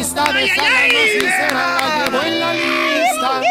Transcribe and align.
Pocas 0.00 0.28
amistades 0.30 0.58
a 0.58 0.62
la 0.62 0.70
más 0.70 1.10
sincera 1.10 1.52
la 1.52 2.04
llevo 2.04 2.22
en 2.22 2.40
la 2.40 2.54
lista. 2.54 3.42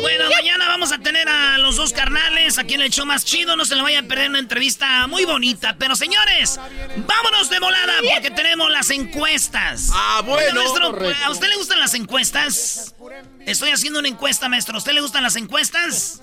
Bueno, 0.00 0.30
mañana 0.30 0.66
vamos 0.68 0.90
a 0.90 0.98
tener 0.98 1.28
a 1.28 1.58
los 1.58 1.76
dos 1.76 1.92
carnales 1.92 2.58
aquí 2.58 2.74
en 2.74 2.80
el 2.80 2.90
show 2.90 3.04
más 3.04 3.26
chido. 3.26 3.56
No 3.56 3.66
se 3.66 3.76
le 3.76 3.82
vaya 3.82 3.98
a 3.98 4.02
perder 4.02 4.30
una 4.30 4.38
entrevista 4.38 5.06
muy 5.06 5.26
bonita. 5.26 5.76
Pero 5.78 5.94
señores, 5.94 6.58
vámonos 7.06 7.50
de 7.50 7.58
volada 7.58 7.92
porque 8.14 8.30
tenemos 8.30 8.70
las 8.70 8.88
encuestas. 8.88 9.90
Ah, 9.92 10.22
bueno. 10.24 10.60
Oiga, 10.60 10.90
maestro. 10.90 11.26
¿a 11.26 11.30
usted 11.30 11.48
le 11.48 11.56
gustan 11.56 11.78
las 11.78 11.92
encuestas? 11.94 12.94
Estoy 13.44 13.70
haciendo 13.70 13.98
una 13.98 14.08
encuesta, 14.08 14.48
maestro. 14.48 14.76
¿A 14.76 14.78
usted 14.78 14.92
le 14.92 15.02
gustan 15.02 15.22
las 15.22 15.36
encuestas? 15.36 16.22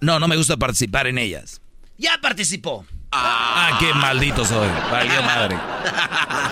No, 0.00 0.18
no 0.18 0.28
me 0.28 0.36
gusta 0.36 0.56
participar 0.56 1.06
en 1.06 1.18
ellas. 1.18 1.60
Ya 1.98 2.18
participó. 2.22 2.86
Ah, 3.12 3.76
qué 3.80 3.92
maldito 3.92 4.44
soy. 4.44 4.68
Valió 4.90 5.20
madre. 5.22 5.58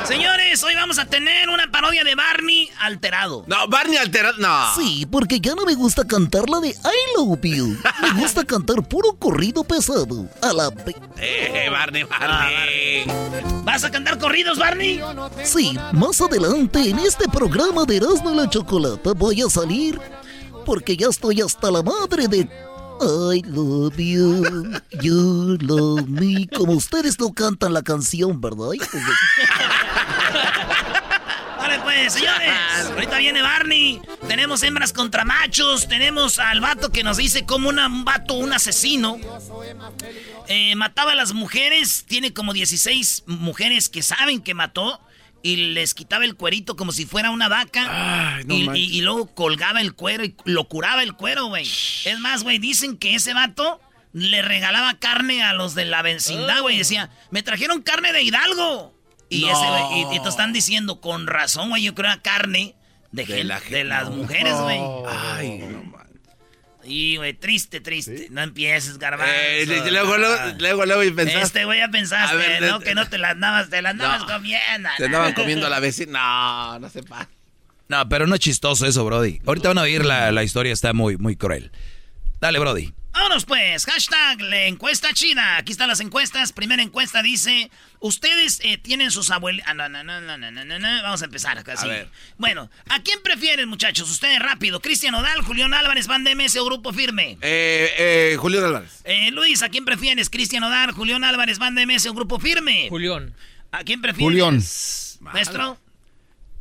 Señores, 0.05 0.61
hoy 0.65 0.75
vamos 0.75 0.98
a 0.98 1.05
tener 1.05 1.48
una 1.50 1.70
parodia 1.70 2.03
de 2.03 2.17
Barney 2.17 2.69
alterado. 2.81 3.45
No, 3.47 3.69
Barney 3.69 3.97
alterado. 3.97 4.37
No. 4.39 4.75
Sí, 4.75 5.06
porque 5.06 5.39
ya 5.41 5.55
no 5.55 5.65
me 5.65 5.75
gusta 5.75 6.05
cantar 6.05 6.48
la 6.50 6.59
de 6.59 6.70
I 6.70 7.17
Love 7.17 7.39
You. 7.45 7.78
Me 8.03 8.20
gusta 8.20 8.45
cantar 8.45 8.83
puro 8.89 9.15
corrido 9.17 9.62
pesado. 9.62 10.28
A 10.42 10.53
la... 10.53 10.70
pe- 10.73 10.97
Eh, 11.19 11.69
Barney, 11.70 12.03
Barney. 12.03 13.05
¿Vas 13.62 13.84
a 13.84 13.91
cantar 13.93 14.19
corridos, 14.19 14.59
Barney? 14.59 15.00
Sí, 15.45 15.78
más 15.93 16.20
adelante 16.20 16.89
en 16.91 16.98
este 16.98 17.28
programa 17.28 17.84
de 17.84 17.99
Erasmo 17.99 18.33
y 18.33 18.34
la 18.37 18.50
Chocolata 18.50 19.12
voy 19.15 19.43
a 19.43 19.49
salir 19.49 20.00
porque 20.66 20.97
ya 20.97 21.06
estoy 21.06 21.41
hasta 21.41 21.71
la 21.71 21.83
madre 21.83 22.27
de 22.28 22.49
I 23.00 23.42
love 23.47 23.97
you, 23.98 24.72
you 25.03 25.56
love 25.60 26.09
me. 26.09 26.48
Como 26.48 26.72
ustedes 26.72 27.19
no 27.19 27.32
cantan 27.32 27.72
la 27.72 27.82
canción, 27.82 28.41
¿verdad? 28.41 28.70
Vale, 31.59 31.78
pues, 31.82 32.12
señores. 32.14 32.50
Ahorita 32.91 33.19
viene 33.19 33.42
Barney. 33.42 34.00
Tenemos 34.26 34.62
hembras 34.62 34.92
contra 34.92 35.25
machos. 35.25 35.88
Tenemos 35.88 36.38
al 36.38 36.60
vato 36.60 36.91
que 36.91 37.03
nos 37.03 37.16
dice 37.16 37.44
como 37.44 37.69
una- 37.69 37.86
un 37.86 38.04
vato, 38.04 38.34
un 38.34 38.53
asesino. 38.53 39.16
eh, 40.48 40.75
mataba 40.76 41.12
a 41.12 41.15
las 41.15 41.32
mujeres. 41.34 42.04
Tiene 42.09 42.32
como 42.32 42.53
16 42.53 43.25
mujeres 43.26 43.88
que 43.88 44.03
saben 44.03 44.41
que 44.41 44.54
mató. 44.54 45.00
Y 45.43 45.56
les 45.72 45.94
quitaba 45.94 46.25
el 46.25 46.34
cuerito 46.34 46.75
como 46.76 46.91
si 46.93 47.06
fuera 47.06 47.31
una 47.31 47.49
vaca. 47.49 48.37
Ay, 48.38 48.44
no 48.44 48.54
y, 48.54 48.78
y- 48.78 48.99
y 48.99 49.00
luego 49.03 49.34
colgaba 49.34 49.81
el 49.81 49.94
cuero 49.94 50.25
y 50.25 50.34
lo 50.44 50.69
curaba 50.69 51.03
el 51.03 51.15
cuero, 51.15 51.47
güey. 51.47 51.65
Es 52.04 52.19
más, 52.21 52.43
güey, 52.43 52.59
dicen 52.59 52.97
que 52.99 53.15
ese 53.15 53.34
vato 53.34 53.81
le 54.12 54.43
regalaba 54.43 54.98
carne 54.98 55.43
a 55.44 55.53
los 55.53 55.75
de 55.77 55.84
la 55.84 56.03
vecindad, 56.03 56.60
güey. 56.62 56.78
Decía, 56.78 57.10
me 57.31 57.43
trajeron 57.43 57.82
carne 57.82 58.12
de 58.12 58.22
Hidalgo. 58.22 58.94
Y, 59.31 59.43
No. 59.43 59.53
ese, 59.53 59.66
güey, 59.69 60.15
y- 60.15 60.16
y 60.16 60.22
te 60.22 60.28
están 60.28 60.53
diciendo, 60.53 61.00
con 61.00 61.27
razón, 61.27 61.69
güey, 61.69 61.82
yo 61.84 61.94
creo 61.94 62.10
era 62.10 62.21
carne 62.22 62.75
de, 63.12 63.25
De 63.27 63.44
la 63.44 63.60
de, 63.60 63.84
las 63.84 64.09
no. 64.10 64.16
mujeres, 64.16 64.54
güey. 64.54 64.81
Ay, 65.06 65.59
no, 65.59 65.84
man. 65.84 66.08
Y, 66.88 67.16
güey, 67.16 67.34
triste, 67.34 67.81
triste. 67.81 68.28
No 68.31 68.43
empieces, 68.43 68.99
garbanzo. 68.99 69.32
Eh, 69.34 69.66
luego, 69.91 70.16
luego, 70.16 70.37
luego, 70.59 70.87
luego 70.87 71.04
y 71.04 71.10
pensaste. 71.10 71.43
Este 71.43 71.65
güey 71.65 71.78
ya 71.81 71.88
pensaste, 71.88 72.34
A 72.34 72.37
ver, 72.38 72.62
¿no? 72.62 72.78
le- 72.78 72.84
Que 72.84 72.94
no 72.94 73.09
te 73.09 73.19
las 73.19 73.32
andabas, 73.32 73.69
te 73.71 73.81
las 73.82 73.93
andabas 73.93 74.21
No. 74.21 74.26
comiendo. 74.26 74.88
Te 74.97 75.04
andaban 75.06 75.32
comiendo 75.34 75.66
a 75.66 75.71
la 75.71 75.81
vecina. 75.81 76.12
No, 76.72 76.78
no 76.81 76.88
sepa. 76.91 77.28
No, 77.88 78.09
pero 78.09 78.27
no 78.27 78.34
es 78.34 78.41
chistoso 78.41 78.87
eso, 78.87 79.04
Brody. 79.04 79.41
Ahorita 79.47 79.69
van 79.69 79.78
a 79.78 79.82
oír 79.82 80.04
la, 80.04 80.31
la 80.32 80.43
historia, 80.44 80.72
está 80.72 80.93
muy, 80.93 81.16
muy 81.16 81.37
cruel. 81.37 81.71
Dale, 82.41 82.59
Brody. 82.59 82.93
Vámonos 83.19 83.47
pues, 83.47 83.84
hashtag 83.84 84.41
la 84.43 84.67
encuesta 84.67 85.12
chida. 85.12 85.56
Aquí 85.56 85.73
están 85.73 85.89
las 85.89 85.99
encuestas. 85.99 86.53
Primera 86.53 86.84
encuesta 86.84 87.21
dice, 87.21 87.69
ustedes 87.99 88.61
eh, 88.62 88.79
tienen 88.79 89.11
sus 89.11 89.33
abuelitos... 89.33 89.69
Ah, 89.69 89.75
no, 89.75 89.89
no, 89.89 90.05
no, 90.05 91.03
Vamos 91.03 91.21
a 91.23 91.25
empezar 91.25 91.59
acá. 91.59 91.75
Bueno, 92.37 92.71
¿a 92.89 93.03
quién 93.03 93.21
prefieren 93.25 93.69
muchachos? 93.69 94.09
Ustedes 94.09 94.39
rápido. 94.39 94.81
Cristian 94.81 95.17
Odal, 95.17 95.43
Julián 95.43 95.75
Álvarez, 95.75 96.07
Van 96.07 96.23
DMS 96.23 96.57
o 96.59 96.65
Grupo 96.65 96.93
Firme. 96.93 97.39
Eh, 97.43 97.91
eh, 97.99 98.37
Julián 98.39 98.67
Álvarez. 98.67 99.01
Eh, 99.03 99.33
Luis, 99.33 99.65
¿a 99.65 99.69
quién 99.69 99.84
prefieres? 99.84 100.31
Cristian 100.31 100.62
Odal, 100.62 100.93
Julián 100.93 101.25
Álvarez, 101.25 101.59
Van 101.59 101.75
DMS 101.75 102.07
o 102.07 102.15
Grupo 102.15 102.39
Firme. 102.39 102.87
Julián. 102.89 103.34
¿A 103.73 103.83
quién 103.83 104.01
prefieres? 104.01 104.25
Julián. 104.25 104.62
Nuestro. 105.33 105.77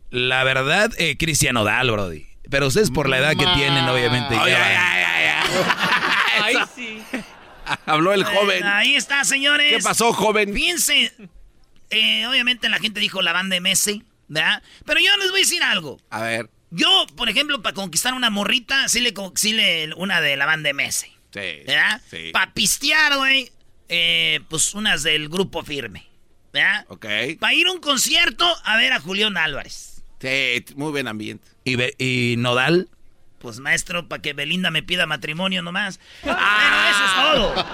La 0.09 0.44
verdad, 0.44 0.91
eh, 0.97 1.17
Cristian 1.17 1.56
Odal, 1.56 1.91
Brody. 1.91 2.25
Pero 2.50 2.66
ustedes 2.66 2.90
por 2.90 3.09
la 3.09 3.19
edad 3.19 3.34
que 3.38 3.46
tienen, 3.53 3.88
obviamente. 3.88 4.35
Ay, 4.35 4.51
ya 4.51 4.66
ay, 4.66 5.03
ay, 5.06 6.17
ay, 6.41 6.55
sí. 6.75 7.01
Habló 7.85 8.13
el 8.13 8.23
joven. 8.23 8.63
Eh, 8.63 8.67
ahí 8.67 8.95
está, 8.95 9.23
señores. 9.25 9.75
¿Qué 9.77 9.83
pasó, 9.83 10.13
joven? 10.13 10.53
Fíjense, 10.53 11.11
eh, 11.89 12.25
obviamente 12.27 12.69
la 12.69 12.79
gente 12.79 12.99
dijo 12.99 13.21
la 13.21 13.33
banda 13.33 13.59
MS, 13.59 13.99
¿verdad? 14.27 14.63
Pero 14.85 14.99
yo 14.99 15.15
les 15.17 15.29
voy 15.31 15.41
a 15.41 15.43
decir 15.43 15.63
algo. 15.63 15.99
A 16.09 16.21
ver. 16.21 16.49
Yo, 16.69 17.07
por 17.15 17.29
ejemplo, 17.29 17.61
para 17.61 17.73
conquistar 17.73 18.13
una 18.13 18.29
morrita, 18.29 18.87
sí 18.89 18.99
le, 19.01 19.13
sí 19.35 19.53
le 19.53 19.93
una 19.95 20.21
de 20.21 20.35
la 20.37 20.45
banda 20.45 20.71
MS, 20.73 21.07
Sí. 21.33 21.63
¿verdad? 21.65 22.01
Sí. 22.09 22.31
Para 22.33 22.53
pistear, 22.53 23.17
güey, 23.17 23.51
eh, 23.89 24.39
pues 24.49 24.73
unas 24.73 25.03
del 25.03 25.29
grupo 25.29 25.63
firme, 25.63 26.07
¿verdad? 26.53 26.85
Ok. 26.89 27.05
Para 27.39 27.53
ir 27.53 27.67
a 27.67 27.71
un 27.71 27.79
concierto 27.79 28.45
a 28.63 28.77
ver 28.77 28.93
a 28.93 28.99
Julián 28.99 29.37
Álvarez. 29.37 30.03
Sí, 30.19 30.65
muy 30.75 30.91
buen 30.91 31.07
ambiente. 31.07 31.45
¿Y, 31.63 31.77
y 32.03 32.35
Nodal? 32.37 32.89
Pues 33.47 33.62
maestro, 33.62 34.09
para 34.09 34.22
que 34.22 34.34
Belinda 34.34 34.72
me 34.72 34.84
pida 34.84 35.06
matrimonio 35.06 35.62
nomás. 35.62 36.02
Pero 36.22 36.35
eso 36.35 37.06
es 37.06 37.13
todo. 37.16 37.66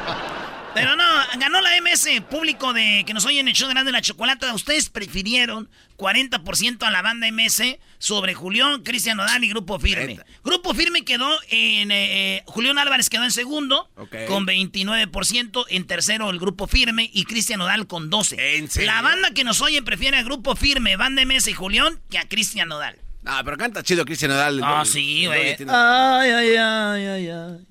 Pero 0.75 0.95
no, 0.95 1.03
ganó 1.39 1.61
la 1.61 1.71
MS, 1.81 2.21
público 2.29 2.73
de 2.73 3.03
que 3.07 3.13
nos 3.15 3.25
oyen 3.25 3.39
en 3.39 3.47
el 3.47 3.53
show 3.55 3.67
grande 3.67 3.87
de 3.89 3.93
la 3.93 4.01
chocolata. 4.03 4.53
Ustedes 4.53 4.91
prefirieron 4.91 5.67
40% 5.97 6.83
a 6.83 6.91
la 6.91 7.01
banda 7.01 7.27
MS 7.31 7.77
sobre 7.97 8.35
Julián, 8.35 8.83
Cristian 8.83 9.17
Nodal 9.17 9.43
y 9.43 9.49
Grupo 9.49 9.79
Firme. 9.79 10.19
Grupo 10.43 10.75
Firme 10.75 11.03
quedó 11.03 11.27
en... 11.49 11.89
eh, 11.89 12.35
eh, 12.37 12.43
Julián 12.45 12.77
Álvarez 12.77 13.09
quedó 13.09 13.23
en 13.23 13.31
segundo 13.31 13.89
con 14.27 14.45
29%. 14.45 15.65
En 15.69 15.87
tercero 15.87 16.29
el 16.29 16.37
Grupo 16.37 16.67
Firme 16.67 17.09
y 17.11 17.23
Cristian 17.23 17.57
Nodal 17.57 17.87
con 17.87 18.11
12%. 18.11 18.35
¿En 18.37 18.69
serio? 18.69 18.91
La 18.91 19.01
banda 19.01 19.31
que 19.31 19.43
nos 19.43 19.59
oye 19.61 19.81
prefiere 19.81 20.17
a 20.17 20.23
Grupo 20.23 20.55
Firme, 20.55 20.97
banda 20.97 21.25
MS 21.25 21.47
y 21.47 21.53
Julián 21.53 21.99
que 22.11 22.19
a 22.19 22.27
Cristian 22.27 22.67
Nodal. 22.67 23.02
Ah, 23.25 23.41
pero 23.45 23.57
canta 23.57 23.83
chido 23.83 24.03
Cristian 24.05 24.31
Nodal. 24.31 24.59
Ah, 24.63 24.81
El- 24.83 24.87
sí, 24.91 25.25
güey. 25.25 25.55
tiene- 25.55 25.71
Ay, 25.73 26.29
ay, 26.31 26.55
ay, 26.55 27.05
ay, 27.05 27.29
ay. 27.29 27.67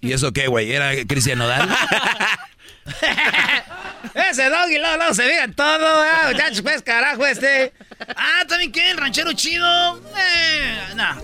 ¿Y 0.00 0.12
eso 0.12 0.32
qué, 0.32 0.46
güey? 0.46 0.72
¿Era 0.72 0.92
Cristian 1.06 1.38
Nodal? 1.38 1.68
Ese 4.14 4.48
doggy 4.48 4.78
luego, 4.78 4.96
luego 4.96 5.14
se 5.14 5.24
diga 5.24 5.48
todo, 5.54 6.04
¿eh? 6.04 6.32
muchachos, 6.32 6.62
pues 6.62 6.82
carajo 6.82 7.26
este. 7.26 7.72
Ah, 8.16 8.44
¿también 8.48 8.72
qué? 8.72 8.90
¿El 8.90 8.96
ranchero 8.96 9.32
chido? 9.34 10.02
Eh, 10.16 10.78
no. 10.96 11.22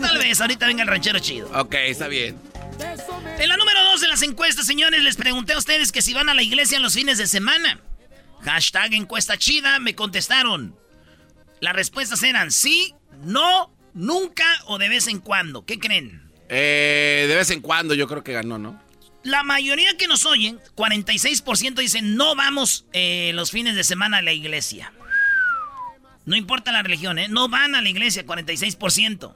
Tal 0.00 0.18
vez 0.18 0.40
ahorita 0.40 0.66
venga 0.66 0.82
el 0.82 0.88
ranchero 0.88 1.18
chido. 1.18 1.50
Ok, 1.58 1.74
está 1.74 2.08
bien. 2.08 2.38
En 3.38 3.48
la 3.48 3.56
número 3.56 3.84
dos 3.84 4.00
de 4.00 4.08
las 4.08 4.20
las 4.20 4.28
encuestas, 4.28 4.66
señores, 4.66 5.02
les 5.02 5.16
pregunté 5.16 5.52
a 5.52 5.58
ustedes 5.58 5.92
que 5.92 6.02
si 6.02 6.12
van 6.14 6.28
a 6.28 6.34
la 6.34 6.42
iglesia 6.42 6.76
en 6.76 6.82
los 6.82 6.94
fines 6.94 7.16
de 7.18 7.26
semana. 7.26 7.78
Hashtag 8.42 8.94
encuesta 8.94 9.36
chida, 9.38 9.78
me 9.78 9.94
contestaron. 9.94 10.74
Las 11.60 11.74
respuestas 11.74 12.22
eran 12.22 12.50
sí, 12.50 12.94
no, 13.22 13.74
nunca 13.94 14.44
o 14.66 14.78
de 14.78 14.88
vez 14.88 15.06
en 15.08 15.20
cuando. 15.20 15.64
¿Qué 15.64 15.78
creen? 15.78 16.22
Eh, 16.48 17.26
de 17.28 17.34
vez 17.34 17.50
en 17.50 17.60
cuando 17.60 17.94
yo 17.94 18.08
creo 18.08 18.24
que 18.24 18.32
ganó, 18.32 18.58
¿no? 18.58 18.80
La 19.22 19.42
mayoría 19.42 19.96
que 19.98 20.08
nos 20.08 20.24
oyen, 20.24 20.58
46% 20.76 21.74
dicen 21.74 22.16
no 22.16 22.34
vamos 22.34 22.86
eh, 22.92 23.32
los 23.34 23.50
fines 23.50 23.76
de 23.76 23.84
semana 23.84 24.18
a 24.18 24.22
la 24.22 24.32
iglesia. 24.32 24.92
No 26.24 26.36
importa 26.36 26.72
la 26.72 26.82
religión, 26.82 27.18
¿eh? 27.18 27.28
No 27.28 27.48
van 27.48 27.74
a 27.74 27.82
la 27.82 27.88
iglesia, 27.88 28.24
46%. 28.24 29.34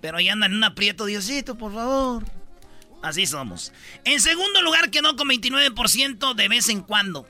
Pero 0.00 0.18
ahí 0.18 0.28
andan 0.28 0.52
en 0.52 0.58
un 0.58 0.64
aprieto, 0.64 1.06
Diosito, 1.06 1.56
por 1.56 1.72
favor. 1.72 2.24
Así 3.02 3.26
somos. 3.26 3.72
En 4.04 4.20
segundo 4.20 4.60
lugar 4.62 4.90
quedó 4.90 5.16
con 5.16 5.28
29% 5.28 6.34
de 6.34 6.48
vez 6.48 6.68
en 6.68 6.82
cuando. 6.82 7.26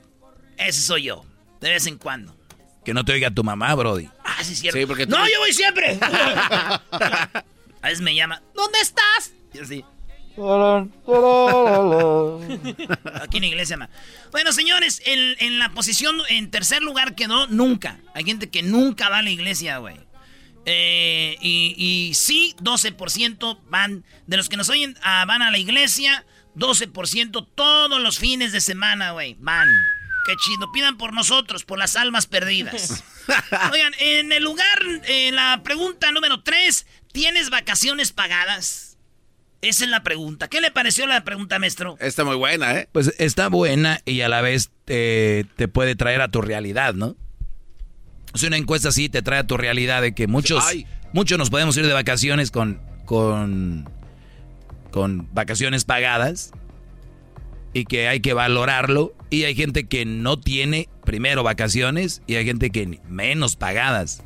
Ese 0.57 0.81
soy 0.81 1.03
yo, 1.03 1.25
de 1.61 1.69
vez 1.69 1.85
en 1.87 1.97
cuando. 1.97 2.35
Que 2.85 2.93
no 2.93 3.05
te 3.05 3.11
oiga 3.13 3.29
tu 3.31 3.43
mamá, 3.43 3.73
Brody. 3.75 4.09
Ah, 4.23 4.43
sí, 4.43 4.53
es 4.53 4.59
cierto. 4.59 4.79
Sí, 4.79 4.85
porque 4.85 5.05
tú- 5.05 5.11
No, 5.15 5.23
yo 5.27 5.39
voy 5.39 5.53
siempre. 5.53 5.97
a 6.01 6.81
veces 7.83 8.01
me 8.01 8.15
llama, 8.15 8.41
¿dónde 8.55 8.79
estás? 8.79 9.33
Y 9.53 9.59
así. 9.59 9.85
Aquí 13.21 13.37
en 13.37 13.41
la 13.41 13.47
iglesia, 13.47 13.77
ma. 13.77 13.89
Bueno, 14.31 14.51
señores, 14.53 15.01
en, 15.05 15.35
en 15.39 15.59
la 15.59 15.69
posición, 15.69 16.17
en 16.29 16.49
tercer 16.49 16.81
lugar 16.81 17.15
quedó 17.15 17.47
nunca. 17.47 17.99
Hay 18.13 18.23
gente 18.23 18.49
que 18.49 18.63
nunca 18.63 19.09
va 19.09 19.19
a 19.19 19.21
la 19.21 19.29
iglesia, 19.29 19.77
güey. 19.77 19.97
Eh, 20.65 21.37
y, 21.41 21.75
y 21.77 22.13
sí, 22.13 22.55
12% 22.61 23.59
van, 23.69 24.03
de 24.27 24.37
los 24.37 24.47
que 24.47 24.57
nos 24.57 24.69
oyen, 24.69 24.97
ah, 25.03 25.25
van 25.27 25.41
a 25.41 25.49
la 25.51 25.57
iglesia, 25.57 26.23
12% 26.55 27.47
todos 27.55 27.99
los 28.01 28.19
fines 28.19 28.51
de 28.51 28.61
semana, 28.61 29.11
güey, 29.11 29.35
van. 29.39 29.67
Qué 30.25 30.35
chido, 30.35 30.71
pidan 30.71 30.97
por 30.97 31.13
nosotros, 31.13 31.65
por 31.65 31.79
las 31.79 31.95
almas 31.95 32.27
perdidas. 32.27 33.03
Oigan, 33.71 33.93
en 33.99 34.31
el 34.31 34.43
lugar, 34.43 34.79
en 35.05 35.35
la 35.35 35.61
pregunta 35.63 36.11
número 36.11 36.43
3, 36.43 36.85
¿tienes 37.11 37.49
vacaciones 37.49 38.11
pagadas? 38.11 38.97
Esa 39.61 39.83
es 39.83 39.89
la 39.89 40.03
pregunta. 40.03 40.47
¿Qué 40.47 40.59
le 40.59 40.71
pareció 40.71 41.05
la 41.07 41.23
pregunta, 41.23 41.59
maestro? 41.59 41.95
Está 41.99 42.23
muy 42.23 42.35
buena, 42.35 42.75
¿eh? 42.77 42.89
Pues 42.91 43.13
está 43.19 43.47
buena 43.47 44.01
y 44.05 44.21
a 44.21 44.29
la 44.29 44.41
vez 44.41 44.71
te, 44.85 45.45
te 45.55 45.67
puede 45.67 45.95
traer 45.95 46.21
a 46.21 46.29
tu 46.29 46.41
realidad, 46.41 46.93
¿no? 46.93 47.15
Sea, 48.33 48.47
una 48.47 48.57
encuesta 48.57 48.89
así 48.89 49.09
te 49.09 49.21
trae 49.21 49.39
a 49.39 49.47
tu 49.47 49.57
realidad 49.57 50.01
de 50.01 50.13
que 50.13 50.27
muchos, 50.27 50.63
Ay. 50.65 50.87
muchos 51.13 51.37
nos 51.37 51.49
podemos 51.49 51.75
ir 51.77 51.85
de 51.85 51.93
vacaciones 51.93 52.49
con, 52.49 52.81
con, 53.05 53.89
con 54.89 55.27
vacaciones 55.33 55.83
pagadas 55.85 56.51
y 57.73 57.85
que 57.85 58.07
hay 58.07 58.19
que 58.19 58.33
valorarlo. 58.33 59.13
Y 59.29 59.43
hay 59.43 59.55
gente 59.55 59.87
que 59.87 60.05
no 60.05 60.39
tiene 60.39 60.89
primero 61.05 61.43
vacaciones 61.43 62.21
y 62.27 62.35
hay 62.35 62.45
gente 62.45 62.69
que 62.69 62.99
menos 63.07 63.55
pagadas. 63.55 64.23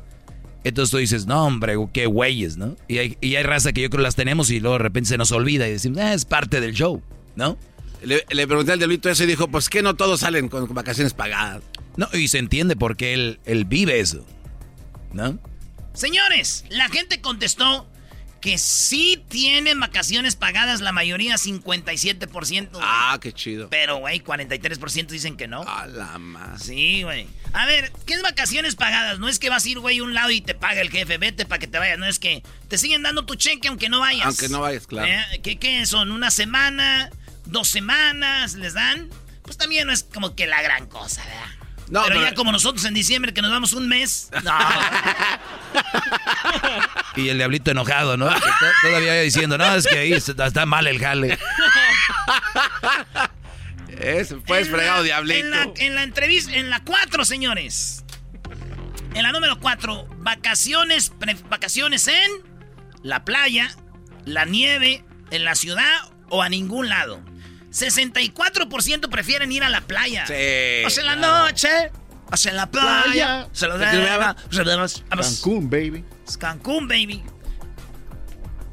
Entonces 0.64 0.90
tú 0.90 0.96
dices, 0.96 1.26
no, 1.26 1.46
hombre, 1.46 1.76
qué 1.92 2.06
güeyes, 2.06 2.56
¿no? 2.56 2.76
Y 2.88 2.98
hay, 2.98 3.16
y 3.20 3.36
hay 3.36 3.44
raza 3.44 3.72
que 3.72 3.82
yo 3.82 3.90
creo 3.90 4.02
las 4.02 4.16
tenemos 4.16 4.50
y 4.50 4.58
luego 4.58 4.78
de 4.78 4.82
repente 4.82 5.10
se 5.10 5.16
nos 5.16 5.30
olvida 5.30 5.68
y 5.68 5.70
decimos, 5.70 5.98
ah, 5.98 6.12
es 6.12 6.24
parte 6.24 6.60
del 6.60 6.74
show, 6.74 7.02
¿no? 7.36 7.56
Le, 8.02 8.24
le 8.28 8.46
pregunté 8.48 8.72
al 8.72 8.78
diablito 8.78 9.08
eso 9.08 9.22
y 9.22 9.26
dijo, 9.26 9.46
pues 9.46 9.68
que 9.68 9.82
no 9.82 9.94
todos 9.94 10.20
salen 10.20 10.48
con 10.48 10.72
vacaciones 10.74 11.14
pagadas. 11.14 11.62
No, 11.96 12.08
y 12.12 12.26
se 12.26 12.38
entiende 12.38 12.74
porque 12.74 13.14
él, 13.14 13.38
él 13.44 13.64
vive 13.64 14.00
eso, 14.00 14.26
¿no? 15.12 15.38
Señores, 15.94 16.64
la 16.68 16.88
gente 16.88 17.20
contestó 17.20 17.86
que 18.46 18.58
sí 18.58 19.20
tienen 19.28 19.80
vacaciones 19.80 20.36
pagadas, 20.36 20.80
la 20.80 20.92
mayoría 20.92 21.34
57%. 21.34 22.70
güey. 22.70 22.80
Ah, 22.80 23.18
qué 23.20 23.32
chido. 23.32 23.68
Pero, 23.70 23.96
güey, 23.96 24.22
43% 24.22 25.08
dicen 25.08 25.36
que 25.36 25.48
no. 25.48 25.64
A 25.66 25.88
la 25.88 26.16
más. 26.18 26.62
Sí, 26.62 27.02
güey. 27.02 27.26
A 27.52 27.66
ver, 27.66 27.90
¿qué 28.06 28.14
es 28.14 28.22
vacaciones 28.22 28.76
pagadas? 28.76 29.18
No 29.18 29.28
es 29.28 29.40
que 29.40 29.50
vas 29.50 29.64
a 29.64 29.68
ir, 29.68 29.80
güey, 29.80 29.98
a 29.98 30.04
un 30.04 30.14
lado 30.14 30.30
y 30.30 30.42
te 30.42 30.54
paga 30.54 30.80
el 30.80 30.90
jefe, 30.90 31.18
vete 31.18 31.44
para 31.44 31.58
que 31.58 31.66
te 31.66 31.76
vayas. 31.80 31.98
No 31.98 32.06
es 32.06 32.20
que 32.20 32.44
te 32.68 32.78
siguen 32.78 33.02
dando 33.02 33.26
tu 33.26 33.34
cheque 33.34 33.66
aunque 33.66 33.88
no 33.88 33.98
vayas. 33.98 34.26
Aunque 34.26 34.48
no 34.48 34.60
vayas, 34.60 34.86
claro. 34.86 35.08
¿Eh? 35.08 35.40
¿Qué, 35.42 35.58
¿Qué 35.58 35.84
son? 35.84 36.12
¿Una 36.12 36.30
semana? 36.30 37.10
¿Dos 37.46 37.66
semanas 37.66 38.54
les 38.54 38.74
dan? 38.74 39.10
Pues 39.42 39.56
también 39.56 39.88
no 39.88 39.92
es 39.92 40.04
como 40.04 40.36
que 40.36 40.46
la 40.46 40.62
gran 40.62 40.86
cosa, 40.86 41.24
¿verdad? 41.24 41.65
No, 41.88 42.02
pero, 42.02 42.16
pero- 42.16 42.28
ya 42.30 42.34
como 42.34 42.50
nosotros 42.52 42.84
en 42.84 42.94
diciembre 42.94 43.32
que 43.32 43.42
nos 43.42 43.50
vamos 43.50 43.72
un 43.72 43.88
mes. 43.88 44.30
No. 44.42 44.58
Y 47.16 47.28
el 47.30 47.38
diablito 47.38 47.70
enojado, 47.70 48.16
¿no? 48.18 48.28
Todavía 48.82 49.20
diciendo, 49.22 49.56
no, 49.56 49.74
es 49.74 49.86
que 49.86 49.98
ahí 49.98 50.12
está 50.12 50.66
mal 50.66 50.86
el 50.86 50.98
jale. 51.00 51.38
Es, 53.98 54.34
pues 54.46 54.66
En 54.66 54.72
la- 54.72 54.78
fregado, 54.78 55.02
diablito. 55.02 55.38
En 55.40 55.50
la, 55.50 55.68
en 55.76 55.94
la 55.94 56.02
entrevista, 56.02 56.52
en 56.54 56.68
la 56.70 56.80
4, 56.84 57.24
señores. 57.24 58.04
En 59.14 59.22
la 59.22 59.32
número 59.32 59.58
4, 59.58 60.06
vacaciones, 60.18 61.10
pre- 61.18 61.36
vacaciones 61.48 62.06
en 62.08 62.30
la 63.02 63.24
playa, 63.24 63.74
la 64.26 64.44
nieve, 64.44 65.02
en 65.30 65.44
la 65.44 65.54
ciudad 65.54 66.10
o 66.28 66.42
a 66.42 66.48
ningún 66.50 66.88
lado. 66.90 67.22
64% 67.76 69.08
prefieren 69.10 69.52
ir 69.52 69.62
a 69.62 69.68
la 69.68 69.82
playa. 69.82 70.26
Sí, 70.26 70.84
O 70.86 70.90
sea, 70.90 71.02
en 71.02 71.06
la 71.06 71.16
claro. 71.16 71.44
noche, 71.46 71.68
o 72.30 72.36
sea, 72.36 72.50
en 72.50 72.56
la 72.56 72.70
playa. 72.70 73.02
Playa. 73.04 73.48
Se 73.52 73.66
lo 73.66 73.78
¿Qué 73.78 73.84
te 73.86 74.02
llama? 74.02 74.36
Cancún, 75.10 75.68
baby. 75.68 76.04
Cancún, 76.38 76.88
baby. 76.88 77.22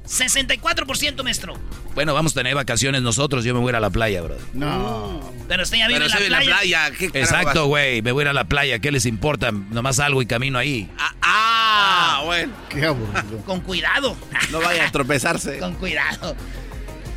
64%, 0.05 1.23
maestro. 1.23 1.53
Bueno, 1.95 2.13
vamos 2.13 2.31
a 2.33 2.35
tener 2.35 2.55
vacaciones 2.55 3.01
nosotros, 3.01 3.43
yo 3.43 3.53
me 3.53 3.59
voy 3.59 3.69
a 3.69 3.71
ir 3.71 3.75
a 3.75 3.79
la 3.79 3.89
playa, 3.89 4.21
bro. 4.21 4.37
No. 4.53 5.21
Pero 5.47 5.63
usted 5.63 5.77
ya 5.77 5.87
vive 5.87 6.05
en 6.05 6.09
la 6.09 6.17
playa. 6.17 6.39
playa. 6.39 6.91
¿qué 6.97 7.11
carajo 7.11 7.17
Exacto, 7.17 7.65
güey, 7.67 8.01
me 8.01 8.11
voy 8.11 8.21
a 8.21 8.25
ir 8.25 8.27
a 8.29 8.33
la 8.33 8.45
playa, 8.45 8.79
¿qué 8.79 8.91
les 8.91 9.05
importa? 9.05 9.51
Nomás 9.51 9.97
salgo 9.97 10.21
y 10.21 10.25
camino 10.25 10.57
ahí. 10.57 10.89
Ah, 10.97 11.13
ah, 11.21 12.21
bueno. 12.25 12.53
Qué 12.69 12.85
aburrido. 12.85 13.37
Con 13.45 13.61
cuidado. 13.61 14.17
No 14.51 14.59
vaya 14.59 14.87
a 14.87 14.91
tropezarse. 14.91 15.59
Con 15.59 15.75
cuidado. 15.75 16.35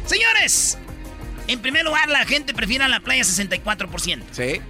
Señores, 0.05 0.79
en 1.49 1.61
primer 1.61 1.85
lugar, 1.85 2.09
la 2.09 2.25
gente 2.27 2.55
prefiere 2.55 2.85
a 2.85 2.89
la 2.89 3.01
playa 3.01 3.23
64%. 3.23 4.23
Sí. 4.33 4.61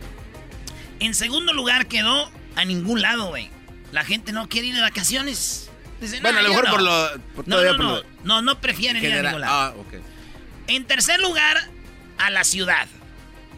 En 1.00 1.14
segundo 1.14 1.52
lugar, 1.52 1.86
quedó 1.86 2.30
a 2.54 2.64
ningún 2.64 3.02
lado, 3.02 3.28
güey. 3.28 3.50
La 3.92 4.04
gente 4.04 4.32
no 4.32 4.48
quiere 4.48 4.68
ir 4.68 4.74
de 4.74 4.80
vacaciones. 4.80 5.70
Dice, 6.00 6.20
Bueno, 6.20 6.34
"No, 6.34 6.38
a 6.40 6.42
lo 6.42 6.48
mejor 6.50 6.64
no". 6.66 6.70
por 6.72 6.82
lo. 6.82 7.10
por 7.34 7.48
No, 7.48 7.56
no, 7.62 7.68
por 7.76 7.78
no, 7.78 7.92
lo 7.96 8.04
no, 8.24 8.42
no 8.42 8.60
prefieren 8.60 9.02
ir 9.02 9.12
a 9.14 9.22
ningún 9.22 9.40
lado. 9.40 9.52
Ah, 9.54 9.74
ok. 9.78 9.94
En 10.66 10.84
tercer 10.84 11.20
lugar, 11.20 11.56
a 12.18 12.30
la 12.30 12.44
ciudad. 12.44 12.86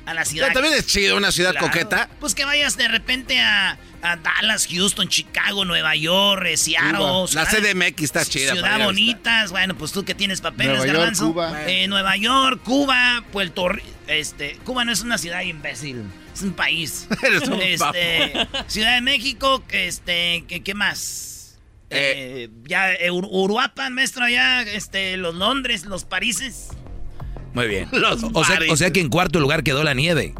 A 0.07 0.15
la 0.15 0.25
ciudad. 0.25 0.49
Pero 0.49 0.61
también 0.61 0.79
es 0.79 0.87
chido 0.87 1.17
una 1.17 1.33
ciudad 1.33 1.51
Claro. 1.53 1.67
coqueta. 1.67 2.09
Pues 2.21 2.35
que 2.35 2.45
vayas 2.45 2.77
de 2.77 2.89
repente 2.89 3.41
a, 3.41 3.77
a 4.03 4.17
Dallas, 4.17 4.67
Houston, 4.71 5.09
Chicago, 5.09 5.65
Nueva 5.65 5.95
York, 5.97 6.45
eh, 6.47 6.57
Seattle. 6.57 6.99
La 7.33 7.47
ciudad- 7.47 7.49
CDMX 7.75 8.03
está 8.03 8.25
chida. 8.25 8.53
Ciudad 8.53 8.85
bonitas, 8.85 9.51
bueno, 9.51 9.77
pues 9.77 9.93
tú 9.93 10.05
que 10.05 10.15
tienes 10.15 10.41
papeles, 10.41 10.77
Nueva 10.79 10.87
York, 10.87 10.99
Garbanzo. 10.99 11.27
Cuba. 11.33 11.69
Eh, 11.71 11.89
Nueva 11.89 12.17
York, 12.17 12.61
Cuba, 12.65 13.25
Puerto 13.33 13.69
Rico. 13.69 13.87
Este, 14.07 14.57
Cuba 14.65 14.85
no 14.85 14.93
es 14.93 15.03
una 15.03 15.19
ciudad 15.19 15.43
imbécil, 15.43 16.03
es 16.35 16.43
un 16.43 16.53
país. 16.53 17.07
Eres 17.23 17.49
un 17.49 17.61
este, 17.61 18.33
Ciudad 18.69 18.95
de 18.95 19.01
México, 19.03 19.63
este, 19.71 20.45
¿qué, 20.49 20.63
qué 20.63 20.75
más? 20.75 21.59
Eh, 21.91 22.49
ya, 22.65 22.93
eh, 22.93 23.11
Ur- 23.11 23.29
Uruapan, 23.31 23.95
maestro, 23.95 24.25
allá, 24.25 24.63
este, 24.63 25.17
los 25.17 25.35
Londres, 25.35 25.85
los 25.87 26.05
Parises. 26.05 26.69
Muy 27.55 27.67
bien. 27.67 27.89
Los 27.93 28.23
o, 28.35 28.45
sea, 28.45 28.59
o 28.69 28.77
sea 28.77 28.93
que 28.93 29.01
en 29.01 29.09
cuarto 29.09 29.41
lugar 29.41 29.63
quedó 29.65 29.83
la 29.83 29.95
nieve. 29.95 30.35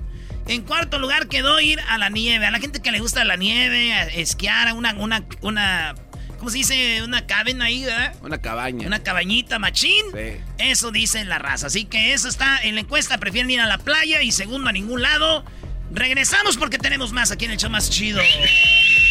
En 0.49 0.63
cuarto 0.63 0.99
lugar 0.99 1.29
quedó 1.29 1.61
ir 1.61 1.79
a 1.89 1.99
la 1.99 2.09
nieve. 2.09 2.47
A 2.47 2.51
la 2.51 2.59
gente 2.59 2.81
que 2.81 2.91
le 2.91 3.01
gusta 3.01 3.23
la 3.25 3.37
nieve, 3.37 3.93
a 3.93 4.05
esquiar, 4.07 4.69
a 4.69 4.75
una, 4.75 4.95
una, 4.95 5.25
una, 5.43 5.95
¿cómo 6.39 6.51
se 6.51 6.59
dice? 6.59 7.03
Una 7.03 7.27
cabina 7.27 7.67
ahí, 7.67 7.85
¿verdad? 7.85 8.15
Una 8.23 8.39
cabaña. 8.39 8.87
Una 8.87 9.03
cabañita 9.03 9.59
machín. 9.59 10.07
Sí. 10.13 10.41
Eso 10.59 10.91
dice 10.91 11.25
la 11.27 11.39
raza. 11.39 11.67
Así 11.67 11.85
que 11.85 12.15
eso 12.15 12.29
está 12.29 12.59
en 12.63 12.75
la 12.77 12.81
encuesta. 12.81 13.19
Prefieren 13.19 13.51
ir 13.51 13.61
a 13.61 13.67
la 13.67 13.79
playa 13.79 14.23
y 14.23 14.33
segundo 14.33 14.71
a 14.71 14.73
ningún 14.73 15.03
lado. 15.03 15.45
Regresamos 15.93 16.57
porque 16.57 16.79
tenemos 16.79 17.13
más 17.13 17.31
aquí 17.31 17.45
en 17.45 17.51
el 17.53 17.59
show 17.59 17.71
más 17.71 17.91
chido. 17.91 18.21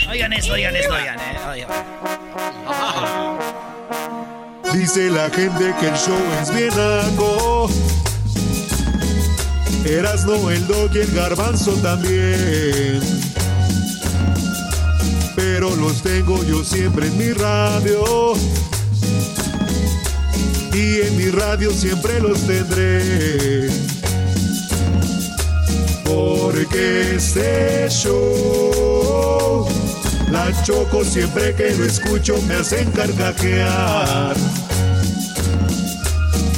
Oigan 0.10 0.34
esto, 0.34 0.54
oigan 0.54 0.76
esto, 0.76 0.94
oigan. 0.94 1.20
eh, 1.20 1.38
oigan. 1.50 1.70
Dice 4.74 5.10
la 5.10 5.30
gente 5.30 5.74
que 5.80 5.88
el 5.88 5.96
show 5.96 6.20
es 6.42 6.54
bien 6.54 6.70
naco. 6.76 7.70
Erasno, 9.88 10.52
el 10.52 10.68
dog 10.68 10.90
y 10.94 11.00
el 11.00 11.12
garbanzo 11.12 11.72
también. 11.76 13.00
Pero 15.36 15.76
los 15.76 16.02
tengo 16.04 16.44
yo 16.44 16.64
siempre 16.64 17.08
en 17.08 17.18
mi 17.18 17.32
radio. 17.32 18.34
Y 20.74 21.02
en 21.02 21.18
mi 21.18 21.30
radio 21.30 21.72
siempre 21.72 22.20
los 22.20 22.40
tendré. 22.42 23.70
Porque 26.04 27.16
este 27.16 27.88
show, 27.90 29.68
la 30.30 30.52
choco 30.64 31.04
siempre 31.04 31.56
que 31.56 31.72
lo 31.76 31.86
escucho 31.86 32.36
me 32.48 32.56
hacen 32.56 32.92
carcajear. 32.92 34.36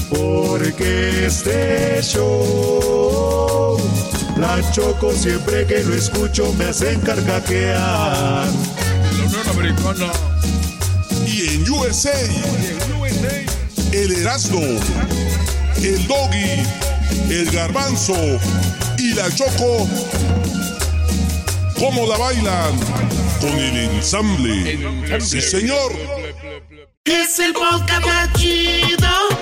Por 0.10 0.60
sabe 0.60 0.74
que 0.74 1.26
este 1.26 2.02
show, 2.02 3.19
la 4.40 4.72
choco 4.72 5.12
siempre 5.14 5.66
que 5.66 5.84
lo 5.84 5.94
escucho 5.94 6.54
me 6.54 6.66
hacen 6.66 7.00
carcaquear. 7.02 7.78
La 7.78 9.26
Unión 9.26 9.50
Americana. 9.50 10.12
Y 11.28 11.56
en 11.56 11.70
USA, 11.70 12.12
el 13.92 14.12
Erasmo, 14.12 14.62
el 15.78 16.08
Doggy, 16.08 16.64
el 17.30 17.52
Garbanzo 17.52 18.16
y 18.98 19.14
la 19.14 19.30
Choco, 19.36 19.88
¿cómo 21.78 22.08
la 22.08 22.18
bailan? 22.18 22.80
Con 23.40 23.52
el 23.52 23.78
ensamble. 23.78 24.80
Sí, 25.20 25.42
señor. 25.42 25.92
Es 27.06 27.40
el 27.40 27.54
podcast 27.54 28.06
más 28.06 28.34
chido. 28.34 29.39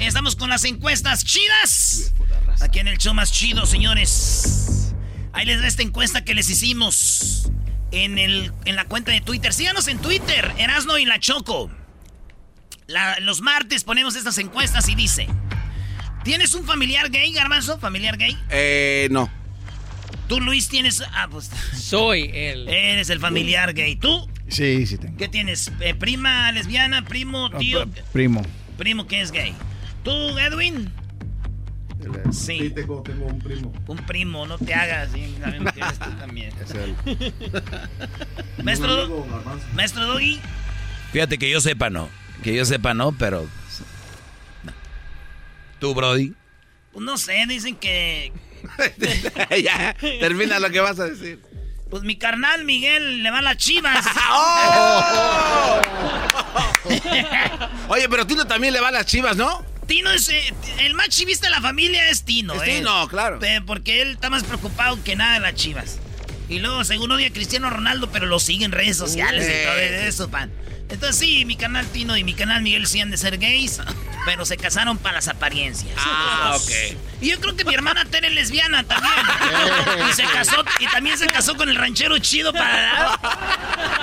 Estamos 0.00 0.36
con 0.36 0.50
las 0.50 0.64
encuestas 0.64 1.24
chidas. 1.24 2.12
Aquí 2.60 2.78
en 2.78 2.88
el 2.88 2.98
show 2.98 3.14
más 3.14 3.32
chido, 3.32 3.66
señores. 3.66 4.94
Ahí 5.32 5.46
les 5.46 5.60
da 5.60 5.66
esta 5.66 5.82
encuesta 5.82 6.24
que 6.24 6.34
les 6.34 6.48
hicimos 6.50 7.50
en, 7.90 8.18
el, 8.18 8.52
en 8.64 8.76
la 8.76 8.84
cuenta 8.84 9.12
de 9.12 9.20
Twitter. 9.20 9.52
Síganos 9.52 9.88
en 9.88 9.98
Twitter, 9.98 10.52
Erasno 10.58 10.98
y 10.98 11.04
la 11.04 11.18
Choco. 11.18 11.70
La- 12.86 13.18
los 13.20 13.40
martes 13.40 13.82
ponemos 13.84 14.14
estas 14.14 14.38
encuestas 14.38 14.88
y 14.88 14.94
dice: 14.94 15.26
¿Tienes 16.22 16.54
un 16.54 16.64
familiar 16.64 17.10
gay, 17.10 17.32
Garbanzo? 17.32 17.78
¿Familiar 17.78 18.16
gay? 18.16 18.36
Eh, 18.50 19.08
no. 19.10 19.30
Tú, 20.28 20.40
Luis, 20.40 20.68
tienes. 20.68 21.02
Ah, 21.12 21.28
pues. 21.30 21.50
Soy 21.76 22.30
el. 22.32 22.68
Eres 22.68 23.10
el 23.10 23.20
familiar 23.20 23.72
gay. 23.74 23.96
¿Tú? 23.96 24.28
Sí, 24.48 24.86
sí 24.86 24.98
tengo. 24.98 25.16
¿Qué 25.16 25.28
tienes? 25.28 25.72
Eh, 25.80 25.94
¿Prima 25.94 26.52
lesbiana? 26.52 27.04
¿Primo? 27.04 27.50
¿Tío? 27.50 27.84
Primo. 28.12 28.42
Primo 28.76 29.06
que 29.06 29.20
es 29.20 29.32
gay. 29.32 29.54
¿Tú, 30.02 30.10
Edwin? 30.38 30.92
Sí. 32.32 32.70
tengo, 32.70 33.02
tengo 33.02 33.26
un 33.26 33.38
primo. 33.38 33.72
Un 33.86 33.96
primo, 33.98 34.46
no 34.46 34.58
te 34.58 34.74
hagas. 34.74 35.10
sí, 35.12 35.34
sabemos 35.40 35.72
que 35.72 35.80
eres 35.80 35.98
tú 35.98 36.10
también. 36.18 36.52
Es 36.60 36.70
él. 36.74 36.94
Maestro. 38.62 39.26
Maestro 39.74 40.06
Doggy. 40.06 40.40
Fíjate 41.12 41.38
que 41.38 41.50
yo 41.50 41.60
sepa 41.60 41.90
no. 41.90 42.08
Que 42.42 42.54
yo 42.54 42.64
sepa 42.64 42.92
no, 42.94 43.12
pero... 43.12 43.48
no. 44.64 44.72
¿Tú, 45.78 45.94
Brody? 45.94 46.34
Pues 46.92 47.04
no 47.04 47.16
sé, 47.16 47.44
dicen 47.48 47.76
que. 47.76 48.32
ya, 49.62 49.94
termina 50.20 50.58
lo 50.58 50.70
que 50.70 50.80
vas 50.80 50.98
a 50.98 51.04
decir. 51.04 51.40
Pues 51.94 52.02
mi 52.02 52.16
carnal 52.16 52.64
Miguel 52.64 53.22
le 53.22 53.30
va 53.30 53.38
a 53.38 53.42
las 53.42 53.56
chivas. 53.56 54.04
¡Oh! 54.32 55.80
Oye, 57.88 58.08
pero 58.08 58.26
Tino 58.26 58.48
también 58.48 58.72
le 58.72 58.80
va 58.80 58.88
a 58.88 58.90
las 58.90 59.06
chivas, 59.06 59.36
¿no? 59.36 59.64
Tino 59.86 60.10
es. 60.10 60.28
eh, 60.28 60.52
el 60.80 60.94
más 60.94 61.10
chivista 61.10 61.46
de 61.46 61.52
la 61.52 61.60
familia 61.60 62.08
es 62.10 62.24
Tino, 62.24 62.54
Es 62.54 62.62
¿eh? 62.62 62.78
Tino, 62.78 63.06
claro. 63.06 63.38
Porque 63.64 64.02
él 64.02 64.10
está 64.10 64.28
más 64.28 64.42
preocupado 64.42 64.98
que 65.04 65.14
nada 65.14 65.34
de 65.34 65.40
las 65.40 65.54
chivas. 65.54 66.00
Y 66.48 66.58
luego, 66.58 66.82
según 66.82 67.12
odia 67.12 67.28
a 67.28 67.32
Cristiano 67.32 67.70
Ronaldo, 67.70 68.10
pero 68.10 68.26
lo 68.26 68.40
sigue 68.40 68.64
en 68.64 68.72
redes 68.72 68.96
sociales 68.96 69.48
y 69.48 69.64
todo 69.64 69.78
eso, 69.78 70.28
pan. 70.28 70.50
Entonces, 70.88 71.16
sí, 71.18 71.44
mi 71.44 71.56
canal 71.56 71.86
Tino 71.86 72.16
y 72.16 72.24
mi 72.24 72.34
canal 72.34 72.62
Miguel 72.62 72.86
sí 72.86 73.00
han 73.00 73.10
de 73.10 73.16
ser 73.16 73.38
gays, 73.38 73.80
pero 74.26 74.44
se 74.44 74.56
casaron 74.56 74.98
para 74.98 75.16
las 75.16 75.28
apariencias. 75.28 75.92
Ah, 75.98 76.56
ok. 76.56 76.70
Y 77.20 77.30
yo 77.30 77.40
creo 77.40 77.56
que 77.56 77.64
mi 77.64 77.74
hermana 77.74 78.04
Tere 78.04 78.28
es 78.28 78.34
lesbiana 78.34 78.84
también. 78.84 79.14
y 80.10 80.12
se 80.12 80.24
casó, 80.24 80.62
y 80.78 80.86
también 80.86 81.16
se 81.18 81.26
casó 81.26 81.56
con 81.56 81.68
el 81.68 81.76
ranchero 81.76 82.18
chido 82.18 82.52
para. 82.52 83.18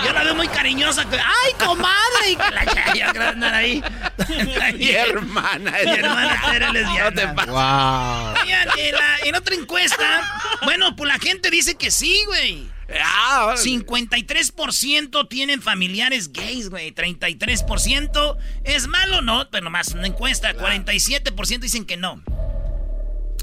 Yo 0.04 0.12
la 0.12 0.24
veo 0.24 0.36
muy 0.36 0.48
cariñosa. 0.48 1.06
¡Ay, 1.12 1.54
comadre! 1.64 2.32
Y 2.32 2.36
que 2.36 2.52
la 2.52 2.94
yo 2.96 3.14
creo 3.14 3.30
andar 3.30 3.54
ahí. 3.54 3.84
Mi 4.78 4.90
hermana. 4.90 5.72
Mi 5.86 5.92
hermana 5.92 6.42
Tere 6.50 6.66
es 6.66 6.74
lesbiana. 6.74 7.10
No 7.10 7.16
te 7.16 7.28
pases. 7.28 7.52
Wow. 7.52 8.44
Oigan, 8.44 8.70
en, 8.78 8.96
la- 8.96 9.18
en 9.24 9.36
otra 9.36 9.56
encuesta, 9.56 10.22
bueno, 10.64 10.96
pues 10.96 11.08
la 11.08 11.20
gente 11.20 11.50
dice 11.52 11.76
que 11.76 11.92
sí, 11.92 12.24
güey. 12.26 12.68
Ah, 13.04 13.46
órale. 13.46 13.62
53% 13.62 15.28
tienen 15.30 15.62
familiares 15.62 16.32
gays, 16.32 16.70
güey. 16.70 16.94
33% 16.94 18.38
es 18.64 18.88
malo, 18.88 19.22
¿no? 19.22 19.50
Pero 19.50 19.64
nomás 19.66 19.90
una 19.90 20.08
encuesta. 20.08 20.54
47% 20.54 21.60
dicen 21.60 21.86
que 21.86 21.98
no. 21.98 22.22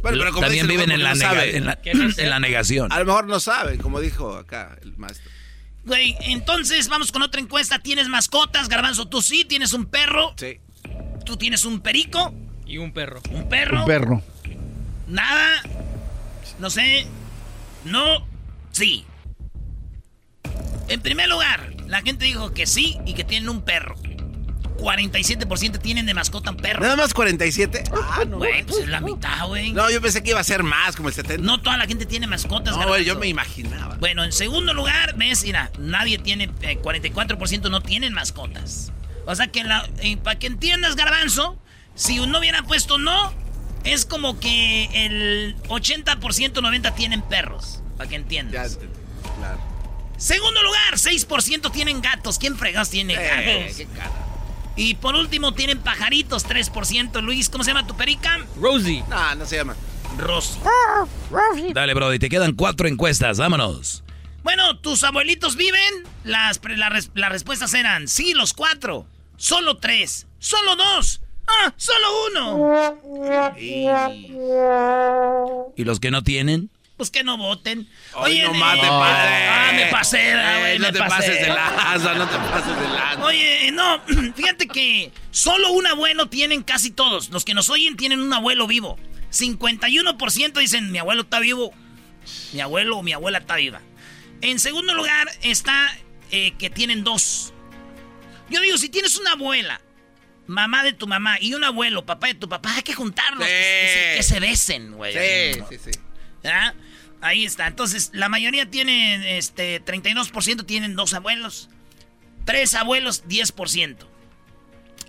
Bueno, 0.02 0.18
pero 0.18 0.30
como 0.32 0.42
También 0.42 0.66
viven 0.68 0.90
en 0.92 1.02
la, 1.02 1.10
no 1.10 1.16
nega- 1.16 1.28
sabe. 1.28 1.56
en, 1.56 1.66
la, 1.66 1.76
Que 1.76 1.94
no 1.94 2.10
sé. 2.12 2.22
en 2.24 2.30
la 2.30 2.40
negación. 2.40 2.92
A 2.92 2.98
lo 3.00 3.04
mejor 3.06 3.26
no 3.26 3.40
sabe, 3.40 3.78
como 3.78 4.00
dijo 4.00 4.34
acá 4.36 4.76
el 4.82 4.96
maestro. 4.96 5.30
Güey, 5.84 6.16
entonces 6.20 6.88
vamos 6.88 7.10
con 7.12 7.22
otra 7.22 7.40
encuesta. 7.40 7.78
¿Tienes 7.78 8.08
mascotas, 8.08 8.68
Garbanzo? 8.68 9.08
Tú 9.08 9.22
sí, 9.22 9.44
tienes 9.44 9.72
un 9.72 9.86
perro. 9.86 10.34
Sí. 10.36 10.60
Tú 11.24 11.36
tienes 11.36 11.64
un 11.64 11.80
perico, 11.80 12.34
Y 12.66 12.78
un 12.78 12.92
perro. 12.92 13.20
un 13.30 13.48
perro. 13.48 13.80
Un 13.80 13.86
perro. 13.86 14.22
Nada. 15.08 15.62
No 16.58 16.68
sé. 16.70 17.06
No. 17.84 18.26
Sí. 18.72 19.04
En 20.88 21.00
primer 21.00 21.28
lugar, 21.28 21.72
la 21.86 22.00
gente 22.02 22.24
dijo 22.24 22.52
que 22.52 22.66
sí 22.66 22.98
y 23.06 23.14
que 23.14 23.24
tienen 23.24 23.48
un 23.48 23.62
perro. 23.62 23.94
47% 24.78 25.80
tienen 25.80 26.06
de 26.06 26.14
mascota 26.14 26.50
un 26.50 26.56
perro. 26.56 26.80
Nada 26.80 26.96
más 26.96 27.12
47. 27.12 27.82
Ah, 27.92 28.22
no. 28.26 28.36
Güey, 28.38 28.62
pues 28.64 28.78
es 28.82 28.88
la 28.88 29.00
mitad, 29.00 29.46
güey. 29.48 29.72
No, 29.72 29.90
yo 29.90 30.00
pensé 30.00 30.22
que 30.22 30.30
iba 30.30 30.40
a 30.40 30.44
ser 30.44 30.62
más, 30.62 30.94
como 30.96 31.08
el 31.08 31.14
70. 31.14 31.44
No 31.44 31.60
toda 31.60 31.76
la 31.76 31.86
gente 31.86 32.06
tiene 32.06 32.26
mascotas. 32.26 32.76
No, 32.76 32.86
güey, 32.86 33.04
yo 33.04 33.18
me 33.18 33.26
imaginaba. 33.26 33.96
Bueno, 33.96 34.22
en 34.24 34.32
segundo 34.32 34.72
lugar, 34.74 35.16
ves, 35.16 35.42
mira, 35.44 35.70
nadie 35.78 36.18
tiene, 36.18 36.50
eh, 36.62 36.78
44% 36.80 37.70
no 37.70 37.80
tienen 37.80 38.12
mascotas. 38.12 38.92
O 39.26 39.34
sea 39.34 39.48
que, 39.48 39.64
la- 39.64 39.88
eh, 39.98 40.16
para 40.16 40.38
que 40.38 40.46
entiendas, 40.46 40.94
Garbanzo, 40.94 41.60
si 41.96 42.24
no 42.26 42.38
hubiera 42.38 42.62
puesto 42.62 42.98
no, 42.98 43.32
es 43.84 44.06
como 44.06 44.38
que 44.38 44.88
el 45.06 45.56
80%, 45.68 46.62
90% 46.62 46.94
tienen 46.94 47.22
perros. 47.22 47.82
Para 47.96 48.08
que 48.08 48.14
entiendas. 48.16 48.78
claro. 49.38 49.58
Segundo 50.18 50.62
lugar, 50.62 50.94
6% 50.96 51.70
tienen 51.72 52.00
gatos. 52.02 52.38
¿Quién 52.38 52.56
fregados 52.58 52.90
tiene 52.90 53.14
Eh, 53.14 53.18
gatos? 53.64 53.76
qué 53.76 53.86
cara. 53.86 54.10
Y 54.76 54.94
por 54.94 55.14
último, 55.16 55.54
tienen 55.54 55.78
pajaritos, 55.78 56.44
3%. 56.44 57.20
Luis, 57.22 57.48
¿cómo 57.48 57.64
se 57.64 57.70
llama 57.70 57.86
tu 57.86 57.96
perica? 57.96 58.38
Rosie. 58.60 59.02
No, 59.08 59.34
no 59.36 59.46
se 59.46 59.56
llama. 59.56 59.74
Rosy. 60.18 60.58
Dale, 61.72 61.94
Brody, 61.94 62.18
te 62.18 62.28
quedan 62.28 62.52
cuatro 62.54 62.88
encuestas, 62.88 63.38
vámonos. 63.38 64.02
Bueno, 64.42 64.78
¿tus 64.78 65.02
abuelitos 65.04 65.56
viven? 65.56 66.04
Las, 66.24 66.60
las 67.14 67.30
respuestas 67.30 67.74
eran 67.74 68.08
sí, 68.08 68.34
los 68.34 68.52
cuatro. 68.54 69.06
Solo 69.36 69.76
tres. 69.78 70.26
Solo 70.38 70.76
dos. 70.76 71.20
Ah, 71.46 71.72
solo 71.76 72.06
uno. 72.30 72.98
¿Y 75.76 75.84
los 75.84 76.00
que 76.00 76.10
no 76.10 76.22
tienen? 76.22 76.70
Pues 76.98 77.10
que 77.10 77.22
no 77.24 77.38
voten. 77.38 77.88
Oye, 78.14 78.42
no 78.42 78.54
eh, 78.54 78.58
más 78.58 78.74
te 78.74 78.86
pases. 78.88 79.48
Ah, 79.48 79.72
me 79.74 79.86
pasé, 79.86 80.32
ah, 80.34 80.58
güey, 80.58 80.72
Eh, 80.74 80.78
no 80.80 80.86
me 80.88 80.92
te 80.92 80.98
pasé. 80.98 81.10
pases 81.16 81.40
de 81.40 81.48
lanza, 81.48 82.14
no 82.14 82.28
te 82.28 82.36
pases 82.36 82.76
de 82.80 82.88
lanza. 82.88 83.24
Oye, 83.24 83.70
no, 83.72 84.02
fíjate 84.34 84.66
que 84.66 85.12
solo 85.30 85.70
un 85.70 85.86
abuelo 85.86 86.28
tienen 86.28 86.62
casi 86.64 86.90
todos. 86.90 87.30
Los 87.30 87.44
que 87.44 87.54
nos 87.54 87.70
oyen 87.70 87.96
tienen 87.96 88.20
un 88.20 88.32
abuelo 88.34 88.66
vivo. 88.66 88.98
51% 89.30 90.58
dicen 90.58 90.90
mi 90.90 90.98
abuelo 90.98 91.22
está 91.22 91.38
vivo. 91.40 91.72
Mi 92.52 92.60
abuelo 92.60 92.98
o 92.98 93.02
mi 93.02 93.12
abuela 93.12 93.38
está 93.38 93.56
viva. 93.56 93.80
En 94.40 94.58
segundo 94.58 94.92
lugar 94.94 95.28
está 95.42 95.96
eh, 96.30 96.52
que 96.58 96.68
tienen 96.68 97.04
dos. 97.04 97.52
Yo 98.50 98.60
digo, 98.60 98.76
si 98.76 98.88
tienes 98.88 99.16
una 99.18 99.32
abuela, 99.32 99.80
mamá 100.46 100.82
de 100.82 100.92
tu 100.94 101.06
mamá 101.06 101.36
y 101.40 101.54
un 101.54 101.62
abuelo, 101.62 102.04
papá 102.04 102.26
de 102.26 102.34
tu 102.34 102.48
papá, 102.48 102.74
hay 102.74 102.82
que 102.82 102.94
juntarlos. 102.94 103.46
Sí. 103.46 103.52
Que, 103.52 103.88
se, 103.92 104.16
que 104.16 104.22
se 104.34 104.40
besen, 104.40 104.92
güey. 104.92 105.12
Sí, 105.12 105.60
sí, 105.70 105.78
sí. 105.92 106.00
¿Ah? 106.44 106.72
Ahí 107.20 107.44
está. 107.44 107.66
Entonces, 107.66 108.10
la 108.12 108.28
mayoría 108.28 108.70
tienen, 108.70 109.22
este, 109.24 109.84
32% 109.84 110.64
tienen 110.66 110.94
dos 110.96 111.14
abuelos. 111.14 111.68
Tres 112.44 112.74
abuelos, 112.74 113.24
10%. 113.26 113.96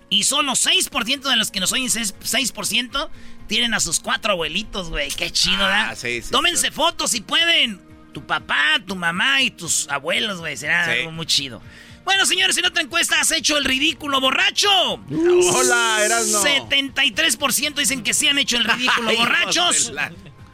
Y 0.08 0.24
solo 0.24 0.52
6% 0.52 1.28
de 1.30 1.36
los 1.36 1.50
que 1.52 1.60
nos 1.60 1.70
oyen, 1.72 1.86
6%, 1.88 2.14
6% 2.20 3.10
tienen 3.46 3.74
a 3.74 3.80
sus 3.80 4.00
cuatro 4.00 4.32
abuelitos, 4.32 4.88
güey. 4.90 5.08
Qué 5.10 5.30
chido, 5.30 5.64
Ah, 5.64 5.68
¿verdad? 5.90 5.98
sí, 5.98 6.20
sí, 6.22 6.30
Tómense 6.30 6.66
sí. 6.68 6.72
fotos 6.72 7.12
si 7.12 7.20
pueden. 7.20 7.80
Tu 8.12 8.26
papá, 8.26 8.80
tu 8.84 8.96
mamá 8.96 9.40
y 9.40 9.52
tus 9.52 9.88
abuelos, 9.88 10.40
güey. 10.40 10.56
Será 10.56 10.84
algo 10.86 11.12
muy 11.12 11.26
chido. 11.26 11.62
Bueno, 12.04 12.26
señores, 12.26 12.56
en 12.56 12.64
otra 12.66 12.82
encuesta 12.82 13.20
has 13.20 13.30
hecho 13.30 13.56
el 13.56 13.64
ridículo 13.64 14.20
borracho. 14.20 14.68
Hola, 15.08 15.98
Erasno. 16.04 16.42
73% 16.42 17.74
dicen 17.74 18.02
que 18.02 18.12
sí 18.12 18.26
han 18.26 18.38
hecho 18.38 18.56
el 18.56 18.64
ridículo 18.64 19.14
borrachos. 19.16 19.92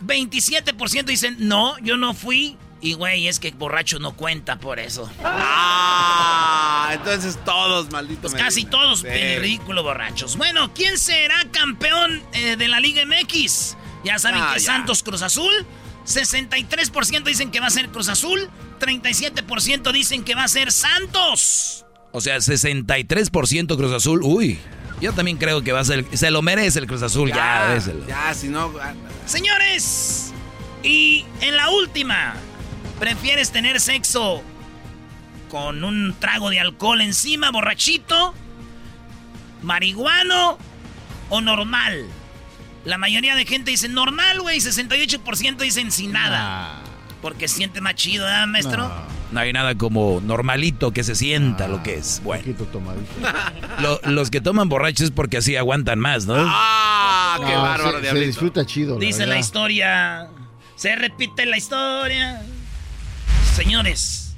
De 0.00 0.14
la- 0.14 0.20
27% 0.30 1.04
dicen, 1.04 1.36
no, 1.40 1.78
yo 1.80 1.96
no 1.96 2.14
fui. 2.14 2.56
Y, 2.82 2.92
güey, 2.92 3.26
es 3.26 3.40
que 3.40 3.50
borracho 3.52 3.98
no 3.98 4.14
cuenta 4.16 4.58
por 4.58 4.78
eso. 4.78 5.10
Ah, 5.24 6.90
entonces 6.92 7.38
todos, 7.44 7.90
maldito 7.90 8.20
Pues 8.22 8.34
Medina. 8.34 8.48
casi 8.48 8.64
todos 8.64 9.00
Sí. 9.00 9.06
ridículo 9.38 9.82
borrachos. 9.82 10.36
Bueno, 10.36 10.72
¿quién 10.74 10.98
será 10.98 11.36
campeón 11.50 12.22
eh, 12.32 12.56
de 12.56 12.68
la 12.68 12.78
Liga 12.80 13.02
MX? 13.02 13.76
Ya 14.04 14.18
saben 14.18 14.40
Ah, 14.42 14.52
que 14.54 14.60
ya. 14.60 14.66
Santos 14.66 15.02
Cruz 15.02 15.22
Azul. 15.22 15.52
63% 16.04 17.24
dicen 17.28 17.50
que 17.50 17.58
va 17.60 17.66
a 17.66 17.70
ser 17.70 17.88
Cruz 17.88 18.08
Azul. 18.08 18.48
37% 18.78 19.90
dicen 19.92 20.22
que 20.22 20.34
va 20.34 20.44
a 20.44 20.48
ser 20.48 20.70
Santos. 20.70 21.84
O 22.12 22.20
sea, 22.20 22.40
63% 22.40 23.76
Cruz 23.76 23.92
Azul. 23.92 24.20
Uy, 24.22 24.58
yo 25.00 25.12
también 25.12 25.36
creo 25.36 25.62
que 25.62 25.72
va 25.72 25.80
a 25.80 25.84
ser. 25.84 26.04
Se 26.16 26.30
lo 26.30 26.42
merece 26.42 26.78
el 26.78 26.86
Cruz 26.86 27.02
Azul, 27.02 27.32
ya, 27.32 27.68
déselo. 27.70 28.06
Ya, 28.06 28.32
si 28.34 28.48
no. 28.48 28.72
ah, 28.80 28.92
Señores, 29.26 30.32
y 30.82 31.24
en 31.40 31.56
la 31.56 31.70
última, 31.70 32.34
¿prefieres 32.98 33.50
tener 33.50 33.80
sexo 33.80 34.42
con 35.50 35.84
un 35.84 36.14
trago 36.18 36.50
de 36.50 36.60
alcohol 36.60 37.00
encima, 37.00 37.50
borrachito, 37.50 38.34
marihuano 39.62 40.58
o 41.28 41.40
normal? 41.40 42.06
La 42.84 42.98
mayoría 42.98 43.34
de 43.34 43.44
gente 43.44 43.72
dice 43.72 43.88
normal, 43.88 44.40
güey, 44.40 44.60
68% 44.60 45.56
dicen 45.56 45.90
sin 45.90 46.12
nada. 46.12 46.80
Porque 47.20 47.48
siente 47.48 47.80
más 47.80 47.96
chido, 47.96 48.24
¿verdad, 48.24 48.46
maestro? 48.46 48.90
No 49.32 49.40
hay 49.40 49.52
nada 49.52 49.74
como 49.74 50.20
normalito 50.24 50.92
que 50.92 51.02
se 51.02 51.14
sienta 51.14 51.66
lo 51.68 51.82
que 51.82 51.96
es. 51.96 52.20
Bueno, 52.22 52.44
Lo- 53.80 54.00
los 54.04 54.30
que 54.30 54.40
toman 54.40 54.68
borrachos 54.68 55.06
es 55.06 55.10
porque 55.10 55.38
así 55.38 55.56
aguantan 55.56 55.98
más, 55.98 56.26
¿no? 56.26 56.34
¡Ah! 56.38 57.38
¡Qué 57.44 57.52
No, 57.52 57.62
bárbaro, 57.62 58.00
se, 58.00 58.10
se 58.10 58.20
disfruta 58.20 58.64
chido. 58.64 58.98
Dice 58.98 59.26
la 59.26 59.38
historia. 59.38 60.28
Se 60.76 60.94
repite 60.94 61.44
la 61.46 61.56
historia. 61.56 62.42
Señores, 63.54 64.36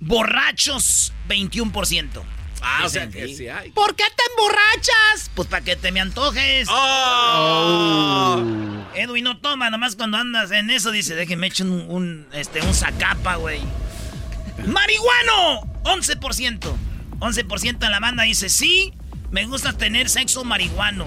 borrachos 0.00 1.12
21%. 1.28 2.22
Ah, 2.62 2.80
o 2.80 2.84
Dicen, 2.84 3.12
sea 3.12 3.20
que 3.22 3.28
¿sí? 3.28 3.36
sí 3.36 3.48
hay. 3.48 3.70
¿Por 3.70 3.94
qué 3.94 4.04
te 4.04 4.22
emborrachas? 4.32 5.30
Pues 5.34 5.48
para 5.48 5.64
que 5.64 5.76
te 5.76 5.92
me 5.92 6.00
antojes. 6.00 6.68
¡Oh! 6.70 8.42
Edwin 8.94 9.24
no 9.24 9.38
toma, 9.38 9.70
nomás 9.70 9.96
cuando 9.96 10.16
andas 10.16 10.50
en 10.50 10.70
eso 10.70 10.90
dice, 10.90 11.14
déjeme 11.14 11.46
echar 11.46 11.66
un, 11.66 11.86
un, 11.88 12.26
este, 12.32 12.60
un 12.62 12.74
zacapa, 12.74 13.36
güey. 13.36 13.60
¡Marihuano! 14.66 15.62
11%. 15.84 16.74
11% 17.20 17.84
en 17.84 17.90
la 17.90 18.00
banda 18.00 18.22
dice, 18.24 18.48
sí, 18.48 18.92
me 19.30 19.46
gusta 19.46 19.72
tener 19.72 20.08
sexo 20.08 20.44
marihuano. 20.44 21.06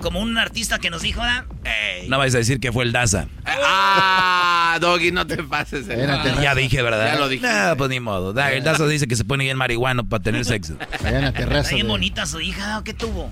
Como 0.00 0.20
un 0.20 0.36
artista 0.38 0.78
que 0.78 0.90
nos 0.90 1.02
dijo, 1.02 1.20
¿verdad? 1.22 1.44
Ey. 1.64 2.08
No 2.08 2.18
vais 2.18 2.34
a 2.34 2.38
decir 2.38 2.60
que 2.60 2.70
fue 2.72 2.84
el 2.84 2.92
Daza. 2.92 3.26
¡Ah! 3.44 4.78
Doggy, 4.80 5.10
no 5.10 5.26
te 5.26 5.42
pases. 5.42 5.86
eh. 5.88 6.06
Ya 6.42 6.54
dije, 6.54 6.82
¿verdad? 6.82 7.14
Ya 7.14 7.18
lo 7.18 7.28
dijiste. 7.28 7.50
No, 7.52 7.76
pues 7.76 7.90
ni 7.90 7.98
modo. 8.00 8.32
Da- 8.32 8.52
El 8.52 8.62
Daza 8.62 8.86
dice 8.86 9.08
que 9.08 9.16
se 9.16 9.24
pone 9.24 9.44
bien 9.44 9.56
marihuano 9.56 10.06
para 10.08 10.22
tener 10.22 10.44
sexo. 10.44 10.76
Allá 11.04 11.16
en 11.16 11.22
la 11.22 11.28
Está 11.28 11.40
terraza. 11.40 11.70
bien 11.74 11.86
de- 11.86 11.90
bonita 11.90 12.26
su 12.26 12.40
hija, 12.40 12.82
¿qué 12.84 12.92
tuvo? 12.94 13.30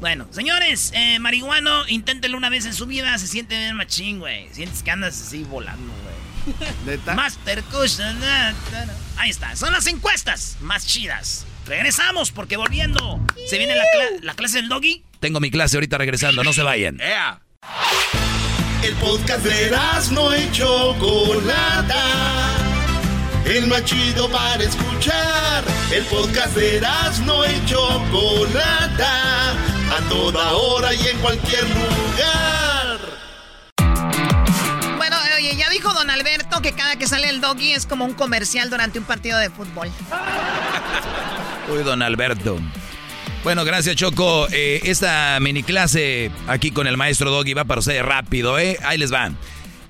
Bueno, 0.00 0.26
señores, 0.30 0.90
eh, 0.96 1.20
marihuano, 1.20 1.86
inténtelo 1.88 2.36
una 2.36 2.48
vez 2.50 2.66
en 2.66 2.74
su 2.74 2.86
vida, 2.86 3.16
se 3.18 3.28
siente 3.28 3.56
bien 3.56 3.76
machín, 3.76 4.18
güey. 4.18 4.48
Sientes 4.52 4.82
que 4.82 4.90
andas 4.90 5.20
así 5.22 5.44
volando, 5.44 5.92
güey. 6.02 6.98
Master 7.14 7.62
Cushion. 7.64 8.18
Ahí 9.16 9.30
está, 9.30 9.54
son 9.54 9.72
las 9.72 9.86
encuestas 9.86 10.56
más 10.60 10.84
chidas. 10.86 11.46
Regresamos 11.72 12.30
porque 12.32 12.58
volviendo, 12.58 13.18
se 13.48 13.56
viene 13.56 13.74
la, 13.74 13.84
cla- 13.84 14.20
la 14.20 14.34
clase 14.34 14.58
del 14.58 14.68
doggy. 14.68 15.04
Tengo 15.20 15.40
mi 15.40 15.50
clase 15.50 15.78
ahorita 15.78 15.96
regresando, 15.96 16.44
no 16.44 16.52
se 16.52 16.62
vayan. 16.62 16.98
El 18.82 18.94
podcast 18.96 19.42
de 19.42 19.70
no 20.10 20.36
y 20.36 20.52
Chocolata. 20.52 22.04
El 23.46 23.68
más 23.68 23.86
chido 23.86 24.28
para 24.30 24.62
escuchar. 24.62 25.64
El 25.90 26.04
podcast 26.04 26.54
de 26.54 26.78
no 27.24 27.42
y 27.46 27.64
Chocolata. 27.64 29.52
A 29.96 30.08
toda 30.10 30.52
hora 30.52 30.92
y 30.92 31.06
en 31.08 31.18
cualquier 31.20 31.64
lugar. 31.70 32.61
Don 36.02 36.10
Alberto 36.10 36.60
que 36.62 36.72
cada 36.72 36.96
que 36.96 37.06
sale 37.06 37.28
el 37.28 37.40
doggy 37.40 37.70
es 37.70 37.86
como 37.86 38.04
un 38.04 38.14
comercial 38.14 38.68
durante 38.70 38.98
un 38.98 39.04
partido 39.04 39.38
de 39.38 39.50
fútbol. 39.50 39.88
Uy, 41.72 41.84
don 41.84 42.02
Alberto. 42.02 42.58
Bueno, 43.44 43.64
gracias, 43.64 43.94
Choco. 43.94 44.48
Eh, 44.50 44.80
esta 44.82 45.38
mini 45.40 45.62
clase 45.62 46.32
aquí 46.48 46.72
con 46.72 46.88
el 46.88 46.96
maestro 46.96 47.30
Doggy 47.30 47.54
va 47.54 47.64
para 47.66 47.78
ustedes 47.78 48.04
rápido, 48.04 48.58
¿eh? 48.58 48.78
Ahí 48.82 48.98
les 48.98 49.12
va. 49.12 49.30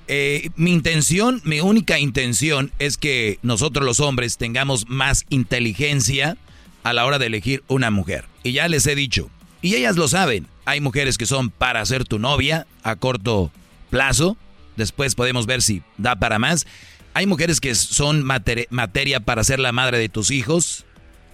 Eh, 0.07 0.51
mi 0.55 0.71
intención, 0.71 1.41
mi 1.45 1.61
única 1.61 1.97
intención 1.97 2.71
es 2.77 2.97
que 2.97 3.39
nosotros 3.41 3.83
los 3.83 3.99
hombres 3.99 4.37
tengamos 4.37 4.87
más 4.87 5.25
inteligencia 5.29 6.37
a 6.83 6.93
la 6.93 7.05
hora 7.05 7.17
de 7.17 7.25
elegir 7.25 7.63
una 7.67 7.89
mujer. 7.89 8.25
Y 8.43 8.51
ya 8.51 8.67
les 8.67 8.85
he 8.85 8.93
dicho, 8.93 9.31
y 9.63 9.73
ellas 9.73 9.95
lo 9.95 10.07
saben, 10.07 10.45
hay 10.65 10.79
mujeres 10.79 11.17
que 11.17 11.25
son 11.25 11.49
para 11.49 11.83
ser 11.87 12.05
tu 12.05 12.19
novia 12.19 12.67
a 12.83 12.97
corto 12.97 13.51
plazo, 13.89 14.37
después 14.77 15.15
podemos 15.15 15.45
ver 15.45 15.61
si 15.61 15.81
da 15.97 16.15
para 16.15 16.39
más. 16.39 16.65
Hay 17.13 17.27
mujeres 17.27 17.59
que 17.59 17.75
son 17.75 18.23
mater- 18.23 18.67
materia 18.69 19.19
para 19.19 19.43
ser 19.43 19.59
la 19.59 19.71
madre 19.71 19.99
de 19.99 20.09
tus 20.09 20.31
hijos, 20.31 20.85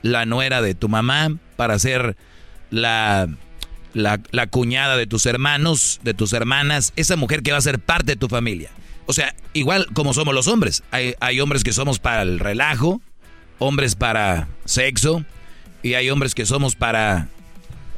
la 0.01 0.25
nuera 0.25 0.61
de 0.61 0.75
tu 0.75 0.89
mamá, 0.89 1.29
para 1.55 1.79
ser 1.79 2.17
la, 2.69 3.27
la, 3.93 4.19
la 4.31 4.47
cuñada 4.47 4.97
de 4.97 5.07
tus 5.07 5.25
hermanos, 5.25 5.99
de 6.03 6.13
tus 6.13 6.33
hermanas, 6.33 6.93
esa 6.95 7.15
mujer 7.15 7.43
que 7.43 7.51
va 7.51 7.57
a 7.57 7.61
ser 7.61 7.79
parte 7.79 8.13
de 8.13 8.15
tu 8.15 8.27
familia. 8.27 8.69
O 9.05 9.13
sea, 9.13 9.33
igual 9.53 9.87
como 9.93 10.13
somos 10.13 10.33
los 10.35 10.47
hombres. 10.47 10.83
Hay, 10.91 11.15
hay 11.19 11.39
hombres 11.39 11.63
que 11.63 11.73
somos 11.73 11.99
para 11.99 12.21
el 12.21 12.39
relajo, 12.39 13.01
hombres 13.57 13.95
para 13.95 14.47
sexo, 14.65 15.25
y 15.81 15.93
hay 15.95 16.09
hombres 16.09 16.35
que 16.35 16.45
somos 16.45 16.75
para... 16.75 17.29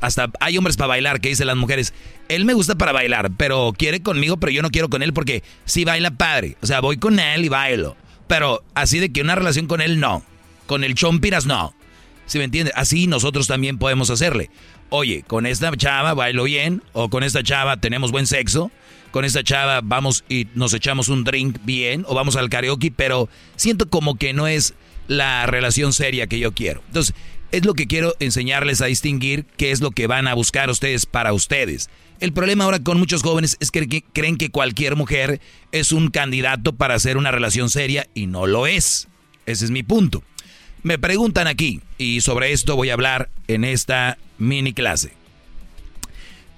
Hasta 0.02 0.32
hay 0.40 0.58
hombres 0.58 0.76
para 0.76 0.88
bailar 0.88 1.22
que 1.22 1.30
dicen 1.30 1.48
las 1.48 1.56
mujeres, 1.56 1.94
él 2.28 2.44
me 2.44 2.54
gusta 2.54 2.76
para 2.76 2.92
bailar, 2.92 3.32
pero 3.38 3.74
quiere 3.78 4.02
conmigo, 4.02 4.38
pero 4.38 4.52
yo 4.52 4.62
no 4.62 4.72
quiero 4.72 4.90
con 4.90 5.04
él 5.04 5.14
porque 5.14 5.44
sí 5.66 5.86
baila 5.86 6.12
padre. 6.12 6.58
O 6.62 6.66
sea, 6.66 6.82
voy 6.82 6.98
con 6.98 7.20
él 7.20 7.46
y 7.46 7.50
bailo. 7.50 7.96
Pero 8.28 8.64
así 8.74 9.00
de 9.00 9.12
que 9.12 9.22
una 9.22 9.36
relación 9.36 9.68
con 9.68 9.80
él 9.80 10.00
no. 10.00 10.24
Con 10.66 10.84
el 10.84 10.96
chompiras 10.96 11.46
no. 11.46 11.74
¿Sí 12.26 12.38
me 12.40 12.46
entiende? 12.46 12.72
Así 12.76 13.08
nosotros 13.08 13.48
también 13.48 13.78
podemos 13.78 14.10
hacerle. 14.10 14.50
Oye, 14.90 15.24
con 15.26 15.46
esta 15.46 15.72
chava 15.78 16.14
bailo 16.14 16.44
bien, 16.44 16.82
o 16.94 17.10
con 17.10 17.24
esta 17.24 17.44
chava 17.44 17.78
tenemos 17.78 18.12
buen 18.12 18.26
sexo, 18.26 18.72
con 19.12 19.24
esta 19.24 19.44
chava 19.44 19.82
vamos 19.84 20.24
y 20.28 20.48
nos 20.56 20.74
echamos 20.74 21.10
un 21.10 21.24
drink 21.24 21.60
bien, 21.64 22.06
o 22.08 22.16
vamos 22.16 22.36
al 22.36 22.50
karaoke, 22.50 22.92
pero 22.92 23.30
siento 23.56 23.90
como 23.90 24.16
que 24.16 24.34
no 24.34 24.48
es 24.48 24.74
la 25.08 25.46
relación 25.46 25.94
seria 25.94 26.28
que 26.28 26.40
yo 26.40 26.54
quiero. 26.54 26.82
Entonces, 26.88 27.16
es 27.52 27.66
lo 27.66 27.74
que 27.74 27.88
quiero 27.88 28.16
enseñarles 28.20 28.82
a 28.82 28.86
distinguir 28.86 29.46
qué 29.58 29.72
es 29.72 29.82
lo 29.82 29.92
que 29.92 30.08
van 30.08 30.28
a 30.28 30.34
buscar 30.34 30.70
ustedes 30.70 31.06
para 31.06 31.34
ustedes. 31.34 31.90
El 32.20 32.34
problema 32.34 32.64
ahora 32.64 32.80
con 32.80 33.00
muchos 33.00 33.24
jóvenes 33.24 33.58
es 33.60 33.72
que 33.72 34.04
creen 34.14 34.38
que 34.38 34.52
cualquier 34.52 34.96
mujer 34.96 35.42
es 35.72 35.92
un 35.92 36.10
candidato 36.10 36.74
para 36.74 36.96
hacer 36.96 37.18
una 37.18 37.32
relación 37.32 37.70
seria 37.70 38.08
y 38.14 38.28
no 38.28 38.48
lo 38.48 38.68
es. 38.68 39.08
Ese 39.46 39.66
es 39.66 39.72
mi 39.72 39.84
punto. 39.84 40.24
Me 40.84 40.98
preguntan 40.98 41.48
aquí, 41.48 41.82
y 41.98 42.22
sobre 42.22 42.54
esto 42.54 42.76
voy 42.76 42.90
a 42.90 42.94
hablar 42.94 43.30
en 43.48 43.64
esta 43.64 44.18
mini 44.38 44.74
clase. 44.74 45.14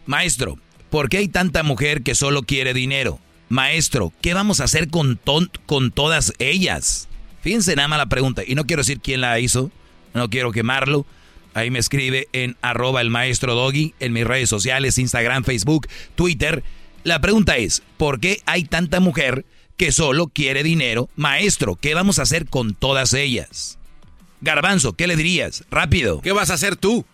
Maestro, 0.06 0.58
¿por 0.90 1.10
qué 1.10 1.18
hay 1.18 1.28
tanta 1.28 1.64
mujer 1.64 2.04
que 2.04 2.16
solo 2.16 2.44
quiere 2.44 2.74
dinero? 2.74 3.20
Maestro, 3.50 4.14
¿qué 4.22 4.34
vamos 4.34 4.60
a 4.60 4.66
hacer 4.66 4.90
con, 4.90 5.20
con 5.66 5.92
todas 5.92 6.34
ellas? 6.40 7.10
Fíjense 7.42 7.76
nada 7.76 7.90
más 7.90 8.00
la 8.00 8.06
pregunta, 8.06 8.44
y 8.46 8.56
no 8.56 8.66
quiero 8.66 8.82
decir 8.82 9.02
quién 9.02 9.22
la 9.22 9.40
hizo, 9.40 9.72
no 10.14 10.30
quiero 10.30 10.52
quemarlo. 10.52 11.06
Ahí 11.56 11.70
me 11.70 11.80
escribe 11.80 12.28
en 12.34 12.58
arroba 12.62 13.02
el 13.02 13.10
maestro 13.12 13.54
Doggy, 13.54 13.94
en 14.00 14.12
mis 14.14 14.26
redes 14.26 14.50
sociales, 14.50 14.98
Instagram, 14.98 15.44
Facebook, 15.44 15.88
Twitter. 16.16 16.64
La 17.04 17.22
pregunta 17.22 17.58
es, 17.58 17.84
¿por 17.98 18.20
qué 18.20 18.42
hay 18.46 18.64
tanta 18.64 19.00
mujer 19.00 19.46
que 19.78 19.92
solo 19.92 20.28
quiere 20.28 20.64
dinero? 20.64 21.10
Maestro, 21.16 21.76
¿qué 21.76 21.94
vamos 21.94 22.18
a 22.18 22.24
hacer 22.24 22.48
con 22.48 22.74
todas 22.74 23.14
ellas? 23.14 23.78
Garbanzo, 24.42 24.94
¿qué 24.94 25.06
le 25.08 25.16
dirías? 25.16 25.64
Rápido. 25.70 26.22
¿Qué 26.22 26.32
vas 26.32 26.50
a 26.50 26.56
hacer 26.56 26.76
tú? 26.76 27.06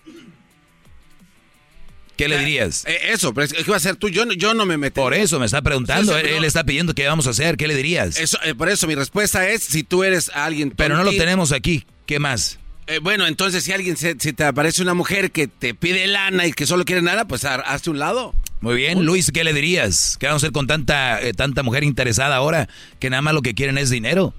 ¿Qué 2.16 2.28
le 2.28 2.38
dirías? 2.38 2.84
Eh, 2.86 3.12
eso, 3.12 3.34
pero 3.34 3.48
¿qué 3.48 3.64
vas 3.64 3.86
a 3.86 3.90
hacer 3.90 3.96
tú? 3.96 4.10
Yo, 4.10 4.26
no- 4.26 4.34
yo 4.34 4.54
no 4.54 4.66
me 4.66 4.78
metí. 4.78 5.00
Por 5.00 5.14
eso 5.14 5.40
me 5.40 5.46
está 5.46 5.62
preguntando. 5.62 6.14
Sí, 6.14 6.20
sí, 6.22 6.34
él, 6.34 6.44
está 6.44 6.66
pidiendo 6.66 6.94
qué 6.94 7.08
vamos 7.08 7.28
a 7.28 7.30
hacer. 7.30 7.56
¿Qué 7.56 7.66
le 7.68 7.76
dirías? 7.76 8.18
Eso, 8.20 8.38
eh, 8.44 8.56
por 8.56 8.68
eso 8.68 8.88
mi 8.88 8.96
respuesta 8.96 9.48
es, 9.50 9.64
si 9.64 9.84
tú 9.84 10.04
eres 10.04 10.30
alguien... 10.34 10.72
Pero 10.72 10.98
no 10.98 11.04
lo 11.06 11.12
tenemos 11.12 11.54
aquí. 11.54 11.86
¿Qué 12.06 12.20
más? 12.20 12.60
Eh, 12.90 13.00
bueno, 13.00 13.28
entonces 13.28 13.64
si 13.64 13.72
alguien, 13.72 13.96
se- 13.98 14.16
si 14.20 14.34
te 14.34 14.44
aparece 14.44 14.82
una 14.82 14.96
mujer 14.96 15.32
que 15.32 15.48
te 15.48 15.76
pide 15.76 16.08
lana 16.08 16.48
y 16.48 16.54
que 16.54 16.66
solo 16.66 16.86
quiere 16.86 17.04
nada, 17.04 17.26
pues 17.26 17.46
ha- 17.46 17.56
hazte 17.56 17.92
un 17.92 18.00
lado. 18.00 18.34
Muy 18.62 18.76
bien, 18.76 19.06
Luis, 19.06 19.32
¿qué 19.32 19.44
le 19.44 19.54
dirías? 19.54 20.18
¿Qué 20.20 20.26
vamos 20.26 20.42
a 20.44 20.48
hacer 20.48 20.52
con 20.52 20.66
tanta, 20.68 21.22
eh, 21.22 21.34
tanta 21.34 21.62
mujer 21.64 21.84
interesada 21.84 22.36
ahora 22.36 22.68
que 23.00 23.10
nada 23.12 23.22
más 23.22 23.34
lo 23.36 23.42
que 23.44 23.54
quieren 23.54 23.78
es 23.78 23.90
dinero? 23.92 24.34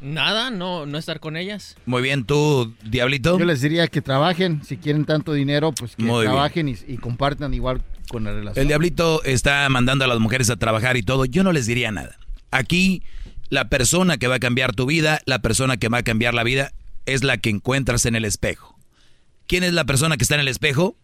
Nada, 0.00 0.50
no, 0.50 0.84
no 0.86 0.98
estar 0.98 1.20
con 1.20 1.36
ellas. 1.36 1.76
Muy 1.86 2.02
bien, 2.02 2.24
tú, 2.24 2.74
Diablito. 2.84 3.38
Yo 3.38 3.44
les 3.46 3.62
diría 3.62 3.86
que 3.86 4.02
trabajen, 4.02 4.62
si 4.64 4.76
quieren 4.76 5.04
tanto 5.04 5.32
dinero, 5.32 5.72
pues 5.72 5.94
que 5.96 6.02
Muy 6.02 6.24
trabajen 6.26 6.68
y, 6.68 6.76
y 6.88 6.96
compartan 6.98 7.54
igual 7.54 7.80
con 8.08 8.24
la 8.24 8.32
relación. 8.32 8.60
El 8.60 8.68
Diablito 8.68 9.22
está 9.24 9.66
mandando 9.70 10.04
a 10.04 10.08
las 10.08 10.18
mujeres 10.18 10.50
a 10.50 10.56
trabajar 10.56 10.96
y 10.98 11.02
todo. 11.04 11.24
Yo 11.26 11.42
no 11.44 11.52
les 11.52 11.64
diría 11.66 11.90
nada. 11.92 12.18
Aquí, 12.50 13.02
la 13.48 13.68
persona 13.70 14.18
que 14.18 14.26
va 14.26 14.34
a 14.34 14.40
cambiar 14.40 14.74
tu 14.74 14.84
vida, 14.84 15.20
la 15.26 15.38
persona 15.38 15.76
que 15.78 15.88
va 15.88 15.98
a 15.98 16.02
cambiar 16.02 16.34
la 16.34 16.42
vida, 16.42 16.72
es 17.06 17.24
la 17.24 17.38
que 17.38 17.50
encuentras 17.50 18.06
en 18.06 18.14
el 18.14 18.24
espejo. 18.24 18.78
¿Quién 19.46 19.64
es 19.64 19.72
la 19.72 19.84
persona 19.84 20.16
que 20.16 20.24
está 20.24 20.34
en 20.34 20.40
el 20.40 20.48
espejo? 20.48 20.96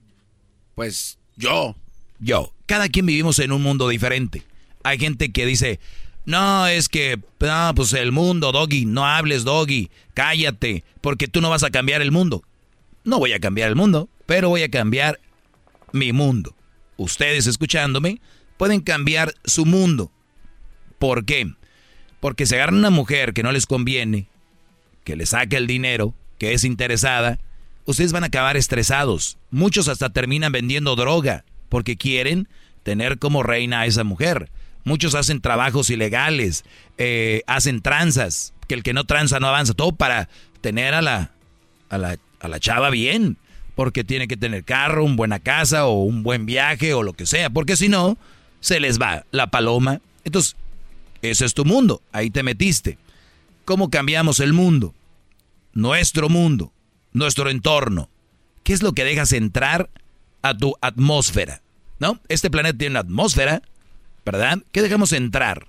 Pues 0.74 1.18
yo. 1.36 1.76
yo. 2.18 2.52
Cada 2.66 2.88
quien 2.88 3.06
vivimos 3.06 3.38
en 3.38 3.52
un 3.52 3.62
mundo 3.62 3.88
diferente. 3.88 4.44
Hay 4.82 4.98
gente 4.98 5.30
que 5.30 5.44
dice, 5.44 5.78
no, 6.24 6.66
es 6.66 6.88
que, 6.88 7.18
no, 7.40 7.72
pues 7.74 7.92
el 7.92 8.12
mundo, 8.12 8.52
Doggy, 8.52 8.86
no 8.86 9.06
hables, 9.06 9.44
Doggy, 9.44 9.90
cállate, 10.14 10.84
porque 11.00 11.28
tú 11.28 11.40
no 11.40 11.50
vas 11.50 11.64
a 11.64 11.70
cambiar 11.70 12.02
el 12.02 12.12
mundo. 12.12 12.42
No 13.04 13.18
voy 13.18 13.32
a 13.32 13.40
cambiar 13.40 13.68
el 13.68 13.76
mundo, 13.76 14.08
pero 14.26 14.48
voy 14.48 14.62
a 14.62 14.70
cambiar 14.70 15.20
mi 15.92 16.12
mundo. 16.12 16.54
Ustedes 16.96 17.46
escuchándome 17.46 18.20
pueden 18.56 18.80
cambiar 18.80 19.34
su 19.44 19.64
mundo. 19.64 20.12
¿Por 20.98 21.24
qué? 21.24 21.50
Porque 22.20 22.44
se 22.44 22.56
agarran 22.56 22.76
una 22.76 22.90
mujer 22.90 23.32
que 23.32 23.42
no 23.42 23.52
les 23.52 23.66
conviene, 23.66 24.28
que 25.10 25.16
le 25.16 25.26
saque 25.26 25.56
el 25.56 25.66
dinero, 25.66 26.14
que 26.38 26.52
es 26.52 26.62
interesada, 26.62 27.40
ustedes 27.84 28.12
van 28.12 28.22
a 28.22 28.28
acabar 28.28 28.56
estresados. 28.56 29.38
Muchos 29.50 29.88
hasta 29.88 30.10
terminan 30.10 30.52
vendiendo 30.52 30.94
droga 30.94 31.44
porque 31.68 31.96
quieren 31.96 32.46
tener 32.84 33.18
como 33.18 33.42
reina 33.42 33.80
a 33.80 33.86
esa 33.86 34.04
mujer. 34.04 34.52
Muchos 34.84 35.16
hacen 35.16 35.40
trabajos 35.40 35.90
ilegales, 35.90 36.64
eh, 36.96 37.42
hacen 37.48 37.82
tranzas, 37.82 38.54
que 38.68 38.74
el 38.74 38.84
que 38.84 38.92
no 38.92 39.02
tranza 39.02 39.40
no 39.40 39.48
avanza, 39.48 39.74
todo 39.74 39.90
para 39.90 40.28
tener 40.60 40.94
a 40.94 41.02
la, 41.02 41.32
a 41.88 41.98
la, 41.98 42.16
a 42.38 42.46
la 42.46 42.60
chava 42.60 42.90
bien, 42.90 43.36
porque 43.74 44.04
tiene 44.04 44.28
que 44.28 44.36
tener 44.36 44.62
carro, 44.62 45.02
una 45.04 45.16
buena 45.16 45.40
casa 45.40 45.86
o 45.86 46.04
un 46.04 46.22
buen 46.22 46.46
viaje 46.46 46.94
o 46.94 47.02
lo 47.02 47.14
que 47.14 47.26
sea, 47.26 47.50
porque 47.50 47.76
si 47.76 47.88
no, 47.88 48.16
se 48.60 48.78
les 48.78 49.00
va 49.00 49.26
la 49.32 49.48
paloma. 49.48 50.00
Entonces, 50.22 50.54
ese 51.20 51.46
es 51.46 51.52
tu 51.52 51.64
mundo, 51.64 52.00
ahí 52.12 52.30
te 52.30 52.44
metiste. 52.44 52.96
¿Cómo 53.64 53.90
cambiamos 53.90 54.38
el 54.38 54.52
mundo? 54.52 54.94
Nuestro 55.72 56.28
mundo, 56.28 56.72
nuestro 57.12 57.48
entorno. 57.50 58.10
¿Qué 58.62 58.72
es 58.72 58.82
lo 58.82 58.92
que 58.92 59.04
dejas 59.04 59.32
entrar 59.32 59.90
a 60.42 60.56
tu 60.56 60.74
atmósfera? 60.80 61.62
¿No? 61.98 62.20
Este 62.28 62.50
planeta 62.50 62.78
tiene 62.78 62.92
una 62.92 63.00
atmósfera, 63.00 63.62
¿verdad? 64.24 64.58
¿Qué 64.72 64.82
dejamos 64.82 65.12
entrar 65.12 65.66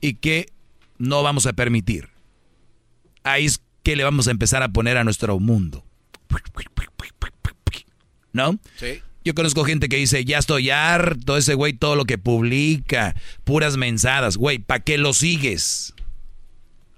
y 0.00 0.14
qué 0.14 0.50
no 0.98 1.22
vamos 1.22 1.46
a 1.46 1.52
permitir? 1.52 2.08
Ahí 3.22 3.46
es 3.46 3.60
que 3.82 3.96
le 3.96 4.04
vamos 4.04 4.28
a 4.28 4.30
empezar 4.30 4.62
a 4.62 4.68
poner 4.68 4.96
a 4.96 5.04
nuestro 5.04 5.38
mundo. 5.38 5.84
¿No? 8.32 8.58
Sí. 8.76 9.00
Yo 9.24 9.34
conozco 9.34 9.64
gente 9.64 9.88
que 9.88 9.96
dice, 9.96 10.24
ya 10.24 10.38
estoy 10.38 10.70
harto, 10.70 11.36
ese 11.36 11.54
güey 11.54 11.72
todo 11.72 11.96
lo 11.96 12.04
que 12.04 12.18
publica, 12.18 13.14
puras 13.44 13.76
mensadas. 13.76 14.36
Güey, 14.36 14.58
¿para 14.58 14.80
qué 14.80 14.96
lo 14.96 15.12
sigues? 15.12 15.92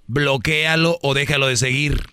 Bloquéalo 0.07 0.97
o 1.01 1.13
déjalo 1.13 1.47
de 1.47 1.57
seguir. 1.57 2.05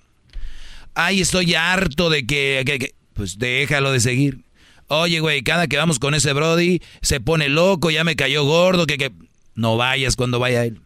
Ay, 1.01 1.21
estoy 1.21 1.55
harto 1.55 2.11
de 2.11 2.27
que, 2.27 2.63
que- 2.67 2.79
que-". 2.81 2.95
Pues 3.15 3.39
déjalo 3.39 3.93
de 3.93 4.01
seguir. 4.01 4.45
Oye, 4.89 5.21
güey, 5.21 5.43
cada 5.43 5.67
que 5.69 5.77
vamos 5.77 5.99
con 6.01 6.15
ese 6.15 6.33
Brody 6.33 6.81
se 7.03 7.21
pone 7.21 7.49
loco, 7.49 7.91
ya 7.91 8.03
me 8.05 8.17
cayó 8.17 8.45
gordo, 8.45 8.87
que, 8.87 8.99
que... 8.99 9.13
No 9.55 9.77
vayas 9.77 10.17
cuando 10.17 10.39
vaya 10.39 10.65
él. 10.65 10.81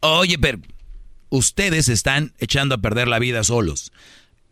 Oye, 0.00 0.38
pero 0.38 0.58
ustedes 1.30 1.88
están 1.88 2.32
echando 2.38 2.74
a 2.74 2.78
perder 2.78 3.08
la 3.08 3.18
vida 3.18 3.44
solos. 3.44 3.92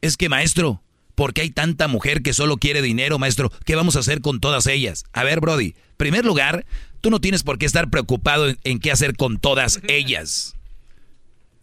Es 0.01 0.17
que, 0.17 0.29
maestro, 0.29 0.83
¿por 1.15 1.33
qué 1.33 1.43
hay 1.43 1.51
tanta 1.51 1.87
mujer 1.89 2.23
que 2.23 2.33
solo 2.33 2.57
quiere 2.57 2.83
dinero, 2.83 3.19
maestro? 3.19 3.51
¿Qué 3.65 3.77
vamos 3.77 3.97
a 3.97 4.01
hacer 4.01 4.21
con 4.21 4.41
todas 4.41 4.67
ellas? 4.67 5.05
A 5.13 5.23
ver, 5.25 5.41
Brody, 5.41 5.75
primer 5.97 6.25
lugar, 6.25 6.67
tú 7.01 7.11
no 7.11 7.21
tienes 7.21 7.43
por 7.45 7.59
qué 7.59 7.67
estar 7.67 7.89
preocupado 7.91 8.49
en, 8.49 8.59
en 8.65 8.79
qué 8.81 8.91
hacer 8.91 9.17
con 9.17 9.39
todas 9.39 9.81
ellas. 9.89 10.54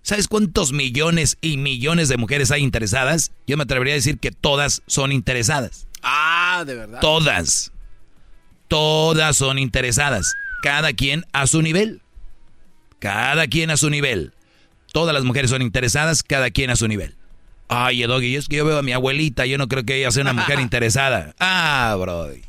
¿Sabes 0.04 0.28
cuántos 0.28 0.74
millones 0.74 1.38
y 1.42 1.58
millones 1.58 2.10
de 2.10 2.18
mujeres 2.18 2.52
hay 2.52 2.64
interesadas? 2.64 3.32
Yo 3.46 3.58
me 3.58 3.64
atrevería 3.64 3.94
a 3.94 3.96
decir 3.96 4.18
que 4.18 4.32
todas 4.32 4.82
son 4.88 5.12
interesadas. 5.12 5.88
Ah, 6.02 6.64
de 6.66 6.76
verdad. 6.76 7.00
Todas. 7.02 7.72
Todas 8.68 9.38
son 9.38 9.60
interesadas. 9.60 10.34
Cada 10.64 10.94
quien 10.94 11.26
a 11.34 11.46
su 11.46 11.62
nivel. 11.62 12.02
Cada 13.00 13.48
quien 13.48 13.70
a 13.70 13.78
su 13.78 13.90
nivel. 13.90 14.34
Todas 14.92 15.14
las 15.14 15.24
mujeres 15.24 15.50
son 15.50 15.62
interesadas, 15.62 16.24
cada 16.24 16.52
quien 16.52 16.70
a 16.70 16.76
su 16.76 16.88
nivel. 16.88 17.16
Ay, 17.68 18.04
Doggy, 18.04 18.36
es 18.36 18.48
que 18.48 18.58
yo 18.58 18.66
veo 18.66 18.78
a 18.78 18.84
mi 18.84 18.92
abuelita, 18.92 19.46
yo 19.46 19.58
no 19.58 19.68
creo 19.68 19.86
que 19.86 19.98
ella 19.98 20.12
sea 20.12 20.24
una 20.24 20.34
mujer 20.34 20.60
interesada. 20.62 21.34
Ah, 21.40 21.96
brody. 22.00 22.42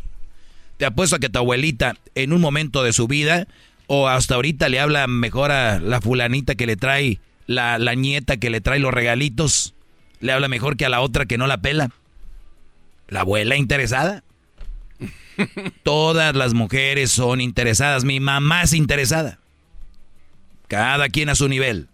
Te 0.78 0.86
apuesto 0.86 1.16
a 1.16 1.18
que 1.20 1.28
tu 1.28 1.38
abuelita, 1.38 1.94
en 2.16 2.32
un 2.32 2.40
momento 2.40 2.82
de 2.82 2.92
su 2.92 3.06
vida, 3.06 3.46
o 3.86 4.08
hasta 4.08 4.34
ahorita 4.34 4.68
le 4.68 4.80
habla 4.80 5.06
mejor 5.06 5.52
a 5.52 5.78
la 5.78 6.00
fulanita 6.00 6.56
que 6.56 6.66
le 6.66 6.76
trae, 6.76 7.20
la, 7.52 7.78
la 7.78 7.94
nieta 7.94 8.36
que 8.36 8.50
le 8.50 8.60
trae 8.60 8.78
los 8.78 8.92
regalitos, 8.92 9.74
le 10.20 10.32
habla 10.32 10.48
mejor 10.48 10.76
que 10.76 10.86
a 10.86 10.88
la 10.88 11.00
otra 11.00 11.26
que 11.26 11.38
no 11.38 11.46
la 11.46 11.60
pela. 11.60 11.90
La 13.08 13.20
abuela 13.20 13.56
interesada. 13.56 14.24
Todas 15.82 16.34
las 16.34 16.54
mujeres 16.54 17.10
son 17.10 17.40
interesadas. 17.40 18.04
Mi 18.04 18.20
mamá 18.20 18.62
es 18.62 18.72
interesada. 18.72 19.38
Cada 20.68 21.08
quien 21.08 21.28
a 21.28 21.34
su 21.34 21.48
nivel. 21.48 21.88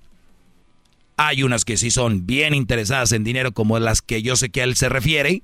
Hay 1.17 1.43
unas 1.43 1.65
que 1.65 1.77
sí 1.77 1.91
son 1.91 2.27
bien 2.27 2.55
interesadas 2.55 3.11
en 3.13 3.25
dinero, 3.25 3.53
como 3.53 3.79
las 3.81 4.03
que 4.03 4.23
yo 4.23 4.37
sé 4.37 4.51
que 4.51 4.61
a 4.61 4.65
él 4.65 4.77
se 4.77 4.89
refiere, 4.89 5.43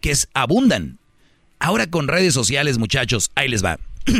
que 0.00 0.12
es 0.12 0.28
abundan. 0.32 0.98
Ahora 1.58 1.88
con 1.88 2.06
redes 2.06 2.34
sociales, 2.34 2.78
muchachos, 2.78 3.32
ahí 3.34 3.48
les 3.48 3.64
va. 3.64 3.78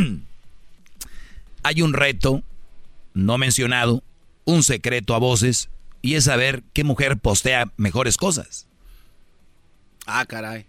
Hay 1.62 1.82
un 1.82 1.92
reto 1.92 2.42
no 3.14 3.38
mencionado, 3.38 4.02
un 4.48 4.62
secreto 4.62 5.14
a 5.14 5.18
voces, 5.18 5.68
y 6.00 6.14
es 6.14 6.24
saber 6.24 6.62
qué 6.72 6.82
mujer 6.82 7.18
postea 7.18 7.70
mejores 7.76 8.16
cosas. 8.16 8.66
Ah, 10.06 10.24
caray. 10.24 10.64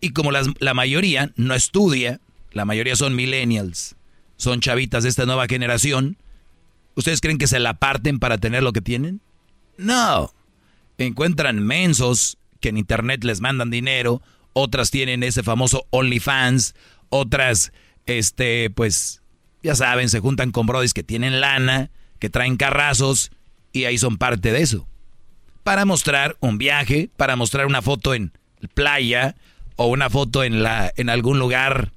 Y 0.00 0.10
como 0.10 0.32
las- 0.32 0.48
la 0.58 0.74
mayoría 0.74 1.32
no 1.36 1.54
estudia, 1.54 2.20
la 2.50 2.64
mayoría 2.64 2.96
son 2.96 3.14
millennials, 3.14 3.94
son 4.36 4.58
chavitas 4.60 5.04
de 5.04 5.10
esta 5.10 5.26
nueva 5.26 5.46
generación, 5.46 6.16
¿ustedes 6.96 7.20
creen 7.20 7.38
que 7.38 7.46
se 7.46 7.60
la 7.60 7.74
parten 7.74 8.18
para 8.18 8.38
tener 8.38 8.64
lo 8.64 8.72
que 8.72 8.80
tienen? 8.80 9.20
No. 9.78 10.32
Encuentran 10.98 11.60
mensos 11.64 12.36
que 12.60 12.70
en 12.70 12.78
internet 12.78 13.22
les 13.22 13.40
mandan 13.40 13.70
dinero, 13.70 14.22
otras 14.54 14.90
tienen 14.90 15.22
ese 15.22 15.44
famoso 15.44 15.86
OnlyFans, 15.90 16.74
otras, 17.10 17.72
este, 18.06 18.70
pues, 18.70 19.22
ya 19.62 19.76
saben, 19.76 20.08
se 20.08 20.18
juntan 20.18 20.50
con 20.50 20.66
brodis 20.66 20.94
que 20.94 21.04
tienen 21.04 21.40
lana, 21.40 21.90
que 22.24 22.30
traen 22.30 22.56
carrazos, 22.56 23.30
y 23.70 23.84
ahí 23.84 23.98
son 23.98 24.16
parte 24.16 24.50
de 24.50 24.62
eso 24.62 24.86
para 25.62 25.84
mostrar 25.84 26.36
un 26.40 26.56
viaje, 26.56 27.10
para 27.18 27.36
mostrar 27.36 27.66
una 27.66 27.82
foto 27.82 28.14
en 28.14 28.32
playa 28.74 29.34
o 29.76 29.88
una 29.88 30.08
foto 30.08 30.42
en 30.42 30.62
la 30.62 30.90
en 30.96 31.10
algún 31.10 31.38
lugar 31.38 31.90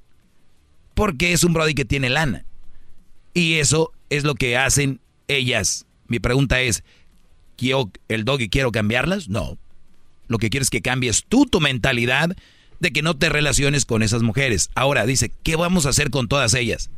porque 0.96 1.32
es 1.32 1.44
un 1.44 1.54
brody 1.54 1.76
que 1.76 1.86
tiene 1.86 2.10
lana. 2.10 2.44
Y 3.34 3.56
eso 3.56 3.94
es 4.10 4.24
lo 4.24 4.34
que 4.34 4.58
hacen 4.58 5.00
ellas. 5.28 5.86
Mi 6.08 6.20
pregunta 6.20 6.60
es, 6.60 6.84
¿quiero 7.56 7.92
el 8.08 8.26
doggy 8.26 8.50
quiero 8.50 8.72
cambiarlas? 8.72 9.30
No. 9.30 9.58
Lo 10.28 10.40
que 10.40 10.50
quiero 10.50 10.64
es 10.64 10.70
que 10.70 10.82
cambies 10.82 11.24
tú 11.30 11.46
tu 11.46 11.62
mentalidad 11.62 12.36
de 12.80 12.92
que 12.92 13.02
no 13.02 13.16
te 13.16 13.30
relaciones 13.30 13.86
con 13.86 14.02
esas 14.02 14.24
mujeres. 14.24 14.72
Ahora 14.76 15.06
dice, 15.06 15.32
¿qué 15.44 15.56
vamos 15.56 15.86
a 15.86 15.90
hacer 15.90 16.10
con 16.10 16.28
todas 16.28 16.54
ellas? 16.54 16.90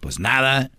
Pues 0.00 0.20
nada. 0.20 0.70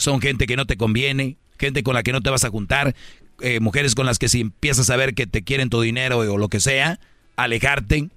Son 0.00 0.20
gente 0.20 0.46
que 0.46 0.56
no 0.56 0.66
te 0.66 0.76
conviene, 0.76 1.36
gente 1.58 1.82
con 1.82 1.94
la 1.94 2.02
que 2.02 2.12
no 2.12 2.22
te 2.22 2.30
vas 2.30 2.44
a 2.44 2.48
juntar, 2.48 2.94
eh, 3.40 3.60
mujeres 3.60 3.94
con 3.94 4.06
las 4.06 4.18
que 4.18 4.28
si 4.28 4.40
empiezas 4.40 4.88
a 4.90 4.96
ver 4.96 5.14
que 5.14 5.26
te 5.26 5.42
quieren 5.42 5.68
tu 5.68 5.80
dinero 5.80 6.18
o 6.18 6.38
lo 6.38 6.48
que 6.48 6.58
sea, 6.58 6.98
alejarte. 7.36 8.08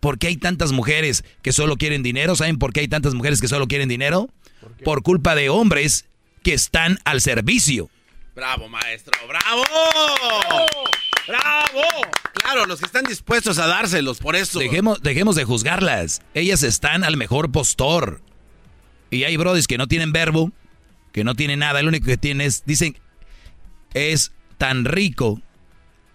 ¿Por 0.00 0.18
qué 0.18 0.28
hay 0.28 0.36
tantas 0.36 0.72
mujeres 0.72 1.24
que 1.42 1.52
solo 1.52 1.76
quieren 1.76 2.02
dinero? 2.02 2.36
¿Saben 2.36 2.58
por 2.58 2.72
qué 2.72 2.80
hay 2.80 2.88
tantas 2.88 3.14
mujeres 3.14 3.40
que 3.40 3.48
solo 3.48 3.66
quieren 3.66 3.88
dinero? 3.88 4.28
Por, 4.84 5.02
culpa 5.02 5.34
de 5.34 5.48
hombres 5.48 6.06
que 6.42 6.54
están 6.54 6.98
al 7.04 7.20
servicio. 7.20 7.90
Bravo, 8.34 8.68
maestro, 8.68 9.12
bravo. 9.26 9.64
Bravo. 11.26 11.82
Claro, 12.34 12.66
los 12.66 12.78
que 12.78 12.86
están 12.86 13.04
dispuestos 13.04 13.58
a 13.58 13.66
dárselos, 13.66 14.18
por 14.18 14.36
eso. 14.36 14.60
Dejemos, 14.60 15.02
dejemos 15.02 15.34
de 15.34 15.44
juzgarlas. 15.44 16.20
Ellas 16.34 16.62
están 16.62 17.02
al 17.02 17.16
mejor 17.16 17.50
postor. 17.50 18.20
Y 19.10 19.24
hay 19.24 19.36
brodis 19.36 19.66
que 19.66 19.78
no 19.78 19.86
tienen 19.88 20.12
verbo, 20.12 20.52
que 21.16 21.24
no 21.24 21.34
tienen 21.34 21.60
nada. 21.60 21.80
Lo 21.80 21.88
único 21.88 22.04
que 22.04 22.18
tienen 22.18 22.46
es, 22.46 22.62
dicen, 22.66 22.94
es 23.94 24.32
tan 24.58 24.84
rico. 24.84 25.40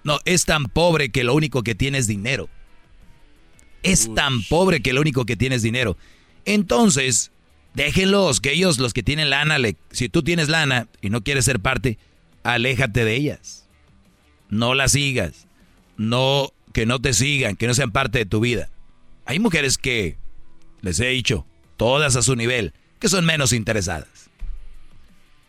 No, 0.03 0.19
es 0.25 0.45
tan 0.45 0.65
pobre 0.65 1.09
que 1.09 1.23
lo 1.23 1.33
único 1.33 1.63
que 1.63 1.73
tiene 1.73 1.97
es 1.97 2.05
dinero. 2.05 2.49
Es 3.81 4.13
tan 4.13 4.43
pobre 4.43 4.81
que 4.81 4.93
lo 4.93 5.01
único 5.01 5.25
que 5.25 5.35
tiene 5.35 5.55
es 5.55 5.63
dinero. 5.63 5.97
Entonces, 6.45 7.31
déjenlos, 7.73 8.41
que 8.41 8.51
ellos, 8.53 8.77
los 8.77 8.93
que 8.93 9.01
tienen 9.01 9.31
lana, 9.31 9.57
le- 9.57 9.75
si 9.89 10.07
tú 10.07 10.21
tienes 10.21 10.49
lana 10.49 10.87
y 11.01 11.09
no 11.09 11.23
quieres 11.23 11.45
ser 11.45 11.59
parte, 11.59 11.97
aléjate 12.43 13.03
de 13.03 13.15
ellas. 13.15 13.67
No 14.49 14.75
las 14.75 14.91
sigas. 14.91 15.47
No, 15.97 16.51
que 16.73 16.85
no 16.85 17.01
te 17.01 17.13
sigan, 17.13 17.55
que 17.55 17.65
no 17.65 17.73
sean 17.73 17.89
parte 17.91 18.19
de 18.19 18.27
tu 18.27 18.39
vida. 18.39 18.69
Hay 19.25 19.39
mujeres 19.39 19.79
que, 19.79 20.17
les 20.81 20.99
he 20.99 21.07
dicho, 21.07 21.47
todas 21.75 22.15
a 22.15 22.21
su 22.21 22.35
nivel, 22.35 22.73
que 22.99 23.09
son 23.09 23.25
menos 23.25 23.51
interesadas. 23.51 24.20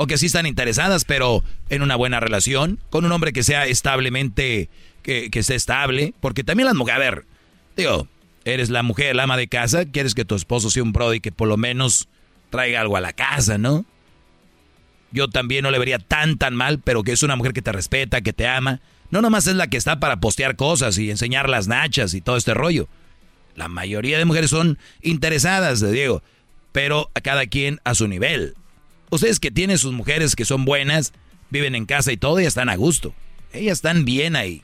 O 0.03 0.07
que 0.07 0.19
sí 0.19 0.27
están 0.27 0.47
interesadas, 0.47 1.05
pero 1.05 1.45
en 1.69 1.83
una 1.83 1.97
buena 1.97 2.19
relación, 2.19 2.81
con 2.91 3.05
un 3.05 3.13
hombre 3.13 3.33
que 3.33 3.45
sea 3.45 3.67
establemente, 3.67 4.69
que, 5.03 5.31
que 5.31 5.39
esté 5.39 5.55
estable. 5.55 6.13
Porque 6.21 6.43
también 6.43 6.67
las 6.67 6.75
mujeres, 6.75 6.97
a 6.97 7.11
ver, 7.11 7.25
digo, 7.77 8.09
Eres 8.45 8.71
la 8.71 8.83
mujer, 8.83 9.15
la 9.15 9.25
ama 9.25 9.37
de 9.37 9.47
casa, 9.47 9.85
quieres 9.85 10.15
que 10.15 10.25
tu 10.25 10.35
esposo 10.35 10.69
sea 10.71 10.83
un 10.83 10.93
brody 10.93 11.21
que 11.21 11.31
por 11.31 11.49
lo 11.49 11.57
menos 11.57 12.09
traiga 12.51 12.81
algo 12.81 12.97
a 12.97 13.01
la 13.01 13.13
casa, 13.13 13.57
¿no? 13.57 13.85
Yo 15.13 15.29
también 15.29 15.63
no 15.63 15.71
le 15.71 15.79
vería 15.79 15.99
tan 15.99 16.39
tan 16.39 16.55
mal, 16.55 16.81
pero 16.81 17.03
que 17.03 17.13
es 17.13 17.23
una 17.23 17.37
mujer 17.37 17.53
que 17.53 17.63
te 17.63 17.71
respeta, 17.71 18.21
que 18.21 18.33
te 18.33 18.49
ama. 18.49 18.81
No 19.11 19.23
nomás 19.23 19.47
es 19.47 19.55
la 19.55 19.69
que 19.69 19.77
está 19.77 20.01
para 20.01 20.19
postear 20.19 20.57
cosas 20.57 20.99
y 20.99 21.11
enseñar 21.11 21.49
las 21.49 21.69
nachas 21.69 22.15
y 22.15 22.21
todo 22.21 22.37
este 22.37 22.55
rollo. 22.55 22.89
La 23.55 23.69
mayoría 23.69 24.19
de 24.19 24.25
mujeres 24.25 24.51
son 24.51 24.79
interesadas, 25.03 25.81
Diego, 25.81 26.23
pero 26.73 27.11
a 27.15 27.21
cada 27.21 27.47
quien 27.47 27.81
a 27.85 27.95
su 27.95 28.09
nivel. 28.09 28.55
Ustedes 29.13 29.41
que 29.41 29.51
tienen 29.51 29.77
sus 29.77 29.93
mujeres 29.93 30.35
que 30.35 30.47
son 30.47 30.65
buenas, 30.65 31.13
viven 31.51 31.75
en 31.75 31.85
casa 31.85 32.13
y 32.13 32.17
todo, 32.17 32.41
y 32.41 32.47
están 32.47 32.71
a 32.71 32.77
gusto. 32.77 33.15
Ellas 33.53 33.75
están 33.75 34.07
bien 34.07 34.37
ahí. 34.37 34.63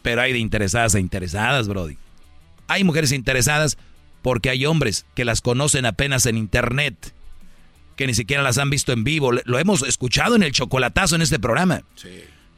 Pero 0.00 0.22
hay 0.22 0.32
de 0.32 0.38
interesadas 0.38 0.94
a 0.94 0.98
interesadas, 0.98 1.68
Brody. 1.68 1.98
Hay 2.68 2.82
mujeres 2.82 3.12
interesadas 3.12 3.76
porque 4.22 4.48
hay 4.48 4.64
hombres 4.64 5.04
que 5.14 5.26
las 5.26 5.42
conocen 5.42 5.84
apenas 5.84 6.24
en 6.24 6.38
internet, 6.38 7.12
que 7.96 8.06
ni 8.06 8.14
siquiera 8.14 8.42
las 8.42 8.56
han 8.56 8.70
visto 8.70 8.92
en 8.92 9.04
vivo. 9.04 9.30
Lo 9.30 9.58
hemos 9.58 9.82
escuchado 9.82 10.34
en 10.34 10.42
el 10.42 10.52
chocolatazo 10.52 11.16
en 11.16 11.20
este 11.20 11.38
programa. 11.38 11.82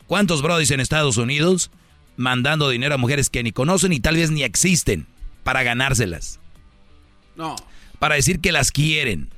¿Cuántos 0.07 0.41
Brodys 0.41 0.71
en 0.71 0.79
Estados 0.79 1.17
Unidos 1.17 1.73
mandando 2.17 2.71
dinero 2.71 2.95
a 2.95 2.99
mujeres 2.99 3.29
que 3.29 3.43
ni 3.43 3.51
conocen 3.51 3.93
y 3.93 3.99
tal 3.99 4.15
vez 4.15 4.31
ni 4.31 4.45
existen 4.45 5.09
para 5.43 5.65
ganárselas? 5.65 6.39
No. 7.35 7.57
Para 7.99 8.15
decir 8.15 8.39
que 8.39 8.53
las 8.53 8.71
quieren 8.71 9.29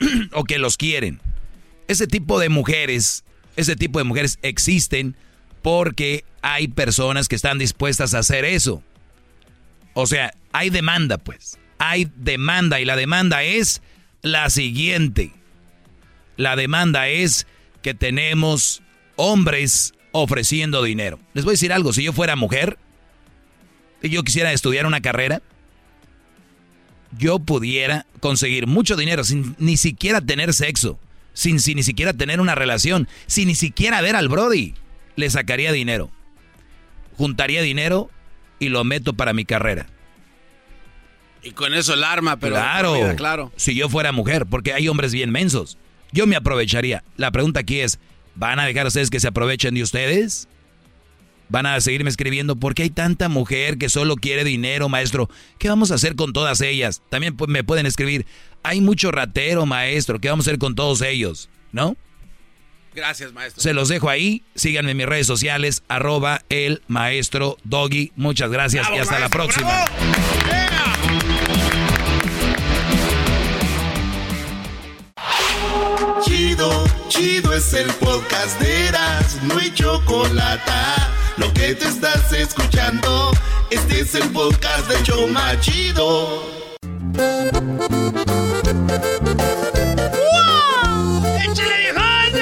o 0.32 0.44
que 0.44 0.58
los 0.58 0.76
quieren. 0.76 1.20
Ese 1.86 2.06
tipo 2.06 2.38
de 2.38 2.48
mujeres, 2.48 3.24
ese 3.56 3.76
tipo 3.76 3.98
de 3.98 4.04
mujeres 4.04 4.38
existen 4.42 5.16
porque 5.62 6.24
hay 6.42 6.68
personas 6.68 7.28
que 7.28 7.36
están 7.36 7.58
dispuestas 7.58 8.14
a 8.14 8.20
hacer 8.20 8.44
eso. 8.44 8.82
O 9.94 10.06
sea, 10.06 10.32
hay 10.52 10.70
demanda, 10.70 11.18
pues. 11.18 11.58
Hay 11.78 12.10
demanda 12.16 12.80
y 12.80 12.84
la 12.84 12.96
demanda 12.96 13.42
es 13.42 13.82
la 14.22 14.50
siguiente. 14.50 15.32
La 16.36 16.56
demanda 16.56 17.08
es 17.08 17.46
que 17.82 17.94
tenemos 17.94 18.82
hombres 19.16 19.94
ofreciendo 20.12 20.82
dinero. 20.82 21.18
Les 21.34 21.44
voy 21.44 21.52
a 21.52 21.54
decir 21.54 21.72
algo, 21.72 21.92
si 21.92 22.02
yo 22.02 22.12
fuera 22.12 22.36
mujer 22.36 22.78
y 24.02 24.10
yo 24.10 24.22
quisiera 24.22 24.52
estudiar 24.52 24.86
una 24.86 25.00
carrera, 25.00 25.42
yo 27.16 27.38
pudiera 27.38 28.06
conseguir 28.20 28.66
mucho 28.66 28.96
dinero 28.96 29.24
sin 29.24 29.54
ni 29.58 29.76
siquiera 29.76 30.20
tener 30.20 30.52
sexo, 30.52 30.98
sin, 31.32 31.60
sin 31.60 31.76
ni 31.76 31.82
siquiera 31.82 32.12
tener 32.12 32.40
una 32.40 32.54
relación, 32.54 33.08
sin 33.26 33.48
ni 33.48 33.54
siquiera 33.54 34.00
ver 34.00 34.16
al 34.16 34.28
Brody, 34.28 34.74
le 35.16 35.30
sacaría 35.30 35.72
dinero. 35.72 36.10
Juntaría 37.16 37.62
dinero 37.62 38.10
y 38.58 38.68
lo 38.68 38.84
meto 38.84 39.14
para 39.14 39.32
mi 39.32 39.44
carrera. 39.44 39.86
Y 41.42 41.52
con 41.52 41.74
eso 41.74 41.94
el 41.94 42.04
arma, 42.04 42.38
pero... 42.38 42.56
Claro, 42.56 43.14
claro. 43.16 43.52
si 43.56 43.74
yo 43.74 43.88
fuera 43.88 44.12
mujer, 44.12 44.46
porque 44.46 44.72
hay 44.72 44.88
hombres 44.88 45.12
bien 45.12 45.30
mensos. 45.30 45.78
Yo 46.12 46.26
me 46.26 46.36
aprovecharía. 46.36 47.04
La 47.16 47.30
pregunta 47.30 47.60
aquí 47.60 47.80
es, 47.80 47.98
¿van 48.34 48.58
a 48.58 48.66
dejar 48.66 48.86
ustedes 48.86 49.10
que 49.10 49.20
se 49.20 49.28
aprovechen 49.28 49.74
de 49.74 49.82
ustedes? 49.82 50.48
Van 51.48 51.66
a 51.66 51.80
seguirme 51.80 52.10
escribiendo, 52.10 52.56
¿por 52.56 52.74
qué 52.74 52.84
hay 52.84 52.90
tanta 52.90 53.28
mujer 53.28 53.78
que 53.78 53.88
solo 53.88 54.16
quiere 54.16 54.44
dinero, 54.44 54.88
maestro? 54.88 55.30
¿Qué 55.58 55.68
vamos 55.68 55.90
a 55.90 55.94
hacer 55.94 56.14
con 56.14 56.32
todas 56.32 56.60
ellas? 56.60 57.02
También 57.08 57.36
me 57.48 57.64
pueden 57.64 57.86
escribir, 57.86 58.26
hay 58.62 58.80
mucho 58.80 59.10
ratero, 59.10 59.64
maestro, 59.66 60.20
¿qué 60.20 60.28
vamos 60.28 60.46
a 60.46 60.50
hacer 60.50 60.58
con 60.58 60.74
todos 60.74 61.00
ellos? 61.02 61.48
¿No? 61.72 61.96
Gracias, 62.94 63.32
maestro. 63.32 63.62
Se 63.62 63.74
los 63.74 63.88
dejo 63.88 64.08
ahí, 64.08 64.42
síganme 64.54 64.90
en 64.90 64.96
mis 64.96 65.06
redes 65.06 65.26
sociales, 65.26 65.82
arroba 65.88 66.42
el 66.48 66.82
maestro 66.88 67.56
Doggy. 67.64 68.12
Muchas 68.16 68.50
gracias 68.50 68.88
y 68.94 68.98
hasta 68.98 69.20
la 69.20 69.28
próxima. 69.28 69.84
Chido, 76.24 76.84
chido 77.08 77.54
es 77.54 77.72
el 77.72 77.88
podcast 77.94 78.60
de 78.60 78.88
Eras, 78.88 79.38
no 79.44 79.58
hay 79.58 79.72
chocolate. 79.72 81.17
Lo 81.38 81.52
que 81.52 81.74
te 81.74 81.86
estás 81.86 82.32
escuchando, 82.32 83.30
este 83.70 84.00
es 84.00 84.14
el 84.16 84.28
podcast 84.30 84.88
de 84.88 85.02
Choma 85.04 85.58
Chido. 85.60 86.42
¡Échale, 91.44 91.76
viejón! 91.78 92.32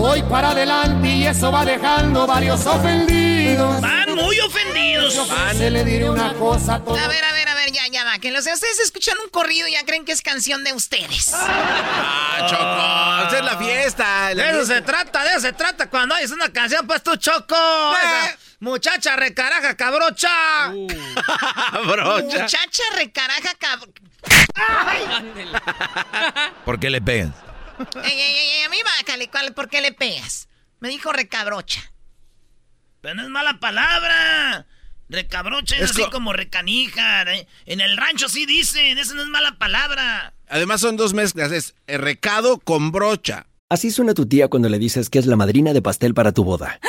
Voy 0.00 0.22
para 0.22 0.50
adelante 0.50 1.08
y 1.08 1.26
eso 1.26 1.50
va 1.50 1.64
dejando 1.64 2.28
varios 2.28 2.64
ofendidos. 2.64 3.82
Muy 4.14 4.38
ofendidos. 4.40 5.14
Se 5.56 5.70
le 5.70 5.84
diré 5.84 6.08
una 6.08 6.32
cosa 6.34 6.76
a 6.76 6.84
todos. 6.84 6.98
A 6.98 7.08
ver, 7.08 7.24
a 7.24 7.32
ver, 7.32 7.48
a 7.48 7.54
ver, 7.54 7.72
ya, 7.72 7.86
ya 7.88 8.04
va. 8.04 8.18
Que 8.18 8.30
los 8.30 8.44
de 8.44 8.52
ustedes 8.52 8.78
escuchan 8.80 9.16
un 9.22 9.28
corrido 9.30 9.66
y 9.68 9.72
ya 9.72 9.84
creen 9.84 10.04
que 10.04 10.12
es 10.12 10.22
canción 10.22 10.62
de 10.64 10.72
ustedes. 10.72 11.32
Ah, 11.34 12.46
Choco, 12.48 13.28
esa 13.28 13.38
es 13.38 13.44
la 13.44 13.58
fiesta. 13.58 14.34
De 14.34 14.50
eso 14.50 14.66
se 14.66 14.80
trata, 14.82 15.24
de 15.24 15.30
eso 15.30 15.40
se 15.40 15.52
trata. 15.52 15.88
Cuando 15.90 16.14
hayas 16.14 16.30
una 16.30 16.52
canción, 16.52 16.86
pues 16.86 17.02
tú, 17.02 17.16
Choco. 17.16 17.56
Esa 18.02 18.36
muchacha 18.60 19.16
recaraja 19.16 19.76
cabrocha. 19.76 20.68
Brocha. 21.86 22.22
Muchacha 22.42 22.82
recaraja 22.96 23.54
cab... 23.58 23.80
¿Por 26.64 26.78
qué 26.80 26.90
le 26.90 27.00
pegan? 27.02 27.34
Ey, 28.04 28.12
ey, 28.12 28.20
ey, 28.36 28.50
ey, 28.58 28.62
a 28.64 28.68
mí 28.68 28.78
bájale, 28.84 29.28
¿cuál- 29.28 29.52
¿por 29.52 29.68
qué 29.68 29.80
le 29.80 29.92
pegas? 29.92 30.48
Me 30.80 30.88
dijo 30.88 31.12
recabrocha. 31.12 31.90
Pero 33.04 33.16
no 33.16 33.22
es 33.22 33.28
mala 33.28 33.60
palabra. 33.60 34.64
Recabrocha 35.10 35.76
es, 35.76 35.82
Es 35.82 35.90
así 35.90 36.02
co- 36.04 36.10
como 36.10 36.32
recanija. 36.32 37.22
¿eh? 37.34 37.46
En 37.66 37.82
el 37.82 37.98
rancho 37.98 38.30
sí 38.30 38.46
dicen, 38.46 38.96
esa 38.96 39.12
no 39.12 39.20
es 39.20 39.28
mala 39.28 39.58
palabra. 39.58 40.32
Además 40.48 40.80
son 40.80 40.96
dos 40.96 41.12
mezclas, 41.12 41.52
es 41.52 41.74
eh, 41.86 41.98
recado 41.98 42.58
con 42.60 42.92
brocha. 42.92 43.44
Así 43.68 43.90
suena 43.90 44.14
tu 44.14 44.24
tía 44.24 44.48
cuando 44.48 44.70
le 44.70 44.78
dices 44.78 45.10
que 45.10 45.18
es 45.18 45.26
la 45.26 45.36
madrina 45.36 45.74
de 45.74 45.82
pastel 45.82 46.14
para 46.14 46.32
tu 46.32 46.44
boda. 46.44 46.80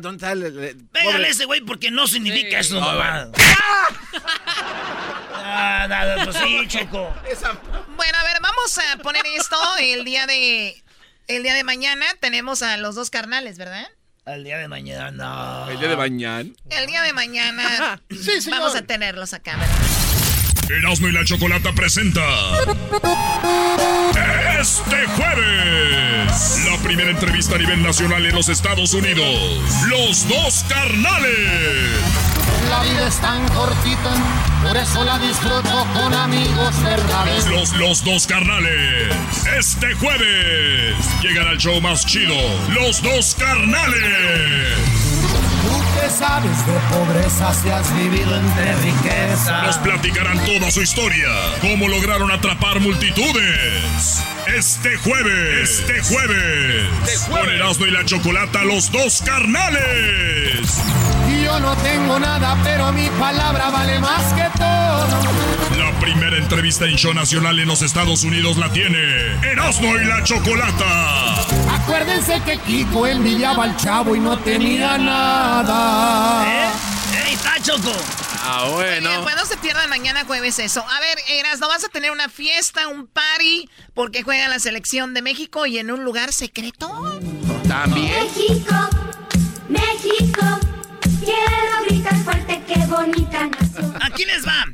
¿Dónde 0.00 0.16
está 0.16 0.32
el- 0.32 0.42
el- 0.44 0.58
el- 0.64 0.86
Pégale 0.88 1.28
ese 1.28 1.44
güey 1.44 1.60
porque 1.60 1.90
no 1.90 2.06
significa 2.06 2.58
eso, 2.58 2.78
Ah, 2.82 2.94
mamá. 2.94 3.28
Ah, 5.48 5.86
nada, 5.88 6.24
pues 6.24 6.36
sí, 6.36 6.58
Choco. 6.68 7.14
Bueno, 7.96 8.18
a 8.18 8.24
ver, 8.24 8.36
vamos 8.42 8.78
a 8.78 8.96
poner 8.98 9.24
esto 9.26 9.56
el 9.78 10.04
día 10.04 10.26
de... 10.26 10.82
El 11.28 11.42
día 11.42 11.54
de 11.54 11.64
mañana 11.64 12.04
tenemos 12.20 12.62
a 12.62 12.76
los 12.76 12.94
dos 12.94 13.10
carnales, 13.10 13.58
¿verdad? 13.58 13.86
Al 14.26 14.44
día 14.44 14.58
de 14.58 14.68
mañana, 14.68 15.10
no. 15.12 15.70
El 15.70 15.78
día 15.78 15.88
de 15.88 15.96
mañana. 15.96 16.50
El 16.70 16.86
día 16.86 17.02
de 17.02 17.12
mañana 17.12 18.00
vamos 18.50 18.74
a 18.74 18.82
tenerlos 18.82 19.32
acá, 19.34 19.56
¿verdad? 19.56 19.76
Erasmo 20.68 21.06
y 21.08 21.12
la 21.12 21.24
Chocolata 21.24 21.72
presenta 21.72 22.22
Este 24.60 25.06
jueves, 25.16 26.64
la 26.68 26.76
primera 26.82 27.10
entrevista 27.10 27.54
a 27.54 27.58
nivel 27.58 27.82
nacional 27.82 28.26
en 28.26 28.34
los 28.34 28.48
Estados 28.48 28.92
Unidos. 28.92 29.24
Los 29.88 30.28
dos 30.28 30.64
carnales. 30.68 32.00
La 32.68 32.82
vida 32.82 33.06
es 33.06 33.16
tan 33.20 33.46
cortita, 33.50 34.14
por 34.62 34.76
eso 34.76 35.04
la 35.04 35.18
disfruto 35.20 35.86
con 35.94 36.12
amigos 36.12 36.82
verdaderos. 36.82 37.46
Los, 37.48 37.72
los 37.76 38.04
dos 38.04 38.26
carnales. 38.26 39.14
Este 39.56 39.94
jueves 39.94 40.96
llegan 41.22 41.46
al 41.46 41.58
show 41.58 41.80
más 41.80 42.04
chido. 42.04 42.34
Los 42.70 43.02
dos 43.02 43.36
carnales. 43.38 45.05
Que 46.06 46.12
sabes 46.12 46.64
de 46.64 46.72
pobreza 46.96 47.52
si 47.52 47.68
has 47.68 47.92
vivido 47.96 48.36
entre 48.36 48.76
riqueza. 48.76 49.62
Nos 49.62 49.76
platicarán 49.78 50.38
toda 50.44 50.70
su 50.70 50.80
historia. 50.80 51.26
Cómo 51.60 51.88
lograron 51.88 52.30
atrapar 52.30 52.78
multitudes. 52.78 54.22
Este 54.46 54.96
jueves. 54.98 55.80
Este 55.80 56.00
jueves. 56.02 57.26
Con 57.28 57.50
Erasmo 57.50 57.86
y 57.86 57.90
la 57.90 58.04
Chocolata, 58.04 58.62
los 58.62 58.92
dos 58.92 59.20
carnales. 59.22 60.80
Yo 61.44 61.58
no 61.58 61.74
tengo 61.78 62.20
nada, 62.20 62.56
pero 62.62 62.92
mi 62.92 63.08
palabra 63.18 63.70
vale 63.70 63.98
más 63.98 64.32
que 64.34 64.44
todo. 64.56 65.06
La 65.76 65.92
primera 66.00 66.36
entrevista 66.36 66.84
en 66.84 66.94
show 66.96 67.14
nacional 67.14 67.58
en 67.58 67.66
los 67.66 67.82
Estados 67.82 68.22
Unidos 68.22 68.58
la 68.58 68.70
tiene 68.70 68.98
Erasmo 69.42 69.96
y 69.96 70.04
la 70.04 70.22
Chocolata. 70.22 71.40
Acuérdense 71.70 72.40
que 72.44 72.58
Kiko 72.58 73.06
envidiaba 73.06 73.64
al 73.64 73.76
chavo 73.76 74.16
y 74.16 74.20
no 74.20 74.38
tenía 74.38 74.98
nada. 74.98 75.95
¿Eh? 76.46 76.70
¡Ey, 77.26 77.34
está 77.34 77.60
Choco! 77.62 77.92
Ah, 78.42 78.68
bueno. 78.70 79.08
Bien, 79.08 79.22
pues 79.22 79.34
no 79.36 79.44
se 79.44 79.56
pierdan 79.56 79.88
mañana 79.90 80.24
jueves 80.24 80.58
eso. 80.58 80.84
A 80.88 81.00
ver, 81.00 81.18
Eras, 81.28 81.58
¿no 81.58 81.68
vas 81.68 81.84
a 81.84 81.88
tener 81.88 82.10
una 82.10 82.28
fiesta, 82.28 82.88
un 82.88 83.06
party? 83.06 83.68
Porque 83.94 84.22
juega 84.22 84.48
la 84.48 84.58
selección 84.58 85.14
de 85.14 85.22
México 85.22 85.66
y 85.66 85.78
en 85.78 85.90
un 85.90 86.04
lugar 86.04 86.32
secreto. 86.32 86.88
También. 87.66 88.12
México, 88.24 88.74
México, 89.68 90.60
quiero 91.24 91.84
gritar 91.88 92.16
fuerte, 92.22 92.62
qué 92.68 92.86
bonita 92.86 93.46
nación. 93.46 93.96
Aquí 94.00 94.24
les 94.24 94.46
va. 94.46 94.64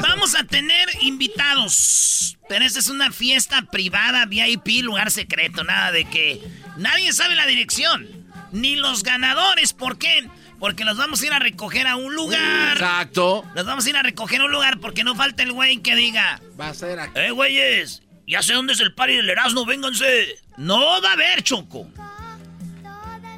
Vamos 0.00 0.34
a 0.34 0.44
tener 0.44 0.88
invitados. 1.02 2.36
Pero 2.48 2.64
esta 2.64 2.80
es 2.80 2.88
una 2.88 3.12
fiesta 3.12 3.62
privada, 3.70 4.26
VIP, 4.26 4.82
lugar 4.82 5.10
secreto. 5.10 5.62
Nada 5.64 5.92
de 5.92 6.04
que 6.04 6.40
nadie 6.76 7.12
sabe 7.12 7.34
la 7.34 7.46
dirección. 7.46 8.21
Ni 8.52 8.76
los 8.76 9.02
ganadores. 9.02 9.72
¿Por 9.72 9.98
qué? 9.98 10.28
Porque 10.58 10.84
los 10.84 10.96
vamos 10.96 11.20
a 11.22 11.26
ir 11.26 11.32
a 11.32 11.38
recoger 11.38 11.86
a 11.86 11.96
un 11.96 12.14
lugar. 12.14 12.76
Exacto. 12.76 13.44
Los 13.54 13.66
vamos 13.66 13.84
a 13.84 13.90
ir 13.90 13.96
a 13.96 14.02
recoger 14.02 14.40
a 14.40 14.44
un 14.44 14.52
lugar 14.52 14.78
porque 14.78 15.02
no 15.02 15.14
falta 15.16 15.42
el 15.42 15.52
güey 15.52 15.78
que 15.78 15.96
diga. 15.96 16.40
Va 16.60 16.68
a 16.68 16.74
ser 16.74 17.00
aquí. 17.00 17.18
¡Eh, 17.18 17.30
güeyes! 17.32 18.02
Ya 18.26 18.42
sé 18.42 18.52
dónde 18.54 18.74
es 18.74 18.80
el 18.80 18.94
party 18.94 19.16
del 19.16 19.28
Erasmo, 19.30 19.66
vénganse. 19.66 20.38
No 20.56 21.02
va 21.02 21.10
a 21.10 21.12
haber, 21.14 21.42
Choco. 21.42 21.90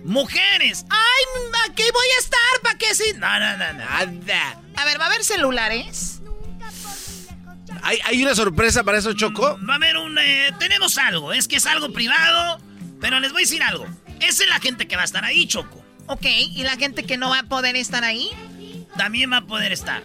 Mujeres. 0.05 0.85
¡Ay, 0.91 1.71
aquí 1.71 1.83
voy 1.93 2.07
a 2.19 2.21
estar! 2.21 2.61
¿Para 2.63 2.77
qué 2.77 2.95
sí? 2.95 3.05
No, 3.17 3.39
no, 3.39 3.57
no, 3.57 3.73
no. 3.73 3.79
Nada. 3.79 4.61
A 4.77 4.85
ver, 4.85 5.01
¿va 5.01 5.05
a 5.05 5.07
haber 5.07 5.25
celulares? 5.25 6.21
¿Hay, 7.83 7.99
hay 8.05 8.23
una 8.23 8.35
sorpresa 8.35 8.85
para 8.85 8.99
eso, 8.99 9.15
Choco? 9.15 9.59
Va 9.67 9.75
a 9.75 9.77
haber 9.77 9.97
un... 9.97 10.19
eh, 10.19 10.51
tenemos 10.59 10.99
algo. 10.99 11.33
Es 11.33 11.49
que 11.49 11.57
es 11.57 11.67
algo 11.67 11.93
privado. 11.93 12.61
Pero 13.01 13.21
les 13.21 13.33
voy 13.33 13.43
a 13.43 13.45
decir 13.45 13.63
algo. 13.63 13.87
Esa 14.21 14.45
es 14.45 14.49
la 14.49 14.61
gente 14.61 14.87
que 14.87 14.97
va 14.97 15.03
a 15.03 15.05
estar 15.07 15.25
ahí, 15.25 15.47
Choco. 15.47 15.85
Ok, 16.07 16.25
¿y 16.27 16.63
la 16.63 16.77
gente 16.77 17.05
que 17.05 17.17
no 17.17 17.31
va 17.31 17.41
a 17.41 17.43
poder 17.45 17.77
estar 17.77 18.05
ahí? 18.05 18.31
También 18.97 19.33
va 19.33 19.39
a 19.39 19.47
poder 19.47 19.73
estar. 19.73 20.03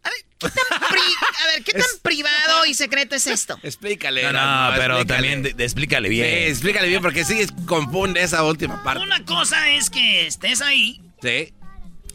A 0.00 0.10
ver, 0.10 0.24
¿qué 0.38 0.48
tan, 0.48 0.88
pri- 0.88 1.16
a 1.42 1.46
ver, 1.48 1.62
¿qué 1.64 1.72
tan 1.72 1.82
privado 2.02 2.64
y 2.66 2.74
secreto 2.74 3.16
es 3.16 3.26
esto? 3.26 3.58
Explícale. 3.62 4.22
No, 4.22 4.32
no, 4.32 4.76
pero 4.76 4.94
explícale. 4.98 5.04
también 5.06 5.42
de- 5.42 5.54
de- 5.54 5.64
explícale 5.64 6.08
bien. 6.08 6.26
Sí, 6.26 6.50
explícale 6.50 6.88
bien 6.88 7.02
porque 7.02 7.24
sí 7.24 7.44
confunde 7.66 8.22
esa 8.22 8.44
última 8.44 8.82
parte. 8.84 9.02
Una 9.02 9.24
cosa 9.24 9.68
es 9.70 9.90
que 9.90 10.26
estés 10.28 10.60
ahí 10.62 11.02
Sí. 11.20 11.52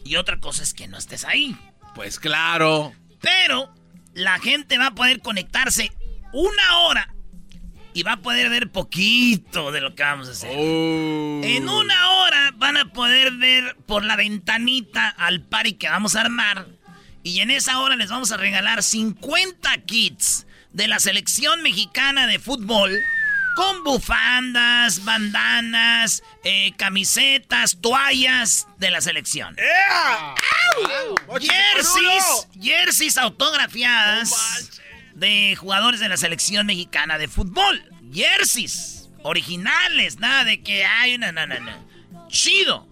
y 0.04 0.16
otra 0.16 0.40
cosa 0.40 0.62
es 0.62 0.72
que 0.72 0.88
no 0.88 0.96
estés 0.96 1.24
ahí. 1.24 1.54
Pues 1.94 2.18
claro. 2.18 2.94
Pero 3.20 3.72
la 4.14 4.38
gente 4.38 4.78
va 4.78 4.86
a 4.88 4.94
poder 4.94 5.20
conectarse 5.20 5.92
una 6.32 6.78
hora 6.78 7.13
y 7.94 8.02
va 8.02 8.12
a 8.12 8.16
poder 8.16 8.50
ver 8.50 8.70
poquito 8.70 9.70
de 9.70 9.80
lo 9.80 9.94
que 9.94 10.02
vamos 10.02 10.28
a 10.28 10.32
hacer. 10.32 10.50
Oh. 10.52 11.40
En 11.44 11.68
una 11.68 12.10
hora 12.10 12.52
van 12.56 12.76
a 12.76 12.92
poder 12.92 13.32
ver 13.34 13.76
por 13.86 14.04
la 14.04 14.16
ventanita 14.16 15.08
al 15.08 15.40
party 15.40 15.74
que 15.74 15.88
vamos 15.88 16.16
a 16.16 16.22
armar. 16.22 16.66
Y 17.22 17.40
en 17.40 17.50
esa 17.50 17.78
hora 17.78 17.94
les 17.96 18.10
vamos 18.10 18.32
a 18.32 18.36
regalar 18.36 18.82
50 18.82 19.78
kits 19.86 20.46
de 20.72 20.88
la 20.88 20.98
selección 20.98 21.62
mexicana 21.62 22.26
de 22.26 22.40
fútbol. 22.40 23.00
Con 23.54 23.84
bufandas, 23.84 25.04
bandanas, 25.04 26.24
eh, 26.42 26.72
camisetas, 26.76 27.78
toallas 27.80 28.66
de 28.78 28.90
la 28.90 29.00
selección. 29.00 29.56
Jerseys, 31.40 32.48
jerseys 32.60 33.16
autografiadas 33.16 34.82
de 35.14 35.56
jugadores 35.56 36.00
de 36.00 36.08
la 36.08 36.16
selección 36.16 36.66
mexicana 36.66 37.18
de 37.18 37.28
fútbol. 37.28 37.84
Jerseys 38.12 39.10
originales, 39.22 40.18
nada 40.18 40.42
de 40.44 40.62
que 40.62 40.84
hay 40.84 41.14
una. 41.14 41.32
Chido. 42.28 42.88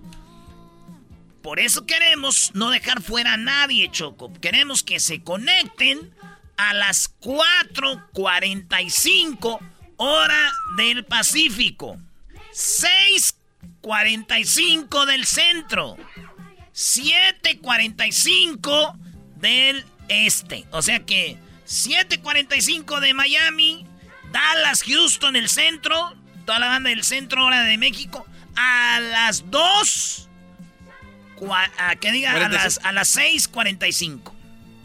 Por 1.43 1.61
eso 1.61 1.87
queremos 1.87 2.53
no 2.55 2.71
dejar 2.71 3.03
fuera 3.03 3.35
a 3.35 3.37
nadie, 3.37 3.91
Choco. 3.91 4.33
Queremos 4.41 4.83
que 4.83 4.99
se 5.01 5.23
conecten 5.23 6.15
a 6.57 6.73
las 6.75 7.15
4:45 7.21 9.61
hora 9.97 10.53
del 10.77 11.05
Pacífico. 11.05 11.99
6:45 12.53 15.07
del 15.07 15.25
centro. 15.27 15.97
7:45 16.73 18.97
del 19.37 19.85
este. 20.09 20.65
O 20.71 20.83
sea 20.83 21.01
que 21.01 21.39
7:45 21.73 23.01
de 23.01 23.15
Miami, 23.15 23.87
Dallas, 24.31 24.83
Houston, 24.83 25.37
el 25.37 25.49
centro, 25.49 26.15
toda 26.45 26.59
la 26.59 26.67
banda 26.69 26.91
del 26.91 27.03
centro, 27.05 27.45
hora 27.45 27.63
de 27.63 27.79
México, 27.79 28.27
a 28.57 29.01
las 29.01 29.51
2, 29.51 30.29
cua- 31.39 31.71
a, 31.79 31.97
que 31.97 32.13
diga, 32.13 32.33
a 32.33 32.49
las, 32.49 32.79
a 32.83 32.93
las 32.93 33.17
6:45. 33.17 34.33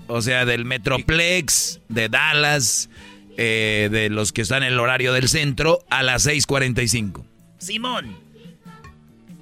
O 0.08 0.22
sea, 0.22 0.46
del 0.46 0.64
Metroplex, 0.66 1.82
de 1.90 2.08
Dallas, 2.10 2.90
eh, 3.38 3.90
de 3.92 4.10
los 4.10 4.32
que 4.32 4.42
están 4.42 4.64
en 4.64 4.72
el 4.74 4.80
horario 4.80 5.12
del 5.14 5.28
centro, 5.28 5.80
a 5.90 6.02
las 6.04 6.26
6:45. 6.26 7.26
Simón. 7.60 8.26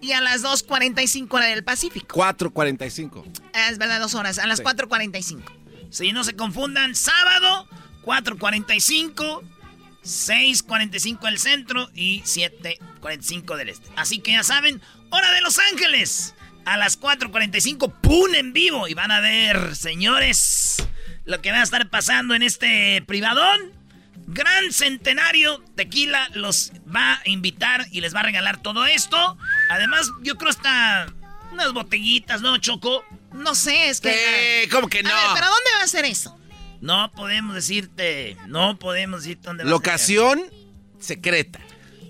Y 0.01 0.12
a 0.12 0.21
las 0.21 0.43
2.45 0.43 1.34
hora 1.34 1.45
del 1.47 1.63
Pacífico. 1.63 2.15
4.45. 2.15 3.23
Ah, 3.53 3.69
es 3.71 3.79
verdad, 3.79 3.99
dos 3.99 4.13
horas. 4.13 4.38
A 4.38 4.45
las 4.45 4.60
Sí. 4.60 4.63
4.45. 4.63 5.51
Si 5.95 6.12
no 6.12 6.25
se 6.25 6.36
confundan, 6.36 6.93
sábado, 6.93 7.69
4.45, 8.03 9.41
6.45 10.03 11.21
del 11.21 11.39
centro 11.39 11.89
y 11.93 12.19
7.45 12.23 13.55
del 13.55 13.69
este. 13.69 13.89
Así 13.95 14.19
que 14.19 14.34
ya 14.34 14.43
saben, 14.43 14.81
hora 15.10 15.31
de 15.31 15.39
Los 15.39 15.58
Ángeles. 15.71 16.36
A 16.65 16.75
las 16.75 16.99
4.45, 16.99 17.93
¡pum! 18.01 18.36
en 18.36 18.51
vivo. 18.51 18.89
Y 18.89 18.93
van 18.93 19.10
a 19.10 19.21
ver, 19.21 19.73
señores, 19.73 20.86
lo 21.23 21.39
que 21.41 21.53
va 21.53 21.60
a 21.60 21.63
estar 21.63 21.89
pasando 21.89 22.36
en 22.36 22.43
este 22.43 23.01
privadón. 23.08 23.71
Gran 24.27 24.73
Centenario 24.73 25.63
Tequila 25.77 26.27
los 26.34 26.73
va 26.93 27.13
a 27.13 27.21
invitar 27.23 27.88
y 27.91 28.01
les 28.01 28.13
va 28.13 28.19
a 28.19 28.23
regalar 28.23 28.62
todo 28.62 28.86
esto. 28.86 29.38
Además, 29.69 30.12
yo 30.23 30.36
creo 30.36 30.49
hasta 30.49 31.08
unas 31.53 31.71
botellitas, 31.71 32.41
¿no, 32.41 32.58
Choco? 32.58 33.05
No 33.36 33.56
sé, 33.56 33.89
es 33.89 34.02
que... 34.02 34.13
Sí, 34.63 34.69
¿cómo 34.69 34.88
que 34.88 35.04
no? 35.04 35.10
A 35.10 35.13
ver, 35.13 35.28
¿pero 35.36 35.48
dónde 35.48 35.69
va 35.78 35.84
a 35.84 35.88
ser 35.88 36.06
eso? 36.06 36.38
No 36.82 37.12
podemos 37.12 37.56
decirte, 37.56 38.38
no 38.48 38.78
podemos 38.78 39.24
decirte 39.24 39.43
dónde 39.43 39.63
va 39.63 39.70
a 39.70 39.70
ser. 39.70 39.72
Locación 39.72 40.45
secreta. 40.99 41.59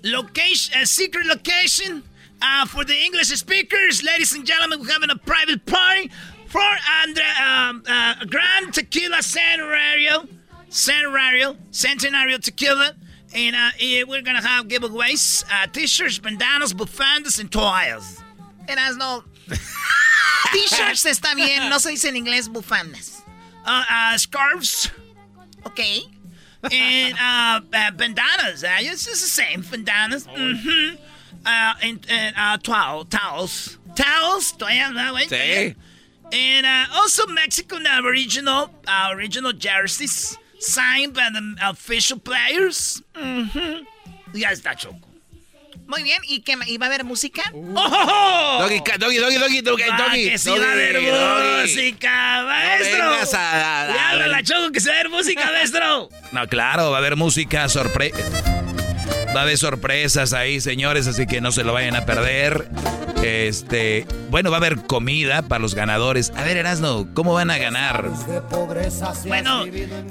Location, 0.02 0.82
a 0.82 0.86
secret 0.86 1.26
location. 1.26 2.02
Uh, 2.42 2.66
for 2.66 2.84
the 2.84 2.94
English 2.94 3.28
speakers, 3.28 4.02
ladies 4.02 4.34
and 4.34 4.46
gentlemen, 4.46 4.80
we're 4.80 4.92
having 4.92 5.10
a 5.10 5.16
private 5.16 5.64
party 5.64 6.10
for 6.48 6.60
Andre, 7.02 7.24
um, 7.42 7.82
uh, 7.88 8.24
Grand 8.26 8.74
Tequila 8.74 9.22
Centenario, 9.22 10.28
Centenario, 10.68 11.56
Centenario 11.70 12.38
Tequila. 12.38 12.94
And 13.34 13.56
uh, 13.56 13.70
eh, 13.80 14.04
we're 14.06 14.22
gonna 14.22 14.46
have 14.46 14.68
giveaways, 14.68 15.44
uh, 15.50 15.66
t-shirts, 15.66 16.18
bandanas, 16.18 16.72
bufandas, 16.72 17.40
and 17.40 17.50
toallas. 17.50 18.22
Eras 18.68 18.96
no. 18.96 19.24
T-shirts 20.52 21.04
está 21.06 21.34
bien, 21.34 21.68
no 21.68 21.78
se 21.78 21.90
dice 21.90 22.08
en 22.08 22.16
inglés 22.16 22.48
bufandas. 22.48 23.22
Uh, 23.64 23.84
uh, 23.90 24.18
scarves. 24.18 24.90
Ok. 25.64 25.80
and 26.72 27.14
uh, 27.14 27.60
uh, 27.72 27.90
bandanas. 27.92 28.64
Uh, 28.64 28.78
it's 28.80 29.04
just 29.04 29.22
the 29.22 29.42
same 29.42 29.62
bandanas. 29.62 30.26
Mm-hmm. 30.26 30.96
Uh, 31.44 31.74
and 31.82 32.06
and 32.08 32.34
uh, 32.36 32.56
towel, 32.58 33.04
towels, 33.04 33.78
towels. 33.94 34.52
Toallas. 34.52 35.28
Sí. 35.28 35.74
And 36.32 36.66
uh, 36.66 36.86
also 36.94 37.26
Mexican 37.26 37.86
original, 37.86 38.70
uh, 38.86 39.10
original 39.12 39.52
jerseys. 39.52 40.38
signed 40.58 41.14
by 41.14 41.28
the 41.32 41.56
official 41.62 42.18
players. 42.18 43.02
Ujú. 43.14 43.86
Ya 44.34 44.50
está, 44.50 44.76
Choco. 44.76 45.08
Muy 45.86 46.02
bien, 46.02 46.20
¿y 46.26 46.40
qué 46.40 46.54
y 46.66 46.78
va 46.78 46.86
a 46.86 46.88
haber 46.88 47.04
música? 47.04 47.42
¡Oh! 47.54 48.58
Doggy, 48.60 48.80
doggy, 48.98 49.18
doggy, 49.18 49.38
doggy, 49.38 49.60
doggy, 49.62 49.82
Ah, 49.90 49.96
doggy. 49.98 50.30
que 50.30 50.38
sí 50.38 50.48
doggy, 50.50 50.60
va 50.60 50.68
a 50.68 50.72
haber 50.72 50.92
doggy. 50.94 51.62
música, 51.62 52.44
maestro. 52.46 53.10
vengas 53.10 53.34
a- 53.34 53.52
a- 53.82 53.86
Ya 53.94 53.94
a- 53.94 54.10
habla 54.10 54.26
la 54.28 54.42
Choco 54.42 54.72
que 54.72 54.80
se 54.80 54.88
va 54.88 54.94
a 54.94 54.98
ver 54.98 55.08
música, 55.10 55.44
maestro. 55.46 56.08
No, 56.32 56.46
claro, 56.48 56.90
va 56.90 56.96
a 56.96 56.98
haber 56.98 57.16
música, 57.16 57.68
sorpre... 57.68 58.12
Va 59.34 59.40
a 59.40 59.42
haber 59.42 59.58
sorpresas 59.58 60.32
ahí, 60.32 60.60
señores, 60.62 61.06
así 61.06 61.26
que 61.26 61.42
no 61.42 61.52
se 61.52 61.62
lo 61.62 61.74
vayan 61.74 61.94
a 61.94 62.06
perder. 62.06 62.68
Este, 63.22 64.06
bueno, 64.30 64.50
va 64.50 64.56
a 64.56 64.60
haber 64.60 64.86
comida 64.86 65.42
para 65.42 65.58
los 65.60 65.74
ganadores. 65.74 66.32
A 66.36 66.42
ver, 66.42 66.56
Erasno, 66.56 67.06
¿cómo 67.12 67.34
van 67.34 67.50
a 67.50 67.58
ganar? 67.58 68.08
Bueno, 69.26 69.64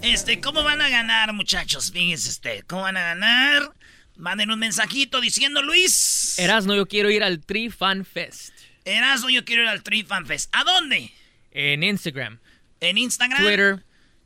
este, 0.04 0.40
¿cómo 0.42 0.64
van 0.64 0.80
a 0.82 0.90
ganar, 0.90 1.34
muchachos? 1.34 1.92
Fíjense 1.92 2.30
usted, 2.30 2.64
¿cómo 2.68 2.84
van 2.84 2.98
a 2.98 3.02
ganar? 3.02 3.72
Manden 4.18 4.52
un 4.52 4.60
mensajito 4.60 5.20
diciendo, 5.22 5.62
Luis. 5.62 6.40
Erasno, 6.40 6.76
yo 6.76 6.88
quiero 6.88 7.10
ir 7.10 7.24
al 7.24 7.44
Tree 7.46 7.70
Fan 7.70 8.06
Fest. 8.06 8.54
Erasmo, 8.86 9.30
yo 9.30 9.44
quiero 9.44 9.64
ir 9.64 9.68
al 9.68 9.84
Tree 9.84 10.04
Fan 10.04 10.26
Fest. 10.26 10.50
¿A 10.56 10.64
dónde? 10.64 11.12
En 11.52 11.84
Instagram. 11.84 12.40
En 12.80 12.98
Instagram. 12.98 13.44
Twitter. 13.44 13.84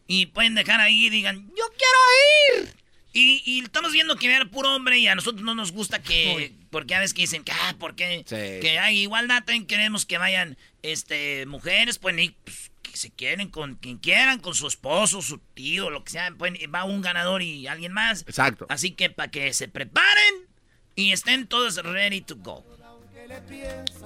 Y 0.07 0.27
pueden 0.27 0.55
dejar 0.55 0.79
ahí 0.79 1.05
y 1.05 1.09
digan, 1.09 1.47
yo 1.49 1.63
quiero 1.77 2.63
ir. 2.63 2.75
Y, 3.13 3.41
y 3.45 3.61
estamos 3.61 3.91
viendo 3.91 4.15
que 4.17 4.27
ver 4.27 4.49
puro 4.49 4.75
hombre 4.75 4.99
y 4.99 5.07
a 5.07 5.15
nosotros 5.15 5.43
no 5.43 5.55
nos 5.55 5.71
gusta 5.71 6.01
que... 6.01 6.53
Porque 6.69 6.93
a 6.93 6.99
veces 6.99 7.13
que 7.13 7.21
dicen 7.21 7.43
que, 7.43 7.51
ah, 7.51 7.75
porque 7.79 8.23
que 8.27 8.77
hay 8.79 8.99
igualdad, 8.99 9.43
también 9.43 9.65
queremos 9.65 10.05
que 10.05 10.19
vayan 10.19 10.57
este, 10.83 11.47
mujeres, 11.47 11.97
pueden 11.97 12.19
ir, 12.19 12.35
pues, 12.43 12.71
que 12.89 12.97
se 12.97 13.11
quieren 13.11 13.49
con 13.49 13.75
quien 13.75 13.97
quieran, 13.97 14.39
con 14.39 14.53
su 14.55 14.67
esposo, 14.67 15.21
su 15.21 15.37
tío, 15.53 15.89
lo 15.89 16.03
que 16.03 16.11
sea. 16.11 16.31
Pueden, 16.37 16.57
va 16.73 16.83
un 16.83 17.01
ganador 17.01 17.41
y 17.41 17.67
alguien 17.67 17.93
más. 17.93 18.21
Exacto. 18.21 18.65
Así 18.69 18.91
que 18.91 19.09
para 19.09 19.31
que 19.31 19.53
se 19.53 19.67
preparen 19.67 20.47
y 20.95 21.11
estén 21.11 21.47
todos 21.47 21.77
ready 21.83 22.21
to 22.21 22.35
go. 22.37 22.65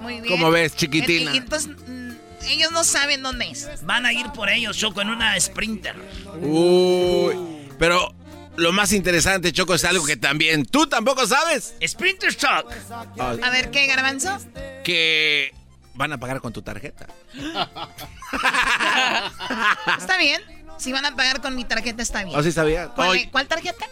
Muy 0.01 0.21
bien. 0.21 0.27
¿Cómo 0.27 0.51
ves, 0.51 0.75
chiquitina? 0.75 1.31
Y, 1.31 1.35
y 1.35 1.37
entonces, 1.37 1.71
mm, 1.87 2.11
ellos 2.49 2.71
no 2.71 2.83
saben 2.83 3.23
dónde 3.23 3.49
es. 3.49 3.67
Van 3.83 4.05
a 4.05 4.13
ir 4.13 4.27
por 4.33 4.49
ellos, 4.49 4.77
Choco, 4.77 5.01
en 5.01 5.09
una 5.09 5.39
Sprinter. 5.39 5.95
Uy, 6.41 7.35
pero 7.79 8.13
lo 8.57 8.71
más 8.71 8.91
interesante, 8.93 9.51
Choco, 9.51 9.73
es 9.73 9.83
algo 9.85 10.05
que 10.05 10.17
también 10.17 10.65
tú 10.65 10.87
tampoco 10.87 11.25
sabes. 11.25 11.75
Sprinter 11.85 12.33
Shock. 12.35 12.71
A 13.19 13.49
ver, 13.49 13.71
¿qué, 13.71 13.87
Garbanzo? 13.87 14.37
Que 14.83 15.53
van 15.93 16.13
a 16.13 16.17
pagar 16.17 16.41
con 16.41 16.53
tu 16.53 16.61
tarjeta. 16.61 17.07
Está 19.97 20.17
bien. 20.17 20.41
Si 20.77 20.91
van 20.91 21.05
a 21.05 21.15
pagar 21.15 21.41
con 21.41 21.55
mi 21.55 21.63
tarjeta, 21.65 22.01
está 22.01 22.23
bien. 22.23 22.37
¿Oh, 22.37 22.43
sí 22.43 22.51
sabía? 22.51 22.89
¿Cuál, 22.89 23.47
tarjeta? 23.47 23.85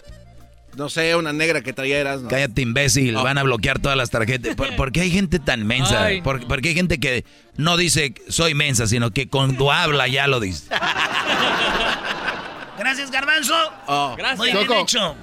No 0.76 0.90
sé, 0.90 1.16
una 1.16 1.32
negra 1.32 1.62
que 1.62 1.74
traía 1.74 2.00
Erasmo. 2.00 2.28
Cállate, 2.28 2.64
imbécil. 2.64 3.14
Van 3.16 3.38
a 3.38 3.44
bloquear 3.44 3.80
todas 3.80 3.98
las 3.98 4.10
tarjetas. 4.10 4.56
¿Por, 4.56 4.76
por 4.76 4.92
qué 4.92 5.02
hay 5.02 5.12
gente 5.12 5.40
tan 5.40 5.66
mensa? 5.66 6.10
¿Por, 6.24 6.48
por 6.48 6.62
qué 6.62 6.70
hay 6.70 6.76
gente 6.76 7.00
que 7.00 7.24
no 7.56 7.78
dice 7.78 8.16
soy 8.30 8.56
mensa, 8.56 8.88
sino 8.88 9.12
que 9.12 9.30
cuando 9.30 9.72
habla 9.72 10.08
ya 10.08 10.26
lo 10.28 10.40
dice? 10.40 10.66
Gracias, 12.80 13.12
Garbanzo. 13.12 13.54
Oh. 13.86 14.18
Muy 14.38 14.52
bien 14.52 14.66
Choco. 14.66 14.82
hecho. 14.82 15.16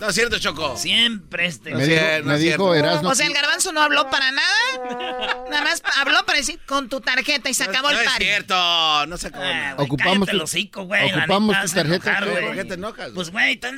No 0.00 0.08
es 0.08 0.14
cierto, 0.14 0.38
Choco. 0.38 0.76
Siempre 0.78 1.46
este. 1.46 1.74
Me 1.74 1.86
dijo, 1.86 2.02
me 2.24 2.38
dijo 2.38 2.74
Erasmo. 2.74 3.10
O 3.10 3.14
sea, 3.14 3.26
el 3.26 3.34
garbanzo 3.34 3.70
no 3.72 3.82
habló 3.82 4.08
para 4.10 4.32
nada. 4.32 5.44
Nada 5.50 5.62
más 5.62 5.82
habló 5.98 6.24
para 6.24 6.38
decir 6.38 6.58
con 6.66 6.88
tu 6.88 7.00
tarjeta 7.00 7.50
y 7.50 7.54
se 7.54 7.64
acabó 7.64 7.90
no 7.90 7.96
el 7.98 8.04
es 8.04 8.08
party. 8.10 8.24
cierto, 8.24 9.06
no 9.06 9.16
se 9.18 9.26
acabó. 9.28 9.44
Ocupamos 9.82 10.26
Cállate 10.26 10.38
tu- 10.38 10.44
hocico, 10.44 10.84
güey. 10.84 11.12
ocupamos 11.12 11.54
neta, 11.56 11.66
tu 11.68 11.74
tarjeta, 11.74 11.94
enojar, 12.10 12.18
Choco. 12.24 12.30
güey. 12.32 12.46
¿Por 12.46 12.54
qué 12.56 12.64
te 12.64 12.74
enojas? 12.74 13.10
Pues, 13.14 13.30
güey, 13.30 13.52
están 13.54 13.76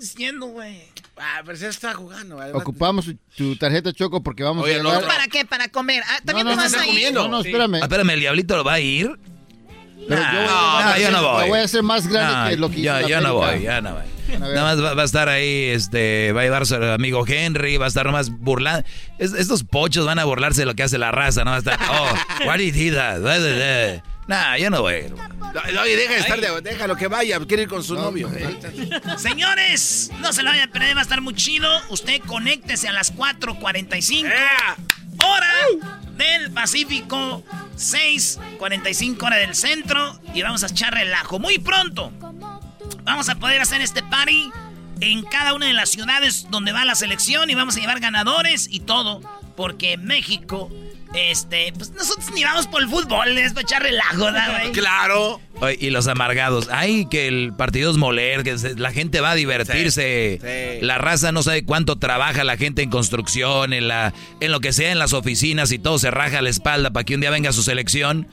diciendo, 0.00 0.46
güey. 0.46 0.82
Ah, 1.16 1.42
pero 1.44 1.56
si 1.56 1.66
está 1.66 1.94
jugando. 1.94 2.36
güey. 2.36 2.50
Ocupamos 2.52 3.06
tu 3.36 3.54
tarjeta 3.56 3.92
Choco 3.92 4.22
porque 4.22 4.42
vamos 4.42 4.64
Oye, 4.64 4.74
a 4.74 4.78
llevar. 4.78 5.06
¿Para 5.06 5.28
qué? 5.28 5.44
¿Para 5.44 5.68
comer? 5.68 6.02
Ah, 6.08 6.18
¿También 6.24 6.46
no, 6.46 6.52
tú 6.52 6.56
no, 6.56 6.62
vas 6.64 6.72
no, 6.72 6.78
a 6.80 6.86
ir? 6.86 7.12
No, 7.12 7.28
no, 7.28 7.40
espérame. 7.40 7.74
Ah, 7.76 7.80
espérame, 7.84 8.10
¿el 8.10 8.20
diablito 8.20 8.56
lo 8.56 8.64
va 8.64 8.72
a 8.74 8.80
ir? 8.80 9.16
Pero 10.08 10.20
Nah, 10.20 10.32
yo 10.32 10.38
voy 10.40 10.48
a- 10.48 10.50
no, 10.84 10.88
a 10.92 10.98
yo 10.98 11.10
no 11.10 11.22
voy. 11.22 11.40
la 11.42 11.46
voy 11.48 11.58
a 11.58 11.62
hacer 11.64 11.82
más 11.82 12.06
grande 12.06 12.50
que 12.50 12.56
lo 12.56 12.68
que 12.70 12.80
hizo 12.80 12.84
yo, 12.84 13.00
la 13.00 13.08
yo 13.08 13.20
no 13.20 13.34
voy, 13.34 13.62
ya 13.62 13.80
no 13.80 13.92
voy. 13.94 14.02
Nada 14.38 14.62
más 14.62 14.82
va, 14.82 14.94
va 14.94 15.02
a 15.02 15.04
estar 15.04 15.28
ahí, 15.28 15.64
este, 15.68 16.32
va 16.32 16.40
a 16.40 16.44
llevar 16.44 16.64
su 16.66 16.74
amigo 16.76 17.24
Henry, 17.26 17.76
va 17.76 17.84
a 17.84 17.88
estar 17.88 18.06
nomás 18.06 18.30
burlando. 18.30 18.86
Es- 19.18 19.32
estos 19.34 19.62
pochos 19.64 20.06
van 20.06 20.18
a 20.18 20.24
burlarse 20.24 20.62
de 20.62 20.66
lo 20.66 20.74
que 20.74 20.82
hace 20.82 20.96
la 20.98 21.10
raza, 21.12 21.44
¿no? 21.44 21.50
Va 21.50 21.56
a 21.56 21.58
estar, 21.58 21.78
oh, 21.90 22.14
why 22.48 22.56
did 22.58 22.74
he 22.74 22.90
blah. 22.90 24.02
Nah, 24.28 24.56
yo 24.56 24.70
no 24.70 24.80
voy. 24.82 25.04
No, 25.10 25.82
Oye, 25.82 25.96
deja 25.96 26.14
de 26.14 26.20
estar 26.20 26.40
de, 26.40 26.60
déjalo 26.62 26.96
que 26.96 27.08
vaya, 27.08 27.38
quiere 27.40 27.64
ir 27.64 27.68
con 27.68 27.82
su 27.82 27.94
novio. 27.94 28.30
Señores, 29.18 30.10
no 30.20 30.32
se 30.32 30.42
lo 30.42 30.50
vayan 30.50 30.68
a 30.68 30.72
perder, 30.72 30.96
va 30.96 31.00
a 31.00 31.02
estar 31.02 31.20
muy 31.20 31.34
chido. 31.34 31.68
Usted 31.90 32.20
conéctese 32.26 32.88
a 32.88 32.92
las 32.92 33.12
4.45 33.14 34.30
hora 35.24 35.52
del 36.16 36.50
Pacífico, 36.52 37.42
6.45 37.76 39.22
hora 39.22 39.36
del 39.36 39.54
centro 39.54 40.20
y 40.34 40.42
vamos 40.42 40.62
a 40.62 40.66
echar 40.66 40.94
relajo. 40.94 41.38
Muy 41.38 41.58
pronto 41.58 42.12
vamos 43.04 43.28
a 43.28 43.34
poder 43.36 43.60
hacer 43.60 43.80
este 43.80 44.02
party 44.02 44.50
en 45.00 45.24
cada 45.24 45.54
una 45.54 45.66
de 45.66 45.72
las 45.72 45.90
ciudades 45.90 46.46
donde 46.50 46.72
va 46.72 46.84
la 46.84 46.94
selección 46.94 47.50
y 47.50 47.54
vamos 47.54 47.76
a 47.76 47.80
llevar 47.80 48.00
ganadores 48.00 48.68
y 48.70 48.80
todo, 48.80 49.20
porque 49.56 49.96
México, 49.96 50.70
este, 51.14 51.72
pues 51.76 51.90
nosotros 51.90 52.30
ni 52.34 52.42
vamos 52.44 52.66
por 52.66 52.82
el 52.82 52.88
fútbol, 52.88 53.36
es 53.38 53.52
para 53.52 53.62
echar 53.62 53.82
relajo, 53.82 54.24
¿verdad, 54.24 54.58
güey? 54.60 54.72
Claro. 54.82 55.40
Oye, 55.60 55.76
y 55.80 55.90
los 55.90 56.08
amargados. 56.08 56.68
Ay, 56.70 57.06
que 57.10 57.28
el 57.28 57.52
partido 57.56 57.90
es 57.90 57.96
moler, 57.96 58.42
que 58.42 58.58
se- 58.58 58.74
la 58.76 58.90
gente 58.92 59.20
va 59.20 59.32
a 59.32 59.34
divertirse. 59.34 60.38
Sí, 60.40 60.46
sí. 60.80 60.84
La 60.86 60.98
raza 60.98 61.30
no 61.32 61.42
sabe 61.42 61.64
cuánto 61.64 61.96
trabaja 61.96 62.42
la 62.44 62.56
gente 62.56 62.82
en 62.82 62.90
construcción, 62.90 63.72
en, 63.72 63.88
la, 63.88 64.12
en 64.40 64.50
lo 64.50 64.60
que 64.60 64.72
sea, 64.72 64.90
en 64.90 64.98
las 64.98 65.12
oficinas 65.12 65.70
y 65.72 65.78
todo 65.78 65.98
se 65.98 66.10
raja 66.10 66.42
la 66.42 66.50
espalda 66.50 66.90
para 66.90 67.04
que 67.04 67.14
un 67.14 67.20
día 67.20 67.30
venga 67.30 67.52
su 67.52 67.62
selección. 67.62 68.26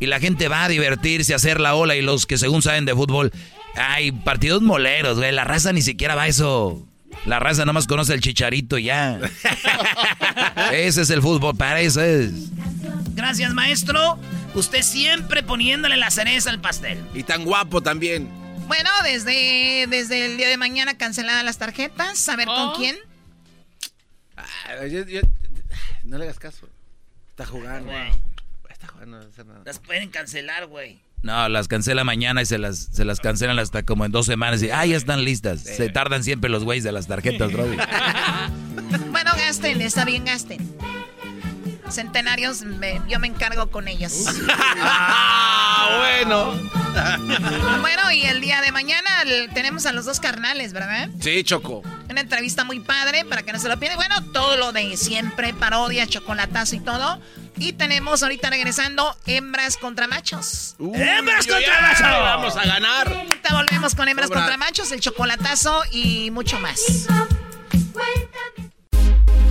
Y 0.00 0.06
la 0.06 0.18
gente 0.18 0.48
va 0.48 0.64
a 0.64 0.68
divertirse, 0.68 1.34
a 1.34 1.36
hacer 1.36 1.60
la 1.60 1.74
ola 1.74 1.94
y 1.94 2.02
los 2.02 2.26
que 2.26 2.38
según 2.38 2.62
saben 2.62 2.86
de 2.86 2.94
fútbol. 2.94 3.30
Ay, 3.76 4.10
partidos 4.10 4.60
moleros, 4.62 5.18
güey. 5.18 5.30
La 5.32 5.44
raza 5.44 5.72
ni 5.72 5.82
siquiera 5.82 6.14
va 6.16 6.22
a 6.22 6.28
eso. 6.28 6.88
La 7.26 7.38
raza 7.38 7.64
nomás 7.64 7.86
conoce 7.86 8.14
el 8.14 8.20
chicharito 8.20 8.78
ya. 8.78 9.18
Ese 10.72 11.02
es 11.02 11.10
el 11.10 11.22
fútbol, 11.22 11.56
para 11.56 11.80
eso 11.80 12.02
es. 12.02 12.32
Gracias, 13.14 13.52
maestro. 13.54 14.18
Usted 14.54 14.82
siempre 14.82 15.42
poniéndole 15.42 15.96
la 15.96 16.10
cereza 16.10 16.50
al 16.50 16.60
pastel. 16.60 16.98
Y 17.14 17.22
tan 17.22 17.44
guapo 17.44 17.80
también. 17.80 18.28
Bueno, 18.66 18.90
desde, 19.04 19.86
desde 19.88 20.26
el 20.26 20.36
día 20.36 20.48
de 20.48 20.56
mañana 20.56 20.96
canceladas 20.98 21.44
las 21.44 21.58
tarjetas. 21.58 22.28
A 22.28 22.36
ver 22.36 22.46
con 22.46 22.74
quién. 22.76 22.96
Ah, 24.36 24.86
yo- 24.90 25.04
yo- 25.06 25.20
no 26.04 26.18
le 26.18 26.24
hagas 26.24 26.38
caso. 26.38 26.68
Está 27.30 27.46
jugando. 27.46 27.90
Güey. 27.90 28.10
Está 28.68 28.88
jugando. 28.88 29.18
no 29.20 29.26
hace 29.26 29.44
nada. 29.44 29.62
Las 29.64 29.78
pueden 29.78 30.10
cancelar, 30.10 30.66
güey. 30.66 30.98
No, 31.22 31.48
las 31.48 31.68
cancela 31.68 32.02
mañana 32.04 32.42
y 32.42 32.46
se 32.46 32.58
las, 32.58 32.88
se 32.92 33.04
las 33.04 33.20
cancelan 33.20 33.58
hasta 33.58 33.84
como 33.84 34.04
en 34.04 34.12
dos 34.12 34.26
semanas 34.26 34.62
y 34.62 34.70
ah, 34.70 34.84
ya 34.84 34.96
están 34.96 35.24
listas. 35.24 35.60
Se 35.60 35.88
tardan 35.88 36.24
siempre 36.24 36.50
los 36.50 36.64
güeyes 36.64 36.84
de 36.84 36.92
las 36.92 37.06
tarjetas, 37.06 37.52
Brody. 37.52 37.76
Bueno, 39.10 39.30
gasten, 39.36 39.80
está 39.80 40.04
bien, 40.04 40.24
gasten. 40.24 40.58
Centenarios, 41.92 42.62
me- 42.62 43.00
yo 43.08 43.18
me 43.20 43.26
encargo 43.28 43.70
con 43.70 43.88
ellos. 43.88 44.12
Ah, 44.84 45.96
bueno. 45.98 46.52
bueno, 47.80 48.12
y 48.12 48.22
el 48.24 48.40
día 48.40 48.60
de 48.60 48.70
mañana 48.72 49.22
el- 49.22 49.50
tenemos 49.52 49.86
a 49.86 49.92
los 49.92 50.04
dos 50.04 50.20
carnales, 50.20 50.72
¿verdad? 50.72 51.08
Sí, 51.20 51.42
Choco. 51.44 51.82
Una 52.10 52.20
entrevista 52.20 52.64
muy 52.64 52.80
padre 52.80 53.24
para 53.24 53.42
que 53.42 53.52
no 53.52 53.58
se 53.58 53.68
lo 53.68 53.78
pierdan. 53.78 53.96
Bueno, 53.98 54.22
todo 54.32 54.56
lo 54.56 54.72
de 54.72 54.96
siempre, 54.96 55.54
parodia, 55.54 56.06
chocolatazo 56.06 56.76
y 56.76 56.80
todo. 56.80 57.20
Y 57.56 57.72
tenemos 57.72 58.22
ahorita 58.22 58.50
regresando 58.50 59.16
hembras 59.26 59.76
contra 59.76 60.06
machos. 60.08 60.76
¡Hembras 60.78 61.46
contra 61.46 61.80
machos! 61.80 62.00
Vamos 62.02 62.56
a 62.56 62.64
ganar. 62.66 63.08
Ahorita 63.08 63.54
volvemos 63.54 63.94
con 63.94 64.08
hembras 64.08 64.30
contra 64.30 64.56
machos, 64.56 64.92
el 64.92 65.00
chocolatazo 65.00 65.82
y 65.90 66.30
mucho 66.30 66.58
más. 66.60 66.80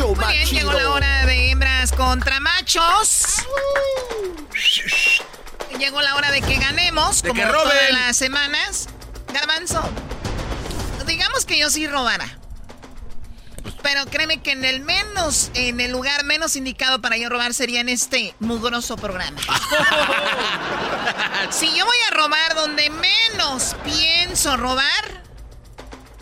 Show 0.00 0.14
Muy 0.14 0.24
más 0.24 0.32
bien, 0.32 0.48
chido. 0.48 0.70
llegó 0.70 0.80
la 0.80 0.90
hora 0.90 1.26
de 1.26 1.50
hembras 1.50 1.92
contra 1.92 2.40
machos. 2.40 3.26
Llegó 5.78 6.00
la 6.00 6.14
hora 6.14 6.30
de 6.30 6.40
que 6.40 6.56
ganemos, 6.56 7.22
De 7.22 7.28
como 7.28 7.42
que 7.42 7.48
roben. 7.48 7.62
todas 7.64 7.92
las 7.92 8.16
semanas. 8.16 8.88
Garbanzo, 9.32 9.82
digamos 11.06 11.44
que 11.44 11.58
yo 11.58 11.70
sí 11.70 11.86
robara. 11.86 12.38
Pero 13.82 14.06
créeme 14.06 14.42
que 14.42 14.52
en 14.52 14.64
el 14.64 14.80
menos, 14.80 15.50
en 15.54 15.80
el 15.80 15.92
lugar 15.92 16.24
menos 16.24 16.56
indicado 16.56 17.00
para 17.00 17.16
yo 17.16 17.28
robar 17.28 17.54
sería 17.54 17.80
en 17.80 17.88
este 17.88 18.34
mugroso 18.40 18.96
programa. 18.96 19.40
si 21.50 21.66
yo 21.76 21.84
voy 21.84 21.96
a 22.10 22.14
robar 22.14 22.54
donde 22.54 22.90
menos 22.90 23.76
pienso 23.84 24.56
robar, 24.56 25.22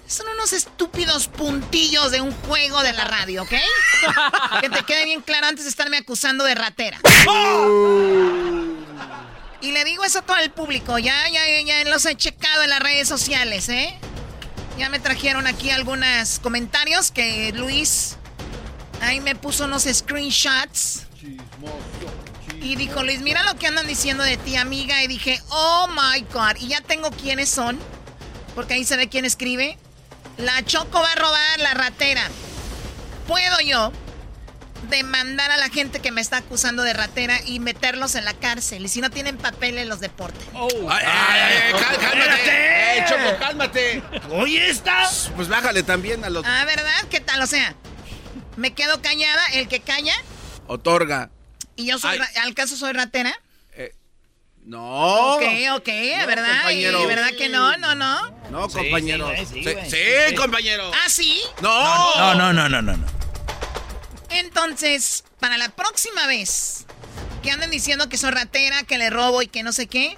son 0.08 0.26
unos 0.28 0.54
estúpidos 0.54 1.28
puntillos 1.28 2.10
de 2.10 2.22
un 2.22 2.32
juego 2.32 2.82
de 2.82 2.94
la 2.94 3.04
radio, 3.04 3.42
¿ok? 3.42 3.52
que 4.62 4.70
te 4.70 4.82
quede 4.84 5.04
bien 5.04 5.20
claro 5.20 5.46
antes 5.46 5.64
de 5.64 5.70
estarme 5.70 5.98
acusando 5.98 6.44
de 6.44 6.54
ratera. 6.54 6.98
Y 9.60 9.72
le 9.72 9.84
digo 9.84 10.04
eso 10.04 10.20
a 10.20 10.22
todo 10.22 10.38
el 10.38 10.50
público. 10.50 10.98
Ya, 10.98 11.28
ya, 11.28 11.46
ya, 11.46 11.60
ya 11.60 11.90
los 11.90 12.06
he 12.06 12.16
checado 12.16 12.62
en 12.62 12.70
las 12.70 12.80
redes 12.80 13.06
sociales, 13.06 13.68
¿eh? 13.68 13.98
Ya 14.78 14.88
me 14.88 14.98
trajeron 14.98 15.46
aquí 15.46 15.70
algunos 15.70 16.38
comentarios 16.38 17.10
que 17.10 17.52
Luis 17.52 18.16
ahí 19.02 19.20
me 19.20 19.34
puso 19.34 19.66
unos 19.66 19.82
screenshots. 19.82 21.02
Y 22.62 22.76
dijo, 22.76 23.02
Luis, 23.02 23.20
mira 23.20 23.42
lo 23.44 23.58
que 23.58 23.66
andan 23.66 23.86
diciendo 23.86 24.24
de 24.24 24.36
ti, 24.36 24.56
amiga. 24.56 25.02
Y 25.02 25.06
dije, 25.06 25.40
oh 25.50 25.86
my 25.88 26.20
God. 26.32 26.56
Y 26.60 26.68
ya 26.68 26.80
tengo 26.80 27.10
quiénes 27.10 27.50
son. 27.50 27.78
Porque 28.54 28.74
ahí 28.74 28.84
se 28.84 28.96
ve 28.96 29.08
quién 29.08 29.24
escribe. 29.24 29.78
La 30.38 30.64
Choco 30.64 31.00
va 31.00 31.12
a 31.12 31.14
robar 31.16 31.60
la 31.60 31.74
ratera. 31.74 32.22
¿Puedo 33.26 33.60
yo 33.60 33.92
demandar 34.88 35.50
a 35.50 35.56
la 35.56 35.68
gente 35.68 36.00
que 36.00 36.12
me 36.12 36.20
está 36.20 36.38
acusando 36.38 36.82
de 36.84 36.92
ratera 36.92 37.40
y 37.44 37.58
meterlos 37.60 38.14
en 38.14 38.24
la 38.24 38.34
cárcel? 38.34 38.84
Y 38.84 38.88
si 38.88 39.00
no 39.00 39.10
tienen 39.10 39.36
papeles, 39.36 39.86
los 39.88 40.00
deporten. 40.00 40.46
Ay, 40.54 41.04
ay, 41.06 41.62
ay, 41.66 41.72
cal- 41.72 41.98
cálmate. 41.98 42.98
Eh, 42.98 43.04
Choco, 43.08 43.38
cálmate. 43.38 44.02
Oye, 44.30 44.70
esta. 44.70 45.08
Pues 45.36 45.48
bájale 45.48 45.82
también 45.82 46.24
a 46.24 46.30
los. 46.30 46.44
Ah, 46.46 46.64
¿verdad? 46.64 47.04
¿Qué 47.10 47.20
tal? 47.20 47.42
O 47.42 47.46
sea, 47.46 47.74
me 48.56 48.72
quedo 48.74 49.02
callada. 49.02 49.42
El 49.54 49.68
que 49.68 49.80
calla 49.80 50.14
Otorga. 50.68 51.30
y 51.76 51.86
yo 51.86 51.98
soy, 51.98 52.18
al 52.42 52.54
caso 52.54 52.76
soy 52.76 52.92
ratera. 52.92 53.34
No. 54.64 55.34
Ok, 55.36 55.42
ok, 55.76 55.86
¿verdad? 56.26 56.56
compañero. 56.58 57.02
¿Y 57.02 57.06
¿Verdad 57.06 57.30
que 57.38 57.48
no? 57.48 57.76
No, 57.78 57.94
no. 57.94 58.30
No, 58.50 58.68
Sí, 58.68 58.76
compañero. 58.78 59.28
sí, 59.28 59.34
güey, 59.34 59.46
Sí, 59.46 59.64
sí, 59.64 59.72
güey. 59.72 59.90
sí, 60.30 60.34
compañero. 60.36 60.90
¿Ah, 60.92 61.08
sí? 61.08 61.40
No. 61.62 62.16
No, 62.16 62.34
no, 62.34 62.52
no, 62.52 62.68
no, 62.68 62.82
no. 62.82 62.96
no. 62.96 63.06
Entonces, 64.30 65.24
para 65.40 65.56
la 65.56 65.70
próxima 65.70 66.26
vez 66.26 66.84
que 67.42 67.50
anden 67.50 67.70
diciendo 67.70 68.08
que 68.08 68.18
soy 68.18 68.30
ratera, 68.30 68.82
que 68.82 68.98
le 68.98 69.08
robo 69.10 69.40
y 69.42 69.46
que 69.46 69.62
no 69.62 69.72
sé 69.72 69.86
qué, 69.86 70.16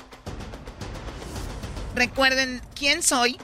recuerden 1.95 2.61
quién 2.75 3.03
soy 3.03 3.39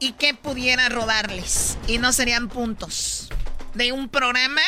y 0.00 0.12
qué 0.12 0.34
pudiera 0.34 0.88
robarles. 0.88 1.76
Y 1.86 1.98
no 1.98 2.12
serían 2.12 2.48
puntos 2.48 3.28
de 3.74 3.92
un 3.92 4.08
programa 4.08 4.62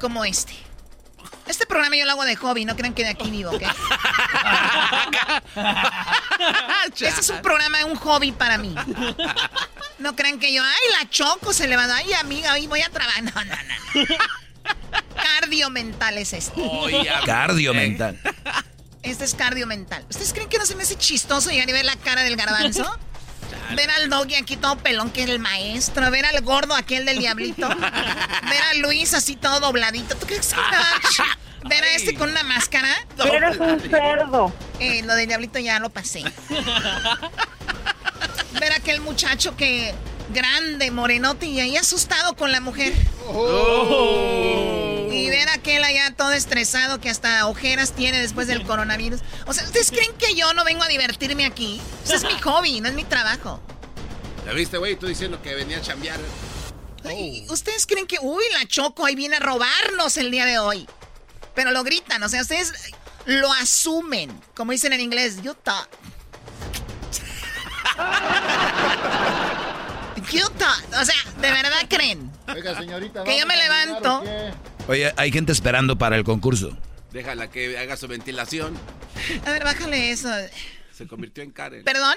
como 0.00 0.24
este. 0.24 0.54
Este 1.46 1.66
programa 1.66 1.96
yo 1.96 2.04
lo 2.04 2.12
hago 2.12 2.24
de 2.24 2.36
hobby, 2.36 2.64
no 2.64 2.76
crean 2.76 2.94
que 2.94 3.04
de 3.04 3.10
aquí 3.10 3.30
vivo, 3.30 3.50
¿ok? 3.50 3.62
este 7.00 7.20
es 7.20 7.30
un 7.30 7.42
programa, 7.42 7.84
un 7.84 7.96
hobby 7.96 8.32
para 8.32 8.58
mí. 8.58 8.74
No 9.98 10.16
crean 10.16 10.38
que 10.38 10.52
yo, 10.52 10.62
ay, 10.62 11.00
la 11.00 11.10
choco 11.10 11.52
se 11.52 11.68
levanta, 11.68 11.96
ay, 11.96 12.12
amiga, 12.14 12.52
hoy 12.52 12.66
voy 12.66 12.80
a 12.80 12.88
trabajar. 12.88 13.22
No, 13.24 13.32
no, 13.32 13.44
no. 13.44 14.04
Cardio 15.14 15.70
mental 15.70 16.18
es 16.18 16.32
este. 16.32 16.62
Cardio 17.26 17.74
mental. 17.74 18.18
Este 19.02 19.24
es 19.24 19.34
cardio 19.34 19.66
mental. 19.66 20.04
¿Ustedes 20.08 20.32
creen 20.32 20.48
que 20.48 20.58
no 20.58 20.64
se 20.64 20.74
me 20.76 20.82
hace 20.82 20.96
chistoso 20.96 21.50
llegar 21.50 21.68
y 21.68 21.72
ver 21.72 21.84
la 21.84 21.96
cara 21.96 22.22
del 22.22 22.36
garbanzo? 22.36 22.98
Ver 23.74 23.90
al 23.90 24.10
doggy 24.10 24.34
aquí 24.36 24.56
todo 24.56 24.76
pelón, 24.76 25.10
que 25.10 25.22
es 25.24 25.30
el 25.30 25.38
maestro. 25.38 26.10
Ver 26.10 26.26
al 26.26 26.40
gordo 26.42 26.74
aquel 26.74 27.04
del 27.06 27.18
diablito. 27.18 27.68
Ver 27.68 28.62
a 28.70 28.74
Luis 28.78 29.14
así 29.14 29.36
todo 29.36 29.60
dobladito. 29.60 30.16
¿Tú 30.16 30.26
crees 30.26 30.52
que 30.52 30.56
no? 30.56 31.68
Ver 31.68 31.82
a 31.82 31.92
este 31.94 32.14
con 32.14 32.30
una 32.30 32.42
máscara. 32.42 32.88
Eres 33.24 33.58
un 33.58 33.80
cerdo. 33.80 34.52
Eh, 34.80 35.02
lo 35.02 35.14
del 35.14 35.26
diablito 35.26 35.58
ya 35.58 35.78
lo 35.78 35.88
pasé. 35.90 36.22
Ver 38.60 38.72
a 38.72 38.76
aquel 38.76 39.00
muchacho 39.00 39.56
que 39.56 39.94
grande, 40.32 40.90
morenote 40.90 41.46
y 41.46 41.60
ahí 41.60 41.76
asustado 41.76 42.36
con 42.36 42.52
la 42.52 42.60
mujer. 42.60 42.92
Y 45.14 45.30
ver 45.30 45.48
a 45.48 45.54
aquel 45.54 45.84
allá 45.84 46.12
todo 46.16 46.32
estresado 46.32 47.00
que 47.00 47.08
hasta 47.08 47.46
ojeras 47.46 47.92
tiene 47.92 48.20
después 48.20 48.46
del 48.48 48.64
coronavirus. 48.64 49.20
O 49.46 49.52
sea, 49.52 49.64
¿ustedes 49.64 49.90
creen 49.90 50.12
que 50.18 50.34
yo 50.34 50.52
no 50.54 50.64
vengo 50.64 50.82
a 50.82 50.88
divertirme 50.88 51.46
aquí? 51.46 51.80
Ese 52.04 52.16
es 52.16 52.24
mi 52.24 52.38
hobby, 52.40 52.80
no 52.80 52.88
es 52.88 52.94
mi 52.94 53.04
trabajo. 53.04 53.60
¿Ya 54.44 54.52
viste, 54.52 54.76
güey? 54.76 54.96
Tú 54.96 55.06
diciendo 55.06 55.40
que 55.40 55.54
venía 55.54 55.78
a 55.78 55.80
chambear. 55.80 56.18
Ay, 57.04 57.46
¿Ustedes 57.48 57.86
creen 57.86 58.06
que, 58.06 58.18
uy, 58.20 58.44
la 58.52 58.66
Choco 58.66 59.06
ahí 59.06 59.14
viene 59.14 59.36
a 59.36 59.40
robarnos 59.40 60.16
el 60.16 60.30
día 60.30 60.46
de 60.46 60.58
hoy? 60.58 60.88
Pero 61.54 61.70
lo 61.70 61.84
gritan, 61.84 62.22
o 62.22 62.28
sea, 62.28 62.42
ustedes 62.42 62.72
lo 63.26 63.52
asumen. 63.52 64.30
Como 64.54 64.72
dicen 64.72 64.92
en 64.92 65.00
inglés, 65.00 65.40
you 65.42 65.54
thought. 65.54 65.88
You 70.32 70.48
thought. 70.58 70.84
O 71.00 71.04
sea, 71.04 71.14
¿de 71.40 71.50
verdad 71.50 71.86
creen? 71.88 72.30
Oiga, 72.48 72.76
señorita. 72.78 73.24
Que 73.24 73.38
yo 73.38 73.46
me 73.46 73.56
¿vamos 73.56 73.66
a 73.66 74.00
bailar 74.00 74.02
levanto. 74.02 74.54
Oye, 74.86 75.12
hay 75.16 75.32
gente 75.32 75.52
esperando 75.52 75.96
para 75.96 76.16
el 76.16 76.24
concurso. 76.24 76.76
Déjala 77.12 77.50
que 77.50 77.78
haga 77.78 77.96
su 77.96 78.06
ventilación. 78.08 78.76
A 79.46 79.50
ver, 79.50 79.64
bájale 79.64 80.10
eso. 80.10 80.28
Se 80.92 81.06
convirtió 81.06 81.42
en 81.42 81.52
Karen. 81.52 81.84
¿Perdón? 81.84 82.16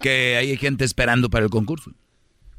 Que 0.00 0.36
hay 0.36 0.56
gente 0.56 0.84
esperando 0.84 1.30
para 1.30 1.44
el 1.44 1.50
concurso. 1.50 1.92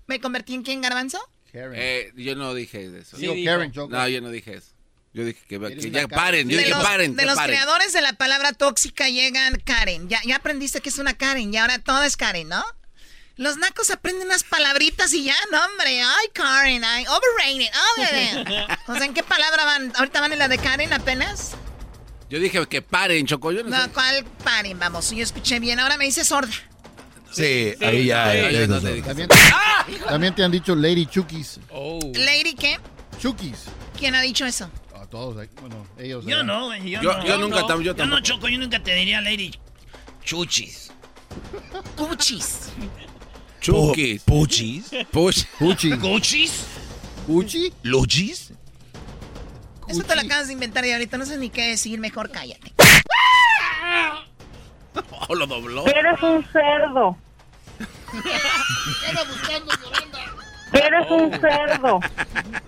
¿Me 0.07 0.20
convertí 0.20 0.53
en 0.53 0.63
quién, 0.63 0.82
garbanzo? 0.82 1.20
Eh, 1.53 2.11
yo 2.16 2.36
no 2.36 2.53
dije 2.53 2.97
eso. 2.97 3.18
Digo 3.18 3.34
Karen, 3.45 3.72
Choco. 3.72 3.95
No, 3.95 4.07
yo 4.07 4.22
no 4.22 4.30
dije 4.30 4.55
eso. 4.55 4.72
Yo 5.13 5.24
dije 5.24 5.39
que, 5.47 5.59
que 5.59 5.91
ya 5.91 6.07
paren. 6.07 6.49
Yo 6.49 6.57
de 6.57 6.63
dije 6.63 6.76
los, 6.76 6.84
paren. 6.84 7.16
de 7.16 7.26
los 7.26 7.36
paren. 7.36 7.55
creadores 7.55 7.93
de 7.93 8.01
la 8.01 8.13
palabra 8.13 8.51
tóxica 8.51 9.07
llegan 9.07 9.55
Karen. 9.63 10.09
Ya, 10.09 10.20
ya 10.26 10.38
aprendiste 10.38 10.82
que 10.82 10.89
es 10.89 10.97
una 10.97 11.13
Karen 11.13 11.53
y 11.53 11.57
ahora 11.57 11.80
todo 11.80 12.03
es 12.03 12.18
Karen, 12.18 12.49
¿no? 12.49 12.63
Los 13.38 13.57
nacos 13.57 13.89
aprenden 13.91 14.27
unas 14.27 14.43
palabritas 14.43 15.11
y 15.13 15.25
ya, 15.25 15.36
no, 15.51 15.57
hombre. 15.65 16.01
Ay, 16.01 16.27
Karen, 16.33 16.83
ay, 16.86 17.05
overrated. 17.05 17.69
overrated. 17.97 18.75
o 18.88 18.95
sea, 18.95 19.05
¿en 19.05 19.13
qué 19.13 19.23
palabra 19.23 19.65
van? 19.65 19.91
¿Ahorita 19.97 20.21
van 20.21 20.31
en 20.33 20.39
la 20.39 20.47
de 20.47 20.57
Karen 20.57 20.93
apenas? 20.93 21.51
Yo 22.29 22.39
dije 22.39 22.65
que 22.67 22.81
paren, 22.81 23.25
Choco. 23.27 23.51
Yo 23.51 23.63
no, 23.63 23.69
No, 23.69 23.83
sé. 23.83 23.89
¿cuál 23.91 24.25
Karen? 24.43 24.79
Vamos, 24.79 25.11
yo 25.11 25.21
escuché 25.21 25.59
bien. 25.59 25.79
Ahora 25.79 25.97
me 25.97 26.05
dice 26.05 26.23
sorda. 26.23 26.53
Sí, 27.31 27.73
ahí 27.81 28.05
ya. 28.05 28.31
sí, 28.31 28.38
ya 28.38 28.51
yo 28.51 28.67
no 28.67 28.79
te 28.79 28.88
sé. 28.88 28.93
dije. 28.93 29.07
También, 29.07 29.29
también 30.07 30.36
te 30.36 30.43
han 30.43 30.51
dicho 30.51 30.73
Lady 30.73 31.05
Chukis. 31.05 31.59
¿Lady 32.15 32.55
qué? 32.55 32.79
Chukis. 33.19 33.65
¿Quién 33.99 34.15
ha 34.15 34.21
dicho 34.21 34.45
eso? 34.45 34.69
A 34.95 35.05
todos, 35.07 35.36
bueno, 35.59 35.86
ellos. 35.97 36.25
Yo 36.25 36.39
eh. 36.39 36.43
no, 36.45 36.65
güey. 36.67 36.89
Yo, 36.89 37.01
Yo- 37.01 37.17
no. 37.17 37.25
yo 37.25 37.38
nunca 37.38 37.59
yo 37.67 37.81
Yo 37.81 37.91
no, 37.91 37.95
tampoco. 37.97 38.21
Choco, 38.21 38.47
yo 38.47 38.57
nunca 38.57 38.81
te 38.81 38.95
diría 38.95 39.19
Lady 39.19 39.53
Chuchis. 40.23 40.91
Cuchis. 41.97 42.71
Chukis. 43.62 44.24
Puchis. 44.24 44.91
Push. 45.12 45.43
Cuchi. 45.58 45.97
¿Cuchis? 45.97 46.66
Cuchi. 47.26 47.74
Luchis. 47.84 48.51
Eso 49.88 50.03
te 50.03 50.16
lo 50.16 50.22
acabas 50.22 50.47
de 50.47 50.53
inventar 50.53 50.86
y 50.86 50.91
ahorita 50.91 51.18
no 51.18 51.26
sé 51.26 51.38
ni 51.38 51.49
qué 51.49 51.70
decir. 51.70 51.99
Mejor 51.99 52.32
cállate. 52.32 52.74
Oh, 55.28 55.36
lo 55.36 55.45
dobló. 55.45 55.86
Eres 55.88 56.22
un 56.22 56.45
cerdo. 56.53 57.18
Anda 59.10 59.24
buscando 59.24 59.74
Yolanda. 59.84 60.20
Eres 60.72 61.12
un 61.12 61.32
cerdo. 61.32 61.99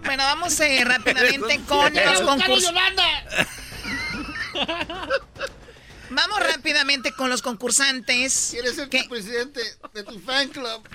Bueno, 0.03 0.23
vamos 0.23 0.59
eh, 0.59 0.83
rápidamente 0.83 1.61
con 1.67 1.93
los 1.93 2.21
concursos. 2.21 2.73
Vamos 6.09 6.39
rápidamente 6.39 7.11
con 7.11 7.29
los 7.29 7.41
concursantes. 7.41 8.49
¿Quieres 8.51 8.75
ser 8.75 8.89
tu 8.89 9.09
presidente 9.09 9.61
de 9.93 10.03
tu 10.03 10.19
fan 10.19 10.49
club? 10.49 10.87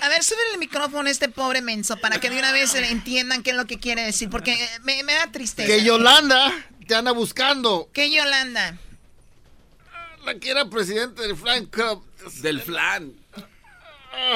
A 0.00 0.08
ver, 0.08 0.24
sube 0.24 0.38
el 0.52 0.58
micrófono 0.58 1.08
a 1.08 1.10
este 1.10 1.28
pobre 1.28 1.60
menso 1.60 1.96
para 1.98 2.20
que 2.20 2.30
de 2.30 2.38
una 2.38 2.52
vez 2.52 2.74
entiendan 2.74 3.42
qué 3.42 3.50
es 3.50 3.56
lo 3.56 3.66
que 3.66 3.78
quiere 3.78 4.02
decir, 4.02 4.30
porque 4.30 4.56
me, 4.82 5.02
me 5.02 5.14
da 5.14 5.30
tristeza. 5.30 5.68
Que 5.68 5.84
Yolanda 5.84 6.52
te 6.86 6.94
anda 6.94 7.12
buscando. 7.12 7.90
¿Qué 7.92 8.10
Yolanda? 8.10 8.78
La 10.24 10.34
que 10.36 10.50
era 10.50 10.68
presidente 10.68 11.22
del 11.22 11.36
fan 11.36 11.66
club. 11.66 12.04
Del 12.40 12.60
flan. 12.60 13.12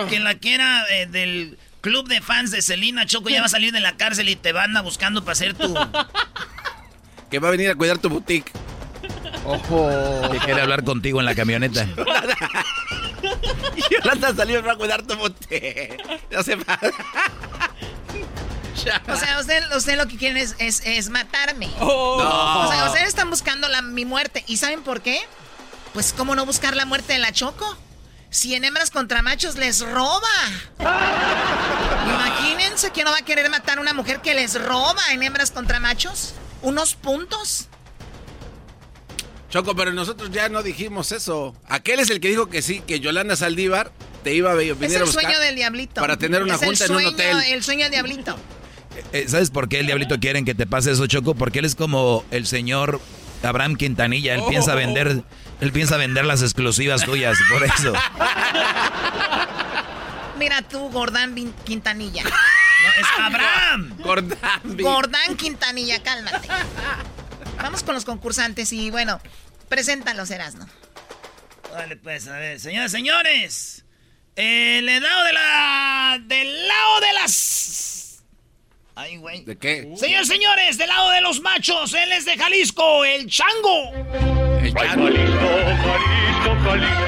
Quien 0.08 0.24
la 0.24 0.38
quiera 0.38 0.84
eh, 0.90 1.06
del 1.06 1.58
club 1.80 2.06
de 2.06 2.20
fans 2.20 2.50
de 2.50 2.60
Selena 2.62 3.06
Choco 3.06 3.30
ya 3.30 3.40
va 3.40 3.46
a 3.46 3.48
salir 3.50 3.72
de 3.72 3.80
la 3.80 3.96
cárcel 3.96 4.28
y 4.28 4.36
te 4.36 4.52
van 4.52 4.76
a 4.76 4.82
buscando 4.82 5.22
para 5.22 5.32
hacer 5.32 5.54
tu. 5.54 5.74
Que 7.30 7.38
va 7.38 7.48
a 7.48 7.50
venir 7.50 7.70
a 7.70 7.74
cuidar 7.74 7.98
tu 7.98 8.08
boutique. 8.08 8.52
Ojo. 9.44 9.90
Que 10.30 10.38
quiere 10.38 10.60
hablar 10.60 10.84
contigo 10.84 11.20
en 11.20 11.26
la 11.26 11.34
camioneta. 11.34 11.86
Yolanda 13.90 14.34
salió 14.34 14.70
a 14.70 14.76
cuidar 14.76 15.02
tu 15.02 15.16
bote. 15.16 15.96
No 16.30 16.42
se 16.42 16.56
va. 16.56 16.78
O 19.08 19.16
sea, 19.16 19.38
usted, 19.40 19.62
usted 19.76 19.96
lo 19.96 20.06
que 20.08 20.16
quieren 20.16 20.36
es, 20.38 20.54
es, 20.58 20.82
es 20.84 21.10
matarme. 21.10 21.68
Oh. 21.80 22.18
No. 22.22 22.68
O 22.68 22.72
sea, 22.72 22.86
ustedes 22.86 23.08
están 23.08 23.28
buscando 23.30 23.68
la, 23.68 23.82
mi 23.82 24.04
muerte. 24.04 24.44
¿Y 24.46 24.56
saben 24.56 24.82
por 24.82 25.02
qué? 25.02 25.20
Pues, 25.92 26.14
¿cómo 26.16 26.34
no 26.34 26.46
buscar 26.46 26.76
la 26.76 26.86
muerte 26.86 27.12
de 27.14 27.18
la 27.18 27.32
Choco? 27.32 27.76
Si 28.30 28.54
en 28.54 28.64
hembras 28.64 28.90
contra 28.90 29.22
machos 29.22 29.56
les 29.56 29.80
roba. 29.80 30.28
Imagínense 32.06 32.90
que 32.90 33.02
no 33.02 33.10
va 33.10 33.18
a 33.18 33.24
querer 33.24 33.50
matar 33.50 33.78
a 33.78 33.80
una 33.80 33.92
mujer 33.92 34.20
que 34.20 34.34
les 34.34 34.62
roba 34.62 35.02
en 35.10 35.22
hembras 35.24 35.50
contra 35.50 35.80
machos. 35.80 36.34
Unos 36.62 36.94
puntos. 36.94 37.68
Choco, 39.50 39.74
pero 39.74 39.92
nosotros 39.92 40.30
ya 40.30 40.48
no 40.48 40.62
dijimos 40.62 41.10
eso. 41.12 41.54
Aquel 41.68 42.00
es 42.00 42.08
el 42.10 42.20
que 42.20 42.28
dijo 42.28 42.48
que 42.48 42.62
sí, 42.62 42.82
que 42.86 43.00
Yolanda 43.00 43.34
Saldívar 43.36 43.90
te 44.22 44.32
iba 44.34 44.52
a 44.52 44.54
venir 44.54 44.76
Es 44.80 44.94
a 44.94 44.98
el 44.98 45.04
buscar. 45.04 45.24
sueño 45.24 45.40
del 45.40 45.56
diablito. 45.56 46.00
Para 46.00 46.16
tener 46.16 46.42
una 46.42 46.54
Es 46.54 46.60
junta 46.60 46.84
en 46.86 46.92
un 46.94 47.04
hotel. 47.06 47.36
El 47.48 47.62
sueño 47.64 47.82
del 47.84 47.90
diablito. 47.92 48.36
Eh, 49.12 49.26
¿Sabes 49.28 49.50
por 49.50 49.68
qué 49.68 49.80
el 49.80 49.86
diablito 49.86 50.18
quieren 50.20 50.44
que 50.44 50.54
te 50.54 50.66
pase 50.66 50.92
eso, 50.92 51.06
Choco? 51.06 51.34
Porque 51.34 51.58
él 51.60 51.64
es 51.64 51.74
como 51.74 52.24
el 52.30 52.46
señor 52.46 53.00
Abraham 53.42 53.76
Quintanilla. 53.76 54.34
Él 54.34 54.42
piensa 54.48 54.74
Oh. 54.74 54.76
vender, 54.76 55.22
él 55.60 55.72
piensa 55.72 55.96
vender 55.96 56.24
las 56.26 56.42
exclusivas 56.42 57.04
tuyas, 57.04 57.36
por 57.50 57.64
eso. 57.64 57.92
Mira 60.38 60.62
tú, 60.62 60.90
Gordán 60.90 61.34
Quintanilla. 61.64 62.22
No, 62.24 62.30
es 62.30 63.06
Abraham. 63.18 63.94
Gordán. 63.98 64.60
Gordán 64.78 65.36
Quintanilla, 65.36 66.02
cálmate. 66.02 66.48
Vamos 67.62 67.82
con 67.82 67.94
los 67.94 68.04
concursantes 68.04 68.72
y 68.72 68.90
bueno, 68.90 69.20
preséntalos, 69.68 70.30
Erasno. 70.30 70.66
Dale, 71.72 71.96
pues, 71.96 72.26
a 72.26 72.36
ver, 72.38 72.58
señores, 72.58 72.90
señores. 72.90 73.84
El 74.36 74.86
lado 74.86 75.24
de 75.24 75.32
la. 75.32 76.18
Del 76.22 76.68
lado 76.68 77.00
de 77.00 77.12
las. 77.12 78.22
Ay, 78.94 79.16
güey. 79.18 79.44
¿De 79.44 79.56
qué? 79.56 79.92
Señores, 79.96 80.28
señores, 80.28 80.78
del 80.78 80.88
lado 80.88 81.10
de 81.10 81.20
los 81.20 81.40
machos, 81.40 81.94
él 81.94 82.12
es 82.12 82.24
de 82.24 82.36
Jalisco, 82.36 83.04
el 83.04 83.26
chango. 83.28 83.92
El 84.60 84.74
chango. 84.74 85.04
Jalisco, 85.04 85.46
Jalisco, 85.82 86.76
y 86.76 86.99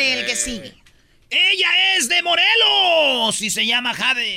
el 0.00 0.26
que 0.26 0.36
sigue. 0.36 0.74
Ella 1.30 1.68
es 1.96 2.08
de 2.08 2.22
Morelos 2.22 3.42
y 3.42 3.50
se 3.50 3.66
llama 3.66 3.94
Jade. 3.94 4.36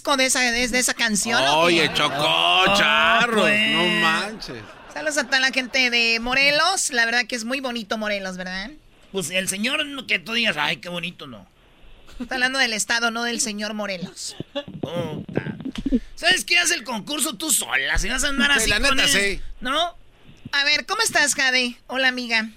Disco 0.00 0.16
de 0.16 0.24
esa, 0.24 0.40
de, 0.40 0.66
de 0.66 0.78
esa 0.78 0.94
canción. 0.94 1.42
Oye, 1.56 1.90
Chocó, 1.92 2.64
charros. 2.74 3.40
pues. 3.42 3.70
No 3.70 3.84
manches. 4.00 4.62
Saludos 4.94 5.18
a 5.18 5.26
toda 5.26 5.40
la 5.40 5.50
gente 5.50 5.90
de 5.90 6.18
Morelos. 6.20 6.90
La 6.90 7.04
verdad 7.04 7.26
que 7.28 7.36
es 7.36 7.44
muy 7.44 7.60
bonito 7.60 7.98
Morelos, 7.98 8.38
¿verdad? 8.38 8.70
Pues 9.12 9.28
el 9.30 9.46
señor 9.48 9.84
que 10.06 10.18
tú 10.18 10.32
digas, 10.32 10.56
ay, 10.58 10.78
qué 10.78 10.88
bonito, 10.88 11.26
no. 11.26 11.46
Está 12.18 12.36
hablando 12.36 12.58
del 12.58 12.72
estado, 12.72 13.10
no 13.10 13.24
del 13.24 13.40
señor 13.40 13.74
Morelos. 13.74 14.36
Puta. 14.80 15.56
¿Sabes 16.14 16.46
qué 16.46 16.58
hace 16.58 16.74
el 16.76 16.84
concurso 16.84 17.34
tú 17.36 17.50
sola? 17.50 17.98
Si 17.98 18.08
vas 18.08 18.24
a 18.24 18.28
andar 18.28 18.52
Sí, 18.52 18.58
así 18.58 18.70
la 18.70 18.80
con 18.80 18.96
neta, 18.96 19.02
él, 19.04 19.36
sí. 19.36 19.40
¿No? 19.60 19.94
A 20.52 20.64
ver, 20.64 20.86
¿cómo 20.86 21.02
estás, 21.02 21.34
Jade? 21.34 21.76
Hola, 21.88 22.08
amiga. 22.08 22.48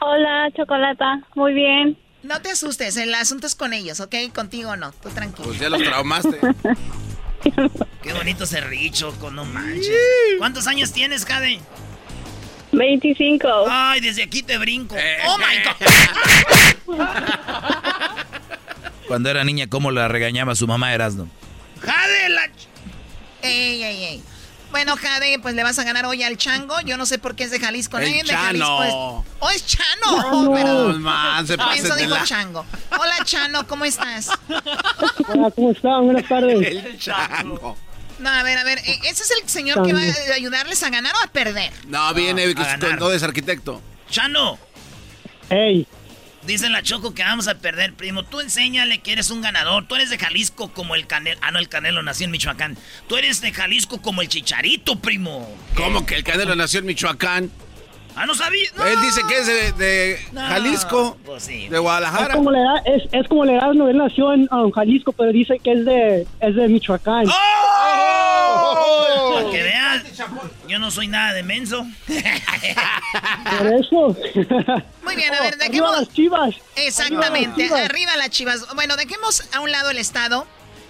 Hola, 0.00 0.50
Chocolata. 0.54 1.22
Muy 1.34 1.54
bien. 1.54 1.98
No 2.22 2.40
te 2.42 2.50
asustes, 2.50 2.96
el 2.96 3.14
asunto 3.14 3.46
es 3.46 3.54
con 3.54 3.72
ellos, 3.72 4.00
¿ok? 4.00 4.14
Contigo 4.34 4.76
no, 4.76 4.92
tú 4.92 5.08
tranquilo. 5.10 5.48
Pues 5.48 5.60
ya 5.60 5.68
los 5.70 5.82
traumaste. 5.82 6.38
Qué 8.02 8.12
bonito 8.12 8.44
ese 8.44 8.60
richo, 8.60 9.14
no 9.32 9.44
manches. 9.44 9.94
¿Cuántos 10.38 10.66
años 10.66 10.92
tienes, 10.92 11.24
Jade? 11.24 11.60
25. 12.72 13.48
Ay, 13.68 14.00
desde 14.00 14.24
aquí 14.24 14.42
te 14.42 14.58
brinco. 14.58 14.96
Eh. 14.98 15.18
¡Oh, 15.26 15.38
my 15.38 16.96
God! 16.96 16.96
Cuando 19.06 19.30
era 19.30 19.42
niña, 19.44 19.68
¿cómo 19.68 19.90
la 19.90 20.08
regañaba 20.08 20.54
su 20.54 20.66
mamá 20.66 20.92
Erasno? 20.92 21.28
¡Jade, 21.80 22.28
la... 22.30 22.42
ch- 22.46 22.66
Ey, 23.42 23.82
ey, 23.84 24.04
ey. 24.04 24.22
Bueno, 24.70 24.96
Jade, 24.96 25.38
pues 25.40 25.54
le 25.54 25.62
vas 25.64 25.78
a 25.78 25.84
ganar 25.84 26.04
hoy 26.06 26.22
al 26.22 26.36
Chango. 26.36 26.78
Yo 26.82 26.96
no 26.98 27.06
sé 27.06 27.18
por 27.18 27.34
qué 27.34 27.44
es 27.44 27.50
de 27.50 27.58
Jalisco. 27.58 27.98
El 27.98 28.04
Nadie 28.04 28.22
de 28.22 28.28
Chano. 28.28 28.42
Jalisco 28.78 28.84
es... 28.84 29.24
¡Oh, 29.40 29.50
es 29.50 29.66
Chano! 29.66 30.42
No, 30.44 30.52
Perdón. 30.52 31.02
man, 31.02 31.46
se 31.46 31.54
eso 31.54 31.96
dijo 31.96 32.10
la- 32.10 32.24
Chango. 32.24 32.64
Hola, 33.00 33.16
Chano, 33.24 33.66
¿cómo 33.66 33.84
estás? 33.86 34.28
Hola, 35.28 35.50
¿cómo 35.54 35.70
están? 35.70 36.04
Buenas 36.04 36.28
tardes. 36.28 36.66
El 36.66 36.98
chango. 36.98 37.76
No, 38.18 38.28
a 38.30 38.42
ver, 38.42 38.58
a 38.58 38.64
ver. 38.64 38.78
¿e- 38.80 39.00
¿Ese 39.04 39.22
es 39.22 39.30
el 39.42 39.48
señor 39.48 39.82
que 39.86 39.92
va 39.94 40.00
a 40.00 40.34
ayudarles 40.34 40.82
a 40.82 40.90
ganar 40.90 41.14
o 41.14 41.24
a 41.24 41.28
perder? 41.28 41.72
No, 41.86 42.12
viene 42.14 42.44
a 42.44 42.54
con 42.54 42.64
ganar. 42.64 42.98
todo 42.98 43.12
es 43.14 43.22
arquitecto. 43.22 43.80
Chano, 44.10 44.58
Ey, 45.50 45.86
dice 46.48 46.68
la 46.70 46.82
Choco 46.82 47.14
que 47.14 47.22
vamos 47.22 47.46
a 47.46 47.58
perder, 47.58 47.94
primo. 47.94 48.24
Tú 48.24 48.40
enséñale 48.40 48.98
que 49.00 49.12
eres 49.12 49.30
un 49.30 49.42
ganador. 49.42 49.86
Tú 49.86 49.94
eres 49.94 50.10
de 50.10 50.18
Jalisco 50.18 50.72
como 50.72 50.94
el 50.94 51.06
Canelo. 51.06 51.38
Ah, 51.42 51.50
no, 51.50 51.58
el 51.58 51.68
Canelo 51.68 52.02
nació 52.02 52.24
en 52.24 52.32
Michoacán. 52.32 52.76
Tú 53.06 53.16
eres 53.16 53.40
de 53.40 53.52
Jalisco 53.52 54.02
como 54.02 54.22
el 54.22 54.28
Chicharito, 54.28 54.98
primo. 54.98 55.48
¿Cómo 55.76 56.04
que 56.06 56.16
el 56.16 56.24
Canelo 56.24 56.56
nació 56.56 56.80
en 56.80 56.86
Michoacán? 56.86 57.50
Ah, 58.20 58.26
no 58.26 58.34
sabía. 58.34 58.68
No. 58.76 58.84
Él 58.84 59.00
dice 59.00 59.20
que 59.28 59.38
es 59.38 59.46
de, 59.46 59.72
de 59.74 60.26
No, 60.32 60.40
Jalisco, 60.40 61.16
pues 61.24 61.44
sí. 61.44 61.68
de 61.68 61.76
es 61.76 61.80
Guadalajara. 61.82 62.34
como 62.34 62.50
le 62.50 62.58
da, 62.58 62.78
es, 62.84 63.02
es 63.12 63.28
como 63.28 63.44
le 63.44 63.54
da, 63.54 63.72
no, 63.72 63.88
él 63.88 63.96
nació 63.96 64.32
en 64.32 64.48
um, 64.52 64.72
Jalisco, 64.72 65.12
pero 65.12 65.30
dice 65.30 65.60
que 65.62 65.72
es 65.72 65.84
de, 65.84 66.26
es 66.40 66.54
de 66.56 66.66
Michoacán. 66.68 67.26
¡Oh! 67.28 69.34
Para 69.34 69.50
que 69.50 69.62
veas, 69.62 70.02
yo 70.66 70.80
no 70.80 70.90
soy 70.90 71.06
nada 71.06 71.32
de 71.32 71.44
menso. 71.44 71.86
Por 73.58 73.66
eso. 73.68 74.16
Muy 75.04 75.14
bien, 75.14 75.32
a 75.32 75.40
ver, 75.40 75.54
Arriba 75.54 75.66
dejemos... 75.68 76.00
las 76.00 76.08
chivas. 76.12 76.54
Exactamente, 76.74 77.62
Arriba 77.62 77.76
las 77.76 77.88
arriba 77.90 78.16
las 78.16 78.30
chivas. 78.30 78.74
Bueno, 78.74 78.96
dejemos 78.96 79.44
a 79.54 79.60
un 79.60 79.70
lado 79.70 79.90
el 79.90 79.98
estado 79.98 80.44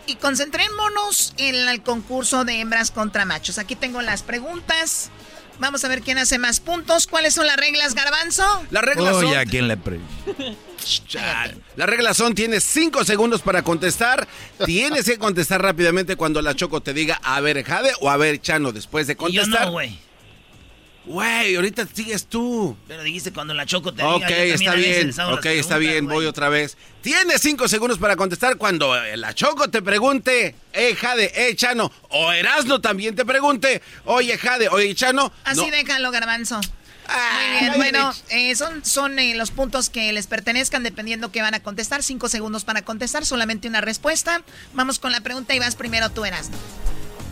y 0.07 0.15
concentrémonos 0.15 1.35
en 1.37 1.69
el 1.69 1.83
concurso 1.83 2.47
de 2.47 2.61
hembras 2.61 2.91
contra 2.91 3.27
machos. 3.27 3.59
Aquí 3.59 3.77
tengo 3.77 4.01
las 4.01 4.23
preguntas. 4.23 5.11
Vamos 5.59 5.85
a 5.85 5.89
ver 5.89 6.03
quién 6.03 6.19
hace 6.19 6.39
más 6.39 6.61
puntos. 6.61 7.07
¿Cuáles 7.07 7.35
son 7.35 7.47
las 7.47 7.57
reglas, 7.57 7.95
Garbanzo? 7.95 8.45
Las 8.71 8.85
reglas 8.85 9.17
Oye, 9.17 9.29
son... 9.29 9.39
¿a 9.39 9.45
quién 9.45 9.69
le 9.69 9.77
pre... 9.77 9.99
Las 11.77 11.89
reglas 11.89 12.17
son, 12.17 12.35
tienes 12.35 12.65
cinco 12.65 13.05
segundos 13.05 13.43
para 13.43 13.63
contestar. 13.63 14.27
Tienes 14.65 15.05
que 15.05 15.19
contestar 15.19 15.61
rápidamente 15.61 16.17
cuando 16.17 16.41
la 16.41 16.55
Choco 16.55 16.81
te 16.81 16.95
diga, 16.95 17.21
a 17.23 17.41
ver, 17.41 17.63
Jade 17.63 17.93
o 18.01 18.09
a 18.11 18.17
ver, 18.17 18.41
Chano, 18.41 18.73
después 18.73 19.07
de 19.07 19.13
Y 19.13 19.33
yo 19.33 19.43
contestar. 19.43 19.67
no, 19.73 19.81
güey. 21.09 21.57
Ahorita 21.57 21.87
sigues 21.93 22.27
tú. 22.27 22.77
Pero 22.87 23.03
dijiste 23.03 23.33
cuando 23.33 23.55
la 23.55 23.67
Choco 23.67 23.93
te 23.93 24.03
Ok, 24.03 24.27
diga. 24.27 24.37
está 24.55 24.75
bien. 24.75 25.13
Ok, 25.33 25.47
está 25.47 25.79
bien. 25.79 26.07
Voy 26.07 26.27
otra 26.27 26.49
vez. 26.49 26.77
Tienes 27.03 27.41
cinco 27.41 27.67
segundos 27.69 27.99
para 27.99 28.17
contestar 28.17 28.57
cuando 28.57 28.95
eh, 28.97 29.17
la 29.17 29.35
Choco 29.35 29.69
te 29.71 29.83
pregunte, 29.83 30.55
eh, 30.73 30.95
Jade, 30.95 31.33
eh, 31.35 31.57
Chano, 31.57 31.91
o 32.11 32.33
Erasno 32.33 32.81
también 32.81 33.15
te 33.17 33.25
pregunte, 33.25 33.83
oye, 34.05 34.37
Jade, 34.39 34.69
oye, 34.69 34.95
Chano. 34.95 35.33
Así 35.45 35.61
no. 35.67 35.71
déjalo, 35.71 36.11
Garbanzo. 36.11 36.61
Ah, 37.11 37.39
Muy 37.51 37.61
bien, 37.61 37.73
bueno, 37.77 38.13
eh, 38.29 38.55
son, 38.55 38.85
son 38.85 39.19
eh, 39.19 39.35
los 39.35 39.51
puntos 39.51 39.89
que 39.89 40.13
les 40.13 40.27
pertenezcan 40.27 40.83
dependiendo 40.83 41.33
que 41.33 41.41
van 41.41 41.55
a 41.55 41.61
contestar. 41.63 42.03
Cinco 42.03 42.29
segundos 42.29 42.65
para 42.65 42.83
contestar, 42.83 43.25
solamente 43.25 43.67
una 43.67 43.81
respuesta. 43.81 44.43
Vamos 44.75 44.99
con 44.99 45.11
la 45.13 45.23
pregunta 45.23 45.55
y 45.55 45.59
vas 45.59 45.75
primero 45.75 46.11
tú, 46.11 46.27
Erasmo. 46.27 46.57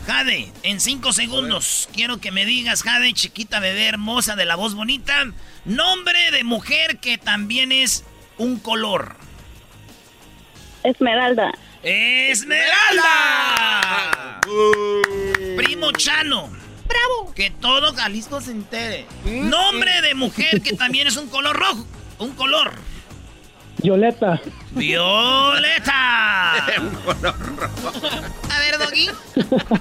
Jade, 0.07 0.51
en 0.63 0.79
cinco 0.79 1.11
segundos, 1.11 1.89
quiero 1.93 2.21
que 2.21 2.31
me 2.31 2.45
digas, 2.45 2.81
Jade, 2.81 3.11
chiquita 3.11 3.59
bebé 3.59 3.87
hermosa 3.89 4.37
de 4.37 4.45
la 4.45 4.55
voz 4.55 4.73
bonita, 4.73 5.25
nombre 5.65 6.31
de 6.31 6.45
mujer 6.45 6.99
que 6.99 7.17
también 7.17 7.73
es 7.73 8.05
un 8.37 8.57
color. 8.57 9.17
Esmeralda. 10.83 11.51
¡Esmeralda! 11.83 12.69
Primo 15.57 15.91
Chano. 15.91 16.51
¡Bravo! 16.87 17.33
Que 17.35 17.49
todo 17.49 17.93
Jalisco 17.93 18.39
se 18.39 18.51
entere. 18.51 19.05
Nombre 19.25 20.01
de 20.01 20.15
mujer 20.15 20.61
que 20.61 20.71
también 20.71 21.07
es 21.07 21.17
un 21.17 21.27
color 21.27 21.57
rojo. 21.57 21.85
Un 22.19 22.31
color. 22.31 22.71
Violeta. 23.81 24.41
¡Violeta! 24.71 26.65
A 28.49 28.59
ver, 28.59 28.77
Doggy. 28.79 29.09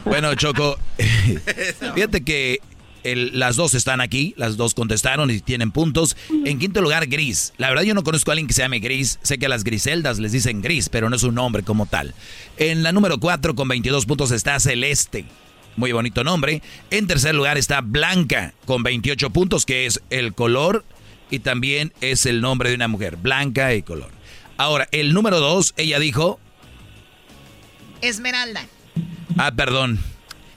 Bueno, 0.04 0.34
Choco, 0.34 0.78
fíjate 1.94 2.22
que 2.24 2.60
el- 3.04 3.38
las 3.38 3.56
dos 3.56 3.74
están 3.74 4.00
aquí, 4.00 4.34
las 4.36 4.56
dos 4.56 4.74
contestaron 4.74 5.30
y 5.30 5.40
tienen 5.40 5.70
puntos. 5.70 6.16
En 6.44 6.58
quinto 6.58 6.80
lugar, 6.82 7.06
Gris. 7.06 7.52
La 7.56 7.68
verdad 7.68 7.84
yo 7.84 7.94
no 7.94 8.02
conozco 8.02 8.30
a 8.30 8.32
alguien 8.32 8.46
que 8.48 8.54
se 8.54 8.62
llame 8.62 8.80
Gris. 8.80 9.18
Sé 9.22 9.38
que 9.38 9.46
a 9.46 9.48
las 9.48 9.64
Griseldas 9.64 10.18
les 10.18 10.32
dicen 10.32 10.60
Gris, 10.62 10.88
pero 10.88 11.08
no 11.08 11.16
es 11.16 11.22
un 11.22 11.34
nombre 11.36 11.62
como 11.62 11.86
tal. 11.86 12.14
En 12.58 12.82
la 12.82 12.92
número 12.92 13.18
4 13.18 13.54
con 13.54 13.68
22 13.68 14.06
puntos 14.06 14.30
está 14.30 14.58
Celeste. 14.60 15.24
Muy 15.76 15.92
bonito 15.92 16.24
nombre. 16.24 16.62
En 16.90 17.06
tercer 17.06 17.34
lugar 17.34 17.58
está 17.58 17.80
Blanca 17.82 18.54
con 18.64 18.82
28 18.82 19.30
puntos, 19.30 19.66
que 19.66 19.84
es 19.86 20.00
el 20.10 20.32
color 20.34 20.84
y 21.30 21.40
también 21.40 21.92
es 22.00 22.26
el 22.26 22.40
nombre 22.40 22.70
de 22.70 22.76
una 22.76 22.88
mujer. 22.88 23.16
Blanca 23.16 23.74
y 23.74 23.82
color. 23.82 24.10
Ahora, 24.56 24.88
el 24.92 25.12
número 25.12 25.40
2, 25.40 25.74
ella 25.76 25.98
dijo... 25.98 26.40
Esmeralda. 28.00 28.66
Ah, 29.36 29.52
perdón. 29.52 30.00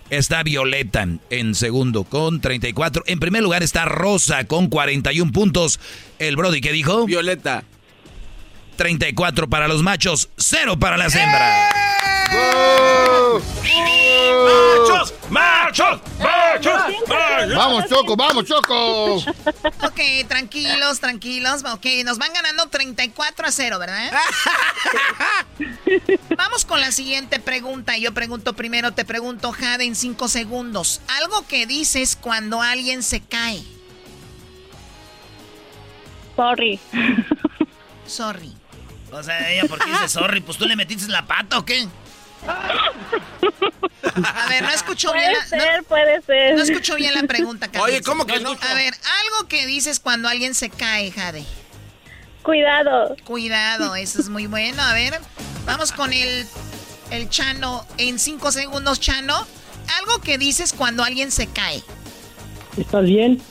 Está 0.09 0.41
Violeta 0.41 1.07
en 1.29 1.53
segundo 1.53 2.03
con 2.03 2.41
34. 2.41 3.03
En 3.05 3.19
primer 3.19 3.43
lugar 3.43 3.61
está 3.61 3.85
Rosa 3.85 4.45
con 4.45 4.67
41 4.67 5.31
puntos. 5.31 5.79
El 6.17 6.35
Brody 6.35 6.61
que 6.61 6.71
dijo? 6.71 7.05
Violeta. 7.05 7.63
34 8.75 9.49
para 9.49 9.67
los 9.67 9.83
machos, 9.83 10.29
0 10.37 10.79
para 10.79 10.97
las 10.97 11.13
hembras. 11.13 11.88
¡Machos! 14.89 15.13
¡Machos! 15.29 15.99
¡Machos! 16.19 16.81
¡Machos! 17.07 17.55
Vamos, 17.55 17.85
Choco, 17.87 18.15
vamos, 18.15 18.45
Choco. 18.45 19.15
Ok, 19.15 19.99
tranquilos, 20.27 20.99
tranquilos. 20.99 21.63
Ok, 21.63 21.85
nos 22.05 22.17
van 22.17 22.33
ganando 22.33 22.67
34 22.67 23.47
a 23.47 23.51
0, 23.51 23.79
¿verdad? 23.79 24.11
Vamos 26.37 26.65
con 26.65 26.81
la 26.81 26.91
siguiente 26.91 27.39
pregunta. 27.39 27.97
Yo 27.97 28.13
pregunto 28.13 28.53
primero, 28.53 28.93
te 28.93 29.05
pregunto, 29.05 29.51
Jade, 29.51 29.85
en 29.85 29.95
5 29.95 30.27
segundos. 30.27 31.01
Algo 31.19 31.47
que 31.47 31.65
dices 31.65 32.17
cuando 32.19 32.61
alguien 32.61 33.03
se 33.03 33.21
cae. 33.21 33.63
Sorry. 36.35 36.79
Sorry. 38.05 38.55
O 39.11 39.23
sea, 39.23 39.51
ella, 39.51 39.65
¿por 39.67 39.79
qué 39.79 39.89
dice 39.91 40.07
sorry? 40.07 40.41
Pues 40.41 40.57
tú 40.57 40.65
le 40.65 40.75
metiste 40.75 41.07
la 41.07 41.25
pata 41.25 41.57
o 41.57 41.65
qué? 41.65 41.87
A 44.23 44.47
ver, 44.49 44.63
no 44.63 44.69
escuchó 44.69 45.11
Puede 45.11 45.29
bien 45.29 45.39
la, 45.39 45.45
ser, 45.45 45.77
no, 45.77 45.83
puede 45.83 46.21
ser. 46.21 46.55
no 46.55 46.63
escuchó 46.63 46.95
bien 46.95 47.13
la 47.13 47.23
pregunta, 47.23 47.67
Carlos. 47.67 47.89
Oye, 47.89 48.01
¿cómo 48.01 48.25
que 48.25 48.39
no? 48.39 48.51
A 48.51 48.73
ver, 48.73 48.93
algo 48.93 49.47
que 49.47 49.65
dices 49.65 49.99
cuando 49.99 50.27
alguien 50.27 50.55
se 50.55 50.69
cae, 50.69 51.11
Jade. 51.11 51.45
Cuidado. 52.43 53.15
Cuidado, 53.25 53.95
eso 53.95 54.19
es 54.19 54.29
muy 54.29 54.47
bueno. 54.47 54.81
A 54.81 54.93
ver, 54.93 55.19
vamos 55.65 55.91
con 55.91 56.13
el, 56.13 56.47
el 57.11 57.29
Chano. 57.29 57.85
En 57.97 58.19
5 58.19 58.51
segundos, 58.51 58.99
Chano. 58.99 59.45
Algo 59.99 60.21
que 60.21 60.37
dices 60.37 60.73
cuando 60.73 61.03
alguien 61.03 61.31
se 61.31 61.47
cae. 61.47 61.83
¿Estás 62.77 63.05
bien? 63.05 63.41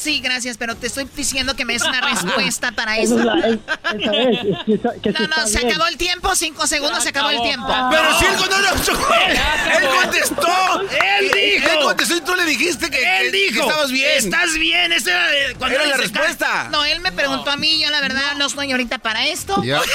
Sí, 0.00 0.20
gracias, 0.20 0.56
pero 0.56 0.76
te 0.76 0.86
estoy 0.86 1.06
diciendo 1.14 1.54
que 1.54 1.64
me 1.66 1.74
des 1.74 1.82
una 1.82 2.00
respuesta 2.12 2.72
para 2.72 2.96
eso. 2.98 3.18
es 3.18 3.24
la- 3.24 3.34
es- 3.40 3.58
esa 4.00 4.12
es, 4.14 4.38
es 4.38 4.64
que 4.64 4.74
está- 4.74 4.92
que 5.02 5.12
sí 5.12 5.16
No, 5.20 5.26
no, 5.28 5.46
se 5.46 5.58
bien. 5.58 5.70
acabó 5.72 5.86
el 5.88 5.96
tiempo. 5.98 6.34
5 6.34 6.66
segundos, 6.66 7.02
se 7.02 7.10
acabó 7.10 7.28
el 7.30 7.42
tiempo. 7.42 7.68
Pero 7.90 8.18
si 8.18 8.24
él 8.24 8.32
no 8.50 8.58
lo 8.60 8.82
chocó. 8.82 9.14
Él 9.14 9.88
contestó. 10.02 10.80
Él 10.80 11.30
dijo. 11.34 11.68
Él 11.70 11.78
contestó 11.82 12.16
y 12.16 12.20
tú 12.22 12.34
le 12.34 12.44
dijiste 12.46 12.88
que, 12.90 13.20
Él 13.20 13.30
dijo. 13.32 13.52
que 13.54 13.60
estabas 13.68 13.92
bien. 13.92 14.10
Estás 14.16 14.52
bien. 14.54 14.92
Esa 14.92 15.10
era 15.32 15.54
cuando 15.58 15.76
Era 15.76 15.84
la 15.86 15.92
cae. 15.92 16.00
respuesta. 16.02 16.68
No, 16.70 16.84
él 16.84 17.00
me 17.00 17.12
preguntó 17.12 17.50
a 17.50 17.56
mí, 17.56 17.78
yo 17.80 17.90
la 17.90 18.00
verdad 18.00 18.36
no 18.38 18.46
estoy 18.46 18.70
ahorita 18.72 18.98
para 18.98 19.26
esto. 19.26 19.62
Ya. 19.62 19.80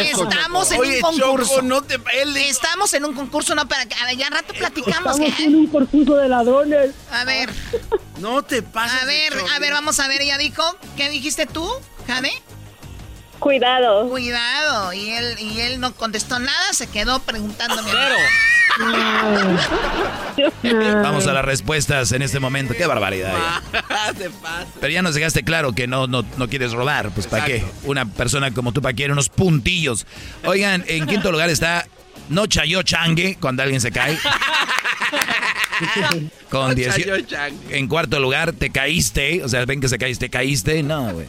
Estamos 0.00 0.72
en 0.72 0.80
Oye, 0.80 0.96
un 0.96 1.00
concurso. 1.02 1.54
Choco, 1.56 1.62
no 1.62 1.82
te... 1.82 1.98
Estamos 2.48 2.92
en 2.94 3.04
un 3.04 3.14
concurso, 3.14 3.54
no 3.54 3.68
para 3.68 3.86
que. 3.86 3.94
A 3.94 4.06
ver, 4.06 4.16
ya 4.16 4.26
al 4.26 4.32
rato 4.32 4.54
platicamos. 4.54 5.18
Estamos 5.18 5.36
¿qué? 5.36 5.44
en 5.44 5.54
un 5.54 5.66
concurso 5.66 6.16
de 6.16 6.28
ladrones. 6.28 6.90
A 7.10 7.24
ver, 7.24 7.50
No 8.18 8.42
te 8.42 8.62
pases 8.62 9.02
a 9.02 9.06
ver, 9.06 9.32
a 9.54 9.58
ver, 9.58 9.72
vamos 9.72 9.98
a 10.00 10.08
ver. 10.08 10.22
Ella 10.22 10.38
dijo, 10.38 10.62
¿qué 10.96 11.08
dijiste 11.10 11.46
tú, 11.46 11.68
Jade? 12.06 12.32
Cuidado. 13.38 14.08
Cuidado. 14.08 14.92
Y 14.92 15.10
él, 15.10 15.38
y 15.38 15.60
él 15.60 15.80
no 15.80 15.94
contestó 15.94 16.38
nada, 16.38 16.72
se 16.72 16.86
quedó 16.86 17.20
preguntándome. 17.20 17.90
Vamos 21.02 21.26
a 21.26 21.32
las 21.32 21.44
respuestas 21.44 22.12
en 22.12 22.22
este 22.22 22.40
momento. 22.40 22.74
Qué 22.76 22.86
barbaridad. 22.86 23.34
Pero 24.80 24.92
ya 24.92 25.02
nos 25.02 25.14
dejaste 25.14 25.42
claro 25.42 25.72
que 25.72 25.86
no, 25.86 26.06
no, 26.06 26.24
no 26.36 26.48
quieres 26.48 26.72
robar. 26.72 27.10
Pues 27.10 27.26
¿para 27.26 27.44
qué? 27.44 27.64
Una 27.84 28.06
persona 28.06 28.52
como 28.52 28.72
tú, 28.72 28.82
¿para 28.82 28.94
qué? 28.94 29.06
Unos 29.06 29.28
puntillos. 29.28 30.06
Oigan, 30.44 30.84
en 30.86 31.06
quinto 31.06 31.32
lugar 31.32 31.50
está 31.50 31.86
No 32.28 32.46
Chayo 32.46 32.82
Changue, 32.82 33.36
cuando 33.40 33.62
alguien 33.62 33.80
se 33.80 33.90
cae. 33.90 34.18
Con 36.50 36.74
18. 36.74 37.36
En 37.70 37.88
cuarto 37.88 38.20
lugar, 38.20 38.52
te 38.52 38.70
caíste. 38.70 39.42
O 39.44 39.48
sea, 39.48 39.64
ven 39.64 39.80
que 39.80 39.88
se 39.88 39.98
caíste, 39.98 40.30
caíste. 40.30 40.82
No, 40.82 41.12
güey. 41.12 41.26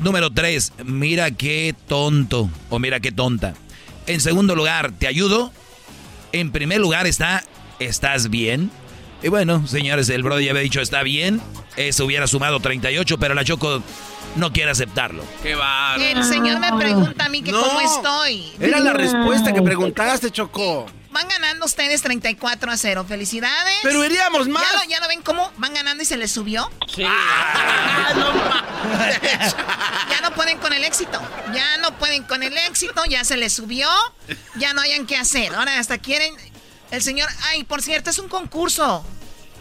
Número 0.00 0.30
3, 0.30 0.72
mira 0.86 1.30
qué 1.30 1.74
tonto 1.86 2.48
o 2.70 2.78
mira 2.78 3.00
qué 3.00 3.12
tonta. 3.12 3.54
En 4.06 4.20
segundo 4.20 4.56
lugar, 4.56 4.92
¿te 4.92 5.06
ayudo? 5.06 5.52
En 6.32 6.52
primer 6.52 6.80
lugar 6.80 7.06
está, 7.06 7.44
¿estás 7.80 8.30
bien? 8.30 8.70
Y 9.22 9.28
bueno, 9.28 9.66
señores, 9.66 10.08
el 10.08 10.22
Brody 10.22 10.46
ya 10.46 10.52
había 10.52 10.62
dicho, 10.62 10.80
está 10.80 11.02
bien. 11.02 11.42
Eso 11.76 12.06
hubiera 12.06 12.26
sumado 12.26 12.60
38, 12.60 13.18
pero 13.18 13.34
la 13.34 13.44
Choco 13.44 13.82
no 14.36 14.52
quiere 14.52 14.70
aceptarlo. 14.70 15.24
Qué 15.42 15.54
va. 15.54 15.96
El 15.96 16.24
señor 16.24 16.58
me 16.60 16.72
pregunta 16.72 17.24
a 17.26 17.28
mí 17.28 17.42
que 17.42 17.52
No. 17.52 17.60
cómo 17.62 17.80
estoy. 17.80 18.52
Era 18.60 18.80
la 18.80 18.92
respuesta 18.92 19.52
que 19.52 19.62
preguntaste, 19.62 20.30
Choco. 20.30 20.86
Van 21.10 21.26
ganando 21.26 21.66
ustedes 21.66 22.02
34 22.02 22.70
a 22.70 22.76
0. 22.76 23.04
Felicidades. 23.08 23.74
Pero 23.82 24.04
iríamos 24.04 24.46
más. 24.48 24.62
¿Ya, 24.62 24.78
lo- 24.78 24.84
ya 24.88 25.00
lo 25.00 25.08
ven 25.08 25.22
cómo 25.22 25.50
van 25.56 25.74
ganando 25.74 26.02
y 26.04 26.06
se 26.06 26.16
les 26.16 26.30
subió? 26.30 26.70
Sí. 26.94 27.02
Ah, 27.04 28.12
no 28.14 28.32
Ya 30.10 30.20
no 30.22 30.30
pueden 30.36 30.58
con 30.58 30.72
el 30.72 30.84
éxito. 30.84 31.20
Ya 31.52 31.78
no 31.78 31.98
pueden 31.98 32.22
con 32.22 32.42
el 32.44 32.56
éxito. 32.58 33.02
Ya 33.08 33.24
se 33.24 33.36
les 33.36 33.52
subió. 33.52 33.88
Ya 34.56 34.72
no 34.72 34.80
hayan 34.82 35.04
qué 35.06 35.16
hacer. 35.16 35.52
Ahora 35.54 35.78
hasta 35.80 35.98
quieren. 35.98 36.32
El 36.92 37.02
señor. 37.02 37.28
Ay, 37.50 37.64
por 37.64 37.82
cierto, 37.82 38.10
es 38.10 38.18
un 38.20 38.28
concurso. 38.28 39.04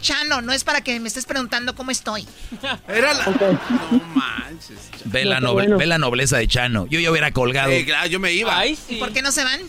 Chano, 0.01 0.41
no 0.41 0.51
es 0.53 0.63
para 0.63 0.81
que 0.81 0.99
me 0.99 1.07
estés 1.07 1.25
preguntando 1.25 1.75
cómo 1.75 1.91
estoy. 1.91 2.25
Era 2.87 3.13
la... 3.13 3.25
No 3.25 4.01
manches. 4.15 4.77
Ve, 5.05 5.23
No, 5.25 5.29
la 5.31 5.35
qué 5.37 5.41
noble- 5.45 5.53
bueno. 5.53 5.77
ve 5.77 5.85
la 5.85 5.97
nobleza 5.97 6.37
de 6.37 6.47
Chano. 6.47 6.87
Yo 6.87 6.99
ya 6.99 7.11
hubiera 7.11 7.31
colgado. 7.31 7.71
Eh, 7.71 7.85
claro, 7.85 8.07
yo 8.07 8.19
me 8.19 8.31
iba. 8.33 8.57
Ay, 8.57 8.75
sí. 8.75 8.95
¿Por 8.95 9.11
qué 9.13 9.21
no 9.21 9.31
se 9.31 9.43
van? 9.43 9.59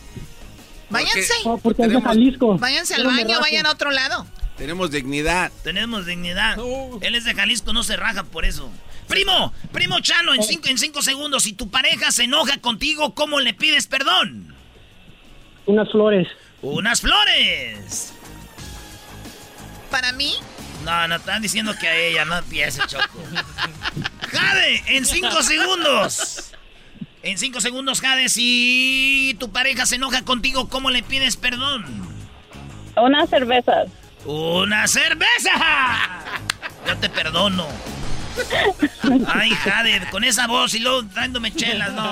Váyanse. 0.91 1.33
No, 1.45 1.59
porque 1.59 1.83
es 1.83 1.89
de 1.89 1.95
Tenemos- 1.95 2.05
Jalisco. 2.05 2.59
Váyanse 2.59 2.95
al 2.95 3.05
baño, 3.05 3.39
vayan 3.41 3.67
a 3.67 3.71
otro 3.71 3.91
lado. 3.91 4.27
Tenemos 4.57 4.91
dignidad. 4.91 5.51
Tenemos 5.63 6.07
dignidad. 6.07 6.57
No. 6.57 6.99
Él 7.01 7.15
es 7.15 7.25
de 7.25 7.35
Jalisco, 7.35 7.73
no 7.73 7.83
se 7.83 7.97
raja 7.97 8.25
por 8.25 8.45
eso. 8.45 8.71
Primo, 9.09 9.53
primo 9.73 9.99
Chano, 10.01 10.35
en 10.35 10.43
cinco, 10.43 10.69
en 10.69 10.79
cinco 10.79 11.03
segundos, 11.03 11.43
si 11.45 11.53
tu 11.53 11.69
pareja 11.71 12.13
se 12.13 12.25
enoja 12.25 12.59
contigo, 12.59 13.15
¿cómo 13.15 13.41
le 13.41 13.55
pides 13.55 13.87
perdón? 13.87 14.55
Unas 15.67 15.91
flores. 15.91 16.29
Unas 16.63 17.01
flores. 17.01 18.13
Para 19.91 20.13
mí, 20.13 20.35
No, 20.85 21.09
no, 21.09 21.17
están 21.17 21.43
diciendo 21.43 21.75
que 21.79 21.89
a 21.89 21.95
ella, 21.97 22.25
no 22.25 22.39
empiece, 22.39 22.81
Choco. 22.87 23.05
Jade, 24.31 24.83
en 24.87 25.05
cinco 25.05 25.43
segundos. 25.43 26.53
En 27.23 27.37
cinco 27.37 27.61
segundos, 27.61 28.01
Jade, 28.01 28.29
si 28.31 29.37
tu 29.39 29.51
pareja 29.53 29.85
se 29.85 29.97
enoja 29.97 30.23
contigo, 30.25 30.69
¿cómo 30.71 30.89
le 30.91 31.03
pides 31.03 31.37
perdón? 31.37 31.85
Unas 32.97 33.29
cervezas. 33.29 33.89
¡Una 34.25 34.87
cerveza! 34.87 35.53
Yo 36.87 36.97
te 36.97 37.11
perdono. 37.11 37.67
Ay, 39.27 39.51
Jade, 39.51 40.09
con 40.11 40.25
esa 40.25 40.47
voz 40.47 40.75
y 40.75 40.79
luego 40.79 41.03
dándome 41.03 41.53
chelas, 41.55 41.93
no. 41.93 42.03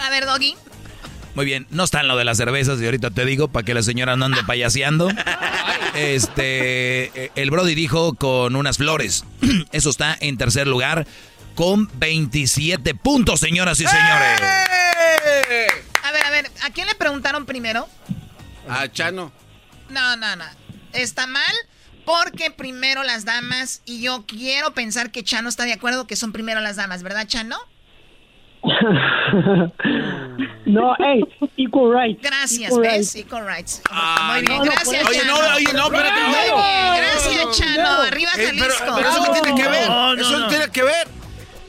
a 0.00 0.10
ver, 0.10 0.24
Doggy. 0.26 0.56
Muy 1.36 1.44
bien, 1.44 1.66
no 1.68 1.84
está 1.84 2.00
en 2.00 2.08
lo 2.08 2.16
de 2.16 2.24
las 2.24 2.38
cervezas 2.38 2.80
y 2.80 2.86
ahorita 2.86 3.10
te 3.10 3.26
digo 3.26 3.48
para 3.48 3.62
que 3.62 3.74
la 3.74 3.82
señora 3.82 4.16
no 4.16 4.24
ande 4.24 4.42
payaseando. 4.44 5.10
Este, 5.94 7.30
el 7.40 7.50
Brody 7.50 7.74
dijo 7.74 8.14
con 8.14 8.56
unas 8.56 8.78
flores. 8.78 9.24
Eso 9.72 9.90
está 9.90 10.16
en 10.18 10.38
tercer 10.38 10.66
lugar 10.66 11.06
con 11.54 11.90
27 11.98 12.94
puntos, 12.94 13.40
señoras 13.40 13.78
y 13.80 13.86
señores. 13.86 14.40
¡Eh! 14.40 15.66
A 16.02 16.12
ver, 16.12 16.24
a 16.24 16.30
ver, 16.30 16.50
¿a 16.62 16.70
quién 16.70 16.86
le 16.86 16.94
preguntaron 16.94 17.44
primero? 17.44 17.86
A 18.66 18.88
Chano. 18.90 19.30
No, 19.90 20.16
no, 20.16 20.36
no. 20.36 20.44
Está 20.94 21.26
mal 21.26 21.54
porque 22.06 22.50
primero 22.50 23.02
las 23.02 23.26
damas 23.26 23.82
y 23.84 24.00
yo 24.00 24.24
quiero 24.26 24.72
pensar 24.72 25.10
que 25.10 25.22
Chano 25.22 25.50
está 25.50 25.64
de 25.64 25.74
acuerdo 25.74 26.06
que 26.06 26.16
son 26.16 26.32
primero 26.32 26.60
las 26.60 26.76
damas, 26.76 27.02
¿verdad, 27.02 27.26
Chano? 27.26 27.58
no, 30.66 30.94
hey, 30.98 31.20
equal 31.56 31.92
rights. 31.94 32.20
Gracias, 32.22 32.68
Equal 32.70 32.82
¿ves? 32.82 32.92
rights. 32.92 33.16
Equal 33.16 33.46
rights. 33.46 33.82
Ah, 33.90 34.32
Muy 34.32 34.40
bien, 34.42 34.58
no, 34.58 34.64
no, 34.64 34.70
gracias, 34.72 35.06
Oye, 35.08 35.20
Chano. 35.20 35.38
no, 35.42 35.54
oye, 35.54 35.72
no, 35.72 35.84
espérate. 35.86 36.20
No. 36.20 36.96
gracias, 36.96 37.58
Chano. 37.58 37.90
Arriba 38.02 38.30
Eh, 38.36 38.52
pero, 38.58 38.74
Jalisco. 38.74 38.94
pero 38.96 39.08
eso 39.08 39.32
qué 39.32 39.40
tiene 39.40 39.62
que 39.62 39.68
ver. 39.68 39.88
No, 39.88 40.14
no, 40.16 40.20
eso 40.20 40.30
no 40.32 40.38
no. 40.40 40.48
tiene 40.48 40.68
que 40.70 40.82
ver. 40.82 41.08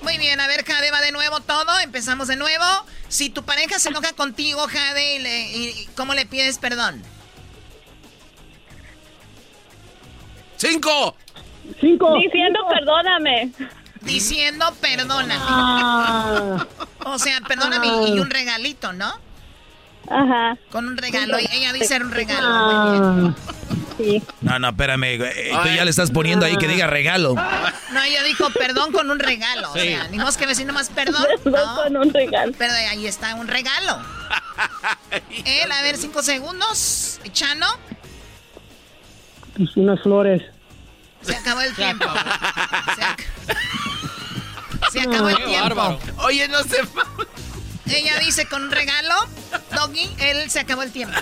Muy 0.01 0.17
bien, 0.17 0.39
a 0.39 0.47
ver, 0.47 0.63
Jade, 0.65 0.89
va 0.91 1.01
de 1.01 1.11
nuevo 1.11 1.39
todo. 1.41 1.79
Empezamos 1.83 2.27
de 2.27 2.35
nuevo. 2.37 2.63
Si 3.09 3.29
tu 3.29 3.43
pareja 3.43 3.77
se 3.79 3.89
enoja 3.89 4.13
contigo, 4.13 4.65
Jade, 4.67 5.15
y 5.15 5.19
le- 5.19 5.51
y- 5.57 5.87
¿cómo 5.95 6.13
le 6.13 6.25
pides 6.25 6.57
perdón? 6.57 7.01
¡Cinco! 10.57 11.15
¡Cinco! 11.79 12.15
Diciendo 12.19 12.59
perdóname. 12.69 13.51
Diciendo 14.01 14.73
perdóname. 14.81 15.35
Ah. 15.39 16.65
O 17.05 17.17
sea, 17.19 17.39
perdóname 17.41 17.87
y- 17.87 18.15
y 18.17 18.19
un 18.19 18.29
regalito, 18.29 18.91
¿no? 18.91 19.13
Ajá. 20.09 20.57
Con 20.71 20.87
un 20.87 20.97
regalo. 20.97 21.39
y 21.39 21.47
Ella 21.51 21.71
dice 21.71 21.95
un 21.97 22.11
regalo. 22.11 22.47
Ah. 22.49 23.33
Sí. 23.97 24.21
No, 24.41 24.59
no, 24.59 24.69
espérame. 24.69 25.17
güey. 25.17 25.31
Eh, 25.33 25.51
Tú 25.63 25.69
ya 25.69 25.83
le 25.85 25.89
estás 25.89 26.11
poniendo 26.11 26.45
ahí 26.45 26.57
que 26.57 26.67
diga 26.67 26.85
regalo. 26.87 27.33
No, 27.35 28.03
ella 28.03 28.23
dijo 28.23 28.49
perdón 28.51 28.91
con 28.91 29.09
un 29.09 29.19
regalo. 29.19 29.71
O 29.71 29.73
Sí. 29.73 29.87
sea, 29.87 30.07
ni 30.09 30.17
más 30.17 30.35
que 30.37 30.45
decir 30.47 30.67
nomás 30.67 30.89
perdón. 30.89 31.25
Perdón 31.43 31.75
con 31.75 31.97
un 31.97 32.13
regalo. 32.13 32.51
Pero 32.57 32.73
ahí 32.73 33.07
está 33.07 33.33
un 33.35 33.47
regalo. 33.47 33.99
Él, 35.45 35.71
a 35.71 35.81
ver, 35.81 35.95
cinco 35.97 36.21
segundos. 36.21 37.19
Chano, 37.31 37.67
Pues 39.55 39.75
unas 39.77 40.01
flores. 40.01 40.43
Se 41.21 41.35
acabó 41.35 41.61
el 41.61 41.73
tiempo. 41.75 42.05
Se, 42.95 43.01
ac- 43.01 43.25
se 44.91 45.01
acabó 45.01 45.29
el 45.29 45.43
tiempo. 45.43 45.99
Oye, 46.23 46.47
no 46.47 46.63
se... 46.63 46.81
Ella 47.89 48.19
dice 48.19 48.45
con 48.45 48.63
un 48.63 48.71
regalo, 48.71 49.13
Doggy, 49.73 50.09
él 50.19 50.49
se 50.49 50.59
acabó 50.59 50.83
el 50.83 50.91
tiempo. 50.91 51.15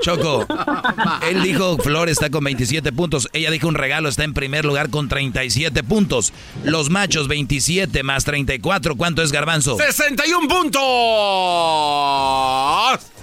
Choco, 0.00 0.46
él 1.28 1.42
dijo 1.42 1.76
Flor 1.78 2.08
está 2.08 2.30
con 2.30 2.44
27 2.44 2.92
puntos. 2.92 3.28
Ella 3.32 3.50
dijo 3.50 3.68
un 3.68 3.74
regalo, 3.74 4.08
está 4.08 4.24
en 4.24 4.34
primer 4.34 4.64
lugar 4.64 4.90
con 4.90 5.08
37 5.08 5.82
puntos. 5.82 6.32
Los 6.64 6.90
machos 6.90 7.28
27 7.28 8.02
más 8.02 8.24
34. 8.24 8.96
¿Cuánto 8.96 9.22
es 9.22 9.32
Garbanzo? 9.32 9.76
61 9.76 10.48
puntos. 10.48 10.82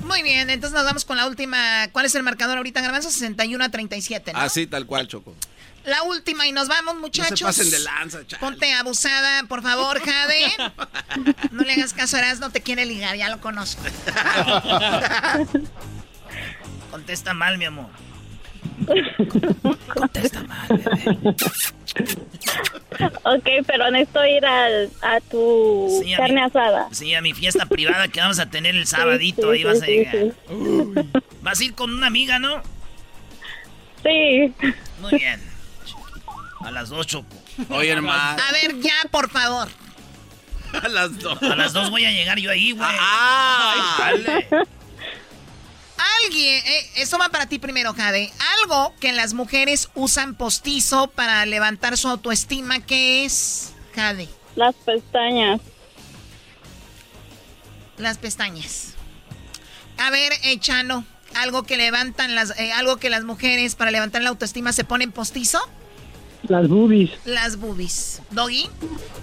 Muy 0.06 0.24
bien, 0.24 0.50
entonces 0.50 0.76
nos 0.76 0.86
vamos 0.86 1.06
con 1.06 1.18
la 1.18 1.28
última. 1.28 1.88
¿Cuál 1.92 2.06
es 2.06 2.16
el 2.16 2.24
marcador 2.24 2.58
ahorita, 2.58 2.82
Garbanzo? 2.82 3.12
61 3.12 3.64
a 3.64 3.70
37, 3.70 4.34
¿no? 4.34 4.40
Así, 4.40 4.68
tal 4.68 4.86
cual, 4.86 5.08
Choco. 5.08 5.36
La 5.86 6.04
última 6.04 6.46
y 6.48 6.52
nos 6.52 6.68
vamos, 6.68 6.96
muchachos. 7.00 7.32
No 7.32 7.38
se 7.38 7.44
pasen 7.64 7.70
de 7.72 7.80
lanza, 7.80 8.20
chale. 8.28 8.40
Ponte 8.40 8.72
abusada, 8.74 9.44
por 9.48 9.62
favor, 9.64 10.00
Jade. 10.00 10.46
No 11.52 11.64
le 11.64 11.74
hagas 11.74 11.94
caso 11.94 12.18
a 12.18 12.20
Eras, 12.20 12.40
no 12.40 12.52
te 12.52 12.62
quiere 12.62 12.86
ligar, 12.86 13.16
ya 13.18 13.30
lo 13.30 13.42
conozco. 13.42 13.82
Contesta 16.92 17.34
mal, 17.34 17.58
mi 17.58 17.66
amor. 17.66 17.88
Ok, 23.24 23.48
pero 23.66 23.90
necesito 23.92 24.26
ir 24.26 24.46
al- 24.46 24.90
a, 25.02 25.20
tu 25.22 26.02
Sí, 26.04 26.14
a 26.14 26.18
carne 26.18 26.36
mi- 26.36 26.42
asada. 26.42 26.88
Sí, 26.92 27.14
a 27.16 27.22
mi 27.22 27.34
fiesta 27.34 27.66
privada 27.66 28.08
que 28.08 28.20
vamos 28.20 28.40
a 28.40 28.50
tener 28.50 28.76
el 28.76 28.86
sabadito, 28.88 29.52
sí, 29.52 29.58
ahí 29.58 29.64
vas 29.64 29.80
sí, 29.80 29.84
a 29.84 29.86
sí, 29.86 29.92
llegar. 29.94 31.06
Vas 31.42 31.60
a 31.60 31.64
ir 31.64 31.74
con 31.74 31.92
una 31.94 32.08
amiga, 32.08 32.40
¿no? 32.40 32.62
Sí. 34.04 34.54
Muy 35.00 35.12
bien. 35.18 35.42
A 36.64 36.72
las 36.72 36.90
dos, 36.90 37.08
Choco. 37.08 37.28
Oye, 37.70 37.90
hermano. 37.90 38.42
A 38.42 38.52
ver, 38.52 38.80
ya, 38.80 38.94
por 39.10 39.30
favor. 39.30 39.70
A 40.82 40.88
las 40.88 41.18
dos. 41.20 41.42
A 41.44 41.56
las 41.56 41.74
dos 41.74 41.90
voy 41.90 42.06
a 42.06 42.12
llegar 42.12 42.40
yo 42.40 42.52
ahí, 42.52 42.72
güey. 42.72 42.90
Ah. 42.90 43.96
Dale. 44.00 44.48
Alguien, 46.24 46.64
eh, 46.66 46.90
eso 46.96 47.18
va 47.18 47.30
para 47.30 47.46
ti 47.48 47.60
primero, 47.60 47.94
Jade. 47.94 48.32
Algo 48.62 48.94
que 49.00 49.12
las 49.12 49.34
mujeres 49.34 49.90
usan 49.96 50.36
postizo 50.36 51.08
para 51.08 51.46
levantar 51.46 51.98
su 51.98 52.08
autoestima, 52.08 52.80
¿qué 52.80 53.26
es, 53.26 53.74
Jade? 53.94 54.28
Las 54.56 54.76
pestañas. 54.76 55.62
Las 57.98 58.18
pestañas. 58.18 58.94
A 59.98 60.10
ver, 60.10 60.34
eh, 60.44 60.60
Chano, 60.60 61.06
algo 61.36 61.64
que 61.64 61.78
levantan 61.78 62.34
las, 62.34 62.58
eh, 62.60 62.72
algo 62.74 62.98
que 62.98 63.10
las 63.10 63.24
mujeres 63.24 63.76
para 63.76 63.92
levantar 63.92 64.22
la 64.22 64.30
autoestima 64.30 64.74
se 64.74 64.84
ponen 64.84 65.12
postizo. 65.12 65.60
Las 66.44 66.68
boobies. 66.68 67.12
Las 67.26 67.58
boobies. 67.58 68.22
Doggy. 68.32 68.68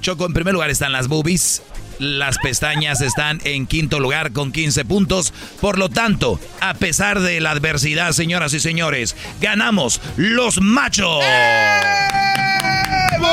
Choco, 0.01 0.27
en 0.27 0.33
primer 0.33 0.55
lugar 0.55 0.71
están 0.71 0.93
las 0.93 1.09
boobies. 1.09 1.63
Las 1.99 2.39
pestañas 2.39 3.01
están 3.01 3.41
en 3.45 3.67
quinto 3.67 3.99
lugar 3.99 4.33
con 4.33 4.53
15 4.53 4.85
puntos. 4.85 5.33
Por 5.61 5.79
lo 5.79 5.89
tanto, 5.89 6.39
a 6.61 6.75
pesar 6.75 7.21
de 7.21 7.41
la 7.41 7.51
adversidad, 7.51 8.13
señoras 8.13 8.55
y 8.55 8.61
señores, 8.61 9.17
ganamos 9.41 10.01
los 10.17 10.61
machos. 10.61 11.25
¡No, 13.21 13.29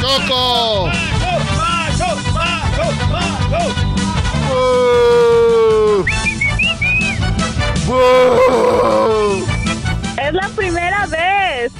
Choco! 0.00 0.90
Es 10.30 10.36
la 10.36 10.48
primera 10.50 11.06
vez. 11.06 11.72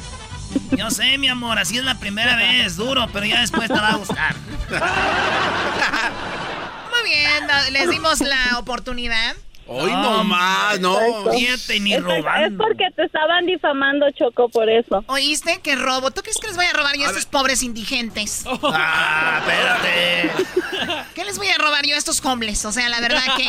Yo 0.76 0.90
sé, 0.90 1.16
mi 1.18 1.28
amor, 1.28 1.60
así 1.60 1.78
es 1.78 1.84
la 1.84 2.00
primera 2.00 2.34
vez, 2.34 2.74
duro, 2.74 3.06
pero 3.12 3.24
ya 3.24 3.42
después 3.42 3.68
te 3.68 3.74
va 3.74 3.90
a 3.90 3.94
gustar. 3.94 4.34
Muy 6.90 7.08
bien, 7.08 7.46
les 7.72 7.88
dimos 7.88 8.18
la 8.18 8.58
oportunidad. 8.58 9.36
Hoy 9.72 9.92
no 9.92 10.24
más, 10.24 10.80
no. 10.80 10.98
Fíjate, 11.32 11.78
ni 11.78 11.92
Es, 11.92 11.98
es 12.00 12.04
robando. 12.04 12.64
porque 12.64 12.84
te 12.96 13.04
estaban 13.04 13.46
difamando, 13.46 14.06
Choco, 14.10 14.48
por 14.48 14.68
eso. 14.68 15.04
¿Oíste? 15.06 15.60
¿Qué 15.62 15.76
robo? 15.76 16.10
¿Tú 16.10 16.22
crees 16.22 16.38
que 16.38 16.48
les 16.48 16.56
voy 16.56 16.66
a 16.66 16.72
robar 16.72 16.96
yo 16.96 17.04
a 17.06 17.08
estos 17.08 17.26
pobres 17.26 17.62
indigentes? 17.62 18.44
Ah, 18.62 19.40
espérate. 19.40 21.04
¿Qué 21.14 21.24
les 21.24 21.38
voy 21.38 21.48
a 21.48 21.56
robar 21.58 21.86
yo 21.86 21.94
a 21.94 21.98
estos 21.98 22.24
homeless? 22.24 22.64
O 22.64 22.72
sea, 22.72 22.88
la 22.88 23.00
verdad 23.00 23.22
que 23.36 23.48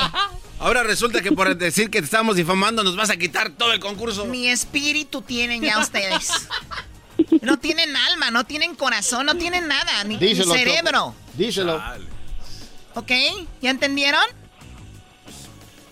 Ahora 0.59 0.83
resulta 0.83 1.21
que 1.21 1.31
por 1.31 1.55
decir 1.57 1.89
que 1.89 1.99
te 1.99 2.05
estamos 2.05 2.35
difamando 2.35 2.83
nos 2.83 2.95
vas 2.95 3.09
a 3.09 3.17
quitar 3.17 3.49
todo 3.49 3.73
el 3.73 3.79
concurso. 3.79 4.27
ni 4.27 4.47
espíritu 4.47 5.23
tienen 5.23 5.63
ya 5.63 5.79
ustedes. 5.79 6.47
No 7.41 7.57
tienen 7.57 7.95
alma, 7.95 8.29
no 8.29 8.43
tienen 8.45 8.75
corazón, 8.75 9.25
no 9.25 9.35
tienen 9.35 9.67
nada, 9.67 10.03
ni, 10.03 10.17
ni 10.17 10.27
Díselo, 10.27 10.53
cerebro. 10.53 10.91
Choco. 10.99 11.15
Díselo. 11.33 11.81
¿Ok? 12.93 13.11
¿Ya 13.61 13.69
entendieron? 13.71 14.21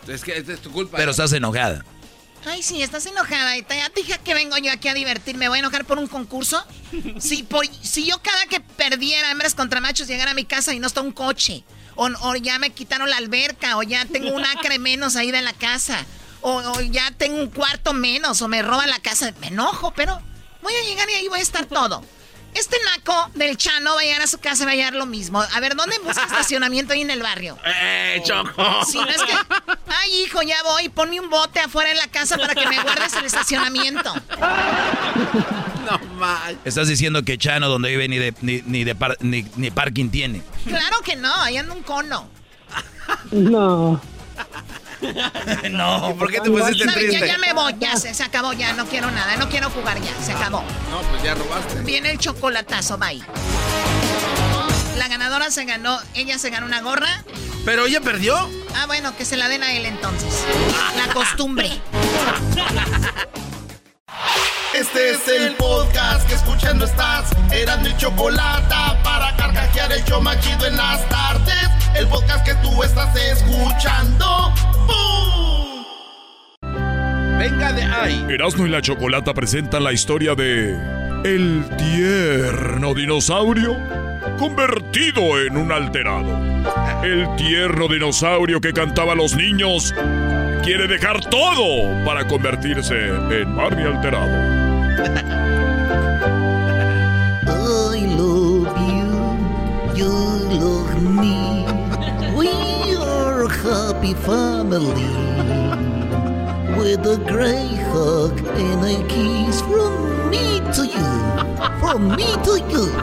Es 0.10 0.24
que 0.24 0.38
es 0.38 0.62
tu 0.62 0.72
culpa. 0.72 0.97
Pero 0.97 1.12
estás 1.12 1.32
enojada. 1.34 1.86
Ay, 2.45 2.64
sí, 2.64 2.82
estás 2.82 3.05
enojada. 3.05 3.57
Y 3.57 3.64
te, 3.64 3.76
ya 3.78 3.89
te 3.89 4.01
dije 4.01 4.18
que 4.24 4.34
vengo 4.34 4.57
yo 4.57 4.72
aquí 4.72 4.88
a 4.88 4.93
divertirme. 4.93 5.39
¿Me 5.45 5.49
voy 5.49 5.57
a 5.57 5.60
enojar 5.60 5.86
por 5.86 5.97
un 5.99 6.07
concurso? 6.07 6.64
Si, 7.20 7.43
por- 7.43 7.68
si 7.84 8.05
yo 8.05 8.22
cada 8.22 8.45
que 8.45 8.60
perdiera 8.62 9.30
hembras 9.32 9.55
contra 9.55 9.82
machos 9.82 10.07
llegara 10.07 10.32
a 10.32 10.34
mi 10.34 10.45
casa 10.45 10.74
y 10.74 10.80
no 10.80 10.88
está 10.88 11.01
un 11.01 11.12
coche. 11.12 11.64
O, 11.95 12.07
o 12.22 12.36
ya 12.38 12.57
me 12.60 12.70
quitaron 12.72 13.10
la 13.10 13.18
alberca. 13.18 13.78
O 13.78 13.84
ya 13.84 14.05
tengo 14.05 14.34
un 14.34 14.45
acre 14.45 14.80
menos 14.80 15.16
ahí 15.18 15.32
de 15.32 15.41
la 15.41 15.53
casa. 15.53 16.05
O, 16.41 16.53
o 16.60 16.82
ya 16.82 17.12
tengo 17.18 17.38
un 17.41 17.49
cuarto 17.49 17.93
menos. 17.93 18.41
O 18.41 18.47
me 18.47 18.62
roban 18.62 18.89
la 18.89 18.99
casa. 18.99 19.34
Me 19.41 19.47
enojo, 19.47 19.93
pero 19.93 20.20
voy 20.62 20.74
a 20.74 20.84
llegar 20.88 21.10
y 21.10 21.16
ahí 21.16 21.28
voy 21.28 21.39
a 21.39 21.43
estar 21.43 21.66
todo. 21.66 22.03
Este 22.54 22.78
naco 22.95 23.30
del 23.36 23.56
Chano 23.58 23.95
va 23.95 24.02
a 24.02 24.04
llegar 24.04 24.22
a 24.22 24.28
su 24.28 24.38
casa 24.39 24.64
y 24.64 24.66
va 24.66 24.72
a 24.72 24.76
hallar 24.76 24.93
lo 24.93 25.06
mismo. 25.06 25.41
A 25.41 25.60
ver, 25.60 25.76
¿dónde 25.76 25.97
busca 26.00 26.24
estacionamiento 26.28 26.93
ahí 26.93 27.02
en 27.02 27.12
el 27.12 27.22
barrio? 27.22 27.58
¡Eh, 27.66 28.22
Choco! 28.26 28.84
Si 28.86 28.97
no 28.97 29.08
es 29.08 29.22
que. 29.22 29.34
Ay, 29.88 30.24
hijo, 30.24 30.41
ya 30.41 30.58
voy. 30.64 30.89
Ponme 30.89 31.20
un 31.20 31.30
bote 31.30 31.60
afuera 31.60 31.91
en 31.91 31.97
la 31.97 32.08
casa 32.08 32.38
para 32.38 32.56
que 32.56 32.68
me 32.68 32.82
guardes 32.82 33.14
el 33.14 33.26
estacionamiento. 33.26 34.14
No 35.89 35.97
más. 36.18 36.54
Estás 36.66 36.88
diciendo 36.88 37.24
que 37.24 37.38
Chano, 37.39 37.68
donde 37.68 37.89
vive, 37.89 38.08
ni, 38.08 38.18
de, 38.20 38.34
ni, 38.41 38.62
ni, 38.66 38.84
de 38.84 38.93
par- 38.93 39.18
ni, 39.22 39.43
ni 39.56 39.72
parking 39.72 40.10
tiene. 40.12 40.43
Claro 40.68 41.00
que 41.02 41.16
no, 41.16 41.34
ahí 41.41 41.58
anda 41.58 41.74
un 41.74 41.82
cono. 41.82 42.30
No. 43.32 44.00
No. 45.72 46.12
¿Y 46.12 46.14
por 46.14 46.32
qué 46.32 46.39
te 46.41 46.50
pusiste 46.50 46.86
triste? 46.91 47.28
Ya 47.28 47.38
me 47.38 47.54
voy, 47.54 47.76
ya 47.80 47.95
se, 47.95 48.14
se 48.14 48.24
acabó, 48.24 48.54
ya 48.54 48.74
no 48.74 48.86
quiero 48.86 49.10
nada, 49.12 49.38
no 49.38 49.50
quiero 49.50 49.70
jugar 49.70 50.00
ya, 50.02 50.12
se 50.24 50.34
acabó. 50.34 50.64
No, 50.91 51.02
pues 51.10 51.24
ya 51.24 51.36
robaste. 51.36 51.82
Viene 51.82 52.12
el 52.12 52.18
chocolatazo, 52.18 52.97
bye. 52.97 53.22
La 54.97 55.08
ganadora 55.08 55.50
se 55.52 55.66
ganó, 55.66 55.97
ella 56.14 56.38
se 56.38 56.50
ganó 56.50 56.66
una 56.66 56.82
gorra. 56.82 57.24
¿Pero 57.66 57.86
ella 57.86 58.02
perdió? 58.02 58.36
Ah, 58.76 58.86
bueno, 58.88 59.16
que 59.16 59.26
se 59.26 59.38
la 59.38 59.47
den 59.47 59.64
a 59.64 59.74
él 59.74 59.86
entonces. 59.86 60.43
La 60.97 61.14
costumbre. 61.14 61.70
Este 64.76 65.09
es 65.09 65.28
el 65.28 65.55
podcast 65.55 66.28
que 66.28 66.36
escuchando 66.36 66.86
estás. 66.86 67.32
Eran 67.51 67.82
mi 67.82 67.95
chocolate 67.97 68.76
para 69.03 69.36
carcajear 69.36 69.91
el 69.91 70.03
show 70.03 70.22
más 70.22 70.39
chido 70.41 70.67
en 70.67 70.78
las 70.78 71.09
tardes. 71.09 71.70
El 71.95 72.07
podcast 72.07 72.45
que 72.45 72.53
tú 72.55 72.84
estás 72.84 73.15
escuchando. 73.15 74.53
¡Bum! 74.86 75.86
Venga 77.39 77.74
de 77.74 77.82
ahí. 77.82 78.26
Erasmo 78.30 78.67
y 78.67 78.70
la 78.70 78.82
Chocolata 78.82 79.34
presentan 79.34 79.84
la 79.84 79.91
historia 79.91 80.36
de 80.36 80.78
El 81.24 81.65
tierno 81.78 82.93
dinosaurio 82.93 83.76
convertido 84.38 85.41
en 85.41 85.57
un 85.57 85.72
alterado. 85.72 86.30
El 87.03 87.28
tierno 87.38 87.88
dinosaurio 87.88 88.61
que 88.61 88.72
cantaba 88.72 89.13
a 89.13 89.15
los 89.15 89.36
niños 89.36 89.95
quiere 90.70 90.88
dejar 90.88 91.20
todo 91.32 92.05
para 92.05 92.28
convertirse 92.28 92.93
en 92.93 93.55
Barney 93.55 93.86
alterado. 93.86 94.30
Ay, 97.47 98.01
you 99.95 100.07
love 100.59 101.01
me. 101.01 101.65
We 102.38 102.51
are 102.95 103.45
a 103.45 103.49
happy 103.49 104.13
family. 104.13 105.07
With 106.78 107.03
a 107.07 107.17
great 107.26 107.80
hug 107.91 108.38
and 108.38 108.86
a 108.86 109.01
kiss 109.07 109.61
from 109.61 110.30
me 110.30 110.61
to 110.76 110.86
you. 110.86 111.09
From 111.80 112.15
me 112.15 112.28
to 112.43 112.59
you. 112.70 112.93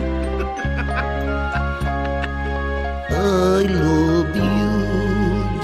I 3.20 3.66
love 3.68 4.34
you, 4.34 4.64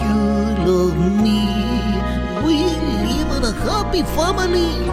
you 0.05 0.19
love 0.67 0.99
me. 1.25 1.41
We 2.45 2.57
live 3.09 3.31
in 3.39 3.45
a 3.45 3.53
happy 3.65 4.03
family. 4.13 4.85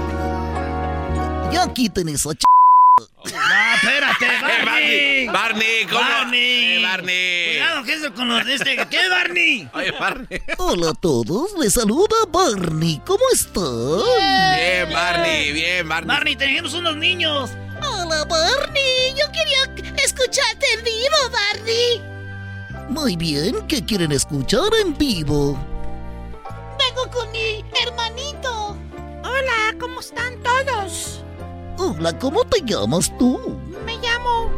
Ya 1.51 1.67
quiten 1.73 2.07
esa 2.07 2.33
ch... 2.33 2.43
No, 3.25 3.33
espérate, 3.75 4.27
Barney. 4.41 5.27
Barney, 5.27 5.85
¿cómo? 5.89 5.99
Barney. 5.99 6.77
Eh, 6.77 6.83
Barney. 6.83 7.57
Cuidado, 7.57 7.83
¿qué 7.83 7.93
es 7.95 8.09
con 8.11 8.29
los 8.29 8.45
de 8.45 8.55
este? 8.55 8.77
¿Qué, 8.89 9.09
Barney? 9.09 9.69
Oye, 9.73 9.91
Barney. 9.91 10.41
Hola 10.57 10.91
a 10.91 10.93
todos, 10.93 11.51
les 11.59 11.73
saluda 11.73 12.15
Barney. 12.29 13.01
¿Cómo 13.05 13.23
están? 13.33 14.03
Bien, 14.55 14.89
Barney, 14.89 15.51
bien, 15.51 15.89
Barney. 15.89 16.15
Barney, 16.15 16.35
tenemos 16.37 16.73
unos 16.73 16.95
niños. 16.95 17.49
Hola, 17.81 18.23
Barney. 18.23 19.13
Yo 19.19 19.29
quería 19.33 19.63
escucharte 20.01 20.65
en 20.77 20.83
vivo, 20.85 21.29
Barney. 21.29 22.12
Muy 22.93 23.15
bien, 23.15 23.65
¿qué 23.67 23.83
quieren 23.83 24.11
escuchar 24.11 24.69
en 24.79 24.95
vivo? 24.95 25.57
Vengo 26.77 27.09
con 27.11 27.31
mi 27.31 27.65
hermanito. 27.81 28.77
Hola, 29.23 29.75
¿cómo 29.79 29.99
están 29.99 30.35
todos? 30.43 31.23
Hola, 31.79 32.17
¿cómo 32.19 32.45
te 32.45 32.61
llamas 32.61 33.11
tú? 33.17 33.59
Me 33.83 33.97
llamo. 33.97 34.51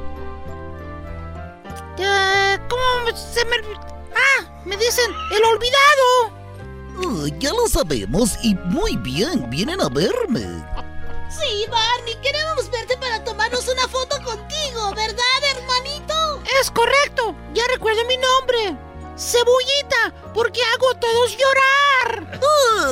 Eh, 1.98 2.60
¿Cómo 2.70 3.18
se 3.18 3.46
me.? 3.46 3.56
Ah, 4.14 4.62
me 4.66 4.76
dicen 4.76 5.10
el 5.32 5.44
olvidado. 5.46 7.30
Ya 7.40 7.54
lo 7.54 7.70
sabemos 7.70 8.38
y 8.44 8.54
muy 8.66 8.98
bien, 8.98 9.50
vienen 9.50 9.80
a 9.80 9.88
verme. 9.88 10.42
Sí, 11.30 11.66
Barney, 11.72 12.16
queremos 12.22 12.70
verte 12.70 12.98
para 12.98 13.24
tomarnos 13.24 13.66
una 13.70 13.88
foto 13.88 14.18
contigo, 14.24 14.94
¿verdad, 14.94 15.24
hermanito? 15.56 15.95
Es 16.62 16.72
correcto, 16.72 17.36
ya 17.54 17.64
recuerdo 17.74 18.04
mi 18.06 18.18
nombre. 18.18 18.78
Cebullita, 19.18 20.14
porque 20.34 20.62
hago 20.74 20.92
a 20.92 21.00
todos 21.00 21.38
llorar. 21.38 22.40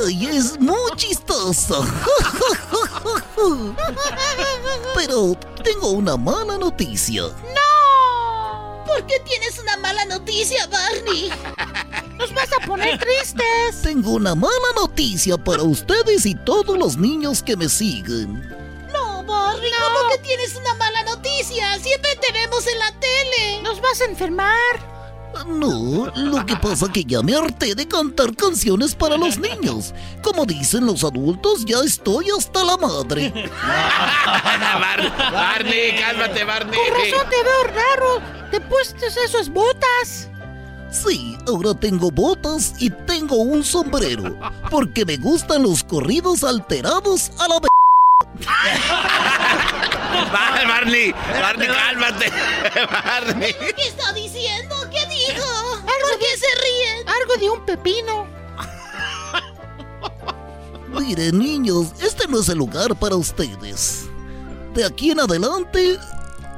¡Ay, 0.05 0.27
es 0.27 0.57
muy 0.59 0.91
chistoso! 0.95 1.85
Pero 4.95 5.35
tengo 5.63 5.89
una 5.89 6.15
mala 6.15 6.57
noticia. 6.57 7.23
¡No! 7.23 8.83
¿Por 8.85 9.05
qué 9.05 9.19
tienes 9.19 9.59
una 9.59 9.75
mala 9.77 10.05
noticia, 10.05 10.65
Barney? 10.67 11.29
Nos 12.17 12.33
vas 12.33 12.49
a 12.53 12.65
poner 12.65 12.97
tristes. 12.99 13.81
Tengo 13.81 14.11
una 14.11 14.33
mala 14.33 14.53
noticia 14.77 15.37
para 15.37 15.63
ustedes 15.63 16.25
y 16.25 16.35
todos 16.35 16.77
los 16.77 16.95
niños 16.95 17.43
que 17.43 17.57
me 17.57 17.67
siguen. 17.67 18.47
No, 18.93 19.23
Barney, 19.23 19.71
¿cómo 19.71 20.09
que 20.09 20.19
tienes 20.19 20.55
una 20.55 20.73
mala 20.75 21.03
noticia? 21.03 21.12
Siempre 21.41 22.15
te 22.21 22.31
vemos 22.31 22.65
en 22.67 22.79
la 22.79 22.91
tele. 22.99 23.61
Nos 23.63 23.81
vas 23.81 23.99
a 24.01 24.05
enfermar. 24.05 24.93
No, 25.47 26.11
lo 26.15 26.45
que 26.45 26.55
pasa 26.57 26.91
que 26.93 27.03
ya 27.03 27.23
me 27.23 27.35
harté 27.35 27.73
de 27.73 27.87
cantar 27.87 28.35
canciones 28.35 28.93
para 28.93 29.17
los 29.17 29.39
niños. 29.39 29.93
Como 30.21 30.45
dicen 30.45 30.85
los 30.85 31.03
adultos, 31.03 31.65
ya 31.65 31.79
estoy 31.83 32.27
hasta 32.37 32.63
la 32.63 32.77
madre. 32.77 33.31
Bar- 34.79 35.31
Barney, 35.33 35.95
cálmate, 35.99 36.43
Barney. 36.43 36.77
Con 36.79 36.87
razón 36.93 37.29
te 37.29 37.43
veo 37.43 37.63
raro. 37.63 38.21
Te 38.51 38.61
pusiste 38.61 39.07
esas 39.25 39.49
botas. 39.49 40.29
Sí, 40.91 41.35
ahora 41.47 41.73
tengo 41.73 42.11
botas 42.11 42.75
y 42.77 42.91
tengo 42.91 43.37
un 43.37 43.63
sombrero. 43.63 44.37
Porque 44.69 45.03
me 45.03 45.17
gustan 45.17 45.63
los 45.63 45.83
corridos 45.83 46.43
alterados 46.43 47.31
a 47.39 47.47
la... 47.47 47.59
Bar- 50.33 50.67
Barney, 50.67 51.11
Barney, 51.11 51.67
cálmate. 51.67 52.31
Barney. 52.91 53.53
¿Qué 53.75 53.87
está 53.87 54.11
diciendo? 54.13 54.75
¿Qué 54.91 55.05
dijo? 55.07 55.45
¿Por 55.81 56.19
qué 56.19 56.37
se 56.37 56.47
ríen? 56.61 57.07
Algo 57.07 57.35
de 57.39 57.49
un 57.49 57.65
pepino. 57.65 58.27
Miren, 60.99 61.39
niños, 61.39 61.87
este 62.01 62.27
no 62.27 62.39
es 62.39 62.49
el 62.49 62.57
lugar 62.57 62.95
para 62.95 63.15
ustedes. 63.15 64.05
De 64.73 64.83
aquí 64.85 65.11
en 65.11 65.19
adelante, 65.19 65.99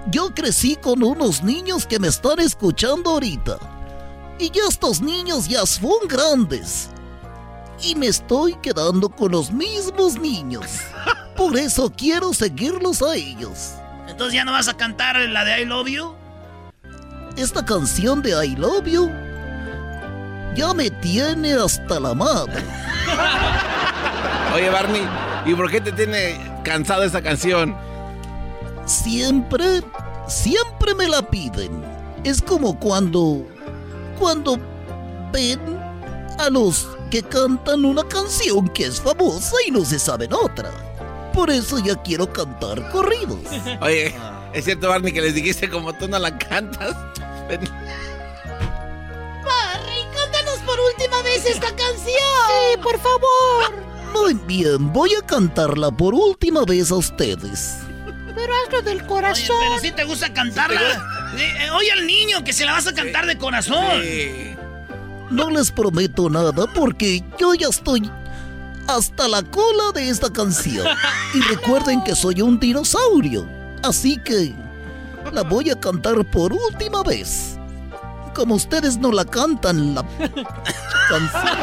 yo 0.08 0.34
crecí 0.34 0.76
con 0.76 1.04
unos 1.04 1.44
niños 1.44 1.86
que 1.86 2.00
me 2.00 2.08
están 2.08 2.40
escuchando 2.40 3.12
ahorita. 3.12 3.58
Y 4.40 4.50
ya 4.52 4.64
estos 4.70 5.02
niños 5.02 5.48
ya 5.48 5.66
son 5.66 6.08
grandes. 6.08 6.90
Y 7.82 7.96
me 7.96 8.08
estoy 8.08 8.56
quedando 8.56 9.10
con 9.10 9.32
los 9.32 9.52
mismos 9.52 10.18
niños. 10.20 10.66
Por 11.36 11.58
eso 11.58 11.92
quiero 11.96 12.34
seguirlos 12.34 13.02
a 13.02 13.16
ellos. 13.16 13.74
Entonces 14.08 14.34
ya 14.34 14.46
no 14.46 14.54
vas 14.54 14.68
a 14.68 14.78
cantar 14.78 15.18
la 15.18 15.44
de 15.44 15.62
I 15.62 15.66
Love 15.66 15.88
You. 15.88 16.16
Esta 17.38 17.66
canción 17.66 18.22
de 18.22 18.46
I 18.46 18.56
Love 18.56 18.86
You 18.86 19.12
ya 20.56 20.74
me 20.74 20.90
tiene 20.90 21.54
hasta 21.54 22.00
la 22.00 22.14
madre. 22.14 22.64
Oye, 24.56 24.70
Barney, 24.70 25.06
¿y 25.46 25.54
por 25.54 25.70
qué 25.70 25.82
te 25.82 25.92
tiene 25.92 26.40
cansado 26.64 27.04
esa 27.04 27.22
canción? 27.22 27.76
Siempre, 28.86 29.82
siempre 30.28 30.96
me 30.96 31.08
la 31.08 31.22
piden. 31.22 31.84
Es 32.24 32.42
como 32.42 32.80
cuando, 32.80 33.46
cuando 34.18 34.58
ven 35.34 35.60
a 36.40 36.50
los 36.50 36.88
que 37.12 37.22
cantan 37.22 37.84
una 37.84 38.04
canción 38.04 38.70
que 38.70 38.86
es 38.86 39.02
famosa 39.02 39.56
y 39.68 39.72
no 39.72 39.84
se 39.84 40.00
saben 40.00 40.32
otra. 40.34 40.72
Por 41.36 41.50
eso 41.50 41.78
ya 41.80 41.96
quiero 42.02 42.32
cantar 42.32 42.90
corridos. 42.92 43.40
Oye, 43.82 44.16
¿es 44.54 44.64
cierto, 44.66 44.88
Barney, 44.90 45.12
que 45.12 45.22
les 45.22 45.36
dijiste 45.36 45.70
como 45.70 45.94
tú 45.94 46.08
no 46.08 46.18
la 46.18 46.38
cantas? 46.38 46.96
Barney, 49.44 50.02
cántanos 50.14 50.60
por 50.66 50.80
última 50.80 51.22
vez 51.22 51.46
esta 51.46 51.68
canción. 51.68 52.08
Sí, 52.48 52.78
por 52.82 52.98
favor. 53.00 53.74
Muy 54.14 54.34
bien, 54.48 54.94
voy 54.94 55.14
a 55.14 55.22
cantarla 55.26 55.92
por 55.92 56.14
última 56.14 56.64
vez 56.64 56.90
a 56.92 56.96
ustedes. 56.96 57.80
Pero 58.34 58.54
hazlo 58.66 58.82
del 58.82 59.00
Oye, 59.00 59.08
corazón. 59.08 59.56
pero 59.60 59.80
si 59.82 59.92
te 59.92 60.04
gusta 60.06 60.34
cantarla. 60.34 60.82
Eh, 61.38 61.66
eh, 61.66 61.70
oye 61.72 61.92
al 61.92 62.08
niño 62.08 62.44
que 62.44 62.54
se 62.54 62.66
la 62.66 62.72
vas 62.74 62.88
a 62.88 62.94
cantar 62.94 63.26
de 63.26 63.38
corazón. 63.38 64.02
No 65.32 65.50
les 65.50 65.72
prometo 65.72 66.30
nada 66.30 66.66
porque 66.74 67.24
yo 67.38 67.54
ya 67.56 67.68
estoy 67.68 68.10
hasta 68.88 69.28
la 69.28 69.44
cola 69.44 69.92
de 69.94 70.10
esta 70.10 70.32
canción. 70.32 70.86
Y 71.34 71.42
recuerden 71.42 72.04
que 72.04 72.16
soy 72.16 72.42
un 72.42 72.60
dinosaurio. 72.60 73.48
Así 73.84 74.18
que 74.18 74.54
la 75.32 75.42
voy 75.44 75.70
a 75.70 75.80
cantar 75.80 76.24
por 76.32 76.54
última 76.54 77.04
vez. 77.04 77.58
Como 78.34 78.56
ustedes 78.56 78.98
no 78.98 79.12
la 79.12 79.24
cantan, 79.26 79.96
la 79.96 80.04
canción. 81.10 81.58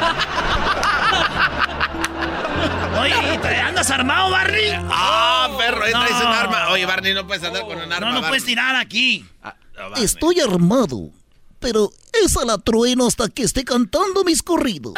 Oye, 3.01 3.39
¿te 3.39 3.57
¿andas 3.61 3.91
armado, 3.91 4.31
Barney? 4.31 4.70
¡Ah, 4.89 5.49
perro! 5.59 5.83
Ahí 5.85 5.93
traes 5.93 6.12
No. 6.12 6.27
un 6.29 6.33
arma. 6.35 6.68
Oye, 6.70 6.87
Barney, 6.87 7.14
no 7.14 7.27
puedes 7.27 7.43
andar 7.43 7.62
con 7.62 7.77
un 7.79 7.93
arma. 7.93 7.99
No, 8.01 8.07
no 8.07 8.12
Barney. 8.14 8.29
puedes 8.29 8.45
tirar 8.45 8.77
aquí. 8.77 9.27
Ah, 9.43 9.55
no. 9.91 9.97
Estoy 9.97 10.41
armado. 10.41 11.11
Pero 11.59 11.91
esa 12.25 12.45
la 12.45 12.59
trueno 12.59 13.07
hasta 13.07 13.29
que 13.29 13.43
esté 13.45 13.64
cantando 13.64 14.25
mis 14.25 14.43
corridos. 14.43 14.95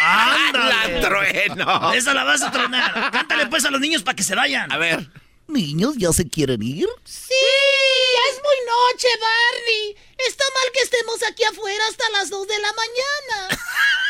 ¡Ándale! 0.00 1.00
La 1.00 1.08
trueno. 1.08 1.92
Esa 1.92 2.14
la 2.14 2.24
vas 2.24 2.42
a 2.42 2.50
tronar. 2.50 3.10
Cántale 3.10 3.46
pues 3.46 3.64
a 3.64 3.70
los 3.70 3.80
niños 3.80 4.02
para 4.02 4.16
que 4.16 4.22
se 4.22 4.34
vayan. 4.34 4.70
A 4.72 4.78
ver. 4.78 5.08
Niños, 5.48 5.94
¿ya 5.96 6.12
se 6.12 6.28
quieren 6.28 6.62
ir? 6.62 6.86
Sí, 7.04 7.34
ya 8.14 8.32
es 8.32 8.42
muy 8.42 8.56
noche, 8.66 9.08
Barney. 9.18 9.96
Está 10.26 10.44
mal 10.54 10.72
que 10.72 10.80
estemos 10.80 11.22
aquí 11.22 11.42
afuera 11.44 11.84
hasta 11.88 12.10
las 12.10 12.28
2 12.28 12.46
de 12.46 12.58
la 12.58 12.72
mañana. 12.72 13.62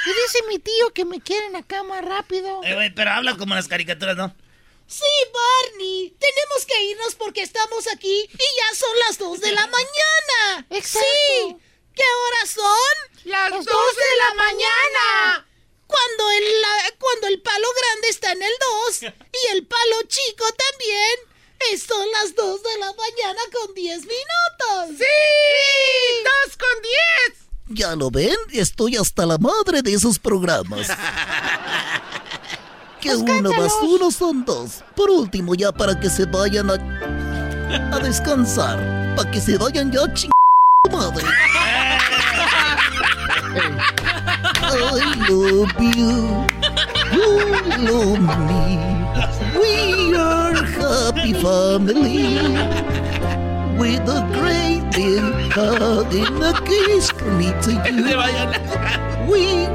Y 0.07 0.09
dice 0.09 0.39
mi 0.49 0.59
tío 0.59 0.93
que 0.93 1.05
me 1.05 1.21
quieren 1.21 1.55
acá 1.55 1.83
más 1.85 2.05
rápido. 2.05 2.61
Eh, 2.65 2.93
pero 2.95 3.11
habla 3.13 3.37
como 3.37 3.55
las 3.55 3.69
caricaturas, 3.69 4.17
¿no? 4.17 4.35
Sí, 4.89 5.05
Barney. 5.33 6.15
Tenemos 6.19 6.67
que 6.67 6.83
irnos 6.85 7.15
porque 7.15 7.43
estamos 7.43 7.87
aquí 7.93 8.29
y 8.33 8.37
ya 8.37 8.75
son 8.75 8.99
las 9.07 9.19
2 9.19 9.41
de 9.41 9.53
la 9.53 9.67
mañana. 9.67 10.67
Sí. 10.83 11.57
¿Qué 11.95 12.05
horas 12.27 12.51
son? 12.51 13.25
Las 13.25 13.51
2 13.51 13.65
de 13.65 14.17
la 14.19 14.35
mañana. 14.35 15.48
Cuando 15.89 16.31
el, 16.31 16.61
la- 16.63 16.93
cuando 17.01 17.27
el 17.27 17.41
palo 17.43 17.67
grande 17.81 18.09
está 18.09 18.31
en 18.33 18.43
el 18.43 18.53
2 18.87 19.03
y 19.03 19.57
el 19.57 19.67
palo 19.67 20.03
chico 20.07 20.45
también. 20.45 21.19
Son 21.87 22.07
las 22.13 22.35
2 22.37 22.63
de 22.63 22.79
la 22.79 22.93
mañana 22.93 23.41
con 23.53 23.75
10 23.75 23.99
minutos. 23.99 24.97
¡Sí! 24.97 25.05
¡2 26.47 26.57
con 26.57 26.83
10! 27.67 27.79
Ya 27.81 27.97
lo 27.97 28.11
ven, 28.11 28.37
estoy 28.53 28.97
hasta 28.97 29.27
la 29.27 29.37
madre 29.39 29.83
de 29.83 29.93
esos 29.95 30.19
programas. 30.19 30.87
Que 33.01 33.15
uno 33.15 33.53
más 33.53 33.73
uno 33.83 34.11
son 34.11 34.45
dos. 34.45 34.83
Por 34.97 35.09
último, 35.09 35.55
ya 35.55 35.71
para 35.71 36.01
que 36.01 36.11
se 36.11 36.25
vayan 36.25 36.69
a 36.69 36.75
a 37.95 37.99
descansar. 38.01 39.15
Para 39.15 39.31
que 39.31 39.41
se 39.41 39.57
vayan 39.57 39.93
ya, 39.93 40.13
ching 40.15 40.31
madre. 40.91 41.25
I 44.71 45.29
love 45.29 45.73
you. 45.81 46.47
You 47.13 47.27
love 47.89 48.21
me. 48.49 48.63
We 49.59 50.15
are 50.15 50.55
happy 50.63 51.33
family. 51.33 52.37
With 53.79 54.09
a 54.09 54.21
great 54.35 54.83
big 54.93 55.53
hug 55.53 56.13
and 56.15 56.43
a 56.45 56.53
kiss 56.67 57.11
from 57.13 57.39
me 57.39 57.53
to 57.63 57.71
you. 57.89 59.33
We... 59.33 59.69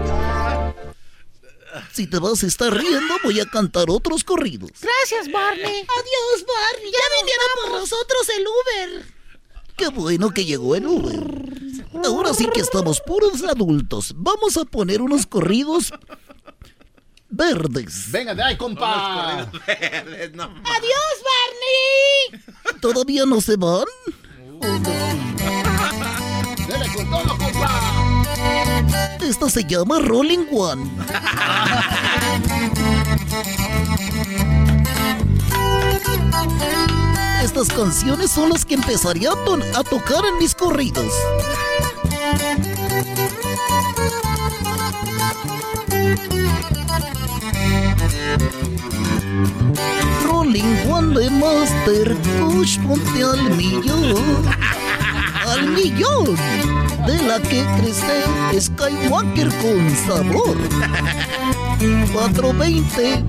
Si 1.91 2.07
te 2.07 2.19
vas 2.19 2.43
a 2.43 2.47
estar 2.47 2.71
riendo, 2.73 3.15
voy 3.23 3.39
a 3.39 3.45
cantar 3.45 3.89
otros 3.89 4.23
corridos. 4.23 4.71
Gracias, 4.81 5.31
Barney. 5.31 5.63
Adiós, 5.63 6.45
Barney. 6.47 6.91
Ya 6.91 7.05
vinieron 7.21 7.49
por 7.61 7.71
nosotros 7.79 8.29
el 8.37 8.45
Uber. 8.47 9.05
Qué 9.75 9.87
bueno 9.89 10.29
que 10.31 10.45
llegó 10.45 10.75
el 10.75 10.85
Uber. 10.87 11.23
Ahora 12.05 12.33
sí 12.33 12.47
que 12.53 12.61
estamos 12.61 13.01
puros 13.01 13.43
adultos. 13.43 14.13
Vamos 14.15 14.57
a 14.57 14.65
poner 14.65 15.01
unos 15.01 15.25
corridos 15.25 15.91
verdes. 17.29 18.11
Venga 18.11 18.35
de 18.35 18.43
ahí, 18.43 18.57
compa. 18.57 19.39
Adiós, 19.41 19.51
Barney. 21.29 22.43
¿Todavía 22.79 23.25
no 23.25 23.41
se 23.41 23.55
van? 23.57 23.85
Dele 26.67 26.85
con 26.95 27.09
todo, 27.09 27.37
compa. 27.37 28.23
Esta 29.21 29.49
se 29.49 29.63
llama 29.63 29.99
Rolling 29.99 30.45
One. 30.51 30.91
Estas 37.43 37.67
canciones 37.67 38.31
son 38.31 38.51
las 38.51 38.63
que 38.63 38.75
empezaría 38.75 39.31
a, 39.31 39.83
tocar 39.83 40.23
en 40.23 40.37
mis 40.39 40.55
corridos. 40.55 41.13
Rolling 50.23 50.89
One 50.89 51.29
Master 51.31 52.15
Push, 52.39 52.79
ponte 52.79 53.23
al 53.23 53.49
millón. 53.57 54.15
Al 55.45 55.67
millón. 55.67 56.37
De 57.05 57.21
la 57.23 57.41
que 57.41 57.65
crece 57.77 58.23
Skywalker 58.57 59.49
con 59.57 59.95
sabor. 60.07 60.57
420. 62.13 63.25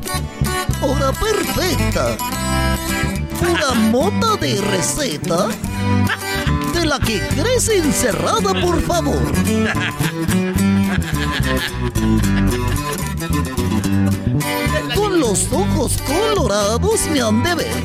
Hora 0.83 1.11
perfecta. 1.13 2.17
Pura 3.45 3.75
mota 3.75 4.37
de 4.37 4.59
receta. 4.61 5.49
De 6.73 6.87
la 6.87 6.99
que 6.99 7.21
crece 7.29 7.77
encerrada, 7.77 8.59
por 8.61 8.81
favor. 8.83 9.21
Con 14.95 15.21
los 15.21 15.53
ojos 15.53 15.99
colorados 16.07 17.01
me 17.13 17.21
han 17.21 17.43
de 17.43 17.55
ver. 17.55 17.83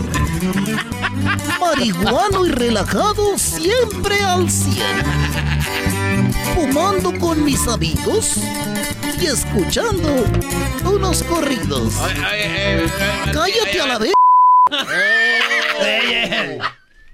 Marihuano 1.59 2.45
y 2.45 2.51
relajado 2.51 3.37
siempre 3.37 4.21
al 4.21 4.49
cien. 4.49 5.03
Fumando 6.55 7.11
con 7.19 7.43
mis 7.43 7.67
amigos 7.67 8.37
y 9.19 9.25
escuchando 9.25 10.23
unos 10.85 11.21
corridos. 11.23 11.95
Cállate 13.33 13.81
a 13.81 13.87
la 13.87 13.97
vez. 13.97 14.13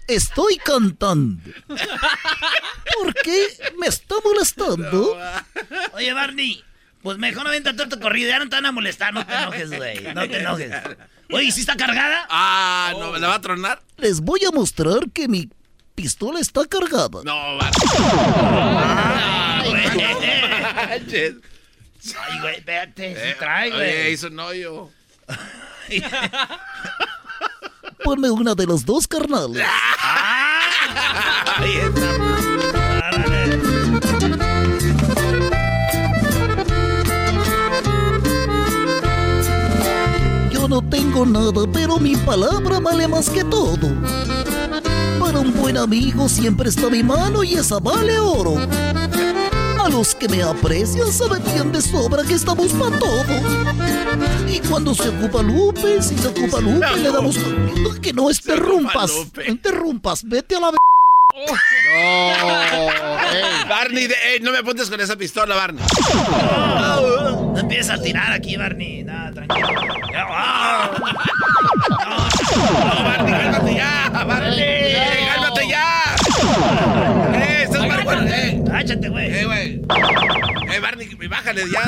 Estoy 0.07 0.57
cantando. 0.57 1.41
¿Por 1.67 3.13
qué 3.23 3.47
me 3.79 3.87
está 3.87 4.15
molestando? 4.23 5.19
Oye, 5.93 6.13
Barney, 6.13 6.63
pues 7.01 7.17
mejor 7.17 7.43
no 7.43 7.49
venta 7.49 7.75
tanto 7.75 7.99
corrido. 7.99 8.29
Ya 8.29 8.39
no 8.39 8.47
te 8.49 8.55
van 8.55 8.67
a 8.67 8.71
molestar. 8.71 9.13
No 9.13 9.25
te 9.25 9.33
enojes, 9.33 9.71
güey. 9.75 10.13
No 10.13 10.27
te 10.27 10.39
enojes. 10.39 10.71
Oye, 11.31 11.51
¿sí 11.51 11.61
está 11.61 11.75
cargada? 11.75 12.27
Ah, 12.29 12.93
no, 12.99 13.17
¿la 13.17 13.27
va 13.27 13.35
a 13.35 13.41
tronar? 13.41 13.81
Les 13.97 14.21
voy 14.21 14.41
a 14.47 14.51
mostrar 14.51 15.09
que 15.11 15.27
mi 15.27 15.49
pistola 15.95 16.39
está 16.39 16.65
cargada. 16.67 17.21
No, 17.23 17.57
va. 17.57 17.71
Ay, 22.27 22.39
güey, 22.39 22.55
espérate. 22.57 23.11
Eh, 23.31 23.35
trae, 23.39 23.71
güey. 23.71 23.81
Oye, 23.81 24.11
hizo 24.11 24.27
un 24.27 24.39
hoyo. 24.39 24.89
Ponme 28.05 28.29
una 28.29 28.53
de 28.53 28.67
los 28.67 28.85
dos 28.85 29.07
carnales. 29.07 29.65
Yo 40.51 40.67
no 40.67 40.87
tengo 40.87 41.25
nada, 41.25 41.51
pero 41.73 41.97
mi 41.97 42.15
palabra 42.15 42.79
vale 42.79 43.07
más 43.07 43.27
que 43.27 43.43
todo. 43.43 43.89
Para 45.19 45.39
un 45.39 45.51
buen 45.59 45.75
amigo 45.75 46.29
siempre 46.29 46.69
está 46.69 46.91
mi 46.91 47.01
mano 47.01 47.43
y 47.43 47.55
esa 47.55 47.79
vale 47.79 48.19
oro. 48.19 48.55
A 49.85 49.89
los 49.89 50.15
que 50.15 50.27
me 50.27 50.41
aprecian 50.41 51.11
saben 51.11 51.43
bien 51.53 51.71
de 51.71 51.79
sobra 51.81 52.23
que 52.23 52.33
estamos 52.33 52.71
para 52.73 52.97
todo. 52.97 53.23
Y 54.47 54.59
cuando 54.67 54.95
se 54.95 55.09
ocupa 55.09 55.43
Lupe, 55.43 56.01
si 56.01 56.17
se 56.17 56.27
ocupa 56.27 56.59
Lupe, 56.59 56.97
le 56.97 57.11
damos... 57.11 57.37
No, 57.37 58.01
Que 58.01 58.11
no 58.11 58.31
interrumpas. 58.31 59.11
No 59.35 59.43
interrumpas, 59.43 60.23
vete 60.23 60.55
a 60.55 60.59
la... 60.59 60.71
Barney, 63.69 64.07
de- 64.07 64.39
no 64.41 64.51
me 64.51 64.57
apuntes 64.59 64.89
con 64.89 64.99
esa 65.01 65.15
pistola, 65.15 65.53
Barney. 65.55 65.83
No 66.81 67.59
empieza 67.59 67.93
a 67.95 68.01
tirar 68.01 68.31
aquí, 68.33 68.57
Barney. 68.57 69.03
Nada, 69.03 69.31
tranquilo. 69.33 69.67
Ah. 70.17 70.91
No, 71.89 73.03
Barney, 73.03 73.33
cálmate 73.33 73.75
ya, 73.75 74.23
Barney. 74.25 74.95
Cálmate 75.35 75.67
ya. 75.67 77.14
Eh. 78.11 78.63
Cállate, 78.67 79.09
güey. 79.09 79.33
Eh, 79.33 79.45
güey. 79.45 79.81
Eh, 80.73 80.79
Barney, 80.79 81.09
bájale 81.27 81.63
ya. 81.71 81.81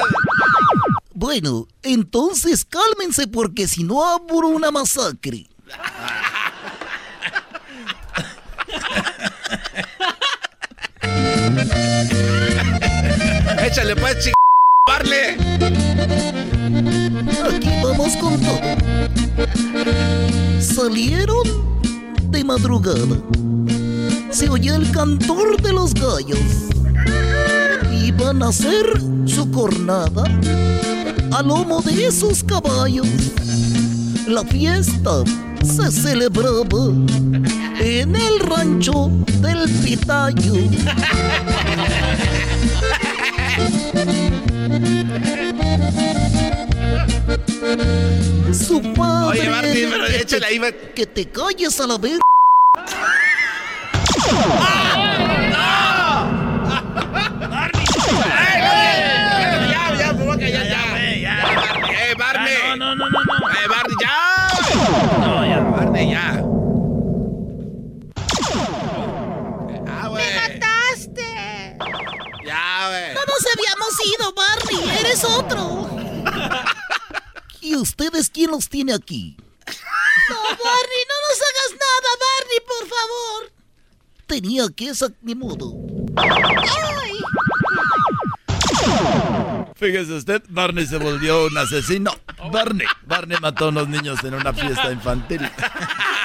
Bueno, 1.13 1.67
entonces 1.83 2.65
cálmense 2.65 3.27
porque 3.27 3.67
si 3.67 3.83
no 3.83 4.03
abro 4.05 4.47
una 4.49 4.71
masacre. 4.71 5.45
Échale, 13.63 13.95
pues, 13.95 14.19
ching... 14.23 14.33
Barney. 14.87 15.35
Aquí 17.43 17.69
vamos 17.83 18.15
con 18.17 18.39
todo. 18.39 18.61
Salieron 20.61 21.43
de 22.31 22.43
madrugada. 22.43 23.17
Se 24.31 24.49
oye 24.49 24.75
el 24.75 24.91
cantor 24.91 25.61
de 25.61 25.73
los 25.73 25.93
gallos. 25.93 26.39
Iban 27.91 28.43
a 28.43 28.49
hacer 28.49 28.85
su 29.25 29.49
cornada 29.51 30.23
a 31.31 31.41
lomo 31.41 31.81
de 31.81 32.07
esos 32.07 32.43
caballos. 32.43 33.07
La 34.27 34.43
fiesta 34.43 35.23
se 35.63 35.91
celebraba 35.91 36.91
en 37.79 38.15
el 38.15 38.39
rancho 38.41 39.09
del 39.41 39.69
Pitayo. 39.83 40.55
Su 48.53 48.81
padre. 48.93 49.39
Oye, 49.39 49.49
Barney, 49.49 49.87
pero 49.89 50.07
échale 50.07 50.45
ahí, 50.45 50.59
Que 50.95 51.05
te 51.05 51.25
calles 51.25 51.79
a 51.79 51.87
la 51.87 51.97
vez. 51.97 52.19
No, 62.77 62.95
no, 62.95 62.95
no, 62.95 63.09
no, 63.09 63.23
no. 63.23 63.49
Eh, 63.49 63.67
Barney, 63.67 63.95
ya. 64.01 64.47
No, 65.19 65.45
ya. 65.45 65.59
Barney, 65.59 66.11
ya. 66.11 66.43
Ah, 69.87 70.07
güey. 70.09 70.35
¡Mataste! 70.35 71.77
Ya, 72.45 72.87
güey. 72.89 73.13
No 73.13 73.21
nos 73.25 73.43
habíamos 73.53 73.93
ido, 74.05 74.33
Barney. 74.33 74.99
Eres 74.99 75.23
otro. 75.23 75.89
¿Y 77.61 77.75
ustedes 77.75 78.29
quién 78.29 78.51
los 78.51 78.69
tiene 78.69 78.93
aquí? 78.93 79.37
No, 80.29 80.41
Barney, 80.41 81.03
no 81.09 81.15
nos 81.27 81.39
hagas 81.41 81.71
nada, 81.79 82.09
Barney, 82.19 82.59
por 82.67 82.87
favor. 82.87 83.56
Tenía 84.27 84.63
que 84.75 84.89
esa 84.89 85.07
ni 85.21 85.35
modo. 85.35 85.73
¡Ay! 86.17 87.13
Fíjese 89.75 90.13
usted, 90.13 90.41
Barney 90.49 90.85
se 90.85 90.97
volvió 90.97 91.45
un 91.45 91.57
asesino. 91.57 92.11
Barney, 92.51 92.87
Barney 93.05 93.37
mató 93.39 93.65
a 93.65 93.69
unos 93.69 93.87
niños 93.87 94.23
en 94.23 94.33
una 94.33 94.53
fiesta 94.53 94.91
infantil. 94.91 95.41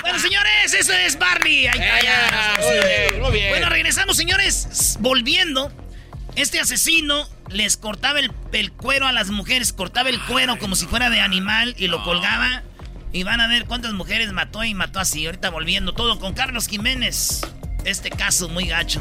Bueno, 0.00 0.18
señores, 0.18 0.74
eso 0.74 0.92
es 0.92 1.18
Barney. 1.18 1.66
Ahí 1.66 1.78
está, 1.78 2.02
ya, 2.02 2.58
muy 2.60 2.72
bien, 2.72 3.22
muy 3.22 3.30
bien. 3.32 3.50
Bueno, 3.50 3.68
regresamos, 3.68 4.16
señores. 4.16 4.96
Volviendo, 5.00 5.70
este 6.34 6.60
asesino 6.60 7.28
les 7.50 7.76
cortaba 7.76 8.18
el, 8.18 8.32
el 8.52 8.72
cuero 8.72 9.06
a 9.06 9.12
las 9.12 9.30
mujeres, 9.30 9.72
cortaba 9.72 10.08
el 10.08 10.20
cuero 10.22 10.58
como 10.58 10.74
si 10.74 10.86
fuera 10.86 11.10
de 11.10 11.20
animal 11.20 11.74
y 11.78 11.88
lo 11.88 12.02
colgaba. 12.02 12.62
Y 13.12 13.24
van 13.24 13.42
a 13.42 13.46
ver 13.46 13.66
cuántas 13.66 13.92
mujeres 13.92 14.32
mató 14.32 14.64
y 14.64 14.74
mató 14.74 14.98
así. 14.98 15.26
Ahorita 15.26 15.50
volviendo 15.50 15.92
todo 15.92 16.18
con 16.18 16.32
Carlos 16.32 16.66
Jiménez. 16.66 17.42
Este 17.84 18.10
caso 18.10 18.48
muy 18.48 18.66
gacho. 18.66 19.00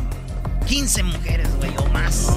15 0.68 1.04
mujeres, 1.04 1.48
güey, 1.58 1.72
o 1.78 1.86
más. 1.90 2.30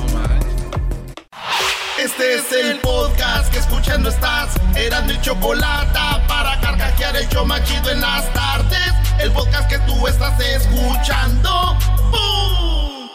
Este 1.99 2.35
es 2.35 2.53
el 2.53 2.81
podcast 2.81 3.51
que 3.51 3.61
escuchando 3.61 4.11
estás. 4.11 4.55
Eran 4.77 5.07
mi 5.07 5.19
chocolate 5.23 5.99
para 6.29 6.61
carcajear 6.61 7.17
el 7.17 7.27
show 7.29 7.47
machido 7.47 7.91
en 7.91 8.01
las 8.01 8.31
tardes. 8.35 8.93
El 9.19 9.33
podcast 9.33 9.71
que 9.71 9.79
tú 9.81 10.07
estás 10.07 10.39
escuchando. 10.39 11.79
¡Bum! 12.11 13.09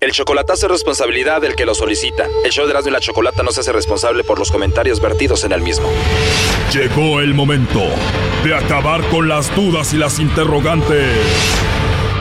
El 0.00 0.12
chocolatazo 0.12 0.66
es 0.66 0.72
responsabilidad 0.72 1.40
del 1.40 1.54
que 1.54 1.64
lo 1.64 1.74
solicita. 1.74 2.26
El 2.44 2.50
show 2.50 2.66
de 2.66 2.72
Erasmo 2.72 2.90
y 2.90 2.92
la 2.92 3.00
Chocolata 3.00 3.42
no 3.42 3.52
se 3.52 3.60
hace 3.60 3.72
responsable 3.72 4.24
por 4.24 4.38
los 4.38 4.50
comentarios 4.50 5.00
vertidos 5.00 5.44
en 5.44 5.52
el 5.52 5.62
mismo. 5.62 5.88
Llegó 6.70 7.20
el 7.20 7.32
momento 7.32 7.80
de 8.44 8.54
acabar 8.54 9.00
con 9.08 9.28
las 9.28 9.54
dudas 9.56 9.94
y 9.94 9.96
las 9.96 10.18
interrogantes. 10.18 11.16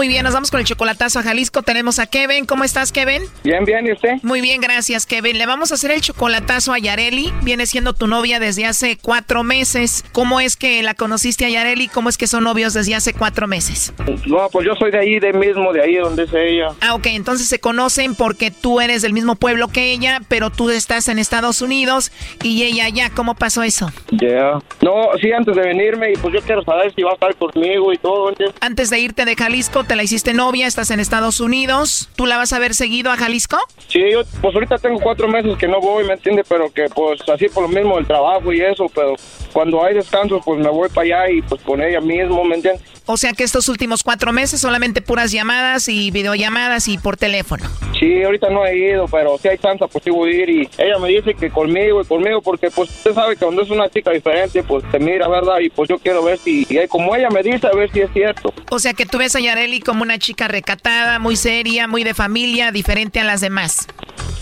Muy 0.00 0.08
bien, 0.08 0.24
nos 0.24 0.32
vamos 0.32 0.50
con 0.50 0.60
el 0.60 0.64
chocolatazo 0.64 1.18
a 1.18 1.22
Jalisco. 1.22 1.60
Tenemos 1.60 1.98
a 1.98 2.06
Kevin. 2.06 2.46
¿Cómo 2.46 2.64
estás, 2.64 2.90
Kevin? 2.90 3.20
Bien, 3.44 3.66
bien, 3.66 3.86
¿y 3.86 3.92
usted? 3.92 4.14
Muy 4.22 4.40
bien, 4.40 4.62
gracias, 4.62 5.04
Kevin. 5.04 5.36
Le 5.36 5.44
vamos 5.44 5.72
a 5.72 5.74
hacer 5.74 5.90
el 5.90 6.00
chocolatazo 6.00 6.72
a 6.72 6.78
Yareli. 6.78 7.30
Viene 7.42 7.66
siendo 7.66 7.92
tu 7.92 8.06
novia 8.06 8.40
desde 8.40 8.64
hace 8.64 8.96
cuatro 8.96 9.42
meses. 9.42 10.02
¿Cómo 10.12 10.40
es 10.40 10.56
que 10.56 10.82
la 10.82 10.94
conociste 10.94 11.44
a 11.44 11.50
Yareli? 11.50 11.88
¿Cómo 11.88 12.08
es 12.08 12.16
que 12.16 12.26
son 12.26 12.44
novios 12.44 12.72
desde 12.72 12.94
hace 12.94 13.12
cuatro 13.12 13.46
meses? 13.46 13.92
No, 14.24 14.48
pues 14.50 14.66
yo 14.66 14.74
soy 14.76 14.90
de 14.90 15.00
ahí, 15.00 15.20
de 15.20 15.34
mismo, 15.34 15.70
de 15.70 15.82
ahí 15.82 15.96
donde 15.96 16.22
es 16.22 16.32
ella. 16.32 16.68
Ah, 16.80 16.94
ok, 16.94 17.08
entonces 17.08 17.46
se 17.46 17.58
conocen 17.58 18.14
porque 18.14 18.50
tú 18.50 18.80
eres 18.80 19.02
del 19.02 19.12
mismo 19.12 19.36
pueblo 19.36 19.68
que 19.68 19.92
ella, 19.92 20.22
pero 20.28 20.48
tú 20.48 20.70
estás 20.70 21.08
en 21.08 21.18
Estados 21.18 21.60
Unidos 21.60 22.10
y 22.42 22.62
ella 22.62 22.86
allá. 22.86 23.10
¿Cómo 23.14 23.34
pasó 23.34 23.62
eso? 23.62 23.92
Ya. 24.12 24.60
No, 24.80 25.10
sí, 25.20 25.30
antes 25.30 25.54
de 25.54 25.60
venirme, 25.60 26.12
y 26.12 26.16
pues 26.16 26.32
yo 26.32 26.40
quiero 26.40 26.64
saber 26.64 26.90
si 26.94 27.02
va 27.02 27.10
a 27.10 27.14
estar 27.14 27.34
conmigo 27.36 27.92
y 27.92 27.98
todo. 27.98 28.32
Antes 28.62 28.88
de 28.88 28.98
irte 28.98 29.26
de 29.26 29.36
Jalisco, 29.36 29.84
la 29.96 30.02
hiciste 30.02 30.34
novia, 30.34 30.66
estás 30.66 30.90
en 30.90 31.00
Estados 31.00 31.40
Unidos. 31.40 32.08
¿Tú 32.16 32.26
la 32.26 32.36
vas 32.36 32.52
a 32.52 32.58
ver 32.58 32.74
seguido 32.74 33.10
a 33.10 33.16
Jalisco? 33.16 33.58
Sí, 33.88 34.00
yo, 34.10 34.22
pues 34.40 34.54
ahorita 34.54 34.78
tengo 34.78 35.00
cuatro 35.00 35.28
meses 35.28 35.56
que 35.58 35.68
no 35.68 35.80
voy, 35.80 36.04
¿me 36.04 36.14
entiendes? 36.14 36.46
Pero 36.48 36.72
que 36.72 36.86
pues 36.94 37.20
así 37.28 37.48
por 37.48 37.64
lo 37.64 37.68
mismo 37.68 37.98
el 37.98 38.06
trabajo 38.06 38.52
y 38.52 38.60
eso, 38.60 38.86
pero 38.94 39.14
cuando 39.52 39.84
hay 39.84 39.94
descansos 39.94 40.42
pues 40.44 40.60
me 40.60 40.68
voy 40.68 40.88
para 40.88 41.02
allá 41.02 41.30
y 41.30 41.42
pues 41.42 41.60
con 41.62 41.82
ella 41.82 42.00
mismo, 42.00 42.44
¿me 42.44 42.56
entiendes? 42.56 42.82
O 43.12 43.16
sea 43.16 43.32
que 43.32 43.42
estos 43.42 43.68
últimos 43.68 44.04
cuatro 44.04 44.32
meses 44.32 44.60
solamente 44.60 45.02
puras 45.02 45.32
llamadas 45.32 45.88
y 45.88 46.12
videollamadas 46.12 46.86
y 46.86 46.96
por 46.96 47.16
teléfono. 47.16 47.68
Sí, 47.98 48.22
ahorita 48.22 48.50
no 48.50 48.64
he 48.64 48.78
ido, 48.78 49.06
pero 49.10 49.36
si 49.36 49.48
hay 49.48 49.58
chance 49.58 49.84
pues 49.90 50.04
sí 50.04 50.10
voy 50.10 50.30
a 50.30 50.42
ir 50.42 50.48
y 50.48 50.68
ella 50.78 50.96
me 51.00 51.08
dice 51.08 51.34
que 51.34 51.50
conmigo 51.50 52.00
y 52.02 52.04
conmigo 52.04 52.40
porque 52.40 52.70
pues 52.70 52.88
usted 52.88 53.12
sabe 53.12 53.34
que 53.34 53.44
cuando 53.44 53.62
es 53.62 53.70
una 53.70 53.88
chica 53.88 54.12
diferente 54.12 54.62
pues 54.62 54.84
te 54.92 55.00
mira, 55.00 55.26
¿verdad? 55.26 55.58
Y 55.58 55.70
pues 55.70 55.88
yo 55.88 55.98
quiero 55.98 56.22
ver 56.22 56.38
si, 56.38 56.64
y 56.70 56.86
como 56.86 57.16
ella 57.16 57.30
me 57.30 57.42
dice, 57.42 57.66
a 57.66 57.72
ver 57.72 57.90
si 57.90 58.00
es 58.00 58.12
cierto. 58.12 58.54
O 58.70 58.78
sea 58.78 58.94
que 58.94 59.06
tú 59.06 59.18
ves 59.18 59.34
a 59.34 59.40
Yareli 59.40 59.80
como 59.80 60.02
una 60.02 60.18
chica 60.18 60.46
recatada, 60.46 61.18
muy 61.18 61.34
seria, 61.34 61.88
muy 61.88 62.04
de 62.04 62.14
familia, 62.14 62.70
diferente 62.70 63.18
a 63.18 63.24
las 63.24 63.40
demás. 63.40 63.88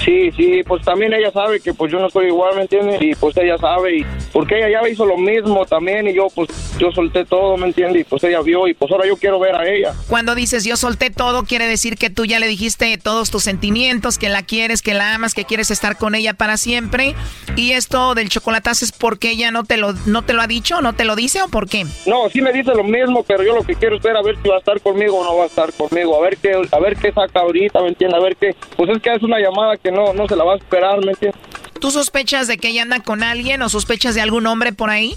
Sí, 0.04 0.30
sí, 0.36 0.62
pues 0.66 0.84
también 0.84 1.12
ella 1.12 1.30
sabe 1.32 1.60
que 1.60 1.74
pues 1.74 1.90
yo 1.90 1.98
no 1.98 2.08
soy 2.08 2.26
igual, 2.26 2.54
¿me 2.54 2.62
entiendes? 2.62 3.02
Y 3.02 3.14
pues 3.14 3.36
ella 3.36 3.58
sabe, 3.58 3.98
y 3.98 4.06
porque 4.32 4.56
ella 4.56 4.80
ya 4.80 4.88
hizo 4.88 5.04
lo 5.04 5.18
mismo 5.18 5.66
también 5.66 6.06
y 6.06 6.14
yo 6.14 6.28
pues 6.34 6.48
yo 6.78 6.92
solté 6.92 7.24
todo, 7.24 7.56
¿me 7.56 7.66
entiendes? 7.66 8.02
Y 8.02 8.04
pues 8.04 8.22
ella 8.24 8.40
vio 8.40 8.57
y 8.66 8.74
pues 8.74 8.90
ahora 8.90 9.06
yo 9.06 9.16
quiero 9.16 9.38
ver 9.38 9.54
a 9.54 9.68
ella. 9.68 9.94
Cuando 10.08 10.34
dices 10.34 10.64
yo 10.64 10.76
solté 10.76 11.10
todo, 11.10 11.44
quiere 11.44 11.66
decir 11.66 11.96
que 11.96 12.10
tú 12.10 12.24
ya 12.24 12.38
le 12.38 12.46
dijiste 12.48 12.96
todos 12.98 13.30
tus 13.30 13.44
sentimientos, 13.44 14.18
que 14.18 14.28
la 14.28 14.42
quieres, 14.42 14.82
que 14.82 14.94
la 14.94 15.14
amas, 15.14 15.34
que 15.34 15.44
quieres 15.44 15.70
estar 15.70 15.96
con 15.96 16.14
ella 16.14 16.34
para 16.34 16.56
siempre. 16.56 17.14
Y 17.56 17.72
esto 17.72 18.14
del 18.14 18.28
chocolatazo 18.28 18.84
es 18.84 18.92
porque 18.92 19.30
ella 19.30 19.50
no 19.50 19.64
te 19.64 19.76
lo, 19.76 19.92
no 20.06 20.22
te 20.22 20.32
lo 20.32 20.42
ha 20.42 20.46
dicho, 20.46 20.80
no 20.80 20.94
te 20.94 21.04
lo 21.04 21.14
dice 21.14 21.42
o 21.42 21.48
por 21.48 21.68
qué? 21.68 21.84
No, 22.06 22.28
sí 22.30 22.40
me 22.40 22.52
dice 22.52 22.72
lo 22.74 22.84
mismo, 22.84 23.22
pero 23.22 23.42
yo 23.42 23.54
lo 23.54 23.62
que 23.62 23.74
quiero 23.74 23.96
es 23.96 24.02
ver 24.02 24.16
a 24.16 24.22
ver 24.22 24.36
si 24.42 24.48
va 24.48 24.56
a 24.56 24.58
estar 24.58 24.80
conmigo 24.80 25.18
o 25.18 25.24
no 25.24 25.36
va 25.36 25.44
a 25.44 25.46
estar 25.46 25.72
conmigo, 25.72 26.16
a 26.16 26.20
ver 26.22 26.38
qué, 26.38 26.54
a 26.70 26.78
ver 26.80 26.96
qué 26.96 27.12
saca 27.12 27.40
ahorita, 27.40 27.80
¿me 27.82 27.88
entiendes? 27.88 28.18
A 28.18 28.22
ver 28.22 28.36
qué, 28.36 28.56
pues 28.76 28.90
es 28.90 29.02
que 29.02 29.12
es 29.12 29.22
una 29.22 29.38
llamada 29.38 29.76
que 29.76 29.90
no, 29.92 30.12
no 30.14 30.26
se 30.26 30.36
la 30.36 30.44
va 30.44 30.54
a 30.54 30.56
esperar, 30.56 31.04
¿me 31.04 31.12
entiendes? 31.12 31.40
¿Tú 31.80 31.90
sospechas 31.90 32.48
de 32.48 32.58
que 32.58 32.68
ella 32.68 32.82
anda 32.82 33.00
con 33.00 33.22
alguien 33.22 33.62
o 33.62 33.68
sospechas 33.68 34.14
de 34.14 34.20
algún 34.20 34.46
hombre 34.46 34.72
por 34.72 34.90
ahí? 34.90 35.16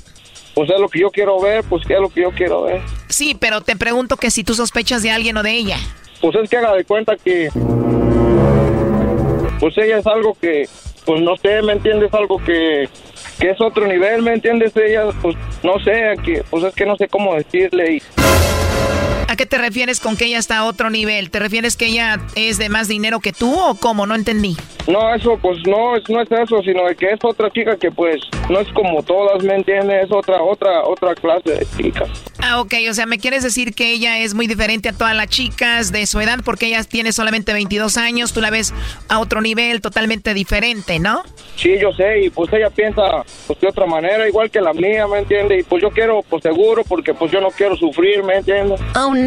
Pues 0.54 0.70
es 0.70 0.80
lo 0.80 0.90
que 0.90 1.00
yo 1.00 1.12
quiero 1.12 1.40
ver, 1.40 1.64
pues 1.64 1.86
que 1.86 1.94
es 1.94 2.00
lo 2.00 2.10
que 2.10 2.22
yo 2.22 2.32
quiero 2.32 2.64
ver. 2.64 2.82
Sí, 3.08 3.36
pero 3.40 3.62
te 3.62 3.76
pregunto 3.76 4.18
que 4.18 4.32
si 4.32 4.44
tú 4.44 4.54
sospechas 4.54 5.02
de 5.04 5.12
alguien 5.12 5.38
o 5.38 5.44
de 5.44 5.52
ella. 5.52 5.78
Pues 6.20 6.36
es 6.36 6.50
que 6.50 6.58
haga 6.58 6.74
de 6.74 6.84
cuenta 6.84 7.16
que, 7.16 7.50
pues 9.60 9.78
ella 9.78 10.00
es 10.00 10.08
algo 10.08 10.36
que, 10.40 10.68
pues 11.06 11.22
no 11.22 11.38
sé, 11.38 11.62
¿me 11.62 11.74
entiendes? 11.74 12.14
Algo 12.14 12.38
que, 12.44 12.90
que 13.40 13.50
es 13.52 13.62
otro 13.62 13.88
nivel, 13.88 14.22
¿me 14.22 14.34
entiendes? 14.34 14.76
Ella, 14.76 15.06
pues 15.22 15.36
no 15.64 15.80
sé, 15.80 16.16
que, 16.24 16.44
pues 16.50 16.64
es 16.64 16.76
que 16.76 16.86
no 16.86 16.96
sé 16.98 17.08
cómo 17.08 17.36
decirle 17.36 17.94
y... 17.94 18.02
¿A 19.32 19.38
qué 19.38 19.46
te 19.46 19.58
refieres 19.58 20.02
con 20.02 20.18
que 20.18 20.26
ella 20.26 20.40
está 20.40 20.58
a 20.58 20.66
otro 20.66 20.90
nivel? 20.90 21.32
¿Te 21.32 21.40
refieres 21.40 21.78
que 21.78 21.86
ella 21.86 22.20
es 22.36 22.58
de 22.58 22.68
más 22.68 22.90
dinero 22.90 23.22
que 23.22 23.32
tú 23.32 23.58
o 23.58 23.76
cómo? 23.76 24.06
No 24.06 24.14
entendí. 24.14 24.58
No, 24.88 25.16
eso 25.16 25.38
pues 25.42 25.60
no 25.66 25.96
es, 25.96 26.04
no 26.10 26.22
es 26.22 26.30
eso, 26.30 26.62
sino 26.64 26.82
que 26.98 27.12
es 27.12 27.20
otra 27.24 27.50
chica 27.50 27.78
que 27.78 27.92
pues 27.92 28.22
no 28.50 28.60
es 28.60 28.68
como 28.74 29.02
todas, 29.04 29.42
¿me 29.42 29.56
entiendes? 29.56 30.06
Es 30.06 30.12
otra, 30.12 30.42
otra, 30.42 30.84
otra 30.84 31.16
clase 31.16 31.50
de 31.50 31.68
chica. 31.78 32.04
Ah, 32.44 32.60
ok, 32.60 32.74
o 32.90 32.94
sea, 32.94 33.06
¿me 33.06 33.20
quieres 33.20 33.44
decir 33.44 33.74
que 33.74 33.94
ella 33.94 34.18
es 34.18 34.34
muy 34.34 34.48
diferente 34.48 34.90
a 34.90 34.94
todas 34.94 35.16
las 35.16 35.28
chicas 35.28 35.92
de 35.92 36.08
su 36.08 36.20
edad 36.20 36.40
porque 36.44 36.66
ella 36.66 36.84
tiene 36.84 37.14
solamente 37.14 37.54
22 37.54 37.98
años, 37.98 38.34
tú 38.34 38.42
la 38.42 38.50
ves 38.50 38.74
a 39.08 39.20
otro 39.20 39.40
nivel 39.42 39.80
totalmente 39.80 40.34
diferente, 40.34 41.00
¿no? 41.00 41.22
Sí, 41.56 41.78
yo 41.80 41.94
sé, 41.94 42.24
y 42.24 42.30
pues 42.32 42.52
ella 42.52 42.72
piensa 42.72 43.24
pues 43.46 43.62
de 43.62 43.68
otra 43.68 43.86
manera, 43.86 44.28
igual 44.28 44.50
que 44.50 44.60
la 44.60 44.74
mía, 44.74 45.06
¿me 45.08 45.20
entiendes? 45.20 45.62
Y 45.62 45.64
pues 45.64 45.84
yo 45.84 45.92
quiero, 45.92 46.24
pues 46.28 46.42
seguro, 46.42 46.84
porque 46.84 47.14
pues 47.14 47.32
yo 47.32 47.40
no 47.40 47.52
quiero 47.52 47.78
sufrir, 47.78 48.24
¿me 48.24 48.38
entiendes? 48.38 48.82
Oh, 48.96 49.14
no. 49.14 49.21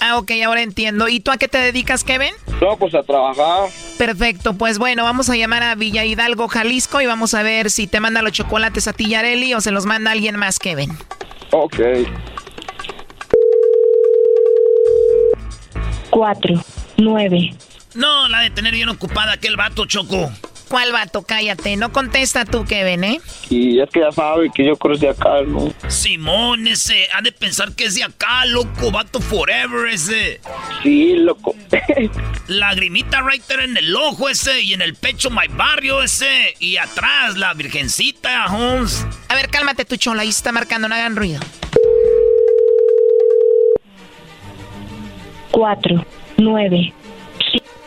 Ah, 0.00 0.18
ok, 0.18 0.30
ahora 0.44 0.62
entiendo. 0.62 1.08
¿Y 1.08 1.20
tú 1.20 1.30
a 1.30 1.36
qué 1.36 1.48
te 1.48 1.58
dedicas, 1.58 2.04
Kevin? 2.04 2.32
No, 2.60 2.76
pues 2.76 2.94
a 2.94 3.02
trabajar. 3.02 3.68
Perfecto, 3.98 4.54
pues 4.54 4.78
bueno, 4.78 5.04
vamos 5.04 5.30
a 5.30 5.36
llamar 5.36 5.62
a 5.62 5.74
Villa 5.74 6.04
Hidalgo, 6.04 6.48
Jalisco 6.48 7.00
y 7.00 7.06
vamos 7.06 7.34
a 7.34 7.42
ver 7.42 7.70
si 7.70 7.86
te 7.86 8.00
manda 8.00 8.22
los 8.22 8.32
chocolates 8.32 8.88
a 8.88 8.92
ti, 8.92 9.08
Yareli, 9.08 9.54
o 9.54 9.60
se 9.60 9.70
los 9.70 9.86
manda 9.86 10.10
alguien 10.10 10.36
más, 10.36 10.58
Kevin. 10.58 10.96
Ok. 11.50 11.76
Cuatro, 16.10 16.62
nueve. 16.96 17.54
No, 17.94 18.28
la 18.28 18.40
de 18.40 18.50
tener 18.50 18.74
bien 18.74 18.88
ocupada 18.88 19.32
aquel 19.32 19.56
vato, 19.56 19.86
Choco. 19.86 20.30
¿Cuál 20.74 20.90
vato? 20.90 21.22
Cállate. 21.22 21.76
No 21.76 21.92
contesta 21.92 22.44
tú, 22.44 22.64
Kevin, 22.64 23.04
¿eh? 23.04 23.20
Y 23.48 23.78
es 23.78 23.88
que 23.90 24.00
ya 24.00 24.10
sabe 24.10 24.50
que 24.52 24.64
yo 24.66 24.74
creo 24.74 24.96
de 24.96 25.08
acá, 25.08 25.42
¿no? 25.46 25.72
Simón, 25.86 26.66
ese. 26.66 27.06
Ha 27.14 27.22
de 27.22 27.30
pensar 27.30 27.76
que 27.76 27.84
es 27.84 27.94
de 27.94 28.02
acá, 28.02 28.44
loco. 28.46 28.90
Vato 28.90 29.20
forever, 29.20 29.86
ese. 29.86 30.40
Sí, 30.82 31.14
loco. 31.14 31.54
Lagrimita 32.48 33.22
there 33.46 33.62
en 33.62 33.76
el 33.76 33.94
ojo, 33.94 34.28
ese. 34.28 34.62
Y 34.62 34.72
en 34.72 34.82
el 34.82 34.96
pecho, 34.96 35.30
my 35.30 35.46
barrio, 35.46 36.02
ese. 36.02 36.56
Y 36.58 36.76
atrás, 36.76 37.36
la 37.36 37.54
virgencita, 37.54 38.46
Holmes. 38.46 39.06
A 39.28 39.36
ver, 39.36 39.50
cálmate, 39.50 39.84
tu 39.84 39.94
chola. 39.94 40.22
Ahí 40.22 40.32
se 40.32 40.38
está 40.38 40.50
marcando. 40.50 40.88
No 40.88 40.96
hagan 40.96 41.14
ruido. 41.14 41.40
Cuatro, 45.52 46.04
nueve. 46.36 46.92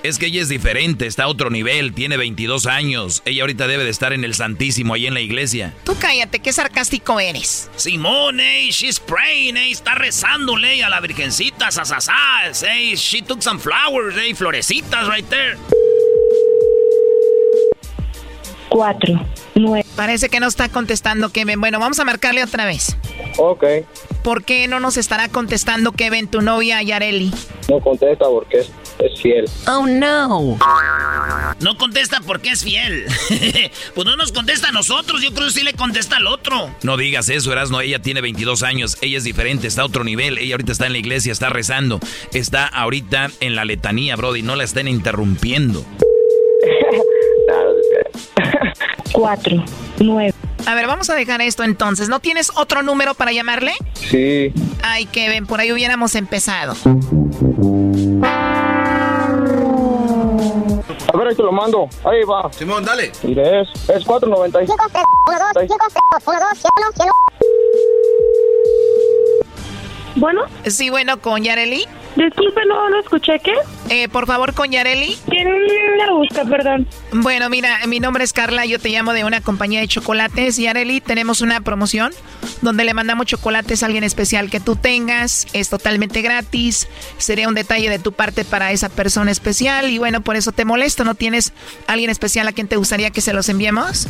Es 0.07 0.19
que 0.19 0.27
ella 0.27 0.41
es 0.41 0.47
diferente, 0.47 1.05
está 1.05 1.25
a 1.25 1.27
otro 1.27 1.49
nivel, 1.49 1.91
tiene 1.91 2.15
22 2.15 2.65
años. 2.65 3.21
Ella 3.25 3.43
ahorita 3.43 3.67
debe 3.67 3.83
de 3.83 3.89
estar 3.89 4.13
en 4.13 4.23
el 4.23 4.35
Santísimo 4.35 4.93
ahí 4.93 5.05
en 5.05 5.13
la 5.13 5.19
iglesia. 5.19 5.73
Tú 5.83 5.97
cállate, 5.99 6.39
qué 6.39 6.53
sarcástico 6.53 7.19
eres. 7.19 7.69
Simón, 7.75 8.39
ey, 8.39 8.69
she's 8.71 9.01
praying, 9.01 9.57
ey, 9.57 9.73
está 9.73 9.95
rezándole 9.95 10.81
a 10.81 10.87
la 10.87 11.01
virgencita, 11.01 11.71
sasasas, 11.71 12.63
ey, 12.63 12.95
she 12.95 13.21
took 13.21 13.41
some 13.41 13.59
flowers, 13.59 14.15
ey, 14.15 14.33
florecitas 14.33 15.09
right 15.09 15.27
there. 15.27 15.57
Cuatro, 18.69 19.13
nueve. 19.55 19.85
Parece 19.95 20.29
que 20.29 20.39
no 20.39 20.47
está 20.47 20.69
contestando 20.69 21.29
Kevin. 21.29 21.59
Bueno, 21.59 21.79
vamos 21.79 21.99
a 21.99 22.05
marcarle 22.05 22.43
otra 22.43 22.65
vez. 22.65 22.97
Ok. 23.37 23.63
¿Por 24.23 24.43
qué 24.43 24.67
no 24.67 24.79
nos 24.79 24.97
estará 24.97 25.29
contestando 25.29 25.93
Kevin, 25.93 26.27
tu 26.27 26.41
novia 26.41 26.81
Yareli? 26.81 27.31
No 27.69 27.79
contesta 27.79 28.25
porque 28.25 28.59
es 28.59 29.21
fiel. 29.21 29.45
Oh 29.67 29.85
no. 29.87 30.57
No 31.59 31.77
contesta 31.77 32.19
porque 32.25 32.49
es 32.49 32.63
fiel. 32.63 33.05
pues 33.95 34.05
no 34.05 34.15
nos 34.17 34.31
contesta 34.31 34.69
a 34.69 34.71
nosotros, 34.71 35.21
yo 35.21 35.33
creo 35.33 35.47
que 35.47 35.53
sí 35.53 35.63
le 35.63 35.73
contesta 35.73 36.17
al 36.17 36.27
otro. 36.27 36.69
No 36.83 36.97
digas 36.97 37.29
eso, 37.29 37.51
Erasno, 37.51 37.81
ella 37.81 37.99
tiene 37.99 38.21
22 38.21 38.63
años, 38.63 38.97
ella 39.01 39.17
es 39.17 39.23
diferente, 39.23 39.67
está 39.67 39.83
a 39.83 39.85
otro 39.85 40.03
nivel, 40.03 40.37
ella 40.37 40.55
ahorita 40.55 40.71
está 40.71 40.87
en 40.87 40.93
la 40.93 40.99
iglesia, 40.99 41.31
está 41.31 41.49
rezando, 41.49 41.99
está 42.33 42.67
ahorita 42.67 43.31
en 43.39 43.55
la 43.55 43.65
letanía, 43.65 44.15
Brody, 44.15 44.41
no 44.41 44.55
la 44.55 44.63
estén 44.63 44.87
interrumpiendo. 44.87 45.85
Cuatro, 49.11 49.63
nueve. 49.99 50.33
A 50.65 50.75
ver, 50.75 50.87
vamos 50.87 51.09
a 51.09 51.15
dejar 51.15 51.41
esto 51.41 51.63
entonces. 51.63 52.09
¿No 52.09 52.19
tienes 52.19 52.51
otro 52.55 52.83
número 52.83 53.13
para 53.13 53.31
llamarle? 53.31 53.73
Sí. 53.93 54.53
Ay, 54.83 55.05
Kevin, 55.05 55.45
por 55.45 55.59
ahí 55.59 55.71
hubiéramos 55.71 56.15
empezado. 56.15 56.75
A 61.13 61.17
ver, 61.17 61.27
ahí 61.27 61.35
te 61.35 61.43
lo 61.43 61.51
mando. 61.51 61.87
Ahí 62.03 62.23
va. 62.23 62.51
Simón, 62.51 62.83
dale. 62.83 63.11
Mire, 63.23 63.61
es, 63.61 63.69
es 63.89 64.03
495. 64.03 64.75
Bueno. 70.15 70.41
Sí, 70.65 70.89
bueno, 70.89 71.21
con 71.21 71.43
Yareli. 71.43 71.85
Disculpe, 72.17 72.61
no 72.65 72.89
lo 72.89 72.99
escuché, 72.99 73.39
¿qué? 73.43 73.53
Eh, 73.89 74.09
por 74.09 74.25
favor, 74.25 74.55
con 74.55 74.71
Yareli. 74.71 75.15
¿Quién 75.29 75.47
la 75.99 76.11
busca, 76.13 76.43
perdón? 76.45 76.87
Bueno, 77.11 77.47
mira, 77.47 77.79
mi 77.85 77.99
nombre 77.99 78.23
es 78.23 78.33
Carla, 78.33 78.65
yo 78.65 78.79
te 78.79 78.89
llamo 78.89 79.13
de 79.13 79.23
una 79.23 79.39
compañía 79.41 79.81
de 79.81 79.87
chocolates. 79.87 80.57
Yareli, 80.57 80.99
tenemos 80.99 81.41
una 81.41 81.61
promoción 81.61 82.11
donde 82.63 82.85
le 82.85 82.95
mandamos 82.95 83.27
chocolates 83.27 83.83
a 83.83 83.85
alguien 83.85 84.03
especial 84.03 84.49
que 84.49 84.59
tú 84.59 84.75
tengas. 84.75 85.45
Es 85.53 85.69
totalmente 85.69 86.23
gratis. 86.23 86.87
Sería 87.19 87.47
un 87.47 87.53
detalle 87.53 87.87
de 87.87 87.99
tu 87.99 88.13
parte 88.13 88.43
para 88.43 88.71
esa 88.71 88.89
persona 88.89 89.29
especial. 89.29 89.91
Y 89.91 89.99
bueno, 89.99 90.21
por 90.21 90.35
eso 90.35 90.51
te 90.51 90.65
molesto. 90.65 91.03
¿No 91.03 91.13
tienes 91.13 91.53
alguien 91.85 92.09
especial 92.09 92.47
a 92.47 92.51
quien 92.51 92.67
te 92.67 92.77
gustaría 92.77 93.11
que 93.11 93.21
se 93.21 93.31
los 93.33 93.47
enviemos? 93.47 94.07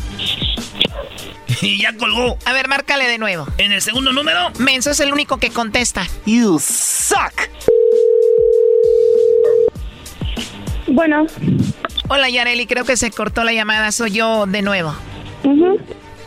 Y 1.61 1.82
ya 1.82 1.94
colgó. 1.95 2.38
A 2.45 2.53
ver, 2.53 2.68
márcale 2.68 3.07
de 3.07 3.18
nuevo. 3.18 3.48
En 3.57 3.72
el 3.72 3.82
segundo 3.82 4.14
número. 4.14 4.52
Menso 4.60 4.91
es 4.91 4.99
el 4.99 5.14
único 5.14 5.38
que 5.38 5.49
contesta. 5.49 6.06
You 6.26 6.60
suck. 6.60 7.49
Bueno. 10.88 11.28
Hola, 12.10 12.30
Yareli, 12.30 12.65
creo 12.68 12.86
que 12.86 12.98
se 12.98 13.11
cortó 13.11 13.44
la 13.44 13.53
llamada. 13.53 13.91
Soy 13.91 14.11
yo 14.11 14.45
de 14.45 14.61
nuevo. 14.61 14.95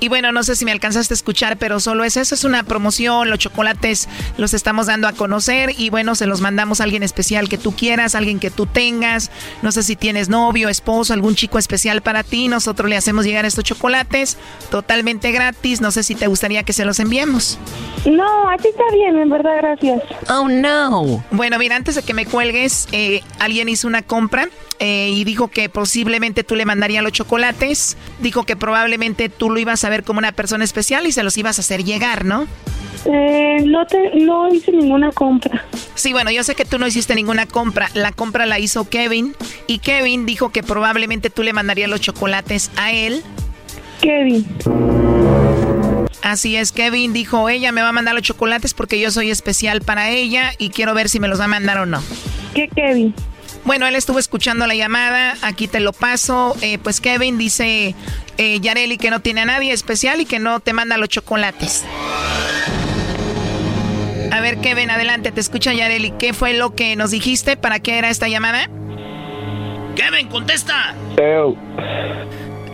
Y 0.00 0.08
bueno, 0.08 0.32
no 0.32 0.42
sé 0.42 0.56
si 0.56 0.64
me 0.64 0.72
alcanzaste 0.72 1.12
a 1.12 1.16
escuchar, 1.16 1.58
pero 1.58 1.78
solo 1.78 2.04
es 2.04 2.16
eso, 2.16 2.34
es 2.34 2.44
una 2.44 2.62
promoción, 2.62 3.28
los 3.28 3.38
chocolates 3.38 4.08
los 4.38 4.54
estamos 4.54 4.86
dando 4.86 5.06
a 5.06 5.12
conocer 5.12 5.74
y 5.76 5.90
bueno, 5.90 6.14
se 6.14 6.26
los 6.26 6.40
mandamos 6.40 6.80
a 6.80 6.84
alguien 6.84 7.02
especial 7.02 7.50
que 7.50 7.58
tú 7.58 7.72
quieras, 7.72 8.14
alguien 8.14 8.40
que 8.40 8.50
tú 8.50 8.64
tengas, 8.64 9.30
no 9.60 9.72
sé 9.72 9.82
si 9.82 9.96
tienes 9.96 10.30
novio, 10.30 10.70
esposo, 10.70 11.12
algún 11.12 11.34
chico 11.34 11.58
especial 11.58 12.00
para 12.00 12.22
ti, 12.22 12.48
nosotros 12.48 12.88
le 12.88 12.96
hacemos 12.96 13.26
llegar 13.26 13.44
estos 13.44 13.64
chocolates 13.64 14.38
totalmente 14.70 15.32
gratis, 15.32 15.82
no 15.82 15.90
sé 15.90 16.02
si 16.02 16.14
te 16.14 16.26
gustaría 16.28 16.62
que 16.62 16.72
se 16.72 16.86
los 16.86 16.98
enviemos. 16.98 17.58
No, 18.06 18.48
así 18.48 18.68
está 18.68 18.84
bien, 18.94 19.18
en 19.18 19.28
verdad, 19.28 19.56
gracias. 19.58 20.02
Oh 20.30 20.48
no. 20.48 21.22
Bueno, 21.30 21.58
mira, 21.58 21.76
antes 21.76 21.94
de 21.94 22.02
que 22.02 22.14
me 22.14 22.24
cuelgues, 22.24 22.88
eh, 22.92 23.22
alguien 23.38 23.68
hizo 23.68 23.86
una 23.86 24.00
compra 24.00 24.48
eh, 24.80 25.10
y 25.12 25.24
dijo 25.24 25.48
que 25.48 25.68
posiblemente 25.68 26.42
tú 26.42 26.56
le 26.56 26.64
mandarías 26.64 27.04
los 27.04 27.12
chocolates. 27.12 27.98
Dijo 28.18 28.44
que 28.44 28.56
probablemente 28.56 29.28
tú 29.28 29.50
lo 29.50 29.60
ibas 29.60 29.84
a 29.84 29.90
ver 29.90 30.04
como 30.04 30.18
una 30.18 30.32
persona 30.32 30.64
especial 30.64 31.06
y 31.06 31.12
se 31.12 31.22
los 31.22 31.36
ibas 31.36 31.58
a 31.58 31.60
hacer 31.60 31.84
llegar, 31.84 32.24
¿no? 32.24 32.46
Eh, 33.04 33.62
no, 33.66 33.86
te, 33.86 34.10
no 34.16 34.52
hice 34.52 34.72
ninguna 34.72 35.12
compra. 35.12 35.64
Sí, 35.94 36.12
bueno, 36.12 36.30
yo 36.30 36.42
sé 36.44 36.54
que 36.54 36.64
tú 36.64 36.78
no 36.78 36.86
hiciste 36.86 37.14
ninguna 37.14 37.46
compra. 37.46 37.90
La 37.92 38.12
compra 38.12 38.46
la 38.46 38.58
hizo 38.58 38.88
Kevin 38.88 39.34
y 39.66 39.78
Kevin 39.80 40.24
dijo 40.24 40.50
que 40.50 40.62
probablemente 40.62 41.28
tú 41.28 41.42
le 41.42 41.52
mandarías 41.52 41.90
los 41.90 42.00
chocolates 42.00 42.70
a 42.76 42.92
él. 42.92 43.22
Kevin. 44.00 44.46
Así 46.22 46.56
es, 46.56 46.72
Kevin 46.72 47.12
dijo, 47.12 47.50
ella 47.50 47.70
me 47.70 47.82
va 47.82 47.90
a 47.90 47.92
mandar 47.92 48.14
los 48.14 48.22
chocolates 48.22 48.72
porque 48.72 48.98
yo 48.98 49.10
soy 49.10 49.30
especial 49.30 49.82
para 49.82 50.10
ella 50.10 50.52
y 50.58 50.70
quiero 50.70 50.94
ver 50.94 51.10
si 51.10 51.20
me 51.20 51.28
los 51.28 51.38
va 51.38 51.44
a 51.44 51.48
mandar 51.48 51.78
o 51.78 51.86
no. 51.86 52.02
¿Qué 52.54 52.68
Kevin? 52.68 53.14
Bueno, 53.64 53.86
él 53.86 53.94
estuvo 53.94 54.18
escuchando 54.18 54.66
la 54.66 54.74
llamada, 54.74 55.36
aquí 55.42 55.68
te 55.68 55.80
lo 55.80 55.92
paso. 55.92 56.56
Eh, 56.62 56.78
pues 56.78 57.00
Kevin 57.00 57.38
dice, 57.38 57.94
eh, 58.38 58.60
Yareli, 58.60 58.96
que 58.96 59.10
no 59.10 59.20
tiene 59.20 59.42
a 59.42 59.44
nadie 59.44 59.72
especial 59.72 60.20
y 60.20 60.24
que 60.24 60.38
no 60.38 60.60
te 60.60 60.72
manda 60.72 60.96
los 60.96 61.08
chocolates. 61.08 61.84
A 64.32 64.40
ver, 64.40 64.58
Kevin, 64.58 64.90
adelante, 64.90 65.32
te 65.32 65.40
escucha 65.40 65.72
Yareli. 65.72 66.12
¿Qué 66.12 66.32
fue 66.32 66.54
lo 66.54 66.74
que 66.74 66.96
nos 66.96 67.10
dijiste? 67.10 67.56
¿Para 67.56 67.80
qué 67.80 67.98
era 67.98 68.10
esta 68.10 68.28
llamada? 68.28 68.68
Kevin, 69.96 70.28
contesta. 70.28 70.94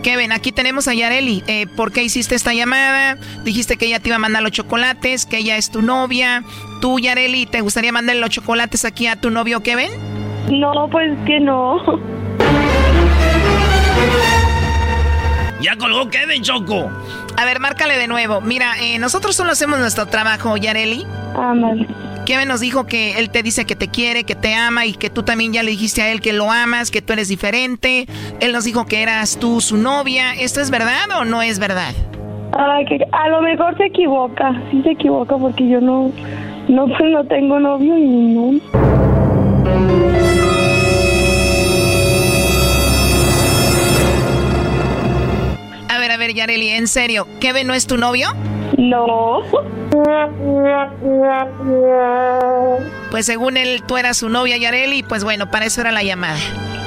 Kevin, 0.02 0.30
aquí 0.30 0.52
tenemos 0.52 0.86
a 0.86 0.94
Yareli. 0.94 1.42
Eh, 1.48 1.66
¿Por 1.76 1.92
qué 1.92 2.04
hiciste 2.04 2.36
esta 2.36 2.54
llamada? 2.54 3.18
Dijiste 3.42 3.76
que 3.76 3.86
ella 3.86 3.98
te 3.98 4.10
iba 4.10 4.16
a 4.16 4.20
mandar 4.20 4.42
los 4.42 4.52
chocolates, 4.52 5.26
que 5.26 5.38
ella 5.38 5.56
es 5.56 5.70
tu 5.70 5.82
novia. 5.82 6.44
¿Tú, 6.80 7.00
Yareli, 7.00 7.46
te 7.46 7.60
gustaría 7.60 7.90
mandarle 7.90 8.20
los 8.20 8.30
chocolates 8.30 8.84
aquí 8.84 9.08
a 9.08 9.16
tu 9.16 9.30
novio 9.30 9.64
Kevin? 9.64 9.90
No, 10.50 10.88
pues 10.90 11.12
que 11.26 11.40
no. 11.40 11.82
Ya 15.60 15.76
colgó 15.76 16.08
Kevin, 16.10 16.42
Choco. 16.42 16.90
A 17.36 17.44
ver, 17.44 17.60
márcale 17.60 17.98
de 17.98 18.06
nuevo. 18.06 18.40
Mira, 18.40 18.74
eh, 18.80 18.98
nosotros 18.98 19.34
solo 19.34 19.52
hacemos 19.52 19.78
nuestro 19.78 20.06
trabajo, 20.06 20.56
Yareli. 20.56 21.04
Ándale. 21.36 21.86
Kevin 22.24 22.48
nos 22.48 22.60
dijo 22.60 22.86
que 22.86 23.18
él 23.18 23.30
te 23.30 23.42
dice 23.42 23.66
que 23.66 23.76
te 23.76 23.88
quiere, 23.88 24.24
que 24.24 24.34
te 24.34 24.54
ama 24.54 24.84
y 24.84 24.94
que 24.94 25.10
tú 25.10 25.22
también 25.22 25.52
ya 25.52 25.62
le 25.62 25.70
dijiste 25.70 26.02
a 26.02 26.10
él 26.10 26.20
que 26.20 26.32
lo 26.32 26.50
amas, 26.50 26.90
que 26.90 27.00
tú 27.00 27.12
eres 27.12 27.28
diferente. 27.28 28.06
Él 28.40 28.52
nos 28.52 28.64
dijo 28.64 28.84
que 28.86 29.02
eras 29.02 29.38
tú 29.38 29.60
su 29.60 29.76
novia. 29.76 30.34
¿Esto 30.34 30.60
es 30.60 30.70
verdad 30.70 31.08
o 31.18 31.24
no 31.24 31.42
es 31.42 31.58
verdad? 31.58 31.94
Ay, 32.52 32.84
que 32.86 32.98
a 33.12 33.28
lo 33.28 33.42
mejor 33.42 33.76
se 33.76 33.86
equivoca. 33.86 34.60
Sí 34.70 34.82
se 34.82 34.90
equivoca 34.92 35.36
porque 35.36 35.68
yo 35.68 35.80
no, 35.80 36.10
no, 36.68 36.86
pues 36.86 37.04
no 37.10 37.24
tengo 37.24 37.60
novio 37.60 37.96
y 37.96 38.06
no. 38.06 39.05
A 45.88 45.98
ver, 45.98 46.10
a 46.10 46.16
ver, 46.16 46.34
Yareli, 46.34 46.68
en 46.70 46.88
serio, 46.88 47.26
¿Kevin 47.40 47.66
no 47.66 47.74
es 47.74 47.86
tu 47.86 47.96
novio? 47.96 48.28
No. 48.76 49.42
Pues 53.10 53.26
según 53.26 53.56
él, 53.56 53.82
tú 53.86 53.96
eras 53.96 54.18
su 54.18 54.28
novia, 54.28 54.56
Yareli, 54.56 55.02
pues 55.02 55.24
bueno, 55.24 55.50
para 55.50 55.66
eso 55.66 55.80
era 55.80 55.92
la 55.92 56.02
llamada. 56.02 56.38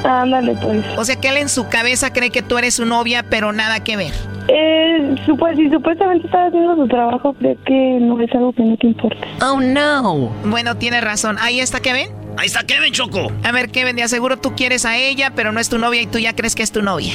Ándale, 0.04 0.56
pues. 0.62 0.84
O 0.98 1.06
sea 1.06 1.16
que 1.16 1.30
él 1.30 1.38
en 1.38 1.50
su 1.50 1.68
cabeza 1.68 2.12
cree 2.14 2.30
que 2.30 2.42
tú 2.42 2.58
eres 2.58 2.76
su 2.76 2.86
novia, 2.86 3.24
pero 3.30 3.52
nada 3.52 3.84
que 3.84 3.98
ver. 3.98 4.14
Eh, 4.48 5.16
si 5.56 5.70
supuestamente 5.70 6.26
estaba 6.26 6.48
haciendo 6.48 6.76
su 6.76 6.88
trabajo, 6.88 7.34
creo 7.34 7.56
que 7.66 7.98
no 8.02 8.20
es 8.20 8.34
algo 8.34 8.52
que 8.54 8.64
no 8.64 8.78
te 8.78 8.88
importa. 8.88 9.28
Oh, 9.46 9.60
no. 9.60 10.32
Bueno, 10.46 10.76
tienes 10.78 11.04
razón. 11.04 11.38
Ahí 11.40 11.60
está 11.60 11.80
Kevin. 11.80 12.08
Ahí 12.38 12.48
está 12.48 12.64
Kevin, 12.64 12.94
Choco. 12.94 13.32
A 13.44 13.52
ver, 13.52 13.70
Kevin, 13.70 13.96
de 13.96 14.04
aseguro 14.04 14.38
tú 14.38 14.56
quieres 14.56 14.86
a 14.86 14.98
ella, 14.98 15.34
pero 15.36 15.52
no 15.52 15.60
es 15.60 15.70
tu 15.70 15.78
novia 15.78 16.02
y 16.02 16.08
tú 16.08 16.20
ya 16.20 16.36
crees 16.36 16.56
que 16.56 16.64
es 16.64 16.72
tu 16.72 16.82
novia. 16.82 17.14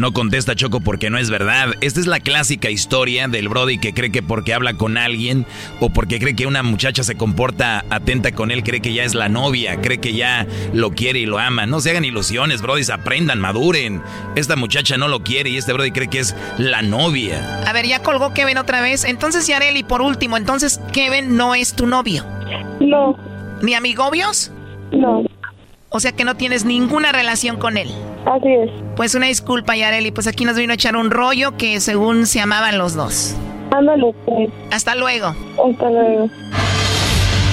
No 0.00 0.14
contesta 0.14 0.54
Choco 0.54 0.80
porque 0.80 1.10
no 1.10 1.18
es 1.18 1.28
verdad. 1.28 1.74
Esta 1.82 2.00
es 2.00 2.06
la 2.06 2.20
clásica 2.20 2.70
historia 2.70 3.28
del 3.28 3.50
Brody 3.50 3.76
que 3.76 3.92
cree 3.92 4.10
que 4.10 4.22
porque 4.22 4.54
habla 4.54 4.72
con 4.72 4.96
alguien 4.96 5.44
o 5.78 5.90
porque 5.90 6.18
cree 6.18 6.34
que 6.34 6.46
una 6.46 6.62
muchacha 6.62 7.02
se 7.02 7.18
comporta 7.18 7.84
atenta 7.90 8.32
con 8.32 8.50
él, 8.50 8.62
cree 8.62 8.80
que 8.80 8.94
ya 8.94 9.04
es 9.04 9.14
la 9.14 9.28
novia, 9.28 9.78
cree 9.82 9.98
que 9.98 10.14
ya 10.14 10.46
lo 10.72 10.92
quiere 10.92 11.18
y 11.18 11.26
lo 11.26 11.38
ama. 11.38 11.66
No 11.66 11.80
se 11.80 11.90
hagan 11.90 12.06
ilusiones, 12.06 12.62
Brody, 12.62 12.90
aprendan, 12.90 13.40
maduren. 13.40 14.00
Esta 14.36 14.56
muchacha 14.56 14.96
no 14.96 15.06
lo 15.06 15.22
quiere 15.22 15.50
y 15.50 15.58
este 15.58 15.74
Brody 15.74 15.90
cree 15.90 16.08
que 16.08 16.20
es 16.20 16.34
la 16.56 16.80
novia. 16.80 17.60
A 17.66 17.74
ver, 17.74 17.86
ya 17.86 18.02
colgó 18.02 18.32
Kevin 18.32 18.56
otra 18.56 18.80
vez. 18.80 19.04
Entonces, 19.04 19.46
Yareli, 19.48 19.82
por 19.82 20.00
último, 20.00 20.38
entonces 20.38 20.80
Kevin 20.94 21.36
no 21.36 21.54
es 21.54 21.74
tu 21.74 21.86
novio. 21.86 22.24
No. 22.80 23.18
¿Ni 23.60 23.74
amigobios? 23.74 24.50
No. 24.92 25.24
O 25.90 26.00
sea 26.00 26.12
que 26.12 26.24
no 26.24 26.36
tienes 26.36 26.64
ninguna 26.64 27.12
relación 27.12 27.56
con 27.56 27.76
él. 27.76 27.90
Así 28.24 28.48
es. 28.48 28.70
Pues 28.96 29.14
una 29.14 29.26
disculpa, 29.26 29.76
Yareli, 29.76 30.12
pues 30.12 30.26
aquí 30.26 30.44
nos 30.44 30.56
vino 30.56 30.72
a 30.72 30.74
echar 30.74 30.96
un 30.96 31.10
rollo 31.10 31.56
que 31.56 31.80
según 31.80 32.26
se 32.26 32.40
amaban 32.40 32.78
los 32.78 32.94
dos. 32.94 33.36
Ándale. 33.72 34.14
Hasta 34.70 34.94
luego. 34.94 35.34
Hasta 35.68 35.90
luego. 35.90 36.30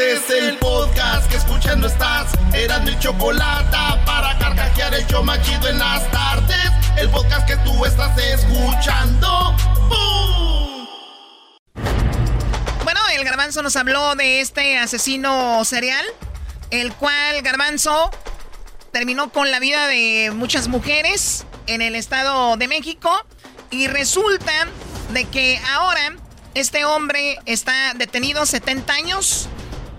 Este 0.00 0.12
es 0.14 0.44
el 0.44 0.56
podcast 0.56 1.28
que 1.28 1.36
escuchando 1.36 1.86
estás. 1.86 2.32
Eran 2.54 2.84
mi 2.84 2.98
chocolate 2.98 3.76
para 4.06 4.38
carcajear 4.38 4.94
el 4.94 5.06
show 5.06 5.22
machido 5.22 5.68
en 5.68 5.78
las 5.78 6.10
tardes. 6.10 6.56
El 6.96 7.10
podcast 7.10 7.46
que 7.46 7.54
tú 7.58 7.84
estás 7.84 8.16
escuchando. 8.16 9.54
¡Bum! 9.90 10.86
Bueno, 12.82 13.00
el 13.14 13.24
garbanzo 13.24 13.62
nos 13.62 13.76
habló 13.76 14.14
de 14.14 14.40
este 14.40 14.78
asesino 14.78 15.62
serial, 15.66 16.06
el 16.70 16.94
cual 16.94 17.42
garbanzo 17.42 18.10
terminó 18.92 19.30
con 19.30 19.50
la 19.50 19.60
vida 19.60 19.86
de 19.86 20.32
muchas 20.34 20.68
mujeres 20.68 21.44
en 21.66 21.82
el 21.82 21.94
Estado 21.94 22.56
de 22.56 22.68
México 22.68 23.12
y 23.70 23.86
resulta 23.86 24.66
de 25.12 25.26
que 25.26 25.60
ahora 25.74 26.16
este 26.54 26.86
hombre 26.86 27.38
está 27.44 27.92
detenido 27.92 28.46
70 28.46 28.94
años. 28.94 29.50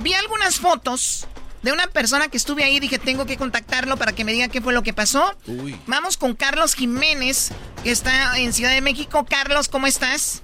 Vi 0.01 0.13
algunas 0.13 0.59
fotos 0.59 1.27
de 1.61 1.71
una 1.71 1.85
persona 1.87 2.27
que 2.27 2.37
estuve 2.37 2.63
ahí, 2.63 2.79
dije, 2.79 2.97
tengo 2.97 3.27
que 3.27 3.37
contactarlo 3.37 3.97
para 3.97 4.13
que 4.13 4.23
me 4.23 4.33
diga 4.33 4.47
qué 4.47 4.61
fue 4.61 4.73
lo 4.73 4.81
que 4.81 4.93
pasó. 4.93 5.35
Vamos 5.85 6.17
con 6.17 6.33
Carlos 6.33 6.73
Jiménez, 6.73 7.51
que 7.83 7.91
está 7.91 8.37
en 8.39 8.51
Ciudad 8.51 8.71
de 8.71 8.81
México. 8.81 9.25
Carlos, 9.29 9.69
¿cómo 9.69 9.85
estás? 9.85 10.41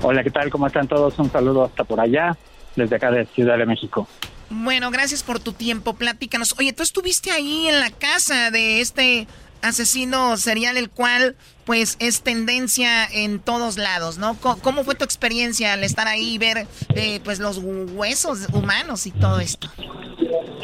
Hola, 0.00 0.24
¿qué 0.24 0.30
tal? 0.30 0.50
¿Cómo 0.50 0.66
están 0.66 0.88
todos? 0.88 1.18
Un 1.18 1.30
saludo 1.30 1.64
hasta 1.64 1.84
por 1.84 2.00
allá, 2.00 2.36
desde 2.76 2.96
acá 2.96 3.10
de 3.10 3.26
Ciudad 3.26 3.58
de 3.58 3.66
México. 3.66 4.08
Bueno, 4.48 4.90
gracias 4.90 5.22
por 5.22 5.38
tu 5.38 5.52
tiempo. 5.52 5.94
Platícanos. 5.94 6.54
Oye, 6.58 6.72
tú 6.72 6.82
estuviste 6.82 7.32
ahí 7.32 7.68
en 7.68 7.80
la 7.80 7.90
casa 7.90 8.50
de 8.50 8.80
este 8.80 9.26
asesino 9.60 10.36
serial, 10.38 10.78
el 10.78 10.88
cual 10.88 11.36
pues 11.66 11.96
es 12.00 12.22
tendencia 12.22 13.04
en 13.12 13.40
todos 13.40 13.76
lados, 13.76 14.16
¿no? 14.18 14.34
Co- 14.40 14.56
¿Cómo 14.62 14.84
fue 14.84 14.94
tu 14.94 15.04
experiencia 15.04 15.72
al 15.74 15.82
estar 15.84 16.06
ahí 16.06 16.34
y 16.34 16.38
ver 16.38 16.66
eh, 16.94 17.20
pues 17.24 17.40
los 17.40 17.58
huesos 17.58 18.46
humanos 18.54 19.06
y 19.06 19.10
todo 19.10 19.40
esto? 19.40 19.68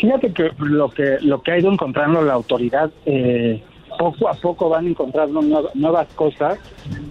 Fíjate 0.01 0.33
que 0.33 0.51
lo 0.59 0.91
que 0.91 1.19
lo 1.20 1.43
que 1.43 1.53
ha 1.53 1.59
ido 1.59 1.70
encontrando 1.73 2.23
la 2.23 2.33
autoridad, 2.35 2.91
eh, 3.05 3.62
poco 3.99 4.29
a 4.29 4.35
poco 4.35 4.69
van 4.69 4.87
encontrando 4.87 5.41
nue- 5.43 5.70
nuevas 5.74 6.07
cosas. 6.15 6.59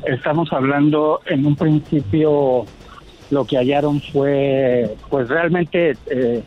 Estamos 0.05 0.51
hablando 0.51 1.19
en 1.25 1.45
un 1.45 1.55
principio 1.55 2.65
lo 3.29 3.45
que 3.45 3.57
hallaron 3.57 4.01
fue 4.13 4.95
pues 5.09 5.27
realmente 5.29 5.95
eh, 6.09 6.43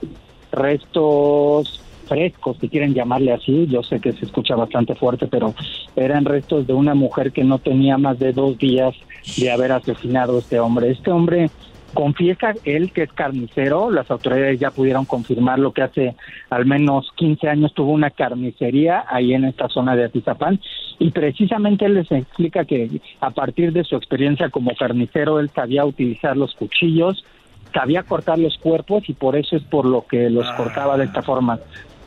restos 0.52 1.80
frescos, 2.04 2.56
si 2.60 2.68
quieren 2.68 2.94
llamarle 2.94 3.32
así, 3.32 3.66
yo 3.66 3.82
sé 3.82 4.00
que 4.00 4.12
se 4.12 4.26
escucha 4.26 4.54
bastante 4.54 4.94
fuerte, 4.94 5.26
pero 5.26 5.54
eran 5.96 6.24
restos 6.24 6.66
de 6.66 6.72
una 6.72 6.94
mujer 6.94 7.32
que 7.32 7.44
no 7.44 7.58
tenía 7.58 7.98
más 7.98 8.18
de 8.18 8.32
dos 8.32 8.58
días 8.58 8.94
de 9.36 9.50
haber 9.50 9.72
asesinado 9.72 10.36
a 10.36 10.38
este 10.40 10.60
hombre. 10.60 10.90
Este 10.90 11.10
hombre 11.10 11.50
confiesa 11.94 12.52
él 12.64 12.92
que 12.92 13.04
es 13.04 13.12
carnicero, 13.12 13.90
las 13.90 14.10
autoridades 14.10 14.58
ya 14.58 14.70
pudieron 14.70 15.04
confirmar 15.04 15.58
lo 15.58 15.72
que 15.72 15.82
hace 15.82 16.16
al 16.50 16.66
menos 16.66 17.10
15 17.16 17.48
años 17.48 17.72
tuvo 17.72 17.92
una 17.92 18.10
carnicería 18.10 19.04
ahí 19.08 19.32
en 19.32 19.44
esta 19.44 19.68
zona 19.68 19.96
de 19.96 20.04
Atizapán 20.04 20.60
y 20.98 21.10
precisamente 21.10 21.86
él 21.86 21.94
les 21.94 22.10
explica 22.10 22.64
que 22.64 23.00
a 23.20 23.30
partir 23.30 23.72
de 23.72 23.84
su 23.84 23.96
experiencia 23.96 24.50
como 24.50 24.74
carnicero 24.74 25.38
él 25.40 25.50
sabía 25.54 25.84
utilizar 25.84 26.36
los 26.36 26.54
cuchillos, 26.54 27.24
sabía 27.72 28.02
cortar 28.02 28.38
los 28.38 28.58
cuerpos 28.58 29.08
y 29.08 29.14
por 29.14 29.36
eso 29.36 29.56
es 29.56 29.62
por 29.62 29.86
lo 29.86 30.06
que 30.06 30.30
los 30.30 30.50
cortaba 30.52 30.96
de 30.96 31.04
esta 31.04 31.22
forma. 31.22 31.58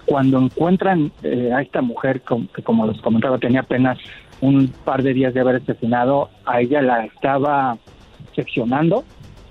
Cuando 0.08 0.40
encuentran 0.40 1.12
eh, 1.22 1.52
a 1.54 1.62
esta 1.62 1.82
mujer, 1.82 2.22
que 2.56 2.64
como 2.64 2.88
les 2.88 3.00
comentaba 3.02 3.38
tenía 3.38 3.60
apenas 3.60 4.00
un 4.42 4.70
par 4.86 5.04
de 5.04 5.14
días 5.14 5.34
de 5.34 5.42
haber 5.42 5.58
asesinado, 5.58 6.30
a 6.46 6.62
ella 6.62 6.82
la 6.82 7.06
estaba 7.06 7.78
seccionando, 8.36 9.04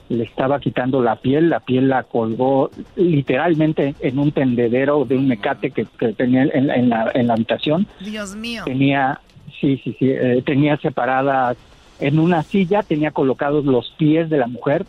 le 0.08 0.24
estaba 0.24 0.60
quitando 0.60 1.02
la 1.02 1.16
piel, 1.16 1.50
la 1.50 1.60
piel 1.60 1.88
la 1.88 2.04
colgó 2.04 2.70
literalmente 2.94 3.94
en 4.00 4.18
un 4.18 4.32
tendedero 4.32 5.04
de 5.04 5.16
un 5.16 5.28
mecate 5.28 5.72
que, 5.72 5.86
que 5.98 6.12
tenía 6.12 6.44
en, 6.44 6.70
en 6.70 6.88
la, 6.88 7.10
en 7.14 7.26
la 7.26 7.34
habitación. 7.34 7.86
Dios 8.00 8.34
mío. 8.34 8.62
Tenía, 8.64 9.20
sí, 9.60 9.80
sí, 9.84 9.94
sí, 9.98 10.10
eh, 10.10 10.42
tenía 10.44 10.76
separadas 10.78 11.56
en 12.00 12.18
una 12.18 12.42
silla, 12.42 12.82
tenía 12.82 13.10
colocados 13.10 13.64
los 13.64 13.90
pies 13.98 14.30
de 14.30 14.38
la 14.38 14.46
mujer, 14.46 14.86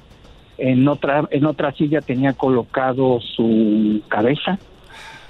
en 0.58 0.88
otra, 0.88 1.28
en 1.32 1.46
otra 1.46 1.72
silla 1.74 2.02
tenía 2.02 2.34
colocado 2.34 3.20
su 3.22 4.02
cabeza, 4.08 4.60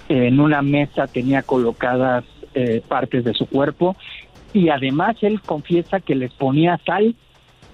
en 0.10 0.40
una 0.40 0.62
mesa 0.62 1.08
tenía 1.08 1.42
colocadas 1.42 2.24
eh, 2.54 2.82
partes 2.88 3.24
de 3.24 3.34
su 3.34 3.46
cuerpo 3.46 3.96
y 4.54 4.70
además 4.70 5.18
él 5.22 5.42
confiesa 5.42 6.00
que 6.00 6.16
les 6.16 6.32
ponía 6.34 6.80
sal 6.86 7.16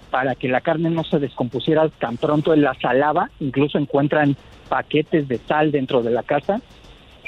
para 0.10 0.36
que 0.36 0.48
la 0.48 0.62
carne 0.62 0.90
no 0.90 1.04
se 1.04 1.20
descompusiera 1.20 1.90
tan 1.90 2.18
pronto. 2.18 2.54
Él 2.54 2.62
la 2.62 2.76
salaba, 2.76 3.32
incluso 3.40 3.78
encuentran 3.78 4.36
paquetes 4.70 5.28
de 5.28 5.38
sal 5.40 5.72
dentro 5.72 6.04
de 6.04 6.12
la 6.12 6.24
casa 6.24 6.62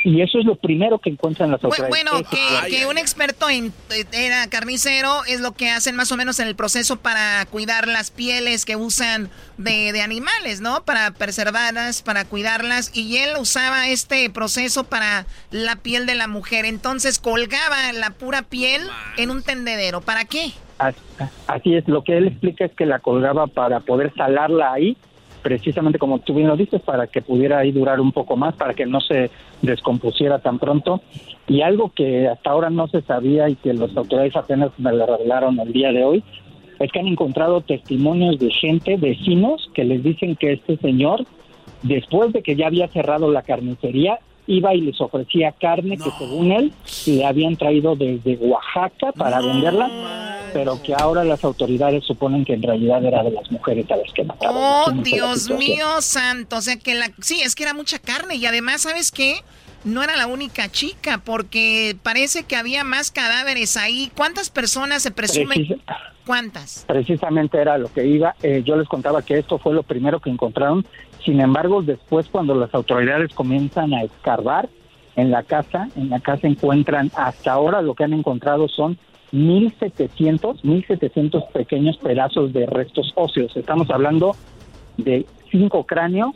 y 0.06 0.22
eso 0.22 0.40
es 0.40 0.46
lo 0.46 0.56
primero 0.56 1.00
que 1.00 1.10
encuentran 1.10 1.50
las 1.52 1.64
autoridades. 1.64 1.90
Bueno, 1.90 2.24
que, 2.30 2.70
que 2.70 2.86
un 2.86 2.98
experto 2.98 3.50
en 3.50 3.74
eh, 3.90 4.06
era 4.14 4.48
carnicero 4.48 5.26
es 5.26 5.42
lo 5.42 5.52
que 5.54 5.70
hacen 5.72 5.96
más 5.96 6.12
o 6.12 6.16
menos 6.18 6.40
en 6.40 6.48
el 6.48 6.56
proceso 6.56 6.98
para 6.98 7.46
cuidar 7.48 7.88
las 7.88 8.12
pieles 8.12 8.66
que 8.66 8.76
usan 8.76 9.30
de, 9.58 9.92
de 9.92 10.02
animales, 10.02 10.62
¿no? 10.62 10.84
Para 10.86 11.12
preservarlas, 11.12 12.04
para 12.04 12.24
cuidarlas. 12.26 12.96
Y 12.96 13.18
él 13.18 13.32
usaba 13.40 13.88
este 13.90 14.30
proceso 14.30 14.84
para 14.84 15.26
la 15.52 15.76
piel 15.78 16.06
de 16.06 16.16
la 16.16 16.28
mujer. 16.28 16.66
Entonces 16.66 17.20
colgaba 17.20 17.92
la 17.94 18.12
pura 18.12 18.44
piel 18.44 18.82
en 19.18 19.32
un 19.32 19.42
tendedero. 19.44 20.02
¿Para 20.02 20.26
qué? 20.26 20.52
As- 20.78 20.96
Así 21.48 21.74
es, 21.76 21.88
lo 21.88 22.04
que 22.04 22.18
él 22.18 22.28
explica 22.28 22.66
es 22.66 22.72
que 22.74 22.86
la 22.86 23.00
colgaba 23.00 23.48
para 23.48 23.80
poder 23.80 24.14
salarla 24.16 24.74
ahí, 24.74 24.98
precisamente 25.46 26.00
como 26.00 26.18
tú 26.18 26.34
bien 26.34 26.48
lo 26.48 26.58
dices, 26.58 26.82
para 26.82 27.06
que 27.06 27.22
pudiera 27.22 27.60
ahí 27.60 27.72
durar 27.72 28.02
un 28.02 28.12
poco 28.12 28.36
más, 28.36 28.56
para 28.56 28.74
que 28.74 28.88
no 28.88 29.00
se 29.00 29.30
descompusiera 29.62 30.40
tan 30.40 30.58
pronto. 30.58 31.02
Y 31.48 31.62
algo 31.62 31.92
que 31.96 32.28
hasta 32.28 32.50
ahora 32.50 32.72
no 32.72 32.88
se 32.88 33.04
sabía 33.04 33.48
y 33.48 33.54
que 33.54 33.72
las 33.76 33.96
autoridades 33.96 34.36
apenas 34.36 34.72
me 34.80 34.92
lo 34.92 35.06
revelaron 35.06 35.60
el 35.60 35.72
día 35.72 35.92
de 35.92 36.04
hoy, 36.04 36.24
es 36.80 36.92
que 36.92 37.00
han 37.00 37.06
encontrado 37.06 37.62
testimonios 37.62 38.40
de 38.40 38.50
gente, 38.50 38.98
vecinos, 38.98 39.70
que 39.76 39.84
les 39.84 40.02
dicen 40.02 40.36
que 40.36 40.54
este 40.54 40.78
señor, 40.78 41.24
después 41.84 42.34
de 42.34 42.42
que 42.42 42.56
ya 42.56 42.66
había 42.66 42.88
cerrado 42.88 43.32
la 43.32 43.44
carnicería, 43.44 44.18
iba 44.48 44.74
y 44.74 44.82
les 44.82 45.00
ofrecía 45.02 45.52
carne 45.54 45.98
que 45.98 46.10
según 46.18 46.52
él 46.52 46.74
le 47.06 47.26
habían 47.26 47.56
traído 47.56 47.96
desde 47.96 48.36
Oaxaca 48.38 49.12
para 49.14 49.42
venderla, 49.42 50.50
pero 50.54 50.82
que 50.82 50.94
ahora 50.94 51.24
las 51.24 51.44
autoridades 51.44 52.04
suponen 52.06 52.46
que 52.46 52.54
en 52.54 52.62
realidad 52.64 53.04
era 53.04 53.24
de 53.24 53.32
las 53.32 53.52
mujeres 53.52 53.90
a 53.92 53.98
las 53.98 54.12
que 54.14 54.24
mataron. 54.24 54.56
Oh, 54.58 54.92
Dios 55.04 55.50
mío 55.50 56.02
santo. 56.02 56.58
O 56.58 56.62
sea 56.62 56.78
que 56.78 56.96
la... 56.96 57.10
Sí, 57.22 57.42
es 57.44 57.56
que 57.56 57.64
era 57.64 57.74
mucha 57.74 58.00
carne. 58.00 58.36
Y 58.36 58.46
además, 58.46 58.82
¿sabes 58.82 59.12
qué? 59.12 59.36
No 59.84 60.02
era 60.02 60.16
la 60.16 60.28
única 60.28 60.72
chica, 60.72 61.22
porque 61.24 61.96
parece 62.02 62.44
que 62.44 62.56
había 62.56 62.84
más 62.84 63.12
cadáveres 63.12 63.78
ahí. 63.78 64.12
¿Cuántas 64.16 64.50
personas 64.50 65.04
se 65.04 65.12
presumen? 65.12 65.68
Precisa- 65.68 65.82
¿Cuántas? 66.26 66.86
Precisamente 66.88 67.60
era 67.60 67.78
lo 67.78 67.94
que 67.94 68.04
iba. 68.04 68.36
Eh, 68.42 68.64
yo 68.66 68.76
les 68.78 68.88
contaba 68.88 69.22
que 69.22 69.38
esto 69.38 69.60
fue 69.60 69.74
lo 69.76 69.84
primero 69.84 70.20
que 70.20 70.32
encontraron. 70.32 70.84
Sin 71.26 71.42
embargo, 71.42 71.82
después 71.82 72.30
cuando 72.30 72.54
las 72.54 72.74
autoridades 72.76 73.34
comienzan 73.34 73.94
a 73.94 74.04
escarbar 74.04 74.70
en 75.16 75.32
la 75.32 75.44
casa, 75.44 75.90
en 75.96 76.10
la 76.10 76.20
casa 76.20 76.48
encuentran 76.48 77.12
hasta 77.16 77.52
ahora 77.52 77.82
lo 77.82 77.96
que 77.96 78.04
han 78.04 78.14
encontrado 78.14 78.68
son 78.68 78.98
1.700, 79.34 80.62
1.700 80.62 81.48
pequeños 81.52 81.98
pedazos 81.98 82.54
de 82.54 82.68
restos 82.68 83.12
óseos. 83.16 83.56
Estamos 83.58 83.90
hablando 83.90 84.36
de 84.98 85.26
cinco 85.52 85.86
cráneos, 85.86 86.36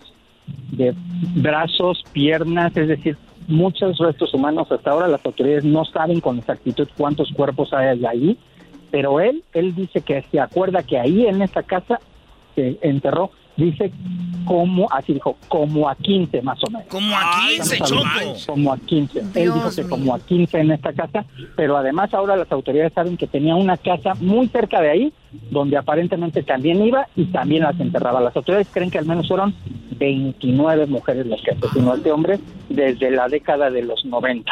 de 0.71 0.95
brazos, 1.35 2.03
piernas, 2.11 2.75
es 2.75 2.87
decir, 2.87 3.15
muchos 3.47 3.97
restos 3.99 4.33
humanos. 4.33 4.71
Hasta 4.71 4.91
ahora 4.91 5.07
las 5.07 5.23
autoridades 5.25 5.65
no 5.65 5.85
saben 5.85 6.19
con 6.19 6.39
exactitud 6.39 6.87
cuántos 6.97 7.31
cuerpos 7.31 7.73
hay 7.73 8.05
ahí, 8.05 8.37
pero 8.89 9.19
él, 9.19 9.43
él 9.53 9.75
dice 9.75 10.01
que 10.01 10.23
se 10.31 10.39
acuerda 10.39 10.83
que 10.83 10.97
ahí 10.97 11.27
en 11.27 11.41
esa 11.41 11.63
casa 11.63 11.99
se 12.55 12.79
enterró, 12.81 13.31
dice 13.59 13.91
como, 14.45 14.91
así 14.91 15.13
dijo, 15.13 15.37
como 15.47 15.87
a 15.87 15.95
15 15.95 16.41
más 16.41 16.57
o 16.63 16.71
menos. 16.71 16.87
Como 16.87 17.15
a 17.15 17.47
15, 17.49 17.73
Estamos 17.75 17.91
hablando 17.91 18.33
Choco. 18.35 18.51
Como 18.51 18.73
a 18.73 18.77
15. 18.79 19.19
Él 19.19 19.53
dijo 19.53 19.69
que 19.75 19.81
mío. 19.83 19.89
como 19.89 20.15
a 20.15 20.19
15 20.19 20.59
en 20.59 20.71
esta 20.71 20.93
casa, 20.93 21.25
pero 21.55 21.77
además 21.77 22.11
ahora 22.15 22.35
las 22.35 22.51
autoridades 22.51 22.93
saben 22.93 23.15
que 23.15 23.27
tenía 23.27 23.55
una 23.55 23.77
casa 23.77 24.15
muy 24.19 24.47
cerca 24.47 24.81
de 24.81 24.89
ahí, 24.89 25.13
donde 25.51 25.77
aparentemente 25.77 26.41
también 26.41 26.83
iba 26.83 27.07
y 27.15 27.25
también 27.25 27.61
las 27.63 27.79
enterraba. 27.79 28.21
Las 28.21 28.35
autoridades 28.35 28.69
creen 28.71 28.89
que 28.89 28.97
al 28.97 29.05
menos 29.05 29.27
fueron 29.27 29.53
29 29.97 30.87
mujeres 30.87 31.27
las 31.27 31.41
que 31.41 31.51
asesinó 31.51 31.91
a 31.91 31.97
este 31.97 32.11
hombre 32.11 32.39
desde 32.69 33.11
la 33.11 33.27
década 33.27 33.69
de 33.69 33.83
los 33.83 34.03
90. 34.03 34.51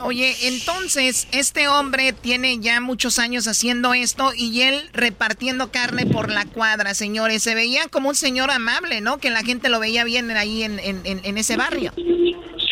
Oye, 0.00 0.34
entonces 0.48 1.26
este 1.32 1.68
hombre 1.68 2.12
tiene 2.12 2.58
ya 2.58 2.80
muchos 2.80 3.18
años 3.18 3.46
haciendo 3.46 3.94
esto 3.94 4.32
y 4.36 4.62
él 4.62 4.88
repartiendo 4.92 5.70
carne 5.70 6.04
por 6.06 6.30
la 6.30 6.44
cuadra, 6.44 6.94
señores. 6.94 7.42
Se 7.42 7.54
veía 7.54 7.88
como 7.88 8.10
un 8.10 8.14
señor 8.14 8.50
amable, 8.50 9.00
¿no? 9.00 9.18
Que 9.18 9.30
la 9.30 9.42
gente 9.42 9.68
lo 9.68 9.80
veía 9.80 10.04
bien 10.04 10.30
ahí 10.32 10.62
en, 10.62 10.78
en, 10.78 11.00
en- 11.04 11.38
ese 11.38 11.56
barrio. 11.56 11.92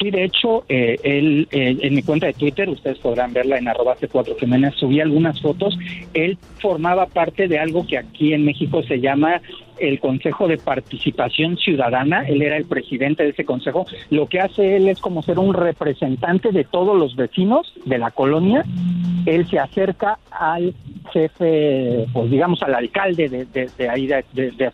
Sí, 0.03 0.11
de 0.11 0.25
hecho, 0.25 0.65
eh, 0.69 0.97
él, 1.05 1.47
eh, 1.53 1.77
en 1.81 1.95
mi 1.95 2.03
cuenta 2.03 2.27
de 2.27 2.33
Twitter, 2.33 2.69
ustedes 2.69 2.99
podrán 2.99 3.33
verla 3.33 3.59
en 3.59 3.69
arroba 3.69 3.97
C4 3.97 4.37
Jiménez, 4.37 4.75
subí 4.75 5.01
algunas 5.01 5.41
fotos. 5.41 5.79
Él 6.13 6.39
formaba 6.61 7.07
parte 7.07 7.47
de 7.47 7.61
algo 7.61 7.87
que 7.87 7.99
aquí 7.99 8.33
en 8.33 8.45
México 8.45 8.83
se 8.83 9.01
llama 9.01 9.41
el 9.79 10.01
Consejo 10.01 10.49
de 10.49 10.59
Participación 10.59 11.57
Ciudadana. 11.57 12.27
Él 12.27 12.43
era 12.43 12.57
el 12.57 12.65
presidente 12.65 13.23
de 13.23 13.31
ese 13.31 13.45
consejo. 13.45 13.87
Lo 14.11 14.27
que 14.27 14.41
hace 14.41 14.77
él 14.77 14.89
es 14.89 14.99
como 14.99 15.23
ser 15.23 15.39
un 15.39 15.55
representante 15.55 16.51
de 16.51 16.65
todos 16.65 16.99
los 16.99 17.15
vecinos 17.15 17.73
de 17.85 17.99
la 17.99 18.11
colonia. 18.11 18.65
Él 19.25 19.49
se 19.49 19.61
acerca 19.61 20.19
al 20.33 20.75
jefe, 21.13 22.07
pues 22.13 22.29
digamos 22.29 22.61
al 22.65 22.75
alcalde 22.75 23.29
de, 23.29 23.45
de, 23.45 23.89
ahí 23.89 24.09
de, 24.09 24.25
de. 24.33 24.73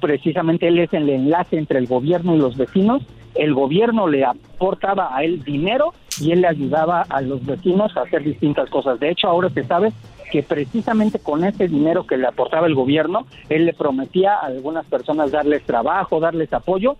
Precisamente 0.00 0.68
él 0.68 0.78
es 0.78 0.92
el 0.92 1.08
enlace 1.08 1.58
entre 1.58 1.80
el 1.80 1.88
gobierno 1.88 2.36
y 2.36 2.38
los 2.38 2.56
vecinos 2.56 3.02
el 3.34 3.54
gobierno 3.54 4.08
le 4.08 4.24
aportaba 4.24 5.16
a 5.16 5.24
él 5.24 5.42
dinero 5.42 5.92
y 6.20 6.32
él 6.32 6.40
le 6.42 6.48
ayudaba 6.48 7.02
a 7.02 7.20
los 7.20 7.44
vecinos 7.44 7.96
a 7.96 8.02
hacer 8.02 8.22
distintas 8.22 8.68
cosas. 8.70 8.98
De 9.00 9.10
hecho, 9.10 9.28
ahora 9.28 9.50
se 9.50 9.64
sabe 9.64 9.92
que 10.30 10.42
precisamente 10.42 11.18
con 11.18 11.44
ese 11.44 11.68
dinero 11.68 12.06
que 12.06 12.16
le 12.16 12.26
aportaba 12.26 12.66
el 12.66 12.74
gobierno, 12.74 13.26
él 13.48 13.64
le 13.64 13.72
prometía 13.72 14.34
a 14.34 14.46
algunas 14.46 14.84
personas 14.86 15.30
darles 15.30 15.62
trabajo, 15.64 16.20
darles 16.20 16.52
apoyo, 16.52 16.96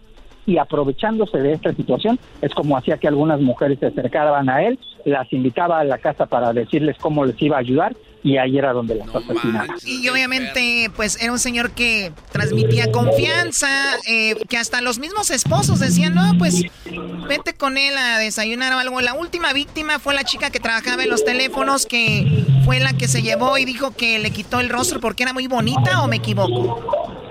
y 0.49 0.57
aprovechándose 0.57 1.39
de 1.39 1.53
esta 1.53 1.75
situación 1.75 2.19
es 2.41 2.55
como 2.55 2.77
hacía 2.79 2.97
que 2.97 3.07
algunas 3.07 3.39
mujeres 3.39 3.79
se 3.81 3.87
acercaban 3.87 4.49
a 4.49 4.63
él, 4.63 4.79
las 5.05 5.31
invitaba 5.31 5.79
a 5.79 5.85
la 5.85 5.99
casa 5.99 6.25
para 6.25 6.55
decirles 6.55 6.97
cómo 6.99 7.27
les 7.27 7.41
iba 7.43 7.57
a 7.57 7.61
ayudar 7.61 7.95
y 8.23 8.37
ahí 8.37 8.59
era 8.59 8.73
donde 8.73 8.97
las 8.97 9.15
asesinaban. 9.15 9.77
Y 9.85 10.09
obviamente, 10.09 10.91
pues 10.97 11.23
era 11.23 11.33
un 11.33 11.39
señor 11.39 11.71
que 11.71 12.13
transmitía 12.33 12.91
confianza, 12.91 13.69
eh, 14.09 14.35
que 14.49 14.57
hasta 14.57 14.81
los 14.81 14.99
mismos 14.99 15.31
esposos 15.31 15.81
decían, 15.81 16.15
no, 16.15 16.37
pues 16.39 16.63
vete 17.29 17.55
con 17.55 17.79
él 17.79 17.97
a 17.97 18.19
desayunar 18.19 18.73
o 18.75 18.79
algo. 18.79 19.01
La 19.01 19.15
última 19.15 19.53
víctima 19.53 19.99
fue 19.99 20.15
la 20.15 20.25
chica 20.25 20.51
que 20.51 20.61
trabajaba 20.61 21.05
en 21.05 21.11
los 21.11 21.25
teléfonos, 21.25 21.87
que 21.87 22.45
fue 22.65 22.81
la 22.81 22.93
que 22.93 23.09
se 23.09 23.23
llevó 23.23 23.57
y 23.59 23.65
dijo 23.65 23.95
que 23.97 24.19
le 24.19 24.31
quitó 24.31 24.61
el 24.61 24.69
rostro 24.69 25.01
porque 25.01 25.23
era 25.23 25.33
muy 25.33 25.47
bonita, 25.47 26.03
¿o 26.03 26.09
me 26.09 26.17
equivoco? 26.17 26.83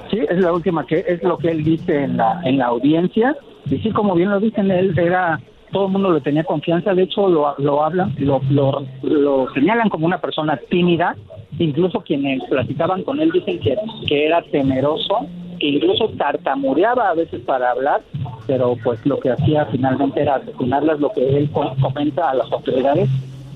Sí, 0.09 0.19
es 0.29 0.37
la 0.39 0.53
última 0.53 0.85
que 0.85 1.03
es 1.07 1.21
lo 1.21 1.37
que 1.37 1.49
él 1.49 1.63
dice 1.63 2.03
en 2.03 2.17
la 2.17 2.41
en 2.45 2.57
la 2.57 2.67
audiencia 2.67 3.35
y 3.69 3.77
sí 3.79 3.91
como 3.91 4.15
bien 4.15 4.29
lo 4.29 4.39
dicen 4.39 4.71
él 4.71 4.97
era 4.97 5.39
todo 5.71 5.87
el 5.87 5.91
mundo 5.91 6.11
le 6.11 6.21
tenía 6.21 6.43
confianza 6.43 6.93
de 6.93 7.03
hecho 7.03 7.27
lo, 7.27 7.55
lo 7.57 7.83
hablan 7.83 8.15
lo, 8.19 8.41
lo, 8.49 9.47
señalan 9.53 9.89
como 9.89 10.05
una 10.05 10.19
persona 10.19 10.59
tímida 10.69 11.15
incluso 11.59 12.01
quienes 12.01 12.43
platicaban 12.45 13.03
con 13.03 13.19
él 13.19 13.31
dicen 13.31 13.59
que, 13.59 13.77
que 14.07 14.25
era 14.25 14.41
temeroso 14.43 15.27
que 15.59 15.67
incluso 15.67 16.09
tartamudeaba 16.17 17.09
a 17.09 17.15
veces 17.15 17.41
para 17.41 17.71
hablar 17.71 18.01
pero 18.47 18.77
pues 18.81 19.05
lo 19.05 19.19
que 19.19 19.29
hacía 19.29 19.65
finalmente 19.65 20.21
era 20.21 20.35
asesinarlas. 20.35 20.99
Lo 20.99 21.11
que 21.11 21.37
él 21.37 21.51
comenta 21.51 22.29
a 22.29 22.33
las 22.33 22.51
autoridades 22.51 23.09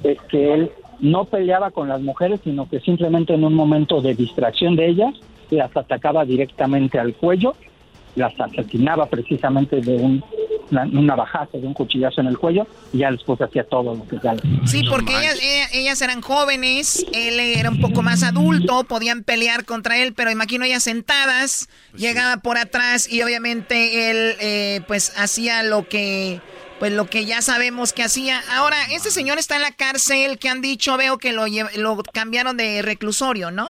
es 0.04 0.20
que 0.24 0.54
él 0.54 0.72
no 1.00 1.26
peleaba 1.26 1.72
con 1.72 1.88
las 1.88 2.02
mujeres 2.02 2.42
sino 2.44 2.70
que 2.70 2.80
simplemente 2.82 3.34
en 3.34 3.44
un 3.44 3.56
momento 3.56 4.02
de 4.02 4.14
distracción 4.14 4.76
de 4.76 4.88
ellas 4.88 5.16
las 5.50 5.76
atacaba 5.76 6.24
directamente 6.26 7.00
al 7.00 7.14
cuello, 7.14 7.56
las 8.16 8.40
asesinaba 8.40 9.08
precisamente 9.08 9.82
de 9.82 9.96
un 9.96 10.24
una, 10.72 10.84
un 10.84 11.06
navajazo, 11.06 11.58
de 11.58 11.68
un 11.68 11.74
cuchillazo 11.74 12.22
en 12.22 12.28
el 12.28 12.38
cuello, 12.38 12.66
y 12.94 13.00
ya 13.00 13.12
después 13.12 13.40
hacía 13.42 13.64
todo 13.64 13.96
lo 13.96 14.08
que 14.08 14.18
ya 14.24 14.36
Sí, 14.66 14.84
porque 14.90 15.14
ellas, 15.18 15.40
ellas, 15.74 16.02
eran 16.02 16.22
jóvenes, 16.22 17.06
él 17.14 17.40
era 17.40 17.70
un 17.70 17.80
poco 17.80 18.02
más 18.02 18.24
adulto, 18.24 18.84
podían 18.86 19.24
pelear 19.24 19.66
contra 19.66 19.98
él, 19.98 20.14
pero 20.14 20.32
imagino 20.32 20.66
ellas 20.66 20.84
sentadas, 20.84 21.70
pues 21.92 22.02
llegaba 22.02 22.38
por 22.38 22.58
atrás 22.58 23.12
y 23.12 23.22
obviamente 23.22 24.10
él 24.10 24.36
eh, 24.40 24.82
pues 24.88 25.14
hacía 25.18 25.64
lo 25.64 25.88
que 25.88 26.42
pues 26.80 26.92
lo 26.92 27.06
que 27.06 27.26
ya 27.26 27.44
sabemos 27.44 27.94
que 27.94 28.02
hacía. 28.02 28.42
Ahora, 28.50 28.76
este 28.92 29.12
señor 29.12 29.38
está 29.38 29.56
en 29.56 29.62
la 29.62 29.72
cárcel, 29.72 30.40
que 30.40 30.50
han 30.50 30.62
dicho, 30.62 30.98
veo 30.98 31.20
que 31.20 31.32
lo, 31.32 31.46
lo 31.76 32.02
cambiaron 32.12 32.58
de 32.58 32.82
reclusorio, 32.82 33.52
¿no? 33.52 33.68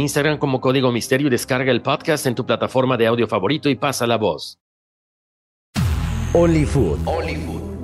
Instagram 0.00 0.38
como 0.38 0.60
Código 0.60 0.90
Misterio 0.90 1.28
y 1.28 1.30
descarga 1.30 1.70
el 1.70 1.82
podcast 1.82 2.26
en 2.26 2.34
tu 2.34 2.44
plataforma 2.44 2.96
de 2.96 3.06
audio 3.06 3.28
favorito 3.28 3.68
y 3.68 3.76
pasa 3.76 4.06
la 4.06 4.16
voz. 4.16 4.58
Only 6.32 6.64
Food. 6.64 6.98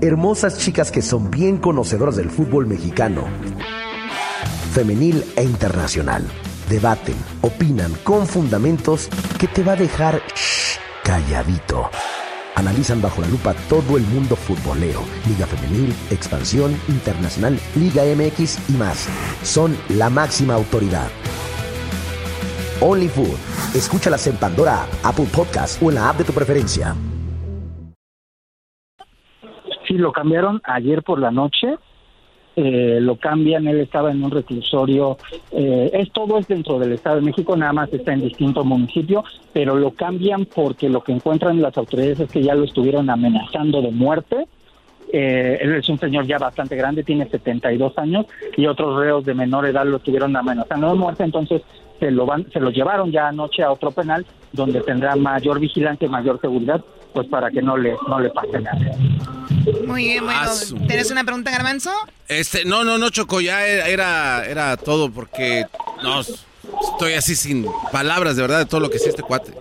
Hermosas 0.00 0.58
chicas 0.58 0.90
que 0.92 1.02
son 1.02 1.30
bien 1.30 1.56
conocedoras 1.56 2.16
del 2.16 2.30
fútbol 2.30 2.66
mexicano, 2.66 3.24
femenil 4.72 5.24
e 5.36 5.42
internacional. 5.42 6.24
Debaten, 6.68 7.16
opinan 7.40 7.92
con 8.04 8.26
fundamentos 8.26 9.08
que 9.38 9.48
te 9.48 9.62
va 9.62 9.72
a 9.72 9.76
dejar 9.76 10.20
shh, 10.34 10.78
calladito. 11.02 11.88
Analizan 12.56 13.02
bajo 13.02 13.20
la 13.20 13.28
lupa 13.28 13.54
todo 13.68 13.96
el 13.96 14.04
mundo 14.04 14.36
futbolero, 14.36 15.00
Liga 15.28 15.46
Femenil, 15.46 15.94
Expansión, 16.10 16.76
Internacional, 16.88 17.58
Liga 17.74 18.02
MX 18.04 18.58
y 18.70 18.72
más. 18.72 19.06
Son 19.42 19.76
la 19.88 20.08
máxima 20.08 20.54
autoridad. 20.54 21.08
Only 22.80 23.08
Food. 23.08 23.38
Escúchalas 23.74 24.26
en 24.26 24.36
Pandora, 24.36 24.86
Apple 25.02 25.26
Podcast 25.34 25.82
o 25.82 25.88
en 25.88 25.94
la 25.94 26.10
app 26.10 26.18
de 26.18 26.24
tu 26.24 26.32
preferencia. 26.32 26.94
Sí, 29.88 29.94
lo 29.94 30.12
cambiaron 30.12 30.60
ayer 30.64 31.02
por 31.02 31.18
la 31.18 31.30
noche. 31.30 31.76
Eh, 32.54 32.98
lo 33.00 33.16
cambian, 33.16 33.66
él 33.66 33.80
estaba 33.80 34.10
en 34.10 34.24
un 34.24 34.30
reclusorio, 34.30 35.18
eh, 35.52 35.90
es 35.92 36.10
todo 36.10 36.38
es 36.38 36.48
dentro 36.48 36.78
del 36.78 36.92
Estado 36.92 37.16
de 37.16 37.22
México, 37.22 37.54
nada 37.54 37.74
más 37.74 37.92
está 37.92 38.14
en 38.14 38.22
distintos 38.22 38.64
municipios, 38.64 39.24
pero 39.52 39.74
lo 39.74 39.90
cambian 39.90 40.46
porque 40.46 40.88
lo 40.88 41.04
que 41.04 41.12
encuentran 41.12 41.60
las 41.60 41.76
autoridades 41.76 42.20
es 42.20 42.30
que 42.30 42.42
ya 42.42 42.54
lo 42.54 42.64
estuvieron 42.64 43.10
amenazando 43.10 43.82
de 43.82 43.90
muerte. 43.90 44.48
Eh, 45.12 45.58
él 45.60 45.74
es 45.74 45.88
un 45.90 45.98
señor 45.98 46.26
ya 46.26 46.38
bastante 46.38 46.76
grande, 46.76 47.04
tiene 47.04 47.28
72 47.28 47.96
años 47.98 48.24
y 48.56 48.66
otros 48.66 48.98
reos 48.98 49.26
de 49.26 49.34
menor 49.34 49.66
edad 49.66 49.84
lo 49.84 49.98
estuvieron 49.98 50.34
amenazando 50.34 50.88
de 50.88 50.94
muerte, 50.94 51.24
entonces 51.24 51.60
se 51.98 52.10
lo 52.10 52.26
van, 52.26 52.50
se 52.52 52.60
lo 52.60 52.70
llevaron 52.70 53.10
ya 53.10 53.28
anoche 53.28 53.62
a 53.62 53.72
otro 53.72 53.90
penal 53.90 54.24
donde 54.52 54.80
tendrá 54.80 55.16
mayor 55.16 55.60
vigilancia 55.60 56.06
y 56.06 56.08
mayor 56.08 56.40
seguridad, 56.40 56.82
pues 57.12 57.26
para 57.28 57.50
que 57.50 57.62
no 57.62 57.76
le 57.76 57.94
no 58.08 58.20
le 58.20 58.30
pase 58.30 58.60
nada. 58.60 58.78
Muy 59.86 60.04
bien, 60.04 60.24
bueno, 60.24 60.40
¿tienes 60.86 61.10
una 61.10 61.24
pregunta, 61.24 61.50
Garbanzo? 61.50 61.90
Este, 62.28 62.64
no, 62.64 62.84
no, 62.84 62.98
no, 62.98 63.10
Choco, 63.10 63.40
ya 63.40 63.66
era, 63.66 64.44
era 64.46 64.76
todo 64.76 65.10
porque 65.10 65.64
no, 66.02 66.20
estoy 66.20 67.14
así 67.14 67.34
sin 67.34 67.66
palabras 67.92 68.36
de 68.36 68.42
verdad 68.42 68.58
de 68.58 68.66
todo 68.66 68.80
lo 68.80 68.90
que 68.90 68.96
es 68.96 69.06
este 69.06 69.22
cuate. 69.22 69.52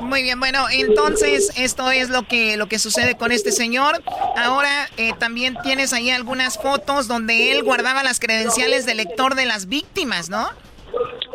Muy 0.00 0.22
bien, 0.22 0.38
bueno, 0.38 0.66
entonces 0.70 1.52
esto 1.56 1.90
es 1.90 2.10
lo 2.10 2.28
que 2.28 2.56
lo 2.58 2.68
que 2.68 2.78
sucede 2.78 3.16
con 3.16 3.32
este 3.32 3.52
señor. 3.52 4.02
Ahora 4.36 4.88
eh, 4.98 5.12
también 5.18 5.56
tienes 5.62 5.92
ahí 5.92 6.10
algunas 6.10 6.58
fotos 6.58 7.08
donde 7.08 7.52
él 7.52 7.62
guardaba 7.62 8.02
las 8.02 8.20
credenciales 8.20 8.84
del 8.86 8.98
lector 8.98 9.34
de 9.34 9.46
las 9.46 9.66
víctimas, 9.66 10.28
¿no? 10.28 10.46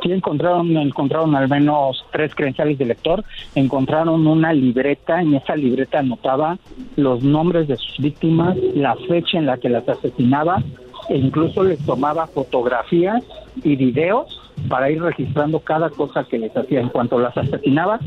Sí, 0.02 0.12
encontraron, 0.12 0.76
encontraron 0.78 1.36
al 1.36 1.50
menos 1.50 2.06
tres 2.12 2.34
credenciales 2.34 2.78
de 2.78 2.86
lector, 2.86 3.24
encontraron 3.56 4.26
una 4.28 4.54
libreta, 4.54 5.22
en 5.22 5.36
esa 5.36 5.56
libreta 5.56 6.00
anotaba 6.00 6.58
los 6.96 7.22
nombres 7.22 7.68
de 7.68 7.76
sus 7.76 7.98
víctimas, 7.98 8.56
la 8.76 8.96
fecha 9.08 9.38
en 9.38 9.46
la 9.46 9.58
que 9.58 9.70
las 9.70 9.88
asesinaba, 9.90 10.64
e 11.10 11.18
incluso 11.18 11.64
les 11.64 11.84
tomaba 11.86 12.28
fotografías 12.28 13.24
y 13.64 13.76
videos 13.76 14.39
para 14.68 14.90
ir 14.90 15.02
registrando 15.02 15.60
cada 15.60 15.90
cosa 15.90 16.24
que 16.24 16.38
les 16.38 16.56
hacía. 16.56 16.80
En 16.80 16.90
cuanto 16.90 17.20
las 17.20 17.36
asesinaba, 17.38 18.00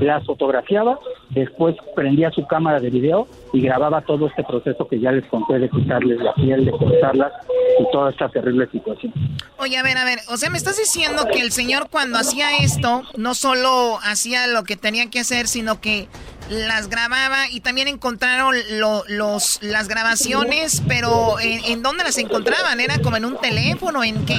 las 0.00 0.24
fotografiaba 0.24 0.98
después 1.30 1.76
prendía 1.94 2.30
su 2.30 2.46
cámara 2.46 2.80
de 2.80 2.90
video 2.90 3.28
y 3.52 3.60
grababa 3.60 4.02
todo 4.02 4.26
este 4.26 4.42
proceso 4.44 4.86
que 4.88 4.98
ya 4.98 5.12
les 5.12 5.24
conté 5.26 5.58
de 5.58 5.68
quitarles 5.68 6.18
la 6.20 6.34
piel, 6.34 6.64
de 6.64 6.72
cortarlas 6.72 7.32
y 7.78 7.90
toda 7.92 8.10
esta 8.10 8.28
terrible 8.28 8.68
situación. 8.70 9.12
Oye, 9.58 9.76
a 9.76 9.82
ver, 9.82 9.96
a 9.98 10.04
ver, 10.04 10.18
o 10.28 10.36
sea, 10.36 10.50
me 10.50 10.58
estás 10.58 10.76
diciendo 10.76 11.24
que 11.32 11.40
el 11.40 11.52
señor 11.52 11.88
cuando 11.90 12.18
hacía 12.18 12.58
esto 12.58 13.02
no 13.16 13.34
solo 13.34 13.98
hacía 14.02 14.46
lo 14.46 14.64
que 14.64 14.76
tenía 14.76 15.08
que 15.10 15.20
hacer, 15.20 15.46
sino 15.46 15.80
que 15.80 16.08
las 16.48 16.88
grababa 16.88 17.48
y 17.50 17.60
también 17.60 17.86
encontraron 17.88 18.54
los, 18.70 19.60
las 19.62 19.88
grabaciones, 19.88 20.82
pero 20.88 21.38
¿en, 21.40 21.64
¿en 21.64 21.82
dónde 21.82 22.02
las 22.02 22.18
encontraban? 22.18 22.80
¿Era 22.80 22.98
como 22.98 23.16
en 23.16 23.24
un 23.24 23.36
teléfono? 23.36 24.02
¿En 24.02 24.24
qué? 24.26 24.38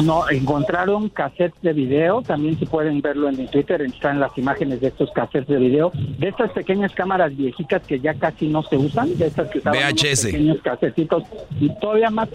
No, 0.00 0.28
encontraron 0.30 1.08
cassettes 1.10 1.60
de 1.62 1.72
video, 1.72 2.22
también 2.22 2.58
si 2.58 2.66
pueden 2.66 3.00
verlo 3.00 3.28
en 3.28 3.36
mi 3.36 3.46
Twitter, 3.46 3.82
están 3.82 4.20
las 4.20 4.36
imágenes 4.38 4.80
de 4.80 4.88
estos 4.88 5.10
cassettes 5.12 5.48
de 5.48 5.58
video, 5.58 5.92
de 5.94 6.28
estas 6.28 6.50
pequeñas 6.52 6.92
cámaras 6.92 7.36
viejitas 7.36 7.82
que 7.82 8.00
ya 8.00 8.14
casi 8.14 8.48
no 8.48 8.62
se 8.62 8.76
usan, 8.76 9.16
de 9.16 9.26
estas 9.26 9.50
que 9.50 9.58
usaban 9.58 9.78
unos 9.78 10.02
VHS. 10.02 10.24
pequeños 10.26 10.58
casetitos, 10.62 11.24
y 11.60 11.68
todavía 11.78 12.10
más, 12.10 12.28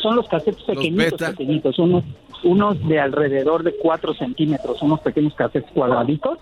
son 0.00 0.16
los 0.16 0.28
cassettes 0.28 0.62
pequeñitos, 0.64 1.20
pequeñitos, 1.20 1.78
unos, 1.78 2.04
unos 2.42 2.88
de 2.88 3.00
alrededor 3.00 3.62
de 3.62 3.74
4 3.76 4.14
centímetros, 4.14 4.82
unos 4.82 5.00
pequeños 5.00 5.34
cassettes 5.34 5.70
cuadraditos, 5.72 6.38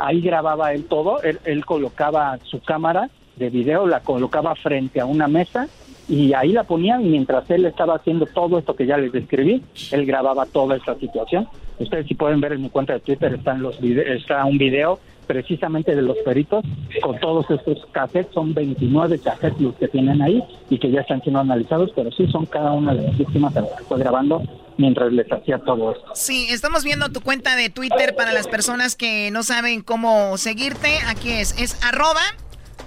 ahí 0.00 0.20
grababa 0.20 0.72
él 0.72 0.84
todo, 0.84 1.22
él, 1.22 1.38
él 1.44 1.64
colocaba 1.64 2.38
su 2.44 2.60
cámara 2.60 3.10
de 3.36 3.50
video, 3.50 3.86
la 3.86 4.00
colocaba 4.00 4.54
frente 4.54 5.00
a 5.00 5.06
una 5.06 5.28
mesa, 5.28 5.68
y 6.08 6.32
ahí 6.34 6.52
la 6.52 6.64
ponían 6.64 7.10
mientras 7.10 7.50
él 7.50 7.64
estaba 7.66 7.96
haciendo 7.96 8.26
todo 8.26 8.58
esto 8.58 8.76
que 8.76 8.86
ya 8.86 8.96
les 8.96 9.12
describí, 9.12 9.62
él 9.90 10.06
grababa 10.06 10.46
toda 10.46 10.76
esta 10.76 10.94
situación. 10.96 11.48
Ustedes 11.78 12.06
si 12.06 12.14
pueden 12.14 12.40
ver 12.40 12.52
en 12.52 12.62
mi 12.62 12.70
cuenta 12.70 12.94
de 12.94 13.00
Twitter 13.00 13.34
están 13.34 13.60
los 13.62 13.78
está 13.82 14.44
un 14.44 14.58
video 14.58 14.98
precisamente 15.26 15.94
de 15.94 16.02
los 16.02 16.16
peritos 16.18 16.64
con 17.02 17.18
todos 17.18 17.50
estos 17.50 17.84
cassettes, 17.90 18.32
son 18.32 18.54
29 18.54 19.18
cassettes 19.18 19.60
los 19.60 19.74
que 19.74 19.88
tienen 19.88 20.22
ahí 20.22 20.42
y 20.70 20.78
que 20.78 20.90
ya 20.90 21.00
están 21.00 21.20
siendo 21.22 21.40
analizados, 21.40 21.90
pero 21.96 22.12
sí 22.12 22.26
son 22.28 22.46
cada 22.46 22.72
una 22.72 22.94
de 22.94 23.02
las 23.02 23.18
víctimas 23.18 23.52
que 23.52 23.62
fue 23.88 23.98
grabando 23.98 24.42
mientras 24.78 25.12
les 25.12 25.30
hacía 25.30 25.58
todo 25.58 25.92
esto. 25.92 26.12
Sí, 26.14 26.46
estamos 26.50 26.84
viendo 26.84 27.10
tu 27.10 27.20
cuenta 27.20 27.56
de 27.56 27.70
Twitter 27.70 28.14
para 28.14 28.32
las 28.32 28.46
personas 28.46 28.94
que 28.94 29.30
no 29.32 29.42
saben 29.42 29.82
cómo 29.82 30.36
seguirte. 30.38 30.98
Aquí 31.08 31.30
es, 31.30 31.60
es 31.60 31.82
arroba 31.84 32.22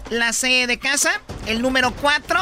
la 0.10 0.32
C 0.32 0.66
de 0.66 0.80
casa, 0.80 1.10
el 1.48 1.62
número 1.62 1.92
4 2.02 2.40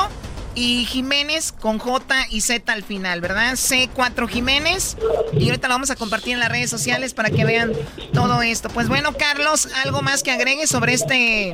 y 0.58 0.86
Jiménez 0.86 1.52
con 1.52 1.78
J 1.78 2.16
y 2.32 2.42
Z 2.42 2.74
al 2.74 2.82
final, 2.82 3.22
¿verdad? 3.22 3.54
C4 3.54 4.28
Jiménez. 4.28 4.98
Y 5.34 5.50
ahorita 5.50 5.68
lo 5.68 5.76
vamos 5.76 5.92
a 5.92 5.96
compartir 5.96 6.34
en 6.34 6.40
las 6.40 6.50
redes 6.50 6.72
sociales 6.72 7.14
para 7.14 7.30
que 7.30 7.46
vean 7.46 7.74
todo 8.12 8.42
esto. 8.42 8.68
Pues 8.74 8.90
bueno, 8.90 9.10
Carlos, 9.18 9.70
¿algo 9.86 10.02
más 10.02 10.24
que 10.24 10.32
agregues 10.32 10.70
sobre 10.70 10.94
este 10.94 11.54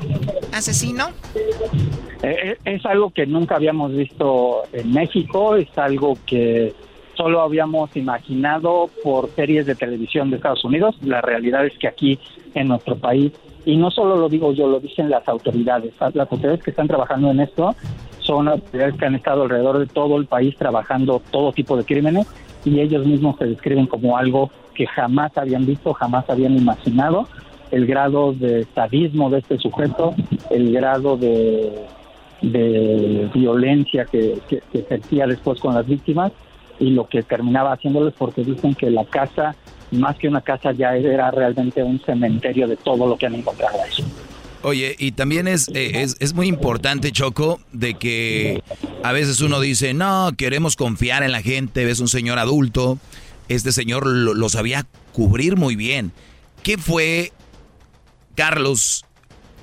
asesino? 0.54 1.10
Eh, 2.22 2.58
es 2.64 2.86
algo 2.86 3.12
que 3.12 3.26
nunca 3.26 3.56
habíamos 3.56 3.94
visto 3.94 4.64
en 4.72 4.94
México, 4.94 5.58
es 5.58 5.78
algo 5.78 6.18
que 6.26 6.74
solo 7.16 7.42
habíamos 7.42 7.94
imaginado 7.98 8.90
por 9.04 9.30
series 9.36 9.66
de 9.66 9.76
televisión 9.76 10.30
de 10.30 10.38
Estados 10.38 10.64
Unidos. 10.64 10.96
La 11.02 11.20
realidad 11.20 11.66
es 11.66 11.78
que 11.78 11.90
aquí 11.90 12.20
en 12.54 12.70
nuestro 12.70 12.96
país, 12.96 13.34
y 13.66 13.76
no 13.76 13.92
solo 13.92 14.16
lo 14.16 14.30
digo 14.30 14.54
yo, 14.54 14.68
lo 14.68 14.80
dicen 14.80 15.10
las 15.10 15.28
autoridades, 15.28 15.94
las 16.00 16.32
autoridades 16.32 16.64
que 16.64 16.70
están 16.70 16.88
trabajando 16.88 17.32
en 17.32 17.42
esto 17.42 17.76
son 18.24 18.50
que 18.72 19.06
han 19.06 19.16
estado 19.16 19.44
alrededor 19.44 19.80
de 19.80 19.88
todo 19.88 20.18
el 20.18 20.26
país 20.26 20.56
trabajando 20.58 21.22
todo 21.32 21.54
tipo 21.54 21.78
de 21.78 21.84
crímenes 21.84 22.28
y 22.66 22.80
ellos 22.80 23.06
mismos 23.06 23.38
se 23.38 23.46
describen 23.46 23.88
como 23.88 24.18
algo 24.18 24.50
que 24.74 24.88
jamás 24.88 25.38
habían 25.38 25.66
visto, 25.66 25.94
jamás 25.94 26.30
habían 26.30 26.58
imaginado 26.58 27.28
el 27.72 27.86
grado 27.86 28.34
de 28.34 28.66
sadismo 28.76 29.30
de 29.30 29.40
este 29.40 29.58
sujeto, 29.58 30.14
el 30.52 30.74
grado 30.74 31.18
de, 31.18 31.86
de 32.42 33.30
violencia 33.34 34.06
que, 34.06 34.40
que, 34.48 34.62
que 34.72 34.80
ejercía 34.80 35.26
después 35.26 35.60
con 35.60 35.74
las 35.74 35.88
víctimas 35.88 36.32
y 36.80 36.92
lo 36.92 37.08
que 37.08 37.24
terminaba 37.24 37.74
haciéndoles 37.74 38.14
porque 38.18 38.44
dicen 38.44 38.76
que 38.76 38.90
la 38.90 39.06
casa, 39.06 39.56
más 39.92 40.18
que 40.18 40.28
una 40.28 40.42
casa, 40.42 40.72
ya 40.72 40.96
era 40.96 41.32
realmente 41.32 41.82
un 41.84 42.00
cementerio 42.00 42.68
de 42.68 42.78
todo 42.78 43.08
lo 43.08 43.18
que 43.18 43.26
han 43.26 43.36
encontrado 43.36 43.78
ahí. 43.82 44.04
Oye, 44.64 44.96
y 44.98 45.12
también 45.12 45.50
es, 45.50 45.68
eh, 45.74 45.92
es, 46.02 46.16
es 46.22 46.34
muy 46.34 46.48
importante, 46.48 47.12
Choco, 47.12 47.60
de 47.74 47.96
que 47.96 48.64
a 49.04 49.12
veces 49.12 49.42
uno 49.42 49.60
dice, 49.60 49.94
no, 49.94 50.32
queremos 50.38 50.78
confiar 50.78 51.22
en 51.22 51.34
la 51.34 51.42
gente, 51.42 51.84
ves 51.84 52.00
un 52.00 52.08
señor 52.08 52.40
adulto, 52.40 52.98
este 53.50 53.74
señor 53.74 54.08
lo, 54.08 54.50
sabía 54.50 54.88
cubrir 55.12 55.58
muy 55.58 55.76
bien. 55.76 56.14
¿Qué 56.64 56.78
fue, 56.78 57.34
Carlos, 58.36 59.06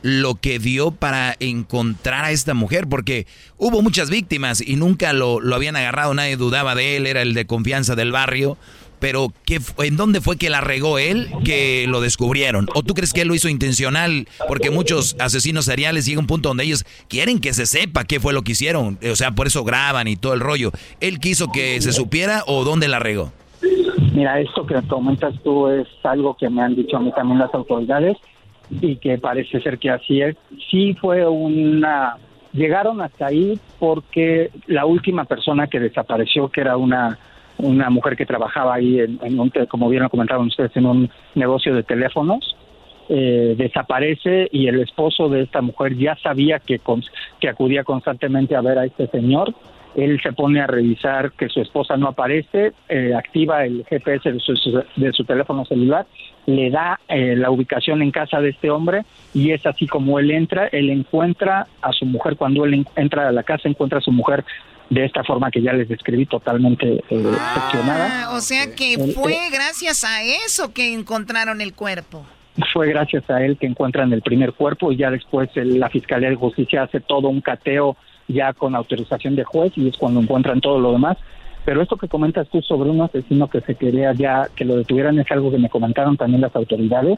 lo 0.03 0.35
que 0.35 0.59
dio 0.59 0.91
para 0.91 1.35
encontrar 1.41 2.27
a 2.27 2.31
esta 2.31 2.53
mujer? 2.53 2.87
Porque 2.87 3.27
hubo 3.57 3.81
muchas 3.81 4.11
víctimas 4.11 4.61
y 4.61 4.77
nunca 4.77 5.15
lo, 5.15 5.41
lo 5.41 5.57
habían 5.57 5.77
agarrado, 5.77 6.13
nadie 6.13 6.37
dudaba 6.37 6.75
de 6.75 6.99
él, 6.99 7.07
era 7.07 7.23
el 7.23 7.33
de 7.33 7.47
confianza 7.47 7.95
del 7.97 8.13
barrio. 8.13 8.59
Pero 9.01 9.33
¿qué, 9.47 9.59
¿en 9.79 9.97
dónde 9.97 10.21
fue 10.21 10.37
que 10.37 10.51
la 10.51 10.61
regó 10.61 10.99
él 10.99 11.29
que 11.45 11.87
lo 11.89 12.01
descubrieron? 12.01 12.69
¿O 12.75 12.83
tú 12.83 12.95
crees 12.95 13.13
que 13.13 13.23
él 13.23 13.29
lo 13.29 13.35
hizo 13.35 13.49
intencional? 13.49 14.29
Porque 14.47 14.71
muchos 14.71 15.17
asesinos 15.19 15.65
seriales 15.65 16.05
llega 16.07 16.21
un 16.21 16.27
punto 16.27 16.51
donde 16.51 16.65
ellos 16.65 16.85
quieren 17.09 17.41
que 17.41 17.55
se 17.55 17.67
sepa 17.67 18.05
qué 18.05 18.21
fue 18.21 18.35
lo 18.35 18.43
que 18.43 18.53
hicieron. 18.53 18.99
O 19.11 19.17
sea, 19.17 19.33
por 19.33 19.47
eso 19.47 19.65
graban 19.65 20.07
y 20.07 20.17
todo 20.17 20.35
el 20.35 20.41
rollo. 20.41 20.71
¿Él 21.01 21.19
quiso 21.19 21.51
que 21.51 21.81
se 21.81 21.93
supiera 21.93 22.45
o 22.47 22.63
dónde 22.65 22.89
la 22.89 22.99
regó? 22.99 23.33
Mira, 24.13 24.39
esto 24.39 24.67
que 24.67 24.75
comentas 24.87 25.35
tú 25.43 25.69
es 25.69 25.89
algo 26.03 26.37
que 26.37 26.51
me 26.51 26.63
han 26.63 26.77
dicho 26.77 26.97
a 26.97 27.01
mí 27.01 27.11
también 27.13 27.39
las 27.39 27.55
autoridades 27.55 28.17
y 28.71 28.97
que 28.97 29.19
parece 29.19 29.61
ser 29.63 29.79
que 29.79 29.91
así 29.91 30.21
es. 30.21 30.37
Sí 30.71 30.95
fue 31.01 31.27
una... 31.27 32.17
Llegaron 32.53 33.01
hasta 33.01 33.27
ahí 33.27 33.59
porque 33.79 34.51
la 34.67 34.85
última 34.85 35.25
persona 35.25 35.69
que 35.69 35.79
desapareció, 35.79 36.49
que 36.49 36.61
era 36.61 36.77
una 36.77 37.19
una 37.63 37.91
mujer 37.91 38.17
que 38.17 38.27
trabajaba 38.27 38.75
ahí, 38.75 39.01
en, 39.01 39.39
un 39.41 39.51
como 39.69 39.89
bien 39.89 40.03
lo 40.03 40.11
comentaron 40.11 40.47
ustedes, 40.49 40.77
en 40.77 40.87
un 40.87 41.11
negocio 41.35 41.75
de 41.75 41.83
teléfonos, 41.83 42.57
eh, 43.09 43.55
desaparece 43.59 44.49
y 44.53 44.69
el 44.69 44.81
esposo 44.81 45.29
de 45.29 45.43
esta 45.43 45.61
mujer 45.61 45.97
ya 45.97 46.17
sabía 46.23 46.59
que, 46.61 46.79
con- 46.79 47.03
que 47.41 47.49
acudía 47.49 47.83
constantemente 47.85 48.55
a 48.55 48.61
ver 48.61 48.79
a 48.79 48.85
este 48.85 49.07
señor. 49.09 49.53
Él 49.97 50.21
se 50.23 50.33
pone 50.33 50.61
a 50.61 50.69
revisar 50.69 51.33
que 51.33 51.49
su 51.49 51.61
esposa 51.61 51.97
no 51.97 52.07
aparece, 52.07 52.73
eh, 52.89 53.13
activa 53.13 53.65
el 53.65 53.85
GPS 53.91 54.31
de 54.33 54.39
su, 54.39 54.83
de 54.95 55.13
su 55.13 55.25
teléfono 55.25 55.65
celular, 55.65 56.07
le 56.47 56.71
da 56.71 57.01
eh, 57.09 57.35
la 57.37 57.51
ubicación 57.51 58.01
en 58.01 58.13
casa 58.13 58.41
de 58.41 58.51
este 58.51 58.71
hombre 58.71 59.03
y 59.35 59.51
es 59.51 59.67
así 59.67 59.89
como 59.89 60.21
él 60.21 60.31
entra, 60.31 60.69
él 60.69 60.91
encuentra 60.91 61.67
a 61.83 61.91
su 61.93 62.07
mujer, 62.07 62.37
cuando 62.37 62.65
él 62.65 62.75
en- 62.75 62.87
entra 62.95 63.29
a 63.29 63.33
la 63.33 63.43
casa 63.43 63.69
encuentra 63.69 63.99
a 63.99 64.03
su 64.03 64.13
mujer 64.13 64.45
de 64.91 65.05
esta 65.05 65.23
forma 65.25 65.51
que 65.51 65.63
ya 65.63 65.73
les 65.73 65.89
describí, 65.89 66.27
totalmente 66.27 67.03
eh, 67.09 67.25
seccionada. 67.55 68.25
Ah, 68.25 68.35
o 68.37 68.41
sea 68.41 68.75
que 68.75 68.95
El- 68.95 69.13
fue 69.13 69.37
gracias 69.53 70.05
a 70.05 70.23
eso 70.23 70.73
que 70.75 70.93
encontraron 70.93 71.61
el 71.61 71.73
cuerpo. 71.75 72.27
fue 72.75 72.89
gracias 72.89 73.29
a 73.31 73.43
él 73.43 73.57
que 73.57 73.67
encuentran 73.67 74.13
el 74.13 74.21
primer 74.21 74.53
cuerpo 74.53 74.93
y 74.93 74.97
ya 74.97 75.11
después 75.11 75.49
el- 75.55 75.79
la 75.81 75.89
Fiscalía 75.89 76.29
de 76.29 76.35
Justicia 76.37 76.83
hace 76.83 77.01
todo 77.01 77.29
un 77.29 77.41
cateo 77.41 77.97
ya 78.29 78.53
con 78.53 78.75
autorización 78.75 79.35
de 79.37 79.45
juez 79.45 79.73
y 79.77 79.89
es 79.89 79.97
cuando 79.97 80.21
encuentran 80.21 80.61
todo 80.61 80.79
lo 80.79 80.93
demás. 80.93 81.17
Pero 81.65 81.81
esto 81.83 81.97
que 81.97 82.09
comentas 82.09 82.49
tú 82.49 82.61
sobre 82.63 82.91
un 82.91 83.01
asesino 83.01 83.49
que 83.49 83.61
se 83.61 83.77
quería 83.77 84.13
ya 84.13 84.49
que 84.57 84.65
lo 84.65 84.77
detuvieran 84.77 85.19
es 85.21 85.31
algo 85.31 85.51
que 85.51 85.59
me 85.59 85.69
comentaron 85.71 86.17
también 86.17 86.41
las 86.43 86.55
autoridades. 86.57 87.17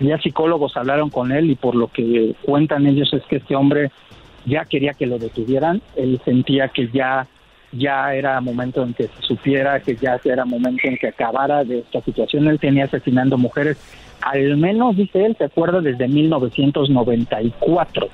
Ya 0.00 0.18
psicólogos 0.18 0.76
hablaron 0.76 1.10
con 1.10 1.30
él 1.32 1.50
y 1.50 1.56
por 1.56 1.74
lo 1.74 1.88
que 1.88 2.34
cuentan 2.42 2.86
ellos 2.86 3.12
es 3.12 3.22
que 3.24 3.36
este 3.36 3.54
hombre 3.56 3.90
ya 4.46 4.64
quería 4.64 4.92
que 4.94 5.06
lo 5.06 5.18
detuvieran. 5.18 5.82
Él 5.96 6.20
sentía 6.24 6.68
que 6.68 6.88
ya 6.92 7.26
ya 7.72 8.14
era 8.14 8.40
momento 8.40 8.84
en 8.84 8.94
que 8.94 9.04
se 9.08 9.22
supiera, 9.22 9.80
que 9.80 9.96
ya 9.96 10.20
era 10.24 10.44
momento 10.44 10.86
en 10.86 10.96
que 10.96 11.08
acabara 11.08 11.64
de 11.64 11.80
esta 11.80 12.00
situación. 12.02 12.46
Él 12.46 12.60
tenía 12.60 12.84
asesinando 12.84 13.36
mujeres, 13.36 13.76
al 14.20 14.56
menos, 14.56 14.96
dice 14.96 15.26
él, 15.26 15.34
se 15.36 15.44
acuerda 15.44 15.80
desde 15.80 16.06
1994. 16.06 18.08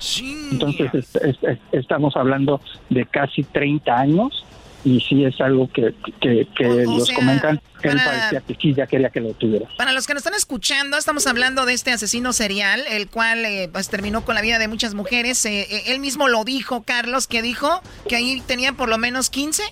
Entonces 0.53 0.95
es- 0.95 1.17
es- 1.17 1.43
es- 1.45 1.59
estamos 1.73 2.17
hablando 2.17 2.61
de 2.89 3.05
casi 3.07 3.43
30 3.45 3.99
años 3.99 4.45
y 4.85 5.01
sí 5.01 5.25
es 5.25 5.41
algo 5.41 5.71
que, 5.73 5.95
que, 6.21 6.47
que 6.57 6.67
O- 6.67 6.97
o 6.97 7.01
sea, 7.01 7.15
comentan. 7.15 7.61
Él 7.83 7.97
para- 7.97 8.05
parecía 8.05 8.41
que 8.41 8.55
sí, 8.61 8.75
ya 8.75 8.87
quería 8.87 9.09
que 9.11 9.21
lo 9.21 9.33
tuviera. 9.35 9.67
Para 9.79 9.93
los 9.93 10.07
que 10.07 10.13
nos 10.15 10.21
están 10.21 10.35
escuchando, 10.35 10.97
estamos 10.99 11.27
hablando 11.27 11.65
de 11.67 11.73
este 11.73 11.93
asesino 11.93 12.33
serial, 12.33 12.83
el 12.91 13.09
cual 13.09 13.45
eh, 13.45 13.69
pues, 13.73 13.89
terminó 13.89 14.23
con 14.25 14.35
la 14.35 14.43
vida 14.43 14.59
de 14.59 14.69
muchas 14.69 14.95
mujeres. 14.95 15.45
Eh, 15.47 15.67
eh, 15.71 15.83
él 15.87 16.01
mismo 16.01 16.29
lo 16.29 16.45
dijo, 16.45 16.83
Carlos, 16.83 17.27
que 17.27 17.43
dijo 17.43 17.81
que 18.09 18.17
ahí 18.17 18.43
tenía 18.47 18.73
por 18.75 18.89
lo 18.89 18.99
menos 18.99 19.31
15. 19.31 19.63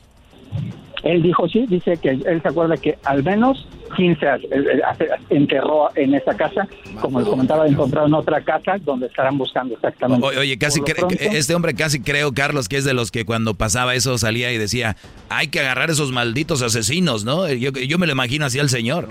Él 1.05 1.23
dijo 1.23 1.49
sí, 1.49 1.65
dice 1.69 1.97
que 1.97 2.09
él 2.11 2.41
se 2.43 2.49
acuerda 2.49 2.77
que 2.77 2.99
al 3.05 3.23
menos 3.23 3.67
15 3.97 4.27
eh, 4.27 4.39
eh, 4.51 5.09
enterró 5.31 5.89
en 5.95 6.15
esa 6.15 6.37
casa. 6.37 6.67
Como 7.01 7.21
les 7.21 7.29
comentaba, 7.29 7.67
encontraron 7.67 8.15
otra 8.15 8.41
casa 8.43 8.77
donde 8.81 9.07
estarán 9.07 9.39
buscando 9.39 9.75
exactamente. 9.75 10.27
O- 10.27 10.41
Oye, 10.41 10.59
casi 10.59 10.81
pronto- 10.81 11.15
este 11.21 11.55
hombre 11.55 11.75
casi 11.75 12.01
creo, 12.01 12.33
Carlos, 12.33 12.69
que 12.69 12.77
es 12.77 12.85
de 12.85 12.95
los 12.95 13.11
que 13.11 13.25
cuando 13.25 13.55
pasaba 13.55 13.95
eso 13.95 14.17
salía 14.19 14.53
y 14.53 14.59
decía, 14.59 14.97
hay 15.29 15.49
que 15.49 15.61
agarrar 15.61 15.91
esos 15.91 16.13
malditos 16.13 16.63
asesinos, 16.63 17.25
¿no? 17.25 17.49
Yo, 17.53 17.71
yo 17.73 17.99
me 17.99 18.07
lo 18.07 18.13
imagino 18.13 18.47
así 18.47 18.59
al 18.59 18.69
señor. 18.69 19.09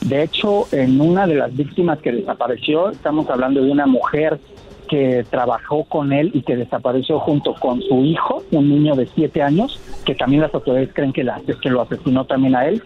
De 0.00 0.22
hecho, 0.22 0.66
en 0.72 1.00
una 1.00 1.26
de 1.26 1.34
las 1.36 1.54
víctimas 1.56 1.98
que 2.00 2.12
desapareció, 2.12 2.90
estamos 2.90 3.28
hablando 3.30 3.62
de 3.62 3.70
una 3.70 3.86
mujer 3.86 4.38
que 4.94 5.24
trabajó 5.28 5.82
con 5.82 6.12
él 6.12 6.30
y 6.32 6.42
que 6.42 6.54
desapareció 6.54 7.18
junto 7.18 7.52
con 7.54 7.82
su 7.82 8.04
hijo, 8.04 8.44
un 8.52 8.68
niño 8.68 8.94
de 8.94 9.08
siete 9.08 9.42
años, 9.42 9.80
que 10.04 10.14
también 10.14 10.42
las 10.42 10.54
autoridades 10.54 10.90
creen 10.94 11.12
que, 11.12 11.24
la, 11.24 11.42
que 11.60 11.68
lo 11.68 11.82
asesinó 11.82 12.26
también 12.26 12.54
a 12.54 12.68
él. 12.68 12.80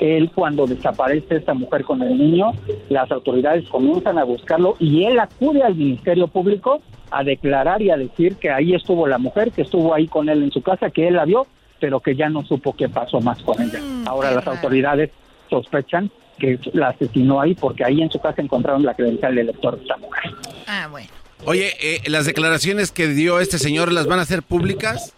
Él 0.00 0.32
cuando 0.34 0.66
desaparece 0.66 1.36
esta 1.36 1.54
mujer 1.54 1.84
con 1.84 2.02
el 2.02 2.18
niño, 2.18 2.50
las 2.88 3.12
autoridades 3.12 3.68
comienzan 3.68 4.18
a 4.18 4.24
buscarlo 4.24 4.74
y 4.80 5.04
él 5.04 5.20
acude 5.20 5.62
al 5.62 5.76
Ministerio 5.76 6.26
Público 6.26 6.82
a 7.12 7.22
declarar 7.22 7.80
y 7.80 7.90
a 7.90 7.96
decir 7.96 8.34
que 8.38 8.50
ahí 8.50 8.74
estuvo 8.74 9.06
la 9.06 9.18
mujer, 9.18 9.52
que 9.52 9.62
estuvo 9.62 9.94
ahí 9.94 10.08
con 10.08 10.28
él 10.28 10.42
en 10.42 10.50
su 10.50 10.62
casa, 10.62 10.90
que 10.90 11.06
él 11.06 11.14
la 11.14 11.26
vio, 11.26 11.46
pero 11.78 12.00
que 12.00 12.16
ya 12.16 12.28
no 12.28 12.42
supo 12.42 12.74
qué 12.74 12.88
pasó 12.88 13.20
más 13.20 13.40
con 13.42 13.62
ella. 13.62 13.78
Ahora 14.06 14.32
las 14.32 14.48
autoridades 14.48 15.10
sospechan 15.48 16.10
que 16.40 16.58
la 16.72 16.88
asesinó 16.88 17.40
ahí 17.40 17.54
porque 17.54 17.84
ahí 17.84 18.02
en 18.02 18.10
su 18.10 18.18
casa 18.18 18.42
encontraron 18.42 18.82
la 18.82 18.94
credencial 18.94 19.36
del 19.36 19.50
elector 19.50 19.76
de 19.76 19.82
esta 19.82 19.96
mujer. 19.98 20.24
Ah, 20.66 20.88
bueno. 20.90 21.21
Oye, 21.44 21.72
eh, 21.80 22.00
las 22.08 22.24
declaraciones 22.26 22.92
que 22.92 23.08
dio 23.08 23.40
este 23.40 23.58
señor, 23.58 23.92
¿las 23.92 24.06
van 24.06 24.18
a 24.18 24.22
hacer 24.22 24.42
públicas? 24.42 25.12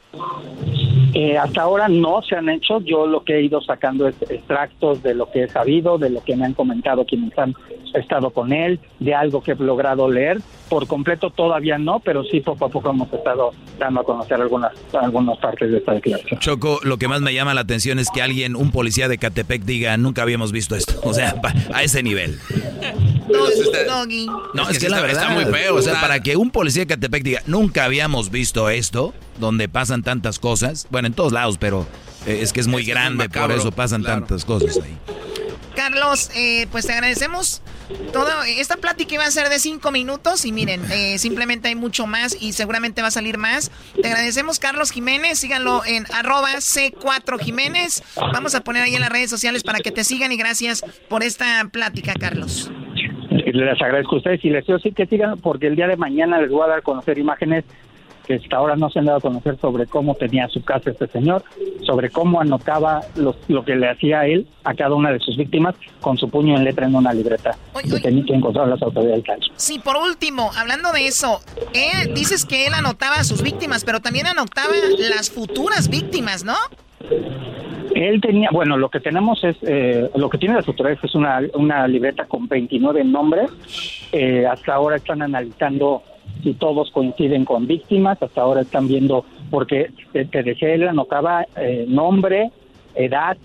Eh, 1.13 1.37
hasta 1.39 1.63
ahora 1.63 1.87
no 1.89 2.23
se 2.23 2.35
han 2.35 2.49
hecho. 2.49 2.81
Yo 2.81 3.07
lo 3.07 3.23
que 3.25 3.35
he 3.37 3.43
ido 3.43 3.61
sacando 3.61 4.09
es 4.09 4.17
extractos 4.29 5.03
de 5.03 5.15
lo 5.15 5.31
que 5.31 5.45
he 5.45 5.49
sabido, 5.49 5.97
de 5.99 6.11
lo 6.11 6.25
que 6.25 6.35
me 6.35 6.45
han 6.47 6.55
comentado 6.55 7.05
quienes 7.05 7.37
han 7.39 7.55
estado 7.93 8.31
con 8.31 8.53
él, 8.53 8.81
de 8.99 9.15
algo 9.15 9.41
que 9.43 9.53
he 9.53 9.55
logrado 9.55 10.11
leer. 10.11 10.39
Por 10.69 10.89
completo 10.89 11.31
todavía 11.31 11.79
no, 11.79 12.01
pero 12.01 12.25
sí 12.25 12.41
poco 12.41 12.65
a 12.65 12.69
poco 12.69 12.91
hemos 12.91 13.13
estado 13.13 13.53
dando 13.79 14.01
a 14.01 14.05
conocer 14.05 14.41
algunas, 14.41 14.73
algunas 14.95 15.39
partes 15.39 15.71
de 15.71 15.79
esta 15.79 15.93
declaración. 15.93 16.41
Choco, 16.41 16.81
lo 16.83 16.97
que 16.99 17.07
más 17.07 17.21
me 17.21 17.33
llama 17.33 17.55
la 17.55 17.61
atención 17.61 18.01
es 18.01 18.11
que 18.11 18.21
alguien, 18.23 18.57
un 18.57 18.73
policía 18.73 19.07
de 19.07 19.19
Catepec, 19.19 19.63
diga, 19.63 19.97
nunca 19.97 20.23
habíamos 20.23 20.51
visto 20.51 20.75
esto. 20.75 20.95
O 21.05 21.15
sea, 21.15 21.41
pa- 21.41 21.55
a 21.73 21.85
ese 21.85 22.03
nivel. 22.03 22.39
Doggy. 23.29 24.27
No, 24.55 24.63
es, 24.65 24.71
Es 24.71 24.79
que, 24.79 24.87
que 24.87 24.91
la 24.91 24.97
está- 24.97 25.07
verdad. 25.07 25.23
está 25.23 25.35
muy 25.35 25.45
feo, 25.47 25.75
O 25.77 25.83
sea, 25.83 26.01
para 26.01 26.21
que 26.21 26.37
un 26.37 26.51
policía 26.51 26.83
de 26.83 26.87
Catepec 26.89 27.23
diga, 27.23 27.43
nunca 27.47 27.85
habíamos 27.85 28.31
visto 28.31 28.69
esto, 28.71 29.15
donde 29.39 29.69
pasan 29.69 30.03
tantas 30.03 30.39
cosas. 30.39 30.87
Bueno, 30.91 31.07
en 31.09 31.15
todos 31.15 31.33
lados, 31.33 31.57
pero 31.59 31.87
eh, 32.27 32.41
es 32.43 32.53
que 32.53 32.61
es 32.61 32.67
muy 32.67 32.83
Es 32.83 32.89
grande, 32.89 33.25
macabro, 33.25 33.55
por 33.55 33.61
eso 33.61 33.73
pasan 33.73 34.03
claro. 34.03 34.21
tantas 34.21 34.45
cosas 34.45 34.79
ahí. 34.83 34.97
Carlos, 35.77 36.31
eh, 36.37 36.69
pues 36.71 36.87
te 36.87 36.93
agradecemos. 36.93 37.61
Todo, 38.13 38.29
esta 38.45 38.77
plática 38.77 39.15
iba 39.17 39.25
a 39.27 39.31
ser 39.31 39.49
de 39.49 39.59
cinco 39.59 39.91
minutos 39.91 40.45
y 40.45 40.53
miren, 40.53 40.83
eh, 40.91 41.19
simplemente 41.19 41.69
hay 41.69 41.75
mucho 41.75 42.07
más 42.07 42.37
y 42.41 42.53
seguramente 42.53 43.03
va 43.03 43.09
a 43.09 43.11
salir 43.11 43.39
más. 43.39 43.71
Te 44.01 44.07
agradecemos, 44.09 44.59
Carlos 44.61 44.93
Jiménez. 44.93 45.39
Síganlo 45.41 45.85
en 45.85 46.07
arroba 46.15 46.53
C4 46.55 47.39
Jiménez. 47.41 48.03
Vamos 48.17 48.55
a 48.55 48.61
poner 48.63 48.85
ahí 48.85 48.95
en 48.95 49.01
las 49.01 49.11
redes 49.11 49.29
sociales 49.31 49.65
para 49.65 49.81
que 49.81 49.91
te 49.91 50.05
sigan 50.05 50.31
y 50.33 50.37
gracias 50.37 50.83
por 51.09 51.25
esta 51.25 51.69
plática, 51.73 52.15
Carlos. 52.15 52.71
Les 53.45 53.81
agradezco 53.83 54.15
a 54.17 54.19
ustedes 54.19 54.45
y 54.45 54.51
les 54.51 54.67
digo 54.67 54.79
sí 54.79 54.93
que 54.93 55.07
sigan 55.07 55.39
porque 55.39 55.67
el 55.67 55.77
día 55.77 55.87
de 55.87 55.97
mañana 55.97 56.41
les 56.41 56.51
voy 56.51 56.63
a 56.65 56.69
dar 56.69 56.79
a 56.79 56.83
conocer 56.83 57.19
imágenes 57.19 57.65
que 58.27 58.37
hasta 58.37 58.57
ahora 58.57 58.75
no 58.75 58.89
se 58.89 59.01
han 59.01 59.05
dado 59.05 59.19
a 59.19 59.21
conocer 59.21 59.59
sobre 59.61 59.85
cómo 59.87 60.15
tenía 60.15 60.49
su 60.49 60.65
casa 60.65 60.91
este 60.91 61.07
señor, 61.09 61.45
sobre 61.83 62.09
cómo 62.09 62.41
anotaba 62.41 63.03
los- 63.17 63.37
lo 63.49 63.63
que 63.67 63.77
le 63.77 63.91
hacía 63.91 64.21
a 64.21 64.27
él 64.27 64.47
a 64.65 64.73
cada 64.73 64.95
una 64.95 65.11
de 65.13 65.19
sus 65.19 65.37
víctimas 65.37 65.75
con 66.01 66.17
su 66.17 66.31
puño 66.31 66.57
en 66.57 66.65
letra 66.65 66.87
en 66.87 66.95
una 66.95 67.13
libreta 67.13 67.55
que 67.83 68.01
tenían 68.01 68.25
que 68.25 68.33
encontrar 68.33 68.67
las 68.69 68.81
autoridades 68.81 69.23
del 69.23 69.25
caso. 69.37 69.53
Sí, 69.57 69.79
por 69.79 69.97
último, 69.99 70.51
hablando 70.57 70.91
de 70.93 71.07
eso, 71.07 71.41
él, 71.75 72.15
dices 72.15 72.47
que 72.47 72.67
él 72.67 72.73
anotaba 72.73 73.17
a 73.17 73.25
sus 73.25 73.43
víctimas, 73.43 73.85
pero 73.85 74.01
también 74.01 74.27
anotaba 74.27 74.73
las 75.15 75.31
futuras 75.31 75.91
víctimas, 75.91 76.45
¿no? 76.45 76.55
Él 77.95 78.21
tenía, 78.21 78.49
bueno, 78.53 78.77
lo 78.77 78.89
que 78.89 79.01
tenemos 79.01 79.43
es, 79.45 79.57
eh, 79.63 80.11
lo 80.17 80.29
que 80.29 80.39
tiene 80.39 80.57
las 80.57 80.67
autoridades 80.67 81.03
es 81.05 81.15
una, 81.15 81.41
una 81.55 81.87
libreta 81.87 82.25
con 82.27 82.49
29 82.49 83.05
nombres. 83.05 83.51
Eh, 84.13 84.47
hasta 84.47 84.75
ahora 84.75 84.97
están 84.97 85.23
analizando 85.23 86.03
si 86.43 86.55
todos 86.55 86.91
coinciden 86.91 87.45
con 87.45 87.67
víctimas. 87.67 88.21
Hasta 88.21 88.41
ahora 88.41 88.63
están 88.63 88.89
viendo, 88.89 89.25
porque 89.51 89.91
te, 90.13 90.25
te 90.25 90.43
decía, 90.43 90.75
él 90.75 90.89
anotaba 90.89 91.47
eh, 91.57 91.85
nombre, 91.89 92.51
edad, 92.95 93.37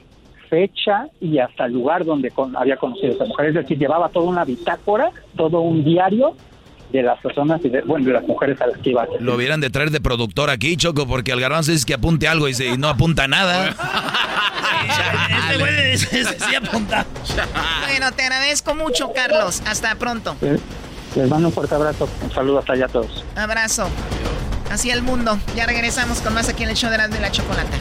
fecha 0.50 1.08
y 1.22 1.38
hasta 1.38 1.66
el 1.66 1.74
lugar 1.74 2.04
donde 2.06 2.32
con- 2.32 2.56
había 2.58 2.78
conocido 2.78 3.12
a 3.12 3.16
esa 3.16 3.26
mujer. 3.26 3.48
Es 3.50 3.54
decir, 3.54 3.78
llevaba 3.78 4.10
toda 4.10 4.28
una 4.28 4.46
bitácora, 4.46 5.12
todo 5.36 5.62
un 5.62 5.84
diario 5.84 6.34
de 6.92 7.04
las 7.04 7.20
personas 7.20 7.62
y 7.64 7.70
de, 7.70 7.82
bueno, 7.82 8.06
de 8.08 8.14
las 8.14 8.24
mujeres 8.24 8.60
a 8.62 8.68
las 8.68 8.78
que 8.80 8.90
iba 8.92 9.04
a. 9.04 9.08
Lo 9.20 9.36
hubieran 9.36 9.62
de 9.62 9.70
traer 9.70 9.92
de 9.92 10.02
productor 10.02 10.50
aquí, 10.50 10.76
Choco, 10.78 11.06
porque 11.08 11.32
al 11.32 11.40
garbanzo 11.40 11.72
dice 11.72 11.86
que 11.86 11.94
apunte 11.94 12.28
algo 12.28 12.48
y, 12.48 12.54
se- 12.54 12.66
y 12.68 12.78
no 12.78 12.90
apunta 12.90 13.28
nada. 13.28 13.76
Este 15.50 15.58
güey 15.60 15.98
sí 15.98 16.08
sí 16.48 16.56
apunta. 16.56 17.06
Bueno, 17.88 18.12
te 18.12 18.24
agradezco 18.24 18.74
mucho, 18.76 19.12
Carlos. 19.14 19.62
Hasta 19.66 19.94
pronto. 19.96 20.36
Eh, 20.42 20.58
Les 21.16 21.30
mando 21.30 21.48
un 21.50 21.54
fuerte 21.54 21.76
abrazo. 21.76 22.10
Un 22.24 22.32
saludo 22.32 22.60
hasta 22.60 22.74
allá 22.74 22.86
a 22.86 22.90
todos. 22.90 23.24
Abrazo. 23.36 23.88
Así 24.72 24.90
el 24.92 25.02
mundo. 25.02 25.38
Ya 25.56 25.66
regresamos 25.66 26.20
con 26.22 26.34
más 26.34 26.50
aquí 26.50 26.64
en 26.64 26.70
el 26.70 26.76
show 26.76 26.90
de 26.90 26.96
Erasmo 26.96 27.16
y 27.18 27.20
la 27.20 27.32
Chocolata. 27.32 27.78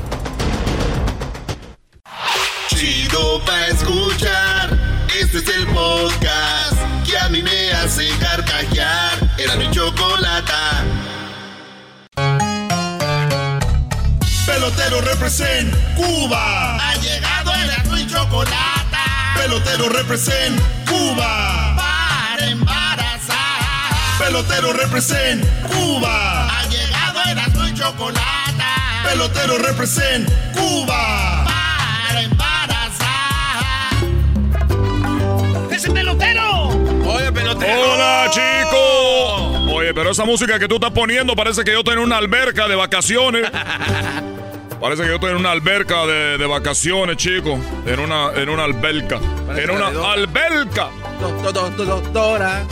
Chido 2.69 3.41
pa' 3.45 3.67
escuchar. 3.69 4.78
Este 5.20 5.39
es 5.39 5.49
el 5.49 5.66
podcast 5.66 6.77
que 7.05 7.19
a 7.19 7.28
mí 7.28 7.43
me 7.43 7.73
hace 7.73 8.09
carcajear. 8.20 9.19
Era 9.36 9.57
mi 9.57 9.69
chocolata. 9.73 10.85
Pelotero 14.47 15.01
represent 15.01 15.74
Cuba. 15.97 16.77
Ha 16.77 16.95
llegado 16.99 17.53
el 17.53 18.01
y 18.01 18.07
chocolata. 18.07 19.35
Pelotero 19.36 19.89
represent 19.89 20.61
Cuba. 20.86 21.74
Para 21.77 22.47
embarazar. 22.47 23.97
Pelotero 24.20 24.73
represent 24.73 25.45
Cuba. 25.66 26.47
Ha 26.47 26.65
llegado 26.69 27.20
el 27.24 27.70
y 27.70 27.74
chocolata. 27.74 29.03
Pelotero 29.03 29.59
represent 29.59 30.31
Cuba. 30.55 31.48
¡Ese 35.89 35.93
pelotero! 35.94 36.69
Oye, 37.06 37.32
pelotero. 37.32 37.93
¡Hola, 37.94 38.27
chico! 38.31 39.73
Oye, 39.74 39.94
pero 39.94 40.10
esa 40.10 40.24
música 40.27 40.59
que 40.59 40.69
tú 40.69 40.74
estás 40.74 40.90
poniendo 40.90 41.35
parece 41.35 41.65
que 41.65 41.73
yo 41.73 41.78
estoy 41.78 41.94
en 41.94 42.01
una 42.01 42.19
alberca 42.19 42.69
de 42.69 42.74
vacaciones. 42.77 43.51
Parece 44.81 45.02
que 45.02 45.09
yo 45.09 45.15
estoy 45.16 45.31
en 45.32 45.39
una 45.39 45.51
alberca 45.51 46.06
de, 46.06 46.39
de 46.39 46.47
vacaciones, 46.47 47.16
chico. 47.16 47.59
En 47.85 47.98
una, 47.98 48.31
en 48.36 48.48
una 48.48 48.62
alberca. 48.62 49.19
Parece 49.44 49.65
En 49.65 49.70
una 49.73 49.90
Dora. 49.90 50.12
alberca. 50.12 50.89
Do- 51.20 51.52
do- 51.52 51.70
do- 51.70 51.85
do- 51.85 52.01
Dora. 52.12 52.62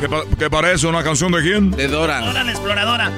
¿Qué, 0.00 0.08
pa- 0.08 0.22
qué 0.38 0.48
parece? 0.48 0.86
¿Una 0.86 1.02
canción 1.04 1.32
de 1.32 1.42
quién? 1.42 1.70
De 1.72 1.86
Dora. 1.88 2.22
Hola, 2.24 2.44
la 2.44 2.50
exploradora. 2.50 3.10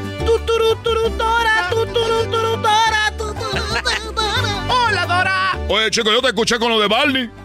¡Hola, 4.68 5.06
Dora! 5.06 5.52
Oye, 5.68 5.90
chico, 5.92 6.10
yo 6.10 6.20
te 6.20 6.28
escuché 6.28 6.58
con 6.58 6.70
lo 6.70 6.80
de 6.80 6.88
Barney. 6.88 7.28
¿Con 7.28 7.44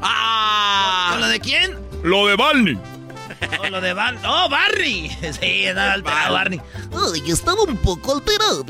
lo 1.19 1.27
de 1.27 1.40
quién? 1.40 1.77
Lo 2.03 2.27
de 2.27 2.35
Barney. 2.35 2.77
Oh, 3.60 3.68
lo 3.69 3.81
de 3.81 3.94
Bar... 3.94 4.15
¡Oh, 4.26 4.48
Barney! 4.49 5.10
Sí, 5.22 5.65
estaba 5.65 5.94
alterado 5.94 6.34
Barney. 6.34 6.61
Ay, 7.14 7.31
estaba 7.31 7.64
un 7.64 7.77
poco 7.77 8.14
alterado. 8.15 8.65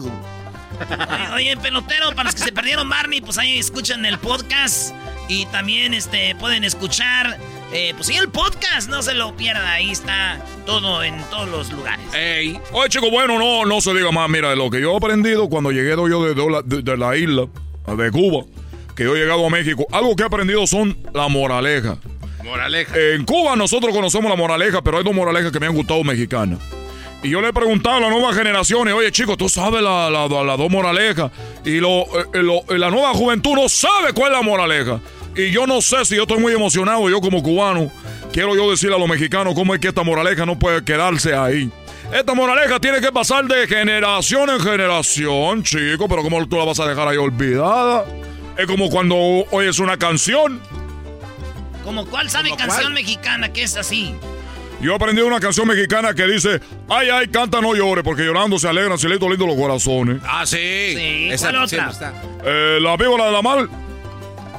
Oye, 1.36 1.56
pelotero, 1.58 2.10
para 2.12 2.24
los 2.26 2.36
que 2.36 2.42
se 2.42 2.52
perdieron 2.52 2.90
Barney, 2.90 3.22
pues 3.22 3.38
ahí 3.38 3.58
escuchan 3.60 4.06
el 4.06 4.18
podcast. 4.20 4.94
Y 5.30 5.46
también 5.48 5.94
este 5.94 6.36
pueden 6.36 6.64
escuchar, 6.66 7.38
eh, 7.72 7.94
pues 7.96 8.08
sí, 8.08 8.16
el 8.18 8.28
podcast, 8.30 8.90
no 8.90 9.02
se 9.02 9.14
lo 9.14 9.36
pierda, 9.38 9.72
ahí 9.74 9.92
está 9.92 10.40
todo 10.66 11.02
en 11.04 11.18
todos 11.30 11.48
los 11.48 11.72
lugares. 11.72 12.06
Ey. 12.14 12.60
Oye, 12.74 12.90
chico, 12.90 13.10
bueno, 13.10 13.40
no, 13.40 13.66
no 13.66 13.80
se 13.80 13.94
diga 13.94 14.12
más. 14.12 14.30
Mira, 14.30 14.50
de 14.50 14.56
lo 14.58 14.70
que 14.70 14.82
yo 14.82 14.92
he 14.94 14.98
aprendido 14.98 15.48
cuando 15.50 15.72
llegué 15.72 15.92
yo 15.96 16.24
de, 16.26 16.34
de 16.34 16.50
la- 16.52 16.62
de- 16.62 16.82
de 16.82 16.98
la 16.98 17.16
isla, 17.16 17.48
de 17.88 18.12
Cuba, 18.12 18.46
que 18.96 19.04
yo 19.04 19.16
he 19.16 19.20
llegado 19.20 19.46
a 19.46 19.50
México, 19.50 19.86
algo 19.92 20.16
que 20.16 20.24
he 20.24 20.26
aprendido 20.26 20.68
son 20.68 20.98
la 21.14 21.28
moraleja. 21.30 21.98
Moraleja. 22.44 22.94
En 22.98 23.26
Cuba 23.26 23.56
nosotros 23.56 23.94
conocemos 23.94 24.30
la 24.30 24.36
moraleja, 24.36 24.82
pero 24.82 24.98
hay 24.98 25.04
dos 25.04 25.14
moralejas 25.14 25.52
que 25.52 25.60
me 25.60 25.68
han 25.68 25.74
gustado 25.76 26.04
mexicanas. 26.04 26.60
Y 27.24 27.30
yo 27.30 27.40
le 27.42 27.48
he 27.50 27.54
preguntado 27.54 27.96
a 27.98 28.00
las 28.02 28.10
nuevas 28.10 28.36
generaciones, 28.36 28.94
oye 28.94 29.12
chicos, 29.12 29.38
tú 29.38 29.48
sabes 29.48 29.82
la, 29.82 30.10
la, 30.10 30.28
las 30.28 30.58
dos 30.58 30.70
moralejas. 30.70 31.32
Y 31.64 31.78
lo, 31.80 32.02
eh, 32.02 32.26
lo- 32.34 32.66
la 32.78 32.90
nueva 32.90 33.14
juventud 33.14 33.54
no 33.56 33.70
sabe 33.70 34.12
cuál 34.14 34.34
es 34.34 34.38
la 34.40 34.44
moraleja. 34.44 35.00
Y 35.36 35.50
yo 35.52 35.66
no 35.66 35.82
sé 35.82 36.04
si 36.06 36.16
yo 36.18 36.24
estoy 36.24 36.40
muy 36.40 36.54
emocionado, 36.54 37.10
yo 37.10 37.22
como 37.22 37.42
cubano, 37.42 37.90
quiero 38.34 38.56
yo 38.56 38.70
decirle 38.70 38.96
a 38.98 39.00
los 39.00 39.08
mexicanos 39.08 39.56
cómo 39.56 39.74
es 39.74 39.80
que 39.80 39.88
esta 39.88 40.04
moraleja 40.04 40.46
no 40.46 40.60
puede 40.60 40.84
quedarse 40.84 41.34
ahí. 41.34 41.72
Esta 42.14 42.34
moraleja 42.36 42.80
tiene 42.80 43.00
que 43.00 43.12
pasar 43.12 43.46
de 43.46 43.66
generación 43.68 44.50
en 44.50 44.60
generación, 44.60 45.64
chico, 45.64 46.08
pero 46.08 46.22
¿cómo 46.22 46.46
tú 46.46 46.58
la 46.58 46.66
vas 46.66 46.80
a 46.82 46.88
dejar 46.88 47.08
ahí 47.08 47.18
olvidada? 47.18 48.06
Es 48.58 48.68
como 48.68 48.90
cuando 48.90 49.16
oyes 49.50 49.80
una 49.80 49.98
canción 49.98 50.62
¿Como 51.84 52.06
cuál 52.06 52.30
sabe 52.30 52.50
¿Como 52.50 52.58
canción 52.60 52.84
cuál? 52.84 52.94
mexicana 52.94 53.52
que 53.54 53.64
es 53.64 53.76
así? 53.78 54.14
Yo 54.82 54.96
aprendí 54.96 55.22
una 55.22 55.40
canción 55.40 55.68
mexicana 55.68 56.14
que 56.14 56.26
dice, 56.28 56.60
ay, 56.90 57.08
ay, 57.10 57.28
canta, 57.30 57.62
no 57.62 57.74
llore, 57.74 58.04
porque 58.04 58.24
llorando 58.24 58.60
se 58.60 58.68
alegran, 58.68 58.98
cielito 58.98 59.30
lindo 59.30 59.46
los 59.48 59.56
corazones. 59.56 60.18
Ah, 60.26 60.46
sí. 60.46 60.58
Sí, 60.58 61.30
Esa 61.32 61.52
¿cuál 61.52 61.64
otra? 61.64 61.90
está. 61.90 62.14
Eh, 62.44 62.80
la 62.82 62.98
víbora 62.98 63.26
de 63.28 63.32
la 63.32 63.42
mar. 63.42 63.68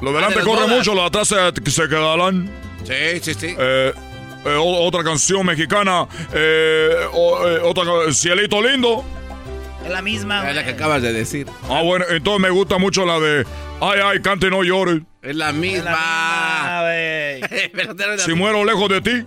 Lo 0.01 0.13
delante 0.13 0.37
las 0.37 0.45
corre 0.47 0.63
bodas. 0.65 0.77
mucho, 0.79 0.95
lo 0.95 1.03
de 1.03 1.07
atrás 1.09 1.29
se, 1.29 1.71
se 1.71 1.89
quedarán. 1.89 2.51
Sí, 2.85 3.21
sí, 3.23 3.35
sí. 3.35 3.55
Eh, 3.59 3.93
eh, 4.47 4.57
otra 4.59 5.03
canción 5.05 5.45
mexicana, 5.47 6.07
eh, 6.33 6.91
o- 7.13 7.47
eh, 7.49 7.59
otra, 7.63 7.85
Cielito 8.13 8.63
Lindo. 8.63 9.05
Es 9.85 9.91
la 9.91 10.03
misma. 10.03 10.49
Es 10.49 10.57
la 10.57 10.65
que 10.65 10.71
acabas 10.71 11.03
de 11.03 11.13
decir. 11.13 11.47
Ah, 11.69 11.83
bueno, 11.83 12.05
entonces 12.11 12.41
me 12.41 12.51
gusta 12.51 12.79
mucho 12.79 13.05
la 13.05 13.19
de, 13.21 13.45
ay, 13.81 14.01
ay, 14.05 14.21
cante, 14.23 14.49
no 14.51 14.63
llore. 14.65 15.03
Es 15.23 15.37
la 15.37 15.51
Es 15.51 15.55
misma. 15.55 15.91
la 15.91 15.91
misma, 15.91 16.81
güey. 16.83 17.71
Pelotero, 17.73 18.13
es 18.13 18.19
la 18.21 18.25
Si 18.25 18.31
misma. 18.33 18.45
muero 18.53 18.65
lejos 18.65 18.89
de 18.89 19.01
ti. 19.01 19.27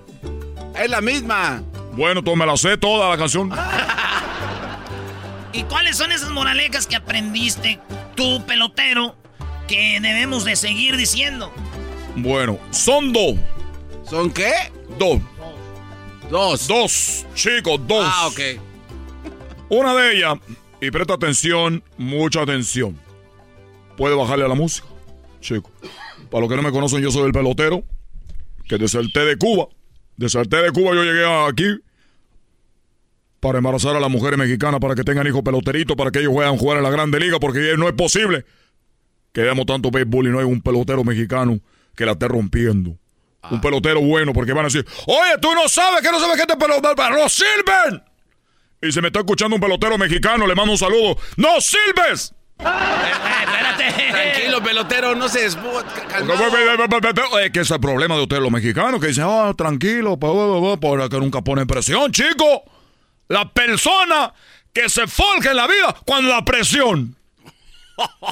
Es 0.81 0.89
la 0.89 1.01
misma. 1.01 1.61
Bueno, 1.93 2.19
entonces 2.19 2.37
me 2.39 2.45
la 2.45 2.57
sé 2.57 2.77
toda 2.77 3.09
la 3.09 3.17
canción. 3.17 3.51
¿Y 5.53 5.63
cuáles 5.63 5.97
son 5.97 6.11
esas 6.11 6.29
moralejas 6.29 6.85
que 6.87 6.95
aprendiste 6.95 7.79
tú, 8.15 8.43
pelotero, 8.45 9.15
que 9.67 9.99
debemos 10.01 10.43
de 10.45 10.55
seguir 10.55 10.97
diciendo? 10.97 11.51
Bueno, 12.15 12.59
son 12.71 13.11
dos. 13.13 13.35
¿Son 14.07 14.31
qué? 14.31 14.51
Dos. 14.99 15.19
Dos. 16.29 16.67
Dos, 16.67 17.25
chicos, 17.33 17.79
dos. 17.87 18.05
Ah, 18.07 18.27
ok. 18.27 18.39
Una 19.69 19.93
de 19.95 20.15
ellas, 20.15 20.35
y 20.81 20.91
presta 20.91 21.15
atención, 21.15 21.83
mucha 21.97 22.41
atención. 22.41 22.97
Puede 23.97 24.15
bajarle 24.15 24.45
a 24.45 24.47
la 24.47 24.55
música, 24.55 24.87
chico. 25.41 25.71
Para 26.29 26.41
los 26.41 26.49
que 26.49 26.55
no 26.55 26.61
me 26.61 26.71
conocen, 26.71 27.01
yo 27.01 27.11
soy 27.11 27.25
el 27.25 27.31
pelotero, 27.31 27.83
que 28.67 28.77
deserté 28.77 29.25
de 29.25 29.37
Cuba. 29.37 29.67
Deserté 30.15 30.57
de 30.57 30.71
Cuba, 30.71 30.93
yo 30.93 31.03
llegué 31.03 31.25
aquí 31.47 31.79
para 33.39 33.59
embarazar 33.59 33.95
a 33.95 33.99
las 33.99 34.09
mujeres 34.09 34.37
mexicanas, 34.37 34.79
para 34.79 34.95
que 34.95 35.03
tengan 35.03 35.27
hijos 35.27 35.41
peloteritos, 35.41 35.95
para 35.95 36.11
que 36.11 36.19
ellos 36.19 36.33
puedan 36.33 36.57
jugar 36.57 36.77
en 36.77 36.83
la 36.83 36.89
Grande 36.89 37.19
Liga, 37.19 37.39
porque 37.39 37.75
no 37.77 37.87
es 37.87 37.93
posible 37.93 38.45
que 39.31 39.41
veamos 39.41 39.65
tanto 39.65 39.91
béisbol 39.91 40.27
y 40.27 40.29
no 40.31 40.39
hay 40.39 40.45
un 40.45 40.61
pelotero 40.61 41.03
mexicano 41.03 41.59
que 41.95 42.05
la 42.05 42.13
esté 42.13 42.27
rompiendo. 42.27 42.97
Un 43.49 43.61
pelotero 43.61 44.01
bueno, 44.01 44.33
porque 44.33 44.51
van 44.51 44.65
a 44.65 44.67
decir, 44.67 44.85
oye, 45.05 45.37
tú 45.41 45.53
no 45.53 45.69
sabes 45.69 46.01
que 46.01 46.11
no 46.11 46.19
sabes 46.19 46.35
que 46.35 46.41
este 46.41 46.57
pelotero, 46.57 46.95
no 47.11 47.29
sirven. 47.29 48.03
Y 48.81 48.91
se 48.91 49.01
me 49.01 49.07
está 49.07 49.19
escuchando 49.19 49.55
un 49.55 49.61
pelotero 49.61 49.97
mexicano, 49.97 50.45
le 50.45 50.55
mando 50.55 50.73
un 50.73 50.77
saludo. 50.77 51.17
¡No 51.35 51.59
sirves! 51.59 52.33
espérate. 52.59 54.11
Tranquilo, 54.11 54.63
pelotero, 54.63 55.15
no 55.15 55.29
se 55.29 55.47
que 57.51 57.59
es 57.61 57.71
el 57.71 57.79
problema 57.79 58.15
de 58.15 58.21
ustedes 58.21 58.41
los 58.41 58.51
mexicanos, 58.51 58.99
que 58.99 59.07
dicen, 59.07 59.25
ah, 59.27 59.53
tranquilo, 59.55 60.17
pa, 60.17 60.27
pa", 60.31 60.79
para 60.79 61.09
que 61.09 61.19
nunca 61.19 61.41
ponen 61.41 61.67
presión, 61.67 62.11
chico. 62.11 62.63
La 63.27 63.51
persona 63.51 64.33
que 64.73 64.89
se 64.89 65.07
forja 65.07 65.51
en 65.51 65.57
la 65.57 65.67
vida 65.67 65.95
cuando 66.05 66.29
la 66.29 66.43
presión. 66.45 67.15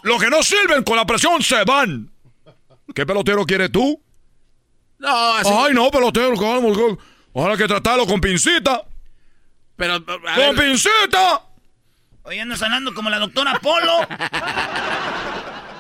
Los 0.04 0.22
que 0.22 0.30
no 0.30 0.44
sirven 0.44 0.84
con 0.84 0.96
la 0.96 1.06
presión 1.06 1.42
se 1.42 1.64
van. 1.64 2.12
¿Qué 2.94 3.06
pelotero 3.06 3.46
quieres 3.46 3.72
tú? 3.72 4.00
No, 5.00 5.34
así. 5.34 5.50
Ay, 5.52 5.74
no, 5.74 5.90
pelotero, 5.90 6.36
calma, 6.38 6.74
calma. 6.74 6.98
Ahora 7.34 7.54
hay 7.54 7.58
que 7.58 7.68
tratarlo 7.68 8.06
con 8.06 8.22
pincita. 8.22 8.84
Pero, 9.76 10.04
¡Con 10.06 10.22
ver, 10.24 10.56
pincita! 10.56 11.42
Oye, 12.24 12.42
andas 12.42 12.62
hablando 12.62 12.94
como 12.94 13.10
la 13.10 13.20
doctora 13.20 13.60
Polo. 13.60 14.00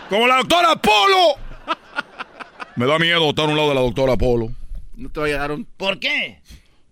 ¡Como 0.10 0.28
la 0.28 0.38
doctora 0.38 0.76
Polo! 0.76 1.36
Me 2.76 2.86
da 2.86 3.00
miedo 3.00 3.30
estar 3.30 3.46
a 3.46 3.48
un 3.48 3.56
lado 3.58 3.70
de 3.70 3.76
la 3.76 3.82
doctora 3.82 4.16
Polo. 4.18 4.50
no 4.96 5.10
te 5.10 5.20
voy 5.20 5.32
a 5.32 5.38
dar 5.40 5.52
un. 5.52 5.66
¿Por 5.66 6.00
qué? 6.00 6.42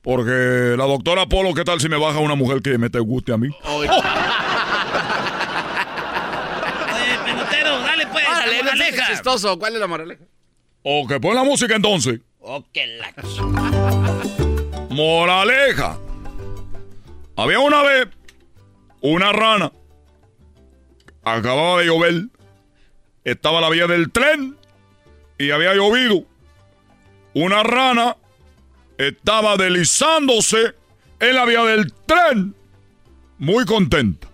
Porque 0.02 0.76
la 0.78 0.86
doctora 0.86 1.26
Polo, 1.28 1.54
¿qué 1.54 1.64
tal 1.64 1.80
si 1.80 1.88
me 1.90 1.98
baja 1.98 2.20
una 2.20 2.36
mujer 2.36 2.62
que 2.62 2.78
me 2.78 2.90
te 2.90 3.00
guste 3.00 3.34
a 3.34 3.38
mí? 3.38 3.50
Oye, 3.64 3.90
Oye, 3.90 4.02
pelotero, 7.26 7.80
dale 7.82 8.08
pues, 8.08 8.26
Órale, 8.28 8.58
la 8.58 8.64
moraleja. 8.64 9.08
chistoso. 9.08 9.60
¿Cuál 9.60 9.74
es 9.76 9.80
la 9.80 9.88
moraleja? 9.88 10.24
O 10.84 11.08
que 11.08 11.20
pon 11.20 11.36
la 11.36 11.44
música 11.44 11.76
entonces. 11.76 12.20
Oh, 12.40 12.64
que 12.74 12.88
la... 12.88 13.14
Moraleja. 14.90 15.98
Había 17.36 17.60
una 17.60 17.82
vez 17.84 18.08
una 19.02 19.32
rana. 19.32 19.72
Acababa 21.24 21.80
de 21.80 21.86
llover. 21.86 22.26
Estaba 23.24 23.62
la 23.62 23.70
vía 23.70 23.88
del 23.88 24.12
tren 24.12 24.58
y 25.38 25.52
había 25.52 25.74
llovido. 25.74 26.26
Una 27.34 27.64
rana 27.64 28.18
estaba 28.98 29.56
deslizándose 29.58 30.74
en 31.20 31.36
la 31.36 31.46
vía 31.46 31.64
del 31.64 31.92
tren. 32.06 32.54
Muy 33.40 33.66
contenta. 33.66 34.28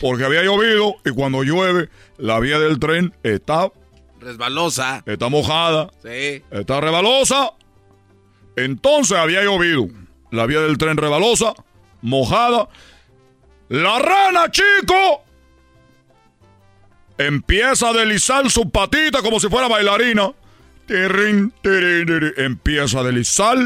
Porque 0.00 0.24
había 0.24 0.42
llovido 0.42 0.96
y 1.04 1.10
cuando 1.10 1.42
llueve, 1.42 1.88
la 2.18 2.40
vía 2.40 2.58
del 2.58 2.78
tren 2.78 3.14
está, 3.22 3.70
Resbalosa. 4.20 5.02
está 5.06 5.28
mojada. 5.28 5.90
Sí. 6.02 6.42
Está 6.50 6.80
rebalosa. 6.80 7.52
Entonces 8.56 9.16
había 9.18 9.42
llovido. 9.42 9.88
La 10.30 10.46
vía 10.46 10.60
del 10.60 10.78
tren 10.78 10.96
rebalosa, 10.96 11.54
mojada. 12.02 12.68
La 13.68 13.98
rana, 13.98 14.50
chico, 14.50 15.24
empieza 17.18 17.88
a 17.88 17.92
deslizar 17.92 18.50
su 18.50 18.70
patita 18.70 19.22
como 19.22 19.40
si 19.40 19.48
fuera 19.48 19.68
bailarina. 19.68 20.32
Tirin, 20.86 21.52
tirin, 21.62 22.06
tirin. 22.06 22.32
Empieza 22.36 23.00
a 23.00 23.04
deslizar. 23.04 23.56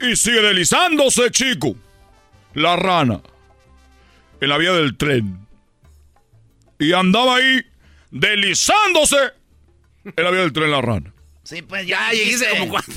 Y 0.00 0.16
sigue 0.16 0.40
deslizándose, 0.42 1.30
chico. 1.30 1.74
La 2.54 2.76
rana. 2.76 3.20
En 4.40 4.48
la 4.48 4.58
vía 4.58 4.72
del 4.72 4.96
tren. 4.96 5.46
Y 6.78 6.92
andaba 6.92 7.36
ahí 7.36 7.62
deslizándose 8.10 9.16
en 10.04 10.24
la 10.24 10.30
vía 10.30 10.40
del 10.40 10.52
tren 10.52 10.70
la 10.70 10.80
rana. 10.80 11.12
Sí, 11.42 11.62
pues 11.62 11.86
ya, 11.86 12.06
Ya 12.12 12.18
dijiste. 12.18 12.46
como 12.50 12.68
cuatro. 12.70 12.94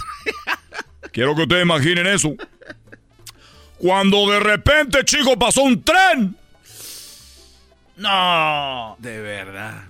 Quiero 1.12 1.36
que 1.36 1.42
ustedes 1.44 1.64
imaginen 1.64 2.08
eso. 2.08 2.36
Cuando 3.84 4.32
de 4.32 4.40
repente, 4.40 5.04
chico, 5.04 5.38
pasó 5.38 5.62
un 5.64 5.84
tren. 5.84 6.38
No. 7.98 8.96
De 8.98 9.20
verdad. 9.20 9.84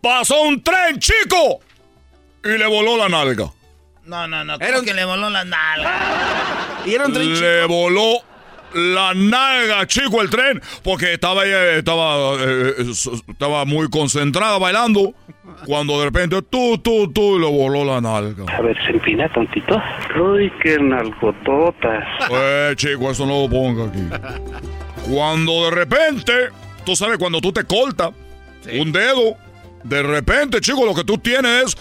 Pasó 0.00 0.42
un 0.42 0.62
tren, 0.62 1.00
chico. 1.00 1.58
Y 2.44 2.50
le 2.56 2.66
voló 2.66 2.96
la 2.96 3.08
nalga. 3.08 3.50
No, 4.04 4.28
no, 4.28 4.44
no. 4.44 4.54
Era 4.60 4.78
un- 4.78 4.84
que 4.84 4.94
le 4.94 5.04
voló 5.04 5.28
la 5.28 5.44
nalga. 5.44 6.82
Y 6.86 6.94
era 6.94 7.06
un 7.06 7.12
tren 7.12 7.28
Le 7.28 7.62
chico. 7.62 7.68
voló 7.74 8.22
la 8.76 9.14
nalga, 9.14 9.86
chico, 9.86 10.20
el 10.22 10.30
tren. 10.30 10.60
Porque 10.82 11.14
estaba 11.14 11.44
ella, 11.44 11.72
estaba, 11.74 12.34
eh, 12.34 12.74
eh, 12.78 12.92
estaba 13.28 13.64
muy 13.64 13.88
concentrada 13.88 14.58
bailando. 14.58 15.14
Cuando 15.66 15.98
de 16.00 16.04
repente, 16.06 16.42
tú, 16.42 16.76
tú, 16.78 17.10
tú, 17.12 17.38
le 17.38 17.46
voló 17.48 17.84
la 17.84 18.00
nalga. 18.00 18.44
A 18.54 18.60
ver, 18.60 18.76
se 18.84 18.90
empina 18.92 19.28
tantito. 19.32 19.80
Uy, 20.20 20.52
qué 20.62 20.78
nalgototas. 20.78 22.04
Eh, 22.30 22.72
chico, 22.76 23.10
eso 23.10 23.24
no 23.26 23.42
lo 23.42 23.48
ponga 23.50 23.84
aquí. 23.86 24.00
Cuando 25.10 25.64
de 25.66 25.70
repente, 25.70 26.32
tú 26.84 26.96
sabes, 26.96 27.18
cuando 27.18 27.40
tú 27.40 27.52
te 27.52 27.64
cortas 27.64 28.10
un 28.78 28.92
dedo, 28.92 29.36
de 29.84 30.02
repente, 30.02 30.60
chico, 30.60 30.84
lo 30.84 30.94
que 30.94 31.04
tú 31.04 31.16
tienes 31.18 31.64
es 31.66 31.76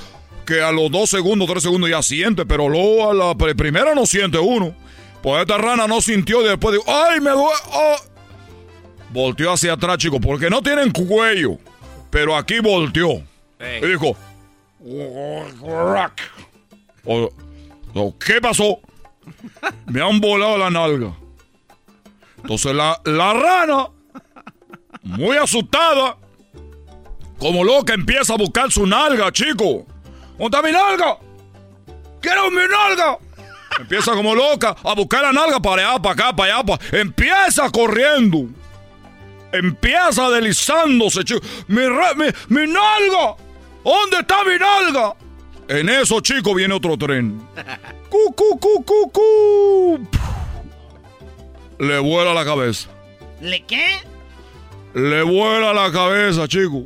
que 0.45 0.61
a 0.61 0.71
los 0.71 0.91
dos 0.91 1.09
segundos, 1.09 1.47
tres 1.49 1.63
segundos 1.63 1.89
ya 1.89 2.03
siente, 2.03 2.45
pero 2.45 2.69
luego 2.69 3.09
a 3.09 3.13
la 3.15 3.31
pr- 3.31 3.55
primera 3.55 3.95
no 3.95 4.05
siente 4.05 4.37
uno. 4.37 4.75
Pues 5.25 5.41
esta 5.41 5.57
rana 5.57 5.87
no 5.87 6.01
sintió 6.01 6.41
y 6.43 6.47
después 6.49 6.75
dijo, 6.77 6.85
¡ay, 6.87 7.19
me 7.19 7.31
duele! 7.31 7.49
oh". 7.73 7.95
Volteó 9.09 9.53
hacia 9.53 9.73
atrás, 9.73 9.97
chico, 9.97 10.21
porque 10.21 10.51
no 10.51 10.61
tienen 10.61 10.91
cuello, 10.91 11.57
pero 12.11 12.35
aquí 12.37 12.59
volteó. 12.59 13.23
Y 13.81 13.87
dijo, 13.87 14.15
o- 17.05 17.31
o, 17.95 18.15
¿qué 18.19 18.39
pasó? 18.39 18.79
Me 19.87 19.99
han 19.99 20.21
volado 20.21 20.59
la 20.59 20.69
nalga. 20.69 21.11
Entonces 22.37 22.75
la, 22.75 23.01
la 23.05 23.33
rana, 23.33 23.87
muy 25.01 25.37
asustada, 25.37 26.17
como 27.39 27.63
loca, 27.63 27.95
empieza 27.95 28.33
a 28.35 28.37
buscar 28.37 28.71
su 28.71 28.85
nalga, 28.85 29.31
chico. 29.31 29.87
¿Dónde 30.37 30.55
está 30.55 30.61
mi 30.61 30.71
nalga? 30.71 31.17
¡Quiero 32.21 32.51
mi 32.51 32.61
nalga! 32.69 33.17
Empieza 33.79 34.13
como 34.13 34.33
loca 34.33 34.75
a 34.83 34.93
buscar 34.93 35.21
la 35.23 35.31
nalga 35.33 35.59
para 35.59 35.89
allá, 35.89 36.01
para 36.01 36.13
acá, 36.13 36.35
para 36.35 36.53
allá. 36.55 36.63
para- 36.65 36.99
Empieza 36.99 37.69
corriendo. 37.69 38.47
Empieza 39.51 40.29
deslizándose, 40.29 41.23
chico. 41.23 41.41
¡Mi, 41.67 41.81
mi, 41.81 42.25
mi 42.49 42.71
nalga! 42.71 43.35
¿Dónde 43.83 44.17
está 44.19 44.43
mi 44.43 44.57
nalga? 44.57 45.13
En 45.67 45.89
eso, 45.89 46.19
chico, 46.21 46.53
viene 46.53 46.73
otro 46.73 46.97
tren. 46.97 47.41
¡Cu, 48.09 48.33
cu, 48.35 48.59
cu, 48.59 48.83
cu, 48.83 49.11
cu! 49.11 50.07
Le 51.79 51.99
vuela 51.99 52.33
la 52.33 52.45
cabeza. 52.45 52.89
¿Le 53.41 53.63
qué? 53.65 53.85
Le 54.93 55.21
vuela 55.23 55.73
la 55.73 55.91
cabeza, 55.91 56.47
chico. 56.47 56.83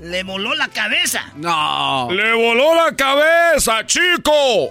Le 0.00 0.22
voló 0.22 0.54
la 0.54 0.68
cabeza. 0.68 1.32
No. 1.36 2.08
Le 2.10 2.32
voló 2.34 2.74
la 2.74 2.94
cabeza, 2.94 3.84
chico. 3.86 4.70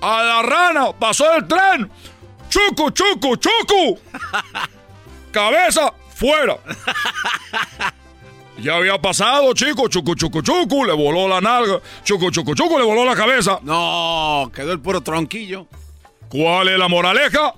A 0.00 0.22
la 0.22 0.42
rana 0.42 0.92
pasó 0.98 1.34
el 1.34 1.46
tren. 1.48 1.90
Chucu, 2.48 2.90
chucu, 2.90 3.36
chucu. 3.36 3.98
Cabeza 5.32 5.92
fuera. 6.14 6.56
Ya 8.58 8.76
había 8.76 8.98
pasado, 9.00 9.52
chico. 9.54 9.88
Chucu, 9.88 10.14
chucu, 10.14 10.42
chucu. 10.42 10.84
Le 10.84 10.92
voló 10.92 11.28
la 11.28 11.40
nalga. 11.40 11.80
Chucu, 12.04 12.30
chucu, 12.30 12.54
chucu. 12.54 12.78
Le 12.78 12.84
voló 12.84 13.04
la 13.04 13.14
cabeza. 13.14 13.58
No, 13.62 14.50
quedó 14.54 14.72
el 14.72 14.80
puro 14.80 15.00
tronquillo. 15.02 15.66
¿Cuál 16.28 16.68
es 16.68 16.78
la 16.78 16.88
moraleja? 16.88 17.54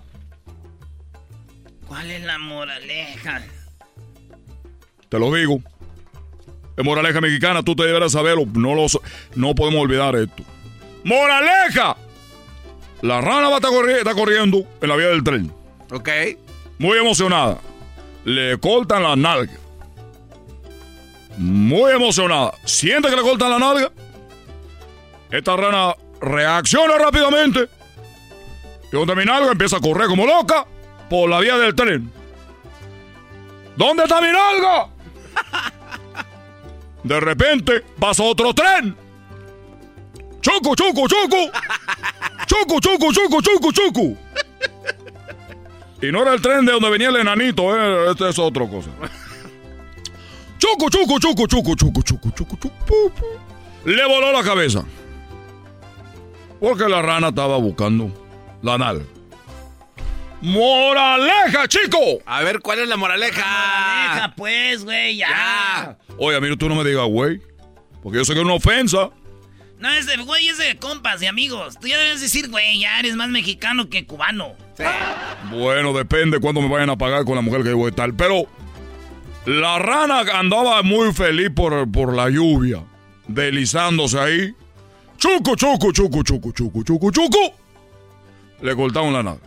¿Cuál 1.86 2.10
es 2.10 2.23
la 2.24 2.39
moraleja? 2.39 3.43
Te 5.09 5.19
lo 5.19 5.32
digo. 5.32 5.60
Es 6.77 6.85
moraleja 6.85 7.20
mexicana, 7.20 7.62
tú 7.62 7.74
te 7.74 7.85
deberás 7.85 8.12
saberlo. 8.12 8.44
No, 8.55 8.74
lo, 8.74 8.89
so- 8.89 9.02
no 9.35 9.55
podemos 9.55 9.82
olvidar 9.82 10.15
esto. 10.16 10.43
¡Moraleja! 11.05 11.97
La 13.02 13.20
rana 13.20 13.48
va 13.48 13.54
a 13.54 13.58
estar 13.58 13.70
corri- 13.70 13.96
está 13.98 14.14
corriendo 14.14 14.64
en 14.80 14.88
la 14.88 14.96
vía 14.96 15.08
del 15.08 15.22
tren. 15.22 15.52
Ok. 15.90 16.08
Muy 16.78 16.98
emocionada. 16.98 17.58
Le 18.24 18.58
cortan 18.58 19.02
la 19.02 19.16
nalga. 19.16 19.52
Muy 21.36 21.92
emocionada. 21.92 22.52
Siente 22.64 23.08
que 23.08 23.16
le 23.16 23.22
cortan 23.22 23.50
la 23.50 23.58
nalga. 23.58 23.90
Esta 25.30 25.56
rana 25.56 25.94
reacciona 26.20 26.98
rápidamente. 26.98 27.68
Y 28.92 28.96
donde 28.96 29.14
mi 29.14 29.24
nalga 29.24 29.52
empieza 29.52 29.76
a 29.76 29.80
correr 29.80 30.08
como 30.08 30.26
loca 30.26 30.66
por 31.08 31.28
la 31.30 31.38
vía 31.40 31.56
del 31.58 31.74
tren. 31.74 32.10
¿Dónde 33.76 34.02
está 34.04 34.20
mi 34.20 34.28
nalga? 34.32 34.88
De 37.04 37.20
repente 37.20 37.84
pasa 38.00 38.22
otro 38.24 38.52
tren. 38.52 38.96
Chucu, 40.40 40.74
chucu, 40.74 41.06
chucu. 41.08 41.50
Chucu, 42.48 42.80
chucu, 42.80 43.12
chucu, 43.12 43.42
chucu, 43.42 43.72
chucu. 43.72 44.16
Y 46.00 46.12
no 46.12 46.22
era 46.22 46.32
el 46.32 46.40
tren 46.40 46.64
de 46.64 46.72
donde 46.72 46.90
venía 46.90 47.08
el 47.10 47.16
enanito, 47.16 47.76
¿eh? 47.76 48.10
Este 48.10 48.28
es 48.28 48.38
otra 48.38 48.66
cosa. 48.68 48.90
Chucu, 50.58 50.88
chucu, 50.88 51.18
chucu, 51.18 51.46
chucu, 51.46 51.74
chucu, 51.74 52.02
chucu, 52.02 52.30
chucu, 52.30 52.56
chucu. 52.56 52.70
pu, 52.86 53.10
pu. 53.10 53.26
Le 53.84 54.06
voló 54.06 54.32
la 54.32 54.42
cabeza. 54.42 54.84
Porque 56.60 56.88
la 56.88 57.02
rana 57.02 57.28
estaba 57.28 57.58
buscando 57.58 58.10
la 58.62 58.78
nalga. 58.78 59.04
¡Moraleja, 60.40 61.66
chico! 61.66 61.98
A 62.24 62.42
ver, 62.42 62.60
¿cuál 62.60 62.78
es 62.78 62.88
la 62.88 62.96
moraleja? 62.96 63.44
Moraleja, 63.44 64.34
pues, 64.36 64.84
güey, 64.84 65.16
ya. 65.16 65.98
Oye, 66.16 66.36
amigo, 66.36 66.56
tú 66.56 66.68
no 66.68 66.76
me 66.76 66.88
digas, 66.88 67.06
güey. 67.08 67.40
Porque 68.02 68.18
yo 68.18 68.24
sé 68.24 68.32
que 68.34 68.40
es 68.40 68.44
una 68.44 68.54
ofensa. 68.54 69.10
No, 69.78 69.90
es 69.92 70.06
de, 70.06 70.16
güey, 70.16 70.48
es 70.48 70.59
de 70.59 70.76
compas, 70.76 71.20
de 71.20 71.28
amigos. 71.28 71.78
Tú 71.80 71.86
ya 71.86 71.98
debes 71.98 72.20
decir, 72.20 72.48
güey, 72.50 72.80
ya 72.80 72.98
eres 72.98 73.14
más 73.14 73.28
mexicano 73.28 73.88
que 73.88 74.06
cubano. 74.06 74.55
Bueno, 75.50 75.92
depende 75.92 76.40
cuándo 76.40 76.60
me 76.60 76.68
vayan 76.68 76.90
a 76.90 76.96
pagar 76.98 77.24
con 77.24 77.36
la 77.36 77.42
mujer 77.42 77.62
que 77.62 77.72
voy 77.72 77.86
a 77.86 77.90
estar. 77.90 78.12
Pero 78.14 78.46
la 79.46 79.78
rana 79.78 80.20
andaba 80.34 80.82
muy 80.82 81.12
feliz 81.12 81.50
por, 81.55 81.90
por 81.90 82.14
la 82.14 82.28
lluvia, 82.28 82.82
deslizándose 83.28 84.18
ahí. 84.18 84.55
Chucu, 85.16 85.55
chucu, 85.56 85.92
chucu, 85.92 86.22
chucu, 86.22 86.52
chucu, 86.52 86.84
chucu, 86.84 87.10
chucu. 87.12 87.52
Le 88.60 88.74
cortaron 88.74 89.12
la 89.12 89.22
nalga. 89.22 89.42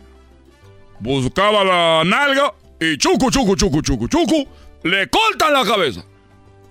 Buscaba 1.00 1.64
la 1.64 2.04
nalga 2.04 2.54
y 2.80 2.96
chucu, 2.96 3.30
chucu, 3.30 3.54
chucu, 3.56 3.82
chucu, 3.82 4.08
chucu. 4.08 4.48
Le 4.84 5.08
cortan 5.08 5.52
la 5.52 5.64
cabeza. 5.64 6.04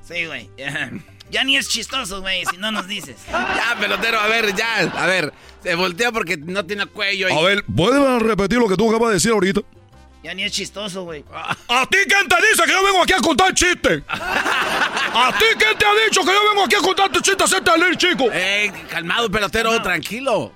Sí, 0.01 0.25
güey. 0.25 0.49
Ya, 1.31 1.43
ni 1.43 1.55
es 1.57 1.67
chistoso, 1.69 2.21
güey, 2.21 2.43
si 2.45 2.57
no 2.57 2.71
nos 2.71 2.87
dices. 2.87 3.15
Ya, 3.31 3.75
pelotero, 3.79 4.19
a 4.19 4.27
ver, 4.27 4.53
ya. 4.55 4.79
A 4.95 5.05
ver, 5.07 5.33
se 5.63 5.73
voltea 5.75 6.11
porque 6.11 6.37
no 6.37 6.65
tiene 6.65 6.85
cuello. 6.85 7.29
y- 7.29 7.31
A 7.33 7.41
ver, 7.41 7.63
¿puedes 7.73 8.21
repetir 8.21 8.59
lo 8.59 8.67
que 8.67 8.75
tú 8.75 8.89
acabas 8.89 9.09
de 9.09 9.13
decir 9.15 9.31
ahorita? 9.31 9.61
Ya 10.23 10.33
ni 10.35 10.43
es 10.43 10.51
chistoso, 10.51 11.03
güey. 11.03 11.25
¿A 11.33 11.85
ti 11.87 11.97
quién 12.07 12.27
te 12.27 12.35
dice 12.51 12.63
que 12.65 12.71
yo 12.71 12.83
vengo 12.83 13.01
aquí 13.01 13.13
a 13.13 13.17
contar 13.21 13.53
chistes? 13.55 14.03
¿A 14.09 15.31
ti 15.39 15.45
quién 15.57 15.75
te 15.77 15.85
ha 15.85 15.93
dicho 16.05 16.21
que 16.21 16.27
yo 16.27 16.49
vengo 16.49 16.63
aquí 16.65 16.75
a 16.75 16.79
contar 16.81 17.09
tus 17.11 17.23
chistes, 17.23 17.43
hacerte 17.45 17.75
leer, 17.79 17.97
chico? 17.97 18.25
Eh, 18.31 18.71
calmado, 18.89 19.31
pelotero, 19.31 19.81
tranquilo. 19.81 20.51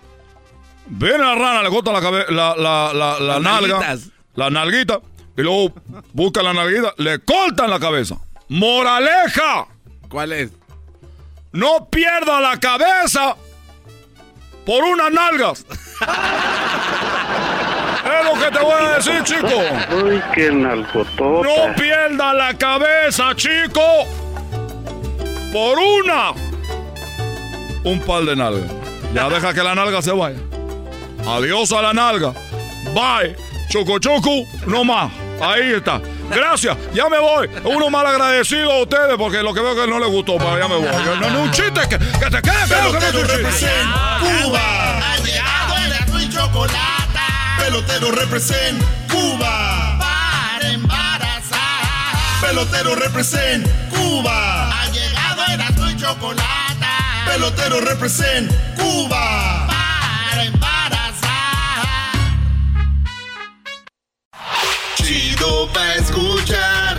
Viene 0.85 1.17
la 1.17 1.33
rana, 1.33 1.63
le 1.63 1.69
corta 1.69 1.91
la, 1.91 1.99
cabe- 2.01 2.25
la, 2.29 2.55
la, 2.55 2.93
la, 2.93 3.19
la 3.19 3.39
nalga, 3.39 3.79
nalguitas. 3.79 4.09
la 4.35 4.49
nalguita, 4.51 4.99
y 5.35 5.41
luego 5.41 5.73
busca 6.13 6.43
la 6.43 6.53
nalguita, 6.53 6.93
le 6.97 7.17
cortan 7.19 7.69
la 7.71 7.79
cabeza. 7.79 8.17
¡Moraleja! 8.49 9.65
¿Cuál 10.09 10.33
es? 10.33 10.51
No 11.55 11.89
pierda 11.89 12.41
la 12.41 12.59
cabeza 12.59 13.35
por 14.65 14.83
unas 14.83 15.09
nalgas. 15.09 15.65
es 18.05 18.25
lo 18.25 18.33
que 18.33 18.51
te 18.51 18.59
voy 18.59 18.73
a 18.73 18.97
decir, 18.97 19.23
chico. 19.23 19.47
Uy, 20.03 20.21
qué 20.33 20.51
nalgotota. 20.51 21.47
No 21.47 21.73
pierda 21.75 22.33
la 22.33 22.57
cabeza, 22.57 23.33
chico. 23.37 23.81
Por 25.53 25.79
una. 25.79 26.33
Un 27.85 28.01
par 28.01 28.25
de 28.25 28.35
nalgas. 28.35 28.69
Ya 29.13 29.29
deja 29.29 29.53
que 29.53 29.63
la 29.63 29.75
nalga 29.75 30.01
se 30.01 30.11
vaya. 30.11 30.39
Adiós 31.25 31.71
a 31.71 31.81
la 31.81 31.93
nalga. 31.93 32.33
Bye. 32.93 33.33
Choco 33.69 33.97
choco, 33.99 34.43
no 34.67 34.83
más. 34.83 35.09
Ahí 35.41 35.73
está. 35.73 36.01
Gracias, 36.29 36.77
ya 36.93 37.09
me 37.09 37.19
voy. 37.19 37.49
Uno 37.63 37.89
mal 37.89 38.05
agradecido 38.05 38.71
a 38.71 38.81
ustedes 38.81 39.15
porque 39.17 39.43
lo 39.43 39.53
que 39.53 39.61
veo 39.61 39.75
que 39.75 39.87
no 39.87 39.99
les 39.99 40.09
gustó, 40.09 40.37
pero 40.37 40.57
ya 40.57 40.67
me 40.67 40.75
voy. 40.75 40.87
No, 41.19 41.29
no, 41.29 41.41
un 41.41 41.51
chiste 41.51 41.81
que, 41.89 41.97
que 41.97 42.29
te 42.29 42.41
quede 42.41 42.67
claro 42.67 42.91
que 42.91 42.99
no 42.99 43.05
es 43.07 43.15
un 43.15 43.27
chiste. 43.27 43.67
Cuba. 44.19 44.97
Ha 44.97 45.17
llegado 45.17 45.77
el 45.85 45.93
azul 45.93 46.21
y 46.21 46.29
chocolate. 46.29 47.19
Pelotero 47.59 48.11
represent 48.11 48.83
Cuba. 49.11 49.97
Para 49.99 50.69
embarazar. 50.71 52.41
Pelotero 52.41 52.95
represent 52.95 53.67
Cuba. 53.89 54.81
Ha 54.81 54.89
llegado 54.91 55.41
el 55.53 55.61
azul 55.61 55.91
y 55.91 55.97
chocolate. 55.97 56.85
Pelotero 57.27 57.81
represent 57.81 58.51
Cuba. 58.75 59.64
Chido 65.05 65.71
pa' 65.71 65.93
escuchar. 65.93 66.97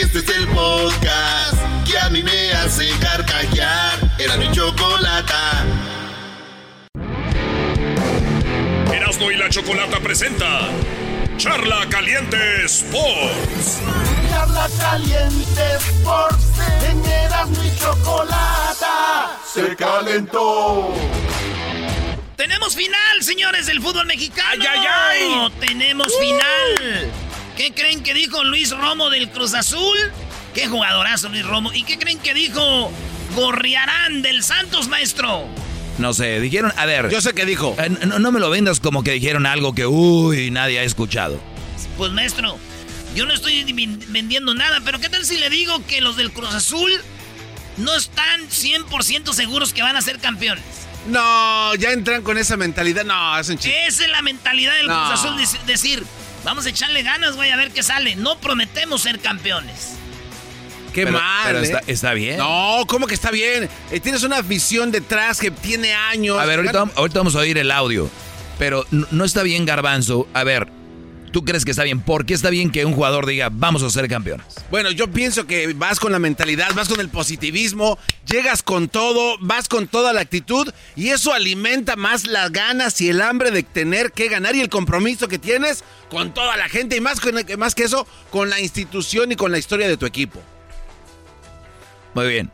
Este 0.00 0.18
es 0.18 0.28
el 0.28 0.46
podcast 0.46 1.56
que 1.84 1.98
a 1.98 2.08
mí 2.08 2.22
me 2.22 2.52
hace 2.52 2.88
carcajear. 3.00 3.98
Era 4.16 4.36
mi 4.36 4.48
chocolata. 4.52 5.64
Erasmo 8.92 9.32
y 9.32 9.36
la 9.36 9.48
Chocolata 9.50 9.98
presenta 9.98 10.68
Charla 11.36 11.84
Caliente 11.90 12.64
Sports. 12.66 13.80
Charla 14.30 14.68
caliente 14.78 15.62
Sports, 15.78 16.44
en 16.88 17.04
Erasmo 17.04 17.64
y 17.64 17.76
Chocolata 17.76 19.36
se 19.52 19.74
calentó. 19.74 20.94
Tenemos 22.36 22.76
final, 22.76 23.22
señores, 23.22 23.66
del 23.66 23.82
fútbol 23.82 24.06
mexicano. 24.06 24.62
¡Ay, 24.62 24.64
ay, 24.64 24.86
ay! 24.86 25.52
Tenemos 25.58 26.16
final. 26.16 27.27
¿Qué 27.58 27.72
creen 27.72 28.02
que 28.02 28.14
dijo 28.14 28.42
Luis 28.44 28.70
Romo 28.70 29.10
del 29.10 29.28
Cruz 29.30 29.52
Azul? 29.54 29.98
Qué 30.54 30.66
jugadorazo 30.68 31.28
Luis 31.28 31.44
Romo. 31.44 31.72
¿Y 31.74 31.82
qué 31.82 31.98
creen 31.98 32.18
que 32.20 32.32
dijo 32.32 32.90
Gorriarán 33.34 34.22
del 34.22 34.42
Santos, 34.42 34.88
maestro? 34.88 35.44
No 35.98 36.14
sé, 36.14 36.38
dijeron, 36.40 36.72
a 36.76 36.86
ver. 36.86 37.10
Yo 37.10 37.20
sé 37.20 37.34
qué 37.34 37.44
dijo. 37.44 37.74
eh, 37.78 37.90
no, 38.06 38.18
no 38.20 38.30
me 38.32 38.38
lo 38.40 38.48
vendas 38.50 38.78
como 38.80 39.02
que 39.02 39.10
dijeron 39.12 39.44
algo 39.46 39.74
que, 39.74 39.86
uy, 39.86 40.50
nadie 40.52 40.78
ha 40.78 40.84
escuchado. 40.84 41.40
Pues, 41.96 42.12
maestro, 42.12 42.56
yo 43.16 43.26
no 43.26 43.34
estoy 43.34 43.64
ven- 43.72 44.00
vendiendo 44.08 44.54
nada, 44.54 44.80
pero 44.84 45.00
¿qué 45.00 45.08
tal 45.08 45.24
si 45.24 45.36
le 45.38 45.50
digo 45.50 45.84
que 45.86 46.00
los 46.00 46.16
del 46.16 46.30
Cruz 46.30 46.54
Azul 46.54 46.92
no 47.76 47.94
están 47.96 48.48
100% 48.48 49.32
seguros 49.34 49.72
que 49.72 49.82
van 49.82 49.96
a 49.96 50.00
ser 50.02 50.20
campeones? 50.20 50.62
No, 51.08 51.74
ya 51.74 51.90
entran 51.90 52.22
con 52.22 52.38
esa 52.38 52.56
mentalidad. 52.56 53.04
No, 53.04 53.36
es 53.38 53.48
un 53.48 53.58
chiste. 53.58 53.86
Esa 53.88 54.04
es 54.04 54.10
la 54.10 54.22
mentalidad 54.22 54.76
del 54.76 54.86
No. 54.86 54.94
Cruz 55.08 55.20
Azul, 55.20 55.36
dec- 55.36 55.64
decir, 55.64 56.04
vamos 56.48 56.66
a 56.66 56.70
echarle 56.70 57.02
ganas, 57.02 57.36
güey, 57.36 57.50
a 57.50 57.56
ver 57.56 57.70
qué 57.70 57.82
sale. 57.82 58.16
No 58.16 58.38
prometemos 58.38 59.02
ser 59.02 59.20
campeones. 59.20 59.94
Qué 60.92 61.04
Pero- 61.04 61.18
mal. 61.18 61.46
pero 61.46 61.58
¿eh? 61.60 61.62
está- 61.62 61.82
está 61.86 62.12
bien. 62.14 62.38
No, 62.38 62.84
¿cómo 62.88 63.06
que 63.06 63.14
está 63.14 63.30
bien? 63.30 63.68
Eh, 63.90 64.00
tienes 64.00 64.22
una 64.22 64.40
visión 64.42 64.90
detrás 64.90 65.38
que 65.38 65.50
tiene 65.50 65.92
años. 65.94 66.38
A 66.38 66.44
ver, 66.46 66.58
ahorita, 66.58 66.86
ahorita 66.96 67.20
vamos 67.20 67.34
a 67.36 67.38
oír 67.40 67.58
el 67.58 67.70
audio. 67.70 68.10
Pero 68.58 68.84
no, 68.90 69.06
no 69.10 69.24
está 69.24 69.42
bien, 69.42 69.64
Garbanzo. 69.66 70.26
A 70.34 70.42
ver, 70.44 70.66
¿tú 71.30 71.44
crees 71.44 71.64
que 71.64 71.70
está 71.70 71.82
bien? 71.84 72.00
¿Por 72.00 72.26
qué 72.26 72.34
está 72.34 72.50
bien 72.50 72.70
que 72.70 72.84
un 72.84 72.94
jugador 72.94 73.26
diga, 73.26 73.48
vamos 73.52 73.82
a 73.82 73.90
ser 73.90 74.08
campeones? 74.08 74.46
Bueno, 74.70 74.90
yo 74.90 75.10
pienso 75.10 75.46
que 75.46 75.72
vas 75.74 76.00
con 76.00 76.12
la 76.12 76.18
mentalidad, 76.18 76.68
vas 76.74 76.88
con 76.88 77.00
el 77.00 77.08
positivismo, 77.08 77.98
llegas 78.26 78.62
con 78.62 78.88
todo, 78.88 79.36
vas 79.40 79.68
con 79.68 79.88
toda 79.88 80.12
la 80.12 80.20
actitud 80.20 80.72
y 80.96 81.08
eso 81.08 81.32
alimenta 81.32 81.96
más 81.96 82.26
las 82.26 82.50
ganas 82.52 83.00
y 83.00 83.08
el 83.08 83.20
hambre 83.22 83.50
de 83.50 83.62
tener 83.62 84.12
que 84.12 84.28
ganar 84.28 84.56
y 84.56 84.60
el 84.60 84.68
compromiso 84.68 85.28
que 85.28 85.38
tienes 85.38 85.84
con 86.10 86.32
toda 86.34 86.56
la 86.56 86.68
gente 86.68 86.96
y 86.96 87.00
más, 87.00 87.20
con- 87.20 87.34
más 87.58 87.74
que 87.74 87.84
eso, 87.84 88.06
con 88.30 88.50
la 88.50 88.60
institución 88.60 89.32
y 89.32 89.36
con 89.36 89.52
la 89.52 89.58
historia 89.58 89.88
de 89.88 89.96
tu 89.96 90.06
equipo. 90.06 90.40
Muy 92.14 92.28
bien. 92.28 92.50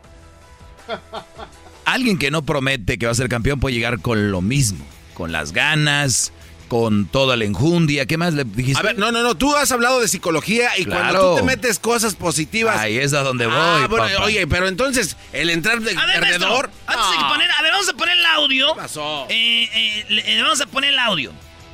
Alguien 1.85 2.17
que 2.17 2.31
no 2.31 2.43
promete 2.43 2.97
que 2.97 3.05
va 3.05 3.11
a 3.11 3.15
ser 3.15 3.29
campeón 3.29 3.59
puede 3.59 3.75
llegar 3.75 3.99
con 4.01 4.31
lo 4.31 4.41
mismo, 4.41 4.85
con 5.13 5.31
las 5.31 5.51
ganas, 5.51 6.31
con 6.67 7.05
toda 7.07 7.35
la 7.37 7.45
enjundia. 7.45 8.05
¿Qué 8.05 8.17
más 8.17 8.33
le 8.33 8.43
dijiste? 8.43 8.79
A 8.79 8.83
ver, 8.83 8.97
no, 8.97 9.11
no, 9.11 9.21
no. 9.23 9.35
Tú 9.35 9.55
has 9.55 9.71
hablado 9.71 9.99
de 9.99 10.07
psicología 10.07 10.77
y 10.77 10.85
cuando 10.85 11.31
tú 11.31 11.35
te 11.37 11.43
metes 11.43 11.79
cosas 11.79 12.15
positivas. 12.15 12.77
Ahí 12.79 12.97
es 12.97 13.13
a 13.13 13.21
donde 13.21 13.45
voy, 13.45 13.55
Ah, 13.57 13.87
bueno, 13.89 14.05
papá. 14.07 14.25
oye, 14.25 14.45
pero 14.47 14.67
entonces, 14.67 15.15
el 15.33 15.49
entrar 15.49 15.79
de 15.81 15.91
A 15.95 16.05
ver, 16.05 16.21
maestro, 16.21 16.47
perdedor. 16.47 16.71
antes 16.87 17.11
de 17.11 17.17
que 17.17 17.23
poner, 17.23 17.51
a 17.51 17.61
ver, 17.61 17.71
vamos 17.71 17.89
a 17.89 17.93
poner 17.93 18.17
el 18.17 18.25
audio. 18.25 18.73
¿Qué 18.75 18.81
pasó? 18.81 19.25
Eh, 19.29 19.69
eh, 19.73 20.05
le- 20.09 20.33
eh, 20.37 20.41
vamos 20.41 20.61
a 20.61 20.65
poner 20.65 20.91
el 20.91 20.99
audio. 20.99 21.31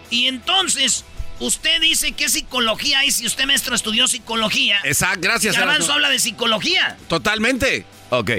Y 0.10 0.28
entonces, 0.28 1.06
usted 1.40 1.80
dice 1.82 2.12
que 2.12 2.28
psicología 2.30 3.00
hay 3.00 3.12
si 3.12 3.26
usted, 3.26 3.46
maestro, 3.46 3.76
estudió 3.76 4.08
psicología. 4.08 4.80
Exacto, 4.84 5.20
gracias. 5.22 5.56
Garbanzo 5.58 5.94
habla 5.94 6.10
de 6.10 6.20
psicología. 6.20 6.98
Totalmente. 7.08 7.86
Ok. 8.10 8.32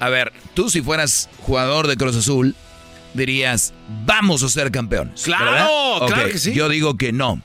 A 0.00 0.08
ver, 0.10 0.32
tú 0.54 0.70
si 0.70 0.80
fueras 0.82 1.28
jugador 1.40 1.86
de 1.88 1.96
Cruz 1.96 2.14
Azul, 2.14 2.54
dirías, 3.14 3.72
vamos 4.04 4.42
a 4.42 4.48
ser 4.48 4.70
campeones. 4.70 5.22
Claro, 5.22 5.52
¿verdad? 5.52 6.06
claro 6.06 6.30
que 6.30 6.38
sí. 6.38 6.52
Yo 6.52 6.68
digo 6.68 6.96
que 6.96 7.12
no. 7.12 7.42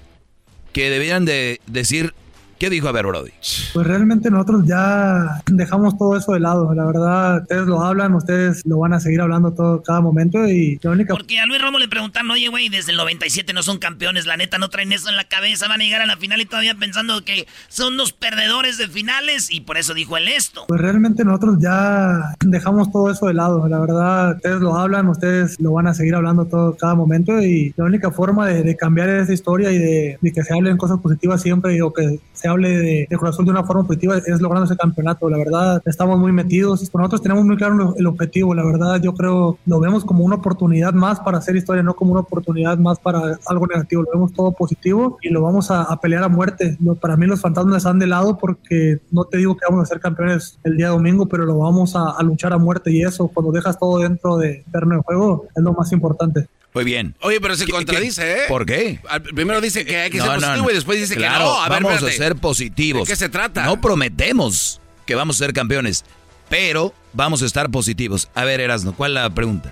Que 0.72 0.90
deberían 0.90 1.26
de 1.26 1.62
decir, 1.68 2.14
¿qué 2.58 2.70
dijo? 2.70 2.88
A 2.88 2.92
ver, 2.92 3.06
Brody. 3.06 3.32
Pues 3.74 3.88
realmente 3.88 4.30
nosotros 4.30 4.64
ya 4.66 5.42
dejamos 5.48 5.98
todo 5.98 6.18
eso 6.18 6.34
de 6.34 6.40
lado. 6.40 6.74
La 6.74 6.86
verdad, 6.86 7.42
ustedes 7.42 7.68
lo 7.68 7.82
hablan, 7.82 8.14
ustedes 8.14 8.62
lo 8.66 8.80
van 8.80 8.94
a 8.94 9.00
seguir 9.00 9.22
hablando 9.22 9.54
todo 9.54 9.82
cada 9.84 10.02
momento 10.02 10.48
y 10.48 10.80
la 10.82 10.92
única 10.92 11.14
Porque 11.14 11.40
a 11.40 11.46
Luis 11.46 11.62
Romo 11.62 11.80
le 11.80 11.88
preguntaron, 11.88 12.32
oye, 12.32 12.48
güey, 12.48 12.70
desde 12.70 12.92
el 12.92 12.98
97 12.98 13.54
no 13.54 13.64
son 13.64 13.80
campeones, 13.80 14.26
la 14.26 14.38
neta 14.38 14.58
no 14.58 14.70
traen 14.70 14.92
eso 14.92 15.10
en 15.10 15.16
la 15.16 15.24
cabeza, 15.26 15.68
van 15.68 15.82
a 15.82 15.84
llegar 15.84 16.02
a 16.02 16.06
la 16.06 16.18
final 16.18 16.42
y 16.42 16.46
todavía 16.46 16.76
pensando 16.76 17.24
que 17.24 17.48
son 17.68 17.98
los 17.98 18.14
perdedores 18.14 18.78
de 18.78 18.88
finales 18.88 19.50
y 19.52 19.62
por 19.62 19.78
eso 19.78 19.94
dijo 19.94 20.18
él 20.18 20.28
esto. 20.28 20.66
Pues 20.68 20.82
realmente 20.82 21.24
nosotros 21.24 21.58
ya 21.60 22.36
dejamos 22.46 22.92
todo 22.92 23.12
eso 23.12 23.28
de 23.28 23.34
lado. 23.34 23.68
La 23.68 23.80
verdad, 23.80 24.36
ustedes 24.36 24.62
lo 24.62 24.76
hablan, 24.76 25.08
ustedes 25.08 25.60
lo 25.60 25.74
van 25.74 25.88
a 25.88 25.94
seguir 25.94 26.16
hablando 26.16 26.46
todo 26.46 26.76
cada 26.76 26.96
momento 26.96 27.42
y 27.42 27.74
la 27.76 27.86
única 27.86 28.12
forma 28.12 28.48
de, 28.48 28.64
de 28.64 28.76
cambiar 28.76 29.10
esa 29.10 29.34
historia 29.34 29.72
y 29.72 29.78
de, 29.78 30.18
de 30.22 30.32
que 30.32 30.44
se 30.44 30.54
hablen 30.54 30.78
cosas 30.78 31.00
positivas 31.00 31.42
siempre 31.42 31.82
o 31.82 31.94
que 31.94 32.20
se 32.44 32.50
hable 32.50 32.70
de, 32.70 33.08
de 33.10 33.18
Cruz 33.18 33.30
Azul 33.30 33.46
de 33.46 33.52
una 33.52 33.64
forma 33.64 33.84
positiva 33.84 34.18
es 34.18 34.42
logrando 34.42 34.66
ese 34.66 34.76
campeonato. 34.76 35.30
La 35.30 35.38
verdad, 35.38 35.82
estamos 35.86 36.20
muy 36.20 36.34
metidos. 36.34 36.82
Nosotros 36.94 37.22
tenemos 37.22 37.46
muy 37.46 37.56
claro 37.56 37.96
el 37.98 38.06
objetivo. 38.06 38.54
La 38.54 38.66
verdad, 38.66 39.02
yo 39.02 39.14
creo 39.14 39.58
lo 39.66 39.80
vemos 39.80 40.04
como 40.04 40.26
una 40.26 40.36
oportunidad 40.36 40.92
más 40.94 41.22
para 41.22 41.38
hacer 41.38 41.56
historia, 41.56 41.84
no 41.84 41.94
como 41.96 42.12
una 42.12 42.20
oportunidad 42.22 42.78
más 42.78 43.00
para 43.00 43.38
algo 43.48 43.66
negativo. 43.68 44.04
Lo 44.04 44.12
vemos 44.12 44.34
todo 44.34 44.52
positivo 44.52 45.18
y 45.22 45.30
lo 45.30 45.42
vamos 45.42 45.72
a, 45.72 45.84
a 45.84 46.02
pelear 46.02 46.24
a 46.24 46.28
muerte. 46.28 46.76
Lo- 46.82 46.96
para 46.96 47.16
mí 47.16 47.26
los 47.28 47.40
fantasmas 47.40 47.78
están 47.78 47.98
de 48.00 48.08
lado 48.08 48.38
porque 48.38 49.00
no 49.12 49.24
te 49.24 49.38
digo 49.38 49.56
que 49.56 49.66
vamos 49.70 49.84
a 49.84 49.86
ser 49.86 50.02
campeones 50.02 50.60
el 50.66 50.76
día 50.76 50.90
domingo, 50.90 51.28
pero 51.28 51.46
lo 51.46 51.58
vamos 51.60 51.96
a, 51.96 52.10
a 52.12 52.24
luchar 52.24 52.52
a 52.52 52.58
muerte 52.58 52.92
y 52.92 53.04
eso, 53.04 53.30
cuando 53.30 53.54
dejas 53.54 53.80
todo 53.80 54.00
dentro 54.00 54.36
de 54.36 54.66
terreno 54.72 54.96
de 54.98 55.02
juego, 55.04 55.46
es 55.56 55.64
lo 55.64 55.72
más 55.74 55.92
importante. 55.94 56.48
Muy 56.74 56.84
bien. 56.84 57.16
Oye, 57.22 57.40
pero 57.40 57.56
se 57.56 57.66
¿Qué- 57.66 57.72
contradice, 57.72 58.32
¿eh? 58.34 58.42
¿Por 58.48 58.66
qué? 58.66 59.00
Al- 59.08 59.22
Primero 59.22 59.62
dice 59.62 59.86
que 59.86 59.98
hay 59.98 60.10
que 60.10 60.18
No, 60.18 60.26
ser 60.26 60.34
no, 60.36 60.40
positivo 60.42 60.66
no. 60.66 60.72
y 60.72 60.74
después 60.74 61.00
dice 61.00 61.16
Claro, 61.16 61.38
que 61.40 61.44
no. 61.52 61.62
A 61.62 61.70
ver, 61.70 61.84
vamos 61.84 61.94
espérate. 61.94 62.16
a 62.16 62.28
ser 62.28 62.36
positivos. 62.38 63.08
¿De 63.08 63.14
qué 63.14 63.16
se 63.16 63.30
trata? 63.30 63.64
No 63.66 63.80
prometemos 63.80 64.82
que 65.06 65.16
vamos 65.16 65.36
a 65.36 65.46
ser 65.46 65.54
campeones, 65.54 66.04
pero 66.50 66.94
vamos 67.14 67.42
a 67.44 67.46
estar 67.46 67.70
positivos. 67.70 68.30
A 68.34 68.44
ver, 68.44 68.60
Erasno, 68.60 68.94
¿cuál 68.96 69.12
es 69.12 69.22
la 69.24 69.30
pregunta? 69.30 69.72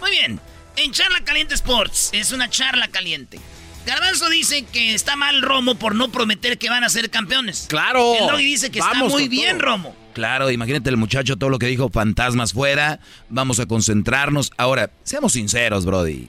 Muy 0.00 0.10
bien, 0.10 0.40
en 0.76 0.92
Charla 0.92 1.22
Caliente 1.24 1.54
Sports, 1.54 2.10
es 2.12 2.32
una 2.32 2.48
charla 2.50 2.88
caliente. 2.88 3.38
Garbanzo 3.86 4.28
dice 4.28 4.64
que 4.64 4.94
está 4.94 5.16
mal 5.16 5.40
Romo 5.42 5.74
por 5.76 5.94
no 5.94 6.10
prometer 6.12 6.58
que 6.58 6.68
van 6.68 6.84
a 6.84 6.88
ser 6.90 7.08
campeones. 7.10 7.66
Claro. 7.68 8.14
El 8.14 8.26
Doggy 8.26 8.44
dice 8.44 8.70
que 8.70 8.78
está 8.78 8.94
muy 8.94 9.28
bien 9.28 9.56
todo. 9.58 9.68
Romo. 9.68 9.96
Claro, 10.12 10.50
imagínate 10.50 10.90
el 10.90 10.96
muchacho 10.98 11.36
todo 11.36 11.48
lo 11.48 11.58
que 11.58 11.66
dijo, 11.66 11.88
fantasmas 11.90 12.52
fuera, 12.52 13.00
vamos 13.30 13.58
a 13.60 13.66
concentrarnos. 13.66 14.50
Ahora, 14.58 14.90
seamos 15.02 15.32
sinceros, 15.32 15.86
Brody. 15.86 16.28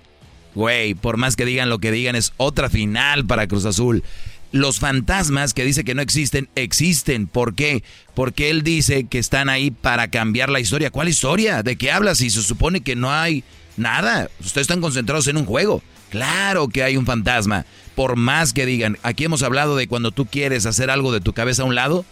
Güey, 0.56 0.94
por 0.94 1.18
más 1.18 1.36
que 1.36 1.46
digan 1.46 1.70
lo 1.70 1.80
que 1.80 1.92
digan, 1.92 2.16
es 2.16 2.34
otra 2.38 2.70
final 2.70 3.26
para 3.26 3.48
Cruz 3.48 3.66
Azul. 3.66 4.04
Los 4.52 4.80
fantasmas 4.80 5.54
que 5.54 5.64
dice 5.64 5.86
que 5.86 5.96
no 5.96 6.02
existen, 6.02 6.50
existen. 6.56 7.28
¿Por 7.28 7.56
qué? 7.56 7.84
Porque 8.14 8.50
él 8.50 8.64
dice 8.64 9.06
que 9.06 9.18
están 9.18 9.48
ahí 9.48 9.72
para 9.72 10.10
cambiar 10.10 10.50
la 10.50 10.60
historia. 10.60 10.92
¿Cuál 10.92 11.08
historia? 11.08 11.64
¿De 11.64 11.78
qué 11.78 11.92
hablas? 11.92 12.18
Si 12.18 12.30
se 12.30 12.42
supone 12.42 12.82
que 12.82 12.98
no 12.98 13.14
hay 13.14 13.46
nada. 13.78 14.30
Ustedes 14.42 14.66
están 14.66 14.82
concentrados 14.82 15.28
en 15.28 15.38
un 15.38 15.46
juego. 15.46 15.82
Claro 16.10 16.68
que 16.68 16.84
hay 16.84 16.98
un 16.98 17.06
fantasma. 17.06 17.66
Por 17.96 18.18
más 18.18 18.52
que 18.52 18.66
digan, 18.66 18.98
aquí 19.04 19.24
hemos 19.24 19.44
hablado 19.44 19.78
de 19.78 19.88
cuando 19.88 20.12
tú 20.12 20.26
quieres 20.26 20.66
hacer 20.66 20.90
algo 20.90 21.14
de 21.14 21.22
tu 21.22 21.32
cabeza 21.32 21.64
a 21.64 21.66
un 21.66 21.76
lado, 21.76 22.04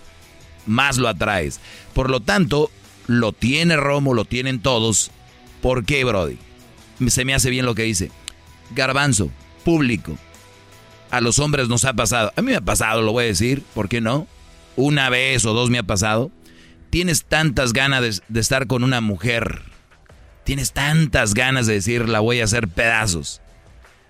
más 0.65 0.97
lo 0.97 1.09
atraes. 1.09 1.59
Por 1.93 2.09
lo 2.09 2.21
tanto, 2.21 2.71
lo 3.07 3.33
tiene 3.33 3.75
Romo, 3.75 4.13
lo 4.13 4.23
tienen 4.23 4.61
todos. 4.61 5.11
¿Por 5.61 5.83
qué, 5.83 6.05
Brody? 6.05 6.37
Se 7.07 7.25
me 7.25 7.33
hace 7.33 7.49
bien 7.49 7.65
lo 7.65 7.75
que 7.75 7.83
dice. 7.83 8.11
Garbanzo, 8.71 9.31
público. 9.65 10.17
A 11.11 11.21
los 11.21 11.39
hombres 11.39 11.67
nos 11.67 11.85
ha 11.85 11.93
pasado. 11.93 12.31
A 12.35 12.41
mí 12.41 12.51
me 12.51 12.55
ha 12.57 12.61
pasado, 12.61 13.01
lo 13.01 13.11
voy 13.11 13.23
a 13.23 13.27
decir. 13.27 13.63
¿Por 13.73 13.89
qué 13.89 13.99
no? 14.01 14.27
Una 14.75 15.09
vez 15.09 15.45
o 15.45 15.53
dos 15.53 15.69
me 15.69 15.79
ha 15.79 15.83
pasado. 15.83 16.31
Tienes 16.89 17.23
tantas 17.25 17.73
ganas 17.73 18.21
de, 18.27 18.39
estar 18.39 18.67
con 18.67 18.83
una 18.83 19.01
mujer. 19.01 19.61
Tienes 20.43 20.71
tantas 20.71 21.33
ganas 21.33 21.67
de 21.67 21.73
decir, 21.73 22.07
la 22.09 22.19
voy 22.19 22.41
a 22.41 22.45
hacer 22.45 22.67
pedazos. 22.67 23.41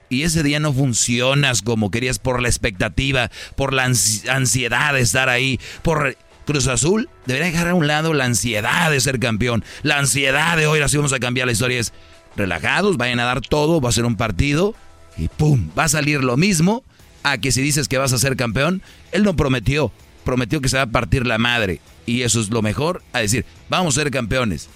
Y 0.10 0.24
ese 0.24 0.44
día 0.44 0.60
no 0.60 0.74
funcionas 0.74 1.62
como 1.62 1.92
querías 1.92 2.20
por 2.20 2.42
la 2.42 2.48
expectativa, 2.48 3.30
por 3.56 3.74
la 3.74 3.88
ansi- 3.88 4.28
ansiedad 4.30 4.94
de 4.94 5.02
estar 5.02 5.30
ahí, 5.30 5.60
por 5.84 6.18
Cruz 6.46 6.68
Azul. 6.68 7.10
Debería 7.26 7.52
dejar 7.52 7.68
a 7.68 7.76
un 7.76 7.88
lado 7.88 8.14
la 8.14 8.26
ansiedad 8.26 8.90
de 8.90 9.00
ser 9.02 9.20
campeón, 9.20 9.64
la 9.84 10.00
ansiedad 10.00 10.58
de 10.58 10.66
hoy, 10.66 10.80
así 10.80 10.98
vamos 10.98 11.14
a 11.14 11.20
cambiar 11.20 11.46
la 11.46 11.52
historia. 11.54 11.80
Es 11.80 11.94
relajados, 12.36 12.98
vayan 12.98 13.20
a 13.20 13.26
dar 13.26 13.42
todo, 13.42 13.82
va 13.82 13.90
a 13.90 13.94
ser 13.94 14.06
un 14.06 14.16
partido 14.16 14.76
y 15.18 15.28
¡pum! 15.28 15.70
Va 15.78 15.86
a 15.86 15.90
salir 15.90 16.24
lo 16.24 16.38
mismo 16.38 16.84
a 17.24 17.38
que 17.38 17.52
si 17.52 17.62
dices 17.62 17.88
que 17.88 17.98
vas 17.98 18.14
a 18.14 18.18
ser 18.18 18.36
campeón, 18.38 18.82
él 19.12 19.24
no 19.24 19.36
prometió, 19.36 19.92
prometió 20.24 20.62
que 20.62 20.70
se 20.70 20.78
va 20.78 20.84
a 20.84 20.88
partir 20.88 21.26
la 21.28 21.38
madre. 21.38 21.82
Y 22.06 22.22
eso 22.24 22.40
es 22.40 22.50
lo 22.50 22.62
mejor 22.62 23.04
a 23.14 23.20
decir, 23.20 23.46
vamos 23.70 23.98
a 23.98 24.02
ser 24.02 24.12
campeones. 24.12 24.70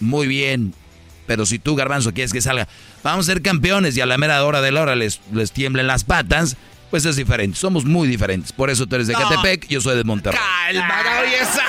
Muy 0.00 0.26
bien, 0.26 0.74
pero 1.26 1.46
si 1.46 1.58
tú, 1.58 1.76
Garbanzo, 1.76 2.12
quieres 2.12 2.32
que 2.32 2.40
salga, 2.40 2.66
vamos 3.04 3.28
a 3.28 3.32
ser 3.32 3.42
campeones 3.42 3.96
y 3.96 4.00
a 4.00 4.06
la 4.06 4.18
mera 4.18 4.44
hora 4.44 4.60
de 4.60 4.72
la 4.72 4.82
hora 4.82 4.96
les, 4.96 5.20
les 5.32 5.52
tiemblen 5.52 5.86
las 5.86 6.04
patas, 6.04 6.56
pues 6.90 7.04
es 7.04 7.16
diferente. 7.16 7.56
Somos 7.58 7.84
muy 7.84 8.08
diferentes. 8.08 8.52
Por 8.52 8.68
eso 8.70 8.86
tú 8.86 8.96
eres 8.96 9.06
de 9.06 9.12
No. 9.14 9.20
Catepec, 9.20 9.68
yo 9.68 9.80
soy 9.80 9.96
de 9.96 10.04
Monterrey. 10.04 10.40
Calma, 10.40 11.02
esa- 11.40 11.62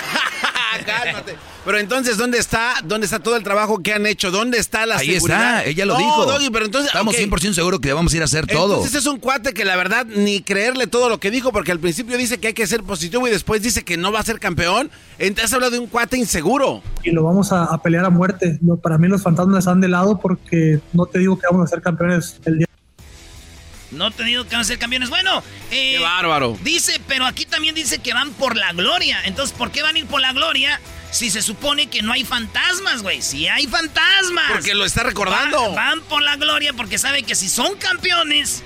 Cálmate. 0.85 1.35
Pero 1.65 1.77
entonces, 1.79 2.17
¿dónde 2.17 2.39
está? 2.39 2.73
¿Dónde 2.83 3.05
está 3.05 3.19
todo 3.19 3.37
el 3.37 3.43
trabajo 3.43 3.81
que 3.81 3.93
han 3.93 4.05
hecho? 4.05 4.31
¿Dónde 4.31 4.57
está 4.57 4.85
la 4.85 4.97
Ahí 4.97 5.13
seguridad? 5.13 5.59
está, 5.59 5.69
ella 5.69 5.85
lo 5.85 5.93
No, 5.93 5.99
dijo. 5.99 6.25
Doggy, 6.25 6.49
pero 6.49 6.65
entonces, 6.65 6.87
Estamos 6.89 7.15
ok. 7.15 7.21
100% 7.21 7.53
seguros 7.53 7.79
que 7.79 7.93
vamos 7.93 8.11
a 8.11 8.15
ir 8.17 8.21
a 8.21 8.25
hacer 8.25 8.47
todo. 8.47 8.75
Entonces 8.75 8.95
es 8.95 9.05
un 9.05 9.17
cuate 9.19 9.53
que 9.53 9.63
la 9.63 9.77
verdad 9.77 10.05
ni 10.05 10.41
creerle 10.41 10.87
todo 10.87 11.07
lo 11.07 11.19
que 11.21 11.31
dijo, 11.31 11.53
porque 11.53 11.71
al 11.71 11.79
principio 11.79 12.17
dice 12.17 12.37
que 12.37 12.47
hay 12.47 12.53
que 12.53 12.67
ser 12.67 12.83
positivo 12.83 13.25
y 13.27 13.31
después 13.31 13.61
dice 13.61 13.83
que 13.83 13.95
no 13.95 14.11
va 14.11 14.19
a 14.19 14.23
ser 14.23 14.39
campeón. 14.41 14.91
Entonces 15.19 15.53
habla 15.53 15.69
de 15.69 15.79
un 15.79 15.87
cuate 15.87 16.17
inseguro. 16.17 16.83
y 17.01 17.11
lo 17.11 17.23
vamos 17.23 17.53
a, 17.53 17.63
a 17.63 17.81
pelear 17.81 18.03
a 18.03 18.09
muerte. 18.09 18.59
Lo- 18.61 18.75
para 18.75 18.97
mí 18.97 19.07
los 19.07 19.23
fantasmas 19.23 19.59
están 19.59 19.79
de 19.79 19.87
lado 19.87 20.19
porque 20.19 20.79
no 20.91 21.05
te 21.05 21.19
digo 21.19 21.39
que 21.39 21.47
vamos 21.49 21.65
a 21.65 21.67
ser 21.69 21.81
campeones 21.81 22.41
el 22.43 22.57
día. 22.57 22.67
No 23.91 24.11
te 24.11 24.23
digo 24.23 24.43
que 24.43 24.49
van 24.51 24.61
a 24.61 24.63
ser 24.65 24.79
campeones. 24.79 25.09
Bueno, 25.09 25.43
eh, 25.71 25.95
Qué 25.97 26.03
bárbaro. 26.03 26.57
Dice, 26.63 26.99
pero 27.07 27.25
aquí 27.25 27.45
también 27.45 27.75
dice 27.75 27.99
que 27.99 28.13
van 28.13 28.31
por 28.31 28.57
la 28.57 28.73
gloria. 28.73 29.19
Entonces, 29.25 29.55
¿por 29.57 29.71
qué 29.71 29.81
van 29.83 29.95
a 29.95 29.99
ir 29.99 30.07
por 30.07 30.19
la 30.19 30.33
gloria 30.33 30.81
si 31.13 31.29
se 31.29 31.41
supone 31.41 31.87
que 31.87 32.01
no 32.01 32.11
hay 32.11 32.25
fantasmas, 32.25 33.01
güey? 33.03 33.21
Si 33.21 33.47
hay 33.47 33.67
fantasmas. 33.67 34.51
Porque 34.51 34.73
lo 34.73 34.83
está 34.83 35.03
recordando. 35.03 35.69
Va- 35.69 35.75
van 35.75 36.01
por 36.01 36.21
la 36.23 36.35
gloria 36.35 36.73
porque 36.73 36.97
sabe 36.97 37.23
que 37.23 37.35
si 37.35 37.47
son 37.47 37.75
campeones, 37.77 38.63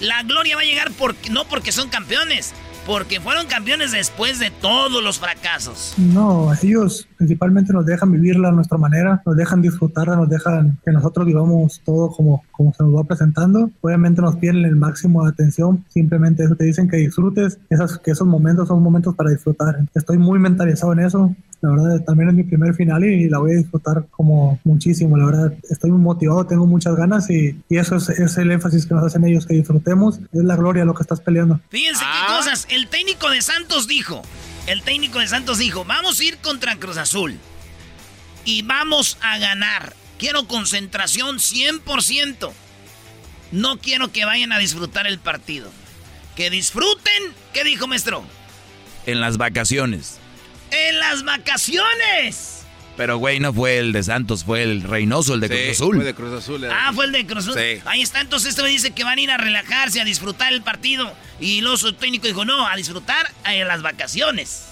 la 0.00 0.22
gloria 0.24 0.56
va 0.56 0.62
a 0.62 0.64
llegar 0.64 0.90
porque, 0.92 1.30
no 1.30 1.46
porque 1.48 1.72
son 1.72 1.88
campeones, 1.88 2.52
porque 2.88 3.20
fueron 3.20 3.46
campeones 3.46 3.92
después 3.92 4.38
de 4.38 4.50
todos 4.50 5.04
los 5.04 5.18
fracasos. 5.18 5.94
No, 5.98 6.50
ellos 6.62 7.06
principalmente 7.18 7.70
nos 7.74 7.84
dejan 7.84 8.10
vivirla 8.10 8.48
a 8.48 8.52
nuestra 8.52 8.78
manera, 8.78 9.20
nos 9.26 9.36
dejan 9.36 9.60
disfrutarla, 9.60 10.16
nos 10.16 10.30
dejan 10.30 10.78
que 10.82 10.90
nosotros 10.90 11.26
vivamos 11.26 11.82
todo 11.84 12.10
como, 12.10 12.42
como 12.50 12.72
se 12.72 12.82
nos 12.82 12.96
va 12.96 13.04
presentando. 13.04 13.70
Obviamente 13.82 14.22
nos 14.22 14.36
piden 14.36 14.64
el 14.64 14.76
máximo 14.76 15.22
de 15.22 15.30
atención, 15.32 15.84
simplemente 15.88 16.44
eso 16.44 16.56
te 16.56 16.64
dicen 16.64 16.88
que 16.88 16.96
disfrutes, 16.96 17.58
esas, 17.68 17.98
que 17.98 18.12
esos 18.12 18.26
momentos 18.26 18.68
son 18.68 18.82
momentos 18.82 19.14
para 19.14 19.30
disfrutar. 19.30 19.80
Estoy 19.94 20.16
muy 20.16 20.38
mentalizado 20.38 20.94
en 20.94 21.00
eso. 21.00 21.36
La 21.60 21.70
verdad, 21.70 22.04
también 22.04 22.28
es 22.28 22.34
mi 22.36 22.44
primer 22.44 22.74
final 22.74 23.04
y 23.04 23.28
la 23.28 23.38
voy 23.38 23.52
a 23.52 23.56
disfrutar 23.56 24.06
como 24.10 24.60
muchísimo. 24.64 25.16
La 25.16 25.26
verdad, 25.26 25.52
estoy 25.68 25.90
muy 25.90 26.00
motivado, 26.00 26.46
tengo 26.46 26.66
muchas 26.66 26.94
ganas 26.94 27.28
y, 27.30 27.60
y 27.68 27.78
eso 27.78 27.96
es, 27.96 28.08
es 28.10 28.38
el 28.38 28.50
énfasis 28.52 28.86
que 28.86 28.94
nos 28.94 29.04
hacen 29.04 29.24
ellos, 29.24 29.46
que 29.46 29.54
disfrutemos. 29.54 30.20
Es 30.32 30.44
la 30.44 30.56
gloria 30.56 30.84
lo 30.84 30.94
que 30.94 31.02
estás 31.02 31.20
peleando. 31.20 31.60
Fíjense 31.68 32.04
qué 32.04 32.32
cosas. 32.32 32.66
El 32.70 32.88
técnico 32.88 33.28
de 33.30 33.42
Santos 33.42 33.88
dijo, 33.88 34.22
el 34.66 34.82
técnico 34.82 35.18
de 35.18 35.26
Santos 35.26 35.58
dijo, 35.58 35.84
vamos 35.84 36.20
a 36.20 36.24
ir 36.24 36.38
contra 36.38 36.76
Cruz 36.76 36.96
Azul 36.96 37.36
y 38.44 38.62
vamos 38.62 39.18
a 39.20 39.38
ganar. 39.38 39.94
Quiero 40.18 40.46
concentración 40.46 41.38
100%. 41.38 42.52
No 43.52 43.78
quiero 43.78 44.12
que 44.12 44.24
vayan 44.24 44.52
a 44.52 44.58
disfrutar 44.58 45.06
el 45.06 45.18
partido. 45.18 45.70
Que 46.36 46.50
disfruten. 46.50 47.22
¿Qué 47.52 47.64
dijo, 47.64 47.86
maestro? 47.86 48.22
En 49.06 49.20
las 49.20 49.38
vacaciones. 49.38 50.17
En 50.70 50.98
las 50.98 51.24
vacaciones. 51.24 52.54
Pero, 52.96 53.16
güey, 53.18 53.38
no 53.38 53.52
fue 53.52 53.78
el 53.78 53.92
de 53.92 54.02
Santos, 54.02 54.42
fue 54.44 54.64
el 54.64 54.82
Reynoso, 54.82 55.34
el 55.34 55.40
de 55.40 55.48
Cruz 55.48 55.60
Azul. 55.70 55.96
Fue 55.96 56.04
de 56.04 56.14
Cruz 56.14 56.32
Azul. 56.32 56.64
eh. 56.64 56.68
Ah, 56.72 56.90
fue 56.92 57.04
el 57.04 57.12
de 57.12 57.24
Cruz 57.26 57.46
Azul. 57.46 57.54
Sí. 57.60 57.80
Ahí 57.84 58.02
está, 58.02 58.20
entonces 58.20 58.50
este 58.50 58.62
me 58.62 58.68
dice 58.70 58.90
que 58.90 59.04
van 59.04 59.18
a 59.18 59.20
ir 59.20 59.30
a 59.30 59.36
relajarse, 59.36 60.00
a 60.00 60.04
disfrutar 60.04 60.52
el 60.52 60.62
partido. 60.62 61.14
Y 61.38 61.60
luego 61.60 61.76
su 61.76 61.92
técnico 61.92 62.26
dijo, 62.26 62.44
no, 62.44 62.66
a 62.66 62.74
disfrutar 62.74 63.30
en 63.44 63.68
las 63.68 63.82
vacaciones. 63.82 64.64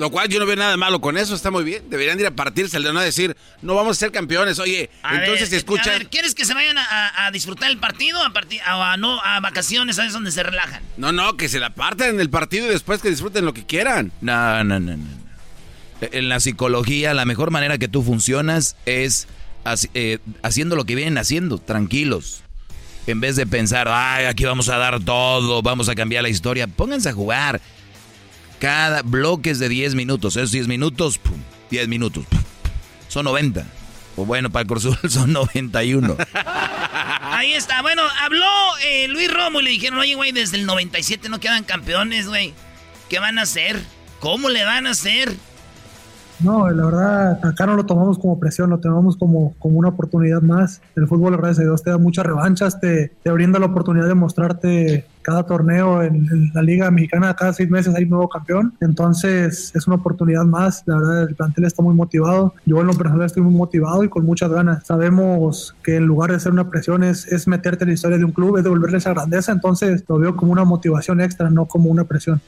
Lo 0.00 0.10
cual 0.10 0.28
yo 0.30 0.40
no 0.40 0.46
veo 0.46 0.56
nada 0.56 0.76
malo 0.78 1.00
con 1.02 1.18
eso, 1.18 1.34
está 1.34 1.50
muy 1.50 1.62
bien. 1.62 1.82
Deberían 1.90 2.18
ir 2.18 2.26
a 2.26 2.30
partirse 2.30 2.78
el 2.78 2.82
de 2.84 2.92
no 2.94 3.00
decir, 3.00 3.36
no 3.60 3.74
vamos 3.74 3.98
a 3.98 4.00
ser 4.00 4.10
campeones. 4.10 4.58
Oye, 4.58 4.88
A 5.02 5.16
entonces 5.16 5.40
ver, 5.42 5.48
si 5.50 5.56
escuchan. 5.56 5.88
A 5.90 5.98
ver, 5.98 6.06
¿quieres 6.08 6.34
que 6.34 6.46
se 6.46 6.54
vayan 6.54 6.78
a, 6.78 6.82
a- 6.84 7.26
a 7.26 7.30
disfrutar 7.30 7.70
el 7.70 7.76
partido 7.76 8.22
a 8.24 8.30
parti- 8.32 8.60
a, 8.64 8.94
a 8.94 8.96
no 8.96 9.20
a 9.22 9.40
vacaciones? 9.40 9.96
¿Sabes 9.96 10.14
dónde 10.14 10.32
se 10.32 10.42
relajan? 10.42 10.82
No, 10.96 11.12
no, 11.12 11.36
que 11.36 11.50
se 11.50 11.60
la 11.60 11.74
partan 11.74 12.08
en 12.14 12.20
el 12.20 12.30
partido 12.30 12.66
y 12.66 12.70
después 12.70 13.02
que 13.02 13.10
disfruten 13.10 13.44
lo 13.44 13.52
que 13.52 13.66
quieran. 13.66 14.10
No, 14.22 14.64
no, 14.64 14.80
no, 14.80 14.96
no. 14.96 15.04
En 16.00 16.30
la 16.30 16.40
psicología, 16.40 17.12
la 17.12 17.26
mejor 17.26 17.50
manera 17.50 17.76
que 17.76 17.86
tú 17.86 18.02
funcionas 18.02 18.76
es 18.86 19.28
eh, 19.92 20.18
haciendo 20.42 20.76
lo 20.76 20.86
que 20.86 20.94
vienen 20.94 21.18
haciendo, 21.18 21.58
tranquilos. 21.58 22.42
En 23.06 23.20
vez 23.20 23.36
de 23.36 23.46
pensar, 23.46 23.86
ay, 23.90 24.24
aquí 24.24 24.44
vamos 24.46 24.70
a 24.70 24.78
dar 24.78 24.98
todo, 25.00 25.60
vamos 25.60 25.90
a 25.90 25.94
cambiar 25.94 26.22
la 26.22 26.30
historia, 26.30 26.66
pónganse 26.68 27.10
a 27.10 27.12
jugar. 27.12 27.60
Cada 28.60 29.00
bloque 29.00 29.50
es 29.50 29.58
de 29.58 29.70
10 29.70 29.94
minutos, 29.94 30.36
esos 30.36 30.52
10 30.52 30.68
minutos, 30.68 31.16
pum, 31.16 31.38
10 31.70 31.88
minutos, 31.88 32.26
pum, 32.26 32.40
son 33.08 33.24
90. 33.24 33.66
O 34.16 34.26
bueno, 34.26 34.50
para 34.50 34.62
el 34.62 34.68
Cruz 34.68 34.84
Azul 34.84 35.10
son 35.10 35.32
91. 35.32 36.16
Ahí 37.22 37.54
está. 37.54 37.80
Bueno, 37.80 38.02
habló 38.20 38.46
eh, 38.82 39.08
Luis 39.08 39.32
Romo 39.32 39.60
y 39.60 39.64
le 39.64 39.70
dijeron, 39.70 39.98
oye, 39.98 40.14
güey, 40.14 40.32
desde 40.32 40.58
el 40.58 40.66
97 40.66 41.30
no 41.30 41.40
quedan 41.40 41.64
campeones, 41.64 42.28
güey. 42.28 42.52
¿Qué 43.08 43.18
van 43.18 43.38
a 43.38 43.42
hacer? 43.42 43.80
¿Cómo 44.20 44.50
le 44.50 44.62
van 44.64 44.86
a 44.86 44.90
hacer? 44.90 45.34
No, 46.42 46.70
la 46.70 46.84
verdad, 46.86 47.44
acá 47.44 47.66
no 47.66 47.76
lo 47.76 47.84
tomamos 47.84 48.18
como 48.18 48.38
presión, 48.38 48.70
lo 48.70 48.78
tomamos 48.78 49.16
como, 49.16 49.54
como 49.58 49.78
una 49.78 49.90
oportunidad 49.90 50.40
más. 50.40 50.80
El 50.96 51.06
fútbol, 51.06 51.36
gracias 51.36 51.60
a 51.60 51.62
Dios, 51.62 51.82
te 51.82 51.90
da 51.90 51.98
muchas 51.98 52.24
revanchas, 52.24 52.80
te, 52.80 53.12
te 53.22 53.30
brinda 53.30 53.58
la 53.58 53.66
oportunidad 53.66 54.08
de 54.08 54.14
mostrarte 54.14 55.04
cada 55.22 55.44
torneo 55.44 56.02
en, 56.02 56.50
la 56.54 56.62
Liga 56.62 56.90
Mexicana, 56.90 57.34
cada 57.34 57.52
seis 57.52 57.68
meses 57.68 57.94
hay 57.94 58.04
un 58.04 58.10
nuevo 58.10 58.28
campeón. 58.28 58.74
Entonces, 58.80 59.70
es 59.74 59.86
una 59.86 59.96
oportunidad 59.96 60.44
más. 60.44 60.82
La 60.86 60.96
verdad, 60.96 61.22
el 61.28 61.34
plantel 61.34 61.64
está 61.64 61.82
muy 61.82 61.94
motivado. 61.94 62.54
Yo, 62.64 62.80
en 62.80 62.86
lo 62.86 62.94
personal, 62.94 63.26
estoy 63.26 63.42
muy 63.42 63.54
motivado 63.54 64.02
y 64.02 64.08
con 64.08 64.24
muchas 64.24 64.50
ganas. 64.50 64.86
Sabemos 64.86 65.76
que 65.82 65.96
en 65.96 66.06
lugar 66.06 66.32
de 66.32 66.40
ser 66.40 66.52
una 66.52 66.70
presión, 66.70 67.04
es, 67.04 67.26
es 67.30 67.46
meterte 67.48 67.84
en 67.84 67.88
la 67.88 67.94
historia 67.94 68.18
de 68.18 68.24
un 68.24 68.32
club, 68.32 68.56
es 68.56 68.64
devolverle 68.64 68.98
esa 68.98 69.10
grandeza. 69.10 69.52
Entonces, 69.52 70.04
lo 70.08 70.18
veo 70.18 70.36
como 70.36 70.52
una 70.52 70.64
motivación 70.64 71.20
extra, 71.20 71.50
no 71.50 71.66
como 71.66 71.90
una 71.90 72.04
presión. 72.04 72.40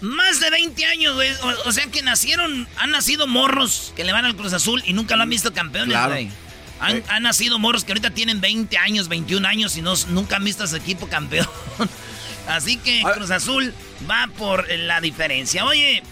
Más 0.00 0.40
de 0.40 0.50
20 0.50 0.84
años, 0.86 1.14
güey. 1.14 1.30
O, 1.42 1.68
o 1.68 1.72
sea 1.72 1.86
que 1.86 2.02
nacieron, 2.02 2.68
han 2.76 2.90
nacido 2.90 3.26
morros 3.26 3.92
que 3.96 4.04
le 4.04 4.12
van 4.12 4.24
al 4.24 4.36
Cruz 4.36 4.52
Azul 4.52 4.82
y 4.86 4.92
nunca 4.92 5.16
lo 5.16 5.22
han 5.22 5.30
visto 5.30 5.52
campeones, 5.52 5.96
Claro. 5.96 6.14
Han, 6.78 7.02
han 7.08 7.22
nacido 7.22 7.58
morros 7.58 7.84
que 7.84 7.92
ahorita 7.92 8.10
tienen 8.10 8.40
20 8.42 8.76
años, 8.76 9.08
21 9.08 9.48
años 9.48 9.76
y 9.78 9.82
no, 9.82 9.94
nunca 10.08 10.36
han 10.36 10.44
visto 10.44 10.64
a 10.64 10.66
su 10.66 10.76
equipo 10.76 11.08
campeón. 11.08 11.48
Así 12.48 12.76
que 12.76 13.02
Cruz 13.14 13.30
Azul 13.30 13.74
va 14.08 14.28
por 14.36 14.70
la 14.70 15.00
diferencia. 15.00 15.64
Oye, 15.64 16.02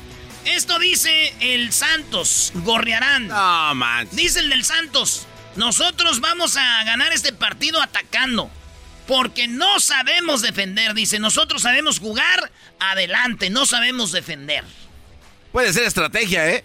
esto 0.47 0.79
dice 0.79 1.35
el 1.41 1.73
Santos, 1.73 2.53
Gorriarán. 2.55 3.29
No, 3.29 3.75
man. 3.75 4.09
Dice 4.13 4.41
el 4.41 4.49
del 4.49 4.65
Santos, 4.65 5.27
nosotros 5.57 6.21
vamos 6.21 6.57
a 6.57 6.85
ganar 6.85 7.13
este 7.13 7.33
partido 7.33 7.81
atacando. 7.83 8.51
Porque 9.07 9.49
no 9.49 9.81
sabemos 9.81 10.43
defender, 10.43 10.95
dice. 10.95 11.19
Nosotros 11.19 11.63
sabemos 11.63 11.99
jugar 11.99 12.51
adelante, 12.79 13.51
no 13.51 13.67
sabemos 13.67 14.13
defender. 14.13 14.65
Puede 15.53 15.73
ser 15.73 15.85
estrategia, 15.85 16.51
¿eh? 16.51 16.65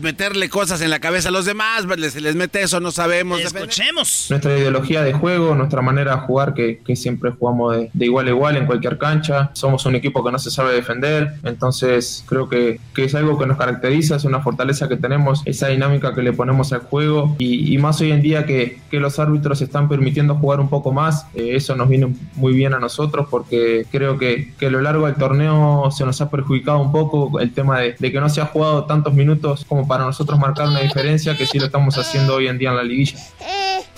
Meterle 0.00 0.48
cosas 0.48 0.80
en 0.82 0.90
la 0.90 1.00
cabeza 1.00 1.28
a 1.30 1.32
los 1.32 1.44
demás, 1.44 1.84
les- 1.98 2.12
se 2.12 2.20
les 2.20 2.36
mete 2.36 2.62
eso, 2.62 2.78
no 2.80 2.90
sabemos. 2.90 3.40
Escuchemos. 3.40 4.26
nuestra 4.30 4.56
ideología 4.56 5.02
de 5.02 5.12
juego, 5.12 5.54
nuestra 5.54 5.82
manera 5.82 6.14
de 6.16 6.20
jugar, 6.22 6.54
que, 6.54 6.78
que 6.84 6.96
siempre 6.96 7.30
jugamos 7.32 7.76
de, 7.76 7.90
de 7.92 8.04
igual 8.04 8.26
a 8.26 8.30
igual 8.30 8.56
en 8.56 8.66
cualquier 8.66 8.98
cancha. 8.98 9.50
Somos 9.54 9.84
un 9.86 9.94
equipo 9.96 10.24
que 10.24 10.30
no 10.32 10.38
se 10.38 10.50
sabe 10.50 10.74
defender, 10.74 11.34
entonces 11.44 12.24
creo 12.26 12.48
que, 12.48 12.80
que 12.94 13.04
es 13.04 13.14
algo 13.14 13.38
que 13.38 13.46
nos 13.46 13.56
caracteriza, 13.56 14.16
es 14.16 14.24
una 14.24 14.40
fortaleza 14.40 14.88
que 14.88 14.96
tenemos, 14.96 15.42
esa 15.44 15.68
dinámica 15.68 16.14
que 16.14 16.22
le 16.22 16.32
ponemos 16.32 16.72
al 16.72 16.80
juego 16.80 17.36
y, 17.38 17.74
y 17.74 17.78
más 17.78 18.00
hoy 18.00 18.12
en 18.12 18.22
día 18.22 18.46
que, 18.46 18.78
que 18.90 19.00
los 19.00 19.18
árbitros 19.18 19.60
están 19.62 19.88
permitiendo 19.88 20.34
jugar 20.36 20.60
un 20.60 20.68
poco 20.68 20.92
más, 20.92 21.26
eh, 21.34 21.52
eso 21.56 21.76
nos 21.76 21.88
viene 21.88 22.14
muy 22.34 22.52
bien 22.52 22.74
a 22.74 22.78
nosotros 22.78 23.26
porque 23.30 23.86
creo 23.90 24.18
que, 24.18 24.52
que 24.58 24.66
a 24.66 24.70
lo 24.70 24.80
largo 24.80 25.06
del 25.06 25.16
torneo 25.16 25.90
se 25.90 26.04
nos 26.04 26.20
ha 26.20 26.30
perjudicado 26.30 26.78
un 26.80 26.92
poco 26.92 27.40
el 27.40 27.52
tema 27.52 27.78
de, 27.80 27.96
de 27.98 28.12
que 28.12 28.20
no 28.20 28.28
se 28.28 28.40
ha 28.40 28.46
jugado 28.46 28.84
tantos 28.84 29.14
minutos 29.14 29.64
como 29.68 29.79
para 29.86 30.04
nosotros 30.04 30.38
marcar 30.38 30.68
una 30.68 30.80
diferencia 30.80 31.36
que 31.36 31.46
sí 31.46 31.58
lo 31.58 31.66
estamos 31.66 31.96
haciendo 31.98 32.34
hoy 32.36 32.48
en 32.48 32.58
día 32.58 32.70
en 32.70 32.76
la 32.76 32.82
liguilla. 32.82 33.18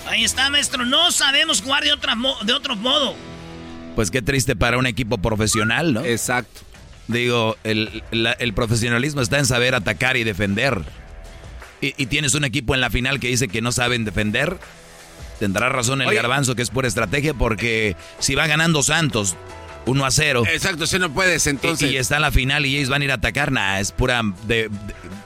Ahí 0.07 0.23
está, 0.23 0.49
maestro. 0.49 0.85
No 0.85 1.11
sabemos 1.11 1.61
jugar 1.61 1.83
de, 1.83 1.93
otra 1.93 2.15
mo- 2.15 2.37
de 2.43 2.53
otro 2.53 2.75
modo. 2.75 3.15
Pues 3.95 4.11
qué 4.11 4.21
triste 4.21 4.55
para 4.55 4.77
un 4.77 4.85
equipo 4.85 5.17
profesional, 5.17 5.93
¿no? 5.93 6.03
Exacto. 6.03 6.61
Digo, 7.07 7.57
el, 7.63 8.03
la- 8.11 8.33
el 8.33 8.53
profesionalismo 8.53 9.21
está 9.21 9.39
en 9.39 9.45
saber 9.45 9.75
atacar 9.75 10.17
y 10.17 10.23
defender. 10.23 10.81
Y, 11.81 11.93
y 12.01 12.05
tienes 12.07 12.33
un 12.33 12.43
equipo 12.45 12.73
en 12.75 12.81
la 12.81 12.89
final 12.89 13.19
que 13.19 13.27
dice 13.27 13.47
que 13.47 13.61
no 13.61 13.71
saben 13.71 14.05
defender. 14.05 14.57
Tendrá 15.39 15.69
razón 15.69 16.01
el 16.01 16.07
Oye. 16.07 16.15
garbanzo 16.17 16.55
que 16.55 16.61
es 16.61 16.69
pura 16.69 16.87
estrategia 16.87 17.33
porque 17.33 17.95
si 18.19 18.35
va 18.35 18.47
ganando 18.47 18.83
Santos 18.83 19.35
1 19.85 20.05
a 20.05 20.11
0. 20.11 20.43
Exacto, 20.49 20.87
si 20.87 20.97
no 20.99 21.11
puedes, 21.11 21.45
entonces. 21.47 21.89
Y, 21.91 21.95
y 21.95 21.97
está 21.97 22.15
en 22.15 22.21
la 22.21 22.31
final 22.31 22.65
y 22.65 22.77
ellos 22.77 22.89
van 22.89 23.01
a 23.01 23.05
ir 23.05 23.11
a 23.11 23.15
atacar, 23.15 23.51
nah, 23.51 23.79
es 23.79 23.91
pura 23.91 24.21
de, 24.47 24.69
de- 24.69 24.69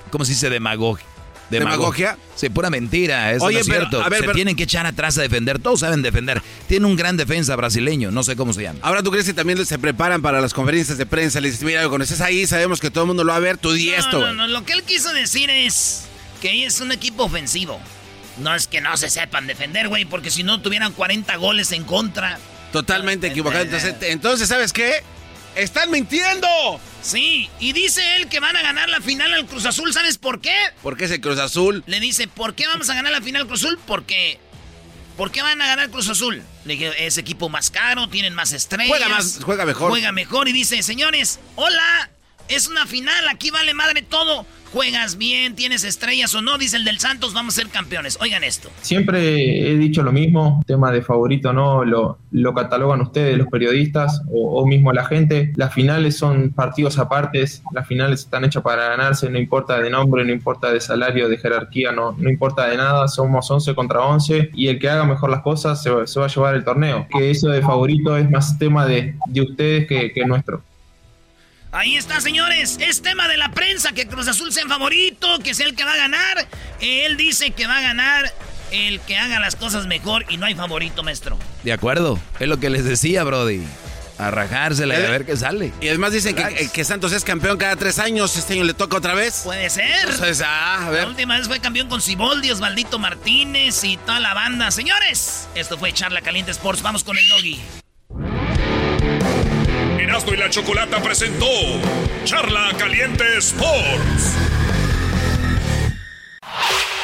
¿cómo 0.10 0.26
se 0.26 0.32
dice? 0.34 0.50
Demagogia. 0.50 1.06
¿Demagogia? 1.50 2.18
Sí, 2.36 2.50
pura 2.50 2.70
mentira, 2.70 3.32
eso 3.32 3.46
Oye, 3.46 3.56
no 3.56 3.62
es 3.62 3.68
pero, 3.68 3.80
cierto. 3.88 4.04
a 4.04 4.10
ver, 4.10 4.20
se 4.20 4.24
pero- 4.26 4.34
tienen 4.36 4.56
que 4.58 4.64
echar 4.64 4.86
atrás 4.86 5.18
a 5.18 5.22
defender, 5.22 5.60
todos 5.60 5.80
saben 5.80 6.02
defender. 6.02 6.42
Tiene 6.68 6.86
un 6.86 6.98
gran 6.98 7.16
defensa 7.16 7.56
brasileño, 7.56 8.12
no 8.12 8.22
sé 8.24 8.36
cómo 8.36 8.52
se 8.52 8.64
llama. 8.64 8.80
Ahora 8.82 9.02
tú 9.02 9.12
crees 9.12 9.26
que 9.28 9.34
también 9.34 9.66
se 9.66 9.80
preparan 9.80 10.22
para 10.22 10.42
las 10.42 10.54
conferencias 10.54 10.98
de 10.98 11.06
prensa. 11.06 11.40
Le 11.40 11.50
dices, 11.50 11.64
mira, 11.64 11.88
cuando 11.88 12.04
estés 12.04 12.20
ahí, 12.20 12.46
sabemos 12.46 12.82
que 12.82 12.92
todo 12.92 13.06
el 13.06 13.08
mundo 13.08 13.24
lo 13.24 13.32
va 13.32 13.38
a 13.38 13.40
ver, 13.40 13.58
tú 13.58 13.72
di 13.72 13.92
esto. 13.92 14.12
No, 14.12 14.20
güey". 14.20 14.36
no, 14.36 14.46
no, 14.46 14.48
lo 14.48 14.66
que 14.66 14.74
él 14.74 14.84
quiso 14.84 15.14
decir 15.14 15.50
es 15.50 16.04
que 16.42 16.66
es 16.66 16.82
un 16.82 16.92
equipo 16.92 17.24
ofensivo. 17.24 17.80
No 18.40 18.54
es 18.54 18.68
que 18.68 18.82
no 18.82 18.96
se 18.98 19.10
sepan 19.10 19.48
defender, 19.48 19.88
güey, 19.88 20.04
porque 20.04 20.30
si 20.30 20.44
no 20.44 20.62
tuvieran 20.62 20.92
40 20.92 21.34
goles 21.38 21.72
en 21.72 21.86
contra. 21.86 22.38
Totalmente 22.74 23.28
equivocado. 23.28 23.64
Entonces, 23.64 23.96
entonces, 24.02 24.50
¿sabes 24.50 24.74
qué? 24.74 25.02
¡Están 25.58 25.90
mintiendo! 25.92 26.48
Sí, 27.02 27.50
y 27.60 27.74
dice 27.74 28.16
él 28.18 28.28
que 28.30 28.40
van 28.40 28.56
a 28.56 28.62
ganar 28.62 28.90
la 28.90 29.02
final 29.02 29.34
al 29.34 29.46
Cruz 29.46 29.66
Azul, 29.66 29.92
¿sabes 29.94 30.18
por 30.18 30.40
qué? 30.42 30.56
¿Por 30.84 30.98
qué 30.98 31.06
ese 31.06 31.20
Cruz 31.22 31.40
Azul? 31.40 31.84
Le 31.88 32.00
dice, 32.00 32.28
¿por 32.28 32.54
qué 32.54 32.68
vamos 32.68 32.90
a 32.90 32.94
ganar 32.96 33.12
la 33.12 33.22
final 33.22 33.42
al 33.44 33.48
Cruz 33.48 33.64
Azul? 33.64 33.80
Porque... 33.88 34.40
¿Por 35.18 35.32
qué 35.32 35.42
van 35.42 35.60
a 35.62 35.66
ganar 35.68 35.90
Cruz 35.90 36.10
Azul? 36.10 36.44
Le 36.66 36.74
dije, 36.74 37.08
es 37.08 37.18
equipo 37.18 37.50
más 37.50 37.72
caro, 37.72 38.08
tienen 38.08 38.36
más 38.36 38.52
estrellas. 38.52 38.88
Juega 38.90 39.10
más- 39.10 39.40
juega 39.42 39.66
mejor. 39.66 39.90
Juega 39.90 40.12
mejor 40.12 40.48
y 40.48 40.52
dice, 40.54 40.84
señores, 40.84 41.40
hola, 41.56 42.12
es 42.50 42.68
una 42.68 42.86
final, 42.86 43.28
aquí 43.30 43.52
vale 43.52 43.74
madre 43.74 44.02
todo. 44.02 44.46
Juegas 44.74 45.18
bien, 45.18 45.56
tienes 45.56 45.86
estrellas 45.86 46.36
o 46.36 46.42
no, 46.42 46.58
dice 46.58 46.76
el 46.76 46.84
del 46.84 47.00
Santos, 47.00 47.34
vamos 47.34 47.58
a 47.58 47.62
ser 47.62 47.72
campeones. 47.72 48.18
Oigan 48.20 48.44
esto. 48.44 48.70
Siempre 48.82 49.72
he 49.72 49.78
dicho 49.78 50.04
lo 50.04 50.12
mismo, 50.12 50.62
tema 50.68 50.92
de 50.92 51.02
favorito 51.02 51.54
no, 51.54 51.86
lo, 51.86 52.18
lo 52.32 52.54
catalogan 52.54 53.00
ustedes, 53.00 53.38
los 53.38 53.48
periodistas 53.48 54.22
o, 54.30 54.66
mismo 54.68 54.92
la 54.92 55.06
gente. 55.06 55.54
Las 55.56 55.74
finales 55.74 56.18
son 56.18 56.50
partidos 56.50 57.00
apartes, 57.00 57.64
las 57.74 57.88
finales 57.88 58.22
están 58.22 58.44
hechas 58.44 58.62
para 58.62 58.90
ganarse, 58.90 59.30
no 59.30 59.40
importa 59.40 59.80
de 59.80 59.90
nombre, 59.90 60.26
no 60.26 60.34
importa 60.34 60.72
de 60.72 60.82
salario, 60.82 61.30
de 61.30 61.38
jerarquía, 61.38 61.94
no, 61.94 62.12
no 62.18 62.30
importa 62.30 62.68
de 62.68 62.76
nada, 62.76 63.08
somos 63.08 63.50
11 63.50 63.74
contra 63.74 64.02
11 64.02 64.52
y 64.54 64.68
el 64.68 64.80
que 64.80 64.90
haga 64.90 65.06
mejor 65.06 65.30
las 65.30 65.42
cosas 65.44 65.82
se, 65.82 65.92
se 66.06 66.20
va 66.20 66.26
a 66.26 66.30
llevar 66.30 66.56
el 66.56 66.66
torneo. 66.66 67.08
Que 67.10 67.32
eso 67.32 67.48
de 67.48 67.62
favorito 67.62 68.18
es 68.18 68.30
más 68.30 68.60
tema 68.60 68.86
de, 68.86 69.16
de 69.28 69.42
ustedes 69.42 69.88
que, 69.88 70.12
que 70.12 70.26
nuestro. 70.26 70.62
Ahí 71.78 71.96
está, 71.96 72.20
señores. 72.22 72.80
Es 72.82 73.04
tema 73.04 73.28
de 73.28 73.38
la 73.38 73.52
prensa 73.52 73.92
que 73.92 74.08
Cruz 74.08 74.28
Azul 74.28 74.52
sea 74.52 74.64
el 74.64 74.70
favorito, 74.70 75.38
que 75.44 75.54
sea 75.54 75.68
el 75.68 75.76
que 75.76 75.84
va 75.84 75.94
a 75.94 75.98
ganar. 75.98 76.48
Él 76.82 77.18
dice 77.18 77.52
que 77.52 77.68
va 77.68 77.78
a 77.78 77.82
ganar 77.82 78.34
el 78.72 79.00
que 79.02 79.16
haga 79.16 79.40
las 79.40 79.56
cosas 79.56 79.86
mejor 79.86 80.26
y 80.28 80.38
no 80.38 80.48
hay 80.48 80.56
favorito, 80.56 81.04
maestro. 81.04 81.38
De 81.64 81.72
acuerdo, 81.72 82.20
es 82.40 82.48
lo 82.48 82.60
que 82.60 82.72
les 82.72 82.84
decía, 82.84 83.24
Brody. 83.24 83.62
A 84.18 84.32
rajársela 84.32 85.00
y 85.00 85.06
a 85.06 85.10
ver 85.12 85.28
qué 85.28 85.38
sale. 85.38 85.72
Y 85.80 85.90
además 85.90 86.14
dicen 86.14 86.36
que, 86.36 86.84
Santos 86.84 87.12
es 87.12 87.24
campeón 87.24 87.60
cada 87.60 87.76
tres 87.76 88.00
años. 88.00 88.36
Este 88.36 88.54
año 88.54 88.64
le 88.64 88.74
toca 88.74 88.98
otra 88.98 89.14
vez. 89.14 89.42
Puede 89.44 89.70
ser. 89.70 90.10
Entonces, 90.10 90.42
ah, 90.44 90.88
a 90.88 90.90
ver. 90.90 91.04
La 91.04 91.10
última 91.10 91.38
vez 91.38 91.48
fue 91.48 91.60
campeón 91.60 91.90
con 91.90 92.02
Ciboldi, 92.02 92.50
Osvaldito 92.50 92.98
Martínez 92.98 93.84
y 93.84 93.98
toda 93.98 94.20
la 94.20 94.34
banda. 94.34 94.72
Señores, 94.72 95.48
esto 95.54 95.78
fue 95.78 95.94
Charla 95.94 96.22
Caliente 96.22 96.50
Sports. 96.50 96.82
Vamos 96.82 97.04
con 97.04 97.20
el 97.20 97.28
doggy. 97.28 97.60
Erasmo 100.08 100.34
y 100.34 100.38
la 100.38 100.50
Chocolata 100.50 101.02
presentó 101.02 101.46
Charla 102.24 102.70
Caliente 102.78 103.26
Sports. 103.40 104.38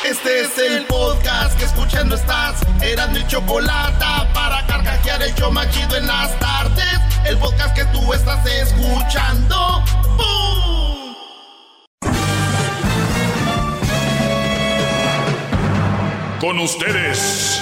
Este 0.05 0.39
es 0.39 0.57
el 0.57 0.85
podcast 0.85 1.59
que 1.59 1.65
escuchando 1.65 2.15
estás. 2.15 2.61
Erasmo 2.81 3.17
y 3.17 3.27
Chocolata 3.27 4.31
para 4.34 4.65
carcajear 4.67 5.21
el 5.21 5.35
yo 5.35 5.51
machido 5.51 5.97
en 5.97 6.07
las 6.07 6.39
tardes. 6.39 6.97
El 7.25 7.38
podcast 7.39 7.75
que 7.75 7.84
tú 7.88 8.13
estás 8.13 8.45
escuchando. 8.45 9.84
¡Bum! 10.15 11.15
con 16.39 16.57
ustedes. 16.59 17.61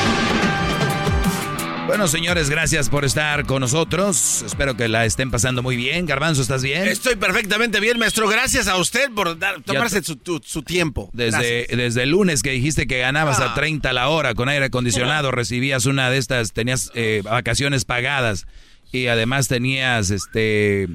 Bueno, 1.87 2.07
señores, 2.07 2.49
gracias 2.49 2.89
por 2.89 3.03
estar 3.03 3.45
con 3.45 3.59
nosotros. 3.59 4.43
Espero 4.45 4.77
que 4.77 4.87
la 4.87 5.05
estén 5.05 5.29
pasando 5.29 5.61
muy 5.61 5.75
bien. 5.75 6.05
Garbanzo, 6.05 6.41
¿estás 6.41 6.63
bien? 6.63 6.87
Estoy 6.87 7.15
perfectamente 7.17 7.79
bien, 7.81 7.99
maestro. 7.99 8.29
Gracias 8.29 8.67
a 8.67 8.77
usted 8.77 9.11
por 9.11 9.37
dar, 9.37 9.61
tomarse 9.61 10.01
su, 10.01 10.15
tu- 10.15 10.41
su 10.45 10.61
tiempo. 10.63 11.09
Desde, 11.11 11.67
desde 11.75 12.03
el 12.03 12.11
lunes 12.11 12.43
que 12.43 12.51
dijiste 12.51 12.87
que 12.87 12.99
ganabas 12.99 13.39
Ah. 13.41 13.51
a 13.51 13.53
30 13.55 13.91
la 13.93 14.07
hora 14.07 14.33
con 14.35 14.47
aire 14.47 14.65
acondicionado, 14.65 15.31
recibías 15.31 15.85
una 15.85 16.09
de 16.09 16.17
estas, 16.17 16.53
tenías 16.53 16.91
eh, 16.95 17.21
vacaciones 17.25 17.83
pagadas 17.83 18.47
y 18.93 19.07
además 19.07 19.47
tenías 19.49 20.11
este 20.11 20.87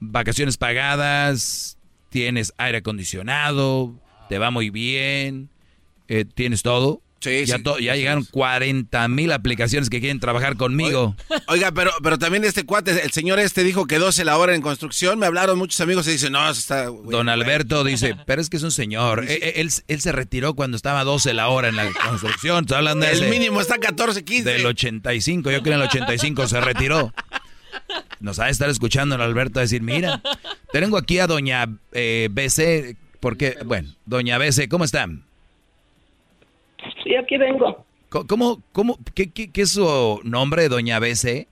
vacaciones 0.00 0.56
pagadas, 0.56 1.76
tienes 2.08 2.52
aire 2.58 2.78
acondicionado, 2.78 3.94
te 4.28 4.38
va 4.38 4.50
muy 4.50 4.70
bien, 4.70 5.50
eh, 6.08 6.24
tienes 6.24 6.62
todo. 6.62 7.00
Sí, 7.22 7.44
ya 7.46 7.56
sí. 7.58 7.62
to- 7.62 7.78
ya 7.78 7.94
llegaron 7.94 8.24
40 8.24 9.06
mil 9.08 9.30
aplicaciones 9.32 9.88
que 9.88 10.00
quieren 10.00 10.18
trabajar 10.18 10.56
conmigo. 10.56 11.14
Oiga, 11.46 11.70
pero, 11.72 11.92
pero 12.02 12.18
también 12.18 12.44
este 12.44 12.64
cuate, 12.64 13.00
el 13.04 13.12
señor 13.12 13.38
este 13.38 13.62
dijo 13.62 13.86
que 13.86 13.98
12 13.98 14.24
la 14.24 14.36
hora 14.38 14.54
en 14.56 14.60
construcción. 14.62 15.18
Me 15.20 15.26
hablaron 15.26 15.56
muchos 15.56 15.80
amigos 15.80 16.06
y 16.08 16.12
dicen, 16.12 16.32
no, 16.32 16.50
está... 16.50 16.88
güey, 16.88 17.10
Don 17.10 17.28
Alberto 17.28 17.82
güey". 17.82 17.92
dice, 17.92 18.16
pero 18.26 18.42
es 18.42 18.50
que 18.50 18.56
es 18.56 18.62
un 18.64 18.72
señor. 18.72 19.24
Eh, 19.28 19.38
eh, 19.40 19.52
Él, 19.56 19.70
él 19.86 20.00
se 20.00 20.10
retiró 20.12 20.54
cuando 20.54 20.76
estaba 20.76 21.04
12 21.04 21.32
la 21.34 21.48
hora 21.48 21.68
en 21.68 21.76
la 21.76 21.88
construcción. 21.92 22.64
Estoy 22.64 22.78
hablando 22.78 23.06
de 23.06 23.12
El 23.12 23.18
ese- 23.18 23.30
mínimo 23.30 23.60
está 23.60 23.78
14, 23.78 24.24
15. 24.24 24.50
Del 24.50 24.66
85, 24.66 25.50
yo 25.52 25.62
creo 25.62 25.74
en 25.76 25.80
el 25.82 25.86
85 25.88 26.48
se 26.48 26.60
retiró. 26.60 27.14
Nos 28.20 28.38
ha 28.38 28.46
de 28.46 28.50
estar 28.50 28.68
escuchando 28.68 29.14
el 29.14 29.20
Alberto 29.20 29.60
decir, 29.60 29.82
mira, 29.82 30.22
tengo 30.72 30.96
aquí 30.96 31.18
a 31.18 31.26
doña 31.26 31.66
eh, 31.92 32.28
BC, 32.30 32.96
porque, 33.20 33.56
bueno, 33.64 33.94
doña 34.06 34.38
BC, 34.38 34.68
¿cómo 34.68 34.84
están? 34.84 35.24
Sí, 37.02 37.14
aquí 37.16 37.36
vengo. 37.36 37.84
¿Cómo, 38.08 38.58
cómo, 38.72 38.98
qué, 39.14 39.30
qué, 39.30 39.50
qué 39.50 39.62
es 39.62 39.72
su 39.72 40.20
nombre, 40.24 40.68
doña 40.68 40.98
BC? 40.98 41.46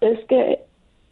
Es 0.00 0.24
que 0.28 0.60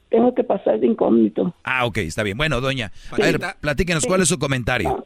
tengo 0.09 0.35
que 0.35 0.45
pasar 0.45 0.81
de 0.81 0.87
incógnito. 0.87 1.55
Ah, 1.65 1.85
ok, 1.85 1.99
está 1.99 2.23
bien. 2.23 2.39
Bueno, 2.39 2.61
doña, 2.61 2.91
a 3.13 3.17
ver, 3.17 3.39
platíquenos, 3.61 4.07
¿cuál 4.07 4.23
es 4.23 4.29
su 4.29 4.39
comentario? 4.39 5.05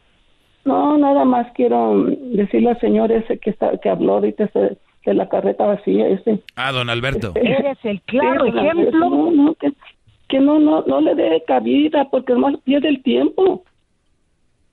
No, 0.64 0.98
nada 0.98 1.24
más 1.24 1.46
quiero 1.54 2.04
decirle 2.04 2.70
al 2.70 2.80
señor 2.80 3.10
ese 3.10 3.38
que 3.38 3.50
está 3.50 3.76
que 3.78 3.88
habló 3.88 4.14
ahorita 4.14 4.44
ese, 4.44 4.78
de 5.06 5.14
la 5.14 5.28
carreta 5.28 5.64
vacía 5.64 6.06
ese. 6.08 6.42
Ah, 6.54 6.72
don 6.72 6.90
Alberto. 6.90 7.32
Eres 7.34 7.78
el 7.82 8.00
claro 8.02 8.46
ejemplo. 8.46 9.10
No, 9.10 9.30
no, 9.30 9.54
que, 9.54 9.72
que 10.28 10.38
no, 10.38 10.60
no, 10.60 10.84
no 10.86 11.00
le 11.00 11.14
dé 11.14 11.42
cabida 11.46 12.08
porque 12.10 12.34
más 12.34 12.54
pierde 12.64 12.88
el 12.88 13.02
tiempo. 13.02 13.64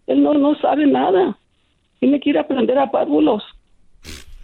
Él 0.07 0.21
no, 0.23 0.33
no 0.33 0.55
sabe 0.55 0.85
nada. 0.85 1.37
Tiene 1.99 2.19
que 2.19 2.29
ir 2.29 2.37
a 2.37 2.41
aprender 2.41 2.77
a 2.77 2.89
párvulos. 2.91 3.43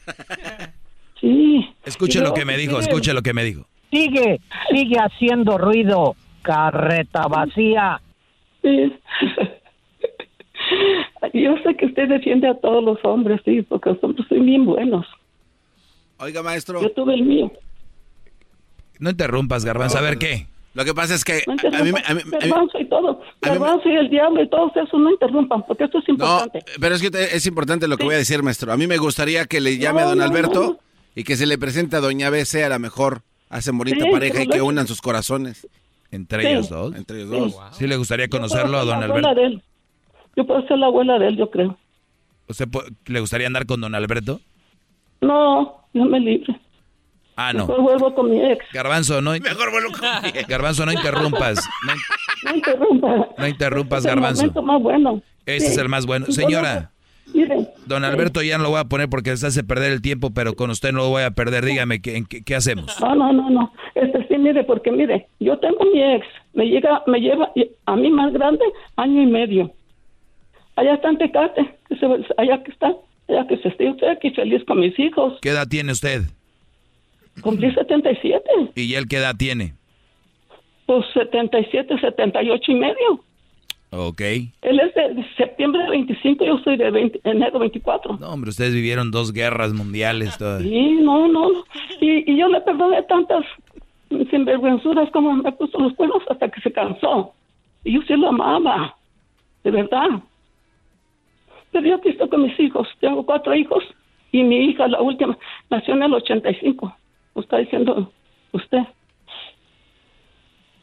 Sí. 1.19 1.65
Escuche 1.85 2.19
lo 2.19 2.34
que 2.34 2.43
me 2.43 2.57
dijo, 2.57 2.77
escuche 2.80 3.13
lo 3.13 3.21
que 3.21 3.31
me 3.34 3.45
dijo. 3.45 3.65
Sigue, 3.89 4.41
sigue 4.69 4.97
haciendo 4.99 5.57
ruido, 5.57 6.17
carreta 6.41 7.27
vacía. 7.30 8.01
Sí. 8.61 8.91
Yo 11.34 11.55
sé 11.63 11.75
que 11.77 11.85
usted 11.85 12.09
defiende 12.09 12.49
a 12.49 12.55
todos 12.55 12.84
los 12.84 12.97
hombres, 13.05 13.39
sí, 13.45 13.61
porque 13.61 13.91
los 13.91 14.03
hombres 14.03 14.27
son 14.27 14.45
bien 14.45 14.65
buenos. 14.65 15.05
Oiga, 16.17 16.43
maestro. 16.43 16.81
Yo 16.81 16.91
tuve 16.91 17.13
el 17.13 17.23
mío. 17.23 17.49
No 18.99 19.09
interrumpas, 19.11 19.63
Garbanzo, 19.63 19.97
a 19.97 20.01
ver 20.01 20.17
qué. 20.17 20.47
Lo 20.73 20.84
que 20.84 20.93
pasa 20.93 21.15
es 21.15 21.23
que 21.23 21.41
No 21.47 21.53
a 21.53 21.84
mí, 21.84 21.89
a 21.89 21.93
mí- 21.93 22.01
a 22.05 22.13
mí- 22.15 22.21
Garbanzo 22.31 22.80
y 22.81 22.85
todo. 22.89 23.21
Garbanzo 23.44 23.90
y 23.90 23.95
el 23.95 24.10
diablo 24.10 24.41
y 24.44 24.49
todos 24.49 24.72
esos 24.76 24.99
no 24.99 25.11
interrumpan, 25.11 25.64
porque 25.65 25.84
esto 25.86 25.99
es 25.99 26.06
No, 26.07 26.14
importante. 26.14 26.65
pero 26.80 26.95
es 26.95 27.02
que 27.02 27.11
te- 27.11 27.36
es 27.36 27.45
importante 27.45 27.88
lo 27.88 27.98
que 27.98 28.03
voy 28.06 28.15
a 28.15 28.18
decir, 28.18 28.41
maestro. 28.44 28.72
A 28.72 28.78
mí 28.78 28.88
me 28.88 28.98
gustaría 28.98 29.45
que 29.45 29.61
le 29.61 29.78
llame 29.78 30.02
a 30.02 30.03
No, 30.03 30.10
don 30.11 30.18
no, 30.20 30.24
Alberto 30.26 30.64
no. 30.64 30.78
y 31.15 31.24
que 31.24 31.36
se 31.36 31.45
le 31.45 31.57
presente 31.57 31.95
a 31.95 31.99
doña 31.99 32.30
BC, 32.30 32.64
a 32.64 32.70
la 32.70 32.80
mejor 32.80 33.22
hacen 33.49 33.78
bonita 33.78 34.06
Sí, 34.06 34.11
pareja 34.11 34.44
y 34.44 34.48
que 34.48 34.57
lo- 34.57 34.65
unan 34.65 34.88
sus 34.88 35.02
corazones. 35.02 35.68
¿Entre 36.11 36.44
Sí. 36.44 36.48
ellos 36.49 36.70
dos? 36.70 36.95
Entre 36.95 37.22
ellos 37.22 37.30
Sí. 37.32 37.40
dos. 37.57 37.78
¿Sí 37.78 37.88
le 37.88 37.98
gustaría 37.98 38.28
conocerlo 38.28 38.78
a 38.78 38.86
don 38.86 39.02
Alberto? 39.02 39.34
de 39.36 39.45
él. 39.45 39.64
Yo 40.36 40.45
puedo 40.45 40.65
ser 40.68 40.78
la 40.80 40.88
abuela 40.88 41.18
de 41.20 41.28
él, 41.28 41.38
yo 41.38 41.49
creo. 41.49 41.78
¿Usted 42.48 42.68
pu- 42.68 42.95
le 43.06 43.20
gustaría 43.20 43.48
andar 43.48 43.65
con 43.65 43.82
don 43.82 43.94
Alberto? 43.95 44.40
No, 45.22 45.86
yo 45.94 46.06
me 46.06 46.20
libre. 46.20 46.60
Ah, 47.36 47.52
Mejor 47.53 47.78
no. 47.78 47.84
vuelvo 47.84 48.14
con 48.14 48.30
mi 48.30 48.40
ex. 48.45 48.64
Garbanzo, 48.74 49.20
no, 49.22 49.32
Mejor 49.32 49.72
vuelvo 49.72 49.91
con 49.91 50.32
Garbanzo, 50.48 50.86
no 50.86 50.91
interrumpas. 50.91 51.68
No, 51.88 51.94
No 52.45 52.56
interrumpa. 52.56 53.28
no 53.38 53.48
interrumpas, 53.48 53.99
Es 53.99 54.06
el 54.06 54.11
Garbanzo. 54.20 54.61
más 54.61 54.82
bueno. 54.82 55.22
Este 55.45 55.68
Sí. 55.68 55.72
es 55.74 55.78
el 55.78 55.90
más 55.90 56.06
bueno. 56.06 56.26
Señora, 56.28 56.90
Miren, 57.34 57.68
don 57.88 58.03
Alberto 58.03 58.41
ya 58.44 58.57
no 58.57 58.65
lo 58.65 58.70
voy 58.72 58.80
a 58.82 58.84
poner 58.86 59.07
porque 59.10 59.36
se 59.38 59.48
hace 59.48 59.64
perder 59.64 59.91
el 59.94 60.02
tiempo, 60.02 60.32
pero 60.32 60.53
con 60.56 60.70
usted 60.70 60.91
no 60.91 60.99
lo 60.99 61.10
voy 61.10 61.24
a 61.24 61.32
perder. 61.32 61.65
Dígame, 61.65 62.02
¿qué, 62.02 62.18
en 62.18 62.26
qué, 62.26 62.44
qué 62.44 62.56
hacemos? 62.56 62.99
No, 62.99 63.15
no, 63.15 63.32
no, 63.34 63.49
no. 63.49 63.74
Este 63.95 64.28
sí, 64.28 64.38
mire, 64.38 64.64
porque 64.65 64.91
mire, 64.91 65.28
yo 65.40 65.57
tengo 65.57 65.80
mi 65.91 66.02
ex, 66.03 66.28
me 66.53 66.65
llega, 66.68 67.02
me 67.07 67.20
lleva 67.20 67.49
a 67.86 67.95
mí 67.95 68.11
más 68.11 68.34
grande 68.34 68.64
año 68.98 69.22
y 69.22 69.26
medio. 69.26 69.72
Allá 70.76 70.95
está 70.95 71.10
en 71.10 71.18
Tecate, 71.18 71.76
allá 72.38 72.64
que 72.64 72.72
está, 72.72 72.94
allá 73.30 73.48
que 73.48 73.57
se 73.57 73.70
estoy 73.70 73.88
estoy 73.88 74.10
aquí 74.10 74.30
feliz 74.32 74.64
con 74.65 74.80
mis 74.80 74.98
hijos. 74.99 75.38
¿Qué 75.41 75.49
edad 75.49 75.68
tiene 75.68 75.91
usted? 75.94 76.24
Cumplí 77.41 77.74
77, 77.74 78.44
¿Y 78.76 78.94
él 78.95 79.07
qué 79.07 79.18
edad 79.18 79.36
tiene? 79.36 79.74
Pues 80.85 81.05
77, 81.14 81.99
78 81.99 82.72
y 82.72 82.76
medio. 82.76 83.23
Ok. 83.91 84.22
Él 84.22 84.80
es 84.80 84.95
de 84.95 85.26
septiembre 85.38 85.88
25, 85.89 86.43
yo 86.43 86.57
soy 86.60 86.77
de 86.77 86.89
20 86.89 87.22
enero 87.26 87.60
24. 87.60 88.18
No, 88.18 88.30
hombre, 88.30 88.49
ustedes 88.49 88.73
vivieron 88.73 89.11
dos 89.11 89.31
guerras 89.31 89.73
mundiales. 89.73 90.38
todas. 90.38 90.64
Sí, 90.64 90.97
no, 91.01 91.27
no, 91.27 91.51
no. 91.51 91.64
Y, 92.01 92.31
y 92.31 92.38
yo 92.38 92.47
le 92.47 92.60
perdoné 92.61 93.03
tantas 93.03 93.45
sinvergüenzuras 94.31 95.10
como 95.11 95.34
me 95.34 95.51
puso 95.51 95.80
los 95.80 95.93
cuernos 95.93 96.23
hasta 96.30 96.49
que 96.49 96.61
se 96.61 96.72
cansó. 96.72 97.34
Y 97.84 97.93
yo 97.93 98.01
sí 98.07 98.15
lo 98.15 98.30
amaba, 98.30 98.95
de 99.64 99.72
verdad. 99.72 100.10
Pero 101.72 101.88
yo 101.88 101.95
aquí 101.95 102.10
estoy 102.10 102.30
con 102.30 102.43
mis 102.43 102.60
hijos. 102.60 102.88
Tengo 102.99 103.26
cuatro 103.26 103.53
hijos 103.53 103.84
y 104.31 104.43
mi 104.43 104.57
hija, 104.65 104.88
la 104.88 105.01
última, 105.01 105.38
nació 105.69 105.93
en 105.93 106.03
el 106.03 106.14
85. 106.14 106.95
Lo 107.35 107.41
está 107.41 107.57
diciendo 107.57 108.11
usted. 108.51 108.84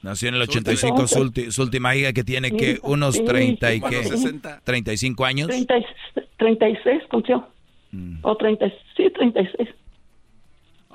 Nació 0.02 0.30
en 0.30 0.36
el 0.36 0.42
85, 0.42 1.06
su, 1.06 1.18
ulti- 1.18 1.50
su 1.50 1.62
última 1.62 1.94
hija 1.94 2.12
que 2.14 2.24
tiene 2.24 2.50
que 2.56 2.78
unos 2.82 3.16
sí, 3.16 3.24
30 3.24 3.74
y 3.74 3.80
qué? 3.82 4.04
60. 4.04 4.60
35 4.64 5.24
años. 5.26 5.48
30 5.48 5.76
y- 5.78 5.84
36 6.38 7.02
cumplió. 7.10 7.46
O 8.22 8.36
30, 8.36 8.66
sí, 8.96 9.10
36. 9.14 9.68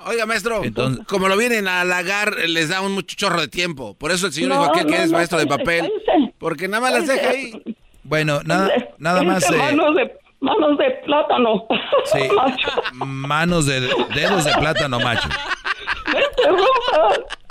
Oiga, 0.06 0.26
maestro, 0.26 0.62
como 1.08 1.28
lo 1.28 1.36
vienen 1.36 1.68
a 1.68 1.80
halagar, 1.82 2.34
les 2.48 2.68
da 2.68 2.80
un 2.80 2.92
mucho 2.92 3.16
chorro 3.16 3.40
de 3.40 3.48
tiempo. 3.48 3.94
Por 3.94 4.10
eso 4.12 4.26
el 4.26 4.32
señor 4.32 4.50
No, 4.50 4.60
dijo 4.60 4.70
aquel 4.74 4.86
que 4.86 4.98
no, 4.98 5.04
es 5.04 5.10
no, 5.10 5.16
maestro 5.18 5.38
de 5.38 5.46
papel. 5.46 5.90
cállese. 6.06 6.34
Porque 6.38 6.68
nada 6.68 6.82
más 6.82 6.92
las 6.92 7.06
deja 7.06 7.30
ahí. 7.30 7.76
Bueno, 8.02 8.40
nada, 8.44 8.70
nada 8.98 9.22
más. 9.22 9.50
Eh, 9.50 9.56
Manos 9.56 9.96
de, 9.96 10.12
manos 10.40 10.78
de 10.78 10.90
plátano. 11.04 11.66
sí, 12.04 12.18
Macho. 12.36 12.68
manos 12.92 13.66
de 13.66 13.80
dedos 14.14 14.44
de 14.44 14.52
plátano 14.52 15.00
macho. 15.00 15.28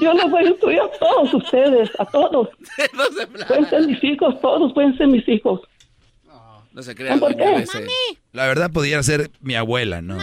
Yo 0.00 0.12
les 0.14 0.30
voy 0.30 0.76
a 0.78 0.88
todos 0.98 1.34
ustedes, 1.34 1.90
a 1.98 2.04
todos. 2.06 2.48
Pueden 3.48 3.68
ser 3.68 3.86
mis 3.86 4.02
hijos, 4.04 4.40
todos 4.40 4.72
pueden 4.72 4.96
ser 4.96 5.08
mis 5.08 5.26
hijos. 5.28 5.60
No 6.72 6.82
se 6.82 6.94
crea, 6.94 7.16
¿Por 7.16 7.34
qué? 7.34 7.42
BC. 7.44 7.88
La 8.32 8.46
verdad 8.46 8.70
podría 8.72 9.02
ser 9.02 9.30
mi 9.40 9.56
abuela, 9.56 10.00
¿no? 10.02 10.16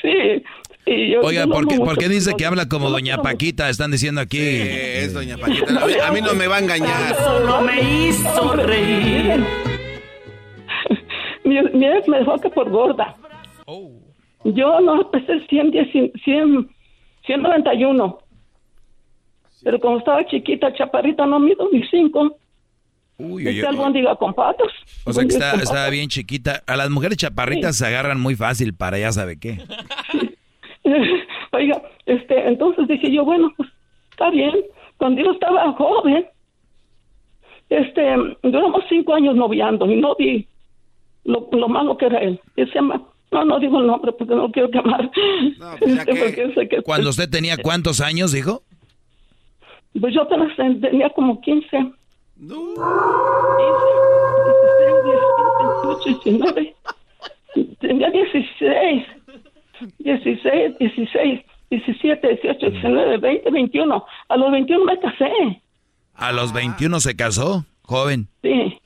Sí. 0.00 0.42
y 0.86 1.12
yo- 1.12 1.20
Oiga, 1.20 1.44
yo 1.44 1.50
¿por 1.50 1.66
qué, 1.68 1.74
mucho. 1.76 1.84
por 1.84 1.98
qué 1.98 2.08
dice 2.08 2.32
que 2.38 2.46
habla 2.46 2.66
como 2.68 2.88
doña. 2.88 3.18
Paquita? 3.20 3.68
Están 3.68 3.90
diciendo 3.90 4.20
aquí. 4.22 4.38
es 4.40 5.12
doña 5.12 5.36
Paquita. 5.36 5.82
A 5.82 5.86
mí, 5.86 5.92
a 6.02 6.12
mí 6.12 6.20
no 6.22 6.32
me 6.34 6.46
va 6.46 6.56
a 6.56 6.60
engañar. 6.60 7.14
Solo 7.16 7.60
me 7.60 7.80
hizo 7.82 8.52
reír. 8.54 9.44
Mi, 11.44 11.60
mi 11.62 11.86
ex 11.86 12.06
me 12.08 12.18
dejó 12.18 12.38
que 12.38 12.48
por 12.50 12.68
gorda. 12.70 13.16
Yo 14.54 14.80
no 14.80 15.10
pesé 15.10 15.40
100, 15.48 15.72
100, 15.72 16.12
100, 16.24 16.68
191. 17.26 18.18
Pero 19.62 19.80
como 19.80 19.98
estaba 19.98 20.24
chiquita, 20.26 20.72
chaparrita, 20.72 21.26
no 21.26 21.40
mido 21.40 21.68
ni 21.72 21.82
5. 21.82 22.36
Uy, 23.18 23.48
Este 23.48 23.60
uy, 23.60 23.66
albóndiga 23.66 24.14
con 24.16 24.32
patas. 24.32 24.68
O 25.04 25.12
sea 25.12 25.24
que 25.24 25.30
está, 25.30 25.54
estaba 25.54 25.90
bien 25.90 26.08
chiquita. 26.08 26.62
A 26.66 26.76
las 26.76 26.88
mujeres 26.88 27.16
chaparritas 27.18 27.76
se 27.76 27.86
agarran 27.86 28.20
muy 28.20 28.36
fácil 28.36 28.74
para 28.74 28.98
ya 28.98 29.10
sabe 29.10 29.38
qué. 29.38 29.58
Oiga, 31.52 31.82
este, 32.06 32.48
entonces 32.48 32.86
dije 32.86 33.10
yo, 33.12 33.24
bueno, 33.24 33.52
pues 33.56 33.68
está 34.10 34.30
bien. 34.30 34.54
Cuando 34.96 35.22
yo 35.22 35.32
estaba 35.32 35.72
joven, 35.72 36.26
este, 37.68 38.14
duramos 38.42 38.84
cinco 38.88 39.14
años 39.14 39.34
noviando 39.34 39.90
y 39.90 39.96
no 39.96 40.14
vi 40.14 40.46
lo, 41.24 41.48
lo 41.52 41.68
malo 41.68 41.96
que 41.96 42.06
era 42.06 42.18
él. 42.18 42.40
Él 42.56 42.68
se 42.68 42.74
llama, 42.76 43.02
no, 43.30 43.44
no 43.44 43.58
digo 43.60 43.80
el 43.80 43.86
nombre 43.86 44.12
porque 44.12 44.34
no 44.34 44.42
lo 44.42 44.50
quiero 44.52 44.70
quemar. 44.70 45.10
Este, 45.80 46.06
porque 46.06 46.52
sé 46.54 46.68
que- 46.68 46.82
Cuando 46.82 47.10
usted 47.10 47.28
tenía 47.28 47.56
cuántos 47.56 48.00
años, 48.00 48.32
dijo? 48.32 48.62
Pues 50.00 50.14
yo 50.14 50.26
tenía 50.26 51.10
como 51.10 51.40
15. 51.40 51.92
No. 52.36 52.58
16, 55.94 56.24
19. 56.24 56.74
Tenía 57.80 58.10
16. 58.10 59.06
16, 59.98 60.78
16, 60.78 61.40
17, 61.70 62.28
18, 62.42 62.70
19, 62.70 63.18
20, 63.18 63.50
21. 63.50 64.04
A 64.28 64.36
los 64.36 64.50
21 64.52 64.84
me 64.84 64.98
casé. 65.00 65.30
A 66.14 66.32
los 66.32 66.52
21 66.52 67.00
se 67.00 67.14
casó, 67.16 67.64
joven. 67.82 68.28
Sí. 68.42 68.78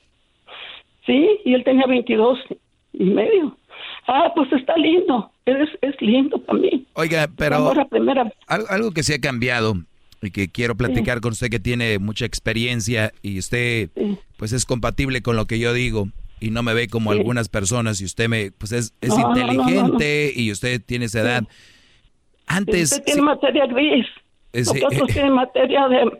Sí, 1.06 1.40
y 1.44 1.54
él 1.54 1.64
tenía 1.64 1.86
22 1.86 2.38
y 2.92 3.04
medio. 3.04 3.56
Ah, 4.06 4.32
pues 4.34 4.52
está 4.52 4.76
lindo. 4.76 5.30
Es, 5.46 5.68
es 5.80 5.94
lindo 6.00 6.38
para 6.44 6.58
mí. 6.58 6.86
Oiga, 6.94 7.28
pero 7.36 7.72
primera. 7.90 8.32
al- 8.46 8.66
algo 8.68 8.90
que 8.92 9.02
se 9.02 9.14
ha 9.14 9.18
cambiado 9.20 9.74
y 10.20 10.30
que 10.30 10.48
quiero 10.48 10.76
platicar 10.76 11.20
con 11.20 11.32
usted 11.32 11.50
que 11.50 11.58
tiene 11.60 11.98
mucha 11.98 12.24
experiencia 12.24 13.12
y 13.22 13.38
usted 13.38 13.90
pues 14.36 14.52
es 14.52 14.64
compatible 14.64 15.20
con 15.22 15.34
lo 15.36 15.46
que 15.46 15.58
yo 15.58 15.72
digo 15.72 16.08
y 16.40 16.50
no 16.50 16.62
me 16.62 16.74
ve 16.74 16.86
como 16.88 17.12
Sí. 17.12 17.18
algunas 17.18 17.48
personas 17.48 18.00
y 18.00 18.04
usted 18.04 18.28
me 18.28 18.50
pues 18.52 18.70
es, 18.72 18.94
es 19.00 19.08
No, 19.10 19.16
no, 19.18 19.28
no, 19.28 19.34
no, 19.34 19.34
no. 19.34 19.52
inteligente 19.52 20.32
y 20.34 20.52
usted 20.52 20.80
tiene 20.84 21.06
esa 21.06 21.20
edad. 21.20 21.44
Antes 22.46 22.92
Usted 22.92 23.04
tiene 23.04 23.22
materia 23.22 23.66
gris. 23.66 24.06
Eh, 24.52 24.60
Nosotros 24.60 25.08
eh, 25.08 25.12
tienen 25.12 25.32
materia 25.32 25.88
de, 25.88 26.10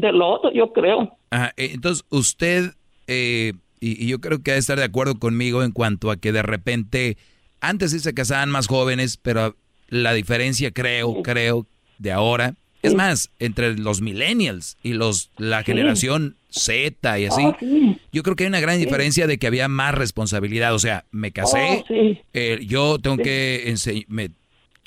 de 0.00 0.12
lodo, 0.12 0.52
yo 0.52 0.72
creo. 0.72 1.16
Ajá, 1.30 1.52
eh, 1.56 1.70
entonces, 1.74 2.04
usted, 2.10 2.72
eh, 3.06 3.54
y, 3.80 4.02
y 4.04 4.08
yo 4.08 4.20
creo 4.20 4.42
que 4.42 4.50
ha 4.50 4.54
de 4.54 4.60
estar 4.60 4.78
de 4.78 4.84
acuerdo 4.84 5.18
conmigo 5.18 5.62
en 5.62 5.72
cuanto 5.72 6.10
a 6.10 6.16
que 6.16 6.32
de 6.32 6.42
repente, 6.42 7.16
antes 7.60 7.90
sí 7.92 8.00
se 8.00 8.14
casaban 8.14 8.50
más 8.50 8.66
jóvenes, 8.66 9.16
pero 9.16 9.56
la 9.88 10.12
diferencia 10.14 10.70
creo, 10.70 11.22
creo, 11.22 11.66
de 11.98 12.12
ahora, 12.12 12.54
es 12.82 12.94
más, 12.94 13.30
entre 13.40 13.76
los 13.76 14.00
millennials 14.00 14.76
y 14.82 14.92
los 14.92 15.30
la 15.36 15.64
generación 15.64 16.36
Z 16.50 17.18
y 17.18 17.24
así, 17.26 17.42
Ah, 17.44 17.56
sí. 17.58 17.96
yo 18.12 18.22
creo 18.22 18.36
que 18.36 18.44
hay 18.44 18.48
una 18.48 18.60
gran 18.60 18.78
diferencia 18.78 19.26
de 19.26 19.36
que 19.38 19.46
había 19.48 19.66
más 19.68 19.94
responsabilidad. 19.94 20.74
O 20.74 20.78
sea, 20.78 21.04
me 21.10 21.32
casé, 21.32 21.82
Oh, 21.82 21.84
sí. 21.88 22.18
eh, 22.32 22.60
yo 22.64 22.98
tengo 23.00 23.16
que 23.18 23.74
me- 24.06 24.30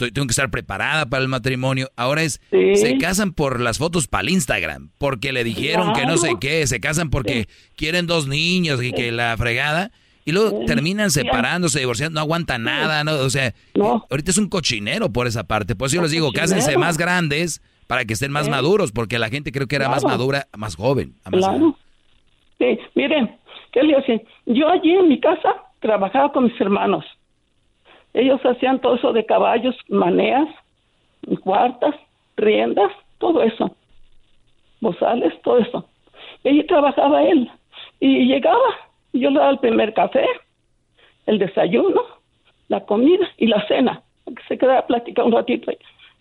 estoy- 0.06 0.12
tengo 0.12 0.28
que 0.28 0.32
estar 0.32 0.50
preparada 0.50 1.06
para 1.06 1.22
el 1.24 1.30
matrimonio. 1.30 1.90
Ahora 1.96 2.24
es, 2.24 2.42
Sí. 2.52 2.76
se 2.76 2.98
casan 2.98 3.34
por 3.34 3.60
las 3.60 3.78
fotos 3.78 4.08
para 4.08 4.24
el 4.24 4.30
Instagram, 4.30 4.90
porque 4.98 5.32
le 5.32 5.44
dijeron 5.44 5.94
que 5.94 6.06
no 6.06 6.18
sé 6.18 6.36
qué, 6.40 6.66
se 6.68 6.80
casan 6.80 7.10
porque 7.10 7.48
quieren 7.76 8.08
dos 8.08 8.28
niños 8.28 8.82
y 8.84 8.92
que 8.94 9.12
la 9.12 9.36
fregada. 9.38 9.92
Y 10.24 10.34
luego 10.34 10.66
terminan 10.66 11.10
separándose, 11.10 11.80
divorciando, 11.80 12.16
no 12.16 12.22
aguantan 12.22 12.64
nada, 12.64 13.04
¿no? 13.04 13.14
O 13.14 13.30
sea, 13.32 13.54
ahorita 14.10 14.30
es 14.32 14.38
un 14.38 14.50
cochinero 14.50 15.12
por 15.12 15.26
esa 15.26 15.44
parte. 15.46 15.76
Por 15.76 15.88
eso 15.88 15.96
yo 15.96 16.02
les 16.04 16.12
digo, 16.12 16.32
cásense 16.32 16.78
más 16.78 16.98
grandes 16.98 17.62
para 17.88 18.06
que 18.06 18.14
estén 18.14 18.32
más 18.32 18.46
Sí. 18.46 18.52
maduros, 18.52 18.92
porque 18.92 19.18
la 19.20 19.30
gente 19.30 19.52
creo 19.52 19.68
que 19.68 19.76
era 19.76 19.90
más 19.90 20.04
madura, 20.04 20.48
más 20.56 20.76
joven. 20.76 21.16
a 21.26 21.32
más. 21.32 21.40
Claro. 21.40 21.76
Sí, 22.60 22.78
miren, 22.94 23.36
¿qué 23.72 23.82
le 23.82 23.96
hacen? 23.96 24.22
Yo 24.46 24.70
allí 24.70 24.92
en 24.92 25.08
mi 25.10 25.20
casa 25.20 25.56
trabajaba 25.80 26.32
con 26.32 26.44
mis 26.46 26.62
hermanos. 26.62 27.04
Ellos 28.14 28.42
hacían 28.44 28.80
todo 28.82 28.96
eso 28.96 29.14
de 29.14 29.26
caballos, 29.26 29.76
maneas, 29.90 30.48
cuartas, 31.44 31.96
riendas, 32.38 32.92
todo 33.20 33.42
eso. 33.44 33.76
Bozales, 34.80 35.34
todo 35.44 35.60
eso. 35.60 35.88
Y 36.44 36.50
allí 36.50 36.64
trabajaba 36.68 37.24
él. 37.24 37.50
Y 38.00 38.26
llegaba, 38.26 38.58
y 39.14 39.20
yo 39.22 39.30
le 39.30 39.40
daba 39.40 39.52
el 39.52 39.60
primer 39.60 39.94
café, 39.94 40.26
el 41.28 41.38
desayuno, 41.40 42.02
la 42.68 42.84
comida 42.86 43.28
y 43.38 43.48
la 43.48 43.66
cena. 43.68 44.02
Se 44.48 44.58
quedaba 44.58 44.80
a 44.80 44.88
platicar 44.88 45.26
un 45.26 45.32
ratito 45.34 45.72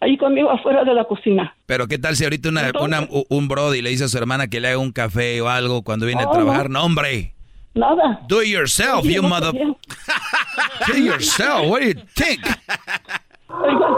ahí, 0.01 0.17
conmigo 0.17 0.51
afuera 0.51 0.85
de 0.85 0.95
la 0.95 1.05
cocina. 1.05 1.55
Pero 1.67 1.87
qué 1.89 1.99
tal 1.99 2.17
si 2.17 2.25
ahorita 2.25 2.49
una, 2.51 2.71
una- 2.81 3.09
un 3.29 3.49
brody 3.49 3.83
le 3.83 3.91
dice 3.91 4.05
a 4.05 4.09
su 4.09 4.19
hermana 4.19 4.49
que 4.49 4.61
le 4.61 4.69
haga 4.69 4.79
un 4.79 4.93
café 4.93 5.41
o 5.41 5.49
algo 5.49 5.83
cuando 5.83 6.07
viene 6.07 6.23
a 6.23 6.31
trabajar? 6.31 6.69
no. 6.71 6.81
No, 6.81 6.85
hombre. 6.85 7.33
Nada. 7.75 8.21
Do 8.27 8.41
it 8.41 8.49
yourself, 8.49 9.05
Oye, 9.05 9.15
you 9.15 9.23
no 9.23 9.29
mother... 9.29 9.53
Do 10.87 10.93
it 10.93 11.05
yourself, 11.05 11.69
what 11.69 11.81
do 11.81 11.89
you 11.89 11.95
think? 12.17 12.41
Oiga, 13.49 13.89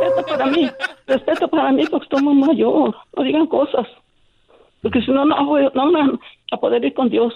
respeto 0.00 0.26
para 0.26 0.46
mí, 0.46 0.70
respeto 1.06 1.48
para 1.48 1.72
mí 1.72 1.86
porque 1.86 2.04
estoy 2.04 2.22
muy 2.22 2.34
mayor. 2.34 2.94
No 3.16 3.22
digan 3.22 3.46
cosas. 3.46 3.86
Porque 4.82 5.02
si 5.02 5.10
no, 5.10 5.24
no 5.24 5.44
voy 5.44 5.68
no 5.74 5.92
van 5.92 6.18
a 6.52 6.56
poder 6.56 6.84
ir 6.84 6.94
con 6.94 7.08
Dios. 7.08 7.34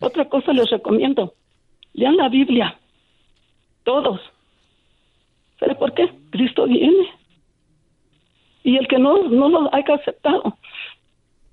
Otra 0.00 0.26
cosa 0.28 0.52
les 0.52 0.68
recomiendo. 0.70 1.34
Lean 1.94 2.16
la 2.16 2.28
Biblia. 2.28 2.78
Todos. 3.84 4.20
¿Sabe 5.58 5.74
por 5.74 5.94
qué? 5.94 6.10
Cristo 6.30 6.66
viene. 6.66 7.08
Y 8.64 8.76
el 8.76 8.88
que 8.88 8.98
no, 8.98 9.28
no 9.28 9.48
lo 9.48 9.74
haya 9.74 9.94
aceptado, 9.94 10.58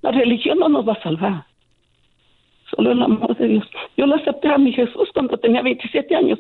la 0.02 0.12
religión 0.12 0.60
no 0.60 0.68
nos 0.68 0.88
va 0.88 0.94
a 0.94 1.04
salvar. 1.04 1.46
Solo 2.76 2.92
el 2.92 3.02
amor 3.02 3.36
de 3.38 3.48
Dios. 3.48 3.66
Yo 3.98 4.06
lo 4.06 4.16
acepté 4.16 4.50
a 4.50 4.58
mi 4.58 4.74
Jesús 4.74 5.10
cuando 5.14 5.38
tenía 5.38 5.62
27 5.62 6.16
años. 6.16 6.40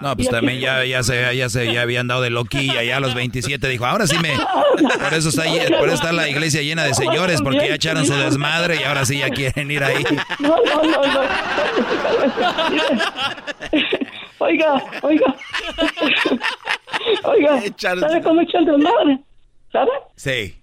No, 0.00 0.16
pues 0.16 0.30
también 0.30 0.58
ya, 0.58 0.84
ya 0.86 1.02
se, 1.02 1.36
ya 1.36 1.50
se, 1.50 1.70
ya 1.70 1.82
habían 1.82 2.06
dado 2.06 2.22
de 2.22 2.30
loquilla, 2.30 2.82
ya 2.82 2.96
a 2.96 3.00
los 3.00 3.14
27 3.14 3.68
dijo, 3.68 3.84
ahora 3.84 4.06
sí 4.06 4.16
me, 4.22 4.30
por 5.02 5.12
eso 5.12 5.28
está, 5.28 5.44
por 5.78 5.88
eso 5.88 5.94
está 5.94 6.12
la 6.12 6.30
iglesia 6.30 6.62
llena 6.62 6.84
de 6.84 6.94
señores, 6.94 7.42
porque 7.42 7.68
ya 7.68 7.74
echaron 7.74 8.06
su 8.06 8.14
desmadre 8.14 8.76
y 8.80 8.84
ahora 8.84 9.04
sí 9.04 9.18
ya 9.18 9.28
quieren 9.28 9.70
ir 9.70 9.84
ahí. 9.84 10.02
No, 10.38 10.56
no, 10.64 10.82
no, 10.82 11.02
no. 11.02 11.20
Oiga, 14.38 14.82
oiga. 15.02 15.36
Oiga, 17.24 17.62
¿sabe 17.76 18.22
cómo 18.22 18.40
echar 18.40 18.64
desmadre? 18.64 19.18
¿Sabe? 19.72 19.90
Sí. 20.16 20.56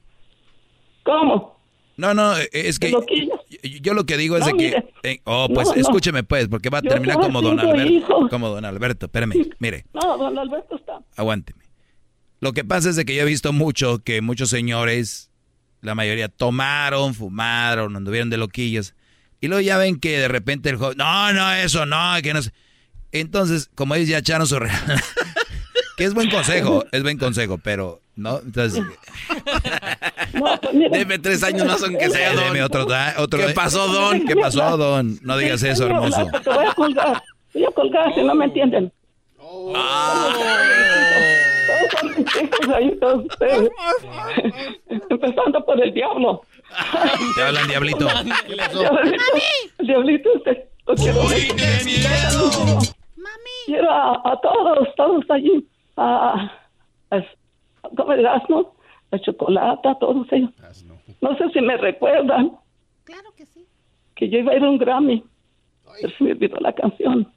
¿Cómo? 1.03 1.52
No, 2.03 2.13
no, 2.13 2.35
es 2.51 2.79
que 2.79 2.91
yo, 2.91 3.05
yo 3.81 3.93
lo 3.93 4.05
que 4.05 4.17
digo 4.17 4.35
es 4.35 4.41
No, 4.41 4.47
de 4.47 4.57
que, 4.57 4.83
eh, 5.03 5.21
oh, 5.23 5.47
pues 5.47 5.69
No, 5.69 5.75
no. 5.75 5.79
escúcheme 5.79 6.23
pues, 6.23 6.49
porque 6.49 6.69
va 6.69 6.79
a 6.79 6.81
Yo 6.81 6.89
terminar 6.89 7.17
como 7.17 7.41
don 7.41 7.57
Alberto, 7.57 8.27
como 8.29 8.49
don 8.49 8.65
Alberto, 8.65 9.05
espérame, 9.05 9.35
mire. 9.59 9.85
No, 9.93 10.17
don 10.17 10.37
Alberto 10.37 10.75
está. 10.75 10.99
Aguánteme. 11.15 11.63
Lo 12.41 12.51
que 12.51 12.65
pasa 12.65 12.89
es 12.89 12.97
de 12.97 13.05
que 13.05 13.15
yo 13.15 13.21
he 13.21 13.25
visto 13.25 13.53
mucho 13.53 13.99
que 13.99 14.19
muchos 14.19 14.49
señores, 14.49 15.31
la 15.79 15.95
mayoría 15.95 16.27
tomaron, 16.27 17.13
fumaron, 17.13 17.95
anduvieron 17.95 18.29
de 18.29 18.35
loquillos. 18.35 18.95
Y 19.39 19.47
luego 19.47 19.61
ya 19.61 19.77
ven 19.77 19.97
que 19.97 20.19
de 20.19 20.27
repente 20.27 20.71
el 20.71 20.75
joven, 20.75 20.97
no, 20.97 21.31
no, 21.31 21.53
eso 21.53 21.85
no, 21.85 22.15
que 22.21 22.33
no 22.33 22.41
sé. 22.41 22.51
Entonces, 23.13 23.69
como 23.75 23.95
ellos 23.95 24.09
ya 24.09 24.17
echaron 24.17 24.45
su... 24.45 24.59
que 25.97 26.03
es 26.03 26.13
buen 26.13 26.29
consejo, 26.29 26.83
es 26.91 27.01
buen 27.01 27.17
consejo, 27.17 27.59
pero, 27.59 28.01
¿no? 28.17 28.39
Entonces... 28.39 28.83
Deme 30.91 31.19
tres 31.19 31.43
años 31.43 31.65
más 31.65 31.83
aunque 31.83 32.09
sea, 32.09 32.33
don. 32.33 32.43
Deme 32.45 32.63
otro, 32.63 32.87
otro 33.17 33.39
¿Qué 33.39 33.53
pasó, 33.53 33.87
don? 33.87 34.25
¿Qué 34.25 34.35
pasó, 34.35 34.77
don? 34.77 35.19
No 35.21 35.37
digas 35.37 35.61
eso, 35.63 35.85
hermoso. 35.85 36.27
Te 36.43 36.49
voy 36.49 36.65
a 36.65 36.73
colgar. 36.73 37.23
Voy 37.53 37.65
a 37.65 37.71
colgar 37.71 38.13
si 38.13 38.23
no 38.23 38.35
me 38.35 38.45
entienden. 38.45 38.91
Todos 39.37 39.77
son 41.99 42.09
mis 42.09 42.35
hijos 42.35 42.69
ahí, 42.75 42.97
todos 42.99 43.25
ustedes. 43.25 43.69
Empezando 45.09 45.65
por 45.65 45.81
el 45.81 45.93
diablo. 45.93 46.41
Te 47.35 47.43
hablan, 47.43 47.67
diablito. 47.67 48.07
Diablito, 48.07 48.99
el 49.79 49.87
diablito 49.87 50.29
este. 50.37 50.69
lo 50.87 50.95
quiero 50.95 51.23
mucho. 51.23 51.55
Quiero 53.65 53.89
a, 53.89 54.21
a 54.25 54.39
todos, 54.41 54.87
todos 54.95 55.23
allí. 55.29 55.65
A, 55.95 56.51
a, 57.11 57.23
¿Cómo 57.95 58.13
dirás, 58.15 58.41
no? 58.49 58.72
A 59.13 59.19
chocolate, 59.19 59.87
a 59.89 59.95
todos 59.99 60.25
ellos. 60.31 60.49
No 61.21 61.37
sé 61.37 61.43
si 61.53 61.61
me 61.61 61.77
recuerdan. 61.77 62.51
Claro 63.03 63.31
que 63.37 63.45
sí. 63.45 63.63
Que 64.15 64.27
yo 64.29 64.39
iba 64.39 64.51
a 64.53 64.55
ir 64.55 64.63
a 64.63 64.69
un 64.69 64.77
Grammy. 64.79 65.23
Pero 66.01 66.13
se 66.17 66.23
me 66.23 66.31
olvidó 66.31 66.57
la 66.59 66.73
canción. 66.73 67.31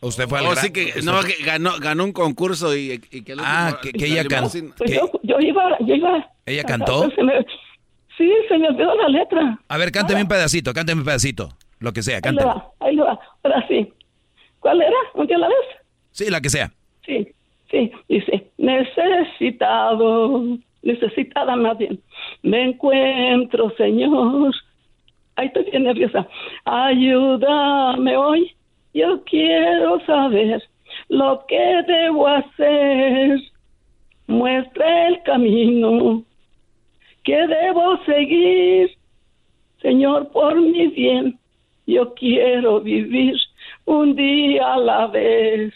Usted 0.00 0.28
fue 0.28 0.38
al 0.40 0.46
Oh, 0.46 0.54
sí 0.56 0.70
que, 0.70 0.92
no, 1.02 1.20
que 1.22 1.42
ganó, 1.44 1.72
ganó 1.80 2.04
un 2.04 2.12
concurso 2.12 2.76
y, 2.76 3.00
y 3.10 3.22
que 3.22 3.34
Ah, 3.38 3.70
último- 3.72 3.80
que, 3.80 3.92
que 3.98 4.04
ella 4.06 4.22
la 4.24 4.28
cantó. 4.28 4.50
Pues 4.76 4.90
yo, 4.92 5.10
yo 5.22 5.40
iba, 5.40 5.76
yo 5.80 5.94
iba. 5.94 6.30
¿Ella 6.46 6.64
cantó? 6.64 7.10
se 7.10 7.22
me- 7.22 7.44
sí, 8.16 8.30
se 8.48 8.58
me 8.58 8.68
olvidó 8.68 8.94
la 8.94 9.08
letra. 9.08 9.58
A 9.68 9.76
ver, 9.78 9.90
cántame 9.90 10.22
un 10.22 10.28
pedacito, 10.28 10.72
cántame 10.74 11.00
un 11.00 11.04
pedacito. 11.06 11.48
Lo 11.80 11.92
que 11.92 12.02
sea, 12.02 12.16
Ahí 12.16 12.20
le 12.20 12.22
cántame. 12.22 12.46
va, 12.52 12.70
ahí 12.80 12.94
le 12.96 13.02
va. 13.02 13.18
Ahora 13.42 13.66
sí. 13.68 13.92
¿Cuál 14.60 14.82
era? 14.82 14.96
¿Un 15.14 15.26
día 15.26 15.36
a 15.36 15.40
la 15.40 15.48
vez? 15.48 15.56
Sí, 16.10 16.28
la 16.30 16.40
que 16.40 16.50
sea. 16.50 16.70
Sí, 17.06 17.26
sí. 17.70 17.92
Dice, 18.08 18.50
necesitado, 18.58 20.44
necesitada 20.82 21.56
más 21.56 21.78
bien. 21.78 22.00
Me 22.42 22.64
encuentro, 22.64 23.70
Señor. 23.76 24.54
Ahí 25.36 25.46
estoy 25.46 25.64
bien 25.70 25.84
nerviosa. 25.84 26.26
Ayúdame 26.64 28.16
hoy. 28.16 28.52
Yo 28.94 29.22
quiero 29.24 30.00
saber 30.06 30.62
lo 31.08 31.44
que 31.46 31.82
debo 31.86 32.26
hacer. 32.26 33.40
Muestra 34.26 35.08
el 35.08 35.22
camino 35.22 36.24
que 37.28 37.46
debo 37.46 37.98
seguir. 38.04 38.90
Señor, 39.82 40.30
por 40.32 40.58
mi 40.58 40.88
bien, 40.88 41.38
yo 41.86 42.14
quiero 42.14 42.80
vivir 42.80 43.36
un 43.84 44.16
día 44.16 44.74
a 44.74 44.78
la 44.78 45.06
vez. 45.08 45.72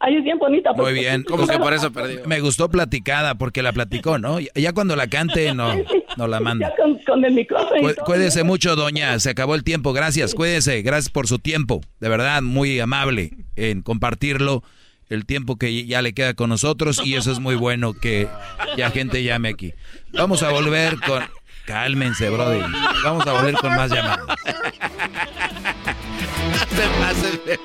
Ay, 0.00 0.16
es 0.16 0.24
bien 0.24 0.38
bonita. 0.38 0.72
Muy 0.74 0.92
bien. 0.92 1.24
¿Cómo 1.24 1.46
que 1.46 1.58
por 1.58 1.72
eso 1.72 1.90
perdió? 1.92 2.20
Me 2.26 2.40
gustó 2.40 2.68
platicada 2.68 3.34
porque 3.34 3.62
la 3.62 3.72
platicó, 3.72 4.18
¿no? 4.18 4.38
Ya 4.40 4.72
cuando 4.72 4.94
la 4.94 5.08
cante, 5.08 5.52
no, 5.54 5.72
no 6.16 6.28
la 6.28 6.38
manda. 6.38 6.68
Ya 6.68 6.76
con, 6.76 6.98
con 7.04 7.24
el 7.24 7.32
micrófono. 7.34 7.80
Cu-. 7.80 8.04
Cuídese 8.04 8.44
mucho, 8.44 8.76
doña. 8.76 9.18
Se 9.18 9.30
acabó 9.30 9.56
el 9.56 9.64
tiempo. 9.64 9.92
Gracias, 9.92 10.34
cuídese. 10.34 10.82
Gracias 10.82 11.10
por 11.10 11.26
su 11.26 11.40
tiempo. 11.40 11.80
De 11.98 12.08
verdad, 12.08 12.42
muy 12.42 12.78
amable 12.78 13.32
en 13.56 13.82
compartirlo. 13.82 14.62
El 15.08 15.24
tiempo 15.24 15.56
que 15.56 15.86
ya 15.86 16.02
le 16.02 16.12
queda 16.12 16.34
con 16.34 16.50
nosotros 16.50 17.00
y 17.02 17.14
eso 17.14 17.32
es 17.32 17.40
muy 17.40 17.54
bueno 17.54 17.94
que 17.94 18.28
ya 18.76 18.90
gente 18.90 19.22
llame 19.22 19.48
aquí. 19.48 19.72
Vamos 20.12 20.42
a 20.42 20.50
volver 20.50 20.96
con... 21.00 21.24
Cálmense, 21.64 22.30
Brody. 22.30 22.60
Vamos 23.04 23.26
a 23.26 23.32
volver 23.32 23.54
con 23.54 23.74
más 23.74 23.90
llamadas. 23.90 24.26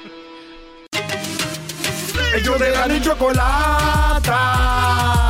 Ellos 2.35 2.57
de 2.57 2.71
la 2.71 2.87
ni 2.87 2.99
chocolata. 2.99 4.39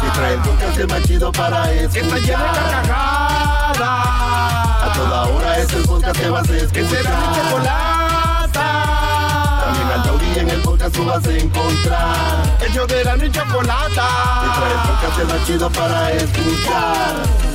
Que 0.02 0.10
trae 0.18 0.34
el 0.36 0.40
podcast 0.40 0.90
más 0.90 1.04
chido 1.04 1.32
para 1.34 1.72
escuchar. 1.74 1.92
Que 1.92 2.00
está 2.00 2.18
llena 2.20 2.44
de 2.54 2.60
carcajadas. 2.72 3.80
A 3.80 4.94
toda 4.96 5.24
hora 5.24 5.58
es 5.60 5.74
el 5.74 5.84
podcast 5.84 6.20
que 6.20 6.30
vas 6.30 6.50
a 6.50 6.56
escuchar. 6.56 7.04
Mi 7.04 7.36
chocolata. 7.36 8.68
También 9.66 9.88
al 9.92 10.04
taurí 10.04 10.40
en 10.40 10.50
el 10.50 10.62
podcast 10.62 10.96
tú 10.96 11.06
vas 11.06 11.28
a 11.28 11.32
encontrar. 11.34 12.58
Ellos 12.70 12.88
de 12.88 13.04
la 13.04 13.18
ni 13.18 13.30
chocolata. 13.32 14.08
Que 14.42 14.50
trae 14.60 14.72
el 14.72 14.80
podcast 14.88 15.34
más 15.34 15.46
chido 15.46 15.70
para 15.72 16.12
escuchar. 16.12 17.53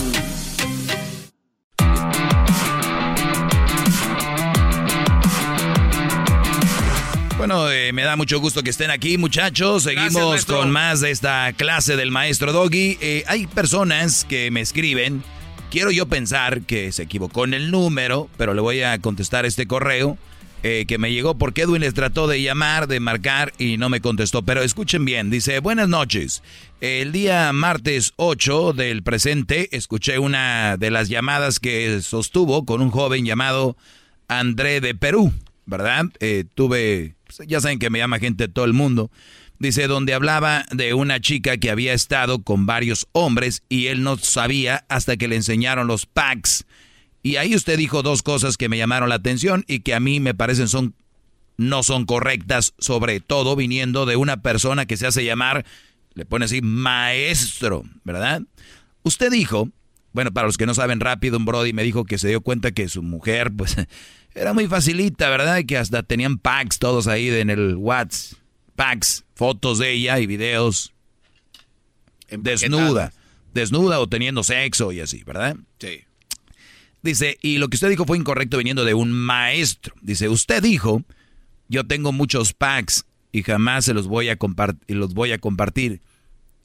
Bueno, 7.38 7.70
eh, 7.70 7.92
me 7.92 8.02
da 8.02 8.16
mucho 8.16 8.40
gusto 8.40 8.64
que 8.64 8.70
estén 8.70 8.90
aquí, 8.90 9.16
muchachos. 9.16 9.84
Seguimos 9.84 10.44
con 10.44 10.72
más 10.72 11.00
de 11.00 11.12
esta 11.12 11.52
clase 11.52 11.94
del 11.94 12.10
maestro 12.10 12.52
Doggy. 12.52 12.98
Eh, 13.00 13.22
hay 13.28 13.46
personas 13.46 14.24
que 14.24 14.50
me 14.50 14.60
escriben. 14.60 15.22
Quiero 15.70 15.92
yo 15.92 16.06
pensar 16.06 16.62
que 16.62 16.90
se 16.90 17.04
equivocó 17.04 17.44
en 17.44 17.54
el 17.54 17.70
número, 17.70 18.28
pero 18.36 18.54
le 18.54 18.60
voy 18.60 18.82
a 18.82 18.98
contestar 18.98 19.46
este 19.46 19.68
correo 19.68 20.18
eh, 20.64 20.86
que 20.88 20.98
me 20.98 21.12
llegó 21.12 21.38
porque 21.38 21.62
Edwin 21.62 21.82
les 21.82 21.94
trató 21.94 22.26
de 22.26 22.42
llamar, 22.42 22.88
de 22.88 22.98
marcar 22.98 23.52
y 23.56 23.76
no 23.76 23.88
me 23.88 24.00
contestó. 24.00 24.42
Pero 24.42 24.62
escuchen 24.62 25.04
bien, 25.04 25.30
dice, 25.30 25.60
buenas 25.60 25.88
noches. 25.88 26.42
El 26.80 27.12
día 27.12 27.52
martes 27.52 28.14
8 28.16 28.72
del 28.72 29.04
presente 29.04 29.68
escuché 29.76 30.18
una 30.18 30.76
de 30.76 30.90
las 30.90 31.08
llamadas 31.08 31.60
que 31.60 32.02
sostuvo 32.02 32.64
con 32.64 32.80
un 32.82 32.90
joven 32.90 33.24
llamado 33.24 33.76
André 34.26 34.80
de 34.80 34.96
Perú, 34.96 35.32
¿verdad? 35.66 36.06
Eh, 36.18 36.44
tuve, 36.54 37.14
ya 37.46 37.60
saben 37.60 37.78
que 37.78 37.90
me 37.90 37.98
llama 37.98 38.18
gente 38.18 38.46
de 38.46 38.52
todo 38.52 38.64
el 38.64 38.72
mundo. 38.72 39.10
Dice, 39.58 39.88
donde 39.88 40.14
hablaba 40.14 40.66
de 40.70 40.94
una 40.94 41.20
chica 41.20 41.56
que 41.56 41.70
había 41.70 41.92
estado 41.92 42.42
con 42.42 42.66
varios 42.66 43.08
hombres 43.12 43.62
y 43.68 43.88
él 43.88 44.02
no 44.02 44.16
sabía 44.16 44.84
hasta 44.88 45.16
que 45.16 45.26
le 45.26 45.36
enseñaron 45.36 45.88
los 45.88 46.06
packs. 46.06 46.64
Y 47.22 47.36
ahí 47.36 47.54
usted 47.56 47.76
dijo 47.76 48.02
dos 48.02 48.22
cosas 48.22 48.56
que 48.56 48.68
me 48.68 48.78
llamaron 48.78 49.08
la 49.08 49.16
atención 49.16 49.64
y 49.66 49.80
que 49.80 49.94
a 49.94 50.00
mí 50.00 50.20
me 50.20 50.34
parecen 50.34 50.68
son 50.68 50.94
no 51.56 51.82
son 51.82 52.06
correctas, 52.06 52.72
sobre 52.78 53.18
todo 53.20 53.56
viniendo 53.56 54.06
de 54.06 54.14
una 54.16 54.42
persona 54.42 54.86
que 54.86 54.96
se 54.96 55.08
hace 55.08 55.24
llamar, 55.24 55.66
le 56.14 56.24
pone 56.24 56.44
así, 56.44 56.62
maestro, 56.62 57.84
¿verdad? 58.04 58.42
Usted 59.02 59.30
dijo, 59.30 59.68
bueno, 60.12 60.32
para 60.32 60.46
los 60.46 60.56
que 60.56 60.66
no 60.66 60.74
saben 60.74 61.00
rápido, 61.00 61.36
un 61.36 61.44
Brody 61.44 61.72
me 61.72 61.82
dijo 61.82 62.04
que 62.04 62.18
se 62.18 62.28
dio 62.28 62.40
cuenta 62.40 62.72
que 62.72 62.88
su 62.88 63.02
mujer, 63.02 63.52
pues, 63.54 63.76
era 64.34 64.52
muy 64.52 64.66
facilita, 64.66 65.28
¿verdad? 65.30 65.62
Que 65.66 65.76
hasta 65.76 66.02
tenían 66.02 66.38
packs 66.38 66.78
todos 66.78 67.06
ahí 67.06 67.28
en 67.28 67.50
el 67.50 67.76
WhatsApp, 67.76 68.38
packs, 68.76 69.24
fotos 69.34 69.78
de 69.78 69.92
ella 69.92 70.18
y 70.18 70.26
videos 70.26 70.92
desnuda, 72.30 73.12
desnuda 73.54 74.00
o 74.00 74.08
teniendo 74.08 74.42
sexo 74.42 74.92
y 74.92 75.00
así, 75.00 75.22
¿verdad? 75.24 75.56
Sí. 75.78 76.00
Dice, 77.02 77.38
y 77.42 77.58
lo 77.58 77.68
que 77.68 77.76
usted 77.76 77.88
dijo 77.88 78.04
fue 78.04 78.18
incorrecto 78.18 78.58
viniendo 78.58 78.84
de 78.84 78.94
un 78.94 79.12
maestro. 79.12 79.94
Dice, 80.02 80.28
usted 80.28 80.62
dijo, 80.62 81.02
yo 81.68 81.86
tengo 81.86 82.12
muchos 82.12 82.52
packs 82.52 83.04
y 83.32 83.42
jamás 83.42 83.84
se 83.84 83.94
los 83.94 84.08
voy 84.08 84.28
a 84.28 84.36
compartir, 84.36 84.96
los 84.96 85.14
voy 85.14 85.32
a 85.32 85.38
compartir. 85.38 86.00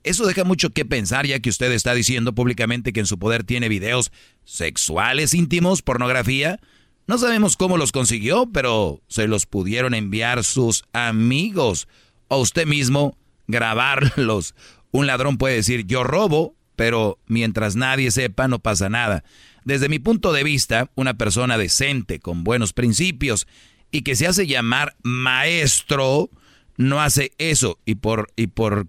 Eso 0.04 0.26
deja 0.26 0.44
mucho 0.44 0.72
que 0.72 0.86
pensar 0.86 1.26
ya 1.26 1.40
que 1.40 1.50
usted 1.50 1.72
está 1.72 1.94
diciendo 1.94 2.34
públicamente 2.34 2.92
que 2.92 3.00
en 3.00 3.06
su 3.06 3.18
poder 3.18 3.44
tiene 3.44 3.70
videos 3.70 4.12
sexuales 4.44 5.34
íntimos, 5.34 5.82
pornografía. 5.82 6.60
No 7.08 7.18
sabemos 7.18 7.58
cómo 7.58 7.78
los 7.78 7.92
consiguió, 7.92 8.50
pero 8.52 9.02
se 9.08 9.28
los 9.28 9.46
pudieron 9.46 9.94
enviar 9.94 10.44
sus 10.44 10.84
amigos 10.94 11.88
o 12.28 12.38
usted 12.40 12.66
mismo 12.66 13.18
grabarlos. 13.48 14.56
Un 14.92 15.08
ladrón 15.08 15.38
puede 15.38 15.56
decir 15.56 15.86
yo 15.86 16.04
robo, 16.04 16.56
pero 16.76 17.20
mientras 17.28 17.76
nadie 17.76 18.12
sepa 18.12 18.48
no 18.48 18.60
pasa 18.60 18.90
nada. 18.90 19.24
Desde 19.66 19.90
mi 19.90 20.00
punto 20.00 20.34
de 20.34 20.44
vista, 20.44 20.92
una 20.96 21.14
persona 21.14 21.58
decente, 21.58 22.20
con 22.20 22.44
buenos 22.44 22.74
principios 22.74 23.48
y 23.92 24.02
que 24.02 24.16
se 24.16 24.28
hace 24.28 24.48
llamar 24.48 24.96
maestro, 25.04 26.30
no 26.78 27.02
hace 27.02 27.32
eso. 27.38 27.80
Y 27.86 27.96
por, 27.96 28.32
y 28.36 28.48
por, 28.48 28.88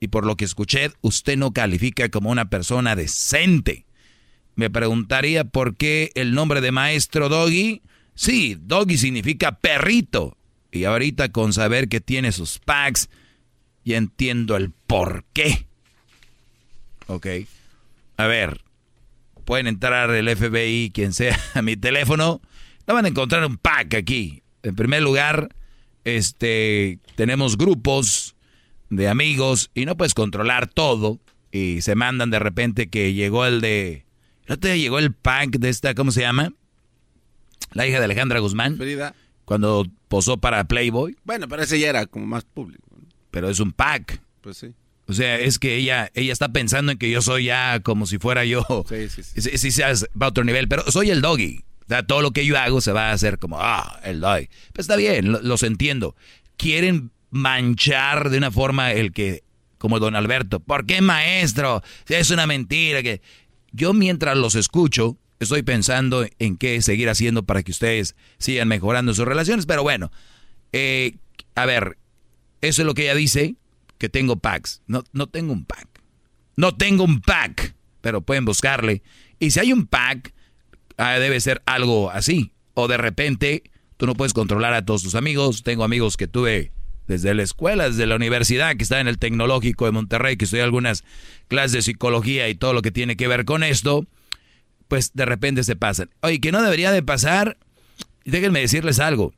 y 0.00 0.08
por 0.08 0.24
lo 0.24 0.36
que 0.36 0.46
escuché, 0.46 0.90
usted 1.02 1.36
no 1.36 1.52
califica 1.52 2.08
como 2.08 2.30
una 2.30 2.48
persona 2.48 2.96
decente. 2.96 3.84
Me 4.56 4.70
preguntaría 4.70 5.44
por 5.44 5.76
qué 5.76 6.10
el 6.14 6.34
nombre 6.34 6.62
de 6.62 6.72
maestro 6.72 7.28
Doggy. 7.28 7.82
Sí, 8.14 8.56
Doggy 8.58 8.96
significa 8.96 9.58
perrito. 9.58 10.36
Y 10.72 10.84
ahorita 10.84 11.30
con 11.30 11.52
saber 11.52 11.88
que 11.88 12.00
tiene 12.00 12.32
sus 12.32 12.58
packs, 12.58 13.10
ya 13.84 13.98
entiendo 13.98 14.56
el 14.56 14.70
por 14.70 15.24
qué. 15.34 15.66
Ok. 17.06 17.26
A 18.16 18.26
ver, 18.26 18.62
pueden 19.44 19.66
entrar 19.66 20.10
el 20.10 20.34
FBI, 20.34 20.92
quien 20.94 21.12
sea, 21.12 21.38
a 21.54 21.60
mi 21.60 21.76
teléfono. 21.76 22.40
No 22.86 22.94
van 22.94 23.04
a 23.04 23.08
encontrar 23.08 23.44
un 23.44 23.58
pack 23.58 23.94
aquí. 23.94 24.42
En 24.62 24.74
primer 24.76 25.02
lugar, 25.02 25.54
este, 26.04 26.98
tenemos 27.16 27.58
grupos 27.58 28.29
de 28.90 29.08
amigos 29.08 29.70
y 29.74 29.86
no 29.86 29.96
puedes 29.96 30.14
controlar 30.14 30.68
todo. 30.68 31.18
Y 31.52 31.82
se 31.82 31.94
mandan 31.94 32.30
de 32.30 32.38
repente 32.38 32.88
que 32.88 33.12
llegó 33.14 33.44
el 33.46 33.60
de... 33.60 34.04
¿No 34.46 34.58
te 34.58 34.78
llegó 34.78 34.98
el 34.98 35.12
pack 35.12 35.58
de 35.58 35.68
esta, 35.68 35.94
cómo 35.94 36.12
se 36.12 36.20
llama? 36.20 36.52
La 37.72 37.86
hija 37.86 37.98
de 37.98 38.04
Alejandra 38.04 38.40
Guzmán. 38.40 38.76
Frida. 38.76 39.14
Cuando 39.44 39.86
posó 40.08 40.36
para 40.38 40.64
Playboy. 40.64 41.16
Bueno, 41.24 41.48
pero 41.48 41.62
ese 41.62 41.78
ya 41.78 41.88
era 41.90 42.06
como 42.06 42.26
más 42.26 42.44
público. 42.44 42.82
Pero 43.30 43.48
es 43.48 43.60
un 43.60 43.72
pack. 43.72 44.20
Pues 44.40 44.58
sí. 44.58 44.72
O 45.06 45.12
sea, 45.12 45.38
es 45.40 45.58
que 45.58 45.76
ella, 45.76 46.10
ella 46.14 46.32
está 46.32 46.50
pensando 46.50 46.92
en 46.92 46.98
que 46.98 47.10
yo 47.10 47.20
soy 47.20 47.44
ya 47.46 47.80
como 47.80 48.06
si 48.06 48.18
fuera 48.18 48.44
yo. 48.44 48.64
Sí, 48.88 49.08
sí, 49.08 49.22
sí. 49.22 49.40
Sí, 49.58 49.70
seas- 49.72 50.06
va 50.20 50.26
a 50.26 50.28
otro 50.30 50.44
nivel, 50.44 50.68
pero 50.68 50.82
soy 50.90 51.10
el 51.10 51.20
doggy. 51.20 51.64
O 51.84 51.88
sea, 51.88 52.04
todo 52.04 52.22
lo 52.22 52.30
que 52.30 52.46
yo 52.46 52.56
hago 52.56 52.80
se 52.80 52.92
va 52.92 53.10
a 53.10 53.12
hacer 53.12 53.38
como, 53.38 53.58
ah, 53.60 53.98
el 54.04 54.20
doggy. 54.20 54.48
Pues 54.72 54.84
está 54.84 54.94
bien, 54.96 55.32
lo- 55.32 55.42
los 55.42 55.64
entiendo. 55.64 56.14
Quieren 56.56 57.10
manchar 57.30 58.30
de 58.30 58.38
una 58.38 58.50
forma 58.50 58.92
el 58.92 59.12
que, 59.12 59.44
como 59.78 59.98
don 59.98 60.16
Alberto, 60.16 60.60
¿por 60.60 60.86
qué 60.86 61.00
maestro? 61.00 61.82
Es 62.08 62.30
una 62.30 62.46
mentira. 62.46 63.02
que 63.02 63.22
Yo 63.72 63.92
mientras 63.92 64.36
los 64.36 64.54
escucho, 64.54 65.18
estoy 65.38 65.62
pensando 65.62 66.26
en 66.38 66.56
qué 66.56 66.82
seguir 66.82 67.08
haciendo 67.08 67.44
para 67.44 67.62
que 67.62 67.70
ustedes 67.70 68.16
sigan 68.38 68.68
mejorando 68.68 69.14
sus 69.14 69.24
relaciones, 69.24 69.66
pero 69.66 69.82
bueno, 69.82 70.10
eh, 70.72 71.16
a 71.54 71.66
ver, 71.66 71.98
eso 72.60 72.82
es 72.82 72.86
lo 72.86 72.94
que 72.94 73.02
ella 73.02 73.14
dice, 73.14 73.56
que 73.98 74.08
tengo 74.08 74.36
packs. 74.36 74.82
No, 74.86 75.04
no 75.12 75.26
tengo 75.26 75.52
un 75.52 75.64
pack. 75.64 75.88
No 76.56 76.76
tengo 76.76 77.04
un 77.04 77.20
pack, 77.20 77.74
pero 78.00 78.20
pueden 78.20 78.44
buscarle. 78.44 79.02
Y 79.38 79.50
si 79.50 79.60
hay 79.60 79.72
un 79.72 79.86
pack, 79.86 80.34
ah, 80.96 81.18
debe 81.18 81.40
ser 81.40 81.62
algo 81.66 82.10
así. 82.10 82.52
O 82.74 82.88
de 82.88 82.96
repente, 82.96 83.62
tú 83.96 84.06
no 84.06 84.14
puedes 84.14 84.32
controlar 84.32 84.74
a 84.74 84.84
todos 84.84 85.02
tus 85.02 85.14
amigos. 85.14 85.62
Tengo 85.62 85.84
amigos 85.84 86.16
que 86.16 86.26
tuve 86.26 86.72
desde 87.06 87.34
la 87.34 87.42
escuela, 87.42 87.88
desde 87.88 88.06
la 88.06 88.16
universidad, 88.16 88.76
que 88.76 88.82
está 88.82 89.00
en 89.00 89.08
el 89.08 89.18
tecnológico 89.18 89.86
de 89.86 89.92
Monterrey, 89.92 90.36
que 90.36 90.44
estoy 90.44 90.60
algunas 90.60 91.04
clases 91.48 91.72
de 91.72 91.82
psicología 91.82 92.48
y 92.48 92.54
todo 92.54 92.72
lo 92.72 92.82
que 92.82 92.90
tiene 92.90 93.16
que 93.16 93.28
ver 93.28 93.44
con 93.44 93.62
esto. 93.62 94.06
Pues 94.88 95.12
de 95.14 95.24
repente 95.24 95.64
se 95.64 95.76
pasan. 95.76 96.10
Oye, 96.20 96.40
que 96.40 96.52
no 96.52 96.62
debería 96.62 96.92
de 96.92 97.02
pasar. 97.02 97.56
Déjenme 98.24 98.60
decirles 98.60 98.98
algo 98.98 99.32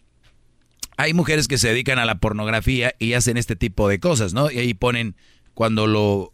hay 0.96 1.14
mujeres 1.14 1.48
que 1.48 1.58
se 1.58 1.68
dedican 1.68 1.98
a 1.98 2.04
la 2.04 2.16
pornografía 2.16 2.94
y 2.98 3.14
hacen 3.14 3.36
este 3.36 3.56
tipo 3.56 3.88
de 3.88 3.98
cosas, 3.98 4.34
¿no? 4.34 4.50
Y 4.50 4.58
ahí 4.58 4.74
ponen 4.74 5.16
cuando 5.54 5.86
lo 5.86 6.32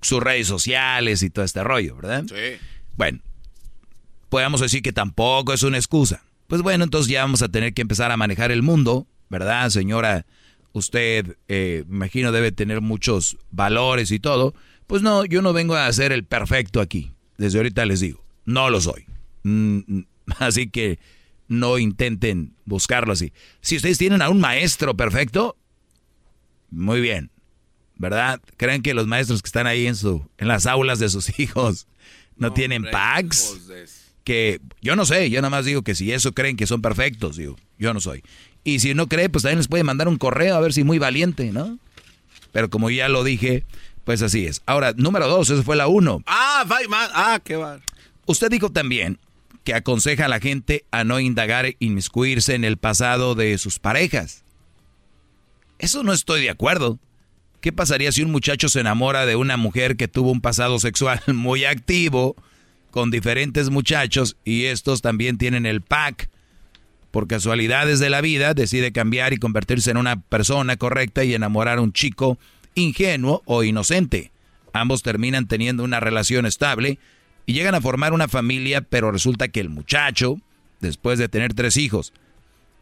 sus 0.00 0.20
redes 0.20 0.48
sociales 0.48 1.22
y 1.22 1.30
todo 1.30 1.44
este 1.44 1.62
rollo, 1.62 1.94
¿verdad? 1.96 2.24
Sí. 2.28 2.58
Bueno, 2.96 3.20
podemos 4.28 4.60
decir 4.60 4.82
que 4.82 4.92
tampoco 4.92 5.52
es 5.52 5.62
una 5.62 5.76
excusa. 5.76 6.24
Pues 6.48 6.60
bueno, 6.62 6.82
entonces 6.84 7.10
ya 7.10 7.22
vamos 7.22 7.42
a 7.42 7.48
tener 7.48 7.72
que 7.72 7.82
empezar 7.82 8.10
a 8.10 8.16
manejar 8.16 8.50
el 8.50 8.62
mundo, 8.62 9.06
¿verdad, 9.32 9.70
señora? 9.70 10.26
Usted, 10.74 11.38
eh, 11.48 11.84
me 11.88 11.96
imagino, 11.96 12.32
debe 12.32 12.52
tener 12.52 12.82
muchos 12.82 13.38
valores 13.50 14.10
y 14.10 14.20
todo. 14.20 14.54
Pues 14.86 15.00
no, 15.00 15.24
yo 15.24 15.40
no 15.40 15.54
vengo 15.54 15.74
a 15.74 15.90
ser 15.92 16.12
el 16.12 16.24
perfecto 16.24 16.80
aquí. 16.80 17.12
Desde 17.38 17.58
ahorita 17.58 17.86
les 17.86 18.00
digo, 18.00 18.22
no 18.44 18.68
lo 18.68 18.80
soy. 18.80 19.06
Mm, 19.42 20.02
así 20.38 20.68
que 20.68 20.98
no 21.48 21.78
intenten 21.78 22.54
buscarlo 22.66 23.14
así. 23.14 23.32
Si 23.62 23.76
ustedes 23.76 23.96
tienen 23.96 24.20
a 24.20 24.28
un 24.28 24.38
maestro 24.38 24.94
perfecto, 24.94 25.56
muy 26.70 27.00
bien. 27.00 27.30
¿Verdad? 27.96 28.40
¿Creen 28.58 28.82
que 28.82 28.94
los 28.94 29.06
maestros 29.06 29.42
que 29.42 29.46
están 29.46 29.66
ahí 29.66 29.86
en 29.86 29.96
su 29.96 30.28
en 30.36 30.48
las 30.48 30.66
aulas 30.66 30.98
de 30.98 31.08
sus 31.08 31.38
hijos 31.38 31.86
no, 32.36 32.52
tienen 32.52 32.84
packs? 32.90 33.58
Que 34.24 34.60
yo 34.82 34.94
no 34.94 35.06
sé, 35.06 35.30
yo 35.30 35.40
nada 35.40 35.50
más 35.50 35.64
digo 35.64 35.82
que 35.82 35.94
si 35.94 36.12
eso 36.12 36.32
creen 36.32 36.56
que 36.56 36.66
son 36.66 36.82
perfectos, 36.82 37.36
digo, 37.36 37.56
yo 37.78 37.94
no 37.94 38.00
soy. 38.00 38.22
Y 38.64 38.78
si 38.78 38.94
no 38.94 39.08
cree, 39.08 39.28
pues 39.28 39.42
también 39.42 39.58
les 39.58 39.68
puede 39.68 39.84
mandar 39.84 40.08
un 40.08 40.18
correo 40.18 40.56
a 40.56 40.60
ver 40.60 40.72
si 40.72 40.84
muy 40.84 40.98
valiente, 40.98 41.52
¿no? 41.52 41.78
Pero 42.52 42.70
como 42.70 42.90
ya 42.90 43.08
lo 43.08 43.24
dije, 43.24 43.64
pues 44.04 44.22
así 44.22 44.46
es. 44.46 44.62
Ahora, 44.66 44.92
número 44.96 45.26
dos, 45.28 45.50
esa 45.50 45.62
fue 45.62 45.76
la 45.76 45.88
uno. 45.88 46.22
Ah, 46.26 46.64
va, 46.70 46.78
ah, 47.14 47.40
qué 47.42 47.56
va. 47.56 47.80
Usted 48.26 48.50
dijo 48.50 48.70
también 48.70 49.18
que 49.64 49.74
aconseja 49.74 50.26
a 50.26 50.28
la 50.28 50.40
gente 50.40 50.84
a 50.90 51.04
no 51.04 51.20
indagar 51.20 51.66
e 51.66 51.76
inmiscuirse 51.78 52.54
en 52.54 52.64
el 52.64 52.76
pasado 52.76 53.34
de 53.34 53.56
sus 53.58 53.78
parejas. 53.78 54.44
Eso 55.78 56.02
no 56.02 56.12
estoy 56.12 56.42
de 56.42 56.50
acuerdo. 56.50 56.98
¿Qué 57.60 57.72
pasaría 57.72 58.10
si 58.12 58.22
un 58.22 58.32
muchacho 58.32 58.68
se 58.68 58.80
enamora 58.80 59.24
de 59.24 59.36
una 59.36 59.56
mujer 59.56 59.96
que 59.96 60.08
tuvo 60.08 60.30
un 60.30 60.40
pasado 60.40 60.78
sexual 60.78 61.20
muy 61.34 61.64
activo 61.64 62.36
con 62.90 63.10
diferentes 63.10 63.70
muchachos 63.70 64.36
y 64.44 64.64
estos 64.64 65.00
también 65.00 65.38
tienen 65.38 65.66
el 65.66 65.80
pack? 65.80 66.28
Por 67.12 67.28
casualidades 67.28 68.00
de 68.00 68.08
la 68.08 68.22
vida 68.22 68.54
decide 68.54 68.90
cambiar 68.90 69.34
y 69.34 69.36
convertirse 69.36 69.90
en 69.90 69.98
una 69.98 70.20
persona 70.20 70.76
correcta 70.76 71.22
y 71.24 71.34
enamorar 71.34 71.78
a 71.78 71.82
un 71.82 71.92
chico 71.92 72.38
ingenuo 72.74 73.42
o 73.44 73.62
inocente. 73.62 74.32
Ambos 74.72 75.02
terminan 75.02 75.46
teniendo 75.46 75.84
una 75.84 76.00
relación 76.00 76.46
estable 76.46 76.98
y 77.44 77.52
llegan 77.52 77.74
a 77.74 77.82
formar 77.82 78.14
una 78.14 78.28
familia, 78.28 78.80
pero 78.80 79.12
resulta 79.12 79.48
que 79.48 79.60
el 79.60 79.68
muchacho, 79.68 80.38
después 80.80 81.18
de 81.18 81.28
tener 81.28 81.52
tres 81.52 81.76
hijos, 81.76 82.14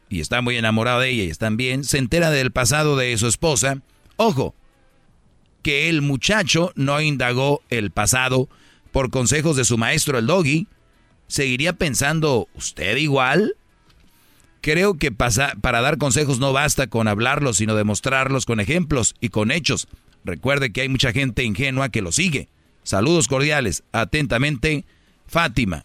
y 0.08 0.20
está 0.20 0.42
muy 0.42 0.56
enamorado 0.56 1.00
de 1.00 1.10
ella 1.10 1.24
y 1.24 1.30
están 1.30 1.56
bien, 1.56 1.82
se 1.82 1.98
entera 1.98 2.30
del 2.30 2.52
pasado 2.52 2.96
de 2.96 3.18
su 3.18 3.26
esposa. 3.26 3.82
Ojo, 4.16 4.54
que 5.62 5.88
el 5.88 6.02
muchacho 6.02 6.72
no 6.76 7.00
indagó 7.00 7.62
el 7.68 7.90
pasado 7.90 8.48
por 8.92 9.10
consejos 9.10 9.56
de 9.56 9.64
su 9.64 9.76
maestro 9.76 10.18
el 10.18 10.26
doggy, 10.26 10.68
seguiría 11.26 11.72
pensando, 11.72 12.48
¿usted 12.54 12.96
igual? 12.96 13.56
Creo 14.60 14.94
que 14.94 15.10
para 15.10 15.80
dar 15.80 15.96
consejos 15.96 16.38
no 16.38 16.52
basta 16.52 16.86
con 16.86 17.08
hablarlos, 17.08 17.56
sino 17.56 17.74
demostrarlos 17.74 18.44
con 18.44 18.60
ejemplos 18.60 19.14
y 19.20 19.30
con 19.30 19.50
hechos. 19.50 19.88
Recuerde 20.24 20.70
que 20.70 20.82
hay 20.82 20.88
mucha 20.88 21.12
gente 21.12 21.44
ingenua 21.44 21.88
que 21.88 22.02
lo 22.02 22.12
sigue. 22.12 22.48
Saludos 22.82 23.26
cordiales. 23.26 23.84
Atentamente, 23.92 24.84
Fátima. 25.26 25.84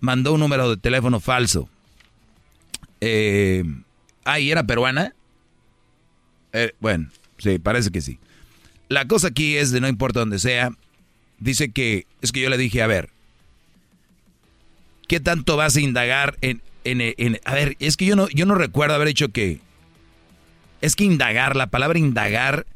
Mandó 0.00 0.32
un 0.32 0.40
número 0.40 0.70
de 0.70 0.76
teléfono 0.76 1.20
falso. 1.20 1.68
Eh, 3.00 3.62
ah, 4.24 4.40
¿y 4.40 4.50
era 4.50 4.64
peruana? 4.64 5.14
Eh, 6.52 6.72
bueno, 6.80 7.10
sí, 7.38 7.58
parece 7.58 7.90
que 7.90 8.00
sí. 8.00 8.18
La 8.88 9.06
cosa 9.06 9.28
aquí 9.28 9.56
es 9.56 9.70
de 9.70 9.80
no 9.80 9.88
importa 9.88 10.20
dónde 10.20 10.38
sea. 10.38 10.70
Dice 11.38 11.70
que, 11.70 12.06
es 12.22 12.32
que 12.32 12.40
yo 12.40 12.50
le 12.50 12.58
dije, 12.58 12.82
a 12.82 12.86
ver, 12.86 13.10
¿qué 15.06 15.20
tanto 15.20 15.56
vas 15.56 15.76
a 15.76 15.80
indagar 15.80 16.36
en, 16.40 16.60
en, 16.84 17.00
en, 17.00 17.40
a 17.44 17.54
ver, 17.54 17.76
es 17.78 17.96
que 17.96 18.06
yo 18.06 18.16
no, 18.16 18.28
yo 18.28 18.46
no 18.46 18.54
recuerdo 18.54 18.94
haber 18.94 19.08
hecho 19.08 19.30
que, 19.30 19.60
es 20.80 20.96
que 20.96 21.04
indagar, 21.04 21.56
la 21.56 21.68
palabra 21.68 21.98
indagar, 21.98 22.66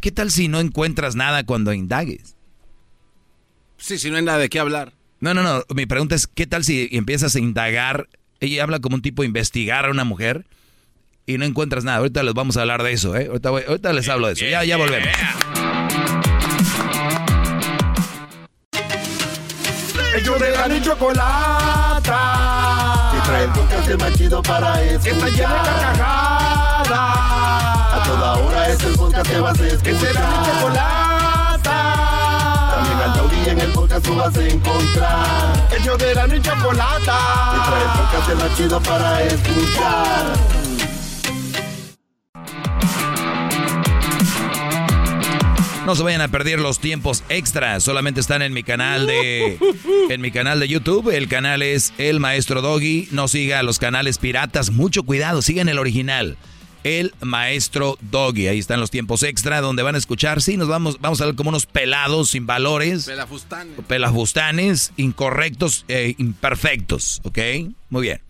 ¿qué 0.00 0.12
tal 0.12 0.30
si 0.30 0.48
no 0.48 0.60
encuentras 0.60 1.14
nada 1.16 1.44
cuando 1.44 1.72
indagues? 1.72 2.36
Sí, 3.76 3.98
si 3.98 4.10
no 4.10 4.16
hay 4.16 4.22
nada 4.22 4.38
de 4.38 4.48
qué 4.48 4.58
hablar. 4.58 4.92
No, 5.20 5.34
no, 5.34 5.42
no. 5.42 5.62
Mi 5.74 5.86
pregunta 5.86 6.14
es, 6.14 6.26
¿qué 6.26 6.46
tal 6.46 6.64
si 6.64 6.88
empiezas 6.92 7.34
a 7.36 7.38
indagar? 7.38 8.08
Ella 8.40 8.62
habla 8.62 8.80
como 8.80 8.96
un 8.96 9.02
tipo 9.02 9.22
de 9.22 9.26
investigar 9.26 9.86
a 9.86 9.90
una 9.90 10.04
mujer 10.04 10.46
y 11.26 11.38
no 11.38 11.44
encuentras 11.44 11.84
nada. 11.84 11.98
Ahorita 11.98 12.22
les 12.22 12.34
vamos 12.34 12.56
a 12.56 12.62
hablar 12.62 12.82
de 12.82 12.92
eso, 12.92 13.16
¿eh? 13.16 13.30
Ahorita, 13.42 13.92
les 13.92 14.08
hablo 14.08 14.26
de 14.26 14.34
eso. 14.34 14.46
Ya, 14.46 14.64
ya 14.64 14.76
volvemos. 14.76 15.08
Ellos 20.16 20.40
de 20.40 20.50
la 20.50 20.82
chocolata. 20.82 22.53
El 23.42 23.50
podcast 23.50 24.00
más 24.00 24.12
chido 24.14 24.42
para 24.42 24.82
escuchar. 24.82 25.02
Que 25.02 25.10
está 25.10 25.26
llena 25.28 25.62
de 25.62 25.68
carcajadas. 25.68 26.90
A 27.92 28.02
toda 28.06 28.34
hora 28.36 28.68
es 28.68 28.82
el 28.82 28.94
podcast 28.94 29.30
que 29.30 29.40
vas 29.40 29.60
a 29.60 29.66
escuchar. 29.66 29.82
Que 29.82 29.98
será 29.98 30.20
mi 30.20 30.46
chocolata 30.46 31.14
en 33.46 33.60
el 33.60 33.72
podcast 33.72 34.04
tú 34.04 34.14
vas 34.16 34.36
a 34.36 34.42
encontrar. 34.42 35.68
El 35.76 35.82
yo 35.82 35.96
de 35.96 36.14
la 36.14 36.26
y 36.26 36.40
chocolata. 36.40 37.18
El 37.82 38.00
podcast 38.00 38.42
más 38.42 38.56
chido 38.56 38.80
para 38.80 39.22
escuchar. 39.22 40.63
No 45.86 45.94
se 45.94 46.02
vayan 46.02 46.22
a 46.22 46.28
perder 46.28 46.60
los 46.60 46.78
tiempos 46.78 47.24
extras. 47.28 47.84
Solamente 47.84 48.20
están 48.20 48.40
en 48.40 48.54
mi 48.54 48.62
canal 48.62 49.06
de 49.06 49.58
en 50.10 50.20
mi 50.20 50.30
canal 50.30 50.58
de 50.58 50.68
YouTube. 50.68 51.10
El 51.10 51.28
canal 51.28 51.62
es 51.62 51.92
El 51.98 52.20
Maestro 52.20 52.62
Doggy. 52.62 53.08
No 53.10 53.28
siga 53.28 53.62
los 53.62 53.78
canales 53.78 54.18
piratas. 54.18 54.70
Mucho 54.70 55.02
cuidado. 55.02 55.42
Sigan 55.42 55.68
el 55.68 55.78
original 55.78 56.38
el 56.84 57.14
maestro 57.20 57.98
Doggy. 58.00 58.46
Ahí 58.46 58.58
están 58.58 58.78
los 58.78 58.90
tiempos 58.90 59.22
extra 59.22 59.60
donde 59.60 59.82
van 59.82 59.94
a 59.94 59.98
escuchar. 59.98 60.40
Sí, 60.42 60.56
nos 60.56 60.68
vamos, 60.68 61.00
vamos 61.00 61.20
a 61.20 61.26
ver 61.26 61.34
como 61.34 61.48
unos 61.48 61.66
pelados 61.66 62.30
sin 62.30 62.46
valores. 62.46 63.06
Pelafustanes. 63.06 63.74
Pelafustanes, 63.86 64.92
incorrectos 64.96 65.84
e 65.88 66.14
imperfectos. 66.18 67.20
¿Ok? 67.24 67.38
Muy 67.88 68.02
bien. 68.02 68.20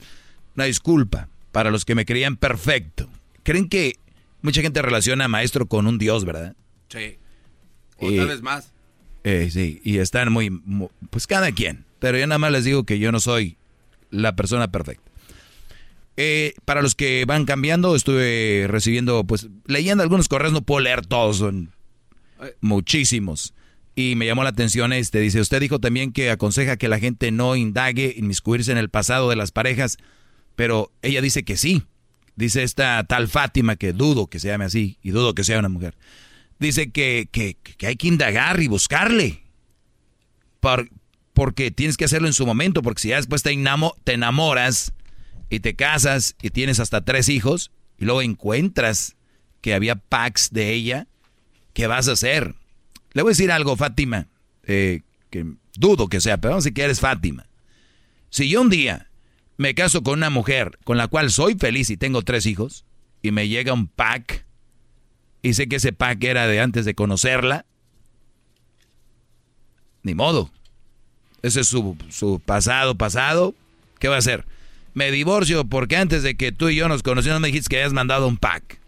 Una 0.56 0.64
disculpa 0.64 1.28
para 1.52 1.70
los 1.70 1.84
que 1.84 1.94
me 1.94 2.04
creían 2.04 2.36
perfecto. 2.36 3.08
¿Creen 3.42 3.68
que 3.68 3.98
mucha 4.40 4.62
gente 4.62 4.82
relaciona 4.82 5.26
a 5.26 5.28
maestro 5.28 5.66
con 5.66 5.86
un 5.86 5.98
dios, 5.98 6.24
verdad? 6.24 6.54
Sí. 6.88 7.18
O 8.06 8.16
tal 8.16 8.28
vez 8.28 8.42
más. 8.42 8.72
Eh, 9.24 9.48
sí, 9.50 9.80
y 9.84 9.98
están 9.98 10.32
muy, 10.32 10.60
Pues 11.10 11.26
cada 11.26 11.50
quien. 11.52 11.84
Pero 11.98 12.18
yo 12.18 12.26
nada 12.26 12.38
más 12.38 12.52
les 12.52 12.64
digo 12.64 12.84
que 12.84 12.98
yo 12.98 13.12
no 13.12 13.20
soy 13.20 13.56
la 14.10 14.36
persona 14.36 14.70
perfecta. 14.70 15.10
Eh, 16.16 16.54
para 16.64 16.82
los 16.82 16.94
que 16.94 17.24
van 17.26 17.44
cambiando, 17.44 17.96
estuve 17.96 18.66
recibiendo, 18.68 19.24
pues, 19.24 19.48
leyendo 19.66 20.02
algunos 20.02 20.28
correos, 20.28 20.52
no 20.52 20.62
puedo 20.62 20.80
leer 20.80 21.04
todos, 21.06 21.38
son 21.38 21.72
muchísimos. 22.60 23.54
Y 23.96 24.16
me 24.16 24.26
llamó 24.26 24.42
la 24.42 24.50
atención 24.50 24.92
este, 24.92 25.20
dice, 25.20 25.40
usted 25.40 25.60
dijo 25.60 25.78
también 25.78 26.12
que 26.12 26.30
aconseja 26.30 26.76
que 26.76 26.88
la 26.88 26.98
gente 26.98 27.30
no 27.30 27.56
indague, 27.56 28.14
inmiscuirse 28.16 28.72
en 28.72 28.78
el 28.78 28.90
pasado 28.90 29.30
de 29.30 29.36
las 29.36 29.52
parejas, 29.52 29.98
pero 30.56 30.92
ella 31.02 31.20
dice 31.20 31.44
que 31.44 31.56
sí. 31.56 31.82
Dice 32.36 32.64
esta 32.64 33.04
tal 33.04 33.28
Fátima, 33.28 33.76
que 33.76 33.92
dudo 33.92 34.26
que 34.26 34.40
se 34.40 34.48
llame 34.48 34.64
así, 34.64 34.98
y 35.02 35.10
dudo 35.10 35.34
que 35.34 35.44
sea 35.44 35.60
una 35.60 35.68
mujer. 35.68 35.94
Dice 36.58 36.90
que, 36.90 37.28
que, 37.30 37.56
hay 37.86 37.96
que 37.96 38.08
indagar 38.08 38.60
y 38.60 38.68
buscarle. 38.68 39.42
porque 41.32 41.70
tienes 41.70 41.96
que 41.96 42.04
hacerlo 42.04 42.28
en 42.28 42.34
su 42.34 42.46
momento, 42.46 42.82
porque 42.82 43.02
si 43.02 43.08
ya 43.08 43.16
después 43.16 43.42
te, 43.42 43.56
te 44.04 44.12
enamoras 44.12 44.92
y 45.50 45.60
te 45.60 45.74
casas 45.74 46.36
y 46.40 46.50
tienes 46.50 46.80
hasta 46.80 47.04
tres 47.04 47.28
hijos 47.28 47.70
y 47.98 48.04
luego 48.04 48.22
encuentras 48.22 49.16
que 49.60 49.74
había 49.74 49.96
packs 49.96 50.50
de 50.52 50.72
ella, 50.72 51.06
¿qué 51.72 51.86
vas 51.86 52.08
a 52.08 52.12
hacer? 52.12 52.54
Le 53.12 53.22
voy 53.22 53.30
a 53.30 53.32
decir 53.32 53.50
algo, 53.50 53.76
Fátima, 53.76 54.28
eh, 54.64 55.02
que 55.30 55.44
dudo 55.76 56.08
que 56.08 56.20
sea, 56.20 56.38
pero 56.38 56.52
vamos 56.52 56.64
a 56.64 56.64
decir 56.64 56.74
que 56.74 56.82
eres 56.82 57.00
Fátima. 57.00 57.46
Si 58.30 58.48
yo 58.48 58.60
un 58.60 58.70
día 58.70 59.08
me 59.56 59.74
caso 59.74 60.02
con 60.02 60.14
una 60.14 60.30
mujer 60.30 60.78
con 60.84 60.96
la 60.96 61.08
cual 61.08 61.30
soy 61.30 61.54
feliz 61.54 61.90
y 61.90 61.96
tengo 61.96 62.22
tres 62.22 62.46
hijos, 62.46 62.84
y 63.24 63.30
me 63.30 63.48
llega 63.48 63.72
un 63.72 63.86
pack, 63.86 64.44
y 65.44 65.54
sé 65.54 65.68
que 65.68 65.76
ese 65.76 65.92
pack 65.92 66.24
era 66.24 66.48
de 66.48 66.60
antes 66.60 66.84
de 66.84 66.94
conocerla, 66.94 67.64
ni 70.02 70.16
modo. 70.16 70.50
Ese 71.42 71.60
es 71.60 71.68
su, 71.68 71.96
su 72.08 72.40
pasado, 72.44 72.96
pasado. 72.96 73.54
¿Qué 74.00 74.08
va 74.08 74.16
a 74.16 74.18
hacer? 74.18 74.44
me 74.94 75.10
divorcio 75.10 75.64
porque 75.64 75.96
antes 75.96 76.22
de 76.22 76.36
que 76.36 76.52
tú 76.52 76.68
y 76.68 76.76
yo 76.76 76.88
nos 76.88 77.02
conociéramos 77.02 77.42
me 77.42 77.48
dijiste 77.48 77.68
que 77.68 77.76
habías 77.76 77.92
mandado 77.92 78.26
un 78.26 78.36
pack. 78.36 78.78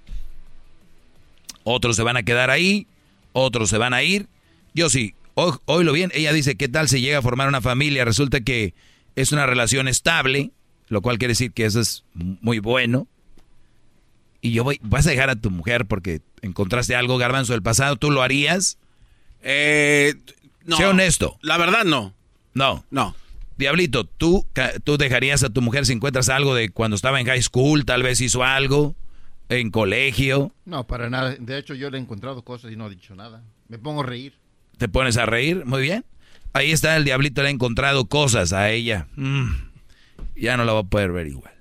Otros 1.64 1.96
se 1.96 2.02
van 2.04 2.16
a 2.16 2.22
quedar 2.22 2.48
ahí, 2.48 2.86
otros 3.32 3.68
se 3.68 3.76
van 3.76 3.92
a 3.92 4.04
ir. 4.04 4.28
Yo 4.72 4.88
sí, 4.88 5.14
hoy, 5.34 5.84
lo 5.84 5.92
bien, 5.92 6.12
ella 6.14 6.32
dice, 6.32 6.54
¿qué 6.54 6.68
tal 6.68 6.88
si 6.88 7.00
llega 7.00 7.18
a 7.18 7.22
formar 7.22 7.48
una 7.48 7.60
familia? 7.60 8.04
Resulta 8.04 8.40
que 8.40 8.72
es 9.16 9.32
una 9.32 9.46
relación 9.46 9.88
estable, 9.88 10.52
lo 10.88 11.02
cual 11.02 11.18
quiere 11.18 11.32
decir 11.32 11.52
que 11.52 11.64
eso 11.64 11.80
es 11.80 12.04
muy 12.14 12.60
bueno. 12.60 13.08
Y 14.46 14.52
yo 14.52 14.62
voy, 14.62 14.78
vas 14.80 15.04
a 15.08 15.10
dejar 15.10 15.28
a 15.28 15.34
tu 15.34 15.50
mujer 15.50 15.86
porque 15.86 16.20
encontraste 16.40 16.94
algo 16.94 17.18
garbanzo 17.18 17.52
del 17.52 17.62
pasado, 17.62 17.96
¿tú 17.96 18.12
lo 18.12 18.22
harías? 18.22 18.78
Eh, 19.42 20.14
no. 20.64 20.76
Sé 20.76 20.86
honesto. 20.86 21.36
La 21.42 21.58
verdad 21.58 21.82
no. 21.84 22.14
No. 22.54 22.84
No. 22.90 23.16
Diablito, 23.56 24.04
¿tú, 24.04 24.46
¿tú 24.84 24.98
dejarías 24.98 25.42
a 25.42 25.50
tu 25.50 25.62
mujer 25.62 25.84
si 25.84 25.94
encuentras 25.94 26.28
algo 26.28 26.54
de 26.54 26.68
cuando 26.68 26.94
estaba 26.94 27.18
en 27.18 27.26
high 27.26 27.42
school? 27.42 27.84
Tal 27.84 28.04
vez 28.04 28.20
hizo 28.20 28.44
algo 28.44 28.94
en 29.48 29.72
colegio. 29.72 30.52
No, 30.64 30.86
para 30.86 31.10
nada. 31.10 31.34
De 31.40 31.58
hecho, 31.58 31.74
yo 31.74 31.90
le 31.90 31.98
he 31.98 32.00
encontrado 32.00 32.42
cosas 32.42 32.70
y 32.70 32.76
no 32.76 32.86
he 32.86 32.90
dicho 32.90 33.16
nada. 33.16 33.42
Me 33.66 33.78
pongo 33.78 34.02
a 34.02 34.06
reír. 34.06 34.34
¿Te 34.78 34.88
pones 34.88 35.16
a 35.16 35.26
reír? 35.26 35.64
Muy 35.64 35.82
bien. 35.82 36.04
Ahí 36.52 36.70
está 36.70 36.96
el 36.96 37.02
diablito, 37.02 37.42
le 37.42 37.48
ha 37.48 37.50
encontrado 37.50 38.04
cosas 38.04 38.52
a 38.52 38.70
ella. 38.70 39.08
Mm, 39.16 39.48
ya 40.36 40.56
no 40.56 40.64
la 40.64 40.72
va 40.72 40.80
a 40.80 40.84
poder 40.84 41.10
ver 41.10 41.26
igual. 41.26 41.55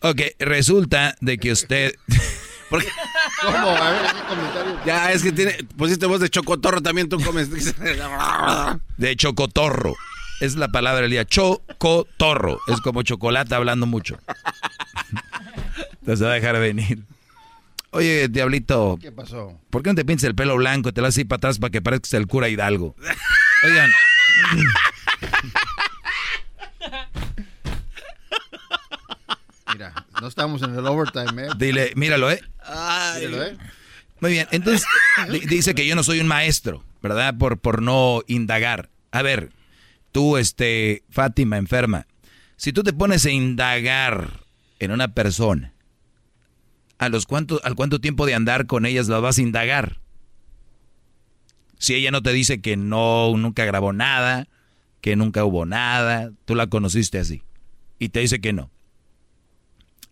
Ok, 0.00 0.20
resulta 0.38 1.16
de 1.20 1.38
que 1.38 1.52
usted... 1.52 1.94
Porque, 2.70 2.88
¿Cómo? 3.40 3.70
A 3.70 3.90
ver, 3.90 4.02
¿qué 4.12 4.22
comentario? 4.28 4.80
Ya, 4.84 5.10
es 5.10 5.22
que 5.22 5.32
tiene, 5.32 5.56
pusiste 5.78 6.04
voz 6.04 6.20
de 6.20 6.28
chocotorro 6.28 6.82
también, 6.82 7.08
tú 7.08 7.18
comes. 7.18 7.48
de 8.98 9.16
chocotorro. 9.16 9.94
Es 10.40 10.54
la 10.54 10.68
palabra 10.68 11.00
del 11.00 11.10
día. 11.10 11.24
Chocotorro. 11.24 12.60
Es 12.66 12.82
como 12.82 13.02
chocolate 13.02 13.54
hablando 13.54 13.86
mucho. 13.86 14.18
Entonces 16.00 16.26
va 16.26 16.32
a 16.32 16.34
dejar 16.34 16.54
de 16.54 16.60
venir. 16.60 16.98
Oye, 17.90 18.28
diablito. 18.28 18.98
¿Qué 19.00 19.12
pasó? 19.12 19.58
¿Por 19.70 19.82
qué 19.82 19.90
no 19.90 19.96
te 19.96 20.04
pintas 20.04 20.24
el 20.24 20.34
pelo 20.34 20.56
blanco 20.56 20.90
y 20.90 20.92
te 20.92 21.00
lo 21.00 21.06
haces 21.06 21.24
para 21.24 21.38
atrás 21.38 21.58
para 21.58 21.70
que 21.70 21.80
parezcas 21.80 22.12
el 22.14 22.26
cura 22.26 22.48
Hidalgo? 22.48 22.94
Oigan. 23.64 23.90
Mira, 29.72 30.06
no 30.20 30.26
estamos 30.28 30.62
en 30.62 30.74
el 30.74 30.86
overtime, 30.86 31.44
¿eh? 31.46 31.48
Dile, 31.56 31.92
míralo, 31.96 32.30
¿eh? 32.30 32.40
Míralo, 33.16 33.44
¿eh? 33.44 33.56
Muy 34.20 34.32
bien, 34.32 34.48
entonces 34.50 34.86
di- 35.30 35.40
dice 35.46 35.74
que 35.74 35.86
yo 35.86 35.94
no 35.94 36.02
soy 36.02 36.20
un 36.20 36.26
maestro, 36.26 36.84
¿verdad? 37.02 37.36
Por, 37.38 37.58
por 37.58 37.82
no 37.82 38.22
indagar. 38.26 38.90
A 39.12 39.22
ver, 39.22 39.50
tú, 40.12 40.36
este, 40.36 41.02
Fátima, 41.10 41.56
enferma, 41.56 42.06
si 42.56 42.72
tú 42.72 42.82
te 42.82 42.92
pones 42.92 43.24
a 43.26 43.30
indagar 43.30 44.44
en 44.80 44.90
una 44.90 45.08
persona, 45.14 45.72
¿a 46.98 47.08
los 47.08 47.26
cuánto, 47.26 47.60
al 47.62 47.74
cuánto 47.76 48.00
tiempo 48.00 48.26
de 48.26 48.34
andar 48.34 48.66
con 48.66 48.86
ellas 48.86 49.08
la 49.08 49.20
vas 49.20 49.38
a 49.38 49.42
indagar? 49.42 50.00
Si 51.78 51.94
ella 51.94 52.10
no 52.10 52.22
te 52.22 52.32
dice 52.32 52.60
que 52.60 52.76
no, 52.76 53.32
nunca 53.36 53.64
grabó 53.64 53.92
nada, 53.92 54.48
que 55.00 55.14
nunca 55.14 55.44
hubo 55.44 55.64
nada, 55.64 56.32
tú 56.44 56.56
la 56.56 56.66
conociste 56.66 57.20
así, 57.20 57.42
y 58.00 58.08
te 58.08 58.18
dice 58.18 58.40
que 58.40 58.52
no, 58.52 58.70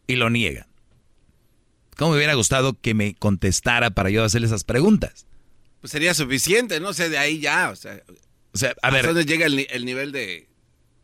y 0.07 0.17
lo 0.17 0.31
niega. 0.31 0.67
¿Cómo 1.97 2.11
me 2.13 2.19
hubiera 2.19 2.35
gustado 2.35 2.79
que 2.79 2.95
me 2.95 3.15
contestara 3.15 3.91
para 3.91 4.11
yo 4.11 4.23
hacerle 4.23 4.47
esas 4.47 4.65
preguntas? 4.65 5.27
Pues 5.81 5.91
sería 5.91 6.15
suficiente, 6.15 6.79
¿no? 6.81 6.91
O 6.91 6.93
sea, 6.95 7.09
de 7.09 7.19
ahí 7.19 7.41
ya, 7.41 7.71
o 7.71 7.77
sea. 7.77 8.03
O 8.53 8.59
sea, 8.59 8.71
a 8.71 8.89
¿hasta 8.89 8.91
ver. 8.91 9.07
dónde 9.07 9.25
llega 9.25 9.47
el, 9.47 9.67
el 9.71 9.85
nivel 9.85 10.13
de. 10.13 10.49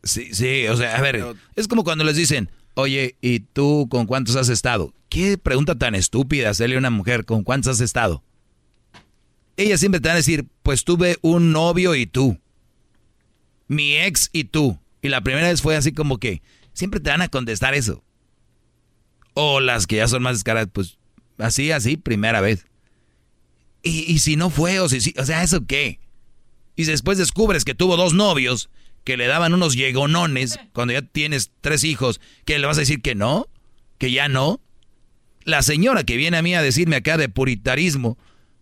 Sí, 0.03 0.33
sí, 0.33 0.67
o 0.67 0.75
sea, 0.75 0.97
a 0.97 1.01
ver, 1.01 1.23
es 1.55 1.67
como 1.67 1.83
cuando 1.83 2.03
les 2.03 2.17
dicen, 2.17 2.49
oye, 2.73 3.15
¿y 3.21 3.39
tú 3.39 3.87
con 3.89 4.05
cuántos 4.05 4.35
has 4.35 4.49
estado? 4.49 4.93
¿Qué 5.09 5.37
pregunta 5.37 5.75
tan 5.75 5.95
estúpida 5.95 6.49
hacerle 6.49 6.75
a 6.75 6.79
una 6.79 6.89
mujer 6.89 7.25
con 7.25 7.43
cuántos 7.43 7.75
has 7.75 7.81
estado? 7.81 8.23
Ella 9.55 9.77
siempre 9.77 10.01
te 10.01 10.09
van 10.09 10.15
a 10.15 10.17
decir, 10.17 10.45
pues 10.61 10.83
tuve 10.83 11.17
un 11.21 11.51
novio 11.51 11.95
y 11.95 12.05
tú. 12.05 12.37
Mi 13.67 13.97
ex 13.97 14.29
y 14.33 14.45
tú. 14.45 14.79
Y 15.01 15.09
la 15.09 15.21
primera 15.21 15.47
vez 15.47 15.61
fue 15.61 15.75
así 15.75 15.93
como 15.93 16.17
que, 16.17 16.41
siempre 16.73 16.99
te 16.99 17.09
van 17.09 17.21
a 17.21 17.29
contestar 17.29 17.73
eso. 17.73 18.03
O 19.33 19.59
las 19.59 19.87
que 19.87 19.97
ya 19.97 20.07
son 20.07 20.23
más 20.23 20.35
descaradas, 20.37 20.69
pues 20.71 20.97
así, 21.37 21.71
así, 21.71 21.97
primera 21.97 22.41
vez. 22.41 22.65
Y, 23.81 24.11
y 24.11 24.19
si 24.19 24.35
no 24.35 24.49
fue, 24.49 24.79
o 24.79 24.87
si 24.89 25.13
o 25.17 25.25
sea, 25.25 25.43
¿eso 25.43 25.65
qué? 25.65 25.99
Y 26.75 26.85
después 26.85 27.17
descubres 27.17 27.65
que 27.65 27.75
tuvo 27.75 27.97
dos 27.97 28.13
novios 28.13 28.69
que 29.03 29.17
le 29.17 29.27
daban 29.27 29.53
unos 29.53 29.75
llegonones 29.75 30.57
cuando 30.71 30.93
ya 30.93 31.01
tienes 31.01 31.51
tres 31.61 31.83
hijos, 31.83 32.21
que 32.45 32.57
le 32.57 32.65
vas 32.67 32.77
a 32.77 32.81
decir 32.81 33.01
que 33.01 33.15
no, 33.15 33.47
que 33.97 34.11
ya 34.11 34.29
no. 34.29 34.61
La 35.43 35.61
señora 35.61 36.03
que 36.05 36.15
viene 36.15 36.37
a 36.37 36.41
mí 36.41 36.55
a 36.55 36.61
decirme 36.61 36.95
acá 36.95 37.17
de 37.17 37.27
puritarismo, 37.27 38.17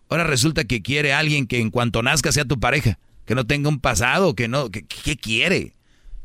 ahora 0.08 0.24
resulta 0.24 0.64
que 0.64 0.82
quiere 0.82 1.12
a 1.12 1.20
alguien 1.20 1.46
que 1.46 1.60
en 1.60 1.70
cuanto 1.70 2.02
nazca 2.02 2.32
sea 2.32 2.44
tu 2.44 2.58
pareja, 2.58 2.98
que 3.24 3.36
no 3.36 3.46
tenga 3.46 3.68
un 3.68 3.78
pasado, 3.78 4.34
que 4.34 4.48
no, 4.48 4.70
que- 4.70 4.84
¿qué 4.84 5.16
quiere? 5.16 5.74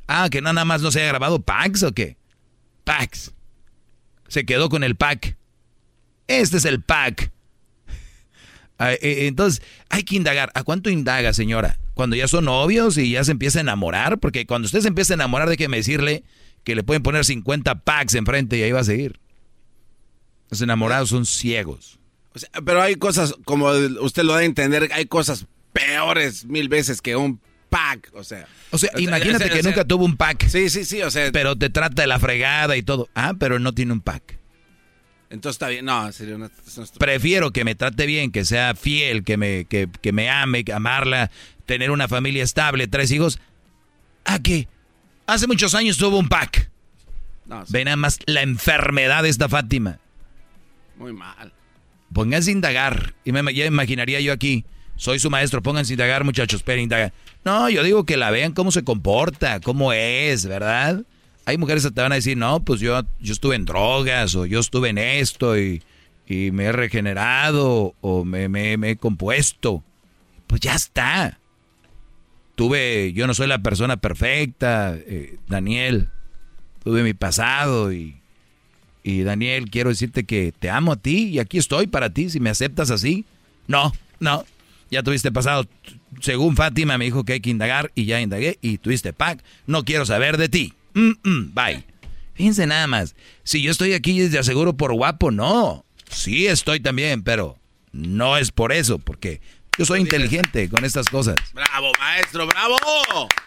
Ah, 0.07 0.29
que 0.31 0.41
nada 0.41 0.65
más 0.65 0.81
no 0.81 0.89
se 0.91 0.99
haya 1.01 1.09
grabado 1.09 1.39
Pax 1.41 1.83
o 1.83 1.91
qué? 1.93 2.17
Pax. 2.85 3.33
Se 4.27 4.45
quedó 4.45 4.69
con 4.69 4.83
el 4.83 4.95
pack. 4.95 5.37
Este 6.27 6.57
es 6.57 6.65
el 6.65 6.81
pack. 6.81 7.31
Eh, 8.79 9.25
Entonces, 9.25 9.63
hay 9.89 10.03
que 10.03 10.15
indagar. 10.15 10.51
¿A 10.53 10.61
cuánto 10.61 10.91
indaga, 10.91 11.33
señora? 11.33 11.79
Cuando 11.95 12.15
ya 12.15 12.27
son 12.27 12.45
novios 12.45 12.95
y 12.99 13.09
ya 13.09 13.23
se 13.23 13.31
empieza 13.31 13.57
a 13.57 13.61
enamorar, 13.61 14.19
porque 14.19 14.45
cuando 14.45 14.67
usted 14.67 14.81
se 14.81 14.87
empieza 14.87 15.13
a 15.13 15.15
enamorar, 15.15 15.49
déjeme 15.49 15.77
decirle 15.77 16.23
que 16.63 16.75
le 16.75 16.83
pueden 16.83 17.01
poner 17.01 17.25
50 17.25 17.83
packs 17.83 18.13
enfrente 18.13 18.55
y 18.55 18.61
ahí 18.61 18.71
va 18.71 18.81
a 18.81 18.83
seguir. 18.83 19.19
Los 20.51 20.61
enamorados 20.61 21.09
son 21.09 21.25
ciegos. 21.25 21.97
Pero 22.65 22.81
hay 22.81 22.97
cosas, 22.97 23.33
como 23.45 23.69
usted 24.01 24.23
lo 24.23 24.33
da 24.33 24.39
a 24.39 24.43
entender, 24.43 24.89
hay 24.93 25.07
cosas 25.07 25.47
peores 25.73 26.45
mil 26.45 26.69
veces 26.69 27.01
que 27.01 27.15
un 27.15 27.41
pack, 27.77 28.11
o 28.13 28.23
sea. 28.23 28.47
O 28.71 28.77
sea, 28.77 28.89
imagínate 28.97 29.49
que 29.49 29.61
nunca 29.63 29.85
tuvo 29.85 30.05
un 30.05 30.17
pack. 30.17 30.47
Sí, 30.47 30.69
sí, 30.69 30.85
sí, 30.85 31.01
o 31.01 31.11
sea. 31.11 31.31
Pero 31.31 31.55
te 31.55 31.69
trata 31.69 32.01
de 32.01 32.07
la 32.07 32.19
fregada 32.19 32.75
y 32.75 32.83
todo. 32.83 33.09
Ah, 33.13 33.33
pero 33.37 33.59
no 33.59 33.73
tiene 33.73 33.93
un 33.93 34.01
pack. 34.01 34.37
Entonces 35.29 35.55
está 35.55 35.67
bien. 35.67 35.85
No, 35.85 36.11
sería 36.11 36.35
una. 36.35 36.49
Prefiero 36.97 37.51
que 37.51 37.63
me 37.63 37.75
trate 37.75 38.05
bien, 38.05 38.31
que 38.31 38.45
sea 38.45 38.75
fiel, 38.75 39.23
que 39.23 39.37
me, 39.37 39.65
que, 39.65 39.87
que 40.01 40.11
me 40.11 40.29
ame, 40.29 40.63
que 40.63 40.73
amarla, 40.73 41.29
tener 41.65 41.91
una 41.91 42.07
familia 42.07 42.43
estable, 42.43 42.87
tres 42.87 43.11
hijos. 43.11 43.39
¿A 44.25 44.39
qué? 44.39 44.67
Hace 45.27 45.47
muchos 45.47 45.75
años 45.75 45.97
tuvo 45.97 46.17
un 46.17 46.29
pack. 46.29 46.71
No, 47.45 47.65
sí, 47.65 47.73
Ve 47.73 47.85
nada 47.85 47.97
más 47.97 48.19
la 48.25 48.41
enfermedad 48.41 49.23
de 49.23 49.29
esta 49.29 49.47
Fátima. 49.49 49.99
muy 50.97 51.13
mal. 51.13 51.53
Pónganse 52.13 52.49
a 52.49 52.53
indagar. 52.53 53.13
Y 53.23 53.31
me, 53.33 53.53
ya 53.53 53.65
imaginaría 53.65 54.19
yo 54.21 54.33
aquí. 54.33 54.65
Soy 54.97 55.19
su 55.19 55.29
maestro, 55.29 55.61
pónganse 55.61 55.93
a 55.93 55.95
indagar, 55.95 56.23
muchachos, 56.23 56.63
pero 56.63 56.81
indagar. 56.81 57.13
No, 57.45 57.69
yo 57.69 57.83
digo 57.83 58.03
que 58.05 58.17
la 58.17 58.31
vean 58.31 58.51
cómo 58.53 58.71
se 58.71 58.83
comporta, 58.83 59.59
cómo 59.61 59.93
es, 59.93 60.45
¿verdad? 60.45 61.03
Hay 61.45 61.57
mujeres 61.57 61.83
que 61.85 61.91
te 61.91 62.01
van 62.01 62.11
a 62.11 62.15
decir, 62.15 62.35
no, 62.37 62.59
pues 62.63 62.81
yo, 62.81 63.01
yo 63.21 63.31
estuve 63.33 63.55
en 63.55 63.65
drogas, 63.65 64.35
o 64.35 64.45
yo 64.45 64.59
estuve 64.59 64.89
en 64.89 64.97
esto, 64.97 65.57
y, 65.57 65.81
y 66.27 66.51
me 66.51 66.65
he 66.65 66.71
regenerado, 66.71 67.95
o 68.01 68.25
me, 68.25 68.49
me- 68.49 68.73
he 68.89 68.95
compuesto. 68.97 69.83
Pues 70.47 70.61
ya 70.61 70.75
está. 70.75 71.39
Tuve, 72.55 73.13
yo 73.13 73.27
no 73.27 73.33
soy 73.33 73.47
la 73.47 73.59
persona 73.59 73.97
perfecta, 73.97 74.95
eh, 74.97 75.37
Daniel. 75.47 76.09
Tuve 76.83 77.03
mi 77.03 77.13
pasado 77.13 77.93
y, 77.93 78.15
y 79.03 79.21
Daniel, 79.21 79.69
quiero 79.69 79.89
decirte 79.89 80.23
que 80.25 80.53
te 80.57 80.69
amo 80.69 80.93
a 80.93 80.95
ti 80.95 81.27
y 81.29 81.39
aquí 81.39 81.57
estoy 81.59 81.85
para 81.87 82.09
ti 82.09 82.29
si 82.29 82.39
me 82.39 82.49
aceptas 82.49 82.89
así. 82.89 83.25
No, 83.67 83.91
no, 84.19 84.43
ya 84.89 85.03
tuviste 85.03 85.31
pasado. 85.31 85.65
Según 86.21 86.55
Fátima 86.55 86.97
me 86.97 87.05
dijo 87.05 87.23
que 87.23 87.33
hay 87.33 87.39
que 87.41 87.49
indagar 87.49 87.91
y 87.95 88.05
ya 88.05 88.21
indagué 88.21 88.57
y 88.61 88.77
tuviste 88.77 89.13
pack. 89.13 89.43
No 89.65 89.83
quiero 89.83 90.05
saber 90.05 90.37
de 90.37 90.49
ti. 90.49 90.73
Mm, 90.93 91.11
mm, 91.23 91.53
bye. 91.53 91.83
Fíjense 92.33 92.67
nada 92.67 92.87
más. 92.87 93.15
Si 93.43 93.61
yo 93.61 93.71
estoy 93.71 93.93
aquí 93.93 94.19
es 94.21 94.31
de 94.31 94.39
aseguro 94.39 94.77
por 94.77 94.93
guapo, 94.93 95.31
no. 95.31 95.85
Sí 96.09 96.47
estoy 96.47 96.79
también, 96.79 97.23
pero 97.23 97.57
no 97.91 98.37
es 98.37 98.51
por 98.51 98.71
eso, 98.71 98.99
porque 98.99 99.41
yo 99.77 99.85
soy 99.85 99.99
inteligente 99.99 100.69
con 100.69 100.85
estas 100.85 101.07
cosas. 101.07 101.35
¡Bravo, 101.53 101.91
maestro! 101.99 102.47
¡Bravo! 102.47 102.77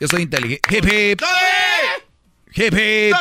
Yo 0.00 0.08
soy 0.08 0.22
inteligente. 0.22 0.76
Hip 0.76 0.84
hip. 0.84 1.22
Hip 2.54 2.74
hip. 2.74 3.16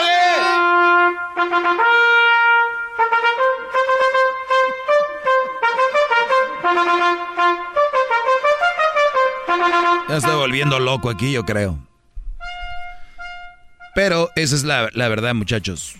Ya 10.08 10.18
estoy 10.18 10.36
volviendo 10.36 10.80
loco 10.80 11.10
aquí, 11.10 11.32
yo 11.32 11.44
creo. 11.44 11.80
Pero 13.96 14.30
esa 14.36 14.56
es 14.56 14.64
la, 14.64 14.90
la 14.94 15.08
verdad, 15.08 15.34
muchachos. 15.34 15.96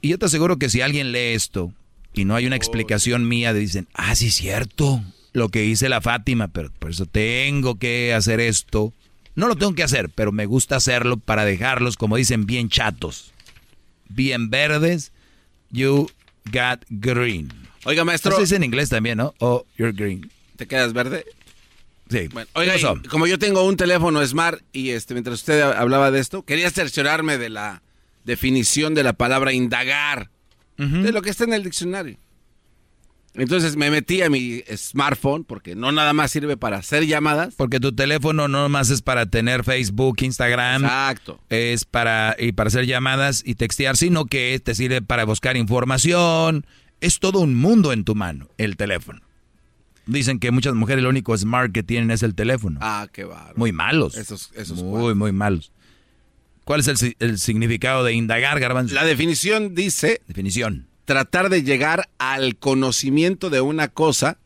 Y 0.00 0.08
yo 0.08 0.18
te 0.18 0.26
aseguro 0.26 0.58
que 0.58 0.68
si 0.68 0.80
alguien 0.80 1.12
lee 1.12 1.34
esto 1.34 1.72
y 2.12 2.24
no 2.24 2.34
hay 2.34 2.46
una 2.46 2.56
explicación 2.56 3.26
mía, 3.26 3.52
dicen, 3.52 3.88
ah, 3.94 4.14
sí, 4.14 4.30
cierto, 4.30 5.02
lo 5.32 5.48
que 5.48 5.64
hice 5.64 5.88
la 5.88 6.00
Fátima, 6.00 6.48
pero 6.48 6.70
por 6.78 6.90
eso 6.90 7.06
tengo 7.06 7.78
que 7.78 8.14
hacer 8.14 8.40
esto. 8.40 8.92
No 9.34 9.48
lo 9.48 9.56
tengo 9.56 9.74
que 9.74 9.82
hacer, 9.82 10.10
pero 10.10 10.32
me 10.32 10.46
gusta 10.46 10.76
hacerlo 10.76 11.16
para 11.16 11.44
dejarlos, 11.44 11.96
como 11.96 12.16
dicen, 12.16 12.46
bien 12.46 12.68
chatos. 12.68 13.32
Bien 14.08 14.50
verdes. 14.50 15.12
You 15.70 16.08
got 16.52 16.84
green. 16.88 17.52
Oiga, 17.84 18.04
maestro. 18.04 18.32
Eso 18.32 18.40
dice 18.40 18.56
en 18.56 18.64
inglés 18.64 18.88
también, 18.88 19.18
¿no? 19.18 19.34
Oh, 19.40 19.64
you're 19.76 19.92
green. 19.92 20.30
¿Te 20.56 20.66
quedas 20.66 20.92
verde? 20.92 21.24
Sí. 22.08 22.28
Bueno, 22.28 22.48
oiga, 22.54 22.76
y 22.76 23.08
como 23.08 23.26
yo 23.26 23.38
tengo 23.38 23.64
un 23.64 23.76
teléfono 23.76 24.24
Smart 24.24 24.62
y 24.72 24.90
este 24.90 25.14
mientras 25.14 25.40
usted 25.40 25.60
hablaba 25.60 26.10
de 26.10 26.20
esto, 26.20 26.42
quería 26.42 26.70
cerciorarme 26.70 27.38
de 27.38 27.48
la 27.48 27.82
definición 28.24 28.94
de 28.94 29.02
la 29.02 29.12
palabra 29.12 29.52
indagar, 29.52 30.30
de 30.76 31.10
lo 31.12 31.22
que 31.22 31.30
está 31.30 31.44
en 31.44 31.54
el 31.54 31.62
diccionario. 31.62 32.18
Entonces 33.38 33.76
me 33.76 33.90
metí 33.90 34.22
a 34.22 34.30
mi 34.30 34.62
smartphone 34.74 35.44
porque 35.44 35.74
no 35.74 35.92
nada 35.92 36.12
más 36.12 36.30
sirve 36.30 36.56
para 36.56 36.78
hacer 36.78 37.06
llamadas. 37.06 37.54
Porque 37.56 37.80
tu 37.80 37.94
teléfono 37.94 38.48
no 38.48 38.68
más 38.68 38.90
es 38.90 39.02
para 39.02 39.26
tener 39.26 39.62
Facebook, 39.62 40.16
Instagram. 40.22 40.84
Exacto. 40.84 41.40
Es 41.50 41.84
para, 41.84 42.34
y 42.38 42.52
para 42.52 42.68
hacer 42.68 42.86
llamadas 42.86 43.42
y 43.44 43.54
textear, 43.54 43.96
sino 43.96 44.24
que 44.24 44.58
te 44.62 44.74
sirve 44.74 45.02
para 45.02 45.24
buscar 45.24 45.56
información. 45.56 46.66
Es 47.00 47.18
todo 47.18 47.40
un 47.40 47.54
mundo 47.54 47.92
en 47.92 48.04
tu 48.04 48.14
mano, 48.14 48.48
el 48.56 48.76
teléfono. 48.76 49.20
Dicen 50.06 50.38
que 50.38 50.52
muchas 50.52 50.74
mujeres 50.74 51.02
lo 51.02 51.10
único 51.10 51.36
smart 51.36 51.72
que 51.72 51.82
tienen 51.82 52.10
es 52.10 52.22
el 52.22 52.34
teléfono. 52.34 52.78
Ah, 52.80 53.08
qué 53.12 53.24
bárbaro. 53.24 53.54
Muy 53.56 53.72
malos. 53.72 54.16
Esos, 54.16 54.52
esos 54.54 54.82
muy, 54.82 55.14
muy 55.14 55.32
malos. 55.32 55.72
¿Cuál 56.64 56.80
es 56.80 57.14
el 57.18 57.38
significado 57.38 58.02
de 58.04 58.12
indagar, 58.12 58.58
Garbanzo? 58.58 58.94
La 58.94 59.04
definición 59.04 59.74
dice... 59.74 60.20
Definición. 60.26 60.88
Tratar 61.04 61.48
de 61.48 61.62
llegar 61.62 62.08
al 62.18 62.56
conocimiento 62.56 63.50
de 63.50 63.60
una 63.60 63.88
cosa 63.88 64.38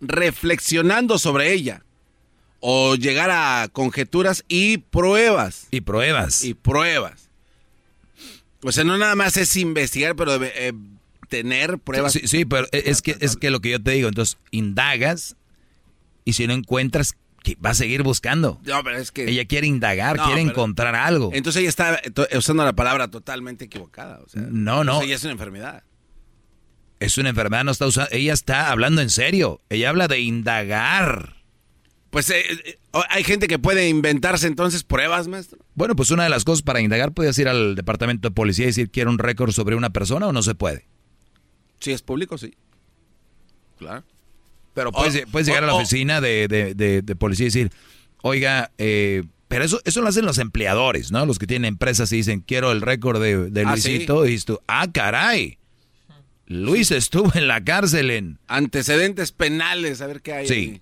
reflexionando 0.00 1.18
sobre 1.18 1.52
ella. 1.52 1.82
O 2.60 2.94
llegar 2.96 3.30
a 3.30 3.68
conjeturas 3.72 4.44
y 4.48 4.78
pruebas. 4.78 5.68
Y 5.70 5.82
pruebas. 5.82 6.44
Y 6.44 6.54
pruebas. 6.54 7.30
O 8.62 8.72
sea, 8.72 8.84
no 8.84 8.98
nada 8.98 9.14
más 9.14 9.36
es 9.36 9.56
investigar, 9.56 10.16
pero 10.16 10.42
eh, 10.42 10.72
tener 11.28 11.78
pruebas. 11.78 12.12
Sí, 12.12 12.22
sí, 12.24 12.44
pero 12.44 12.66
es 12.72 13.02
que, 13.02 13.16
es 13.20 13.36
que 13.36 13.50
lo 13.50 13.60
que 13.60 13.70
yo 13.70 13.82
te 13.82 13.92
digo, 13.92 14.08
entonces 14.08 14.38
indagas 14.50 15.36
y 16.24 16.32
si 16.34 16.46
no 16.46 16.52
encuentras, 16.52 17.16
que 17.42 17.56
va 17.64 17.70
a 17.70 17.74
seguir 17.74 18.02
buscando. 18.02 18.60
No, 18.64 18.82
pero 18.82 18.98
es 18.98 19.12
que... 19.12 19.28
Ella 19.30 19.44
quiere 19.44 19.68
indagar, 19.68 20.16
No, 20.16 20.26
quiere 20.26 20.40
encontrar 20.40 20.96
algo. 20.96 21.30
Entonces 21.32 21.60
ella 21.60 21.68
está 21.68 22.00
usando 22.36 22.64
la 22.64 22.72
palabra 22.74 23.08
totalmente 23.08 23.66
equivocada. 23.66 24.20
O 24.24 24.28
sea, 24.28 24.42
No, 24.50 24.82
no. 24.82 25.00
Ella 25.02 25.14
es 25.14 25.22
una 25.22 25.32
enfermedad. 25.32 25.84
Es 26.98 27.18
una 27.18 27.28
enfermedad, 27.28 27.62
no 27.62 27.70
está 27.70 27.86
usando. 27.86 28.10
Ella 28.10 28.32
está 28.32 28.72
hablando 28.72 29.00
en 29.00 29.10
serio. 29.10 29.60
Ella 29.68 29.90
habla 29.90 30.08
de 30.08 30.18
indagar. 30.18 31.36
Pues 32.10 32.30
eh, 32.30 32.42
eh, 32.64 32.78
hay 33.10 33.22
gente 33.22 33.46
que 33.46 33.58
puede 33.58 33.88
inventarse 33.88 34.48
entonces 34.48 34.82
pruebas, 34.82 35.28
maestro. 35.28 35.58
Bueno, 35.74 35.94
pues 35.94 36.10
una 36.10 36.24
de 36.24 36.30
las 36.30 36.44
cosas 36.44 36.62
para 36.62 36.80
indagar, 36.80 37.12
puedes 37.12 37.38
ir 37.38 37.46
al 37.46 37.76
departamento 37.76 38.28
de 38.28 38.34
policía 38.34 38.64
y 38.64 38.68
decir, 38.68 38.90
quiero 38.90 39.10
un 39.10 39.18
récord 39.18 39.52
sobre 39.52 39.76
una 39.76 39.90
persona 39.90 40.26
o 40.26 40.32
no 40.32 40.42
se 40.42 40.54
puede. 40.54 40.86
Si 41.80 41.92
es 41.92 42.02
público, 42.02 42.38
sí. 42.38 42.54
Claro. 43.78 44.04
Pero 44.74 44.92
puedes, 44.92 45.24
O- 45.24 45.28
puedes 45.30 45.46
llegar 45.46 45.64
a 45.64 45.66
la 45.66 45.74
o- 45.74 45.76
o- 45.76 45.80
oficina 45.80 46.20
de, 46.20 46.48
de- 46.48 46.74
de- 46.74 47.02
de 47.02 47.16
policía 47.16 47.44
y 47.44 47.48
decir, 47.48 47.70
oiga, 48.22 48.70
eh, 48.78 49.22
pero 49.48 49.64
eso, 49.64 49.80
eso 49.84 50.00
lo 50.02 50.08
hacen 50.08 50.24
los 50.26 50.38
empleadores, 50.38 51.12
¿no? 51.12 51.24
Los 51.26 51.38
que 51.38 51.46
tienen 51.46 51.66
empresas 51.68 52.10
y 52.12 52.16
dicen, 52.16 52.40
quiero 52.40 52.72
el 52.72 52.80
récord 52.80 53.20
de, 53.22 53.50
de 53.50 53.60
Ah, 53.62 53.72
Luisito. 53.72 54.26
Y 54.26 54.30
dices 54.30 54.44
tú, 54.44 54.60
ah, 54.66 54.86
caray. 54.92 55.58
Luis 56.46 56.90
estuvo 56.90 57.32
en 57.34 57.48
la 57.48 57.62
cárcel 57.64 58.10
en... 58.10 58.38
Antecedentes 58.46 59.32
penales, 59.32 60.00
a 60.00 60.06
ver 60.06 60.22
qué 60.22 60.32
hay. 60.32 60.48
Sí. 60.48 60.80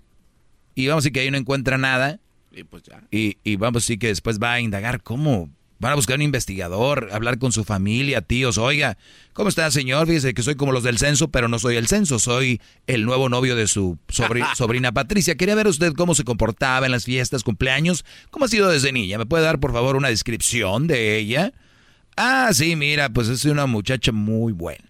Y 0.75 0.87
vamos 0.89 1.03
a 1.03 1.05
decir 1.05 1.13
que 1.13 1.21
ahí 1.21 1.31
no 1.31 1.39
encuentra 1.39 1.79
nada. 1.79 2.21
Y 2.53 2.65
pues 2.65 2.83
ya. 2.85 3.03
Y, 3.11 3.39
y 3.45 3.57
vamos 3.57 3.83
a 3.83 3.85
decir 3.85 3.99
que 3.99 4.09
después 4.09 4.39
va 4.39 4.53
a 4.55 4.61
indagar 4.61 5.03
cómo. 5.03 5.51
Van 5.81 5.93
a 5.93 5.97
buscar 5.97 6.17
un 6.17 6.23
investigador, 6.23 7.11
hablar 7.13 7.39
con 7.39 7.51
su 7.53 7.65
familia, 7.65 8.23
tíos. 8.23 8.59
Oiga, 8.59 8.97
¿cómo 9.33 9.49
está, 9.49 9.71
señor? 9.71 10.07
Fíjese 10.07 10.33
que 10.33 10.43
soy 10.43 10.55
como 10.55 10.73
los 10.73 10.83
del 10.85 10.99
censo, 10.99 11.29
pero 11.29 11.49
no 11.49 11.59
soy 11.59 11.77
el 11.77 11.89
censo. 11.89 12.19
Soy 12.19 12.61
el 12.87 13.05
nuevo 13.05 13.29
novio 13.29 13.57
de 13.57 13.67
su 13.67 13.99
sobri- 14.09 14.47
sobrina 14.57 14.93
Patricia. 14.93 15.35
Quería 15.35 15.55
ver 15.57 15.67
usted 15.67 15.93
cómo 15.95 16.15
se 16.15 16.25
comportaba 16.25 16.87
en 16.87 16.93
las 16.93 17.05
fiestas, 17.05 17.43
cumpleaños. 17.43 18.05
¿Cómo 18.31 18.45
ha 18.45 18.49
sido 18.49 18.69
desde 18.71 18.93
niña? 18.93 19.19
¿Me 19.19 19.27
puede 19.27 19.43
dar, 19.45 19.59
por 19.61 19.73
favor, 19.73 19.97
una 19.97 20.09
descripción 20.09 20.87
de 20.87 21.19
ella? 21.19 21.53
Ah, 22.17 22.51
sí, 22.53 22.77
mira, 22.77 23.09
pues 23.11 23.29
es 23.29 23.45
una 23.45 23.67
muchacha 23.67 24.13
muy 24.13 24.53
buena. 24.53 24.85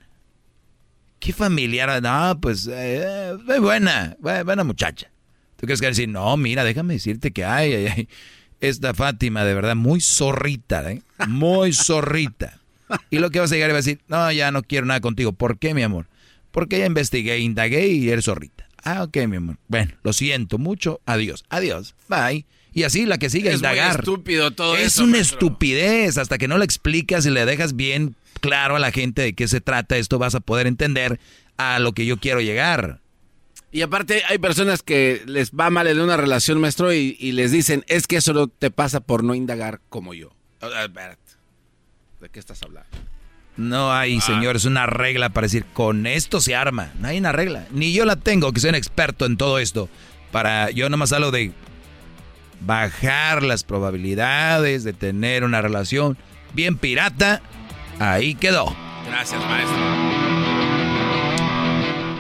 ¿Qué 1.18 1.32
familiar? 1.32 2.02
No, 2.02 2.38
pues, 2.40 2.66
eh, 2.66 3.32
eh, 3.48 3.58
buena, 3.58 4.16
bu- 4.20 4.44
buena 4.44 4.62
muchacha. 4.64 5.10
¿Tú 5.56 5.66
crees 5.66 5.80
que 5.80 5.86
decir, 5.86 6.08
no, 6.08 6.36
mira, 6.36 6.64
déjame 6.64 6.94
decirte 6.94 7.32
que 7.32 7.44
hay, 7.46 7.72
ay, 7.72 7.86
ay, 7.86 8.08
esta 8.68 8.94
Fátima, 8.94 9.44
de 9.44 9.54
verdad, 9.54 9.76
muy 9.76 10.00
zorrita, 10.00 10.90
¿eh? 10.92 11.02
Muy 11.28 11.72
zorrita. 11.72 12.58
Y 13.10 13.18
lo 13.18 13.30
que 13.30 13.40
vas 13.40 13.50
a 13.50 13.54
llegar 13.54 13.70
y 13.70 13.72
va 13.72 13.78
a 13.78 13.82
decir, 13.82 14.00
no, 14.08 14.30
ya 14.32 14.50
no 14.50 14.62
quiero 14.62 14.86
nada 14.86 15.00
contigo. 15.00 15.32
¿Por 15.32 15.58
qué, 15.58 15.74
mi 15.74 15.82
amor? 15.82 16.06
Porque 16.50 16.78
ya 16.78 16.86
investigué, 16.86 17.38
indagué 17.38 17.88
y 17.88 18.08
eres 18.10 18.26
zorrita. 18.26 18.68
Ah, 18.84 19.02
ok, 19.04 19.16
mi 19.26 19.36
amor. 19.36 19.56
Bueno, 19.68 19.92
lo 20.02 20.12
siento 20.12 20.58
mucho. 20.58 21.00
Adiós. 21.06 21.44
Adiós. 21.48 21.94
Bye. 22.08 22.44
Y 22.72 22.82
así 22.82 23.06
la 23.06 23.18
que 23.18 23.30
sigue 23.30 23.48
Es 23.50 23.56
indagar. 23.56 24.00
estúpido 24.00 24.50
todo 24.50 24.76
es 24.76 24.88
eso, 24.88 25.04
una 25.04 25.12
maestro. 25.12 25.38
estupidez. 25.38 26.18
Hasta 26.18 26.38
que 26.38 26.48
no 26.48 26.58
le 26.58 26.64
explicas 26.64 27.24
y 27.26 27.30
le 27.30 27.46
dejas 27.46 27.74
bien 27.76 28.16
claro 28.40 28.76
a 28.76 28.78
la 28.78 28.90
gente 28.92 29.22
de 29.22 29.32
qué 29.32 29.48
se 29.48 29.60
trata 29.60 29.96
esto, 29.96 30.18
vas 30.18 30.34
a 30.34 30.40
poder 30.40 30.66
entender 30.66 31.18
a 31.56 31.78
lo 31.78 31.92
que 31.92 32.04
yo 32.04 32.18
quiero 32.18 32.40
llegar. 32.40 33.00
Y 33.74 33.82
aparte 33.82 34.22
hay 34.28 34.38
personas 34.38 34.84
que 34.84 35.24
les 35.26 35.50
va 35.50 35.68
mal 35.68 35.88
en 35.88 35.98
una 35.98 36.16
relación, 36.16 36.60
maestro, 36.60 36.92
y, 36.92 37.16
y 37.18 37.32
les 37.32 37.50
dicen, 37.50 37.84
es 37.88 38.06
que 38.06 38.14
eso 38.14 38.32
no 38.32 38.46
te 38.46 38.70
pasa 38.70 39.00
por 39.00 39.24
no 39.24 39.34
indagar 39.34 39.80
como 39.88 40.14
yo. 40.14 40.30
¿De 42.20 42.28
qué 42.28 42.38
estás 42.38 42.62
hablando? 42.62 42.88
No 43.56 43.92
hay, 43.92 44.20
señores, 44.20 44.64
una 44.64 44.86
regla 44.86 45.30
para 45.30 45.46
decir, 45.46 45.64
con 45.72 46.06
esto 46.06 46.40
se 46.40 46.54
arma. 46.54 46.92
No 47.00 47.08
hay 47.08 47.18
una 47.18 47.32
regla. 47.32 47.66
Ni 47.72 47.92
yo 47.92 48.04
la 48.04 48.14
tengo, 48.14 48.52
que 48.52 48.60
soy 48.60 48.70
un 48.70 48.76
experto 48.76 49.26
en 49.26 49.36
todo 49.36 49.58
esto. 49.58 49.88
Para, 50.30 50.70
yo 50.70 50.88
nomás 50.88 51.12
hablo 51.12 51.32
de 51.32 51.50
bajar 52.60 53.42
las 53.42 53.64
probabilidades 53.64 54.84
de 54.84 54.92
tener 54.92 55.42
una 55.42 55.60
relación 55.62 56.16
bien 56.52 56.78
pirata. 56.78 57.42
Ahí 57.98 58.36
quedó. 58.36 58.72
Gracias, 59.08 59.40
maestro. 59.42 60.43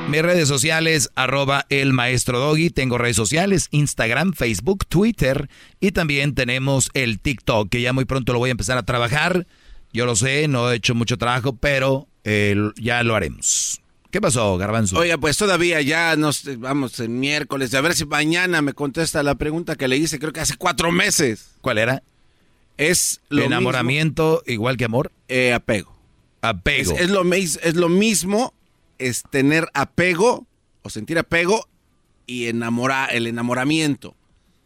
Mis 0.08 0.22
redes 0.22 0.48
sociales, 0.48 1.10
arroba 1.14 1.66
el 1.70 1.92
maestro 1.92 2.38
Doggy. 2.38 2.70
Tengo 2.70 2.98
redes 2.98 3.16
sociales, 3.16 3.68
Instagram, 3.70 4.34
Facebook, 4.34 4.86
Twitter. 4.86 5.48
Y 5.80 5.92
también 5.92 6.34
tenemos 6.34 6.90
el 6.94 7.20
TikTok, 7.20 7.68
que 7.70 7.80
ya 7.80 7.92
muy 7.92 8.04
pronto 8.04 8.32
lo 8.32 8.38
voy 8.38 8.50
a 8.50 8.52
empezar 8.52 8.78
a 8.78 8.84
trabajar. 8.84 9.46
Yo 9.92 10.06
lo 10.06 10.14
sé, 10.14 10.46
no 10.46 10.70
he 10.70 10.76
hecho 10.76 10.94
mucho 10.94 11.16
trabajo, 11.16 11.56
pero 11.56 12.06
eh, 12.22 12.54
ya 12.76 13.02
lo 13.02 13.16
haremos. 13.16 13.80
¿Qué 14.10 14.20
pasó, 14.20 14.56
Garbanzo? 14.58 14.98
Oiga, 14.98 15.18
pues 15.18 15.36
todavía 15.36 15.80
ya 15.80 16.14
nos 16.14 16.44
vamos 16.58 17.00
en 17.00 17.18
miércoles. 17.18 17.74
A 17.74 17.80
ver 17.80 17.94
si 17.94 18.04
mañana 18.04 18.62
me 18.62 18.72
contesta 18.72 19.22
la 19.24 19.34
pregunta 19.34 19.74
que 19.74 19.88
le 19.88 19.96
hice, 19.96 20.20
creo 20.20 20.32
que 20.32 20.40
hace 20.40 20.56
cuatro 20.56 20.92
meses. 20.92 21.48
¿Cuál 21.62 21.78
era? 21.78 22.02
Es 22.76 23.20
lo 23.30 23.42
Enamoramiento 23.42 24.42
igual 24.46 24.76
que 24.76 24.84
amor. 24.84 25.10
Eh, 25.26 25.52
apego. 25.52 25.96
Apego. 26.42 26.92
Es, 26.92 27.00
es 27.00 27.10
lo, 27.10 27.24
es 27.32 27.74
lo 27.74 27.88
mismo, 27.88 28.54
es 28.98 29.22
tener 29.30 29.68
apego 29.74 30.46
o 30.82 30.90
sentir 30.90 31.18
apego 31.18 31.68
y 32.26 32.46
enamora, 32.46 33.06
el 33.06 33.26
enamoramiento. 33.26 34.14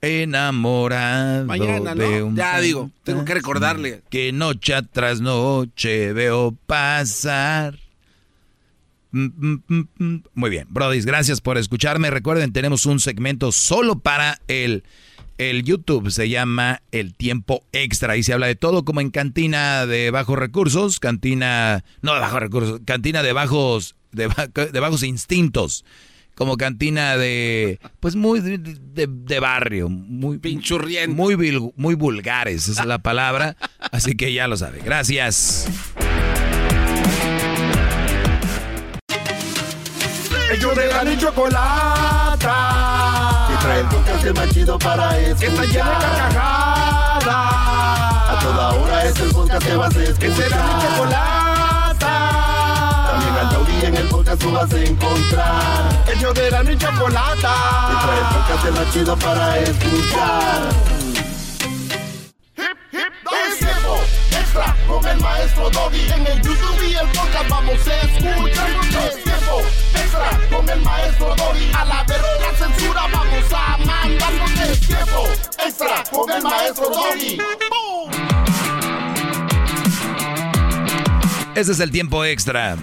Enamorado 0.00 1.46
Mañana, 1.46 1.94
¿no? 1.94 2.02
de 2.02 2.22
un 2.22 2.36
Ya 2.36 2.60
digo, 2.60 2.90
tengo 3.02 3.24
que 3.24 3.34
recordarle. 3.34 4.02
Que 4.10 4.32
noche 4.32 4.74
tras 4.92 5.20
noche 5.20 6.12
veo 6.12 6.56
pasar. 6.66 7.78
Mm, 9.10 9.26
mm, 9.66 9.88
mm. 9.98 10.22
Muy 10.34 10.50
bien, 10.50 10.66
Brody, 10.70 11.00
gracias 11.00 11.40
por 11.40 11.58
escucharme. 11.58 12.10
Recuerden, 12.10 12.52
tenemos 12.52 12.86
un 12.86 13.00
segmento 13.00 13.50
solo 13.50 13.98
para 13.98 14.38
el, 14.46 14.84
el 15.38 15.64
YouTube. 15.64 16.10
Se 16.10 16.28
llama 16.28 16.82
El 16.92 17.14
Tiempo 17.14 17.64
Extra. 17.72 18.16
Y 18.16 18.22
se 18.22 18.32
habla 18.32 18.46
de 18.46 18.54
todo 18.54 18.84
como 18.84 19.00
en 19.00 19.10
cantina 19.10 19.86
de 19.86 20.12
bajos 20.12 20.38
recursos, 20.38 21.00
cantina, 21.00 21.84
no 22.02 22.14
de 22.14 22.20
bajos 22.20 22.40
recursos, 22.40 22.80
cantina 22.84 23.24
de 23.24 23.32
bajos, 23.32 23.96
de, 24.12 24.28
de 24.72 24.80
bajos 24.80 25.02
instintos. 25.02 25.84
Como 26.34 26.56
cantina 26.56 27.16
de, 27.16 27.80
pues 27.98 28.14
muy 28.14 28.38
de, 28.40 28.58
de- 28.58 29.08
de 29.08 29.40
barrio, 29.40 29.88
muy 29.88 30.38
pinchurriento, 30.38 31.16
muy, 31.16 31.34
vil- 31.34 31.72
muy 31.74 31.96
vulgares, 31.96 32.68
esa 32.68 32.82
es 32.82 32.86
la 32.86 32.98
palabra. 32.98 33.56
Así 33.90 34.14
que 34.14 34.32
ya 34.32 34.46
lo 34.46 34.56
sabe. 34.56 34.78
Gracias. 34.84 35.66
Ellos 40.52 40.76
de 40.76 40.86
la 40.86 41.02
ni 41.04 41.18
chocolata. 41.18 42.46
Que 43.48 43.56
trae 43.66 43.80
el 43.80 43.86
podcast 43.88 44.36
más 44.36 44.48
chido 44.54 44.78
para 44.78 45.18
escuchar. 45.18 45.38
Que 45.40 45.46
está 45.46 45.64
llena 45.64 45.90
de 45.90 46.04
carcajadas. 46.04 47.26
A 47.26 48.38
toda 48.42 48.74
hora 48.74 49.04
es 49.06 49.18
el 49.20 49.30
podcast 49.30 49.66
que 49.66 49.74
vas 49.76 49.96
a 49.96 50.02
escuchar. 50.04 50.18
Que 50.20 50.34
será 50.36 50.56
mi 50.66 50.82
chocolata. 50.82 51.37
Taurí 53.78 53.86
en 53.86 53.96
el 53.96 54.08
podcast 54.08 54.40
tú 54.40 54.52
vas 54.52 54.72
a 54.72 54.80
encontrar. 54.80 56.04
Ellos 56.14 56.34
de 56.34 56.50
la 56.50 56.62
ni 56.62 56.76
chocolata. 56.76 57.54
Que 57.88 58.06
trae 58.06 58.18
el 58.18 58.26
podcast 58.34 58.64
el 58.66 58.72
más 58.72 58.92
chido 58.92 59.16
para 59.16 59.58
escuchar. 59.58 60.68
Es 63.46 63.58
tiempo 63.58 63.98
extra 64.30 64.76
con 64.86 65.06
el 65.06 65.20
maestro 65.20 65.70
Doggy. 65.70 66.10
En 66.12 66.26
el 66.26 66.42
YouTube 66.42 66.82
y 66.82 66.94
el 66.94 67.08
podcast 67.08 67.48
vamos 67.48 67.86
a 67.86 68.00
escuchar. 68.00 68.70
Es 69.06 69.24
tiempo 69.24 69.60
extra 69.94 70.40
con 70.50 70.68
el 70.68 70.80
maestro 70.82 71.34
Doggy. 71.36 71.72
A 71.74 71.84
la 71.84 72.04
verga 72.04 72.28
la 72.40 72.58
censura 72.58 73.02
vamos 73.12 73.52
a 73.52 73.76
mandar. 73.78 74.32
Es 74.70 74.80
tiempo 74.80 75.28
extra 75.64 76.04
con 76.10 76.30
el 76.30 76.42
maestro 76.42 76.88
Doggy. 76.90 77.38
Este 81.54 81.72
es 81.72 81.80
el 81.80 81.90
tiempo 81.90 82.24
extra. 82.24 82.76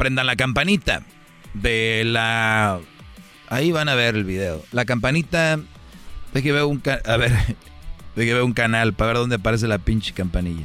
Prendan 0.00 0.24
la 0.26 0.34
campanita 0.34 1.02
de 1.52 2.04
la... 2.06 2.80
Ahí 3.50 3.70
van 3.70 3.90
a 3.90 3.94
ver 3.94 4.16
el 4.16 4.24
video. 4.24 4.64
La 4.72 4.86
campanita... 4.86 5.60
De 6.32 6.42
que 6.42 6.52
veo 6.52 6.66
un... 6.68 6.78
ca- 6.80 7.02
A 7.04 7.18
ver... 7.18 7.30
De 8.16 8.24
que 8.24 8.32
veo 8.32 8.46
un 8.46 8.54
canal 8.54 8.94
para 8.94 9.08
ver 9.08 9.16
dónde 9.18 9.36
aparece 9.36 9.68
la 9.68 9.76
pinche 9.76 10.14
campanilla. 10.14 10.64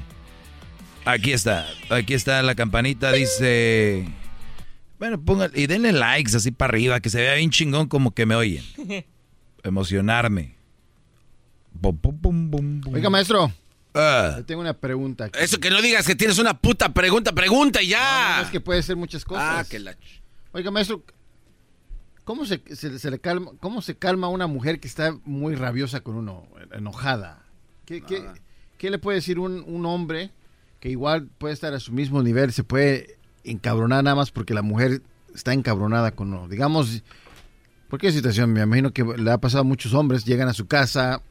Aquí 1.04 1.34
está. 1.34 1.68
Aquí 1.90 2.14
está 2.14 2.42
la 2.44 2.56
campanita. 2.56 3.12
Dice... 3.12 4.08
Bueno, 5.00 5.20
pongan 5.22 5.52
y 5.54 5.68
denle 5.68 5.92
likes 5.92 6.34
así 6.38 6.52
para 6.52 6.72
arriba, 6.72 7.02
que 7.02 7.10
se 7.10 7.20
vea 7.20 7.34
bien 7.34 7.50
chingón 7.50 7.90
como 7.90 8.12
que 8.12 8.26
me 8.26 8.36
oyen. 8.36 8.64
Emocionarme. 9.64 10.56
Bum, 11.74 12.00
bum, 12.02 12.18
bum, 12.22 12.50
bum, 12.52 12.80
bum. 12.82 12.96
Oiga, 12.96 13.10
maestro. 13.10 13.52
Ah. 13.96 14.42
Tengo 14.46 14.62
una 14.62 14.74
pregunta. 14.74 15.26
aquí. 15.26 15.40
Eso 15.42 15.60
que 15.60 15.70
no 15.70 15.82
digas 15.82 16.06
que 16.06 16.16
tienes 16.16 16.38
una 16.38 16.54
puta 16.60 16.94
pregunta, 16.94 17.32
pregunta 17.32 17.82
y 17.82 17.88
ya. 17.90 18.36
no, 18.38 18.44
es 18.44 18.50
que 18.50 18.60
puede 18.60 18.84
ser 18.84 18.96
muchas 18.98 19.24
cosas. 19.26 19.44
Ah, 19.60 19.64
que 19.70 19.80
la... 19.80 19.96
Oiga, 20.52 20.70
maestro, 20.72 21.04
¿cómo 22.24 22.46
se, 22.46 22.62
se- 22.76 23.00
se 23.00 23.12
le 23.12 23.20
calma, 23.20 23.52
¿cómo 23.60 23.82
se 23.82 23.96
calma 23.96 24.28
una 24.30 24.48
mujer 24.48 24.80
que 24.80 24.88
está 24.88 25.16
muy 25.26 25.56
rabiosa 25.56 26.02
con 26.02 26.16
uno, 26.16 26.48
enojada? 26.72 27.44
¿Qué, 27.86 28.02
qué- 28.02 28.24
Ah. 28.28 28.34
qué 28.78 28.90
le 28.90 28.98
puede 28.98 29.18
decir 29.18 29.40
un, 29.40 29.64
un 29.68 29.86
hombre 29.86 30.32
que 30.80 30.90
igual 30.90 31.28
puede 31.38 31.54
estar 31.54 31.74
a 31.74 31.80
su 31.80 31.92
mismo 31.92 32.22
nivel, 32.24 32.52
se 32.54 32.64
puede 32.64 33.18
encabronar 33.44 34.04
nada 34.04 34.16
más 34.16 34.32
porque 34.32 34.54
la 34.54 34.62
mujer 34.62 35.02
está 35.34 35.54
encabronada 35.54 36.12
con 36.12 36.34
uno? 36.34 36.48
Digamos, 36.48 37.04
¿por 37.90 38.00
qué 38.00 38.12
situación? 38.12 38.52
Me 38.54 38.62
imagino 38.62 38.92
que 38.92 39.04
le 39.04 39.32
ha 39.32 39.38
pasado 39.38 39.62
a 39.62 39.66
muchos 39.66 39.94
hombres, 39.94 40.26
llegan 40.26 40.48
a 40.48 40.54
su 40.54 40.68
casa, 40.68 41.22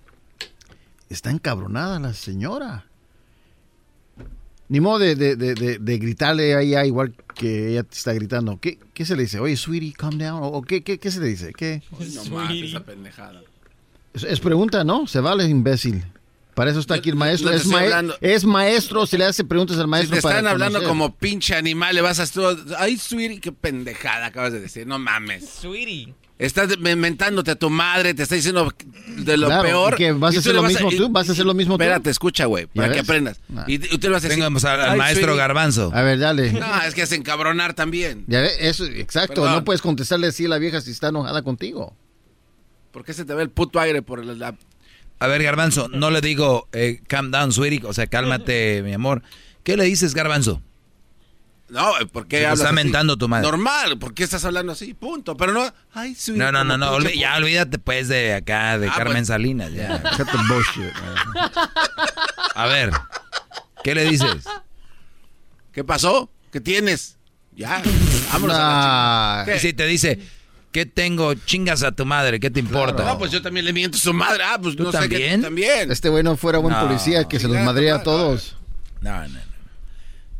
está 1.15 1.31
encabronada 1.31 1.99
la 1.99 2.13
señora. 2.13 2.85
Ni 4.69 4.81
modo 4.81 4.99
de, 4.99 5.15
de- 5.15 5.37
de- 5.37 5.55
de- 5.55 5.79
de 5.79 5.99
gritarle 5.99 6.55
a 6.55 6.61
ella 6.63 6.85
igual 6.87 7.15
que 7.35 7.73
ella 7.73 7.83
te 7.83 7.97
está 7.97 8.13
gritando. 8.15 8.59
¿Qué, 8.61 8.79
qué 8.95 9.05
se 9.05 9.15
le 9.15 9.23
dice? 9.25 9.39
Oye, 9.39 9.57
sweetie, 9.57 9.93
calm 9.93 10.19
down. 10.19 10.41
¿O, 10.43 10.63
qué, 10.63 10.83
qué, 10.83 10.99
qué 10.99 11.11
se 11.11 11.21
le 11.21 11.27
dice? 11.29 11.53
¿Qué? 11.53 11.83
No 11.91 12.25
más 12.37 12.51
esa 12.53 12.81
pendejada. 12.81 13.43
Es, 14.15 14.23
es 14.25 14.41
pregunta, 14.41 14.83
¿no? 14.83 15.07
Se 15.07 15.21
vale, 15.21 15.45
imbécil. 15.45 16.05
Para 16.55 16.71
eso 16.71 16.81
está 16.81 16.95
aquí 16.95 17.11
el 17.11 17.17
maestro. 17.17 17.47
no 17.47 17.51
te 17.51 17.57
es, 17.59 17.63
estoy 17.65 17.75
mae- 17.75 17.85
hablando. 17.87 18.15
es 18.21 18.45
maestro, 18.45 19.07
se 19.07 19.19
le 19.19 19.25
hace 19.27 19.45
preguntas 19.45 19.77
al 19.77 19.85
Si 19.85 19.89
maestro. 19.91 20.17
te 20.17 20.23
para 20.23 20.39
están 20.39 20.51
hablando 20.53 20.79
conocer. 20.79 20.89
como 20.89 21.15
pinche 21.17 21.55
animal, 21.57 21.95
le 21.95 22.01
vas 22.01 22.21
a... 22.21 22.27
Ay, 22.79 22.97
sweetie, 22.97 23.41
qué 23.41 23.53
pendejada 23.53 24.27
acabas 24.27 24.53
de 24.53 24.61
decir. 24.61 24.87
No 24.87 24.99
mames. 24.99 25.47
Sweetie. 25.61 26.15
Estás 26.37 26.69
inventándote 26.77 27.53
a 27.53 27.55
tu 27.55 27.71
madre, 27.71 28.13
te 28.13 28.25
está 28.25 28.35
diciendo 28.35 28.73
de 29.19 29.37
lo 29.37 29.47
Claro, 29.47 29.63
peor. 29.63 29.95
¿y 29.95 29.97
qué, 29.99 30.13
vas 30.13 30.35
a 30.35 30.39
hacer 30.41 30.55
lo 30.55 30.63
vas 30.63 30.73
mismo 30.73 30.91
tú? 30.91 31.09
¿Vas 31.11 31.29
a 31.29 31.33
hacer 31.33 31.47
lo 31.47 31.55
mismo 31.55 31.77
tú? 31.79 31.83
Espérate, 31.85 32.11
escucha, 32.11 32.47
güey, 32.47 32.67
para 32.67 32.89
que 32.89 32.95
ves? 32.95 33.03
aprendas. 33.05 33.41
Ah. 33.57 33.65
Y, 33.69 33.79
tú 33.79 34.09
le 34.09 34.09
vas 34.09 34.25
a 34.25 34.27
decir... 34.29 34.31
Tengamos 34.39 34.65
al, 34.65 34.81
al 34.81 34.91
"Ay, 34.91 34.99
maestro 34.99 35.27
sweetie". 35.27 35.39
Garbanzo. 35.39 35.91
A 35.95 36.03
ver, 36.03 36.19
dale. 36.19 36.53
No, 36.53 36.83
es 36.83 36.95
que 36.95 37.03
es 37.03 37.13
encabronar 37.13 37.75
también. 37.75 38.25
Ya 38.27 38.41
ve, 38.41 38.51
eso, 38.59 38.85
exacto. 38.85 39.43
Perdón. 39.43 39.53
No 39.53 39.65
puedes 39.65 39.81
contestarle 39.81 40.27
así 40.27 40.47
a 40.47 40.49
la 40.49 40.59
vieja 40.59 40.81
si 40.81 40.91
está 40.91 41.09
enojada 41.09 41.43
contigo. 41.43 41.95
¿Por 42.91 43.05
qué 43.05 43.13
se 43.13 43.25
te 43.25 43.33
ve 43.35 43.43
el 43.45 43.51
puto 43.51 43.79
aire 43.79 44.03
por 44.03 44.25
la... 44.25 44.35
la- 44.35 44.57
A 45.21 45.27
ver, 45.29 45.41
Garbanzo, 45.43 45.89
no 45.89 46.11
le 46.11 46.21
digo 46.21 46.69
eh, 46.73 47.01
calm 47.07 47.31
down, 47.31 47.53
sweetie, 47.53 47.81
o 47.85 47.93
sea, 47.93 48.09
cálmate, 48.09 48.83
mi 48.83 48.93
amor. 48.93 49.23
¿Qué 49.63 49.77
le 49.77 49.85
dices, 49.85 50.15
Garbanzo? 50.15 50.61
No, 51.69 51.93
¿por 52.13 52.27
qué 52.29 52.45
está 52.51 52.73
mentando 52.73 53.17
tu 53.17 53.27
madre. 53.29 53.47
Normal, 53.47 53.99
¿por 53.99 54.13
qué 54.15 54.23
estás 54.25 54.45
hablando 54.45 54.73
así? 54.73 54.93
Punto. 54.95 55.37
Pero 55.37 55.53
no... 55.53 55.73
Ay, 55.95 56.15
sweetie, 56.15 56.39
No, 56.43 56.53
no, 56.53 56.63
no, 56.63 56.77
no, 56.77 57.01
ya 57.01 57.37
olvídate 57.37 57.79
pues 57.79 58.09
de 58.09 58.35
acá, 58.35 58.79
de 58.79 58.89
Ah, 58.89 58.93
Carmen 58.97 59.17
pues. 59.19 59.29
Salinas. 59.29 59.73
Ya. 59.73 60.03
Cut 60.17 60.29
the 60.31 60.39
bullshit. 60.49 60.93
A 62.55 62.67
ver, 62.67 62.91
¿qué 63.83 63.95
le 63.95 64.05
dices? 64.05 64.45
¿Qué 65.73 65.83
pasó? 65.85 66.31
¿Qué 66.53 66.61
tienes? 66.61 67.17
Ya, 67.57 67.83
vámonos 68.33 68.57
a 68.59 69.45
la. 69.47 69.57
Y 69.57 69.59
si 69.61 69.73
te 69.73 69.87
dice, 69.87 70.19
¿qué 70.71 70.87
tengo? 70.87 71.35
Chingas 71.35 71.83
a 71.83 71.93
tu 71.93 72.05
madre, 72.05 72.39
¿qué 72.41 72.51
te 72.51 72.61
importa? 72.61 73.05
No, 73.05 73.19
pues 73.19 73.31
yo 73.33 73.41
también 73.43 73.65
le 73.65 73.73
miento 73.73 73.97
a 73.97 74.01
su 74.01 74.13
madre. 74.13 74.45
Ah, 74.45 74.59
pues 74.61 74.77
¿Tú 74.77 74.83
no 74.85 74.93
sé 74.93 74.99
qué 75.09 75.19
también? 75.19 75.43
también. 75.43 75.91
Este 75.91 76.09
güey 76.11 76.23
no 76.23 76.37
fuera 76.37 76.59
buen 76.59 76.75
No. 76.75 76.87
policía 76.87 77.25
que 77.25 77.41
se 77.41 77.49
los 77.49 77.57
madrea 77.65 77.97
a 77.97 78.03
todos. 78.03 78.57
No, 79.01 79.13
no, 79.13 79.29
no. 79.29 79.54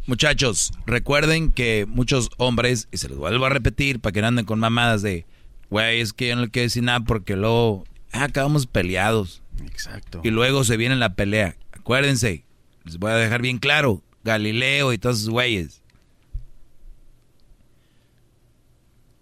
Muchachos, 0.07 0.73
recuerden 0.87 1.51
que 1.51 1.87
muchos 1.89 2.31
hombres, 2.37 2.89
y 2.93 2.99
se 2.99 3.09
los 3.09 3.17
vuelvo 3.17 3.47
a 3.47 3.49
repetir 3.49 4.01
para 4.01 4.13
que 4.13 4.21
no 4.21 4.27
anden 4.27 4.45
con 4.45 4.61
mamadas 4.61 5.01
de, 5.01 5.25
güey, 5.71 6.01
es 6.01 6.13
que 6.13 6.29
yo 6.29 6.37
no 6.37 6.43
le 6.43 6.51
quiero 6.51 6.65
decir 6.65 6.83
nada 6.83 7.01
porque 7.01 7.37
luego 7.37 7.85
ah, 8.13 8.25
acabamos 8.25 8.67
peleados. 8.67 9.43
Exacto. 9.65 10.21
Y 10.23 10.31
luego 10.31 10.65
se 10.65 10.77
viene 10.77 10.97
la 10.97 11.15
pelea. 11.15 11.57
Acuérdense, 11.73 12.45
les 12.85 12.99
voy 12.99 13.13
a 13.13 13.17
dejar 13.17 13.41
bien 13.41 13.59
claro, 13.59 14.03
Galileo 14.25 14.93
y 14.93 14.99
todos 14.99 15.21
esos 15.21 15.31
güeyes. 15.31 15.83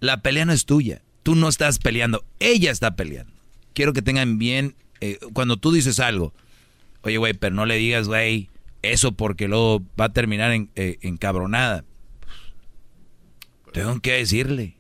La 0.00 0.20
pelea 0.20 0.44
no 0.44 0.52
es 0.52 0.64
tuya. 0.64 1.00
Tú 1.22 1.36
no 1.36 1.48
estás 1.48 1.78
peleando, 1.78 2.24
ella 2.40 2.72
está 2.72 2.96
peleando. 2.96 3.32
Quiero 3.72 3.92
que 3.92 4.02
tengan 4.02 4.36
bien, 4.36 4.74
eh, 5.00 5.20
cuando 5.32 5.58
tú 5.58 5.70
dices 5.70 6.00
algo, 6.00 6.34
oye, 7.02 7.18
güey, 7.18 7.34
pero 7.34 7.54
no 7.54 7.66
le 7.66 7.76
digas, 7.76 8.08
güey, 8.08 8.50
eso 8.82 9.12
porque 9.12 9.48
luego 9.48 9.82
va 9.98 10.06
a 10.06 10.12
terminar 10.12 10.52
en, 10.52 10.70
eh, 10.74 10.98
encabronada. 11.02 11.84
Tengo 13.72 14.00
que 14.00 14.12
decirle. 14.12 14.76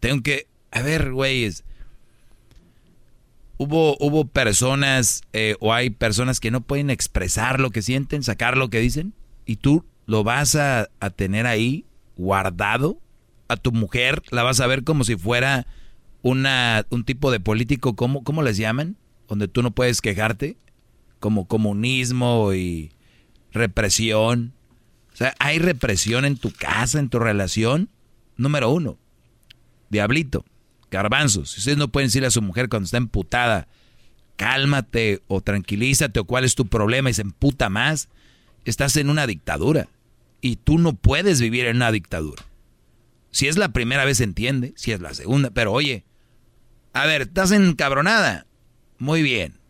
Tengo 0.00 0.22
que, 0.22 0.46
a 0.70 0.82
ver, 0.82 1.12
güeyes, 1.12 1.64
hubo, 3.58 3.96
hubo 3.98 4.26
personas 4.26 5.22
eh, 5.32 5.56
o 5.60 5.72
hay 5.72 5.90
personas 5.90 6.40
que 6.40 6.50
no 6.50 6.60
pueden 6.60 6.90
expresar 6.90 7.60
lo 7.60 7.70
que 7.70 7.82
sienten, 7.82 8.22
sacar 8.22 8.56
lo 8.56 8.70
que 8.70 8.80
dicen, 8.80 9.14
y 9.46 9.56
tú 9.56 9.84
lo 10.06 10.24
vas 10.24 10.56
a, 10.56 10.88
a 11.00 11.10
tener 11.10 11.46
ahí 11.46 11.84
guardado. 12.16 12.98
A 13.46 13.56
tu 13.56 13.72
mujer 13.72 14.22
la 14.30 14.42
vas 14.42 14.60
a 14.60 14.66
ver 14.66 14.84
como 14.84 15.04
si 15.04 15.16
fuera 15.16 15.66
una, 16.22 16.86
un 16.88 17.04
tipo 17.04 17.30
de 17.30 17.40
político, 17.40 17.94
¿cómo, 17.94 18.24
¿cómo 18.24 18.42
les 18.42 18.56
llaman? 18.56 18.96
Donde 19.28 19.48
tú 19.48 19.62
no 19.62 19.72
puedes 19.72 20.00
quejarte, 20.00 20.56
como 21.24 21.46
comunismo 21.46 22.52
y 22.52 22.92
represión. 23.50 24.52
O 25.14 25.16
sea, 25.16 25.34
hay 25.38 25.58
represión 25.58 26.26
en 26.26 26.36
tu 26.36 26.50
casa, 26.50 26.98
en 26.98 27.08
tu 27.08 27.18
relación. 27.18 27.88
Número 28.36 28.68
uno, 28.68 28.98
diablito, 29.88 30.44
garbanzos. 30.90 31.52
Si 31.52 31.60
ustedes 31.60 31.78
no 31.78 31.88
pueden 31.88 32.08
decirle 32.08 32.26
a 32.26 32.30
su 32.30 32.42
mujer 32.42 32.68
cuando 32.68 32.84
está 32.84 32.98
emputada, 32.98 33.68
cálmate 34.36 35.22
o 35.26 35.40
tranquilízate 35.40 36.20
o 36.20 36.24
cuál 36.24 36.44
es 36.44 36.56
tu 36.56 36.66
problema 36.66 37.08
y 37.08 37.14
se 37.14 37.22
emputa 37.22 37.70
más, 37.70 38.10
estás 38.66 38.94
en 38.98 39.08
una 39.08 39.26
dictadura. 39.26 39.88
Y 40.42 40.56
tú 40.56 40.76
no 40.76 40.92
puedes 40.92 41.40
vivir 41.40 41.64
en 41.64 41.76
una 41.76 41.90
dictadura. 41.90 42.44
Si 43.30 43.48
es 43.48 43.56
la 43.56 43.70
primera 43.70 44.04
vez 44.04 44.20
entiende, 44.20 44.74
si 44.76 44.92
es 44.92 45.00
la 45.00 45.14
segunda, 45.14 45.48
pero 45.48 45.72
oye, 45.72 46.04
a 46.92 47.06
ver, 47.06 47.22
estás 47.22 47.50
encabronada. 47.50 48.44
Muy 48.98 49.22
bien. 49.22 49.63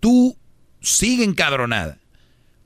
Tú 0.00 0.36
sigue 0.80 1.24
encabronada. 1.24 1.98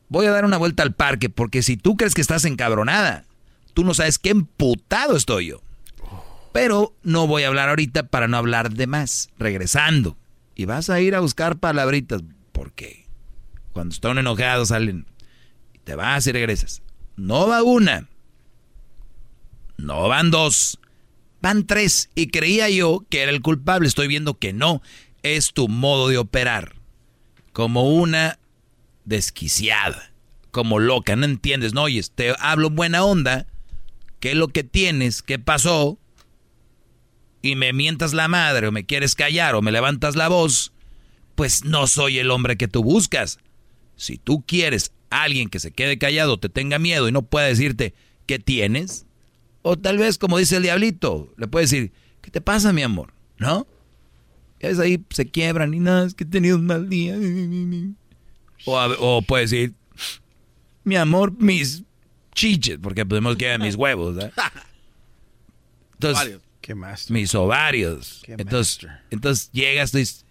Voy 0.09 0.27
a 0.27 0.31
dar 0.31 0.45
una 0.45 0.59
vuelta 0.59 0.83
al 0.83 0.95
parque 0.95 1.31
porque 1.31 1.63
si 1.63 1.77
tú 1.77 1.97
crees 1.97 2.15
que 2.15 2.21
estás 2.21 2.45
encabronada, 2.45 3.25
tú 3.73 3.85
no 3.85 3.95
sabes 3.95 4.19
qué 4.19 4.31
emputado 4.31 5.17
estoy 5.17 5.47
yo. 5.47 5.63
Pero 6.53 6.95
no 7.03 7.27
voy 7.27 7.45
a 7.45 7.49
hablar 7.49 7.71
ahorita 7.71 8.09
para 8.09 8.29
no 8.29 8.37
hablar 8.37 8.73
de 8.73 8.87
más. 8.87 9.31
Regresando. 9.39 10.19
Y 10.55 10.67
vas 10.67 10.91
a 10.91 11.01
ir 11.01 11.15
a 11.15 11.21
buscar 11.21 11.59
palabritas. 11.59 12.23
¿Por 12.53 12.73
qué? 12.73 13.07
Cuando 13.73 13.95
están 13.95 14.19
enojados 14.19 14.69
salen. 14.69 15.07
Te 15.85 15.95
vas 15.95 16.27
y 16.27 16.33
regresas. 16.33 16.83
No 17.17 17.49
va 17.49 17.63
una. 17.63 18.09
No 19.79 20.09
van 20.09 20.31
dos. 20.31 20.79
Van 21.41 21.67
tres. 21.67 22.11
Y 22.15 22.29
creía 22.29 22.69
yo 22.69 23.05
que 23.09 23.23
era 23.23 23.33
el 23.33 23.41
culpable. 23.41 23.89
Estoy 23.89 24.09
viendo 24.09 24.39
que 24.39 24.53
no. 24.53 24.83
Es 25.23 25.55
tu 25.55 25.69
modo 25.69 26.09
de 26.09 26.19
operar. 26.19 26.82
Como 27.53 27.89
una 27.95 28.39
desquiciada. 29.05 30.13
Como 30.51 30.79
loca. 30.79 31.17
No 31.17 31.25
entiendes. 31.25 31.75
No 31.75 31.83
oyes. 31.83 32.13
Te 32.13 32.35
hablo 32.39 32.71
buena 32.71 33.05
onda. 33.05 33.47
¿Qué 34.21 34.33
es 34.33 34.37
lo 34.37 34.49
que 34.49 34.65
tienes? 34.65 35.23
¿Qué 35.23 35.39
pasó? 35.39 35.99
Y 37.43 37.57
me 37.57 37.73
mientas 37.73 38.13
la 38.13 38.29
madre 38.29 38.69
o 38.69 38.73
me 38.73 38.87
quieres 38.87 39.15
callar 39.15 39.55
o 39.55 39.63
me 39.63 39.73
levantas 39.73 40.15
la 40.15 40.29
voz. 40.29 40.73
Pues 41.35 41.65
no 41.65 41.87
soy 41.87 42.19
el 42.19 42.31
hombre 42.31 42.57
que 42.57 42.69
tú 42.69 42.85
buscas. 42.85 43.39
Si 43.97 44.19
tú 44.19 44.45
quieres 44.47 44.93
a 45.11 45.23
alguien 45.23 45.49
que 45.49 45.61
se 45.61 45.73
quede 45.73 45.99
callado, 45.99 46.39
te 46.39 46.49
tenga 46.49 46.79
miedo 46.79 47.09
y 47.09 47.13
no 47.13 47.23
pueda 47.23 47.47
decirte 47.47 47.95
qué 48.27 48.39
tienes, 48.39 49.07
o 49.63 49.79
tal 49.79 49.99
vez, 49.99 50.19
como 50.19 50.39
dice 50.39 50.57
el 50.57 50.63
diablito, 50.65 51.33
le 51.37 51.47
puede 51.47 51.65
decir, 51.65 51.93
¿qué 52.21 52.31
te 52.31 52.41
pasa, 52.41 52.73
mi 52.73 52.83
amor? 52.83 53.15
¿No? 53.39 53.67
Y 54.63 54.67
es 54.67 54.79
ahí 54.79 55.05
se 55.11 55.29
quiebran 55.29 55.75
y 55.75 55.81
nada, 55.81 56.07
es 56.07 56.15
que 56.15 56.25
he 56.25 56.27
tenido 56.27 56.57
un 56.57 56.67
mal 56.67 56.89
día. 56.89 57.17
O, 58.65 58.79
a- 58.79 58.95
o 58.99 59.23
puede 59.23 59.43
decir, 59.45 59.75
mi 60.85 60.97
amor, 60.97 61.33
mis 61.39 61.83
chiches, 62.35 62.79
porque 62.81 63.05
podemos 63.05 63.37
que 63.37 63.59
mis 63.59 63.75
huevos, 63.75 64.17
¿verdad? 64.17 64.33
Entonces, 65.95 66.39
mis 67.11 67.35
ovarios. 67.35 68.23
Qué 68.25 68.33
Entonces, 68.39 68.89
entonces 69.11 69.51
llegas, 69.53 69.93
dices, 69.93 70.25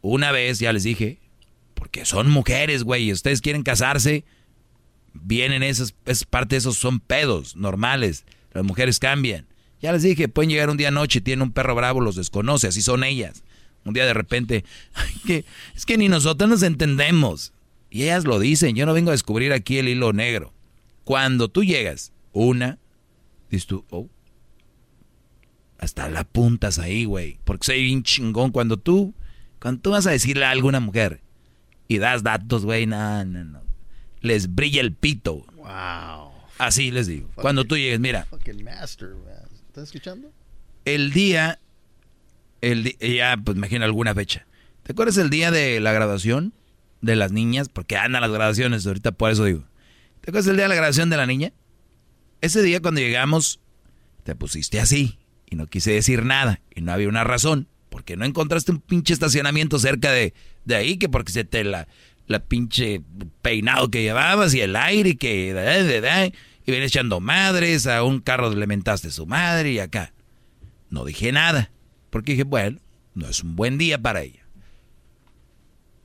una 0.00 0.32
vez, 0.32 0.58
ya 0.60 0.72
les 0.72 0.84
dije, 0.84 1.18
porque 1.74 2.04
son 2.04 2.30
mujeres, 2.30 2.82
güey, 2.84 3.04
y 3.04 3.12
ustedes 3.12 3.40
quieren 3.40 3.62
casarse, 3.62 4.24
vienen 5.12 5.62
esas, 5.62 5.94
es 6.06 6.24
parte 6.24 6.54
de 6.54 6.58
esos 6.58 6.76
son 6.76 7.00
pedos 7.00 7.56
normales. 7.56 8.24
Las 8.52 8.64
mujeres 8.64 8.98
cambian. 8.98 9.46
Ya 9.80 9.92
les 9.92 10.02
dije, 10.02 10.28
pueden 10.28 10.50
llegar 10.50 10.70
un 10.70 10.76
día 10.76 10.90
noche, 10.90 11.20
tienen 11.20 11.42
un 11.42 11.52
perro 11.52 11.74
bravo, 11.74 12.00
los 12.00 12.16
desconoce, 12.16 12.68
así 12.68 12.82
son 12.82 13.04
ellas. 13.04 13.42
Un 13.84 13.94
día 13.94 14.04
de 14.04 14.14
repente, 14.14 14.64
"Ay, 14.94 15.14
que, 15.26 15.44
es 15.74 15.86
que 15.86 15.96
ni 15.96 16.08
nosotros 16.08 16.48
nos 16.50 16.62
entendemos. 16.62 17.52
Y 17.90 18.02
ellas 18.04 18.24
lo 18.24 18.38
dicen, 18.38 18.76
yo 18.76 18.86
no 18.86 18.92
vengo 18.92 19.10
a 19.10 19.12
descubrir 19.12 19.52
aquí 19.52 19.78
el 19.78 19.88
hilo 19.88 20.12
negro. 20.12 20.52
Cuando 21.04 21.48
tú 21.48 21.64
llegas 21.64 22.12
una, 22.32 22.78
dices 23.50 23.66
tú, 23.66 23.84
oh, 23.90 24.08
hasta 25.78 26.08
la 26.10 26.24
puntas 26.24 26.78
ahí, 26.78 27.04
güey. 27.04 27.38
Porque 27.44 27.64
soy 27.66 27.82
bien 27.82 28.02
chingón 28.02 28.52
cuando 28.52 28.76
tú, 28.76 29.14
cuando 29.60 29.80
tú 29.80 29.90
vas 29.90 30.06
a 30.06 30.10
decirle 30.10 30.44
a 30.44 30.50
alguna 30.50 30.78
mujer 30.78 31.22
y 31.88 31.98
das 31.98 32.22
datos, 32.22 32.64
güey, 32.64 32.86
no, 32.86 33.24
no, 33.24 33.44
no. 33.44 33.60
Les 34.20 34.54
brilla 34.54 34.82
el 34.82 34.92
pito. 34.92 35.46
Wow. 35.56 36.30
Así 36.58 36.90
les 36.90 37.06
digo. 37.06 37.30
Cuando 37.34 37.64
tú 37.64 37.76
llegues, 37.76 37.98
mira, 37.98 38.26
Fucking 38.26 38.62
master, 38.62 39.08
man. 39.08 39.49
¿Estás 39.70 39.84
escuchando? 39.84 40.32
el 40.84 41.12
día, 41.12 41.60
el 42.60 42.98
ya, 42.98 43.36
pues 43.36 43.56
imagino 43.56 43.84
alguna 43.84 44.12
fecha. 44.16 44.44
¿Te 44.82 44.90
acuerdas 44.90 45.16
el 45.18 45.30
día 45.30 45.52
de 45.52 45.78
la 45.78 45.92
graduación 45.92 46.52
de 47.02 47.14
las 47.14 47.30
niñas? 47.30 47.68
Porque 47.68 47.96
andan 47.96 48.22
las 48.22 48.32
graduaciones, 48.32 48.84
ahorita 48.84 49.12
por 49.12 49.30
eso 49.30 49.44
digo. 49.44 49.68
¿Te 50.22 50.30
acuerdas 50.30 50.48
el 50.48 50.56
día 50.56 50.64
de 50.64 50.70
la 50.70 50.74
graduación 50.74 51.08
de 51.08 51.16
la 51.16 51.24
niña? 51.24 51.52
Ese 52.40 52.62
día 52.62 52.80
cuando 52.80 53.00
llegamos, 53.00 53.60
te 54.24 54.34
pusiste 54.34 54.80
así 54.80 55.20
y 55.48 55.54
no 55.54 55.68
quise 55.68 55.92
decir 55.92 56.24
nada 56.24 56.60
y 56.74 56.80
no 56.80 56.90
había 56.90 57.08
una 57.08 57.22
razón. 57.22 57.68
Porque 57.90 58.16
no 58.16 58.24
encontraste 58.24 58.72
un 58.72 58.80
pinche 58.80 59.12
estacionamiento 59.12 59.78
cerca 59.78 60.10
de, 60.10 60.34
de 60.64 60.74
ahí, 60.74 60.96
que 60.96 61.08
porque 61.08 61.30
se 61.30 61.44
te 61.44 61.62
la, 61.62 61.86
la 62.26 62.40
pinche 62.40 63.02
peinado 63.40 63.88
que 63.88 64.02
llevabas 64.02 64.52
y 64.52 64.62
el 64.62 64.74
aire 64.74 65.16
que... 65.16 65.52
y 66.66 66.70
vienes 66.70 66.90
echando 66.90 67.20
madres, 67.20 67.86
a 67.86 68.02
un 68.02 68.20
carro 68.20 68.54
le 68.54 68.66
mentaste 68.66 69.10
su 69.10 69.26
madre 69.26 69.72
y 69.72 69.78
acá. 69.78 70.12
No 70.90 71.04
dije 71.04 71.32
nada, 71.32 71.70
porque 72.10 72.32
dije, 72.32 72.44
bueno, 72.44 72.78
no 73.14 73.28
es 73.28 73.42
un 73.42 73.56
buen 73.56 73.78
día 73.78 74.00
para 74.00 74.22
ella. 74.22 74.44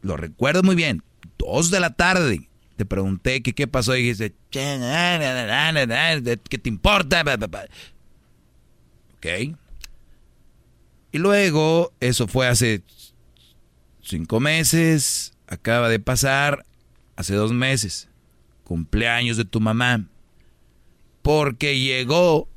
Lo 0.02 0.18
recuerdo 0.18 0.64
muy 0.64 0.76
bien, 0.76 1.04
dos 1.38 1.72
de 1.72 1.80
la 1.80 1.92
tarde. 1.92 2.50
Te 2.76 2.86
pregunté 2.86 3.42
qué 3.42 3.68
pasó 3.68 3.96
y 3.96 4.02
dijiste, 4.02 4.36
"Che, 4.52 4.78
na, 4.78 5.18
na, 5.18 5.34
na, 5.34 5.72
na, 5.72 5.86
na, 5.86 6.20
na, 6.20 6.36
¿qué 6.36 6.58
te 6.58 6.70
importa? 6.70 7.24
Ba, 7.24 7.38
ba, 7.38 7.48
ba". 7.48 7.66
Ok. 9.16 9.56
Y 11.12 11.18
luego, 11.18 11.94
eso 12.02 12.28
fue 12.28 12.48
hace 12.48 12.84
cinco 14.02 14.40
meses, 14.40 15.34
acaba 15.48 15.90
de 15.90 16.00
pasar, 16.00 16.66
hace 17.16 17.34
dos 17.34 17.54
meses, 17.54 18.10
cumpleaños 18.66 19.38
de 19.38 19.46
tu 19.46 19.62
mamá. 19.62 20.06
Porque 21.26 21.80
llegó 21.80 22.48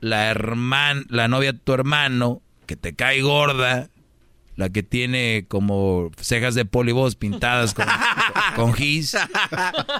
la 0.00 0.28
hermana, 0.28 1.04
la 1.08 1.26
novia 1.26 1.52
de 1.54 1.58
tu 1.58 1.72
hermano, 1.72 2.42
que 2.66 2.76
te 2.76 2.94
cae 2.94 3.22
gorda, 3.22 3.88
la 4.56 4.68
que 4.68 4.82
tiene 4.82 5.46
como 5.48 6.10
cejas 6.18 6.54
de 6.54 6.66
polibos 6.66 7.16
pintadas 7.16 7.72
con, 7.72 7.86
con 8.56 8.74
gis, 8.74 9.16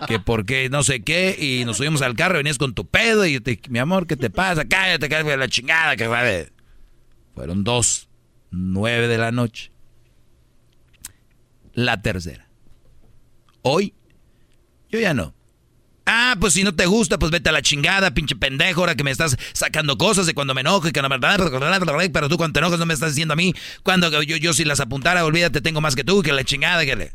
que 0.06 0.20
porque 0.20 0.68
no 0.68 0.82
sé 0.82 1.00
qué, 1.00 1.34
y 1.40 1.64
nos 1.64 1.78
subimos 1.78 2.02
al 2.02 2.14
carro, 2.14 2.36
venías 2.36 2.58
con 2.58 2.74
tu 2.74 2.86
pedo, 2.86 3.24
y 3.24 3.32
yo 3.32 3.42
te 3.42 3.58
mi 3.70 3.78
amor, 3.78 4.06
¿qué 4.06 4.16
te 4.16 4.28
pasa? 4.28 4.66
Cállate, 4.66 5.08
cállate 5.08 5.38
la 5.38 5.48
chingada, 5.48 5.96
que 5.96 6.06
va 6.06 6.22
de... 6.22 6.52
Fueron 7.34 7.64
dos, 7.64 8.10
nueve 8.50 9.08
de 9.08 9.16
la 9.16 9.32
noche. 9.32 9.72
La 11.72 12.02
tercera. 12.02 12.50
Hoy, 13.62 13.94
yo 14.90 15.00
ya 15.00 15.14
no. 15.14 15.39
Ah, 16.12 16.34
pues 16.40 16.54
si 16.54 16.64
no 16.64 16.74
te 16.74 16.86
gusta, 16.86 17.20
pues 17.20 17.30
vete 17.30 17.50
a 17.50 17.52
la 17.52 17.62
chingada, 17.62 18.12
pinche 18.12 18.34
pendejo, 18.34 18.80
ahora 18.80 18.96
que 18.96 19.04
me 19.04 19.12
estás 19.12 19.36
sacando 19.52 19.96
cosas 19.96 20.26
de 20.26 20.34
cuando 20.34 20.54
me 20.54 20.62
enojo 20.62 20.88
y 20.88 20.90
que 20.90 21.00
no 21.02 21.08
me... 21.08 21.20
Pero 21.20 22.28
tú 22.28 22.36
cuando 22.36 22.52
te 22.52 22.58
enojas 22.58 22.80
no 22.80 22.86
me 22.86 22.94
estás 22.94 23.10
diciendo 23.10 23.34
a 23.34 23.36
mí. 23.36 23.54
Cuando 23.84 24.20
yo, 24.24 24.34
yo 24.36 24.52
si 24.52 24.64
las 24.64 24.80
apuntara, 24.80 25.24
olvídate, 25.24 25.60
tengo 25.60 25.80
más 25.80 25.94
que 25.94 26.02
tú, 26.02 26.20
que 26.22 26.32
la 26.32 26.42
chingada, 26.42 26.84
que 26.84 26.96
le... 26.96 27.12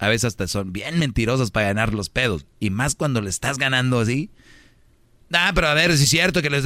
A 0.00 0.08
veces 0.08 0.24
hasta 0.24 0.48
son 0.48 0.72
bien 0.72 0.98
mentirosos 0.98 1.52
para 1.52 1.68
ganar 1.68 1.94
los 1.94 2.08
pedos. 2.10 2.44
Y 2.58 2.70
más 2.70 2.96
cuando 2.96 3.20
le 3.20 3.30
estás 3.30 3.56
ganando 3.56 4.00
así. 4.00 4.30
Ah, 5.32 5.50
pero 5.54 5.66
a 5.66 5.74
ver, 5.74 5.96
si 5.96 6.04
es 6.04 6.08
cierto 6.10 6.40
que 6.40 6.50
les... 6.50 6.64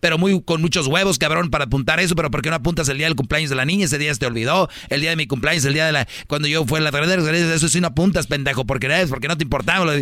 Pero 0.00 0.16
muy 0.16 0.42
con 0.42 0.60
muchos 0.60 0.86
huevos, 0.86 1.18
cabrón, 1.18 1.50
para 1.50 1.64
apuntar 1.64 2.00
eso. 2.00 2.14
Pero 2.14 2.30
¿por 2.30 2.40
qué 2.42 2.50
no 2.50 2.56
apuntas 2.56 2.88
el 2.88 2.96
día 2.96 3.06
del 3.06 3.16
cumpleaños 3.16 3.50
de 3.50 3.56
la 3.56 3.64
niña? 3.64 3.84
Ese 3.84 3.98
día 3.98 4.12
se 4.14 4.20
te 4.20 4.26
olvidó. 4.26 4.68
El 4.88 5.00
día 5.00 5.10
de 5.10 5.16
mi 5.16 5.26
cumpleaños, 5.26 5.64
el 5.66 5.74
día 5.74 5.86
de 5.86 5.92
la... 5.92 6.08
Cuando 6.26 6.48
yo 6.48 6.64
fue 6.64 6.78
a 6.78 6.82
la 6.82 6.92
tarde, 6.92 7.54
eso 7.54 7.68
sí 7.68 7.80
no 7.80 7.88
apuntas, 7.88 8.26
pendejo. 8.26 8.64
Porque 8.64 8.86
eres, 8.86 9.10
porque 9.10 9.28
no 9.28 9.36
te 9.36 9.44
importaba. 9.44 9.92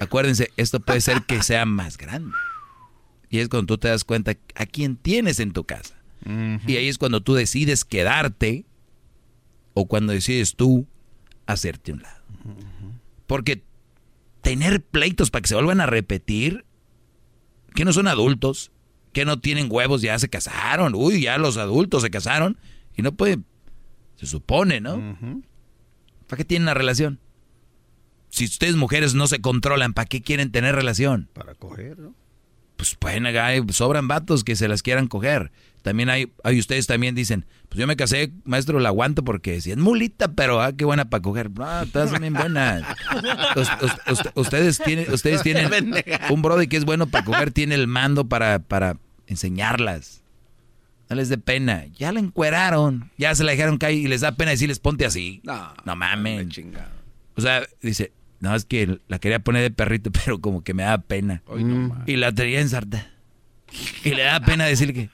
Acuérdense, 0.00 0.50
esto 0.56 0.80
puede 0.80 1.00
ser 1.00 1.22
que 1.22 1.42
sea 1.42 1.66
más 1.66 1.96
grande. 1.96 2.36
Y 3.30 3.38
es 3.38 3.48
cuando 3.48 3.66
tú 3.66 3.78
te 3.78 3.88
das 3.88 4.04
cuenta 4.04 4.36
a 4.54 4.66
quién 4.66 4.96
tienes 4.96 5.40
en 5.40 5.52
tu 5.52 5.64
casa. 5.64 5.94
Y 6.24 6.76
ahí 6.76 6.86
es 6.86 6.98
cuando 6.98 7.20
tú 7.20 7.34
decides 7.34 7.84
quedarte 7.84 8.64
o 9.74 9.88
cuando 9.88 10.12
decides 10.12 10.54
tú 10.54 10.86
hacerte 11.46 11.92
un 11.92 12.02
lado. 12.02 12.22
Porque 13.26 13.64
tener 14.42 14.82
pleitos 14.82 15.30
para 15.30 15.42
que 15.42 15.48
se 15.48 15.54
vuelvan 15.54 15.80
a 15.80 15.86
repetir, 15.86 16.64
que 17.74 17.84
no 17.84 17.92
son 17.92 18.08
adultos, 18.08 18.70
que 19.12 19.24
no 19.24 19.38
tienen 19.40 19.68
huevos, 19.70 20.02
ya 20.02 20.18
se 20.18 20.28
casaron. 20.28 20.94
Uy, 20.94 21.22
ya 21.22 21.38
los 21.38 21.56
adultos 21.56 22.02
se 22.02 22.10
casaron 22.10 22.58
y 22.96 23.02
no 23.02 23.12
pueden, 23.12 23.44
se 24.16 24.26
supone, 24.26 24.80
¿no? 24.80 25.42
¿Para 26.26 26.38
qué 26.38 26.44
tienen 26.44 26.64
una 26.64 26.74
relación? 26.74 27.20
Si 28.30 28.44
ustedes 28.44 28.76
mujeres 28.76 29.14
no 29.14 29.26
se 29.26 29.40
controlan, 29.40 29.92
¿para 29.92 30.06
qué 30.06 30.22
quieren 30.22 30.50
tener 30.50 30.74
relación? 30.74 31.28
Para 31.34 31.54
coger, 31.54 31.98
¿no? 31.98 32.14
Pues 32.76 32.94
pueden, 32.94 33.26
sobran 33.72 34.08
vatos 34.08 34.42
que 34.42 34.56
se 34.56 34.68
las 34.68 34.82
quieran 34.82 35.06
coger. 35.06 35.52
También 35.82 36.08
hay, 36.10 36.32
hay 36.44 36.58
ustedes 36.60 36.86
también 36.86 37.14
dicen, 37.14 37.44
pues 37.68 37.78
yo 37.80 37.86
me 37.88 37.96
casé, 37.96 38.32
maestro, 38.44 38.78
la 38.78 38.88
aguanto 38.90 39.24
porque 39.24 39.60
si 39.60 39.72
es 39.72 39.76
mulita, 39.76 40.32
pero 40.32 40.62
ah, 40.62 40.72
qué 40.76 40.84
buena 40.84 41.10
para 41.10 41.22
coger. 41.22 41.50
No, 41.50 41.86
todas 41.86 42.10
son 42.10 42.20
bien 42.20 42.34
buenas. 42.34 42.82
Us- 43.56 43.68
us- 43.82 44.12
us- 44.12 44.30
ustedes 44.36 44.78
tienen, 44.78 45.12
ustedes 45.12 45.42
tienen 45.42 45.70
un 46.30 46.42
brody 46.42 46.68
que 46.68 46.76
es 46.76 46.84
bueno 46.84 47.06
para 47.08 47.24
coger, 47.24 47.50
tiene 47.50 47.74
el 47.74 47.88
mando 47.88 48.28
para, 48.28 48.60
para 48.60 48.96
enseñarlas. 49.26 50.22
No 51.10 51.16
les 51.16 51.28
dé 51.28 51.36
pena. 51.36 51.84
Ya 51.98 52.12
la 52.12 52.20
encueraron, 52.20 53.10
ya 53.18 53.34
se 53.34 53.44
la 53.44 53.52
dejaron 53.52 53.76
caer 53.78 53.96
y 53.96 54.06
les 54.08 54.20
da 54.22 54.32
pena 54.36 54.52
decirles 54.52 54.78
ponte 54.78 55.04
así. 55.04 55.40
No, 55.44 55.74
no 55.84 55.96
mames. 55.96 56.46
O 57.34 57.40
sea, 57.40 57.62
dice, 57.82 58.12
no, 58.40 58.54
es 58.54 58.64
que 58.64 58.98
la 59.08 59.18
quería 59.18 59.40
poner 59.40 59.62
de 59.62 59.70
perrito, 59.70 60.10
pero 60.24 60.40
como 60.40 60.62
que 60.62 60.74
me 60.74 60.84
da 60.84 60.98
pena. 60.98 61.42
y 62.06 62.16
la 62.16 62.32
tenía 62.32 62.60
ensartada. 62.60 63.08
Y 64.04 64.10
le 64.10 64.22
da 64.22 64.40
pena 64.40 64.64
decir 64.66 64.92
que, 64.94 65.08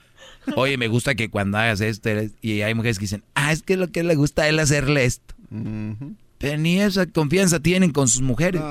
oye, 0.57 0.77
me 0.77 0.89
gusta 0.89 1.15
que 1.15 1.31
cuando 1.31 1.59
hagas 1.59 1.81
esto, 1.81 2.09
eres-". 2.09 2.35
y 2.41 2.61
hay 2.63 2.75
mujeres 2.75 2.99
que 2.99 3.05
dicen, 3.05 3.25
ah, 3.35 3.53
es 3.53 3.63
que 3.63 3.77
lo 3.77 3.89
que 3.89 4.03
le 4.03 4.15
gusta 4.15 4.43
a 4.43 4.49
él 4.49 4.59
hacerle 4.59 5.05
esto. 5.05 5.35
Pero 6.39 6.59
ni 6.59 6.81
esa 6.81 7.07
confianza 7.07 7.61
tienen 7.61 7.91
con 7.93 8.09
sus 8.09 8.23
mujeres. 8.23 8.63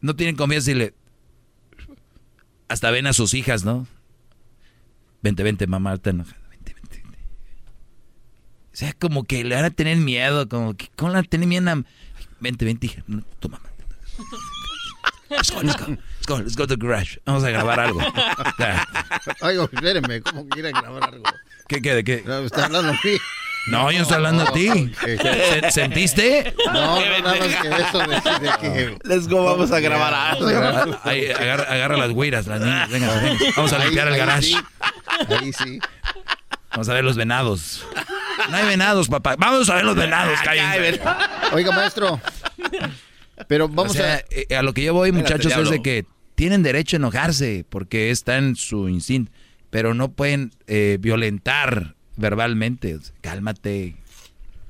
No 0.00 0.16
tienen 0.16 0.36
confianza 0.36 0.70
y 0.70 0.74
le... 0.74 0.94
Hasta 2.68 2.90
ven 2.90 3.06
a 3.06 3.12
sus 3.12 3.34
hijas, 3.34 3.64
¿no? 3.64 3.86
Vente, 5.22 5.42
vente, 5.42 5.66
mamá, 5.66 5.94
está 5.94 6.10
enojada. 6.10 6.40
Vente, 6.50 6.74
vente, 6.74 7.02
vente. 7.02 7.18
O 8.72 8.76
sea, 8.76 8.92
como 8.92 9.24
que 9.24 9.44
le 9.44 9.54
van 9.54 9.64
a 9.64 9.70
tener 9.70 9.96
miedo, 9.98 10.48
como 10.48 10.74
que... 10.74 10.88
¿Cómo 10.96 11.10
le 11.10 11.16
van 11.16 11.24
a 11.24 11.28
tener 11.28 11.48
miedo 11.48 11.70
a... 11.70 11.84
Vente, 12.40 12.64
vente, 12.64 12.86
hija. 12.86 13.02
No, 13.06 13.22
tu 13.38 13.48
mamá. 13.48 13.70
Let's 15.28 15.50
go, 15.50 15.60
let's 15.62 15.76
go. 15.76 15.86
Let's 15.88 16.26
go, 16.26 16.36
let's 16.38 16.56
go 16.56 16.66
to 16.66 16.76
the 16.76 16.86
garage. 16.86 17.18
Vamos 17.26 17.42
a 17.44 17.50
grabar 17.50 17.80
algo. 17.80 18.00
Oiga, 19.42 19.64
espéreme, 19.72 20.22
¿cómo 20.22 20.48
quiere 20.48 20.70
grabar 20.72 21.04
algo? 21.04 21.24
¿Qué, 21.68 21.82
qué, 21.82 21.94
de 21.94 22.04
qué? 22.04 22.22
No, 22.24 22.38
está 22.40 22.66
hablando 22.66 22.90
a 22.90 22.92
mí. 22.92 23.16
No, 23.68 23.90
yo 23.90 24.02
estoy 24.02 24.16
hablando 24.16 24.44
a 24.44 24.52
ti. 24.52 24.92
¿Se- 25.04 25.70
¿Sentiste? 25.72 26.54
No, 26.66 26.72
no, 26.72 27.00
nada 27.00 27.34
más 27.34 27.56
que 27.56 27.68
eso 27.68 27.98
de, 27.98 28.14
de 28.48 28.58
que... 28.60 28.98
Let's 29.02 29.26
go, 29.26 29.44
vamos 29.44 29.72
a 29.72 29.80
grabar 29.80 30.14
algo. 30.14 30.96
Ahí, 31.02 31.26
agarra, 31.32 31.64
agarra 31.64 31.96
las 31.96 32.10
güiras, 32.12 32.46
las 32.46 32.60
niñas. 32.60 32.88
Venga, 32.88 33.12
venga. 33.20 33.38
Vamos 33.56 33.72
a 33.72 33.76
Ahí- 33.78 33.84
limpiar 33.86 34.06
el 34.06 34.14
ahí 34.14 34.20
garage. 34.20 34.42
sí, 34.42 34.56
Ahí 35.40 35.52
sí. 35.52 35.80
Vamos 36.70 36.88
a 36.88 36.94
ver 36.94 37.02
los 37.04 37.16
venados. 37.16 37.84
No 38.50 38.56
hay 38.56 38.66
venados, 38.66 39.08
papá. 39.08 39.34
Vamos 39.36 39.68
a 39.68 39.74
ver 39.74 39.84
los 39.84 39.96
venados, 39.96 40.38
cállense. 40.42 41.00
Oiga, 41.52 41.72
maestro. 41.72 42.20
Pero 43.48 43.68
vamos 43.68 43.92
o 43.92 43.94
sea, 43.94 44.16
a... 44.16 44.24
eh, 44.30 44.56
a 44.56 44.62
lo 44.62 44.72
que 44.72 44.82
yo 44.84 44.94
voy, 44.94 45.10
Espérate, 45.10 45.34
muchachos, 45.44 45.62
es 45.64 45.70
de 45.70 45.82
que 45.82 46.06
tienen 46.34 46.62
derecho 46.62 46.96
a 46.96 46.98
enojarse 46.98 47.64
porque 47.68 48.10
está 48.10 48.36
en 48.38 48.56
su 48.56 48.88
instinto, 48.88 49.32
pero 49.70 49.94
no 49.94 50.12
pueden 50.12 50.52
eh, 50.66 50.98
violentar 51.00 51.94
verbalmente. 52.16 52.98
Cálmate. 53.20 53.96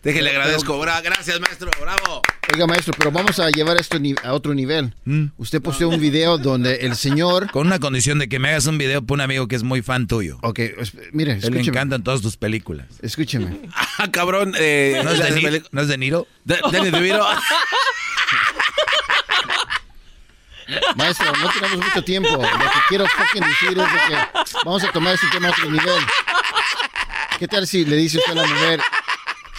Déjale, 0.02 0.30
agradezco. 0.30 0.78
Gracias, 0.78 1.40
maestro. 1.40 1.68
Bravo. 1.80 2.22
Oiga, 2.54 2.66
maestro, 2.68 2.94
pero 2.96 3.10
vamos 3.10 3.40
a 3.40 3.50
llevar 3.50 3.76
esto 3.76 3.98
a 4.22 4.32
otro 4.34 4.54
nivel. 4.54 4.94
Usted 5.36 5.60
puso 5.60 5.88
un 5.88 6.00
video 6.00 6.38
donde 6.38 6.76
el 6.76 6.94
señor... 6.94 7.50
Con 7.50 7.66
una 7.66 7.80
condición 7.80 8.20
de 8.20 8.28
que 8.28 8.38
me 8.38 8.50
hagas 8.50 8.66
un 8.66 8.78
video 8.78 9.02
para 9.04 9.14
un 9.14 9.20
amigo 9.22 9.48
que 9.48 9.56
es 9.56 9.64
muy 9.64 9.82
fan 9.82 10.06
tuyo. 10.06 10.38
Ok, 10.42 10.60
es- 10.60 10.92
mire, 11.12 11.32
Él 11.32 11.40
le 11.40 11.46
escúcheme. 11.46 11.68
encantan 11.70 12.04
todas 12.04 12.20
tus 12.22 12.36
películas. 12.36 12.86
Escúcheme. 13.02 13.58
Ah, 13.98 14.10
cabrón. 14.12 14.52
Eh, 14.58 15.00
¿No 15.02 15.10
es 15.10 15.18
de, 15.18 15.62
¿no 15.72 15.80
es 15.80 15.88
de 15.88 15.96
Niro? 15.98 16.26
De- 16.44 16.58
Danny 16.70 16.90
DeVito. 16.90 17.26
Maestro, 20.96 21.32
no 21.32 21.48
tenemos 21.50 21.86
mucho 21.86 22.02
tiempo. 22.02 22.30
Lo 22.30 22.42
que 22.42 22.78
quiero 22.88 23.06
fucking 23.06 23.42
decir 23.42 23.68
es 23.70 23.76
de 23.76 23.98
que 24.08 24.48
vamos 24.64 24.82
a 24.84 24.92
tomar 24.92 25.14
este 25.14 25.28
tema 25.28 25.48
a 25.48 25.50
otro 25.52 25.70
nivel. 25.70 26.02
¿Qué 27.38 27.48
tal 27.48 27.66
si 27.66 27.84
le 27.84 27.96
dice 27.96 28.18
usted 28.18 28.32
a 28.32 28.34
la 28.34 28.46
mujer, 28.46 28.80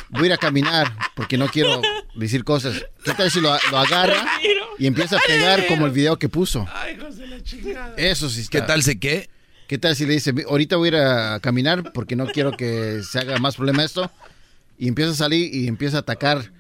voy 0.09 0.23
a 0.23 0.25
ir 0.25 0.33
a 0.33 0.37
caminar 0.37 0.93
porque 1.15 1.37
no 1.37 1.47
quiero 1.47 1.81
decir 2.15 2.43
cosas? 2.43 2.85
¿Qué 3.03 3.13
tal 3.13 3.29
si 3.31 3.39
lo, 3.39 3.55
lo 3.71 3.77
agarra 3.77 4.25
y 4.77 4.87
empieza 4.87 5.17
a 5.17 5.19
pegar 5.25 5.65
como 5.67 5.85
el 5.85 5.91
video 5.91 6.17
que 6.19 6.29
puso. 6.29 6.67
Ay, 6.73 6.97
José, 6.97 7.27
la 7.27 7.41
chingada. 7.41 7.95
Eso 7.97 8.29
sí 8.29 8.41
está. 8.41 8.59
¿Qué 8.59 8.65
tal 8.65 8.83
se 8.83 8.99
qué? 8.99 9.29
¿Qué 9.67 9.77
tal 9.77 9.95
si 9.95 10.05
le 10.05 10.13
dice, 10.13 10.33
ahorita 10.47 10.77
voy 10.77 10.87
a 10.87 10.91
ir 10.91 10.95
a 10.95 11.39
caminar 11.41 11.91
porque 11.91 12.15
no 12.15 12.27
quiero 12.27 12.55
que 12.55 13.01
se 13.03 13.19
haga 13.19 13.37
más 13.37 13.55
problema 13.57 13.83
esto? 13.83 14.09
Y 14.77 14.87
empieza 14.87 15.11
a 15.11 15.15
salir 15.15 15.53
y 15.53 15.67
empieza 15.67 15.97
a 15.97 15.99
atacar 16.01 16.51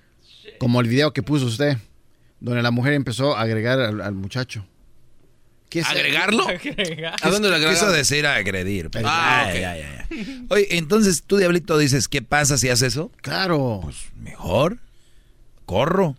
como 0.59 0.81
el 0.81 0.87
video 0.87 1.13
que 1.13 1.23
puso 1.23 1.45
usted, 1.45 1.77
donde 2.39 2.61
la 2.61 2.71
mujer 2.71 2.93
empezó 2.93 3.35
a 3.35 3.41
agregar 3.41 3.79
al, 3.79 4.01
al 4.01 4.13
muchacho. 4.13 4.65
¿Qué 5.69 5.79
es- 5.79 5.87
¿Agregarlo? 5.87 6.45
¿A 7.21 7.29
dónde 7.29 7.49
lo 7.49 7.69
Quiso 7.69 7.91
decir 7.91 8.25
agredir. 8.25 8.89
pero- 8.89 9.07
Ah, 9.09 9.45
ay, 9.47 9.63
ay, 9.63 9.81
ay. 10.09 10.45
Oye, 10.49 10.77
entonces 10.77 11.23
tú, 11.27 11.37
Diablito, 11.37 11.77
dices, 11.77 12.07
¿qué 12.07 12.21
pasa 12.21 12.57
si 12.57 12.69
haces 12.69 12.93
eso? 12.93 13.11
Claro. 13.21 13.81
Pues 13.83 13.97
mejor. 14.15 14.77
Corro. 15.65 16.15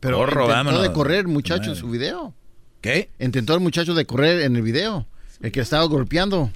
Pero 0.00 0.16
Corro, 0.18 0.32
intentó 0.42 0.48
vámonos. 0.48 0.82
de 0.82 0.92
correr 0.92 1.20
el 1.20 1.28
muchacho 1.28 1.70
en 1.70 1.76
su 1.76 1.88
video. 1.88 2.34
¿Qué? 2.80 3.10
Intentó 3.20 3.54
el 3.54 3.60
muchacho 3.60 3.94
de 3.94 4.04
correr 4.04 4.42
en 4.42 4.56
el 4.56 4.62
video. 4.62 5.06
El 5.40 5.52
que 5.52 5.60
estaba 5.60 5.84
golpeando. 5.84 6.50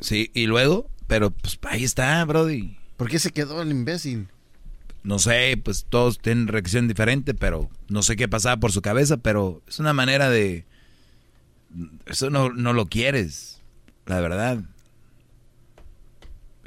Sí, 0.00 0.30
y 0.34 0.46
luego, 0.46 0.90
pero 1.06 1.30
pues 1.30 1.58
ahí 1.62 1.84
está, 1.84 2.22
Brody. 2.24 2.76
¿Por 2.96 3.08
qué 3.08 3.18
se 3.18 3.30
quedó 3.30 3.62
el 3.62 3.70
imbécil? 3.70 4.28
No 5.04 5.18
sé, 5.18 5.60
pues 5.62 5.84
todos 5.88 6.18
tienen 6.18 6.48
reacción 6.48 6.88
diferente, 6.88 7.34
pero 7.34 7.70
no 7.88 8.02
sé 8.02 8.16
qué 8.16 8.26
pasaba 8.26 8.56
por 8.56 8.72
su 8.72 8.80
cabeza, 8.80 9.18
pero 9.18 9.62
es 9.68 9.78
una 9.78 9.92
manera 9.92 10.30
de... 10.30 10.64
Eso 12.06 12.30
no, 12.30 12.50
no 12.50 12.72
lo 12.72 12.86
quieres, 12.86 13.60
la 14.06 14.20
verdad. 14.20 14.62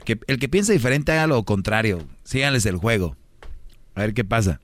Que, 0.05 0.19
el 0.27 0.37
que 0.37 0.49
piensa 0.49 0.71
diferente 0.71 1.11
haga 1.11 1.25
lo 1.25 1.43
contrario. 1.43 2.07
Síganles 2.23 2.65
el 2.67 2.77
juego. 2.77 3.17
A 3.95 4.01
ver 4.01 4.13
qué 4.13 4.23
pasa. 4.23 4.61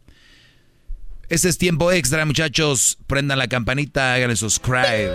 Este 1.29 1.49
es 1.49 1.57
tiempo 1.57 1.91
extra, 1.91 2.25
muchachos. 2.25 2.99
Prendan 3.07 3.39
la 3.39 3.47
campanita, 3.47 4.13
háganle 4.13 4.35
subscribe. 4.35 5.11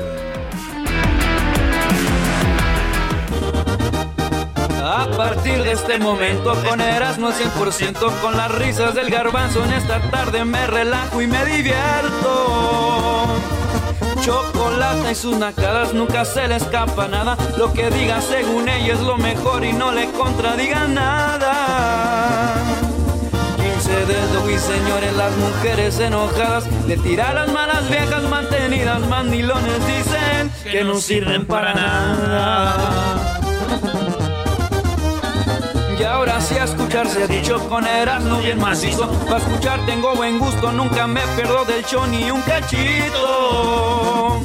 A 4.99 5.07
partir 5.13 5.63
de 5.63 5.71
este 5.71 5.97
momento 6.01 6.61
con 6.69 6.81
Erasmo 6.81 7.31
100% 7.31 8.21
con 8.21 8.37
las 8.37 8.51
risas 8.51 8.97
del 8.97 9.09
garbanzo 9.11 9.65
en 9.65 9.73
esta 9.75 10.01
tarde 10.11 10.45
me 10.45 10.67
relajo 10.67 11.23
y 11.23 11.29
me 11.29 11.45
divierto. 11.45 13.29
Chocolate 14.21 15.13
y 15.13 15.15
sus 15.15 15.39
nacadas 15.39 15.95
nunca 15.95 16.25
se 16.25 16.49
le 16.49 16.57
escapa 16.57 17.07
nada. 17.07 17.37
Lo 17.57 17.73
que 17.73 17.91
diga 17.91 18.21
según 18.21 18.69
ella 18.69 18.95
es 18.95 19.01
lo 19.01 19.17
mejor 19.19 19.65
y 19.65 19.73
no 19.73 19.93
le 19.93 20.11
contradiga 20.11 20.89
nada. 20.89 22.57
15 23.57 24.05
dedos 24.05 24.51
y 24.51 24.59
señores, 24.59 25.15
las 25.15 25.31
mujeres 25.37 26.01
enojadas 26.01 26.65
le 26.89 26.97
tiran 26.97 27.37
las 27.37 27.53
malas 27.53 27.89
viejas 27.89 28.25
mantenidas, 28.25 29.07
mandilones 29.07 29.87
dicen 29.87 30.51
que 30.65 30.83
no 30.83 30.97
sirven 30.97 31.47
para 31.47 31.73
nada. 31.73 33.38
Y 35.99 36.05
ahora 36.05 36.41
sí 36.41 36.57
a 36.57 36.65
escuchar 36.65 37.09
se 37.09 37.25
ha 37.25 37.27
dicho 37.27 37.59
con 37.69 37.85
Erasmo 37.85 38.39
bien 38.39 38.61
macizo. 38.61 39.11
Para 39.27 39.39
escuchar 39.39 39.85
tengo 39.85 40.15
buen 40.15 40.39
gusto, 40.39 40.71
nunca 40.71 41.09
me 41.09 41.23
pierdo 41.35 41.65
del 41.65 41.85
show 41.85 42.07
ni 42.07 42.31
un 42.31 42.41
cachito. 42.43 44.41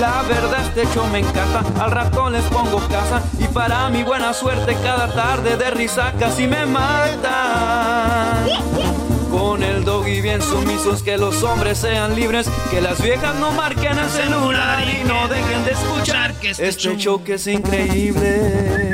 La 0.00 0.22
verdad 0.22 0.62
este 0.66 0.86
show 0.94 1.06
me 1.08 1.18
encanta, 1.18 1.62
al 1.78 1.90
rato 1.90 2.30
les 2.30 2.44
pongo 2.44 2.78
casa. 2.88 3.22
Y 3.38 3.44
para 3.48 3.90
mi 3.90 4.02
buena 4.02 4.32
suerte 4.32 4.74
cada 4.82 5.12
tarde 5.12 5.58
de 5.58 5.70
risa 5.72 6.14
casi 6.18 6.46
me 6.46 6.64
mata. 6.64 8.42
Con 9.30 9.62
el 9.62 9.84
doggy 9.84 10.22
bien 10.22 10.40
sumisos, 10.40 11.02
que 11.02 11.18
los 11.18 11.42
hombres 11.42 11.76
sean 11.78 12.16
libres, 12.16 12.48
que 12.70 12.80
las 12.80 13.02
viejas 13.02 13.34
no 13.36 13.52
marquen 13.52 13.98
el 13.98 14.08
celular 14.08 14.82
y 14.88 15.04
no 15.04 15.28
dejen 15.28 15.64
de 15.66 15.72
escuchar 15.72 16.32
que 16.34 16.50
este 16.50 16.96
show 16.96 17.22
que 17.22 17.34
es 17.34 17.46
increíble. 17.46 18.92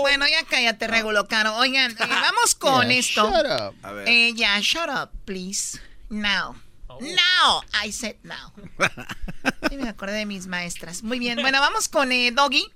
Bueno, 0.00 0.26
ya 0.28 0.44
cállate, 0.48 0.86
regulo 0.86 1.26
caro. 1.26 1.56
Oigan, 1.56 1.92
eh, 1.92 1.96
vamos 2.08 2.54
con 2.54 2.88
Yeah, 2.88 2.98
esto. 2.98 3.30
shut 3.30 3.46
up. 3.46 3.74
A 3.82 3.92
ver. 3.92 4.08
Eh, 4.08 4.32
ya, 4.34 4.58
shut 4.60 4.88
up, 4.88 5.10
please. 5.24 5.78
Now. 6.08 6.54
Now. 7.00 7.62
I 7.84 7.90
said 7.92 8.16
now. 8.22 8.52
Sí, 9.68 9.76
me 9.76 9.88
acordé 9.88 10.12
de 10.18 10.26
mis 10.26 10.46
maestras. 10.46 11.02
Muy 11.02 11.18
bien. 11.18 11.40
Bueno, 11.40 11.60
vamos 11.60 11.88
con 11.88 12.12
eh, 12.12 12.30
Doggy. 12.32 12.66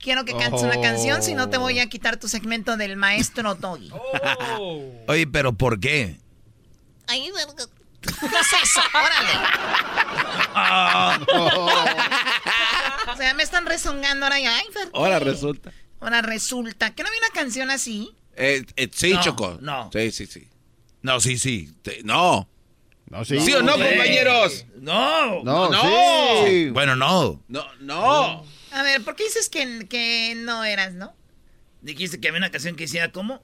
Quiero 0.00 0.24
que 0.24 0.32
cantes 0.36 0.62
una 0.62 0.80
canción, 0.80 1.22
si 1.22 1.34
no 1.34 1.50
te 1.50 1.58
voy 1.58 1.78
a 1.80 1.88
quitar 1.88 2.16
tu 2.18 2.28
segmento 2.28 2.76
del 2.76 2.96
maestro 2.96 3.54
Doggy. 3.56 3.90
Oye, 5.08 5.26
pero 5.26 5.52
¿por 5.52 5.78
qué? 5.80 6.18
Ay, 7.08 7.30
verga. 7.32 7.64
¿Qué 8.00 8.10
es 8.10 8.52
eso? 8.62 8.80
Órale. 8.94 9.34
O 13.12 13.16
sea, 13.16 13.34
me 13.34 13.42
están 13.42 13.66
rezongando 13.66 14.26
ahora 14.26 14.38
ya. 14.38 14.56
Ahora 14.92 15.18
resulta. 15.18 15.72
Ahora 16.00 16.22
resulta. 16.22 16.94
¿Que 16.94 17.02
no 17.02 17.08
había 17.08 17.20
una 17.20 17.30
canción 17.30 17.70
así? 17.70 18.14
Eh, 18.36 18.64
eh, 18.76 18.88
sí, 18.92 19.12
No, 19.14 19.20
Choco. 19.22 19.58
no. 19.60 19.90
Sí, 19.92 20.10
sí, 20.12 20.26
sí. 20.26 20.48
No, 21.02 21.20
sí, 21.20 21.38
sí. 21.38 21.72
Te- 21.82 22.02
No. 22.04 22.48
No, 23.10 23.24
¿Sí 23.24 23.36
o 23.54 23.62
no, 23.62 23.74
Sí. 23.76 23.82
compañeros? 23.82 24.66
No. 24.80 25.42
No, 25.42 25.70
No. 25.70 26.46
sí. 26.46 26.68
Bueno, 26.70 26.94
no. 26.94 27.42
No, 27.48 27.64
no. 27.80 28.44
A 28.70 28.82
ver, 28.82 29.02
¿por 29.02 29.16
qué 29.16 29.24
dices 29.24 29.48
que, 29.48 29.86
que 29.88 30.34
no 30.36 30.62
eras, 30.64 30.92
no? 30.92 31.14
Dijiste 31.80 32.20
que 32.20 32.28
había 32.28 32.38
una 32.38 32.50
canción 32.50 32.76
que 32.76 32.84
decía, 32.84 33.10
¿cómo? 33.10 33.42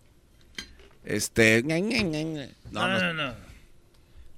Este. 1.05 1.63
No, 1.63 2.89
no, 2.89 2.99
no, 2.99 3.13
no. 3.15 3.35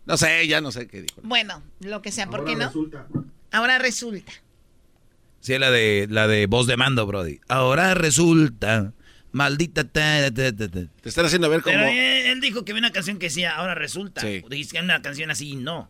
no 0.05 0.17
sé, 0.17 0.47
ya 0.47 0.61
no 0.61 0.71
sé 0.71 0.87
qué 0.87 1.03
dijo. 1.03 1.21
Bueno, 1.25 1.61
lo 1.81 2.03
que 2.03 2.13
sea, 2.13 2.29
¿por 2.29 2.45
qué 2.45 2.55
no? 2.55 2.73
Ahora 3.51 3.79
resulta. 3.79 4.33
Sí, 5.47 5.57
la 5.61 5.71
de, 5.71 6.09
la 6.11 6.27
de 6.27 6.47
voz 6.47 6.67
de 6.67 6.77
mando, 6.77 7.07
Brody. 7.07 7.39
Ahora 7.47 7.95
resulta, 7.95 8.93
maldita... 9.31 9.85
ta, 9.85 10.29
ta, 10.35 10.53
ta, 10.53 10.69
ta. 10.69 10.87
Te 11.01 11.09
están 11.09 11.25
haciendo 11.25 11.49
ver 11.49 11.63
como. 11.63 11.77
Pero 11.77 11.87
él, 11.89 12.41
dijo 12.41 12.65
que 12.65 12.73
había 12.73 12.81
una 12.81 12.91
canción 12.91 13.21
que 13.21 13.27
decía, 13.27 13.55
ahora 13.55 13.77
resulta. 13.77 14.23
Sí. 14.23 14.43
Dijiste 14.51 14.73
que 14.73 14.79
hay 14.79 14.85
una 14.85 15.03
canción 15.03 15.31
así, 15.31 15.55
no. 15.55 15.89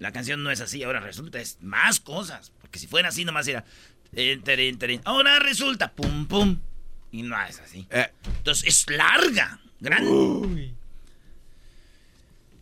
La 0.00 0.10
canción 0.10 0.42
no 0.42 0.50
es 0.50 0.60
así, 0.60 0.82
ahora 0.82 0.98
resulta, 0.98 1.38
es 1.38 1.58
más 1.60 2.00
cosas. 2.00 2.50
Porque 2.60 2.80
si 2.80 2.88
fuera 2.88 3.10
así, 3.10 3.24
nomás 3.24 3.46
era... 3.46 3.64
eh, 4.12 4.40
terin, 4.42 4.76
terin, 4.76 5.00
ahora 5.04 5.38
resulta, 5.38 5.92
pum, 5.92 6.26
pum. 6.26 6.58
Y 7.12 7.22
no 7.22 7.40
es 7.44 7.60
así. 7.60 7.86
Eh. 7.90 8.08
Entonces 8.38 8.66
es 8.66 8.90
larga, 8.90 9.60
grande. 9.78 10.10
Uy, 10.10 10.74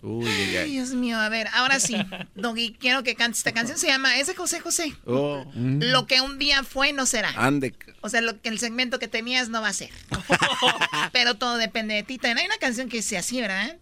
uy, 0.05 0.27
Ay, 0.29 0.65
uy. 0.65 0.71
Dios 0.73 0.91
mío, 0.91 1.19
a 1.19 1.29
ver, 1.29 1.49
ahora 1.53 1.81
sí. 1.81 1.97
Doggy, 2.35 2.77
quiero 2.79 3.03
que 3.03 3.15
cantes 3.15 3.39
esta 3.39 3.53
canción. 3.53 3.79
Se 3.79 3.87
llama 3.89 4.19
Es 4.19 4.27
de 4.27 4.35
José 4.35 4.61
José. 4.61 4.95
Oh, 5.07 5.45
Lo 5.55 6.07
que 6.07 6.21
un 6.21 6.39
día 6.39 6.63
fue 6.65 6.93
no 6.93 7.07
será. 7.07 7.31
ande. 7.37 7.75
O 8.01 8.09
sea, 8.09 8.21
lo 8.21 8.41
que 8.41 8.49
el 8.51 8.59
segmento 8.59 8.99
que 8.99 9.09
tenías 9.09 9.49
no 9.49 9.61
va 9.63 9.69
a 9.69 9.73
ser. 9.73 9.91
Pero 11.13 11.35
todo 11.35 11.57
depende 11.57 11.95
de 11.95 12.03
ti. 12.03 12.19
También 12.19 12.39
hay 12.39 12.47
una 12.47 12.59
canción 12.59 12.89
que 12.89 13.03
sea 13.03 13.21
así, 13.21 13.41
¿verdad? 13.41 13.77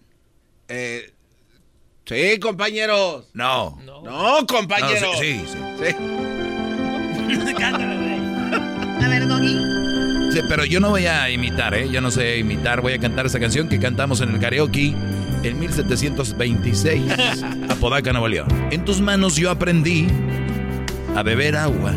Eh, 0.68 1.12
sí, 2.07 2.39
compañeros. 2.41 3.26
No. 3.34 3.78
No, 3.84 4.47
compañeros. 4.47 5.02
No, 5.02 5.20
sí, 5.20 5.44
sí, 5.47 5.59
sí. 5.78 5.94
Güey. 7.52 9.05
A 9.05 9.09
ver, 9.09 9.26
Doggy. 9.26 10.33
Sí, 10.33 10.41
pero 10.49 10.65
yo 10.65 10.81
no 10.81 10.91
voy 10.91 11.07
a 11.07 11.28
imitar, 11.31 11.75
¿eh? 11.75 11.89
Yo 11.91 12.01
no 12.01 12.10
sé 12.10 12.39
imitar. 12.39 12.81
Voy 12.81 12.92
a 12.94 12.99
cantar 12.99 13.26
esa 13.26 13.39
canción 13.41 13.68
que 13.68 13.78
cantamos 13.78 14.20
en 14.20 14.31
el 14.34 14.41
karaoke 14.41 14.94
en 15.42 15.58
1726, 15.58 17.02
Apodaca, 17.68 18.12
Nuevo 18.12 18.28
León. 18.28 18.48
En 18.70 18.84
tus 18.84 19.00
manos 19.00 19.36
yo 19.36 19.50
aprendí 19.50 20.06
a 21.16 21.22
beber 21.22 21.56
agua. 21.56 21.92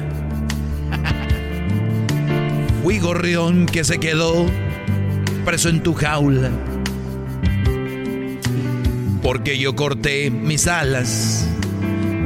Fui 2.83 2.99
gorrión 2.99 3.65
que 3.65 3.83
se 3.83 3.99
quedó 3.99 4.45
preso 5.43 5.69
en 5.69 5.81
tu 5.81 5.93
jaula. 5.93 6.49
Porque 9.21 9.57
yo 9.57 9.75
corté 9.75 10.29
mis 10.29 10.67
alas 10.67 11.47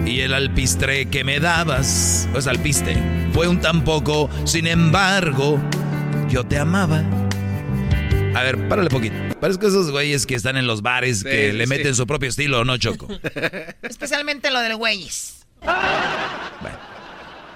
y 0.06 0.22
el 0.22 0.34
alpistre 0.34 1.06
que 1.06 1.24
me 1.24 1.40
dabas, 1.40 2.28
pues 2.32 2.48
alpiste, 2.48 2.98
fue 3.34 3.48
un 3.48 3.62
tampoco, 3.62 4.30
sin 4.44 4.68
embargo, 4.68 5.60
yo 6.30 6.44
te 6.44 6.58
amaba. 6.58 7.04
A 8.36 8.44
ver, 8.44 8.68
párale 8.68 8.90
poquito. 8.90 9.16
Parece 9.40 9.60
que 9.60 9.68
esos 9.68 9.92
güeyes 9.92 10.26
que 10.26 10.36
están 10.36 10.56
en 10.58 10.68
los 10.68 10.82
bares 10.82 11.24
que 11.24 11.52
Sí, 11.52 11.58
le 11.58 11.66
sí. 11.66 11.70
meten 11.70 11.96
su 11.96 12.06
propio 12.08 12.30
estilo, 12.30 12.64
¿no, 12.66 12.78
Choco? 12.78 13.08
Especialmente 13.82 14.52
lo 14.52 14.60
del 14.62 14.76
güeyes. 14.76 15.46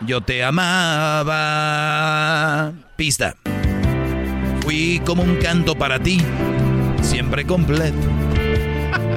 Yo 0.06 0.22
te 0.22 0.43
amaba. 1.43 2.74
Pista. 2.98 3.35
Fui 4.61 5.02
como 5.06 5.24
un 5.24 5.38
canto 5.38 5.76
para 5.77 6.00
ti, 6.00 6.22
siempre 7.02 7.45
completo. 7.45 7.98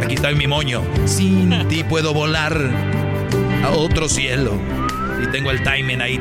Aquí 0.02 0.14
está 0.14 0.30
mi 0.32 0.46
moño. 0.46 0.82
Sin 1.06 1.66
ti 1.68 1.82
puedo 1.84 2.12
volar 2.14 2.56
a 3.64 3.70
otro 3.70 4.08
cielo. 4.08 4.60
Y 5.22 5.26
tengo 5.28 5.50
el 5.50 5.62
timing 5.62 6.00
ahí. 6.02 6.20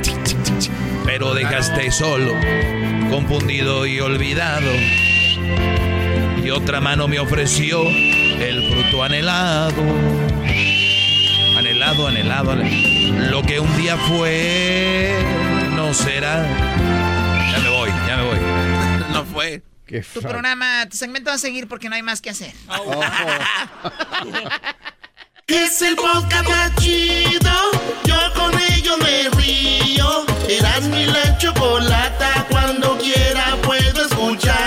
Pero 1.06 1.34
dejaste 1.36 1.92
solo, 1.92 2.34
confundido 3.12 3.86
y 3.86 4.00
olvidado 4.00 4.72
y 6.44 6.50
otra 6.52 6.80
mano 6.80 7.08
me 7.08 7.20
ofreció 7.20 7.82
el 7.88 8.70
fruto 8.72 9.04
anhelado. 9.04 9.82
Anhelado, 11.58 12.08
anhelado, 12.08 12.52
anhelado. 12.52 13.32
Lo 13.32 13.42
que 13.42 13.60
un 13.60 13.78
día 13.78 13.98
fue, 13.98 15.18
no 15.72 15.94
será. 15.94 16.46
Ya 17.52 17.60
me 17.60 17.70
voy, 17.70 17.90
ya 18.08 18.18
me 18.18 18.24
voy. 18.24 18.38
no 19.14 19.26
fue. 19.26 19.64
Qué 19.88 20.02
tu 20.02 20.22
programa, 20.22 20.88
tu 20.90 20.98
segmento 20.98 21.30
va 21.30 21.36
a 21.36 21.40
seguir 21.40 21.68
porque 21.68 21.90
no 21.90 21.96
hay 21.96 22.02
más 22.02 22.22
que 22.22 22.32
hacer. 22.32 22.54
Oh. 22.70 23.02
es 25.48 25.82
el 25.82 25.96
podcast 25.96 26.80
chido. 26.80 27.52
Yo 28.04 28.16
con 28.34 28.52
ello 28.72 28.98
me 28.98 29.30
río. 29.42 30.26
Eras 30.50 30.84
mi 30.84 31.06
la 31.06 31.38
chocolata. 31.38 32.46
Cuando 32.50 32.98
quiera 32.98 33.56
puedo 33.64 34.06
escuchar. 34.06 34.65